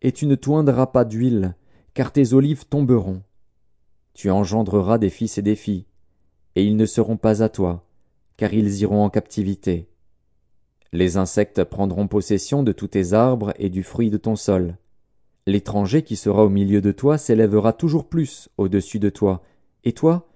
Et 0.03 0.13
tu 0.13 0.27
ne 0.27 0.35
toindras 0.35 0.87
pas 0.87 1.05
d'huile, 1.05 1.55
car 1.95 2.13
tes 2.13 2.33
olives 2.33 2.67
tomberont. 2.67 3.23
Tu 4.17 4.31
engendreras 4.31 4.97
des 4.97 5.11
fils 5.11 5.37
et 5.37 5.43
des 5.43 5.57
filles, 5.57 5.85
et 6.55 6.65
ils 6.65 6.79
ne 6.79 6.87
seront 6.87 7.19
pas 7.19 7.43
à 7.43 7.51
toi, 7.51 7.87
car 8.39 8.55
ils 8.55 8.81
iront 8.81 9.05
en 9.05 9.11
captivité. 9.11 9.91
Les 10.95 11.19
insectes 11.19 11.65
prendront 11.65 12.09
possession 12.09 12.63
de 12.63 12.73
tous 12.73 12.89
tes 12.89 13.13
arbres 13.13 13.53
et 13.59 13.69
du 13.69 13.83
fruit 13.83 14.09
de 14.09 14.17
ton 14.17 14.35
sol. 14.35 14.79
L'étranger 15.47 16.03
qui 16.03 16.17
sera 16.17 16.47
au 16.47 16.49
milieu 16.49 16.81
de 16.81 16.93
toi 16.93 17.19
s'élèvera 17.19 17.75
toujours 17.75 18.09
plus 18.09 18.49
au-dessus 18.57 18.99
de 18.99 19.11
toi, 19.11 19.43
et 19.85 19.93
toi, 19.93 20.27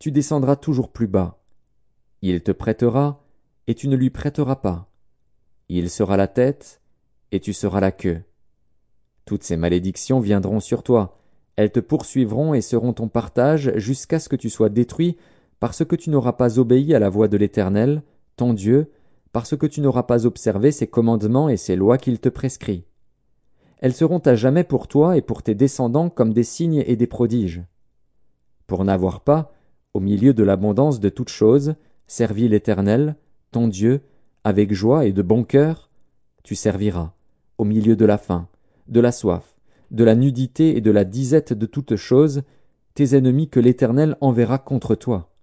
tu 0.00 0.10
descendras 0.10 0.56
toujours 0.56 0.90
plus 0.90 1.06
bas. 1.06 1.40
Il 2.22 2.42
te 2.42 2.50
prêtera, 2.50 3.24
et 3.68 3.76
tu 3.76 3.86
ne 3.86 3.94
lui 3.94 4.10
prêteras 4.10 4.56
pas. 4.56 4.90
Il 5.68 5.90
sera 5.90 6.16
la 6.16 6.26
tête, 6.26 6.80
et 7.30 7.38
tu 7.38 7.52
seras 7.52 7.78
la 7.78 7.92
queue. 7.92 8.20
Toutes 9.26 9.44
ces 9.44 9.56
malédictions 9.56 10.18
viendront 10.18 10.58
sur 10.58 10.82
toi, 10.82 11.18
elles 11.58 11.72
te 11.72 11.80
poursuivront 11.80 12.54
et 12.54 12.60
seront 12.60 12.92
ton 12.92 13.08
partage 13.08 13.72
jusqu'à 13.74 14.20
ce 14.20 14.28
que 14.28 14.36
tu 14.36 14.48
sois 14.48 14.68
détruit 14.68 15.16
parce 15.58 15.84
que 15.84 15.96
tu 15.96 16.08
n'auras 16.08 16.34
pas 16.34 16.60
obéi 16.60 16.94
à 16.94 17.00
la 17.00 17.08
voix 17.08 17.26
de 17.26 17.36
l'Éternel, 17.36 18.04
ton 18.36 18.54
Dieu, 18.54 18.92
parce 19.32 19.56
que 19.56 19.66
tu 19.66 19.80
n'auras 19.80 20.04
pas 20.04 20.24
observé 20.24 20.70
ses 20.70 20.86
commandements 20.86 21.48
et 21.48 21.56
ses 21.56 21.74
lois 21.74 21.98
qu'il 21.98 22.20
te 22.20 22.28
prescrit. 22.28 22.84
Elles 23.78 23.92
seront 23.92 24.20
à 24.20 24.36
jamais 24.36 24.62
pour 24.62 24.86
toi 24.86 25.16
et 25.16 25.20
pour 25.20 25.42
tes 25.42 25.56
descendants 25.56 26.10
comme 26.10 26.32
des 26.32 26.44
signes 26.44 26.84
et 26.86 26.94
des 26.94 27.08
prodiges. 27.08 27.64
Pour 28.68 28.84
n'avoir 28.84 29.22
pas, 29.22 29.52
au 29.94 29.98
milieu 29.98 30.34
de 30.34 30.44
l'abondance 30.44 31.00
de 31.00 31.08
toutes 31.08 31.28
choses, 31.28 31.74
servi 32.06 32.48
l'Éternel, 32.48 33.16
ton 33.50 33.66
Dieu, 33.66 34.02
avec 34.44 34.72
joie 34.72 35.06
et 35.06 35.12
de 35.12 35.22
bon 35.22 35.42
cœur, 35.42 35.90
tu 36.44 36.54
serviras, 36.54 37.14
au 37.58 37.64
milieu 37.64 37.96
de 37.96 38.04
la 38.04 38.16
faim, 38.16 38.46
de 38.86 39.00
la 39.00 39.10
soif, 39.10 39.57
de 39.90 40.04
la 40.04 40.14
nudité 40.14 40.76
et 40.76 40.80
de 40.80 40.90
la 40.90 41.04
disette 41.04 41.52
de 41.52 41.66
toutes 41.66 41.96
choses, 41.96 42.42
tes 42.94 43.16
ennemis 43.16 43.48
que 43.48 43.60
l'Éternel 43.60 44.16
enverra 44.20 44.58
contre 44.58 44.94
toi. 44.94 45.34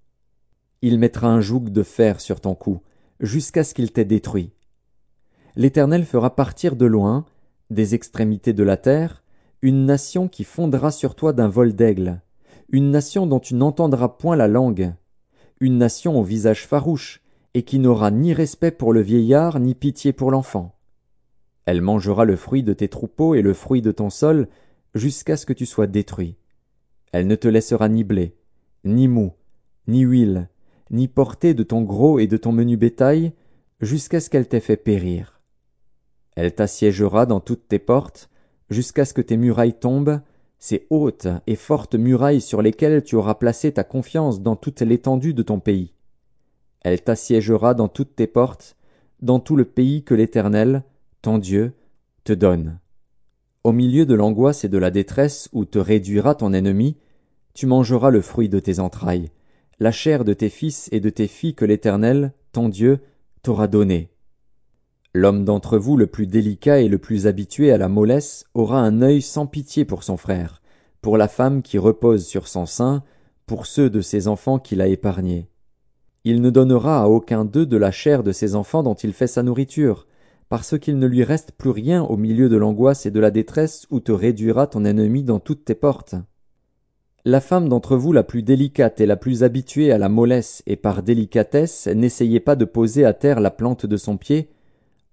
Il 0.82 1.00
mettra 1.00 1.28
un 1.28 1.42
joug 1.42 1.70
de 1.70 1.84
fer 1.84 2.20
sur 2.20 2.42
ton 2.42 2.54
cou, 2.54 2.82
jusqu'à 3.20 3.64
ce 3.64 3.74
qu'il 3.74 3.92
t'ait 3.92 4.06
détruit. 4.06 4.52
L'Éternel 5.56 6.06
fera 6.06 6.36
partir 6.36 6.76
de 6.76 6.86
loin, 6.86 7.26
des 7.70 7.96
extrémités 7.96 8.54
de 8.54 8.64
la 8.64 8.78
terre, 8.78 9.24
une 9.62 9.86
nation 9.86 10.28
qui 10.28 10.44
fondera 10.44 10.92
sur 10.92 11.16
toi 11.16 11.34
d'un 11.34 11.48
vol 11.48 11.74
d'aigle, 11.74 12.22
une 12.70 12.92
nation 12.92 13.26
dont 13.26 13.40
tu 13.40 13.56
n'entendras 13.56 14.10
point 14.10 14.36
la 14.36 14.48
langue, 14.48 14.94
une 15.60 15.78
nation 15.78 16.20
au 16.20 16.24
visage 16.24 16.68
farouche, 16.68 17.22
et 17.54 17.64
qui 17.64 17.80
n'aura 17.80 18.12
ni 18.12 18.34
respect 18.34 18.72
pour 18.72 18.92
le 18.92 19.02
vieillard, 19.02 19.60
ni 19.62 19.76
pitié 19.76 20.12
pour 20.12 20.30
l'enfant. 20.30 20.75
Elle 21.66 21.82
mangera 21.82 22.26
le 22.26 22.36
fruit 22.36 22.64
de 22.64 22.74
tes 22.74 22.88
troupeaux 22.88 23.36
et 23.36 23.42
le 23.42 23.54
fruit 23.54 23.82
de 23.82 23.92
ton 23.92 24.10
sol, 24.10 24.48
jusqu'à 24.94 25.38
ce 25.38 25.46
que 25.46 25.54
tu 25.54 25.66
sois 25.66 25.88
détruit. 25.88 26.38
Elle 27.12 27.28
ne 27.28 27.36
te 27.36 27.48
laissera 27.48 27.90
ni 27.90 28.04
blé, 28.04 28.36
ni 28.84 29.08
mou, 29.08 29.34
ni 29.88 30.02
huile, 30.02 30.50
ni 30.92 31.08
porter 31.08 31.54
de 31.54 31.64
ton 31.64 31.82
gros 31.82 32.20
et 32.20 32.28
de 32.28 32.38
ton 32.38 32.52
menu 32.52 32.78
bétail, 32.78 33.34
jusqu'à 33.82 34.20
ce 34.20 34.30
qu'elle 34.30 34.48
t'ait 34.48 34.60
fait 34.60 34.78
périr. 34.78 35.42
Elle 36.36 36.54
t'assiégera 36.54 37.26
dans 37.26 37.40
toutes 37.40 37.68
tes 37.68 37.80
portes, 37.80 38.30
jusqu'à 38.70 39.06
ce 39.06 39.14
que 39.14 39.22
tes 39.22 39.38
murailles 39.38 39.80
tombent, 39.80 40.22
ces 40.60 40.88
hautes 40.90 41.28
et 41.48 41.56
fortes 41.56 41.96
murailles 41.96 42.42
sur 42.42 42.62
lesquelles 42.62 43.04
tu 43.04 43.16
auras 43.16 43.36
placé 43.36 43.72
ta 43.72 43.84
confiance 43.84 44.42
dans 44.42 44.56
toute 44.56 44.82
l'étendue 44.82 45.34
de 45.34 45.44
ton 45.44 45.60
pays. 45.60 45.94
Elle 46.82 47.02
t'assiégera 47.02 47.74
dans 47.74 47.88
toutes 47.88 48.16
tes 48.16 48.28
portes, 48.28 48.76
dans 49.22 49.40
tout 49.40 49.56
le 49.56 49.66
pays 49.66 50.04
que 50.04 50.14
l'Éternel, 50.14 50.84
ton 51.26 51.40
Dieu, 51.40 51.74
te 52.24 52.34
donne. 52.34 52.78
Au 53.64 53.72
milieu 53.72 54.06
de 54.06 54.14
l'angoisse 54.14 54.64
et 54.64 54.70
de 54.70 54.78
la 54.78 54.92
détresse 54.92 55.50
où 55.54 55.66
te 55.66 55.80
réduira 55.80 56.36
ton 56.36 56.54
ennemi, 56.54 56.98
tu 57.56 57.66
mangeras 57.66 58.12
le 58.12 58.22
fruit 58.22 58.48
de 58.48 58.60
tes 58.60 58.80
entrailles, 58.80 59.32
la 59.80 59.92
chair 59.92 60.24
de 60.24 60.34
tes 60.34 60.50
fils 60.50 60.88
et 60.92 61.00
de 61.00 61.10
tes 61.10 61.26
filles 61.26 61.56
que 61.56 61.66
l'Éternel, 61.66 62.32
ton 62.52 62.70
Dieu, 62.70 63.00
t'aura 63.42 63.68
donnée. 63.68 64.12
L'homme 65.16 65.46
d'entre 65.46 65.80
vous 65.80 65.98
le 65.98 66.06
plus 66.06 66.28
délicat 66.28 66.82
et 66.82 66.90
le 66.90 67.00
plus 67.00 67.26
habitué 67.26 67.72
à 67.72 67.80
la 67.80 67.90
mollesse 67.90 68.46
aura 68.54 68.82
un 68.82 69.02
œil 69.02 69.24
sans 69.24 69.48
pitié 69.48 69.84
pour 69.84 70.04
son 70.04 70.18
frère, 70.18 70.62
pour 71.02 71.18
la 71.18 71.28
femme 71.28 71.64
qui 71.64 71.80
repose 71.80 72.28
sur 72.28 72.48
son 72.48 72.68
sein, 72.68 73.04
pour 73.48 73.66
ceux 73.66 73.90
de 73.90 74.02
ses 74.02 74.28
enfants 74.28 74.60
qu'il 74.60 74.80
a 74.80 74.86
épargnés. 74.86 75.50
Il 76.24 76.44
ne 76.44 76.52
donnera 76.52 77.02
à 77.02 77.08
aucun 77.08 77.46
d'eux 77.46 77.66
de 77.66 77.78
la 77.78 77.90
chair 77.90 78.22
de 78.22 78.32
ses 78.32 78.54
enfants 78.54 78.84
dont 78.84 78.94
il 78.94 79.12
fait 79.12 79.26
sa 79.26 79.42
nourriture, 79.42 80.06
parce 80.50 80.78
qu'il 80.78 81.00
ne 81.00 81.08
lui 81.08 81.24
reste 81.24 81.52
plus 81.52 81.70
rien 81.70 82.04
au 82.04 82.18
milieu 82.18 82.50
de 82.50 82.58
l'angoisse 82.58 83.06
et 83.06 83.12
de 83.12 83.20
la 83.20 83.32
détresse 83.32 83.88
où 83.90 84.00
te 84.00 84.12
réduira 84.12 84.68
ton 84.68 84.86
ennemi 84.86 85.24
dans 85.24 85.40
toutes 85.40 85.66
tes 85.66 85.76
portes. 85.76 86.16
La 87.28 87.42
femme 87.42 87.70
d'entre 87.70 87.98
vous 87.98 88.12
la 88.12 88.22
plus 88.22 88.44
délicate 88.44 89.02
et 89.02 89.08
la 89.08 89.18
plus 89.18 89.44
habituée 89.44 89.92
à 89.92 89.98
la 89.98 90.10
mollesse 90.10 90.62
et 90.68 90.76
par 90.76 91.02
délicatesse 91.02 91.88
n'essayez 91.88 92.40
pas 92.40 92.56
de 92.56 92.66
poser 92.66 93.04
à 93.04 93.14
terre 93.14 93.40
la 93.40 93.50
plante 93.50 93.88
de 93.88 93.98
son 93.98 94.18
pied, 94.18 94.50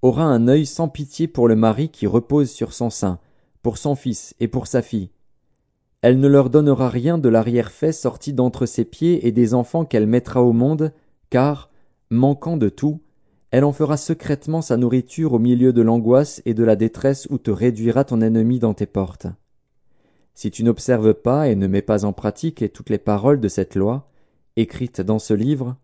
aura 0.02 0.24
un 0.24 0.46
œil 0.48 0.66
sans 0.66 0.88
pitié 0.88 1.26
pour 1.26 1.48
le 1.48 1.56
mari 1.56 1.88
qui 1.88 2.06
repose 2.06 2.50
sur 2.50 2.74
son 2.74 2.90
sein, 2.90 3.18
pour 3.62 3.78
son 3.78 3.94
fils 3.94 4.34
et 4.40 4.48
pour 4.48 4.66
sa 4.66 4.82
fille. 4.82 5.10
Elle 6.02 6.18
ne 6.18 6.28
leur 6.28 6.50
donnera 6.50 6.90
rien 6.90 7.16
de 7.16 7.28
l'arrière-fait 7.28 7.92
sorti 7.92 8.32
d'entre 8.32 8.66
ses 8.66 8.84
pieds 8.84 9.26
et 9.26 9.32
des 9.32 9.54
enfants 9.54 9.84
qu'elle 9.84 10.09
mettra 10.09 10.42
au 10.42 10.52
monde, 10.52 10.92
car, 11.30 11.70
manquant 12.10 12.56
de 12.56 12.68
tout, 12.68 13.00
elle 13.53 13.65
en 13.65 13.73
fera 13.73 13.99
secrètement 13.99 14.62
sa 14.62 14.79
nourriture 14.79 15.35
au 15.35 15.39
milieu 15.39 15.74
de 15.74 15.83
l'angoisse 15.83 16.41
et 16.47 16.55
de 16.55 16.65
la 16.65 16.74
détresse 16.74 17.29
où 17.31 17.37
te 17.37 17.51
réduira 17.51 18.03
ton 18.03 18.23
ennemi 18.23 18.59
dans 18.59 18.73
tes 18.73 18.87
portes. 18.87 19.27
Si 20.35 20.51
tu 20.51 20.65
n'observes 20.65 21.12
pas 21.12 21.49
et 21.49 21.55
ne 21.55 21.66
mets 21.66 21.83
pas 21.83 22.07
en 22.07 22.15
pratique 22.15 22.73
toutes 22.73 22.89
les 22.89 22.99
paroles 22.99 23.41
de 23.41 23.49
cette 23.49 23.77
loi, 23.77 24.11
écrites 24.57 25.03
dans 25.03 25.19
ce 25.19 25.35
livre, 25.35 25.77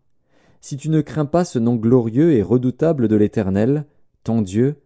si 0.61 0.77
tu 0.77 0.89
ne 0.89 1.01
crains 1.01 1.27
pas 1.27 1.45
ce 1.45 1.59
nom 1.59 1.75
glorieux 1.75 2.33
et 2.33 2.41
redoutable 2.41 3.07
de 3.07 3.15
l'Éternel, 3.15 3.85
ton 4.23 4.41
Dieu, 4.41 4.77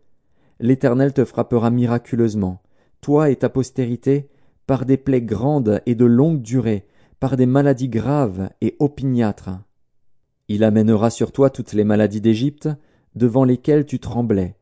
l'Éternel 0.60 1.14
te 1.14 1.24
frappera 1.24 1.72
miraculeusement, 1.72 2.62
toi 3.00 3.30
et 3.30 3.38
ta 3.38 3.48
postérité, 3.48 4.30
par 4.68 4.86
des 4.86 4.98
plaies 4.98 5.22
grandes 5.22 5.82
et 5.86 5.96
de 5.96 6.06
longue 6.06 6.42
durée, 6.42 6.86
par 7.22 7.38
des 7.38 7.46
maladies 7.46 7.90
graves 7.90 8.50
et 8.60 8.76
opiniâtres. 8.80 9.52
Il 10.50 10.64
amènera 10.64 11.10
sur 11.10 11.32
toi 11.32 11.50
toutes 11.50 11.74
les 11.74 11.84
maladies 11.84 12.22
d'Égypte, 12.22 12.70
devant 13.16 13.44
lesquelles 13.44 13.86
tu 13.86 14.00
tremblais, 14.00 14.56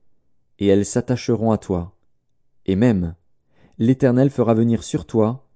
et 0.59 0.67
elles 0.67 0.85
s'attacheront 0.85 1.51
à 1.51 1.57
toi. 1.57 1.95
Et 2.65 2.75
même, 2.75 3.15
l'Éternel 3.79 4.29
fera 4.29 4.53
venir 4.53 4.83
sur 4.83 5.05
toi, 5.05 5.47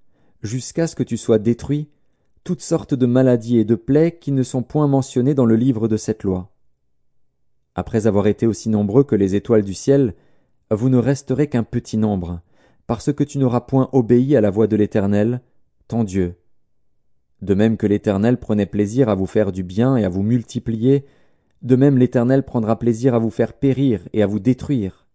jusqu'à 0.42 0.86
ce 0.86 0.96
que 0.96 1.04
tu 1.04 1.16
sois 1.16 1.38
détruit, 1.38 1.88
toutes 2.42 2.62
sortes 2.62 2.94
de 2.94 3.06
maladies 3.06 3.58
et 3.58 3.64
de 3.64 3.74
plaies 3.74 4.18
qui 4.18 4.32
ne 4.32 4.42
sont 4.42 4.62
point 4.62 4.88
mentionnées 4.88 5.34
dans 5.34 5.46
le 5.46 5.56
livre 5.56 5.88
de 5.88 5.96
cette 5.96 6.22
loi. 6.22 6.52
Après 7.74 8.06
avoir 8.06 8.26
été 8.26 8.46
aussi 8.46 8.68
nombreux 8.68 9.04
que 9.04 9.16
les 9.16 9.34
étoiles 9.34 9.64
du 9.64 9.74
ciel, 9.74 10.14
vous 10.70 10.88
ne 10.88 10.98
resterez 10.98 11.48
qu'un 11.48 11.62
petit 11.62 11.98
nombre, 11.98 12.40
parce 12.86 13.12
que 13.12 13.24
tu 13.24 13.38
n'auras 13.38 13.60
point 13.60 13.88
obéi 13.92 14.36
à 14.36 14.40
la 14.40 14.50
voix 14.50 14.66
de 14.66 14.76
l'Éternel, 14.76 15.40
ton 15.86 16.02
Dieu. 16.02 16.36
De 17.42 17.54
même 17.54 17.76
que 17.76 17.86
l'Éternel 17.86 18.38
prenait 18.38 18.66
plaisir 18.66 19.08
à 19.08 19.14
vous 19.14 19.26
faire 19.26 19.52
du 19.52 19.62
bien 19.62 19.96
et 19.96 20.04
à 20.04 20.08
vous 20.08 20.22
multiplier, 20.22 21.04
de 21.62 21.76
même 21.76 21.98
l'Éternel 21.98 22.44
prendra 22.44 22.78
plaisir 22.78 23.14
à 23.14 23.18
vous 23.18 23.30
faire 23.30 23.52
périr 23.52 24.00
et 24.12 24.22
à 24.22 24.26
vous 24.26 24.40
détruire 24.40 25.06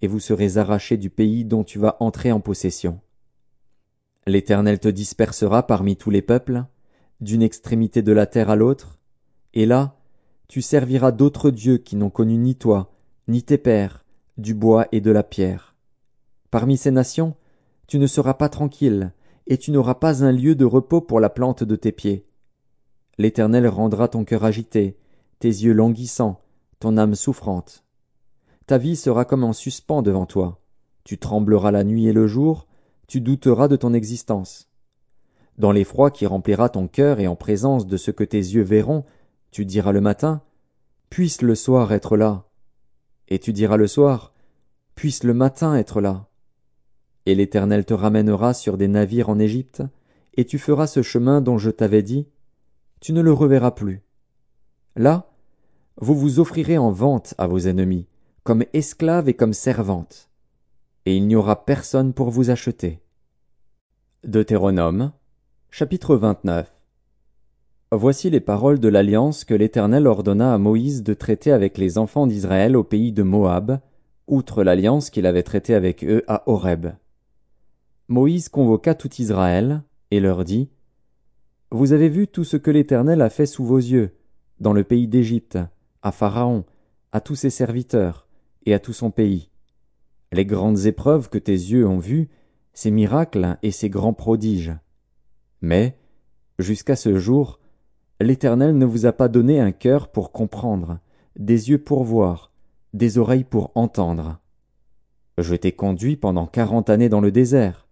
et 0.00 0.06
vous 0.06 0.20
serez 0.20 0.58
arrachés 0.58 0.96
du 0.96 1.10
pays 1.10 1.44
dont 1.44 1.64
tu 1.64 1.78
vas 1.78 1.96
entrer 2.00 2.32
en 2.32 2.40
possession. 2.40 3.00
L'Éternel 4.26 4.78
te 4.78 4.88
dispersera 4.88 5.66
parmi 5.66 5.96
tous 5.96 6.10
les 6.10 6.22
peuples, 6.22 6.64
d'une 7.20 7.42
extrémité 7.42 8.02
de 8.02 8.12
la 8.12 8.26
terre 8.26 8.50
à 8.50 8.56
l'autre, 8.56 8.98
et 9.54 9.66
là, 9.66 9.96
tu 10.46 10.62
serviras 10.62 11.10
d'autres 11.10 11.50
dieux 11.50 11.78
qui 11.78 11.96
n'ont 11.96 12.10
connu 12.10 12.36
ni 12.36 12.54
toi, 12.54 12.92
ni 13.26 13.42
tes 13.42 13.58
pères, 13.58 14.04
du 14.36 14.54
bois 14.54 14.86
et 14.92 15.00
de 15.00 15.10
la 15.10 15.22
pierre. 15.22 15.74
Parmi 16.50 16.76
ces 16.76 16.90
nations, 16.90 17.34
tu 17.86 17.98
ne 17.98 18.06
seras 18.06 18.34
pas 18.34 18.48
tranquille, 18.48 19.12
et 19.48 19.58
tu 19.58 19.72
n'auras 19.72 19.96
pas 19.96 20.24
un 20.24 20.30
lieu 20.30 20.54
de 20.54 20.64
repos 20.64 21.00
pour 21.00 21.18
la 21.18 21.30
plante 21.30 21.64
de 21.64 21.74
tes 21.74 21.92
pieds. 21.92 22.28
L'Éternel 23.18 23.66
rendra 23.66 24.06
ton 24.06 24.24
cœur 24.24 24.44
agité, 24.44 24.96
tes 25.40 25.48
yeux 25.48 25.72
languissants, 25.72 26.40
ton 26.78 26.96
âme 26.96 27.16
souffrante 27.16 27.84
ta 28.68 28.76
vie 28.76 28.96
sera 28.96 29.24
comme 29.24 29.44
en 29.44 29.54
suspens 29.54 30.02
devant 30.02 30.26
toi. 30.26 30.60
Tu 31.02 31.16
trembleras 31.16 31.70
la 31.70 31.84
nuit 31.84 32.06
et 32.06 32.12
le 32.12 32.26
jour, 32.26 32.66
tu 33.06 33.22
douteras 33.22 33.66
de 33.66 33.76
ton 33.76 33.94
existence. 33.94 34.68
Dans 35.56 35.72
l'effroi 35.72 36.10
qui 36.10 36.26
remplira 36.26 36.68
ton 36.68 36.86
cœur 36.86 37.18
et 37.18 37.26
en 37.26 37.34
présence 37.34 37.86
de 37.86 37.96
ce 37.96 38.10
que 38.10 38.24
tes 38.24 38.36
yeux 38.36 38.62
verront, 38.62 39.06
tu 39.50 39.64
diras 39.64 39.92
le 39.92 40.02
matin, 40.02 40.42
puisse 41.08 41.40
le 41.40 41.54
soir 41.54 41.92
être 41.92 42.18
là. 42.18 42.44
Et 43.28 43.38
tu 43.38 43.54
diras 43.54 43.78
le 43.78 43.86
soir, 43.86 44.34
puisse 44.94 45.24
le 45.24 45.32
matin 45.32 45.74
être 45.74 46.02
là. 46.02 46.27
Et 47.28 47.34
l'Éternel 47.34 47.84
te 47.84 47.92
ramènera 47.92 48.54
sur 48.54 48.78
des 48.78 48.88
navires 48.88 49.28
en 49.28 49.38
Égypte, 49.38 49.82
et 50.38 50.46
tu 50.46 50.58
feras 50.58 50.86
ce 50.86 51.02
chemin 51.02 51.42
dont 51.42 51.58
je 51.58 51.68
t'avais 51.68 52.02
dit, 52.02 52.26
tu 53.00 53.12
ne 53.12 53.20
le 53.20 53.34
reverras 53.34 53.72
plus. 53.72 54.00
Là, 54.96 55.30
vous 55.98 56.14
vous 56.14 56.40
offrirez 56.40 56.78
en 56.78 56.90
vente 56.90 57.34
à 57.36 57.46
vos 57.46 57.58
ennemis, 57.58 58.06
comme 58.44 58.64
esclave 58.72 59.28
et 59.28 59.34
comme 59.34 59.52
servante, 59.52 60.30
et 61.04 61.18
il 61.18 61.26
n'y 61.26 61.36
aura 61.36 61.66
personne 61.66 62.14
pour 62.14 62.30
vous 62.30 62.48
acheter. 62.48 63.02
Deutéronome, 64.24 65.12
chapitre 65.70 66.16
29 66.16 66.72
Voici 67.92 68.30
les 68.30 68.40
paroles 68.40 68.80
de 68.80 68.88
l'alliance 68.88 69.44
que 69.44 69.52
l'Éternel 69.52 70.06
ordonna 70.06 70.54
à 70.54 70.56
Moïse 70.56 71.02
de 71.02 71.12
traiter 71.12 71.52
avec 71.52 71.76
les 71.76 71.98
enfants 71.98 72.26
d'Israël 72.26 72.74
au 72.74 72.84
pays 72.84 73.12
de 73.12 73.22
Moab, 73.22 73.80
outre 74.28 74.64
l'alliance 74.64 75.10
qu'il 75.10 75.26
avait 75.26 75.42
traitée 75.42 75.74
avec 75.74 76.02
eux 76.04 76.24
à 76.26 76.42
Horeb. 76.46 76.86
Moïse 78.08 78.48
convoqua 78.48 78.94
tout 78.94 79.14
Israël, 79.20 79.82
et 80.10 80.18
leur 80.18 80.44
dit, 80.44 80.70
Vous 81.70 81.92
avez 81.92 82.08
vu 82.08 82.26
tout 82.26 82.44
ce 82.44 82.56
que 82.56 82.70
l'Éternel 82.70 83.20
a 83.20 83.28
fait 83.28 83.44
sous 83.44 83.64
vos 83.64 83.76
yeux, 83.76 84.16
dans 84.60 84.72
le 84.72 84.82
pays 84.82 85.08
d'Égypte, 85.08 85.58
à 86.00 86.10
Pharaon, 86.10 86.64
à 87.12 87.20
tous 87.20 87.34
ses 87.34 87.50
serviteurs, 87.50 88.26
et 88.64 88.72
à 88.72 88.78
tout 88.78 88.94
son 88.94 89.10
pays. 89.10 89.50
Les 90.32 90.46
grandes 90.46 90.86
épreuves 90.86 91.28
que 91.28 91.36
tes 91.36 91.52
yeux 91.52 91.86
ont 91.86 91.98
vues, 91.98 92.30
ces 92.72 92.90
miracles 92.90 93.58
et 93.62 93.70
ces 93.70 93.90
grands 93.90 94.14
prodiges. 94.14 94.74
Mais, 95.60 95.98
jusqu'à 96.58 96.96
ce 96.96 97.18
jour, 97.18 97.60
l'Éternel 98.20 98.78
ne 98.78 98.86
vous 98.86 99.04
a 99.04 99.12
pas 99.12 99.28
donné 99.28 99.60
un 99.60 99.72
cœur 99.72 100.08
pour 100.08 100.32
comprendre, 100.32 100.98
des 101.36 101.68
yeux 101.70 101.82
pour 101.82 102.04
voir, 102.04 102.52
des 102.94 103.18
oreilles 103.18 103.44
pour 103.44 103.70
entendre. 103.74 104.38
Je 105.36 105.54
t'ai 105.54 105.72
conduit 105.72 106.16
pendant 106.16 106.46
quarante 106.46 106.88
années 106.88 107.10
dans 107.10 107.20
le 107.20 107.30
désert. 107.30 107.87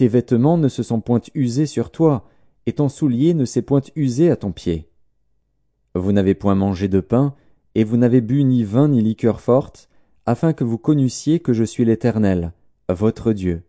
Tes 0.00 0.08
vêtements 0.08 0.56
ne 0.56 0.68
se 0.68 0.82
sont 0.82 1.02
point 1.02 1.20
usés 1.34 1.66
sur 1.66 1.90
toi, 1.90 2.26
et 2.64 2.72
ton 2.72 2.88
soulier 2.88 3.34
ne 3.34 3.44
s'est 3.44 3.60
point 3.60 3.82
usé 3.96 4.30
à 4.30 4.36
ton 4.36 4.50
pied. 4.50 4.88
Vous 5.94 6.12
n'avez 6.12 6.32
point 6.32 6.54
mangé 6.54 6.88
de 6.88 7.00
pain, 7.00 7.34
et 7.74 7.84
vous 7.84 7.98
n'avez 7.98 8.22
bu 8.22 8.44
ni 8.44 8.64
vin 8.64 8.88
ni 8.88 9.02
liqueur 9.02 9.42
forte, 9.42 9.90
afin 10.24 10.54
que 10.54 10.64
vous 10.64 10.78
connussiez 10.78 11.40
que 11.40 11.52
je 11.52 11.64
suis 11.64 11.84
l'Éternel, 11.84 12.54
votre 12.88 13.34
Dieu. 13.34 13.62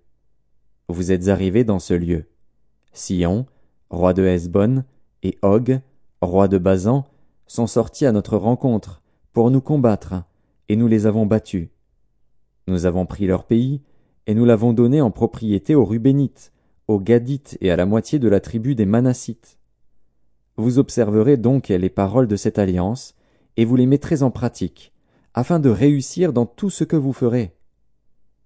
Vous 0.87 1.11
êtes 1.11 1.27
arrivés 1.27 1.65
dans 1.65 1.79
ce 1.79 1.95
lieu. 1.95 2.29
Sion, 2.93 3.45
roi 3.89 4.13
de 4.13 4.23
Hesbon, 4.23 4.85
et 5.23 5.37
Og, 5.43 5.81
roi 6.21 6.47
de 6.47 6.57
Bazan, 6.57 7.03
sont 7.45 7.67
sortis 7.67 8.05
à 8.05 8.13
notre 8.13 8.37
rencontre, 8.37 9.03
pour 9.33 9.51
nous 9.51 9.59
combattre, 9.59 10.13
et 10.69 10.77
nous 10.77 10.87
les 10.87 11.07
avons 11.07 11.25
battus. 11.25 11.67
Nous 12.69 12.85
avons 12.85 13.05
pris 13.05 13.27
leur 13.27 13.43
pays, 13.43 13.81
et 14.31 14.33
nous 14.33 14.45
l'avons 14.45 14.71
donné 14.71 15.01
en 15.01 15.11
propriété 15.11 15.75
aux 15.75 15.83
Rubénites, 15.83 16.53
aux 16.87 17.01
Gadites 17.01 17.57
et 17.59 17.69
à 17.69 17.75
la 17.75 17.85
moitié 17.85 18.17
de 18.17 18.29
la 18.29 18.39
tribu 18.39 18.75
des 18.75 18.85
Manassites. 18.85 19.57
Vous 20.55 20.79
observerez 20.79 21.35
donc 21.35 21.67
les 21.67 21.89
paroles 21.89 22.29
de 22.29 22.37
cette 22.37 22.57
alliance, 22.57 23.13
et 23.57 23.65
vous 23.65 23.75
les 23.75 23.85
mettrez 23.85 24.23
en 24.23 24.31
pratique, 24.31 24.93
afin 25.33 25.59
de 25.59 25.69
réussir 25.69 26.31
dans 26.31 26.45
tout 26.45 26.69
ce 26.69 26.85
que 26.85 26.95
vous 26.95 27.11
ferez. 27.11 27.57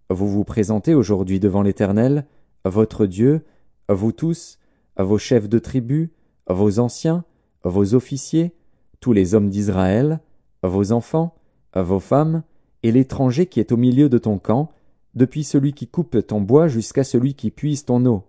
Vous 0.09 0.27
vous 0.27 0.43
présentez 0.43 0.95
aujourd'hui 0.95 1.39
devant 1.39 1.61
l'Éternel, 1.61 2.25
votre 2.63 3.05
Dieu, 3.05 3.45
vous 3.87 4.11
tous, 4.11 4.57
vos 4.97 5.19
chefs 5.19 5.49
de 5.49 5.59
tribus, 5.59 6.09
vos 6.47 6.79
anciens, 6.79 7.25
vos 7.63 7.93
officiers, 7.93 8.55
tous 9.01 9.13
les 9.13 9.35
hommes 9.35 9.49
d'Israël, 9.49 10.19
vos 10.63 10.91
enfants, 10.91 11.35
vos 11.75 11.99
femmes, 11.99 12.41
et 12.81 12.91
l'étranger 12.91 13.45
qui 13.45 13.59
est 13.59 13.71
au 13.71 13.77
milieu 13.77 14.09
de 14.09 14.17
ton 14.17 14.39
camp, 14.39 14.71
depuis 15.15 15.43
celui 15.43 15.73
qui 15.73 15.87
coupe 15.87 16.25
ton 16.27 16.41
bois 16.41 16.67
jusqu'à 16.67 17.03
celui 17.03 17.33
qui 17.33 17.51
puise 17.51 17.85
ton 17.85 18.05
eau. 18.05 18.23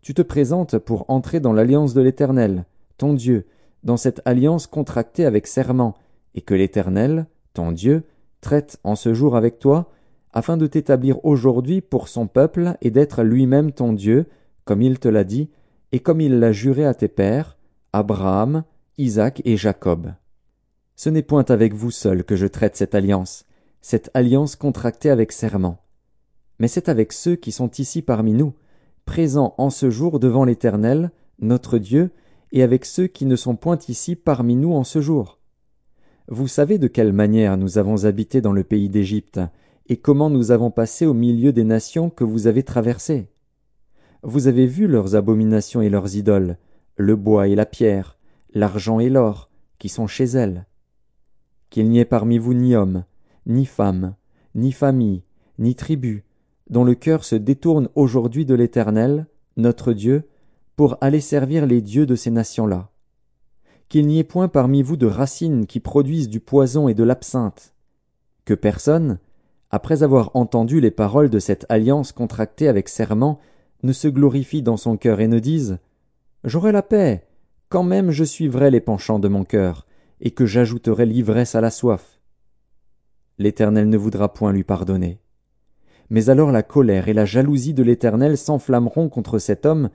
Tu 0.00 0.14
te 0.14 0.22
présentes 0.22 0.78
pour 0.78 1.04
entrer 1.08 1.40
dans 1.40 1.52
l'alliance 1.52 1.92
de 1.92 2.00
l'Éternel, 2.00 2.64
ton 2.96 3.14
Dieu, 3.14 3.46
dans 3.82 3.96
cette 3.96 4.22
alliance 4.24 4.66
contractée 4.66 5.24
avec 5.24 5.46
serment, 5.46 5.94
et 6.34 6.40
que 6.40 6.54
l'Éternel, 6.54 7.26
ton 7.52 7.72
Dieu, 7.72 8.04
traite 8.40 8.78
en 8.84 8.94
ce 8.94 9.12
jour 9.12 9.36
avec 9.36 9.58
toi, 9.58 9.90
afin 10.32 10.56
de 10.56 10.66
t'établir 10.66 11.24
aujourd'hui 11.24 11.80
pour 11.80 12.08
son 12.08 12.26
peuple 12.26 12.76
et 12.80 12.90
d'être 12.90 13.22
lui-même 13.22 13.72
ton 13.72 13.92
Dieu, 13.92 14.26
comme 14.64 14.82
il 14.82 14.98
te 14.98 15.08
l'a 15.08 15.24
dit, 15.24 15.50
et 15.90 16.00
comme 16.00 16.20
il 16.20 16.38
l'a 16.38 16.52
juré 16.52 16.84
à 16.84 16.94
tes 16.94 17.08
pères, 17.08 17.56
Abraham, 17.92 18.64
Isaac 18.98 19.42
et 19.44 19.56
Jacob. 19.56 20.12
Ce 20.94 21.08
n'est 21.08 21.22
point 21.22 21.44
avec 21.48 21.74
vous 21.74 21.90
seul 21.90 22.24
que 22.24 22.36
je 22.36 22.46
traite 22.46 22.76
cette 22.76 22.94
alliance, 22.94 23.44
cette 23.80 24.10
alliance 24.14 24.56
contractée 24.56 25.10
avec 25.10 25.32
serment. 25.32 25.78
Mais 26.58 26.68
c'est 26.68 26.88
avec 26.88 27.12
ceux 27.12 27.36
qui 27.36 27.52
sont 27.52 27.70
ici 27.72 28.02
parmi 28.02 28.32
nous, 28.32 28.54
présents 29.04 29.54
en 29.58 29.70
ce 29.70 29.90
jour 29.90 30.18
devant 30.18 30.44
l'Éternel, 30.44 31.10
notre 31.40 31.78
Dieu, 31.78 32.10
et 32.52 32.62
avec 32.62 32.84
ceux 32.84 33.06
qui 33.06 33.26
ne 33.26 33.36
sont 33.36 33.56
point 33.56 33.78
ici 33.88 34.16
parmi 34.16 34.56
nous 34.56 34.72
en 34.72 34.84
ce 34.84 35.00
jour 35.00 35.38
Vous 36.28 36.48
savez 36.48 36.78
de 36.78 36.88
quelle 36.88 37.12
manière 37.12 37.56
nous 37.56 37.78
avons 37.78 38.04
habité 38.04 38.40
dans 38.40 38.52
le 38.52 38.64
pays 38.64 38.88
d'Égypte, 38.88 39.40
et 39.88 39.96
comment 39.96 40.30
nous 40.30 40.50
avons 40.50 40.70
passé 40.70 41.06
au 41.06 41.14
milieu 41.14 41.52
des 41.52 41.64
nations 41.64 42.10
que 42.10 42.24
vous 42.24 42.46
avez 42.46 42.62
traversées. 42.62 43.30
Vous 44.22 44.46
avez 44.46 44.66
vu 44.66 44.86
leurs 44.86 45.14
abominations 45.14 45.80
et 45.80 45.88
leurs 45.88 46.16
idoles, 46.16 46.58
le 46.96 47.16
bois 47.16 47.48
et 47.48 47.54
la 47.54 47.66
pierre, 47.66 48.18
l'argent 48.52 48.98
et 48.98 49.08
l'or, 49.08 49.48
qui 49.78 49.88
sont 49.88 50.06
chez 50.06 50.24
elles. 50.24 50.66
Qu'il 51.70 51.88
n'y 51.88 52.00
ait 52.00 52.04
parmi 52.04 52.38
vous 52.38 52.54
ni 52.54 52.74
homme, 52.74 53.04
ni 53.46 53.64
femme, 53.64 54.14
ni 54.54 54.72
famille, 54.72 55.22
ni 55.58 55.74
tribu, 55.74 56.24
dont 56.70 56.84
le 56.84 56.94
cœur 56.94 57.24
se 57.24 57.34
détourne 57.34 57.88
aujourd'hui 57.94 58.44
de 58.44 58.54
l'Éternel, 58.54 59.26
notre 59.56 59.92
Dieu, 59.92 60.24
pour 60.76 60.96
aller 61.00 61.20
servir 61.20 61.66
les 61.66 61.80
dieux 61.80 62.06
de 62.06 62.14
ces 62.14 62.30
nations-là. 62.30 62.90
Qu'il 63.88 64.06
n'y 64.06 64.18
ait 64.18 64.24
point 64.24 64.48
parmi 64.48 64.82
vous 64.82 64.96
de 64.96 65.06
racines 65.06 65.66
qui 65.66 65.80
produisent 65.80 66.28
du 66.28 66.40
poison 66.40 66.88
et 66.88 66.94
de 66.94 67.04
l'absinthe. 67.04 67.72
Que 68.44 68.54
personne, 68.54 69.18
après 69.70 70.02
avoir 70.02 70.30
entendu 70.34 70.80
les 70.80 70.90
paroles 70.90 71.30
de 71.30 71.38
cette 71.38 71.66
alliance 71.68 72.12
contractée 72.12 72.68
avec 72.68 72.88
serment, 72.88 73.40
ne 73.82 73.92
se 73.92 74.08
glorifie 74.08 74.62
dans 74.62 74.76
son 74.76 74.96
cœur 74.96 75.20
et 75.20 75.28
ne 75.28 75.38
dise 75.38 75.78
J'aurai 76.44 76.72
la 76.72 76.82
paix, 76.82 77.26
quand 77.68 77.82
même 77.82 78.10
je 78.10 78.24
suivrai 78.24 78.70
les 78.70 78.80
penchants 78.80 79.18
de 79.18 79.28
mon 79.28 79.44
cœur, 79.44 79.86
et 80.20 80.30
que 80.30 80.46
j'ajouterai 80.46 81.06
l'ivresse 81.06 81.54
à 81.54 81.60
la 81.60 81.70
soif. 81.70 82.20
L'Éternel 83.38 83.88
ne 83.88 83.96
voudra 83.96 84.32
point 84.32 84.52
lui 84.52 84.64
pardonner. 84.64 85.20
Mais 86.10 86.30
alors 86.30 86.52
la 86.52 86.62
colère 86.62 87.08
et 87.08 87.12
la 87.12 87.24
jalousie 87.24 87.74
de 87.74 87.82
l'Éternel 87.82 88.38
s'enflammeront 88.38 89.08
contre 89.08 89.38
cet 89.38 89.66
homme, 89.66 89.90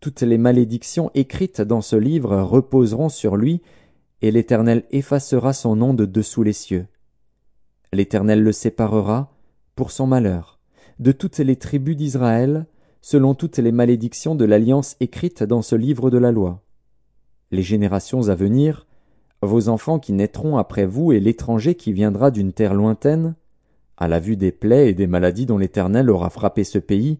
toutes 0.00 0.22
les 0.22 0.38
malédictions 0.38 1.10
écrites 1.14 1.60
dans 1.60 1.80
ce 1.80 1.96
livre 1.96 2.36
reposeront 2.40 3.08
sur 3.08 3.36
lui, 3.36 3.60
et 4.22 4.30
l'Éternel 4.30 4.84
effacera 4.90 5.52
son 5.52 5.76
nom 5.76 5.94
de 5.94 6.04
dessous 6.04 6.42
les 6.42 6.52
cieux. 6.52 6.86
L'Éternel 7.92 8.42
le 8.42 8.52
séparera, 8.52 9.32
pour 9.74 9.90
son 9.90 10.06
malheur, 10.06 10.58
de 10.98 11.12
toutes 11.12 11.38
les 11.38 11.56
tribus 11.56 11.96
d'Israël, 11.96 12.66
selon 13.00 13.34
toutes 13.34 13.58
les 13.58 13.72
malédictions 13.72 14.34
de 14.34 14.44
l'alliance 14.44 14.96
écrite 15.00 15.42
dans 15.42 15.62
ce 15.62 15.76
livre 15.76 16.10
de 16.10 16.18
la 16.18 16.32
loi. 16.32 16.62
Les 17.50 17.62
générations 17.62 18.28
à 18.28 18.34
venir, 18.34 18.86
vos 19.40 19.68
enfants 19.68 19.98
qui 19.98 20.12
naîtront 20.12 20.58
après 20.58 20.84
vous 20.84 21.12
et 21.12 21.20
l'étranger 21.20 21.74
qui 21.74 21.92
viendra 21.92 22.30
d'une 22.30 22.52
terre 22.52 22.74
lointaine, 22.74 23.34
à 23.98 24.08
la 24.08 24.20
vue 24.20 24.36
des 24.36 24.52
plaies 24.52 24.88
et 24.88 24.94
des 24.94 25.06
maladies 25.06 25.44
dont 25.44 25.58
l'Éternel 25.58 26.08
aura 26.08 26.30
frappé 26.30 26.64
ce 26.64 26.78
pays, 26.78 27.18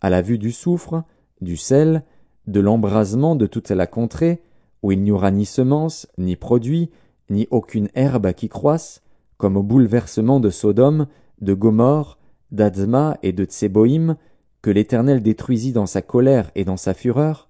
à 0.00 0.10
la 0.10 0.22
vue 0.22 0.38
du 0.38 0.52
soufre, 0.52 1.02
du 1.40 1.56
sel, 1.56 2.04
de 2.46 2.60
l'embrasement 2.60 3.34
de 3.34 3.46
toute 3.46 3.70
la 3.70 3.86
contrée, 3.86 4.42
où 4.82 4.92
il 4.92 5.02
n'y 5.02 5.10
aura 5.10 5.30
ni 5.30 5.46
semence, 5.46 6.06
ni 6.18 6.36
produit, 6.36 6.90
ni 7.30 7.48
aucune 7.50 7.88
herbe 7.94 8.32
qui 8.32 8.48
croisse, 8.48 9.02
comme 9.38 9.56
au 9.56 9.62
bouleversement 9.62 10.38
de 10.38 10.50
Sodome, 10.50 11.06
de 11.40 11.54
Gomorre, 11.54 12.18
d'Adzma 12.50 13.18
et 13.22 13.32
de 13.32 13.44
Tseboïm, 13.44 14.16
que 14.60 14.70
l'Éternel 14.70 15.22
détruisit 15.22 15.72
dans 15.72 15.86
sa 15.86 16.02
colère 16.02 16.50
et 16.54 16.64
dans 16.64 16.76
sa 16.76 16.94
fureur, 16.94 17.48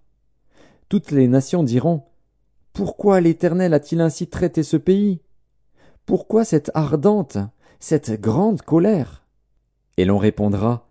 toutes 0.88 1.10
les 1.10 1.28
nations 1.28 1.62
diront 1.62 2.02
Pourquoi 2.72 3.20
l'Éternel 3.20 3.74
a-t-il 3.74 4.00
ainsi 4.00 4.28
traité 4.28 4.62
ce 4.62 4.76
pays? 4.76 5.20
Pourquoi 6.06 6.44
cette 6.44 6.70
ardente, 6.74 7.38
cette 7.80 8.20
grande 8.20 8.62
colère 8.62 9.24
Et 9.98 10.04
l'on 10.04 10.18
répondra 10.18 10.88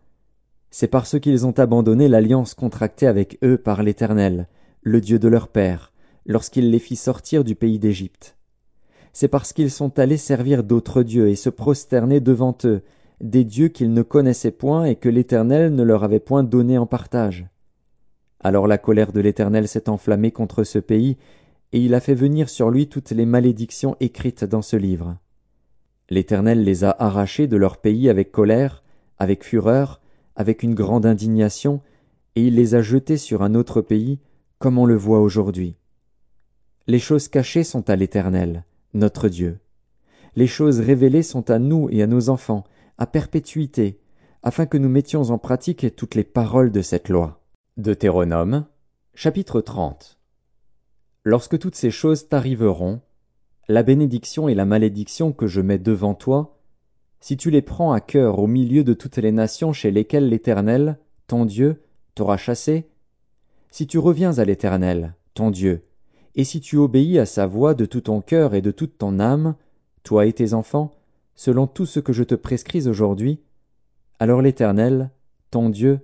C'est 0.71 0.87
parce 0.87 1.19
qu'ils 1.19 1.45
ont 1.45 1.51
abandonné 1.51 2.07
l'alliance 2.07 2.53
contractée 2.53 3.07
avec 3.07 3.37
eux 3.43 3.57
par 3.57 3.83
l'Éternel, 3.83 4.47
le 4.83 5.01
Dieu 5.01 5.19
de 5.19 5.27
leur 5.27 5.49
père, 5.49 5.91
lorsqu'il 6.25 6.71
les 6.71 6.79
fit 6.79 6.95
sortir 6.95 7.43
du 7.43 7.55
pays 7.55 7.77
d'Égypte. 7.77 8.37
C'est 9.11 9.27
parce 9.27 9.51
qu'ils 9.51 9.69
sont 9.69 9.99
allés 9.99 10.15
servir 10.15 10.63
d'autres 10.63 11.03
dieux 11.03 11.27
et 11.27 11.35
se 11.35 11.49
prosterner 11.49 12.21
devant 12.21 12.57
eux, 12.63 12.83
des 13.19 13.43
dieux 13.43 13.67
qu'ils 13.67 13.91
ne 13.91 14.01
connaissaient 14.01 14.51
point 14.51 14.85
et 14.85 14.95
que 14.95 15.09
l'Éternel 15.09 15.75
ne 15.75 15.83
leur 15.83 16.05
avait 16.05 16.21
point 16.21 16.43
donné 16.43 16.77
en 16.77 16.85
partage. 16.85 17.47
Alors 18.39 18.65
la 18.65 18.77
colère 18.77 19.11
de 19.11 19.19
l'Éternel 19.19 19.67
s'est 19.67 19.89
enflammée 19.89 20.31
contre 20.31 20.63
ce 20.63 20.79
pays, 20.79 21.17
et 21.73 21.81
il 21.81 21.93
a 21.93 21.99
fait 21.99 22.15
venir 22.15 22.47
sur 22.47 22.69
lui 22.71 22.87
toutes 22.87 23.11
les 23.11 23.25
malédictions 23.25 23.97
écrites 23.99 24.45
dans 24.45 24.61
ce 24.61 24.77
livre. 24.77 25.17
L'Éternel 26.09 26.63
les 26.63 26.83
a 26.83 26.95
arrachés 26.99 27.47
de 27.47 27.57
leur 27.57 27.77
pays 27.77 28.09
avec 28.09 28.31
colère, 28.31 28.83
avec 29.17 29.43
fureur, 29.43 30.01
avec 30.35 30.63
une 30.63 30.75
grande 30.75 31.05
indignation, 31.05 31.81
et 32.35 32.45
il 32.45 32.55
les 32.55 32.75
a 32.75 32.81
jetés 32.81 33.17
sur 33.17 33.41
un 33.41 33.55
autre 33.55 33.81
pays, 33.81 34.19
comme 34.59 34.77
on 34.77 34.85
le 34.85 34.95
voit 34.95 35.19
aujourd'hui. 35.19 35.75
Les 36.87 36.99
choses 36.99 37.27
cachées 37.27 37.63
sont 37.63 37.89
à 37.89 37.95
l'Éternel, 37.95 38.63
notre 38.93 39.27
Dieu. 39.27 39.59
Les 40.35 40.47
choses 40.47 40.79
révélées 40.79 41.23
sont 41.23 41.49
à 41.49 41.59
nous 41.59 41.89
et 41.91 42.01
à 42.01 42.07
nos 42.07 42.29
enfants, 42.29 42.63
à 42.97 43.07
perpétuité, 43.07 43.99
afin 44.43 44.65
que 44.65 44.77
nous 44.77 44.87
mettions 44.87 45.23
en 45.31 45.37
pratique 45.37 45.95
toutes 45.95 46.15
les 46.15 46.23
paroles 46.23 46.71
de 46.71 46.81
cette 46.81 47.09
loi. 47.09 47.41
Deutéronome, 47.75 48.65
chapitre 49.13 49.59
30. 49.61 50.17
Lorsque 51.23 51.59
toutes 51.59 51.75
ces 51.75 51.91
choses 51.91 52.29
t'arriveront, 52.29 53.01
la 53.69 53.83
bénédiction 53.83 54.47
et 54.47 54.55
la 54.55 54.65
malédiction 54.65 55.33
que 55.33 55.47
je 55.47 55.59
mets 55.61 55.77
devant 55.77 56.13
toi, 56.13 56.57
si 57.19 57.35
tu 57.35 57.49
les 57.49 57.61
prends 57.61 57.91
à 57.91 57.99
cœur 57.99 58.39
au 58.39 58.47
milieu 58.47 58.83
de 58.83 58.93
toutes 58.93 59.17
les 59.17 59.31
nations 59.31 59.73
chez 59.73 59.91
lesquelles 59.91 60.29
l'Éternel, 60.29 60.99
ton 61.27 61.45
Dieu, 61.45 61.83
t'aura 62.15 62.37
chassé, 62.37 62.87
si 63.69 63.85
tu 63.85 63.97
reviens 63.97 64.37
à 64.37 64.45
l'Éternel, 64.45 65.15
ton 65.33 65.51
Dieu, 65.51 65.83
et 66.35 66.43
si 66.43 66.61
tu 66.61 66.77
obéis 66.77 67.19
à 67.19 67.25
sa 67.25 67.45
voix 67.45 67.73
de 67.73 67.85
tout 67.85 68.01
ton 68.01 68.21
cœur 68.21 68.55
et 68.55 68.61
de 68.61 68.71
toute 68.71 68.97
ton 68.97 69.19
âme, 69.19 69.55
toi 70.03 70.25
et 70.25 70.33
tes 70.33 70.53
enfants, 70.53 70.95
selon 71.35 71.67
tout 71.67 71.85
ce 71.85 71.99
que 71.99 72.13
je 72.13 72.23
te 72.23 72.35
prescris 72.35 72.87
aujourd'hui, 72.87 73.41
alors 74.19 74.41
l'Éternel, 74.41 75.11
ton 75.51 75.69
Dieu, 75.69 75.99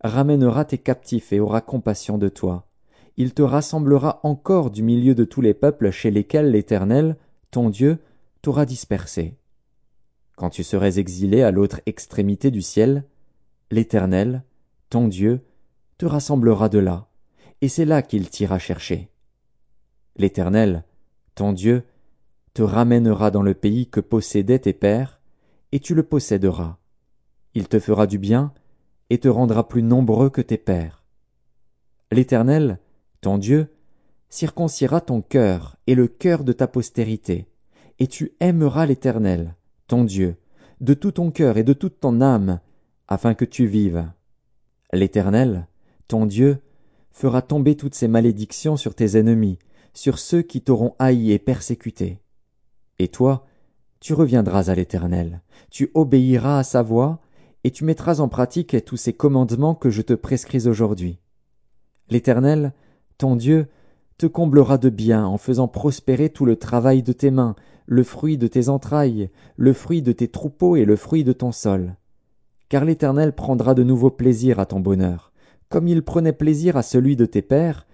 ramènera 0.00 0.64
tes 0.64 0.78
captifs 0.78 1.32
et 1.32 1.40
aura 1.40 1.60
compassion 1.60 2.18
de 2.18 2.28
toi. 2.28 2.67
Il 3.20 3.34
te 3.34 3.42
rassemblera 3.42 4.20
encore 4.22 4.70
du 4.70 4.84
milieu 4.84 5.12
de 5.16 5.24
tous 5.24 5.40
les 5.40 5.52
peuples 5.52 5.90
chez 5.90 6.12
lesquels 6.12 6.52
l'Éternel, 6.52 7.16
ton 7.50 7.68
Dieu, 7.68 7.98
t'aura 8.42 8.64
dispersé. 8.64 9.36
Quand 10.36 10.50
tu 10.50 10.62
serais 10.62 11.00
exilé 11.00 11.42
à 11.42 11.50
l'autre 11.50 11.80
extrémité 11.84 12.52
du 12.52 12.62
ciel, 12.62 13.02
l'Éternel, 13.72 14.44
ton 14.88 15.08
Dieu, 15.08 15.40
te 15.98 16.06
rassemblera 16.06 16.68
de 16.68 16.78
là, 16.78 17.08
et 17.60 17.68
c'est 17.68 17.84
là 17.84 18.02
qu'il 18.02 18.30
t'ira 18.30 18.60
chercher. 18.60 19.10
L'Éternel, 20.14 20.84
ton 21.34 21.52
Dieu, 21.52 21.82
te 22.54 22.62
ramènera 22.62 23.32
dans 23.32 23.42
le 23.42 23.54
pays 23.54 23.88
que 23.88 23.98
possédaient 23.98 24.60
tes 24.60 24.72
pères, 24.72 25.20
et 25.72 25.80
tu 25.80 25.96
le 25.96 26.04
posséderas. 26.04 26.78
Il 27.54 27.66
te 27.66 27.80
fera 27.80 28.06
du 28.06 28.18
bien, 28.18 28.52
et 29.10 29.18
te 29.18 29.26
rendra 29.26 29.66
plus 29.66 29.82
nombreux 29.82 30.30
que 30.30 30.40
tes 30.40 30.56
pères. 30.56 31.02
L'Éternel, 32.12 32.78
ton 33.20 33.38
Dieu, 33.38 33.68
circoncira 34.28 35.00
ton 35.00 35.22
cœur 35.22 35.76
et 35.86 35.94
le 35.94 36.06
cœur 36.06 36.44
de 36.44 36.52
ta 36.52 36.66
postérité, 36.66 37.46
et 37.98 38.06
tu 38.06 38.32
aimeras 38.40 38.86
l'Éternel, 38.86 39.54
ton 39.86 40.04
Dieu, 40.04 40.36
de 40.80 40.94
tout 40.94 41.12
ton 41.12 41.30
cœur 41.30 41.56
et 41.56 41.64
de 41.64 41.72
toute 41.72 42.00
ton 42.00 42.20
âme, 42.20 42.60
afin 43.08 43.34
que 43.34 43.44
tu 43.44 43.66
vives. 43.66 44.06
L'Éternel, 44.92 45.66
ton 46.06 46.26
Dieu, 46.26 46.58
fera 47.10 47.42
tomber 47.42 47.76
toutes 47.76 47.94
ces 47.94 48.08
malédictions 48.08 48.76
sur 48.76 48.94
tes 48.94 49.18
ennemis, 49.18 49.58
sur 49.92 50.18
ceux 50.18 50.42
qui 50.42 50.60
t'auront 50.60 50.94
haï 50.98 51.32
et 51.32 51.38
persécuté. 51.38 52.20
Et 52.98 53.08
toi, 53.08 53.46
tu 54.00 54.14
reviendras 54.14 54.70
à 54.70 54.74
l'Éternel, 54.74 55.42
tu 55.70 55.90
obéiras 55.94 56.60
à 56.60 56.62
sa 56.62 56.82
voix, 56.82 57.20
et 57.64 57.72
tu 57.72 57.84
mettras 57.84 58.20
en 58.20 58.28
pratique 58.28 58.84
tous 58.84 58.96
ces 58.96 59.12
commandements 59.12 59.74
que 59.74 59.90
je 59.90 60.02
te 60.02 60.12
prescris 60.12 60.68
aujourd'hui. 60.68 61.18
L'Éternel, 62.08 62.72
ton 63.18 63.36
Dieu, 63.36 63.66
te 64.16 64.26
comblera 64.26 64.78
de 64.78 64.88
bien 64.88 65.26
en 65.26 65.38
faisant 65.38 65.68
prospérer 65.68 66.30
tout 66.30 66.44
le 66.44 66.56
travail 66.56 67.02
de 67.02 67.12
tes 67.12 67.30
mains, 67.30 67.54
le 67.86 68.02
fruit 68.02 68.38
de 68.38 68.46
tes 68.46 68.68
entrailles, 68.68 69.30
le 69.56 69.72
fruit 69.72 70.02
de 70.02 70.12
tes 70.12 70.28
troupeaux 70.28 70.76
et 70.76 70.84
le 70.84 70.96
fruit 70.96 71.24
de 71.24 71.32
ton 71.32 71.52
sol. 71.52 71.96
Car 72.68 72.84
l'Éternel 72.84 73.32
prendra 73.32 73.74
de 73.74 73.82
nouveau 73.82 74.10
plaisir 74.10 74.60
à 74.60 74.66
ton 74.66 74.80
bonheur, 74.80 75.32
comme 75.68 75.88
il 75.88 76.02
prenait 76.02 76.32
plaisir 76.32 76.76
à 76.76 76.82
celui 76.82 77.16
de 77.16 77.26
tes 77.26 77.42
pères, 77.42 77.86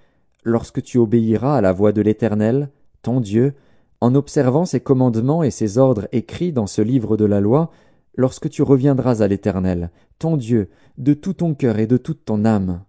lorsque 0.43 0.83
tu 0.83 0.99
obéiras 0.99 1.57
à 1.57 1.61
la 1.61 1.73
voix 1.73 1.93
de 1.93 2.03
l'Éternel, 2.03 2.71
ton 3.03 3.21
Dieu, 3.21 3.55
en 4.01 4.15
observant 4.15 4.65
ses 4.65 4.81
commandements 4.81 5.43
et 5.43 5.51
ses 5.51 5.79
ordres 5.79 6.09
écrits 6.13 6.53
dans 6.53 6.67
ce 6.67 6.83
livre 6.83 7.17
de 7.17 7.25
la 7.25 7.41
loi, 7.41 7.71
lorsque 8.17 8.51
tu 8.51 8.63
reviendras 8.63 9.23
à 9.23 9.29
l'Éternel, 9.29 9.91
ton 10.19 10.37
Dieu, 10.37 10.71
de 10.99 11.15
tout 11.15 11.35
ton 11.35 11.55
cœur 11.55 11.79
et 11.79 11.87
de 11.87 11.97
toute 11.97 12.25
ton 12.25 12.45
âme. 12.45 12.85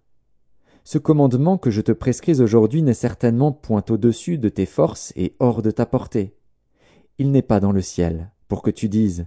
Ce 0.88 0.98
commandement 0.98 1.58
que 1.58 1.72
je 1.72 1.80
te 1.80 1.90
prescris 1.90 2.40
aujourd'hui 2.40 2.80
n'est 2.80 2.94
certainement 2.94 3.50
point 3.50 3.82
au-dessus 3.90 4.38
de 4.38 4.48
tes 4.48 4.66
forces 4.66 5.12
et 5.16 5.34
hors 5.40 5.60
de 5.60 5.72
ta 5.72 5.84
portée. 5.84 6.36
Il 7.18 7.32
n'est 7.32 7.42
pas 7.42 7.58
dans 7.58 7.72
le 7.72 7.82
ciel, 7.82 8.30
pour 8.46 8.62
que 8.62 8.70
tu 8.70 8.88
dises 8.88 9.26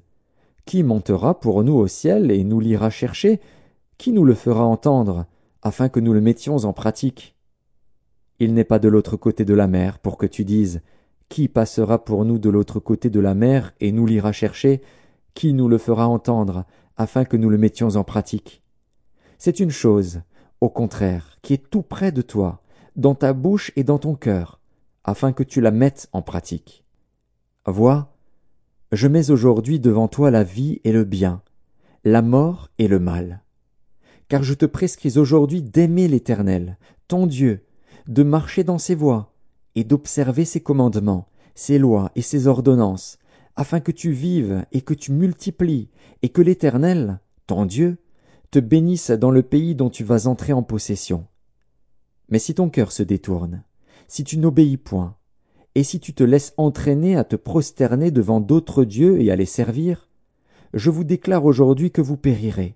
Qui 0.63 0.83
montera 0.83 1.37
pour 1.37 1.65
nous 1.65 1.73
au 1.73 1.87
ciel 1.87 2.31
et 2.31 2.45
nous 2.45 2.61
l'ira 2.61 2.89
chercher? 2.89 3.41
Qui 3.97 4.13
nous 4.13 4.23
le 4.23 4.35
fera 4.35 4.63
entendre, 4.63 5.25
afin 5.61 5.89
que 5.89 5.99
nous 5.99 6.13
le 6.13 6.21
mettions 6.21 6.55
en 6.55 6.71
pratique? 6.71 7.35
Il 8.39 8.53
n'est 8.53 8.63
pas 8.63 8.79
de 8.79 8.87
l'autre 8.87 9.17
côté 9.17 9.43
de 9.43 9.53
la 9.53 9.67
mer, 9.67 9.99
pour 9.99 10.17
que 10.17 10.27
tu 10.27 10.45
dises 10.45 10.79
Qui 11.27 11.49
passera 11.49 12.05
pour 12.05 12.23
nous 12.23 12.39
de 12.39 12.49
l'autre 12.49 12.79
côté 12.79 13.09
de 13.09 13.19
la 13.19 13.33
mer 13.33 13.73
et 13.81 13.91
nous 13.91 14.05
l'ira 14.05 14.31
chercher? 14.31 14.81
Qui 15.33 15.51
nous 15.51 15.67
le 15.67 15.77
fera 15.77 16.07
entendre, 16.07 16.63
afin 16.95 17.25
que 17.25 17.35
nous 17.35 17.49
le 17.49 17.57
mettions 17.57 17.97
en 17.97 18.05
pratique? 18.05 18.63
C'est 19.37 19.59
une 19.59 19.71
chose, 19.71 20.21
au 20.61 20.69
contraire, 20.69 21.37
qui 21.41 21.53
est 21.53 21.69
tout 21.69 21.81
près 21.81 22.11
de 22.11 22.21
toi, 22.21 22.61
dans 22.95 23.15
ta 23.15 23.33
bouche 23.33 23.71
et 23.75 23.83
dans 23.83 23.99
ton 23.99 24.15
cœur, 24.15 24.59
afin 25.03 25.31
que 25.31 25.43
tu 25.43 25.61
la 25.61 25.71
mettes 25.71 26.09
en 26.11 26.21
pratique. 26.21 26.83
Vois, 27.65 28.13
je 28.91 29.07
mets 29.07 29.31
aujourd'hui 29.31 29.79
devant 29.79 30.07
toi 30.07 30.31
la 30.31 30.43
vie 30.43 30.81
et 30.83 30.91
le 30.91 31.03
bien, 31.03 31.41
la 32.03 32.21
mort 32.21 32.69
et 32.77 32.87
le 32.87 32.99
mal. 32.99 33.43
Car 34.27 34.43
je 34.43 34.53
te 34.53 34.65
prescris 34.65 35.17
aujourd'hui 35.17 35.61
d'aimer 35.61 36.07
l'Éternel, 36.07 36.77
ton 37.07 37.25
Dieu, 37.25 37.65
de 38.07 38.23
marcher 38.23 38.63
dans 38.63 38.77
ses 38.77 38.95
voies, 38.95 39.33
et 39.75 39.83
d'observer 39.83 40.45
ses 40.45 40.61
commandements, 40.61 41.27
ses 41.55 41.77
lois 41.77 42.11
et 42.15 42.21
ses 42.21 42.47
ordonnances, 42.47 43.17
afin 43.55 43.79
que 43.79 43.91
tu 43.91 44.11
vives 44.11 44.65
et 44.71 44.81
que 44.81 44.93
tu 44.93 45.11
multiplies, 45.11 45.89
et 46.21 46.29
que 46.29 46.41
l'Éternel, 46.41 47.19
ton 47.47 47.65
Dieu, 47.65 47.97
te 48.51 48.59
bénisse 48.59 49.11
dans 49.11 49.31
le 49.31 49.43
pays 49.43 49.75
dont 49.75 49.89
tu 49.89 50.03
vas 50.03 50.27
entrer 50.27 50.53
en 50.53 50.63
possession. 50.63 51.25
Mais 52.29 52.39
si 52.39 52.55
ton 52.55 52.69
cœur 52.69 52.91
se 52.91 53.03
détourne, 53.03 53.63
si 54.07 54.23
tu 54.23 54.37
n'obéis 54.37 54.77
point, 54.77 55.15
et 55.75 55.83
si 55.83 55.99
tu 55.99 56.13
te 56.13 56.23
laisses 56.23 56.53
entraîner 56.57 57.15
à 57.15 57.23
te 57.23 57.35
prosterner 57.35 58.11
devant 58.11 58.39
d'autres 58.39 58.83
dieux 58.83 59.21
et 59.21 59.31
à 59.31 59.35
les 59.35 59.45
servir, 59.45 60.09
je 60.73 60.89
vous 60.89 61.03
déclare 61.03 61.45
aujourd'hui 61.45 61.91
que 61.91 62.01
vous 62.01 62.17
périrez, 62.17 62.75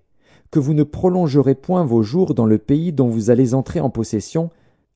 que 0.50 0.60
vous 0.60 0.74
ne 0.74 0.84
prolongerez 0.84 1.54
point 1.54 1.84
vos 1.84 2.02
jours 2.02 2.34
dans 2.34 2.46
le 2.46 2.58
pays 2.58 2.92
dont 2.92 3.08
vous 3.08 3.30
allez 3.30 3.54
entrer 3.54 3.80
en 3.80 3.90
possession 3.90 4.50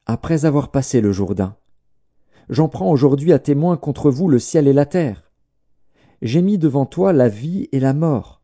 après 0.07 0.44
avoir 0.44 0.70
passé 0.70 1.00
le 1.00 1.12
Jourdain. 1.12 1.57
J'en 2.48 2.68
prends 2.68 2.90
aujourd'hui 2.90 3.32
à 3.32 3.39
témoin 3.39 3.76
contre 3.76 4.10
vous 4.10 4.28
le 4.28 4.39
ciel 4.39 4.68
et 4.68 4.73
la 4.73 4.86
terre. 4.86 5.31
J'ai 6.23 6.40
mis 6.40 6.57
devant 6.57 6.86
toi 6.86 7.12
la 7.12 7.28
vie 7.28 7.68
et 7.73 7.81
la 7.81 7.92
mort, 7.92 8.38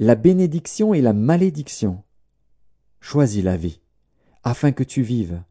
la 0.00 0.14
bénédiction 0.14 0.94
et 0.94 1.02
la 1.02 1.12
malédiction. 1.12 2.02
Choisis 3.02 3.44
la 3.44 3.58
vie, 3.58 3.82
afin 4.44 4.72
que 4.72 4.82
tu 4.82 5.02
vives, 5.02 5.42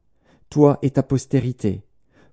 toi 0.49 0.79
et 0.81 0.89
ta 0.89 1.03
postérité, 1.03 1.83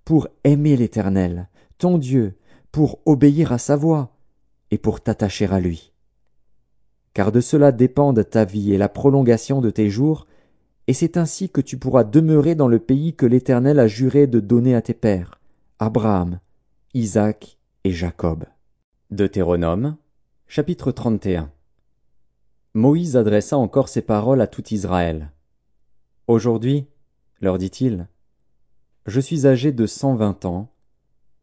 pour 0.07 0.27
aimer 0.43 0.79
l'Éternel, 0.79 1.51
ton 1.77 1.99
Dieu, 1.99 2.39
pour 2.73 3.01
obéir 3.05 3.53
à 3.53 3.59
sa 3.59 3.77
voix, 3.77 4.17
et 4.71 4.79
pour 4.79 5.03
t'attacher 5.03 5.45
à 5.45 5.61
lui. 5.61 5.93
Car 7.13 7.33
de 7.33 7.43
cela 7.43 7.71
dépendent 7.71 8.27
ta 8.27 8.47
vie 8.47 8.73
et 8.73 8.79
la 8.79 8.89
prolongation 8.89 9.61
de 9.61 9.69
tes 9.69 9.91
jours, 9.91 10.27
et 10.87 10.95
c'est 10.95 11.19
ainsi 11.19 11.51
que 11.51 11.61
tu 11.61 11.77
pourras 11.77 12.05
demeurer 12.05 12.55
dans 12.55 12.69
le 12.69 12.79
pays 12.79 13.13
que 13.13 13.27
l'Éternel 13.27 13.79
a 13.79 13.89
juré 13.89 14.27
de 14.27 14.41
donner 14.41 14.75
à 14.75 14.81
tes 14.81 14.95
pères, 14.95 15.39
Abraham, 15.79 16.41
Isaac 16.95 17.59
et 17.85 17.93
Jacob. 17.93 18.47
Deutéronome, 19.11 19.99
chapitre 20.49 20.93
31 20.93 21.51
Moïse 22.77 23.17
adressa 23.17 23.57
encore 23.57 23.89
ces 23.89 24.03
paroles 24.03 24.43
à 24.43 24.47
tout 24.47 24.75
Israël. 24.75 25.33
Aujourd'hui, 26.27 26.87
leur 27.41 27.57
dit-il, 27.57 28.07
je 29.07 29.19
suis 29.19 29.47
âgé 29.47 29.73
de 29.73 29.87
cent 29.87 30.15
vingt 30.15 30.45
ans, 30.45 30.75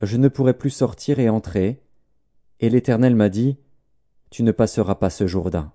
je 0.04 0.18
ne 0.18 0.28
pourrai 0.28 0.56
plus 0.56 0.70
sortir 0.70 1.18
et 1.18 1.30
entrer, 1.30 1.82
et 2.60 2.70
l'Éternel 2.70 3.16
m'a 3.16 3.30
dit, 3.30 3.58
Tu 4.30 4.44
ne 4.44 4.52
passeras 4.52 4.94
pas 4.94 5.10
ce 5.10 5.26
Jourdain. 5.26 5.74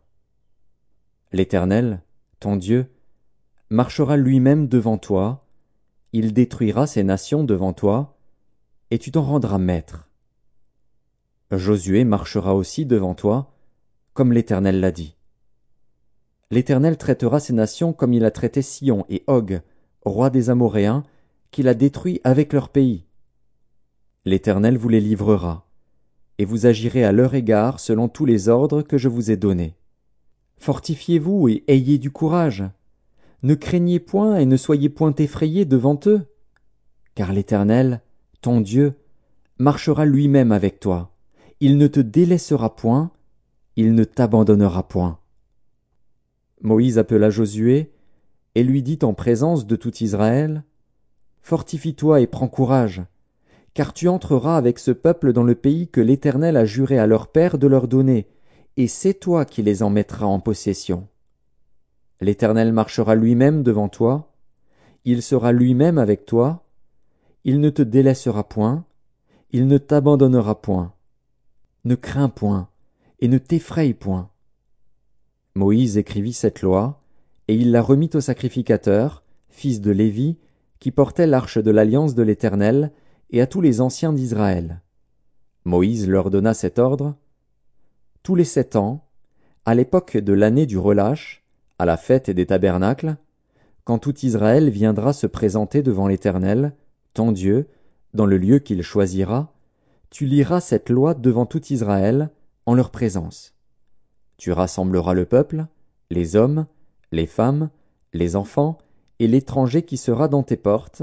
L'Éternel, 1.32 2.02
ton 2.38 2.54
Dieu, 2.54 2.94
marchera 3.68 4.16
lui-même 4.16 4.68
devant 4.68 4.96
toi, 4.96 5.44
il 6.12 6.34
détruira 6.34 6.86
ces 6.86 7.02
nations 7.02 7.42
devant 7.42 7.72
toi, 7.72 8.16
et 8.92 9.00
tu 9.00 9.10
t'en 9.10 9.22
rendras 9.22 9.58
maître. 9.58 10.08
Josué 11.50 12.04
marchera 12.04 12.54
aussi 12.54 12.86
devant 12.86 13.16
toi, 13.16 13.56
comme 14.14 14.32
l'Éternel 14.32 14.78
l'a 14.78 14.92
dit. 14.92 15.17
L'Éternel 16.50 16.96
traitera 16.96 17.40
ces 17.40 17.52
nations 17.52 17.92
comme 17.92 18.14
il 18.14 18.24
a 18.24 18.30
traité 18.30 18.62
Sion 18.62 19.04
et 19.10 19.22
Og, 19.26 19.60
roi 20.04 20.30
des 20.30 20.48
Amoréens, 20.48 21.04
qu'il 21.50 21.68
a 21.68 21.74
détruits 21.74 22.20
avec 22.24 22.52
leur 22.52 22.70
pays. 22.70 23.04
L'Éternel 24.24 24.78
vous 24.78 24.88
les 24.88 25.00
livrera, 25.00 25.66
et 26.38 26.44
vous 26.44 26.66
agirez 26.66 27.04
à 27.04 27.12
leur 27.12 27.34
égard 27.34 27.80
selon 27.80 28.08
tous 28.08 28.24
les 28.24 28.48
ordres 28.48 28.82
que 28.82 28.96
je 28.96 29.08
vous 29.08 29.30
ai 29.30 29.36
donnés. 29.36 29.74
Fortifiez-vous 30.56 31.48
et 31.48 31.64
ayez 31.68 31.98
du 31.98 32.10
courage. 32.10 32.64
Ne 33.42 33.54
craignez 33.54 34.00
point 34.00 34.36
et 34.36 34.46
ne 34.46 34.56
soyez 34.56 34.88
point 34.88 35.14
effrayés 35.14 35.64
devant 35.64 36.00
eux, 36.06 36.26
car 37.14 37.32
l'Éternel, 37.32 38.00
ton 38.40 38.60
Dieu, 38.60 38.94
marchera 39.58 40.06
lui-même 40.06 40.52
avec 40.52 40.80
toi. 40.80 41.14
Il 41.60 41.76
ne 41.76 41.86
te 41.88 42.00
délaissera 42.00 42.74
point, 42.74 43.10
il 43.76 43.94
ne 43.94 44.04
t'abandonnera 44.04 44.88
point. 44.88 45.18
Moïse 46.62 46.98
appela 46.98 47.30
Josué 47.30 47.92
et 48.54 48.64
lui 48.64 48.82
dit 48.82 48.98
en 49.02 49.14
présence 49.14 49.66
de 49.66 49.76
tout 49.76 49.96
Israël, 50.02 50.64
Fortifie-toi 51.42 52.20
et 52.20 52.26
prends 52.26 52.48
courage, 52.48 53.02
car 53.74 53.92
tu 53.92 54.08
entreras 54.08 54.56
avec 54.56 54.78
ce 54.78 54.90
peuple 54.90 55.32
dans 55.32 55.44
le 55.44 55.54
pays 55.54 55.88
que 55.88 56.00
l'Éternel 56.00 56.56
a 56.56 56.64
juré 56.64 56.98
à 56.98 57.06
leur 57.06 57.28
père 57.28 57.58
de 57.58 57.66
leur 57.66 57.88
donner, 57.88 58.26
et 58.76 58.88
c'est 58.88 59.14
toi 59.14 59.44
qui 59.44 59.62
les 59.62 59.82
en 59.82 59.90
mettras 59.90 60.26
en 60.26 60.40
possession. 60.40 61.06
L'Éternel 62.20 62.72
marchera 62.72 63.14
lui-même 63.14 63.62
devant 63.62 63.88
toi, 63.88 64.32
il 65.04 65.22
sera 65.22 65.52
lui-même 65.52 65.98
avec 65.98 66.26
toi, 66.26 66.64
il 67.44 67.60
ne 67.60 67.70
te 67.70 67.82
délaissera 67.82 68.48
point, 68.48 68.84
il 69.52 69.66
ne 69.66 69.78
t'abandonnera 69.78 70.60
point. 70.60 70.92
Ne 71.84 71.94
crains 71.94 72.28
point, 72.28 72.68
et 73.20 73.28
ne 73.28 73.38
t'effraie 73.38 73.94
point. 73.94 74.28
Moïse 75.58 75.98
écrivit 75.98 76.34
cette 76.34 76.62
loi, 76.62 77.02
et 77.48 77.54
il 77.56 77.72
la 77.72 77.82
remit 77.82 78.10
au 78.14 78.20
sacrificateur, 78.20 79.24
fils 79.48 79.80
de 79.80 79.90
Lévi, 79.90 80.38
qui 80.78 80.92
portait 80.92 81.26
l'arche 81.26 81.58
de 81.58 81.72
l'alliance 81.72 82.14
de 82.14 82.22
l'Éternel, 82.22 82.92
et 83.30 83.40
à 83.40 83.48
tous 83.48 83.60
les 83.60 83.80
anciens 83.80 84.12
d'Israël. 84.12 84.82
Moïse 85.64 86.08
leur 86.08 86.30
donna 86.30 86.54
cet 86.54 86.78
ordre. 86.78 87.16
Tous 88.22 88.36
les 88.36 88.44
sept 88.44 88.76
ans, 88.76 89.08
à 89.64 89.74
l'époque 89.74 90.16
de 90.16 90.32
l'année 90.32 90.64
du 90.64 90.78
relâche, 90.78 91.44
à 91.80 91.86
la 91.86 91.96
fête 91.96 92.30
des 92.30 92.46
tabernacles, 92.46 93.16
quand 93.82 93.98
tout 93.98 94.14
Israël 94.24 94.70
viendra 94.70 95.12
se 95.12 95.26
présenter 95.26 95.82
devant 95.82 96.06
l'Éternel, 96.06 96.72
ton 97.14 97.32
Dieu, 97.32 97.66
dans 98.14 98.26
le 98.26 98.38
lieu 98.38 98.60
qu'il 98.60 98.82
choisira, 98.82 99.52
tu 100.08 100.24
liras 100.24 100.60
cette 100.60 100.88
loi 100.88 101.14
devant 101.14 101.46
tout 101.46 101.66
Israël, 101.72 102.30
en 102.64 102.74
leur 102.74 102.92
présence. 102.92 103.57
Tu 104.38 104.52
rassembleras 104.52 105.14
le 105.14 105.26
peuple, 105.26 105.66
les 106.10 106.36
hommes, 106.36 106.66
les 107.12 107.26
femmes, 107.26 107.70
les 108.14 108.36
enfants, 108.36 108.78
et 109.18 109.26
l'étranger 109.26 109.82
qui 109.82 109.96
sera 109.96 110.28
dans 110.28 110.44
tes 110.44 110.56
portes, 110.56 111.02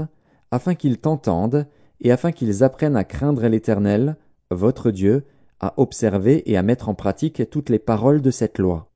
afin 0.50 0.74
qu'ils 0.74 0.98
t'entendent, 0.98 1.66
et 2.00 2.10
afin 2.10 2.32
qu'ils 2.32 2.64
apprennent 2.64 2.96
à 2.96 3.04
craindre 3.04 3.46
l'Éternel, 3.46 4.16
votre 4.50 4.90
Dieu, 4.90 5.24
à 5.60 5.74
observer 5.76 6.50
et 6.50 6.56
à 6.56 6.62
mettre 6.62 6.88
en 6.88 6.94
pratique 6.94 7.48
toutes 7.50 7.70
les 7.70 7.78
paroles 7.78 8.22
de 8.22 8.30
cette 8.30 8.58
loi. 8.58 8.90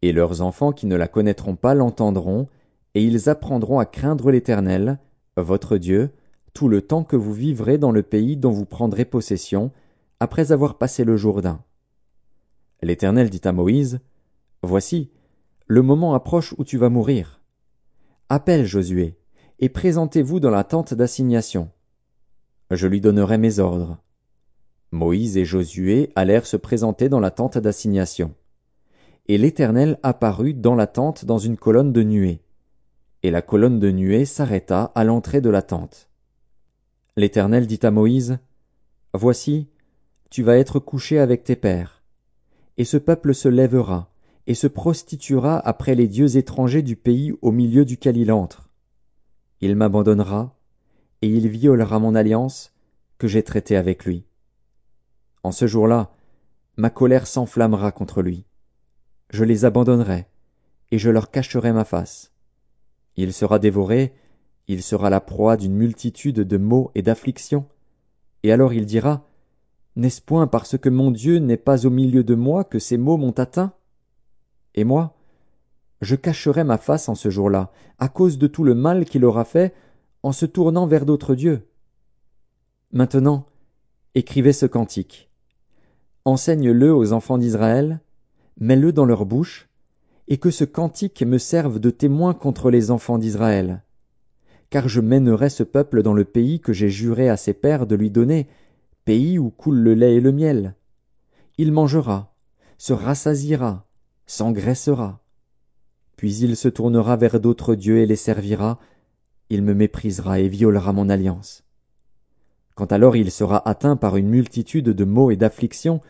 Et 0.00 0.12
leurs 0.12 0.42
enfants 0.42 0.72
qui 0.72 0.86
ne 0.86 0.96
la 0.96 1.08
connaîtront 1.08 1.56
pas 1.56 1.74
l'entendront, 1.74 2.48
et 2.94 3.04
ils 3.04 3.28
apprendront 3.28 3.78
à 3.78 3.86
craindre 3.86 4.30
l'Éternel, 4.30 4.98
votre 5.36 5.76
Dieu, 5.76 6.10
tout 6.54 6.68
le 6.68 6.82
temps 6.82 7.04
que 7.04 7.16
vous 7.16 7.32
vivrez 7.32 7.78
dans 7.78 7.92
le 7.92 8.02
pays 8.02 8.36
dont 8.36 8.50
vous 8.50 8.66
prendrez 8.66 9.04
possession, 9.04 9.70
après 10.20 10.52
avoir 10.52 10.78
passé 10.78 11.04
le 11.04 11.16
Jourdain. 11.16 11.60
L'Éternel 12.82 13.30
dit 13.30 13.40
à 13.44 13.52
Moïse, 13.52 14.00
Voici, 14.62 15.10
le 15.68 15.82
moment 15.82 16.14
approche 16.14 16.54
où 16.58 16.64
tu 16.64 16.78
vas 16.78 16.88
mourir. 16.88 17.40
Appelle 18.28 18.66
Josué, 18.66 19.16
et 19.60 19.68
présentez-vous 19.68 20.40
dans 20.40 20.50
la 20.50 20.64
tente 20.64 20.92
d'assignation. 20.92 21.70
Je 22.72 22.88
lui 22.88 23.00
donnerai 23.00 23.38
mes 23.38 23.60
ordres. 23.60 23.98
Moïse 24.90 25.36
et 25.36 25.44
Josué 25.44 26.10
allèrent 26.16 26.46
se 26.46 26.56
présenter 26.56 27.08
dans 27.08 27.20
la 27.20 27.30
tente 27.30 27.56
d'assignation. 27.56 28.34
Et 29.28 29.38
l'Éternel 29.38 29.98
apparut 30.02 30.54
dans 30.54 30.74
la 30.74 30.88
tente 30.88 31.24
dans 31.24 31.38
une 31.38 31.56
colonne 31.56 31.92
de 31.92 32.02
nuée. 32.02 32.42
Et 33.22 33.30
la 33.30 33.42
colonne 33.42 33.78
de 33.78 33.92
nuée 33.92 34.24
s'arrêta 34.24 34.90
à 34.96 35.04
l'entrée 35.04 35.40
de 35.40 35.50
la 35.50 35.62
tente. 35.62 36.08
L'Éternel 37.16 37.68
dit 37.68 37.80
à 37.82 37.92
Moïse, 37.92 38.38
Voici, 39.14 39.68
tu 40.30 40.42
vas 40.42 40.58
être 40.58 40.80
couché 40.80 41.20
avec 41.20 41.44
tes 41.44 41.56
pères. 41.56 42.01
Et 42.82 42.84
ce 42.84 42.96
peuple 42.96 43.32
se 43.32 43.48
lèvera, 43.48 44.12
et 44.48 44.54
se 44.54 44.66
prostituera 44.66 45.56
après 45.56 45.94
les 45.94 46.08
dieux 46.08 46.36
étrangers 46.36 46.82
du 46.82 46.96
pays 46.96 47.32
au 47.40 47.52
milieu 47.52 47.84
duquel 47.84 48.16
il 48.16 48.32
entre. 48.32 48.70
Il 49.60 49.76
m'abandonnera, 49.76 50.58
et 51.20 51.28
il 51.28 51.46
violera 51.46 52.00
mon 52.00 52.16
alliance 52.16 52.72
que 53.18 53.28
j'ai 53.28 53.44
traitée 53.44 53.76
avec 53.76 54.04
lui. 54.04 54.24
En 55.44 55.52
ce 55.52 55.68
jour-là, 55.68 56.10
ma 56.76 56.90
colère 56.90 57.28
s'enflammera 57.28 57.92
contre 57.92 58.20
lui. 58.20 58.46
Je 59.30 59.44
les 59.44 59.64
abandonnerai, 59.64 60.26
et 60.90 60.98
je 60.98 61.08
leur 61.08 61.30
cacherai 61.30 61.72
ma 61.72 61.84
face. 61.84 62.32
Il 63.14 63.32
sera 63.32 63.60
dévoré, 63.60 64.12
il 64.66 64.82
sera 64.82 65.08
la 65.08 65.20
proie 65.20 65.56
d'une 65.56 65.76
multitude 65.76 66.40
de 66.40 66.56
maux 66.56 66.90
et 66.96 67.02
d'afflictions, 67.02 67.64
Et 68.42 68.50
alors 68.50 68.72
il 68.72 68.86
dira, 68.86 69.24
N'est-ce 69.96 70.22
point 70.22 70.46
parce 70.46 70.78
que 70.78 70.88
mon 70.88 71.10
Dieu 71.10 71.38
n'est 71.38 71.56
pas 71.56 71.86
au 71.86 71.90
milieu 71.90 72.24
de 72.24 72.34
moi 72.34 72.64
que 72.64 72.78
ces 72.78 72.96
mots 72.96 73.18
m'ont 73.18 73.38
atteint? 73.38 73.72
Et 74.74 74.84
moi, 74.84 75.16
je 76.00 76.16
cacherai 76.16 76.64
ma 76.64 76.78
face 76.78 77.08
en 77.08 77.14
ce 77.14 77.30
jour-là, 77.30 77.70
à 77.98 78.08
cause 78.08 78.38
de 78.38 78.46
tout 78.46 78.64
le 78.64 78.74
mal 78.74 79.04
qu'il 79.04 79.24
aura 79.24 79.44
fait 79.44 79.74
en 80.22 80.32
se 80.32 80.46
tournant 80.46 80.86
vers 80.86 81.04
d'autres 81.04 81.34
dieux. 81.34 81.68
Maintenant, 82.92 83.46
écrivez 84.14 84.52
ce 84.52 84.66
cantique. 84.66 85.30
Enseigne-le 86.24 86.94
aux 86.94 87.12
enfants 87.12 87.38
d'Israël, 87.38 88.00
mets-le 88.58 88.92
dans 88.92 89.04
leur 89.04 89.26
bouche, 89.26 89.68
et 90.28 90.38
que 90.38 90.50
ce 90.50 90.64
cantique 90.64 91.22
me 91.22 91.38
serve 91.38 91.80
de 91.80 91.90
témoin 91.90 92.32
contre 92.32 92.70
les 92.70 92.90
enfants 92.90 93.18
d'Israël. 93.18 93.82
Car 94.70 94.88
je 94.88 95.00
mènerai 95.00 95.50
ce 95.50 95.62
peuple 95.62 96.02
dans 96.02 96.14
le 96.14 96.24
pays 96.24 96.60
que 96.60 96.72
j'ai 96.72 96.88
juré 96.88 97.28
à 97.28 97.36
ses 97.36 97.52
pères 97.52 97.86
de 97.86 97.94
lui 97.94 98.10
donner, 98.10 98.48
pays 99.04 99.38
où 99.38 99.50
coule 99.50 99.78
le 99.78 99.94
lait 99.94 100.16
et 100.16 100.20
le 100.20 100.32
miel. 100.32 100.74
Il 101.58 101.72
mangera, 101.72 102.34
se 102.78 102.92
rassasiera, 102.92 103.86
s'engraissera. 104.26 105.20
Puis 106.16 106.36
il 106.36 106.56
se 106.56 106.68
tournera 106.68 107.16
vers 107.16 107.40
d'autres 107.40 107.74
dieux 107.74 107.98
et 107.98 108.06
les 108.06 108.16
servira, 108.16 108.78
il 109.50 109.62
me 109.62 109.74
méprisera 109.74 110.40
et 110.40 110.48
violera 110.48 110.92
mon 110.92 111.08
alliance. 111.08 111.64
Quand 112.74 112.92
alors 112.92 113.16
il 113.16 113.30
sera 113.30 113.68
atteint 113.68 113.96
par 113.96 114.16
une 114.16 114.28
multitude 114.28 114.88
de 114.88 115.04
maux 115.04 115.30
et 115.30 115.36
d'afflictions, 115.36 116.00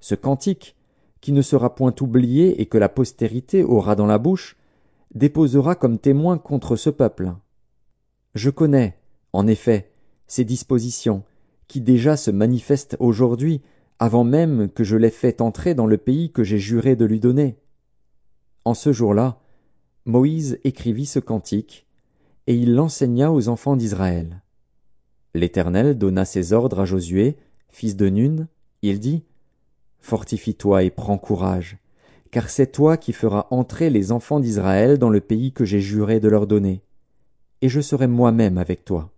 ce 0.00 0.14
cantique, 0.14 0.76
qui 1.20 1.32
ne 1.32 1.42
sera 1.42 1.74
point 1.74 1.94
oublié 2.00 2.60
et 2.60 2.66
que 2.66 2.78
la 2.78 2.88
postérité 2.88 3.64
aura 3.64 3.96
dans 3.96 4.06
la 4.06 4.18
bouche, 4.18 4.56
déposera 5.14 5.74
comme 5.74 5.98
témoin 5.98 6.38
contre 6.38 6.76
ce 6.76 6.90
peuple. 6.90 7.32
Je 8.34 8.50
connais, 8.50 8.96
en 9.32 9.46
effet, 9.46 9.90
ces 10.26 10.44
dispositions, 10.44 11.24
qui 11.68 11.80
déjà 11.80 12.16
se 12.16 12.30
manifestent 12.30 12.96
aujourd'hui, 13.00 13.62
avant 13.98 14.24
même 14.24 14.68
que 14.68 14.84
je 14.84 14.96
l'aie 14.96 15.10
fait 15.10 15.40
entrer 15.40 15.74
dans 15.74 15.86
le 15.86 15.96
pays 15.96 16.30
que 16.30 16.44
j'ai 16.44 16.58
juré 16.58 16.96
de 16.96 17.04
lui 17.04 17.20
donner. 17.20 17.56
En 18.64 18.74
ce 18.74 18.92
jour-là, 18.92 19.40
Moïse 20.04 20.58
écrivit 20.64 21.06
ce 21.06 21.18
cantique, 21.18 21.86
et 22.46 22.54
il 22.54 22.74
l'enseigna 22.74 23.32
aux 23.32 23.48
enfants 23.48 23.76
d'Israël. 23.76 24.42
L'Éternel 25.34 25.98
donna 25.98 26.24
ses 26.24 26.52
ordres 26.52 26.80
à 26.80 26.84
Josué, 26.84 27.36
fils 27.68 27.96
de 27.96 28.08
Nun, 28.08 28.48
il 28.82 29.00
dit, 29.00 29.24
Fortifie-toi 30.00 30.84
et 30.84 30.90
prends 30.90 31.18
courage, 31.18 31.78
car 32.30 32.48
c'est 32.48 32.70
toi 32.70 32.96
qui 32.96 33.12
feras 33.12 33.46
entrer 33.50 33.90
les 33.90 34.12
enfants 34.12 34.40
d'Israël 34.40 34.98
dans 34.98 35.10
le 35.10 35.20
pays 35.20 35.52
que 35.52 35.64
j'ai 35.64 35.80
juré 35.80 36.20
de 36.20 36.28
leur 36.28 36.46
donner, 36.46 36.82
et 37.62 37.68
je 37.68 37.80
serai 37.80 38.06
moi-même 38.06 38.58
avec 38.58 38.84
toi. 38.84 39.10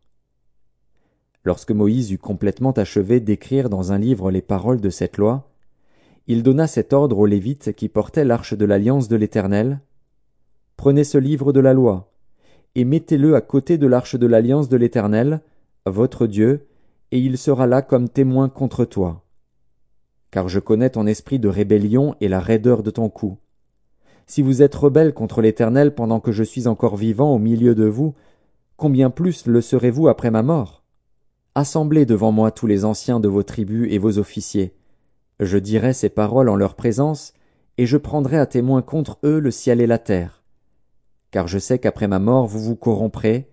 Lorsque 1.48 1.70
Moïse 1.70 2.10
eut 2.12 2.18
complètement 2.18 2.72
achevé 2.72 3.20
d'écrire 3.20 3.70
dans 3.70 3.90
un 3.90 3.96
livre 3.96 4.30
les 4.30 4.42
paroles 4.42 4.82
de 4.82 4.90
cette 4.90 5.16
loi, 5.16 5.48
il 6.26 6.42
donna 6.42 6.66
cet 6.66 6.92
ordre 6.92 7.16
aux 7.16 7.24
Lévites 7.24 7.72
qui 7.72 7.88
portaient 7.88 8.26
l'arche 8.26 8.52
de 8.52 8.66
l'alliance 8.66 9.08
de 9.08 9.16
l'Éternel. 9.16 9.80
Prenez 10.76 11.04
ce 11.04 11.16
livre 11.16 11.54
de 11.54 11.60
la 11.60 11.72
loi, 11.72 12.12
et 12.74 12.84
mettez-le 12.84 13.34
à 13.34 13.40
côté 13.40 13.78
de 13.78 13.86
l'arche 13.86 14.14
de 14.14 14.26
l'alliance 14.26 14.68
de 14.68 14.76
l'Éternel, 14.76 15.40
votre 15.86 16.26
Dieu, 16.26 16.66
et 17.12 17.18
il 17.18 17.38
sera 17.38 17.66
là 17.66 17.80
comme 17.80 18.10
témoin 18.10 18.50
contre 18.50 18.84
toi. 18.84 19.24
Car 20.30 20.50
je 20.50 20.60
connais 20.60 20.90
ton 20.90 21.06
esprit 21.06 21.38
de 21.38 21.48
rébellion 21.48 22.14
et 22.20 22.28
la 22.28 22.40
raideur 22.40 22.82
de 22.82 22.90
ton 22.90 23.08
cou. 23.08 23.38
Si 24.26 24.42
vous 24.42 24.60
êtes 24.60 24.74
rebelle 24.74 25.14
contre 25.14 25.40
l'Éternel 25.40 25.94
pendant 25.94 26.20
que 26.20 26.30
je 26.30 26.42
suis 26.42 26.68
encore 26.68 26.98
vivant 26.98 27.34
au 27.34 27.38
milieu 27.38 27.74
de 27.74 27.86
vous, 27.86 28.14
combien 28.76 29.08
plus 29.08 29.46
le 29.46 29.62
serez-vous 29.62 30.08
après 30.08 30.30
ma 30.30 30.42
mort? 30.42 30.84
Assemblez 31.58 32.06
devant 32.06 32.30
moi 32.30 32.52
tous 32.52 32.68
les 32.68 32.84
anciens 32.84 33.18
de 33.18 33.26
vos 33.26 33.42
tribus 33.42 33.92
et 33.92 33.98
vos 33.98 34.18
officiers. 34.18 34.76
Je 35.40 35.58
dirai 35.58 35.92
ces 35.92 36.08
paroles 36.08 36.50
en 36.50 36.54
leur 36.54 36.76
présence, 36.76 37.32
et 37.78 37.84
je 37.84 37.96
prendrai 37.96 38.38
à 38.38 38.46
témoin 38.46 38.80
contre 38.80 39.18
eux 39.24 39.40
le 39.40 39.50
ciel 39.50 39.80
et 39.80 39.88
la 39.88 39.98
terre. 39.98 40.44
Car 41.32 41.48
je 41.48 41.58
sais 41.58 41.80
qu'après 41.80 42.06
ma 42.06 42.20
mort 42.20 42.46
vous 42.46 42.60
vous 42.60 42.76
corromprez, 42.76 43.50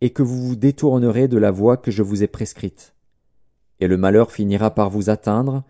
et 0.00 0.10
que 0.10 0.24
vous 0.24 0.48
vous 0.48 0.56
détournerez 0.56 1.28
de 1.28 1.38
la 1.38 1.52
voie 1.52 1.76
que 1.76 1.92
je 1.92 2.02
vous 2.02 2.24
ai 2.24 2.26
prescrite. 2.26 2.92
Et 3.78 3.86
le 3.86 3.98
malheur 3.98 4.32
finira 4.32 4.72
par 4.72 4.90
vous 4.90 5.08
atteindre, 5.08 5.62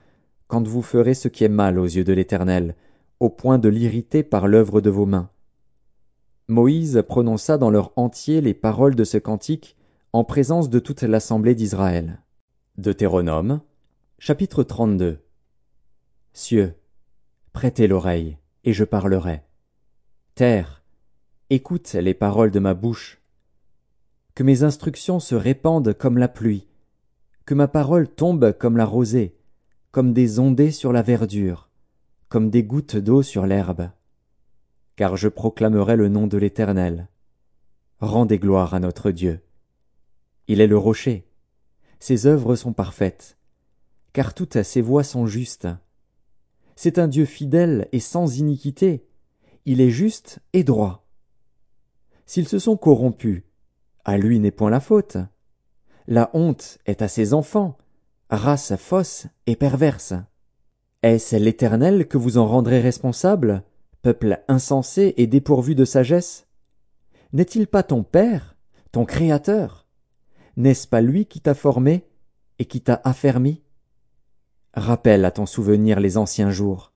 quand 0.46 0.66
vous 0.66 0.80
ferez 0.80 1.12
ce 1.12 1.28
qui 1.28 1.44
est 1.44 1.50
mal 1.50 1.78
aux 1.78 1.84
yeux 1.84 2.04
de 2.04 2.14
l'Éternel, 2.14 2.76
au 3.20 3.28
point 3.28 3.58
de 3.58 3.68
l'irriter 3.68 4.22
par 4.22 4.48
l'œuvre 4.48 4.80
de 4.80 4.88
vos 4.88 5.04
mains. 5.04 5.28
Moïse 6.48 7.04
prononça 7.06 7.58
dans 7.58 7.68
leur 7.68 7.92
entier 7.96 8.40
les 8.40 8.54
paroles 8.54 8.94
de 8.94 9.04
ce 9.04 9.18
cantique, 9.18 9.76
en 10.14 10.22
présence 10.22 10.70
de 10.70 10.78
toute 10.78 11.02
l'assemblée 11.02 11.56
d'Israël. 11.56 12.22
Deutéronome, 12.78 13.62
chapitre 14.20 14.62
32 14.62 15.18
Cieux, 16.32 16.76
prêtez 17.52 17.88
l'oreille, 17.88 18.38
et 18.62 18.72
je 18.72 18.84
parlerai. 18.84 19.42
Terre, 20.36 20.84
écoute 21.50 21.94
les 21.94 22.14
paroles 22.14 22.52
de 22.52 22.60
ma 22.60 22.74
bouche. 22.74 23.20
Que 24.36 24.44
mes 24.44 24.62
instructions 24.62 25.18
se 25.18 25.34
répandent 25.34 25.92
comme 25.94 26.18
la 26.18 26.28
pluie, 26.28 26.68
que 27.44 27.54
ma 27.54 27.66
parole 27.66 28.06
tombe 28.06 28.52
comme 28.52 28.76
la 28.76 28.86
rosée, 28.86 29.36
comme 29.90 30.12
des 30.12 30.38
ondées 30.38 30.70
sur 30.70 30.92
la 30.92 31.02
verdure, 31.02 31.70
comme 32.28 32.50
des 32.50 32.62
gouttes 32.62 32.96
d'eau 32.96 33.22
sur 33.22 33.46
l'herbe. 33.46 33.90
Car 34.94 35.16
je 35.16 35.26
proclamerai 35.26 35.96
le 35.96 36.08
nom 36.08 36.28
de 36.28 36.38
l'Éternel. 36.38 37.08
Rendez 37.98 38.38
gloire 38.38 38.74
à 38.74 38.78
notre 38.78 39.10
Dieu. 39.10 39.40
Il 40.46 40.60
est 40.60 40.66
le 40.66 40.78
rocher. 40.78 41.26
Ses 42.00 42.26
œuvres 42.26 42.54
sont 42.54 42.72
parfaites, 42.72 43.38
car 44.12 44.34
toutes 44.34 44.62
ses 44.62 44.82
voies 44.82 45.04
sont 45.04 45.26
justes. 45.26 45.68
C'est 46.76 46.98
un 46.98 47.08
Dieu 47.08 47.24
fidèle 47.24 47.88
et 47.92 48.00
sans 48.00 48.38
iniquité. 48.38 49.06
Il 49.64 49.80
est 49.80 49.90
juste 49.90 50.40
et 50.52 50.64
droit. 50.64 51.06
S'ils 52.26 52.48
se 52.48 52.58
sont 52.58 52.76
corrompus, 52.76 53.42
à 54.04 54.18
lui 54.18 54.38
n'est 54.38 54.50
point 54.50 54.70
la 54.70 54.80
faute. 54.80 55.16
La 56.06 56.30
honte 56.34 56.78
est 56.84 57.00
à 57.00 57.08
ses 57.08 57.32
enfants, 57.32 57.78
race 58.28 58.76
fausse 58.76 59.26
et 59.46 59.56
perverse. 59.56 60.12
Est-ce 61.02 61.36
l'Éternel 61.36 62.06
que 62.06 62.18
vous 62.18 62.36
en 62.36 62.46
rendrez 62.46 62.80
responsable, 62.80 63.62
peuple 64.02 64.42
insensé 64.48 65.14
et 65.16 65.26
dépourvu 65.26 65.74
de 65.74 65.84
sagesse? 65.84 66.46
N'est-il 67.32 67.66
pas 67.66 67.82
ton 67.82 68.02
Père, 68.02 68.56
ton 68.92 69.04
Créateur? 69.06 69.83
N'est-ce 70.56 70.86
pas 70.86 71.00
lui 71.00 71.26
qui 71.26 71.40
t'a 71.40 71.54
formé 71.54 72.04
et 72.58 72.64
qui 72.64 72.80
t'a 72.80 73.00
affermi? 73.04 73.62
Rappelle 74.72 75.24
à 75.24 75.30
ton 75.30 75.46
souvenir 75.46 76.00
les 76.00 76.16
anciens 76.16 76.50
jours. 76.50 76.92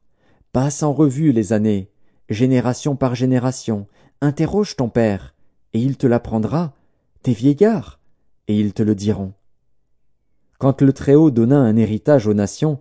Passe 0.53 0.83
en 0.83 0.93
revue 0.93 1.33
les 1.33 1.53
années, 1.53 1.91
génération 2.29 2.97
par 2.97 3.15
génération. 3.15 3.87
Interroge 4.21 4.77
ton 4.77 4.89
père, 4.89 5.35
et 5.73 5.81
il 5.81 5.97
te 5.97 6.07
l'apprendra, 6.07 6.75
tes 7.23 7.33
vieillards, 7.33 8.01
et 8.49 8.59
ils 8.59 8.73
te 8.73 8.83
le 8.83 8.95
diront. 8.95 9.33
Quand 10.59 10.83
le 10.83 10.93
Très-Haut 10.93 11.31
donna 11.31 11.59
un 11.59 11.77
héritage 11.77 12.27
aux 12.27 12.35
nations, 12.35 12.81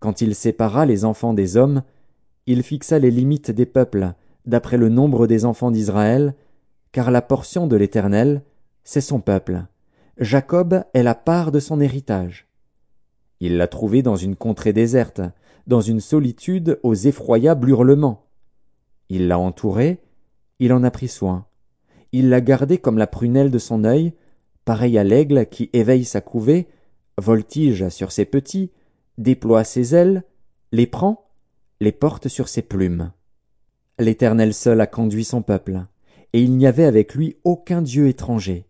quand 0.00 0.20
il 0.20 0.34
sépara 0.34 0.86
les 0.86 1.04
enfants 1.04 1.34
des 1.34 1.56
hommes, 1.56 1.82
il 2.46 2.62
fixa 2.62 2.98
les 2.98 3.10
limites 3.10 3.50
des 3.50 3.66
peuples, 3.66 4.14
d'après 4.46 4.76
le 4.76 4.88
nombre 4.88 5.26
des 5.26 5.44
enfants 5.44 5.70
d'Israël, 5.70 6.34
car 6.92 7.10
la 7.10 7.22
portion 7.22 7.66
de 7.66 7.76
l'Éternel, 7.76 8.42
c'est 8.82 9.00
son 9.00 9.20
peuple. 9.20 9.64
Jacob 10.18 10.84
est 10.94 11.02
la 11.02 11.16
part 11.16 11.50
de 11.50 11.58
son 11.58 11.80
héritage. 11.80 12.46
Il 13.40 13.56
l'a 13.56 13.66
trouvé 13.66 14.02
dans 14.02 14.14
une 14.14 14.36
contrée 14.36 14.72
déserte, 14.72 15.20
dans 15.66 15.80
une 15.80 15.98
solitude 15.98 16.78
aux 16.84 16.94
effroyables 16.94 17.68
hurlements. 17.68 18.28
Il 19.08 19.26
l'a 19.26 19.40
entouré, 19.40 20.00
il 20.60 20.72
en 20.72 20.84
a 20.84 20.92
pris 20.92 21.08
soin. 21.08 21.46
Il 22.12 22.28
l'a 22.28 22.40
gardé 22.40 22.78
comme 22.78 22.96
la 22.96 23.08
prunelle 23.08 23.50
de 23.50 23.58
son 23.58 23.82
œil, 23.82 24.14
pareil 24.64 24.98
à 24.98 25.04
l'aigle 25.04 25.46
qui 25.46 25.68
éveille 25.72 26.04
sa 26.04 26.20
couvée, 26.20 26.68
voltige 27.18 27.88
sur 27.88 28.12
ses 28.12 28.24
petits, 28.24 28.70
déploie 29.18 29.64
ses 29.64 29.96
ailes, 29.96 30.22
les 30.70 30.86
prend, 30.86 31.28
les 31.80 31.92
porte 31.92 32.28
sur 32.28 32.48
ses 32.48 32.62
plumes. 32.62 33.10
L'Éternel 33.98 34.54
seul 34.54 34.80
a 34.80 34.86
conduit 34.86 35.24
son 35.24 35.42
peuple, 35.42 35.86
et 36.32 36.40
il 36.40 36.56
n'y 36.56 36.68
avait 36.68 36.84
avec 36.84 37.16
lui 37.16 37.36
aucun 37.42 37.82
Dieu 37.82 38.06
étranger. 38.06 38.68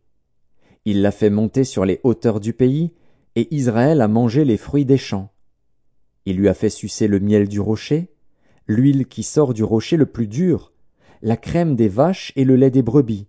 Il 0.85 1.03
l'a 1.03 1.11
fait 1.11 1.31
monter 1.31 1.65
sur 1.65 1.85
les 1.85 2.01
hauteurs 2.03 2.41
du 2.41 2.53
pays, 2.53 2.93
et 3.37 3.53
Israël 3.55 4.01
a 4.01 4.09
mangé 4.09 4.45
les 4.45 4.57
fruits 4.57 4.85
des 4.85 4.99
champs. 4.99 5.33
Il 6.27 6.37
lui 6.37 6.49
a 6.49 6.55
fait 6.55 6.71
sucer 6.71 7.09
le 7.09 7.21
miel 7.21 7.49
du 7.49 7.61
rocher, 7.61 8.13
l'huile 8.67 9.07
qui 9.07 9.23
sort 9.23 9.55
du 9.55 9.65
rocher 9.65 9.97
le 9.97 10.07
plus 10.07 10.27
dur, 10.27 10.73
la 11.23 11.37
crème 11.37 11.75
des 11.75 11.89
vaches 11.89 12.33
et 12.37 12.45
le 12.45 12.57
lait 12.57 12.71
des 12.71 12.83
brebis, 12.83 13.27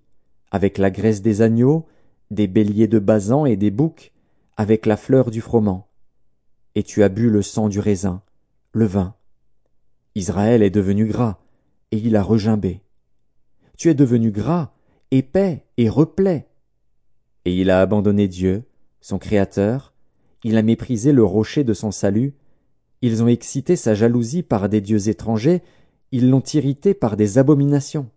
avec 0.51 0.77
la 0.77 0.91
graisse 0.91 1.21
des 1.21 1.41
agneaux, 1.41 1.85
des 2.31 2.47
béliers 2.47 2.87
de 2.87 2.99
basan 2.99 3.45
et 3.45 3.55
des 3.55 3.71
boucs, 3.71 4.11
avec 4.57 4.85
la 4.85 4.97
fleur 4.97 5.31
du 5.31 5.41
froment. 5.41 5.87
Et 6.75 6.83
tu 6.83 7.03
as 7.03 7.09
bu 7.09 7.29
le 7.29 7.41
sang 7.41 7.69
du 7.69 7.79
raisin, 7.79 8.21
le 8.73 8.85
vin. 8.85 9.15
Israël 10.15 10.61
est 10.61 10.69
devenu 10.69 11.05
gras, 11.05 11.39
et 11.91 11.97
il 11.97 12.15
a 12.15 12.23
regimbé. 12.23 12.81
Tu 13.77 13.89
es 13.89 13.93
devenu 13.93 14.31
gras, 14.31 14.71
épais 15.11 15.65
et 15.77 15.89
replet, 15.89 16.47
et 17.45 17.55
il 17.55 17.69
a 17.69 17.79
abandonné 17.79 18.27
Dieu, 18.27 18.63
son 19.01 19.19
Créateur, 19.19 19.93
il 20.43 20.57
a 20.57 20.61
méprisé 20.61 21.11
le 21.11 21.23
rocher 21.23 21.63
de 21.63 21.73
son 21.73 21.91
salut, 21.91 22.33
ils 23.01 23.23
ont 23.23 23.27
excité 23.27 23.75
sa 23.75 23.93
jalousie 23.93 24.43
par 24.43 24.67
des 24.67 24.81
dieux 24.81 25.09
étrangers, 25.09 25.61
ils 26.11 26.29
l'ont 26.29 26.43
irrité 26.53 26.93
par 26.93 27.17
des 27.17 27.37
abominations. 27.37 28.09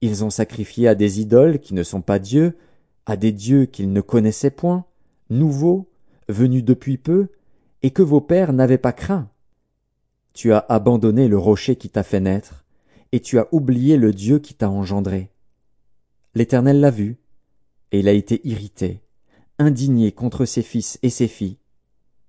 Ils 0.00 0.24
ont 0.24 0.30
sacrifié 0.30 0.88
à 0.88 0.94
des 0.94 1.20
idoles 1.20 1.58
qui 1.58 1.74
ne 1.74 1.82
sont 1.82 2.00
pas 2.00 2.18
dieux, 2.18 2.56
à 3.06 3.16
des 3.16 3.32
dieux 3.32 3.66
qu'ils 3.66 3.92
ne 3.92 4.00
connaissaient 4.00 4.50
point, 4.50 4.84
nouveaux, 5.30 5.90
venus 6.28 6.64
depuis 6.64 6.98
peu, 6.98 7.28
et 7.82 7.90
que 7.90 8.02
vos 8.02 8.20
pères 8.20 8.52
n'avaient 8.52 8.78
pas 8.78 8.92
craint. 8.92 9.28
Tu 10.32 10.52
as 10.52 10.64
abandonné 10.68 11.28
le 11.28 11.38
rocher 11.38 11.76
qui 11.76 11.90
t'a 11.90 12.02
fait 12.02 12.20
naître, 12.20 12.64
et 13.12 13.20
tu 13.20 13.38
as 13.38 13.48
oublié 13.52 13.96
le 13.96 14.12
Dieu 14.12 14.38
qui 14.38 14.54
t'a 14.54 14.70
engendré. 14.70 15.30
L'Éternel 16.34 16.80
l'a 16.80 16.90
vu, 16.90 17.18
et 17.92 18.00
il 18.00 18.08
a 18.08 18.12
été 18.12 18.40
irrité, 18.48 19.02
indigné 19.58 20.12
contre 20.12 20.46
ses 20.46 20.62
fils 20.62 20.98
et 21.02 21.10
ses 21.10 21.28
filles. 21.28 21.58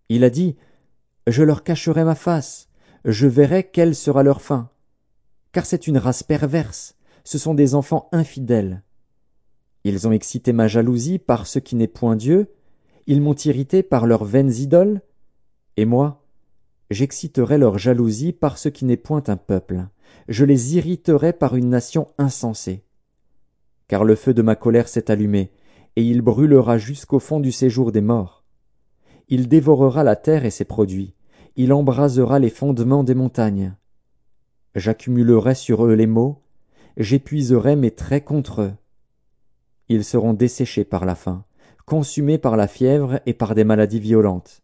Il 0.09 0.23
a 0.23 0.29
dit, 0.29 0.57
Je 1.25 1.41
leur 1.41 1.63
cacherai 1.63 2.03
ma 2.03 2.15
face, 2.15 2.69
je 3.05 3.27
verrai 3.27 3.63
quelle 3.63 3.95
sera 3.95 4.23
leur 4.23 4.41
fin. 4.41 4.69
Car 5.53 5.65
c'est 5.65 5.87
une 5.87 5.97
race 5.97 6.23
perverse, 6.23 6.95
ce 7.23 7.37
sont 7.37 7.53
des 7.53 7.75
enfants 7.75 8.09
infidèles. 8.11 8.83
Ils 9.85 10.07
ont 10.07 10.11
excité 10.11 10.53
ma 10.53 10.67
jalousie 10.67 11.19
par 11.19 11.47
ce 11.47 11.59
qui 11.59 11.75
n'est 11.75 11.87
point 11.87 12.17
Dieu, 12.17 12.53
ils 13.07 13.21
m'ont 13.21 13.35
irrité 13.35 13.83
par 13.83 14.05
leurs 14.05 14.25
vaines 14.25 14.53
idoles, 14.53 15.01
et 15.77 15.85
moi, 15.85 16.25
j'exciterai 16.89 17.57
leur 17.57 17.77
jalousie 17.77 18.33
par 18.33 18.57
ce 18.57 18.69
qui 18.69 18.85
n'est 18.85 18.97
point 18.97 19.23
un 19.27 19.37
peuple, 19.37 19.87
je 20.27 20.45
les 20.45 20.75
irriterai 20.75 21.33
par 21.33 21.55
une 21.55 21.69
nation 21.69 22.09
insensée 22.17 22.83
car 23.87 24.03
le 24.03 24.15
feu 24.15 24.33
de 24.33 24.41
ma 24.41 24.55
colère 24.55 24.87
s'est 24.87 25.11
allumé, 25.11 25.51
et 25.95 26.03
il 26.03 26.21
brûlera 26.21 26.77
jusqu'au 26.77 27.19
fond 27.19 27.39
du 27.39 27.51
séjour 27.51 27.91
des 27.91 28.01
morts. 28.01 28.43
Il 29.29 29.47
dévorera 29.47 30.03
la 30.03 30.15
terre 30.15 30.45
et 30.45 30.51
ses 30.51 30.65
produits, 30.65 31.13
il 31.55 31.71
embrasera 31.71 32.39
les 32.39 32.49
fondements 32.49 33.03
des 33.03 33.15
montagnes. 33.15 33.75
J'accumulerai 34.75 35.55
sur 35.55 35.85
eux 35.85 35.93
les 35.93 36.07
maux, 36.07 36.41
j'épuiserai 36.97 37.75
mes 37.75 37.91
traits 37.91 38.25
contre 38.25 38.61
eux. 38.61 38.73
Ils 39.89 40.03
seront 40.03 40.33
desséchés 40.33 40.83
par 40.83 41.05
la 41.05 41.15
faim, 41.15 41.45
consumés 41.85 42.37
par 42.37 42.57
la 42.57 42.67
fièvre 42.67 43.19
et 43.25 43.33
par 43.33 43.53
des 43.53 43.63
maladies 43.63 43.99
violentes. 43.99 44.61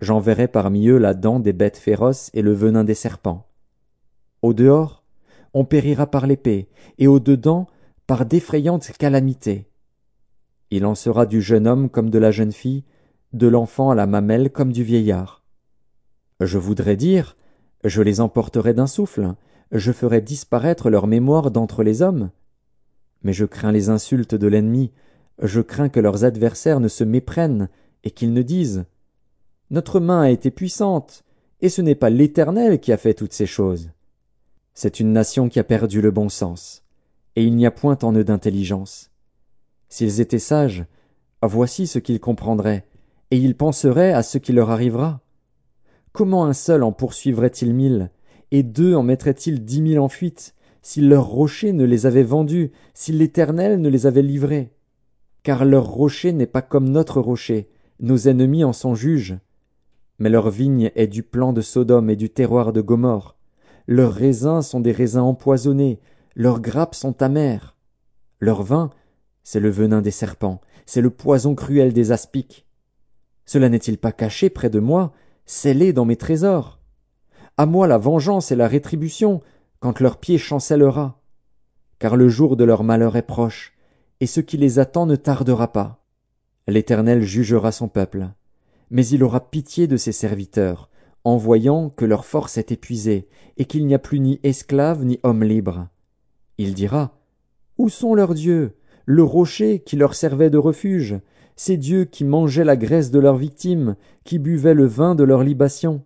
J'enverrai 0.00 0.46
parmi 0.46 0.86
eux 0.88 0.98
la 0.98 1.14
dent 1.14 1.40
des 1.40 1.52
bêtes 1.52 1.76
féroces 1.76 2.30
et 2.34 2.42
le 2.42 2.52
venin 2.52 2.84
des 2.84 2.94
serpents. 2.94 3.48
Au 4.42 4.54
dehors, 4.54 5.02
on 5.54 5.64
périra 5.64 6.06
par 6.06 6.26
l'épée, 6.26 6.68
et 6.98 7.08
au 7.08 7.18
dedans, 7.18 7.66
par 8.08 8.24
d'effrayantes 8.24 8.90
calamités. 8.98 9.68
Il 10.70 10.86
en 10.86 10.94
sera 10.94 11.26
du 11.26 11.42
jeune 11.42 11.68
homme 11.68 11.90
comme 11.90 12.08
de 12.08 12.18
la 12.18 12.30
jeune 12.30 12.52
fille, 12.52 12.84
de 13.34 13.46
l'enfant 13.46 13.90
à 13.90 13.94
la 13.94 14.06
mamelle 14.06 14.50
comme 14.50 14.72
du 14.72 14.82
vieillard. 14.82 15.44
Je 16.40 16.56
voudrais 16.56 16.96
dire, 16.96 17.36
je 17.84 18.00
les 18.00 18.22
emporterai 18.22 18.72
d'un 18.72 18.86
souffle, 18.86 19.34
je 19.72 19.92
ferai 19.92 20.22
disparaître 20.22 20.88
leur 20.88 21.06
mémoire 21.06 21.50
d'entre 21.50 21.82
les 21.82 22.00
hommes. 22.00 22.30
Mais 23.24 23.34
je 23.34 23.44
crains 23.44 23.72
les 23.72 23.90
insultes 23.90 24.34
de 24.34 24.46
l'ennemi, 24.46 24.90
je 25.42 25.60
crains 25.60 25.90
que 25.90 26.00
leurs 26.00 26.24
adversaires 26.24 26.80
ne 26.80 26.88
se 26.88 27.04
méprennent 27.04 27.68
et 28.04 28.10
qu'ils 28.10 28.32
ne 28.32 28.42
disent 28.42 28.86
Notre 29.68 30.00
main 30.00 30.22
a 30.22 30.30
été 30.30 30.50
puissante, 30.50 31.24
et 31.60 31.68
ce 31.68 31.82
n'est 31.82 31.94
pas 31.94 32.08
l'Éternel 32.08 32.80
qui 32.80 32.90
a 32.90 32.96
fait 32.96 33.12
toutes 33.12 33.34
ces 33.34 33.44
choses. 33.44 33.90
C'est 34.72 34.98
une 34.98 35.12
nation 35.12 35.50
qui 35.50 35.58
a 35.58 35.64
perdu 35.64 36.00
le 36.00 36.10
bon 36.10 36.30
sens 36.30 36.87
et 37.36 37.44
il 37.44 37.54
n'y 37.54 37.66
a 37.66 37.70
point 37.70 37.98
en 38.02 38.12
eux 38.12 38.24
d'intelligence. 38.24 39.10
S'ils 39.88 40.20
étaient 40.20 40.38
sages, 40.38 40.84
voici 41.42 41.86
ce 41.86 41.98
qu'ils 41.98 42.20
comprendraient, 42.20 42.86
et 43.30 43.36
ils 43.36 43.56
penseraient 43.56 44.12
à 44.12 44.22
ce 44.22 44.38
qui 44.38 44.52
leur 44.52 44.70
arrivera. 44.70 45.20
Comment 46.12 46.44
un 46.44 46.52
seul 46.52 46.82
en 46.82 46.92
poursuivrait-il 46.92 47.74
mille, 47.74 48.10
et 48.50 48.62
deux 48.62 48.94
en 48.94 49.02
mettraient-ils 49.02 49.64
dix 49.64 49.82
mille 49.82 50.00
en 50.00 50.08
fuite, 50.08 50.54
si 50.82 51.00
leur 51.00 51.26
rocher 51.26 51.72
ne 51.72 51.84
les 51.84 52.06
avait 52.06 52.22
vendus, 52.22 52.72
si 52.94 53.12
l'Éternel 53.12 53.80
ne 53.80 53.88
les 53.88 54.06
avait 54.06 54.22
livrés? 54.22 54.72
Car 55.42 55.64
leur 55.64 55.86
rocher 55.86 56.32
n'est 56.32 56.46
pas 56.46 56.62
comme 56.62 56.88
notre 56.88 57.20
rocher, 57.20 57.68
nos 58.00 58.28
ennemis 58.28 58.64
en 58.64 58.72
sont 58.72 58.94
juges. 58.94 59.38
Mais 60.18 60.28
leur 60.28 60.50
vigne 60.50 60.90
est 60.94 61.06
du 61.06 61.22
plan 61.22 61.52
de 61.52 61.60
Sodome 61.60 62.10
et 62.10 62.16
du 62.16 62.30
terroir 62.30 62.72
de 62.72 62.80
Gomorre. 62.80 63.36
Leurs 63.86 64.12
raisins 64.12 64.62
sont 64.62 64.80
des 64.80 64.92
raisins 64.92 65.20
empoisonnés, 65.20 66.00
leurs 66.38 66.60
grappes 66.60 66.94
sont 66.94 67.20
amères. 67.20 67.76
Leur 68.38 68.62
vin, 68.62 68.90
c'est 69.42 69.58
le 69.58 69.70
venin 69.70 70.00
des 70.00 70.12
serpents, 70.12 70.60
c'est 70.86 71.00
le 71.00 71.10
poison 71.10 71.56
cruel 71.56 71.92
des 71.92 72.12
aspics. 72.12 72.64
Cela 73.44 73.68
n'est-il 73.68 73.98
pas 73.98 74.12
caché 74.12 74.48
près 74.48 74.70
de 74.70 74.78
moi, 74.78 75.12
scellé 75.46 75.92
dans 75.92 76.04
mes 76.04 76.16
trésors? 76.16 76.78
À 77.56 77.66
moi 77.66 77.88
la 77.88 77.98
vengeance 77.98 78.52
et 78.52 78.56
la 78.56 78.68
rétribution, 78.68 79.42
quand 79.80 79.98
leur 79.98 80.18
pied 80.18 80.38
chancellera. 80.38 81.20
Car 81.98 82.14
le 82.14 82.28
jour 82.28 82.56
de 82.56 82.62
leur 82.62 82.84
malheur 82.84 83.16
est 83.16 83.22
proche, 83.22 83.76
et 84.20 84.26
ce 84.26 84.40
qui 84.40 84.58
les 84.58 84.78
attend 84.78 85.06
ne 85.06 85.16
tardera 85.16 85.72
pas. 85.72 86.04
L'Éternel 86.68 87.22
jugera 87.22 87.72
son 87.72 87.88
peuple, 87.88 88.28
mais 88.90 89.04
il 89.08 89.24
aura 89.24 89.50
pitié 89.50 89.88
de 89.88 89.96
ses 89.96 90.12
serviteurs, 90.12 90.88
en 91.24 91.36
voyant 91.36 91.90
que 91.90 92.04
leur 92.04 92.24
force 92.24 92.58
est 92.58 92.70
épuisée, 92.70 93.28
et 93.56 93.64
qu'il 93.64 93.88
n'y 93.88 93.94
a 93.94 93.98
plus 93.98 94.20
ni 94.20 94.38
esclaves 94.44 95.04
ni 95.04 95.18
hommes 95.24 95.42
libres. 95.42 95.88
Il 96.58 96.74
dira 96.74 97.16
Où 97.78 97.88
sont 97.88 98.14
leurs 98.14 98.34
dieux? 98.34 98.74
Le 99.06 99.22
rocher 99.22 99.78
qui 99.78 99.96
leur 99.96 100.14
servait 100.14 100.50
de 100.50 100.58
refuge, 100.58 101.18
ces 101.56 101.76
dieux 101.76 102.04
qui 102.04 102.24
mangeaient 102.24 102.64
la 102.64 102.76
graisse 102.76 103.10
de 103.10 103.18
leurs 103.18 103.36
victimes, 103.36 103.96
qui 104.24 104.38
buvaient 104.38 104.74
le 104.74 104.84
vin 104.84 105.14
de 105.14 105.24
leurs 105.24 105.42
libations 105.42 106.04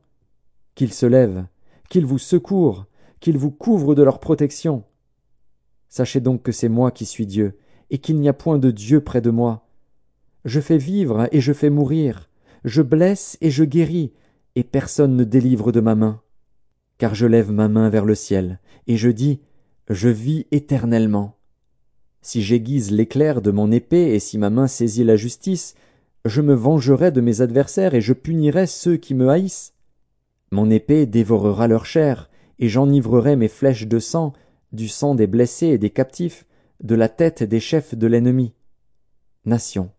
Qu'ils 0.75 0.93
se 0.93 1.07
lèvent, 1.07 1.47
qu'ils 1.89 2.07
vous 2.07 2.19
secourent, 2.19 2.87
qu'ils 3.21 3.39
vous 3.39 3.51
couvrent 3.51 3.95
de 3.95 4.03
leur 4.03 4.21
protection. 4.21 4.85
Sachez 5.89 6.21
donc 6.21 6.43
que 6.43 6.53
c'est 6.53 6.69
moi 6.69 6.91
qui 6.91 7.07
suis 7.07 7.27
Dieu, 7.27 7.59
et 7.91 7.99
qu'il 7.99 8.21
n'y 8.21 8.29
a 8.29 8.33
point 8.33 8.59
de 8.59 8.71
Dieu 8.71 9.01
près 9.01 9.21
de 9.21 9.31
moi. 9.31 9.67
Je 10.45 10.61
fais 10.61 10.79
vivre 10.79 11.29
et 11.33 11.41
je 11.41 11.53
fais 11.53 11.71
mourir, 11.71 12.31
je 12.65 12.83
blesse 12.83 13.37
et 13.41 13.51
je 13.51 13.65
guéris, 13.65 14.13
et 14.55 14.65
personne 14.65 15.17
ne 15.17 15.25
délivre 15.25 15.73
de 15.73 15.81
ma 15.81 15.95
main. 15.95 16.21
Car 16.99 17.15
je 17.15 17.27
lève 17.27 17.51
ma 17.51 17.69
main 17.69 17.89
vers 17.89 18.05
le 18.05 18.15
ciel, 18.15 18.61
et 18.87 18.97
je 18.97 19.09
dis, 19.09 19.41
je 19.93 20.09
vis 20.09 20.47
éternellement. 20.51 21.37
Si 22.21 22.43
j'aiguise 22.43 22.91
l'éclair 22.91 23.43
de 23.43 23.51
mon 23.51 23.73
épée 23.73 24.15
et 24.15 24.21
si 24.21 24.39
ma 24.39 24.51
main 24.51 24.69
saisit 24.69 25.05
la 25.05 25.17
justice, 25.17 25.75
je 26.25 26.41
me 26.41 26.55
vengerai 26.55 27.11
de 27.11 27.21
mes 27.21 27.41
adversaires 27.41 27.95
et 27.95 28.01
je 28.01 28.13
punirai 28.13 28.67
ceux 28.67 28.97
qui 28.97 29.15
me 29.15 29.29
haïssent. 29.29 29.75
Mon 30.51 30.71
épée 30.71 31.07
dévorera 31.07 31.67
leur 31.67 31.87
chair, 31.87 32.31
et 32.59 32.69
j'enivrerai 32.69 33.37
mes 33.37 33.49
flèches 33.49 33.89
de 33.89 33.99
sang, 33.99 34.35
du 34.71 34.87
sang 34.87 35.15
des 35.15 35.27
blessés 35.27 35.69
et 35.69 35.79
des 35.79 35.91
captifs, 35.91 36.47
de 36.83 36.95
la 36.95 37.09
tête 37.09 37.43
des 37.43 37.61
chefs 37.61 37.95
de 37.95 38.07
l'ennemi. 38.07 38.55
Nation, 39.45 39.91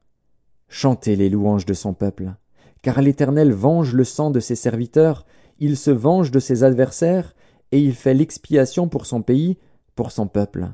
chantez 0.70 1.16
les 1.16 1.30
louanges 1.30 1.66
de 1.66 1.74
son 1.74 1.94
peuple, 1.94 2.34
car 2.82 3.02
l'Éternel 3.02 3.52
venge 3.52 3.94
le 3.94 4.04
sang 4.04 4.32
de 4.32 4.40
ses 4.40 4.56
serviteurs, 4.56 5.26
il 5.60 5.76
se 5.76 5.92
venge 5.92 6.32
de 6.32 6.40
ses 6.40 6.64
adversaires, 6.64 7.36
et 7.72 7.80
il 7.80 7.96
fait 7.96 8.14
l'expiation 8.14 8.88
pour 8.88 9.06
son 9.06 9.22
pays, 9.22 9.58
pour 9.96 10.12
son 10.12 10.28
peuple. 10.28 10.70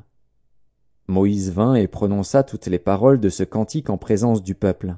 Moïse 1.06 1.50
vint 1.50 1.74
et 1.74 1.88
prononça 1.88 2.42
toutes 2.42 2.66
les 2.66 2.78
paroles 2.78 3.20
de 3.20 3.28
ce 3.28 3.42
cantique 3.42 3.90
en 3.90 3.98
présence 3.98 4.42
du 4.42 4.54
peuple. 4.54 4.96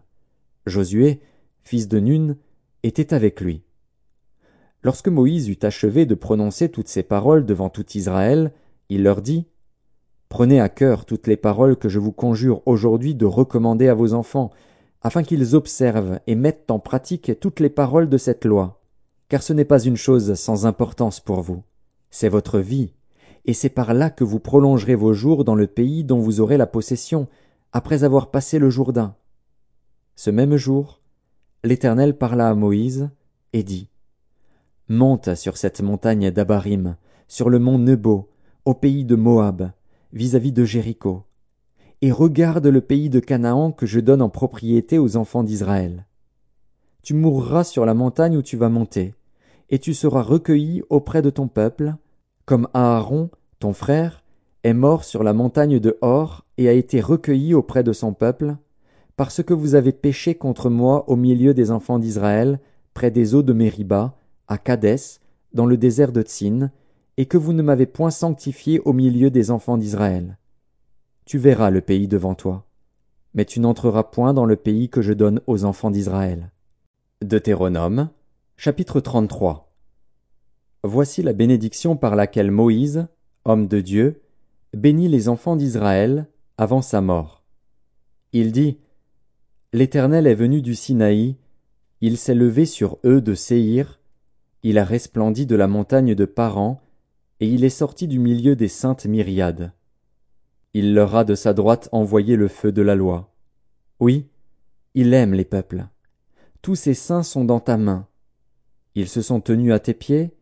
Josué, 0.67 1.21
fils 1.63 1.89
de 1.89 1.99
Nun, 1.99 2.37
était 2.83 3.15
avec 3.15 3.41
lui. 3.41 3.63
Lorsque 4.83 5.09
Moïse 5.09 5.49
eut 5.49 5.59
achevé 5.63 6.07
de 6.07 6.15
prononcer 6.15 6.69
toutes 6.69 6.89
ces 6.89 7.03
paroles 7.03 7.47
devant 7.47 7.71
tout 7.71 7.87
Israël, 7.97 8.53
il 8.89 9.03
leur 9.03 9.23
dit 9.23 9.47
Prenez 10.29 10.61
à 10.61 10.69
cœur 10.69 11.05
toutes 11.05 11.27
les 11.27 11.37
paroles 11.37 11.77
que 11.77 11.89
je 11.89 11.99
vous 11.99 12.13
conjure 12.13 12.63
aujourd'hui 12.67 13.15
de 13.15 13.27
recommander 13.27 13.89
à 13.89 13.95
vos 13.95 14.15
enfants, 14.15 14.51
afin 15.03 15.23
qu'ils 15.23 15.55
observent 15.55 16.21
et 16.27 16.35
mettent 16.35 16.71
en 16.71 16.79
pratique 16.79 17.39
toutes 17.41 17.61
les 17.61 17.69
paroles 17.69 18.09
de 18.09 18.19
cette 18.19 18.45
loi, 18.45 18.83
car 19.29 19.43
ce 19.43 19.53
n'est 19.53 19.65
pas 19.65 19.83
une 19.83 19.97
chose 19.97 20.35
sans 20.35 20.67
importance 20.67 21.21
pour 21.21 21.43
vous, 21.43 21.63
c'est 22.11 22.29
votre 22.29 22.59
vie, 22.61 22.95
et 23.45 23.55
c'est 23.55 23.69
par 23.69 23.95
là 23.95 24.11
que 24.11 24.25
vous 24.25 24.39
prolongerez 24.39 24.95
vos 24.95 25.13
jours 25.13 25.45
dans 25.45 25.55
le 25.55 25.67
pays 25.67 26.05
dont 26.05 26.19
vous 26.19 26.41
aurez 26.41 26.57
la 26.57 26.67
possession, 26.67 27.29
après 27.73 28.05
avoir 28.05 28.31
passé 28.31 28.59
le 28.59 28.71
Jourdain. 28.71 29.17
Ce 30.15 30.31
même 30.31 30.57
jour, 30.57 31.01
l'Éternel 31.65 32.17
parla 32.17 32.49
à 32.49 32.55
Moïse, 32.55 33.11
et 33.53 33.63
dit. 33.63 33.89
Monte 34.89 35.35
sur 35.35 35.57
cette 35.57 35.81
montagne 35.81 36.31
d'Abarim, 36.31 36.97
sur 37.29 37.51
le 37.51 37.59
mont 37.59 37.79
Nebo, 37.79 38.29
au 38.65 38.75
pays 38.75 39.05
de 39.05 39.17
Moab, 39.17 39.73
vis-à-vis 40.13 40.53
de 40.53 40.65
Jéricho, 40.65 41.25
et 42.01 42.13
regarde 42.13 42.67
le 42.67 42.81
pays 42.81 43.11
de 43.11 43.21
Canaan 43.21 43.73
que 43.73 43.87
je 43.87 44.01
donne 44.01 44.23
en 44.23 44.29
propriété 44.29 44.99
aux 44.99 45.17
enfants 45.17 45.43
d'Israël. 45.43 46.07
Tu 47.03 47.15
mourras 47.15 47.65
sur 47.65 47.87
la 47.87 47.95
montagne 47.95 48.37
où 48.37 48.43
tu 48.43 48.57
vas 48.57 48.69
monter, 48.69 49.15
et 49.71 49.79
tu 49.79 49.95
seras 49.95 50.23
recueilli 50.23 50.83
auprès 50.91 51.23
de 51.23 51.31
ton 51.31 51.49
peuple, 51.49 51.95
comme 52.45 52.69
Aaron, 52.75 53.31
ton 53.59 53.73
frère, 53.73 54.23
est 54.65 54.75
mort 54.75 55.05
sur 55.05 55.23
la 55.23 55.33
montagne 55.33 55.79
de 55.79 55.99
Hor 56.01 56.45
et 56.57 56.69
a 56.69 56.73
été 56.73 57.01
recueilli 57.01 57.55
auprès 57.55 57.83
de 57.83 57.93
son 57.93 58.13
peuple, 58.13 58.57
parce 59.17 59.43
que 59.43 59.55
vous 59.55 59.75
avez 59.75 59.93
péché 59.93 60.35
contre 60.35 60.71
moi 60.71 61.09
au 61.09 61.17
milieu 61.17 61.55
des 61.55 61.71
enfants 61.71 61.99
d'Israël, 61.99 62.61
près 62.95 63.11
des 63.11 63.35
eaux 63.35 63.43
de 63.43 63.53
Mériba, 63.53 64.17
à 64.49 64.59
Kadès, 64.59 65.21
dans 65.53 65.67
le 65.67 65.77
désert 65.77 66.13
de 66.13 66.23
Tsin, 66.23 66.71
et 67.17 67.27
que 67.27 67.39
vous 67.39 67.53
ne 67.53 67.63
m'avez 67.63 67.87
point 67.87 68.11
sanctifié 68.11 68.81
au 68.81 68.93
milieu 68.93 69.31
des 69.31 69.51
enfants 69.51 69.77
d'Israël. 69.77 70.39
Tu 71.25 71.39
verras 71.39 71.71
le 71.71 71.81
pays 71.81 72.09
devant 72.09 72.35
toi, 72.35 72.65
mais 73.35 73.45
tu 73.45 73.61
n'entreras 73.61 74.05
point 74.05 74.35
dans 74.35 74.47
le 74.47 74.57
pays 74.57 74.89
que 74.89 75.03
je 75.03 75.13
donne 75.13 75.41
aux 75.47 75.65
enfants 75.65 75.91
d'Israël. 75.91 76.51
Deutéronome, 77.23 78.09
chapitre 78.57 79.01
33 79.01 79.72
Voici 80.85 81.23
la 81.23 81.33
bénédiction 81.33 81.97
par 81.97 82.17
laquelle 82.17 82.51
Moïse, 82.51 83.07
homme 83.45 83.69
de 83.69 83.81
Dieu, 83.81 84.23
bénit 84.75 85.09
les 85.09 85.29
enfants 85.29 85.55
d'Israël 85.55 86.27
avant 86.59 86.83
sa 86.83 87.01
mort. 87.01 87.45
Il 88.33 88.51
dit, 88.51 88.79
L'Éternel 89.73 90.27
est 90.27 90.35
venu 90.35 90.61
du 90.61 90.75
Sinaï, 90.75 91.37
il 92.01 92.19
s'est 92.19 92.35
levé 92.35 92.67
sur 92.67 92.99
eux 93.05 93.21
de 93.21 93.35
Séhir, 93.35 94.01
il 94.65 94.77
a 94.77 94.85
resplendi 94.85 95.47
de 95.47 95.55
la 95.55 95.69
montagne 95.69 96.15
de 96.17 96.25
Paran, 96.25 96.81
et 97.39 97.49
il 97.49 97.65
est 97.65 97.71
sorti 97.71 98.09
du 98.09 98.19
milieu 98.19 98.57
des 98.57 98.69
saintes 98.69 99.07
myriades. 99.07 99.73
Il 100.75 100.95
leur 100.95 101.15
a 101.15 101.25
de 101.25 101.35
sa 101.35 101.55
droite 101.55 101.89
envoyé 101.93 102.35
le 102.35 102.49
feu 102.49 102.73
de 102.73 102.83
la 102.83 102.95
loi. 102.97 103.33
Oui, 104.01 104.27
il 104.95 105.15
aime 105.15 105.35
les 105.35 105.45
peuples. 105.45 105.87
Tous 106.61 106.75
ses 106.75 106.95
saints 106.95 107.23
sont 107.23 107.45
dans 107.45 107.61
ta 107.61 107.77
main. 107.77 108.09
Ils 108.95 109.09
se 109.09 109.23
sont 109.23 109.41
tenus 109.41 109.73
à 109.73 109.79
tes 109.79 109.95
pieds, 109.95 110.35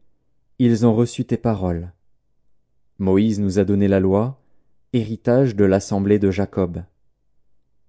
ils 0.62 0.84
ont 0.84 0.92
reçu 0.94 1.24
tes 1.24 1.38
paroles. 1.38 1.90
Moïse 2.98 3.40
nous 3.40 3.58
a 3.58 3.64
donné 3.64 3.88
la 3.88 3.98
loi, 3.98 4.42
héritage 4.92 5.56
de 5.56 5.64
l'assemblée 5.64 6.18
de 6.18 6.30
Jacob. 6.30 6.82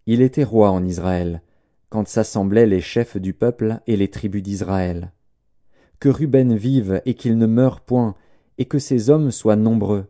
Il 0.06 0.22
était 0.22 0.46
roi 0.46 0.72
en 0.72 0.82
Israël, 0.86 1.42
quand 1.90 2.08
s'assemblaient 2.08 2.66
les 2.66 2.80
chefs 2.80 3.18
du 3.18 3.34
peuple 3.34 3.82
et 3.88 3.98
les 3.98 4.08
tribus 4.08 4.42
d'Israël. 4.42 5.12
Que 6.00 6.08
Ruben 6.08 6.56
vive 6.56 7.02
et 7.04 7.14
qu'il 7.14 7.38
ne 7.38 7.46
meure 7.46 7.82
point, 7.82 8.16
et 8.58 8.64
que 8.64 8.80
ses 8.80 9.10
hommes 9.10 9.32
soient 9.32 9.58
nombreux. 9.58 10.06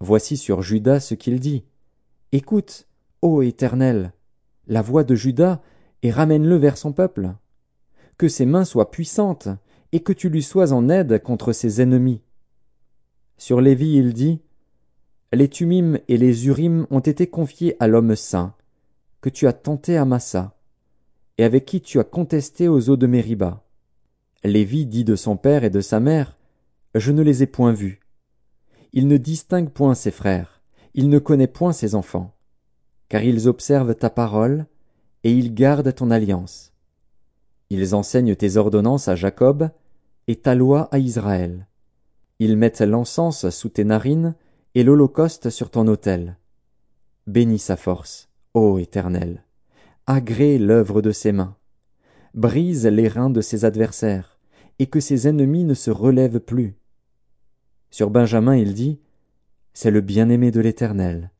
Voici 0.00 0.36
sur 0.36 0.62
Judas 0.62 0.98
ce 0.98 1.14
qu'il 1.14 1.38
dit. 1.38 1.64
Écoute, 2.32 2.88
ô 3.20 3.40
Éternel, 3.40 4.12
la 4.66 4.82
voix 4.82 5.04
de 5.04 5.14
Judas, 5.14 5.62
et 6.02 6.10
ramène-le 6.10 6.56
vers 6.56 6.76
son 6.76 6.92
peuple. 6.92 7.34
Que 8.18 8.26
ses 8.26 8.46
mains 8.46 8.64
soient 8.64 8.90
puissantes, 8.90 9.48
et 9.92 10.00
que 10.00 10.12
tu 10.12 10.28
lui 10.28 10.42
sois 10.42 10.72
en 10.72 10.88
aide 10.88 11.22
contre 11.22 11.52
ses 11.52 11.80
ennemis. 11.80 12.22
Sur 13.36 13.60
Lévi 13.60 13.96
il 13.96 14.12
dit. 14.12 14.40
Les 15.32 15.48
Tumim 15.48 15.98
et 16.08 16.18
les 16.18 16.46
Urim 16.46 16.86
ont 16.90 17.00
été 17.00 17.26
confiés 17.26 17.76
à 17.80 17.88
l'homme 17.88 18.16
saint, 18.16 18.54
que 19.20 19.30
tu 19.30 19.46
as 19.46 19.52
tenté 19.52 19.96
à 19.96 20.04
Massa, 20.04 20.56
et 21.38 21.44
avec 21.44 21.64
qui 21.64 21.80
tu 21.80 21.98
as 21.98 22.04
contesté 22.04 22.68
aux 22.68 22.90
eaux 22.90 22.96
de 22.96 23.06
Mériba. 23.06 23.64
Lévi 24.44 24.86
dit 24.86 25.04
de 25.04 25.16
son 25.16 25.36
père 25.36 25.64
et 25.64 25.70
de 25.70 25.80
sa 25.80 26.00
mère. 26.00 26.36
Je 26.94 27.12
ne 27.12 27.22
les 27.22 27.42
ai 27.42 27.46
point 27.46 27.72
vus. 27.72 28.00
Il 28.92 29.08
ne 29.08 29.16
distingue 29.16 29.70
point 29.70 29.94
ses 29.94 30.10
frères, 30.10 30.60
il 30.92 31.08
ne 31.08 31.18
connaît 31.18 31.46
point 31.46 31.72
ses 31.72 31.94
enfants, 31.94 32.34
car 33.08 33.22
ils 33.22 33.48
observent 33.48 33.94
ta 33.94 34.10
parole, 34.10 34.66
et 35.24 35.32
ils 35.32 35.54
gardent 35.54 35.94
ton 35.94 36.10
alliance. 36.10 36.72
Ils 37.70 37.94
enseignent 37.94 38.36
tes 38.36 38.58
ordonnances 38.58 39.08
à 39.08 39.16
Jacob, 39.16 39.70
et 40.28 40.36
ta 40.36 40.54
loi 40.54 40.88
à 40.92 40.98
Israël. 40.98 41.66
Ils 42.38 42.56
mettent 42.56 42.80
l'encens 42.80 43.48
sous 43.50 43.68
tes 43.68 43.84
narines, 43.84 44.34
et 44.74 44.84
l'holocauste 44.84 45.50
sur 45.50 45.70
ton 45.70 45.86
autel. 45.86 46.36
Bénis 47.26 47.58
sa 47.58 47.76
force, 47.76 48.30
ô 48.54 48.78
Éternel. 48.78 49.44
Agrée 50.06 50.58
l'œuvre 50.58 51.02
de 51.02 51.12
ses 51.12 51.32
mains. 51.32 51.56
Brise 52.34 52.86
les 52.86 53.08
reins 53.08 53.30
de 53.30 53.40
ses 53.40 53.64
adversaires, 53.64 54.38
et 54.78 54.86
que 54.86 54.98
ses 54.98 55.28
ennemis 55.28 55.64
ne 55.64 55.74
se 55.74 55.90
relèvent 55.90 56.40
plus. 56.40 56.74
Sur 57.90 58.10
Benjamin 58.10 58.56
il 58.56 58.74
dit. 58.74 58.98
C'est 59.74 59.90
le 59.90 60.00
bien-aimé 60.00 60.50
de 60.50 60.60
l'Éternel. 60.60 61.30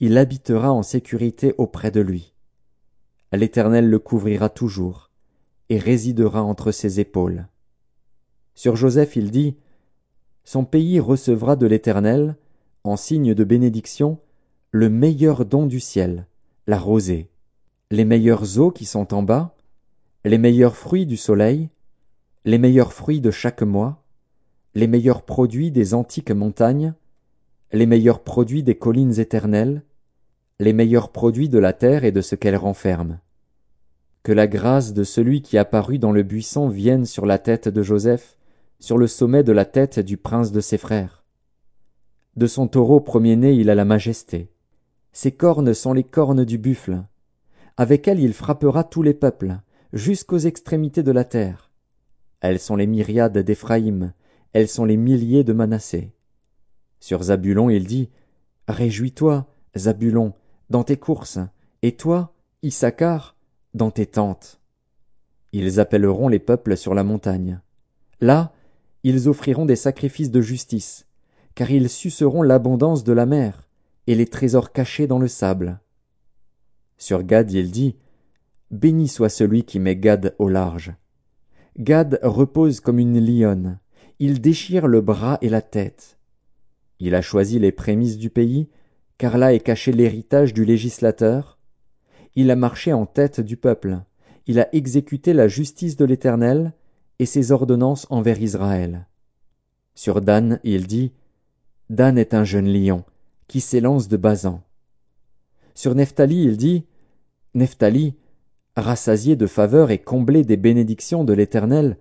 Il 0.00 0.16
habitera 0.16 0.72
en 0.72 0.82
sécurité 0.82 1.54
auprès 1.58 1.90
de 1.90 2.00
lui. 2.00 2.34
L'Éternel 3.32 3.90
le 3.90 3.98
couvrira 3.98 4.48
toujours, 4.48 5.10
et 5.68 5.78
résidera 5.78 6.42
entre 6.42 6.70
ses 6.72 7.00
épaules. 7.00 7.48
Sur 8.58 8.74
Joseph 8.74 9.14
il 9.14 9.30
dit. 9.30 9.54
Son 10.42 10.64
pays 10.64 10.98
recevra 10.98 11.54
de 11.54 11.64
l'Éternel, 11.64 12.34
en 12.82 12.96
signe 12.96 13.32
de 13.32 13.44
bénédiction, 13.44 14.18
le 14.72 14.88
meilleur 14.88 15.44
don 15.44 15.64
du 15.64 15.78
ciel, 15.78 16.26
la 16.66 16.76
rosée, 16.76 17.30
les 17.92 18.04
meilleures 18.04 18.58
eaux 18.58 18.72
qui 18.72 18.84
sont 18.84 19.14
en 19.14 19.22
bas, 19.22 19.54
les 20.24 20.38
meilleurs 20.38 20.74
fruits 20.74 21.06
du 21.06 21.16
soleil, 21.16 21.68
les 22.44 22.58
meilleurs 22.58 22.92
fruits 22.92 23.20
de 23.20 23.30
chaque 23.30 23.62
mois, 23.62 24.02
les 24.74 24.88
meilleurs 24.88 25.22
produits 25.22 25.70
des 25.70 25.94
antiques 25.94 26.32
montagnes, 26.32 26.94
les 27.72 27.86
meilleurs 27.86 28.24
produits 28.24 28.64
des 28.64 28.76
collines 28.76 29.20
éternelles, 29.20 29.84
les 30.58 30.72
meilleurs 30.72 31.12
produits 31.12 31.48
de 31.48 31.60
la 31.60 31.74
terre 31.74 32.02
et 32.02 32.10
de 32.10 32.22
ce 32.22 32.34
qu'elle 32.34 32.56
renferme. 32.56 33.20
Que 34.24 34.32
la 34.32 34.48
grâce 34.48 34.94
de 34.94 35.04
celui 35.04 35.42
qui 35.42 35.58
apparut 35.58 36.00
dans 36.00 36.10
le 36.10 36.24
buisson 36.24 36.68
vienne 36.68 37.04
sur 37.04 37.24
la 37.24 37.38
tête 37.38 37.68
de 37.68 37.82
Joseph, 37.84 38.34
sur 38.80 38.98
le 38.98 39.06
sommet 39.06 39.42
de 39.42 39.52
la 39.52 39.64
tête 39.64 39.98
du 39.98 40.16
prince 40.16 40.52
de 40.52 40.60
ses 40.60 40.78
frères. 40.78 41.24
De 42.36 42.46
son 42.46 42.68
taureau 42.68 43.00
premier-né 43.00 43.54
il 43.54 43.70
a 43.70 43.74
la 43.74 43.84
majesté. 43.84 44.52
Ses 45.12 45.32
cornes 45.32 45.74
sont 45.74 45.92
les 45.92 46.04
cornes 46.04 46.44
du 46.44 46.58
buffle. 46.58 47.02
Avec 47.76 48.06
elles 48.06 48.20
il 48.20 48.32
frappera 48.32 48.84
tous 48.84 49.02
les 49.02 49.14
peuples, 49.14 49.56
jusqu'aux 49.92 50.38
extrémités 50.38 51.02
de 51.02 51.12
la 51.12 51.24
terre. 51.24 51.70
Elles 52.40 52.60
sont 52.60 52.76
les 52.76 52.86
myriades 52.86 53.38
d'Éphraïm, 53.38 54.12
elles 54.52 54.68
sont 54.68 54.84
les 54.84 54.96
milliers 54.96 55.44
de 55.44 55.52
Manassé. 55.52 56.12
Sur 57.00 57.22
Zabulon 57.24 57.70
il 57.70 57.86
dit, 57.86 58.10
Réjouis-toi, 58.68 59.46
Zabulon, 59.76 60.34
dans 60.70 60.84
tes 60.84 60.96
courses, 60.96 61.38
et 61.82 61.92
toi, 61.92 62.34
Issachar, 62.62 63.36
dans 63.74 63.90
tes 63.90 64.06
tentes. 64.06 64.60
Ils 65.52 65.80
appelleront 65.80 66.28
les 66.28 66.38
peuples 66.38 66.76
sur 66.76 66.94
la 66.94 67.04
montagne. 67.04 67.60
Là, 68.20 68.52
ils 69.04 69.28
offriront 69.28 69.66
des 69.66 69.76
sacrifices 69.76 70.30
de 70.30 70.40
justice, 70.40 71.06
car 71.54 71.70
ils 71.70 71.88
suceront 71.88 72.42
l'abondance 72.42 73.04
de 73.04 73.12
la 73.12 73.26
mer, 73.26 73.68
et 74.06 74.14
les 74.14 74.26
trésors 74.26 74.72
cachés 74.72 75.06
dans 75.06 75.18
le 75.18 75.28
sable. 75.28 75.80
Sur 76.96 77.22
Gad 77.22 77.52
il 77.52 77.70
dit, 77.70 77.96
Béni 78.70 79.08
soit 79.08 79.28
celui 79.28 79.64
qui 79.64 79.78
met 79.78 79.96
Gad 79.96 80.34
au 80.38 80.48
large. 80.48 80.92
Gad 81.78 82.18
repose 82.22 82.80
comme 82.80 82.98
une 82.98 83.24
lionne, 83.24 83.78
il 84.18 84.40
déchire 84.40 84.86
le 84.86 85.00
bras 85.00 85.38
et 85.42 85.48
la 85.48 85.62
tête. 85.62 86.18
Il 87.00 87.14
a 87.14 87.22
choisi 87.22 87.58
les 87.58 87.70
prémices 87.70 88.18
du 88.18 88.30
pays, 88.30 88.68
car 89.16 89.38
là 89.38 89.54
est 89.54 89.60
caché 89.60 89.92
l'héritage 89.92 90.52
du 90.52 90.64
législateur. 90.64 91.58
Il 92.34 92.50
a 92.50 92.56
marché 92.56 92.92
en 92.92 93.06
tête 93.06 93.40
du 93.40 93.56
peuple, 93.56 94.00
il 94.46 94.58
a 94.58 94.74
exécuté 94.74 95.32
la 95.32 95.46
justice 95.46 95.96
de 95.96 96.04
l'Éternel 96.04 96.72
et 97.18 97.26
ses 97.26 97.52
ordonnances 97.52 98.06
envers 98.10 98.40
Israël. 98.40 99.06
Sur 99.94 100.20
Dan, 100.20 100.60
il 100.64 100.86
dit, 100.86 101.12
Dan 101.90 102.18
est 102.18 102.34
un 102.34 102.44
jeune 102.44 102.72
lion, 102.72 103.04
qui 103.48 103.60
s'élance 103.60 104.08
de 104.08 104.16
Bazan. 104.16 104.62
Sur 105.74 105.94
Nephtali, 105.94 106.42
il 106.44 106.56
dit, 106.56 106.84
Nephtali, 107.54 108.14
rassasié 108.76 109.36
de 109.36 109.46
faveur 109.46 109.90
et 109.90 109.98
comblé 109.98 110.44
des 110.44 110.56
bénédictions 110.56 111.24
de 111.24 111.32
l'Éternel, 111.32 111.96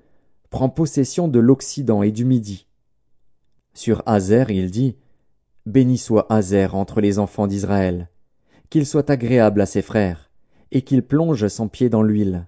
prend 0.50 0.70
possession 0.70 1.28
de 1.28 1.40
l'Occident 1.40 2.04
et 2.04 2.12
du 2.12 2.26
Midi. 2.26 2.68
Sur 3.74 4.04
Hazer, 4.06 4.50
il 4.52 4.72
dit, 4.72 4.96
Béni 5.66 5.98
soit 5.98 6.32
Hazer 6.32 6.76
entre 6.76 7.02
les 7.02 7.20
enfants 7.20 7.48
d'Israël, 7.48 8.10
qu'il 8.70 8.86
soit 8.86 9.10
agréable 9.10 9.62
à 9.62 9.66
ses 9.66 9.82
frères, 9.82 10.30
et 10.72 10.82
qu'il 10.82 11.04
plonge 11.04 11.48
son 11.48 11.68
pied 11.68 11.90
dans 11.90 12.02
l'huile. 12.02 12.48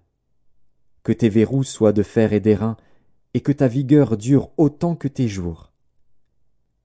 Que 1.09 1.13
tes 1.15 1.29
verrous 1.29 1.63
soient 1.63 1.91
de 1.91 2.03
fer 2.03 2.33
et 2.33 2.39
d'airain, 2.39 2.77
et 3.33 3.41
que 3.41 3.51
ta 3.51 3.67
vigueur 3.67 4.15
dure 4.15 4.51
autant 4.57 4.95
que 4.95 5.07
tes 5.07 5.27
jours. 5.27 5.73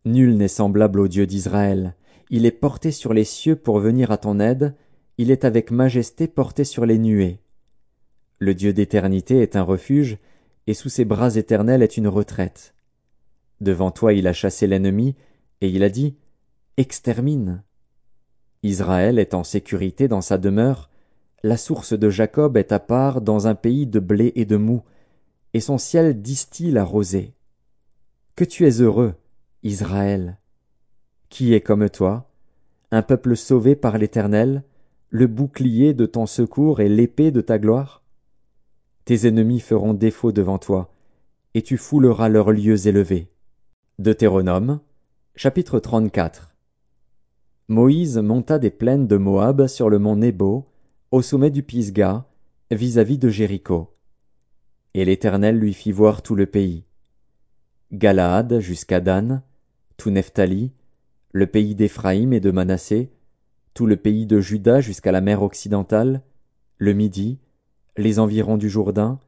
Nul 0.06 0.38
n'est 0.38 0.48
semblable 0.48 1.00
au 1.00 1.08
Dieu 1.08 1.26
d'Israël, 1.26 1.94
il 2.30 2.46
est 2.46 2.50
porté 2.50 2.90
sur 2.90 3.12
les 3.12 3.24
cieux 3.24 3.54
pour 3.54 3.80
venir 3.80 4.10
à 4.10 4.16
ton 4.16 4.40
aide, 4.40 4.76
il 5.18 5.30
est 5.30 5.44
avec 5.44 5.70
majesté 5.70 6.26
porté 6.26 6.64
sur 6.64 6.86
les 6.86 6.96
nuées. 6.96 7.40
Le 8.38 8.54
Dieu 8.54 8.72
d'éternité 8.72 9.42
est 9.42 9.56
un 9.56 9.62
refuge, 9.62 10.16
et 10.66 10.72
sous 10.72 10.88
ses 10.88 11.04
bras 11.04 11.36
éternels 11.36 11.82
est 11.82 11.98
une 11.98 12.08
retraite. 12.08 12.74
Devant 13.60 13.90
toi 13.90 14.14
il 14.14 14.26
a 14.26 14.32
chassé 14.32 14.66
l'ennemi, 14.66 15.16
et 15.60 15.68
il 15.68 15.82
a 15.82 15.90
dit, 15.90 16.16
Extermine. 16.78 17.62
Israël 18.62 19.18
est 19.18 19.34
en 19.34 19.44
sécurité 19.44 20.08
dans 20.08 20.22
sa 20.22 20.38
demeure, 20.38 20.88
la 21.44 21.58
source 21.58 21.92
de 21.92 22.08
Jacob 22.08 22.56
est 22.56 22.72
à 22.72 22.78
part 22.78 23.20
dans 23.20 23.46
un 23.46 23.54
pays 23.54 23.86
de 23.86 24.00
blé 24.00 24.32
et 24.34 24.46
de 24.46 24.56
mou, 24.56 24.82
et 25.52 25.60
son 25.60 25.76
ciel 25.76 26.22
distille 26.22 26.70
la 26.70 26.84
rosée. 26.84 27.34
Que 28.34 28.44
tu 28.44 28.66
es 28.66 28.80
heureux, 28.80 29.12
Israël. 29.62 30.38
Qui 31.28 31.52
est 31.52 31.60
comme 31.60 31.90
toi, 31.90 32.30
un 32.90 33.02
peuple 33.02 33.36
sauvé 33.36 33.76
par 33.76 33.98
l'Éternel, 33.98 34.62
le 35.10 35.26
bouclier 35.26 35.92
de 35.92 36.06
ton 36.06 36.24
secours 36.24 36.80
et 36.80 36.88
l'épée 36.88 37.30
de 37.30 37.42
ta 37.42 37.58
gloire? 37.58 38.02
Tes 39.04 39.28
ennemis 39.28 39.60
feront 39.60 39.92
défaut 39.92 40.32
devant 40.32 40.58
toi, 40.58 40.94
et 41.52 41.60
tu 41.60 41.76
fouleras 41.76 42.30
leurs 42.30 42.52
lieux 42.52 42.86
élevés. 42.86 43.28
Deutéronome, 43.98 44.80
chapitre 45.36 45.78
34 45.78 46.54
Moïse 47.68 48.16
monta 48.16 48.58
des 48.58 48.70
plaines 48.70 49.06
de 49.06 49.18
Moab 49.18 49.66
sur 49.66 49.90
le 49.90 49.98
mont 49.98 50.16
Nebo, 50.16 50.70
au 51.14 51.22
sommet 51.22 51.52
du 51.52 51.62
Pisga, 51.62 52.26
vis-à-vis 52.72 53.18
de 53.18 53.28
Jéricho. 53.28 53.94
Et 54.94 55.04
l'Éternel 55.04 55.56
lui 55.56 55.72
fit 55.72 55.92
voir 55.92 56.22
tout 56.22 56.34
le 56.34 56.46
pays. 56.46 56.86
Galaad 57.92 58.58
jusqu'à 58.58 58.98
Dan, 58.98 59.42
tout 59.96 60.10
Nephtali, 60.10 60.72
le 61.30 61.46
pays 61.46 61.76
d'Éphraïm 61.76 62.32
et 62.32 62.40
de 62.40 62.50
Manassé, 62.50 63.12
tout 63.74 63.86
le 63.86 63.94
pays 63.94 64.26
de 64.26 64.40
Juda 64.40 64.80
jusqu'à 64.80 65.12
la 65.12 65.20
mer 65.20 65.44
occidentale, 65.44 66.20
le 66.78 66.94
Midi, 66.94 67.38
les 67.96 68.18
environs 68.18 68.56
du 68.56 68.68
Jourdain, 68.68 69.20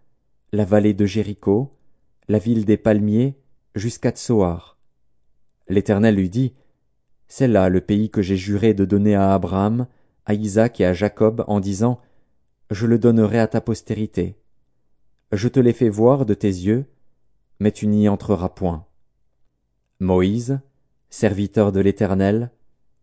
la 0.50 0.64
vallée 0.64 0.92
de 0.92 1.06
Jéricho, 1.06 1.72
la 2.26 2.38
ville 2.38 2.64
des 2.64 2.78
palmiers, 2.78 3.38
jusqu'à 3.76 4.10
Tsoar. 4.10 4.76
L'Éternel 5.68 6.16
lui 6.16 6.30
dit, 6.30 6.52
C'est 7.28 7.46
là 7.46 7.68
le 7.68 7.80
pays 7.80 8.10
que 8.10 8.22
j'ai 8.22 8.36
juré 8.36 8.74
de 8.74 8.84
donner 8.84 9.14
à 9.14 9.34
Abraham, 9.34 9.86
à 10.26 10.34
Isaac 10.34 10.80
et 10.80 10.84
à 10.84 10.92
Jacob 10.92 11.44
en 11.46 11.60
disant, 11.60 12.00
Je 12.70 12.86
le 12.86 12.98
donnerai 12.98 13.38
à 13.38 13.46
ta 13.46 13.60
postérité. 13.60 14.36
Je 15.32 15.48
te 15.48 15.58
l'ai 15.58 15.72
fait 15.72 15.88
voir 15.88 16.26
de 16.26 16.34
tes 16.34 16.48
yeux, 16.48 16.84
mais 17.60 17.72
tu 17.72 17.86
n'y 17.86 18.08
entreras 18.08 18.50
point. 18.50 18.84
Moïse, 19.98 20.60
serviteur 21.08 21.72
de 21.72 21.80
l'Éternel, 21.80 22.50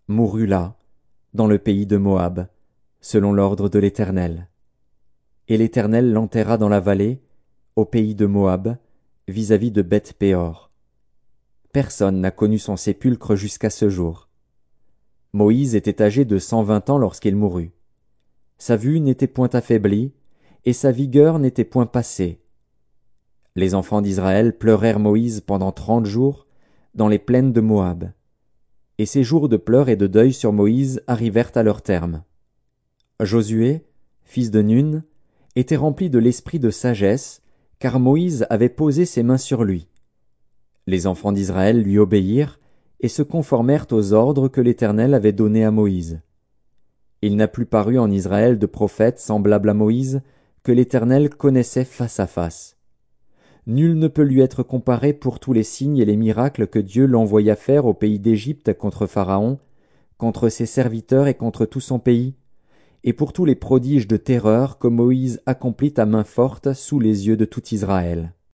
mourut 0.07 0.45
là, 0.45 0.77
dans 1.33 1.47
le 1.47 1.57
pays 1.57 1.87
de 1.87 1.97
Moab, 1.97 2.47
selon 3.01 3.33
l'ordre 3.33 3.69
de 3.69 3.79
l'Éternel. 3.79 4.47
Et 5.47 5.57
l'Éternel 5.57 6.13
l'enterra 6.13 6.57
dans 6.57 6.69
la 6.69 6.79
vallée, 6.79 7.21
au 7.75 7.85
pays 7.85 8.15
de 8.15 8.25
Moab, 8.25 8.77
vis-à-vis 9.27 9.71
de 9.71 9.81
Beth 9.81 10.13
Péor. 10.13 10.71
Personne 11.71 12.21
n'a 12.21 12.31
connu 12.31 12.59
son 12.59 12.77
sépulcre 12.77 13.35
jusqu'à 13.35 13.69
ce 13.69 13.89
jour. 13.89 14.29
Moïse 15.33 15.75
était 15.75 16.01
âgé 16.01 16.25
de 16.25 16.37
cent 16.37 16.63
vingt 16.63 16.89
ans 16.89 16.97
lorsqu'il 16.97 17.35
mourut. 17.35 17.71
Sa 18.57 18.75
vue 18.75 18.99
n'était 18.99 19.27
point 19.27 19.49
affaiblie, 19.53 20.13
et 20.65 20.73
sa 20.73 20.91
vigueur 20.91 21.39
n'était 21.39 21.65
point 21.65 21.85
passée. 21.85 22.39
Les 23.55 23.75
enfants 23.75 24.01
d'Israël 24.01 24.57
pleurèrent 24.57 24.99
Moïse 24.99 25.41
pendant 25.41 25.71
trente 25.71 26.05
jours 26.05 26.47
dans 26.95 27.07
les 27.07 27.19
plaines 27.19 27.51
de 27.51 27.61
Moab 27.61 28.11
et 28.97 29.05
ces 29.05 29.23
jours 29.23 29.49
de 29.49 29.57
pleurs 29.57 29.89
et 29.89 29.95
de 29.95 30.07
deuil 30.07 30.33
sur 30.33 30.53
Moïse 30.53 31.01
arrivèrent 31.07 31.51
à 31.55 31.63
leur 31.63 31.81
terme. 31.81 32.23
Josué, 33.19 33.85
fils 34.23 34.51
de 34.51 34.61
Nun, 34.61 35.03
était 35.55 35.75
rempli 35.75 36.09
de 36.09 36.19
l'esprit 36.19 36.59
de 36.59 36.69
sagesse, 36.69 37.41
car 37.79 37.99
Moïse 37.99 38.45
avait 38.49 38.69
posé 38.69 39.05
ses 39.05 39.23
mains 39.23 39.37
sur 39.37 39.63
lui. 39.63 39.87
Les 40.87 41.07
enfants 41.07 41.31
d'Israël 41.31 41.81
lui 41.81 41.97
obéirent 41.97 42.59
et 43.03 43.09
se 43.09 43.21
conformèrent 43.21 43.85
aux 43.91 44.13
ordres 44.13 44.47
que 44.47 44.61
l'Éternel 44.61 45.13
avait 45.13 45.33
donnés 45.33 45.65
à 45.65 45.71
Moïse. 45.71 46.21
Il 47.21 47.35
n'a 47.35 47.49
plus 47.49 47.65
paru 47.65 47.99
en 47.99 48.09
Israël 48.09 48.57
de 48.57 48.65
prophète 48.65 49.19
semblable 49.19 49.69
à 49.69 49.73
Moïse 49.73 50.21
que 50.63 50.71
l'Éternel 50.71 51.29
connaissait 51.29 51.83
face 51.83 52.21
à 52.21 52.27
face. 52.27 52.77
Nul 53.67 53.99
ne 53.99 54.07
peut 54.07 54.23
lui 54.23 54.39
être 54.39 54.63
comparé 54.63 55.11
pour 55.11 55.39
tous 55.39 55.51
les 55.51 55.63
signes 55.63 55.97
et 55.97 56.05
les 56.05 56.15
miracles 56.15 56.67
que 56.67 56.79
Dieu 56.79 57.05
l'envoya 57.05 57.57
faire 57.57 57.85
au 57.85 57.93
pays 57.93 58.19
d'Égypte 58.19 58.73
contre 58.73 59.05
Pharaon, 59.05 59.59
contre 60.17 60.47
ses 60.47 60.65
serviteurs 60.65 61.27
et 61.27 61.33
contre 61.33 61.65
tout 61.65 61.81
son 61.81 61.99
pays, 61.99 62.35
et 63.03 63.11
pour 63.11 63.33
tous 63.33 63.43
les 63.43 63.55
prodiges 63.55 64.07
de 64.07 64.15
terreur 64.15 64.79
que 64.79 64.87
Moïse 64.87 65.41
accomplit 65.45 65.93
à 65.97 66.05
main 66.05 66.23
forte 66.23 66.73
sous 66.73 67.01
les 67.01 67.27
yeux 67.27 67.35
de 67.35 67.45
tout 67.45 67.63
Israël. 67.73 68.33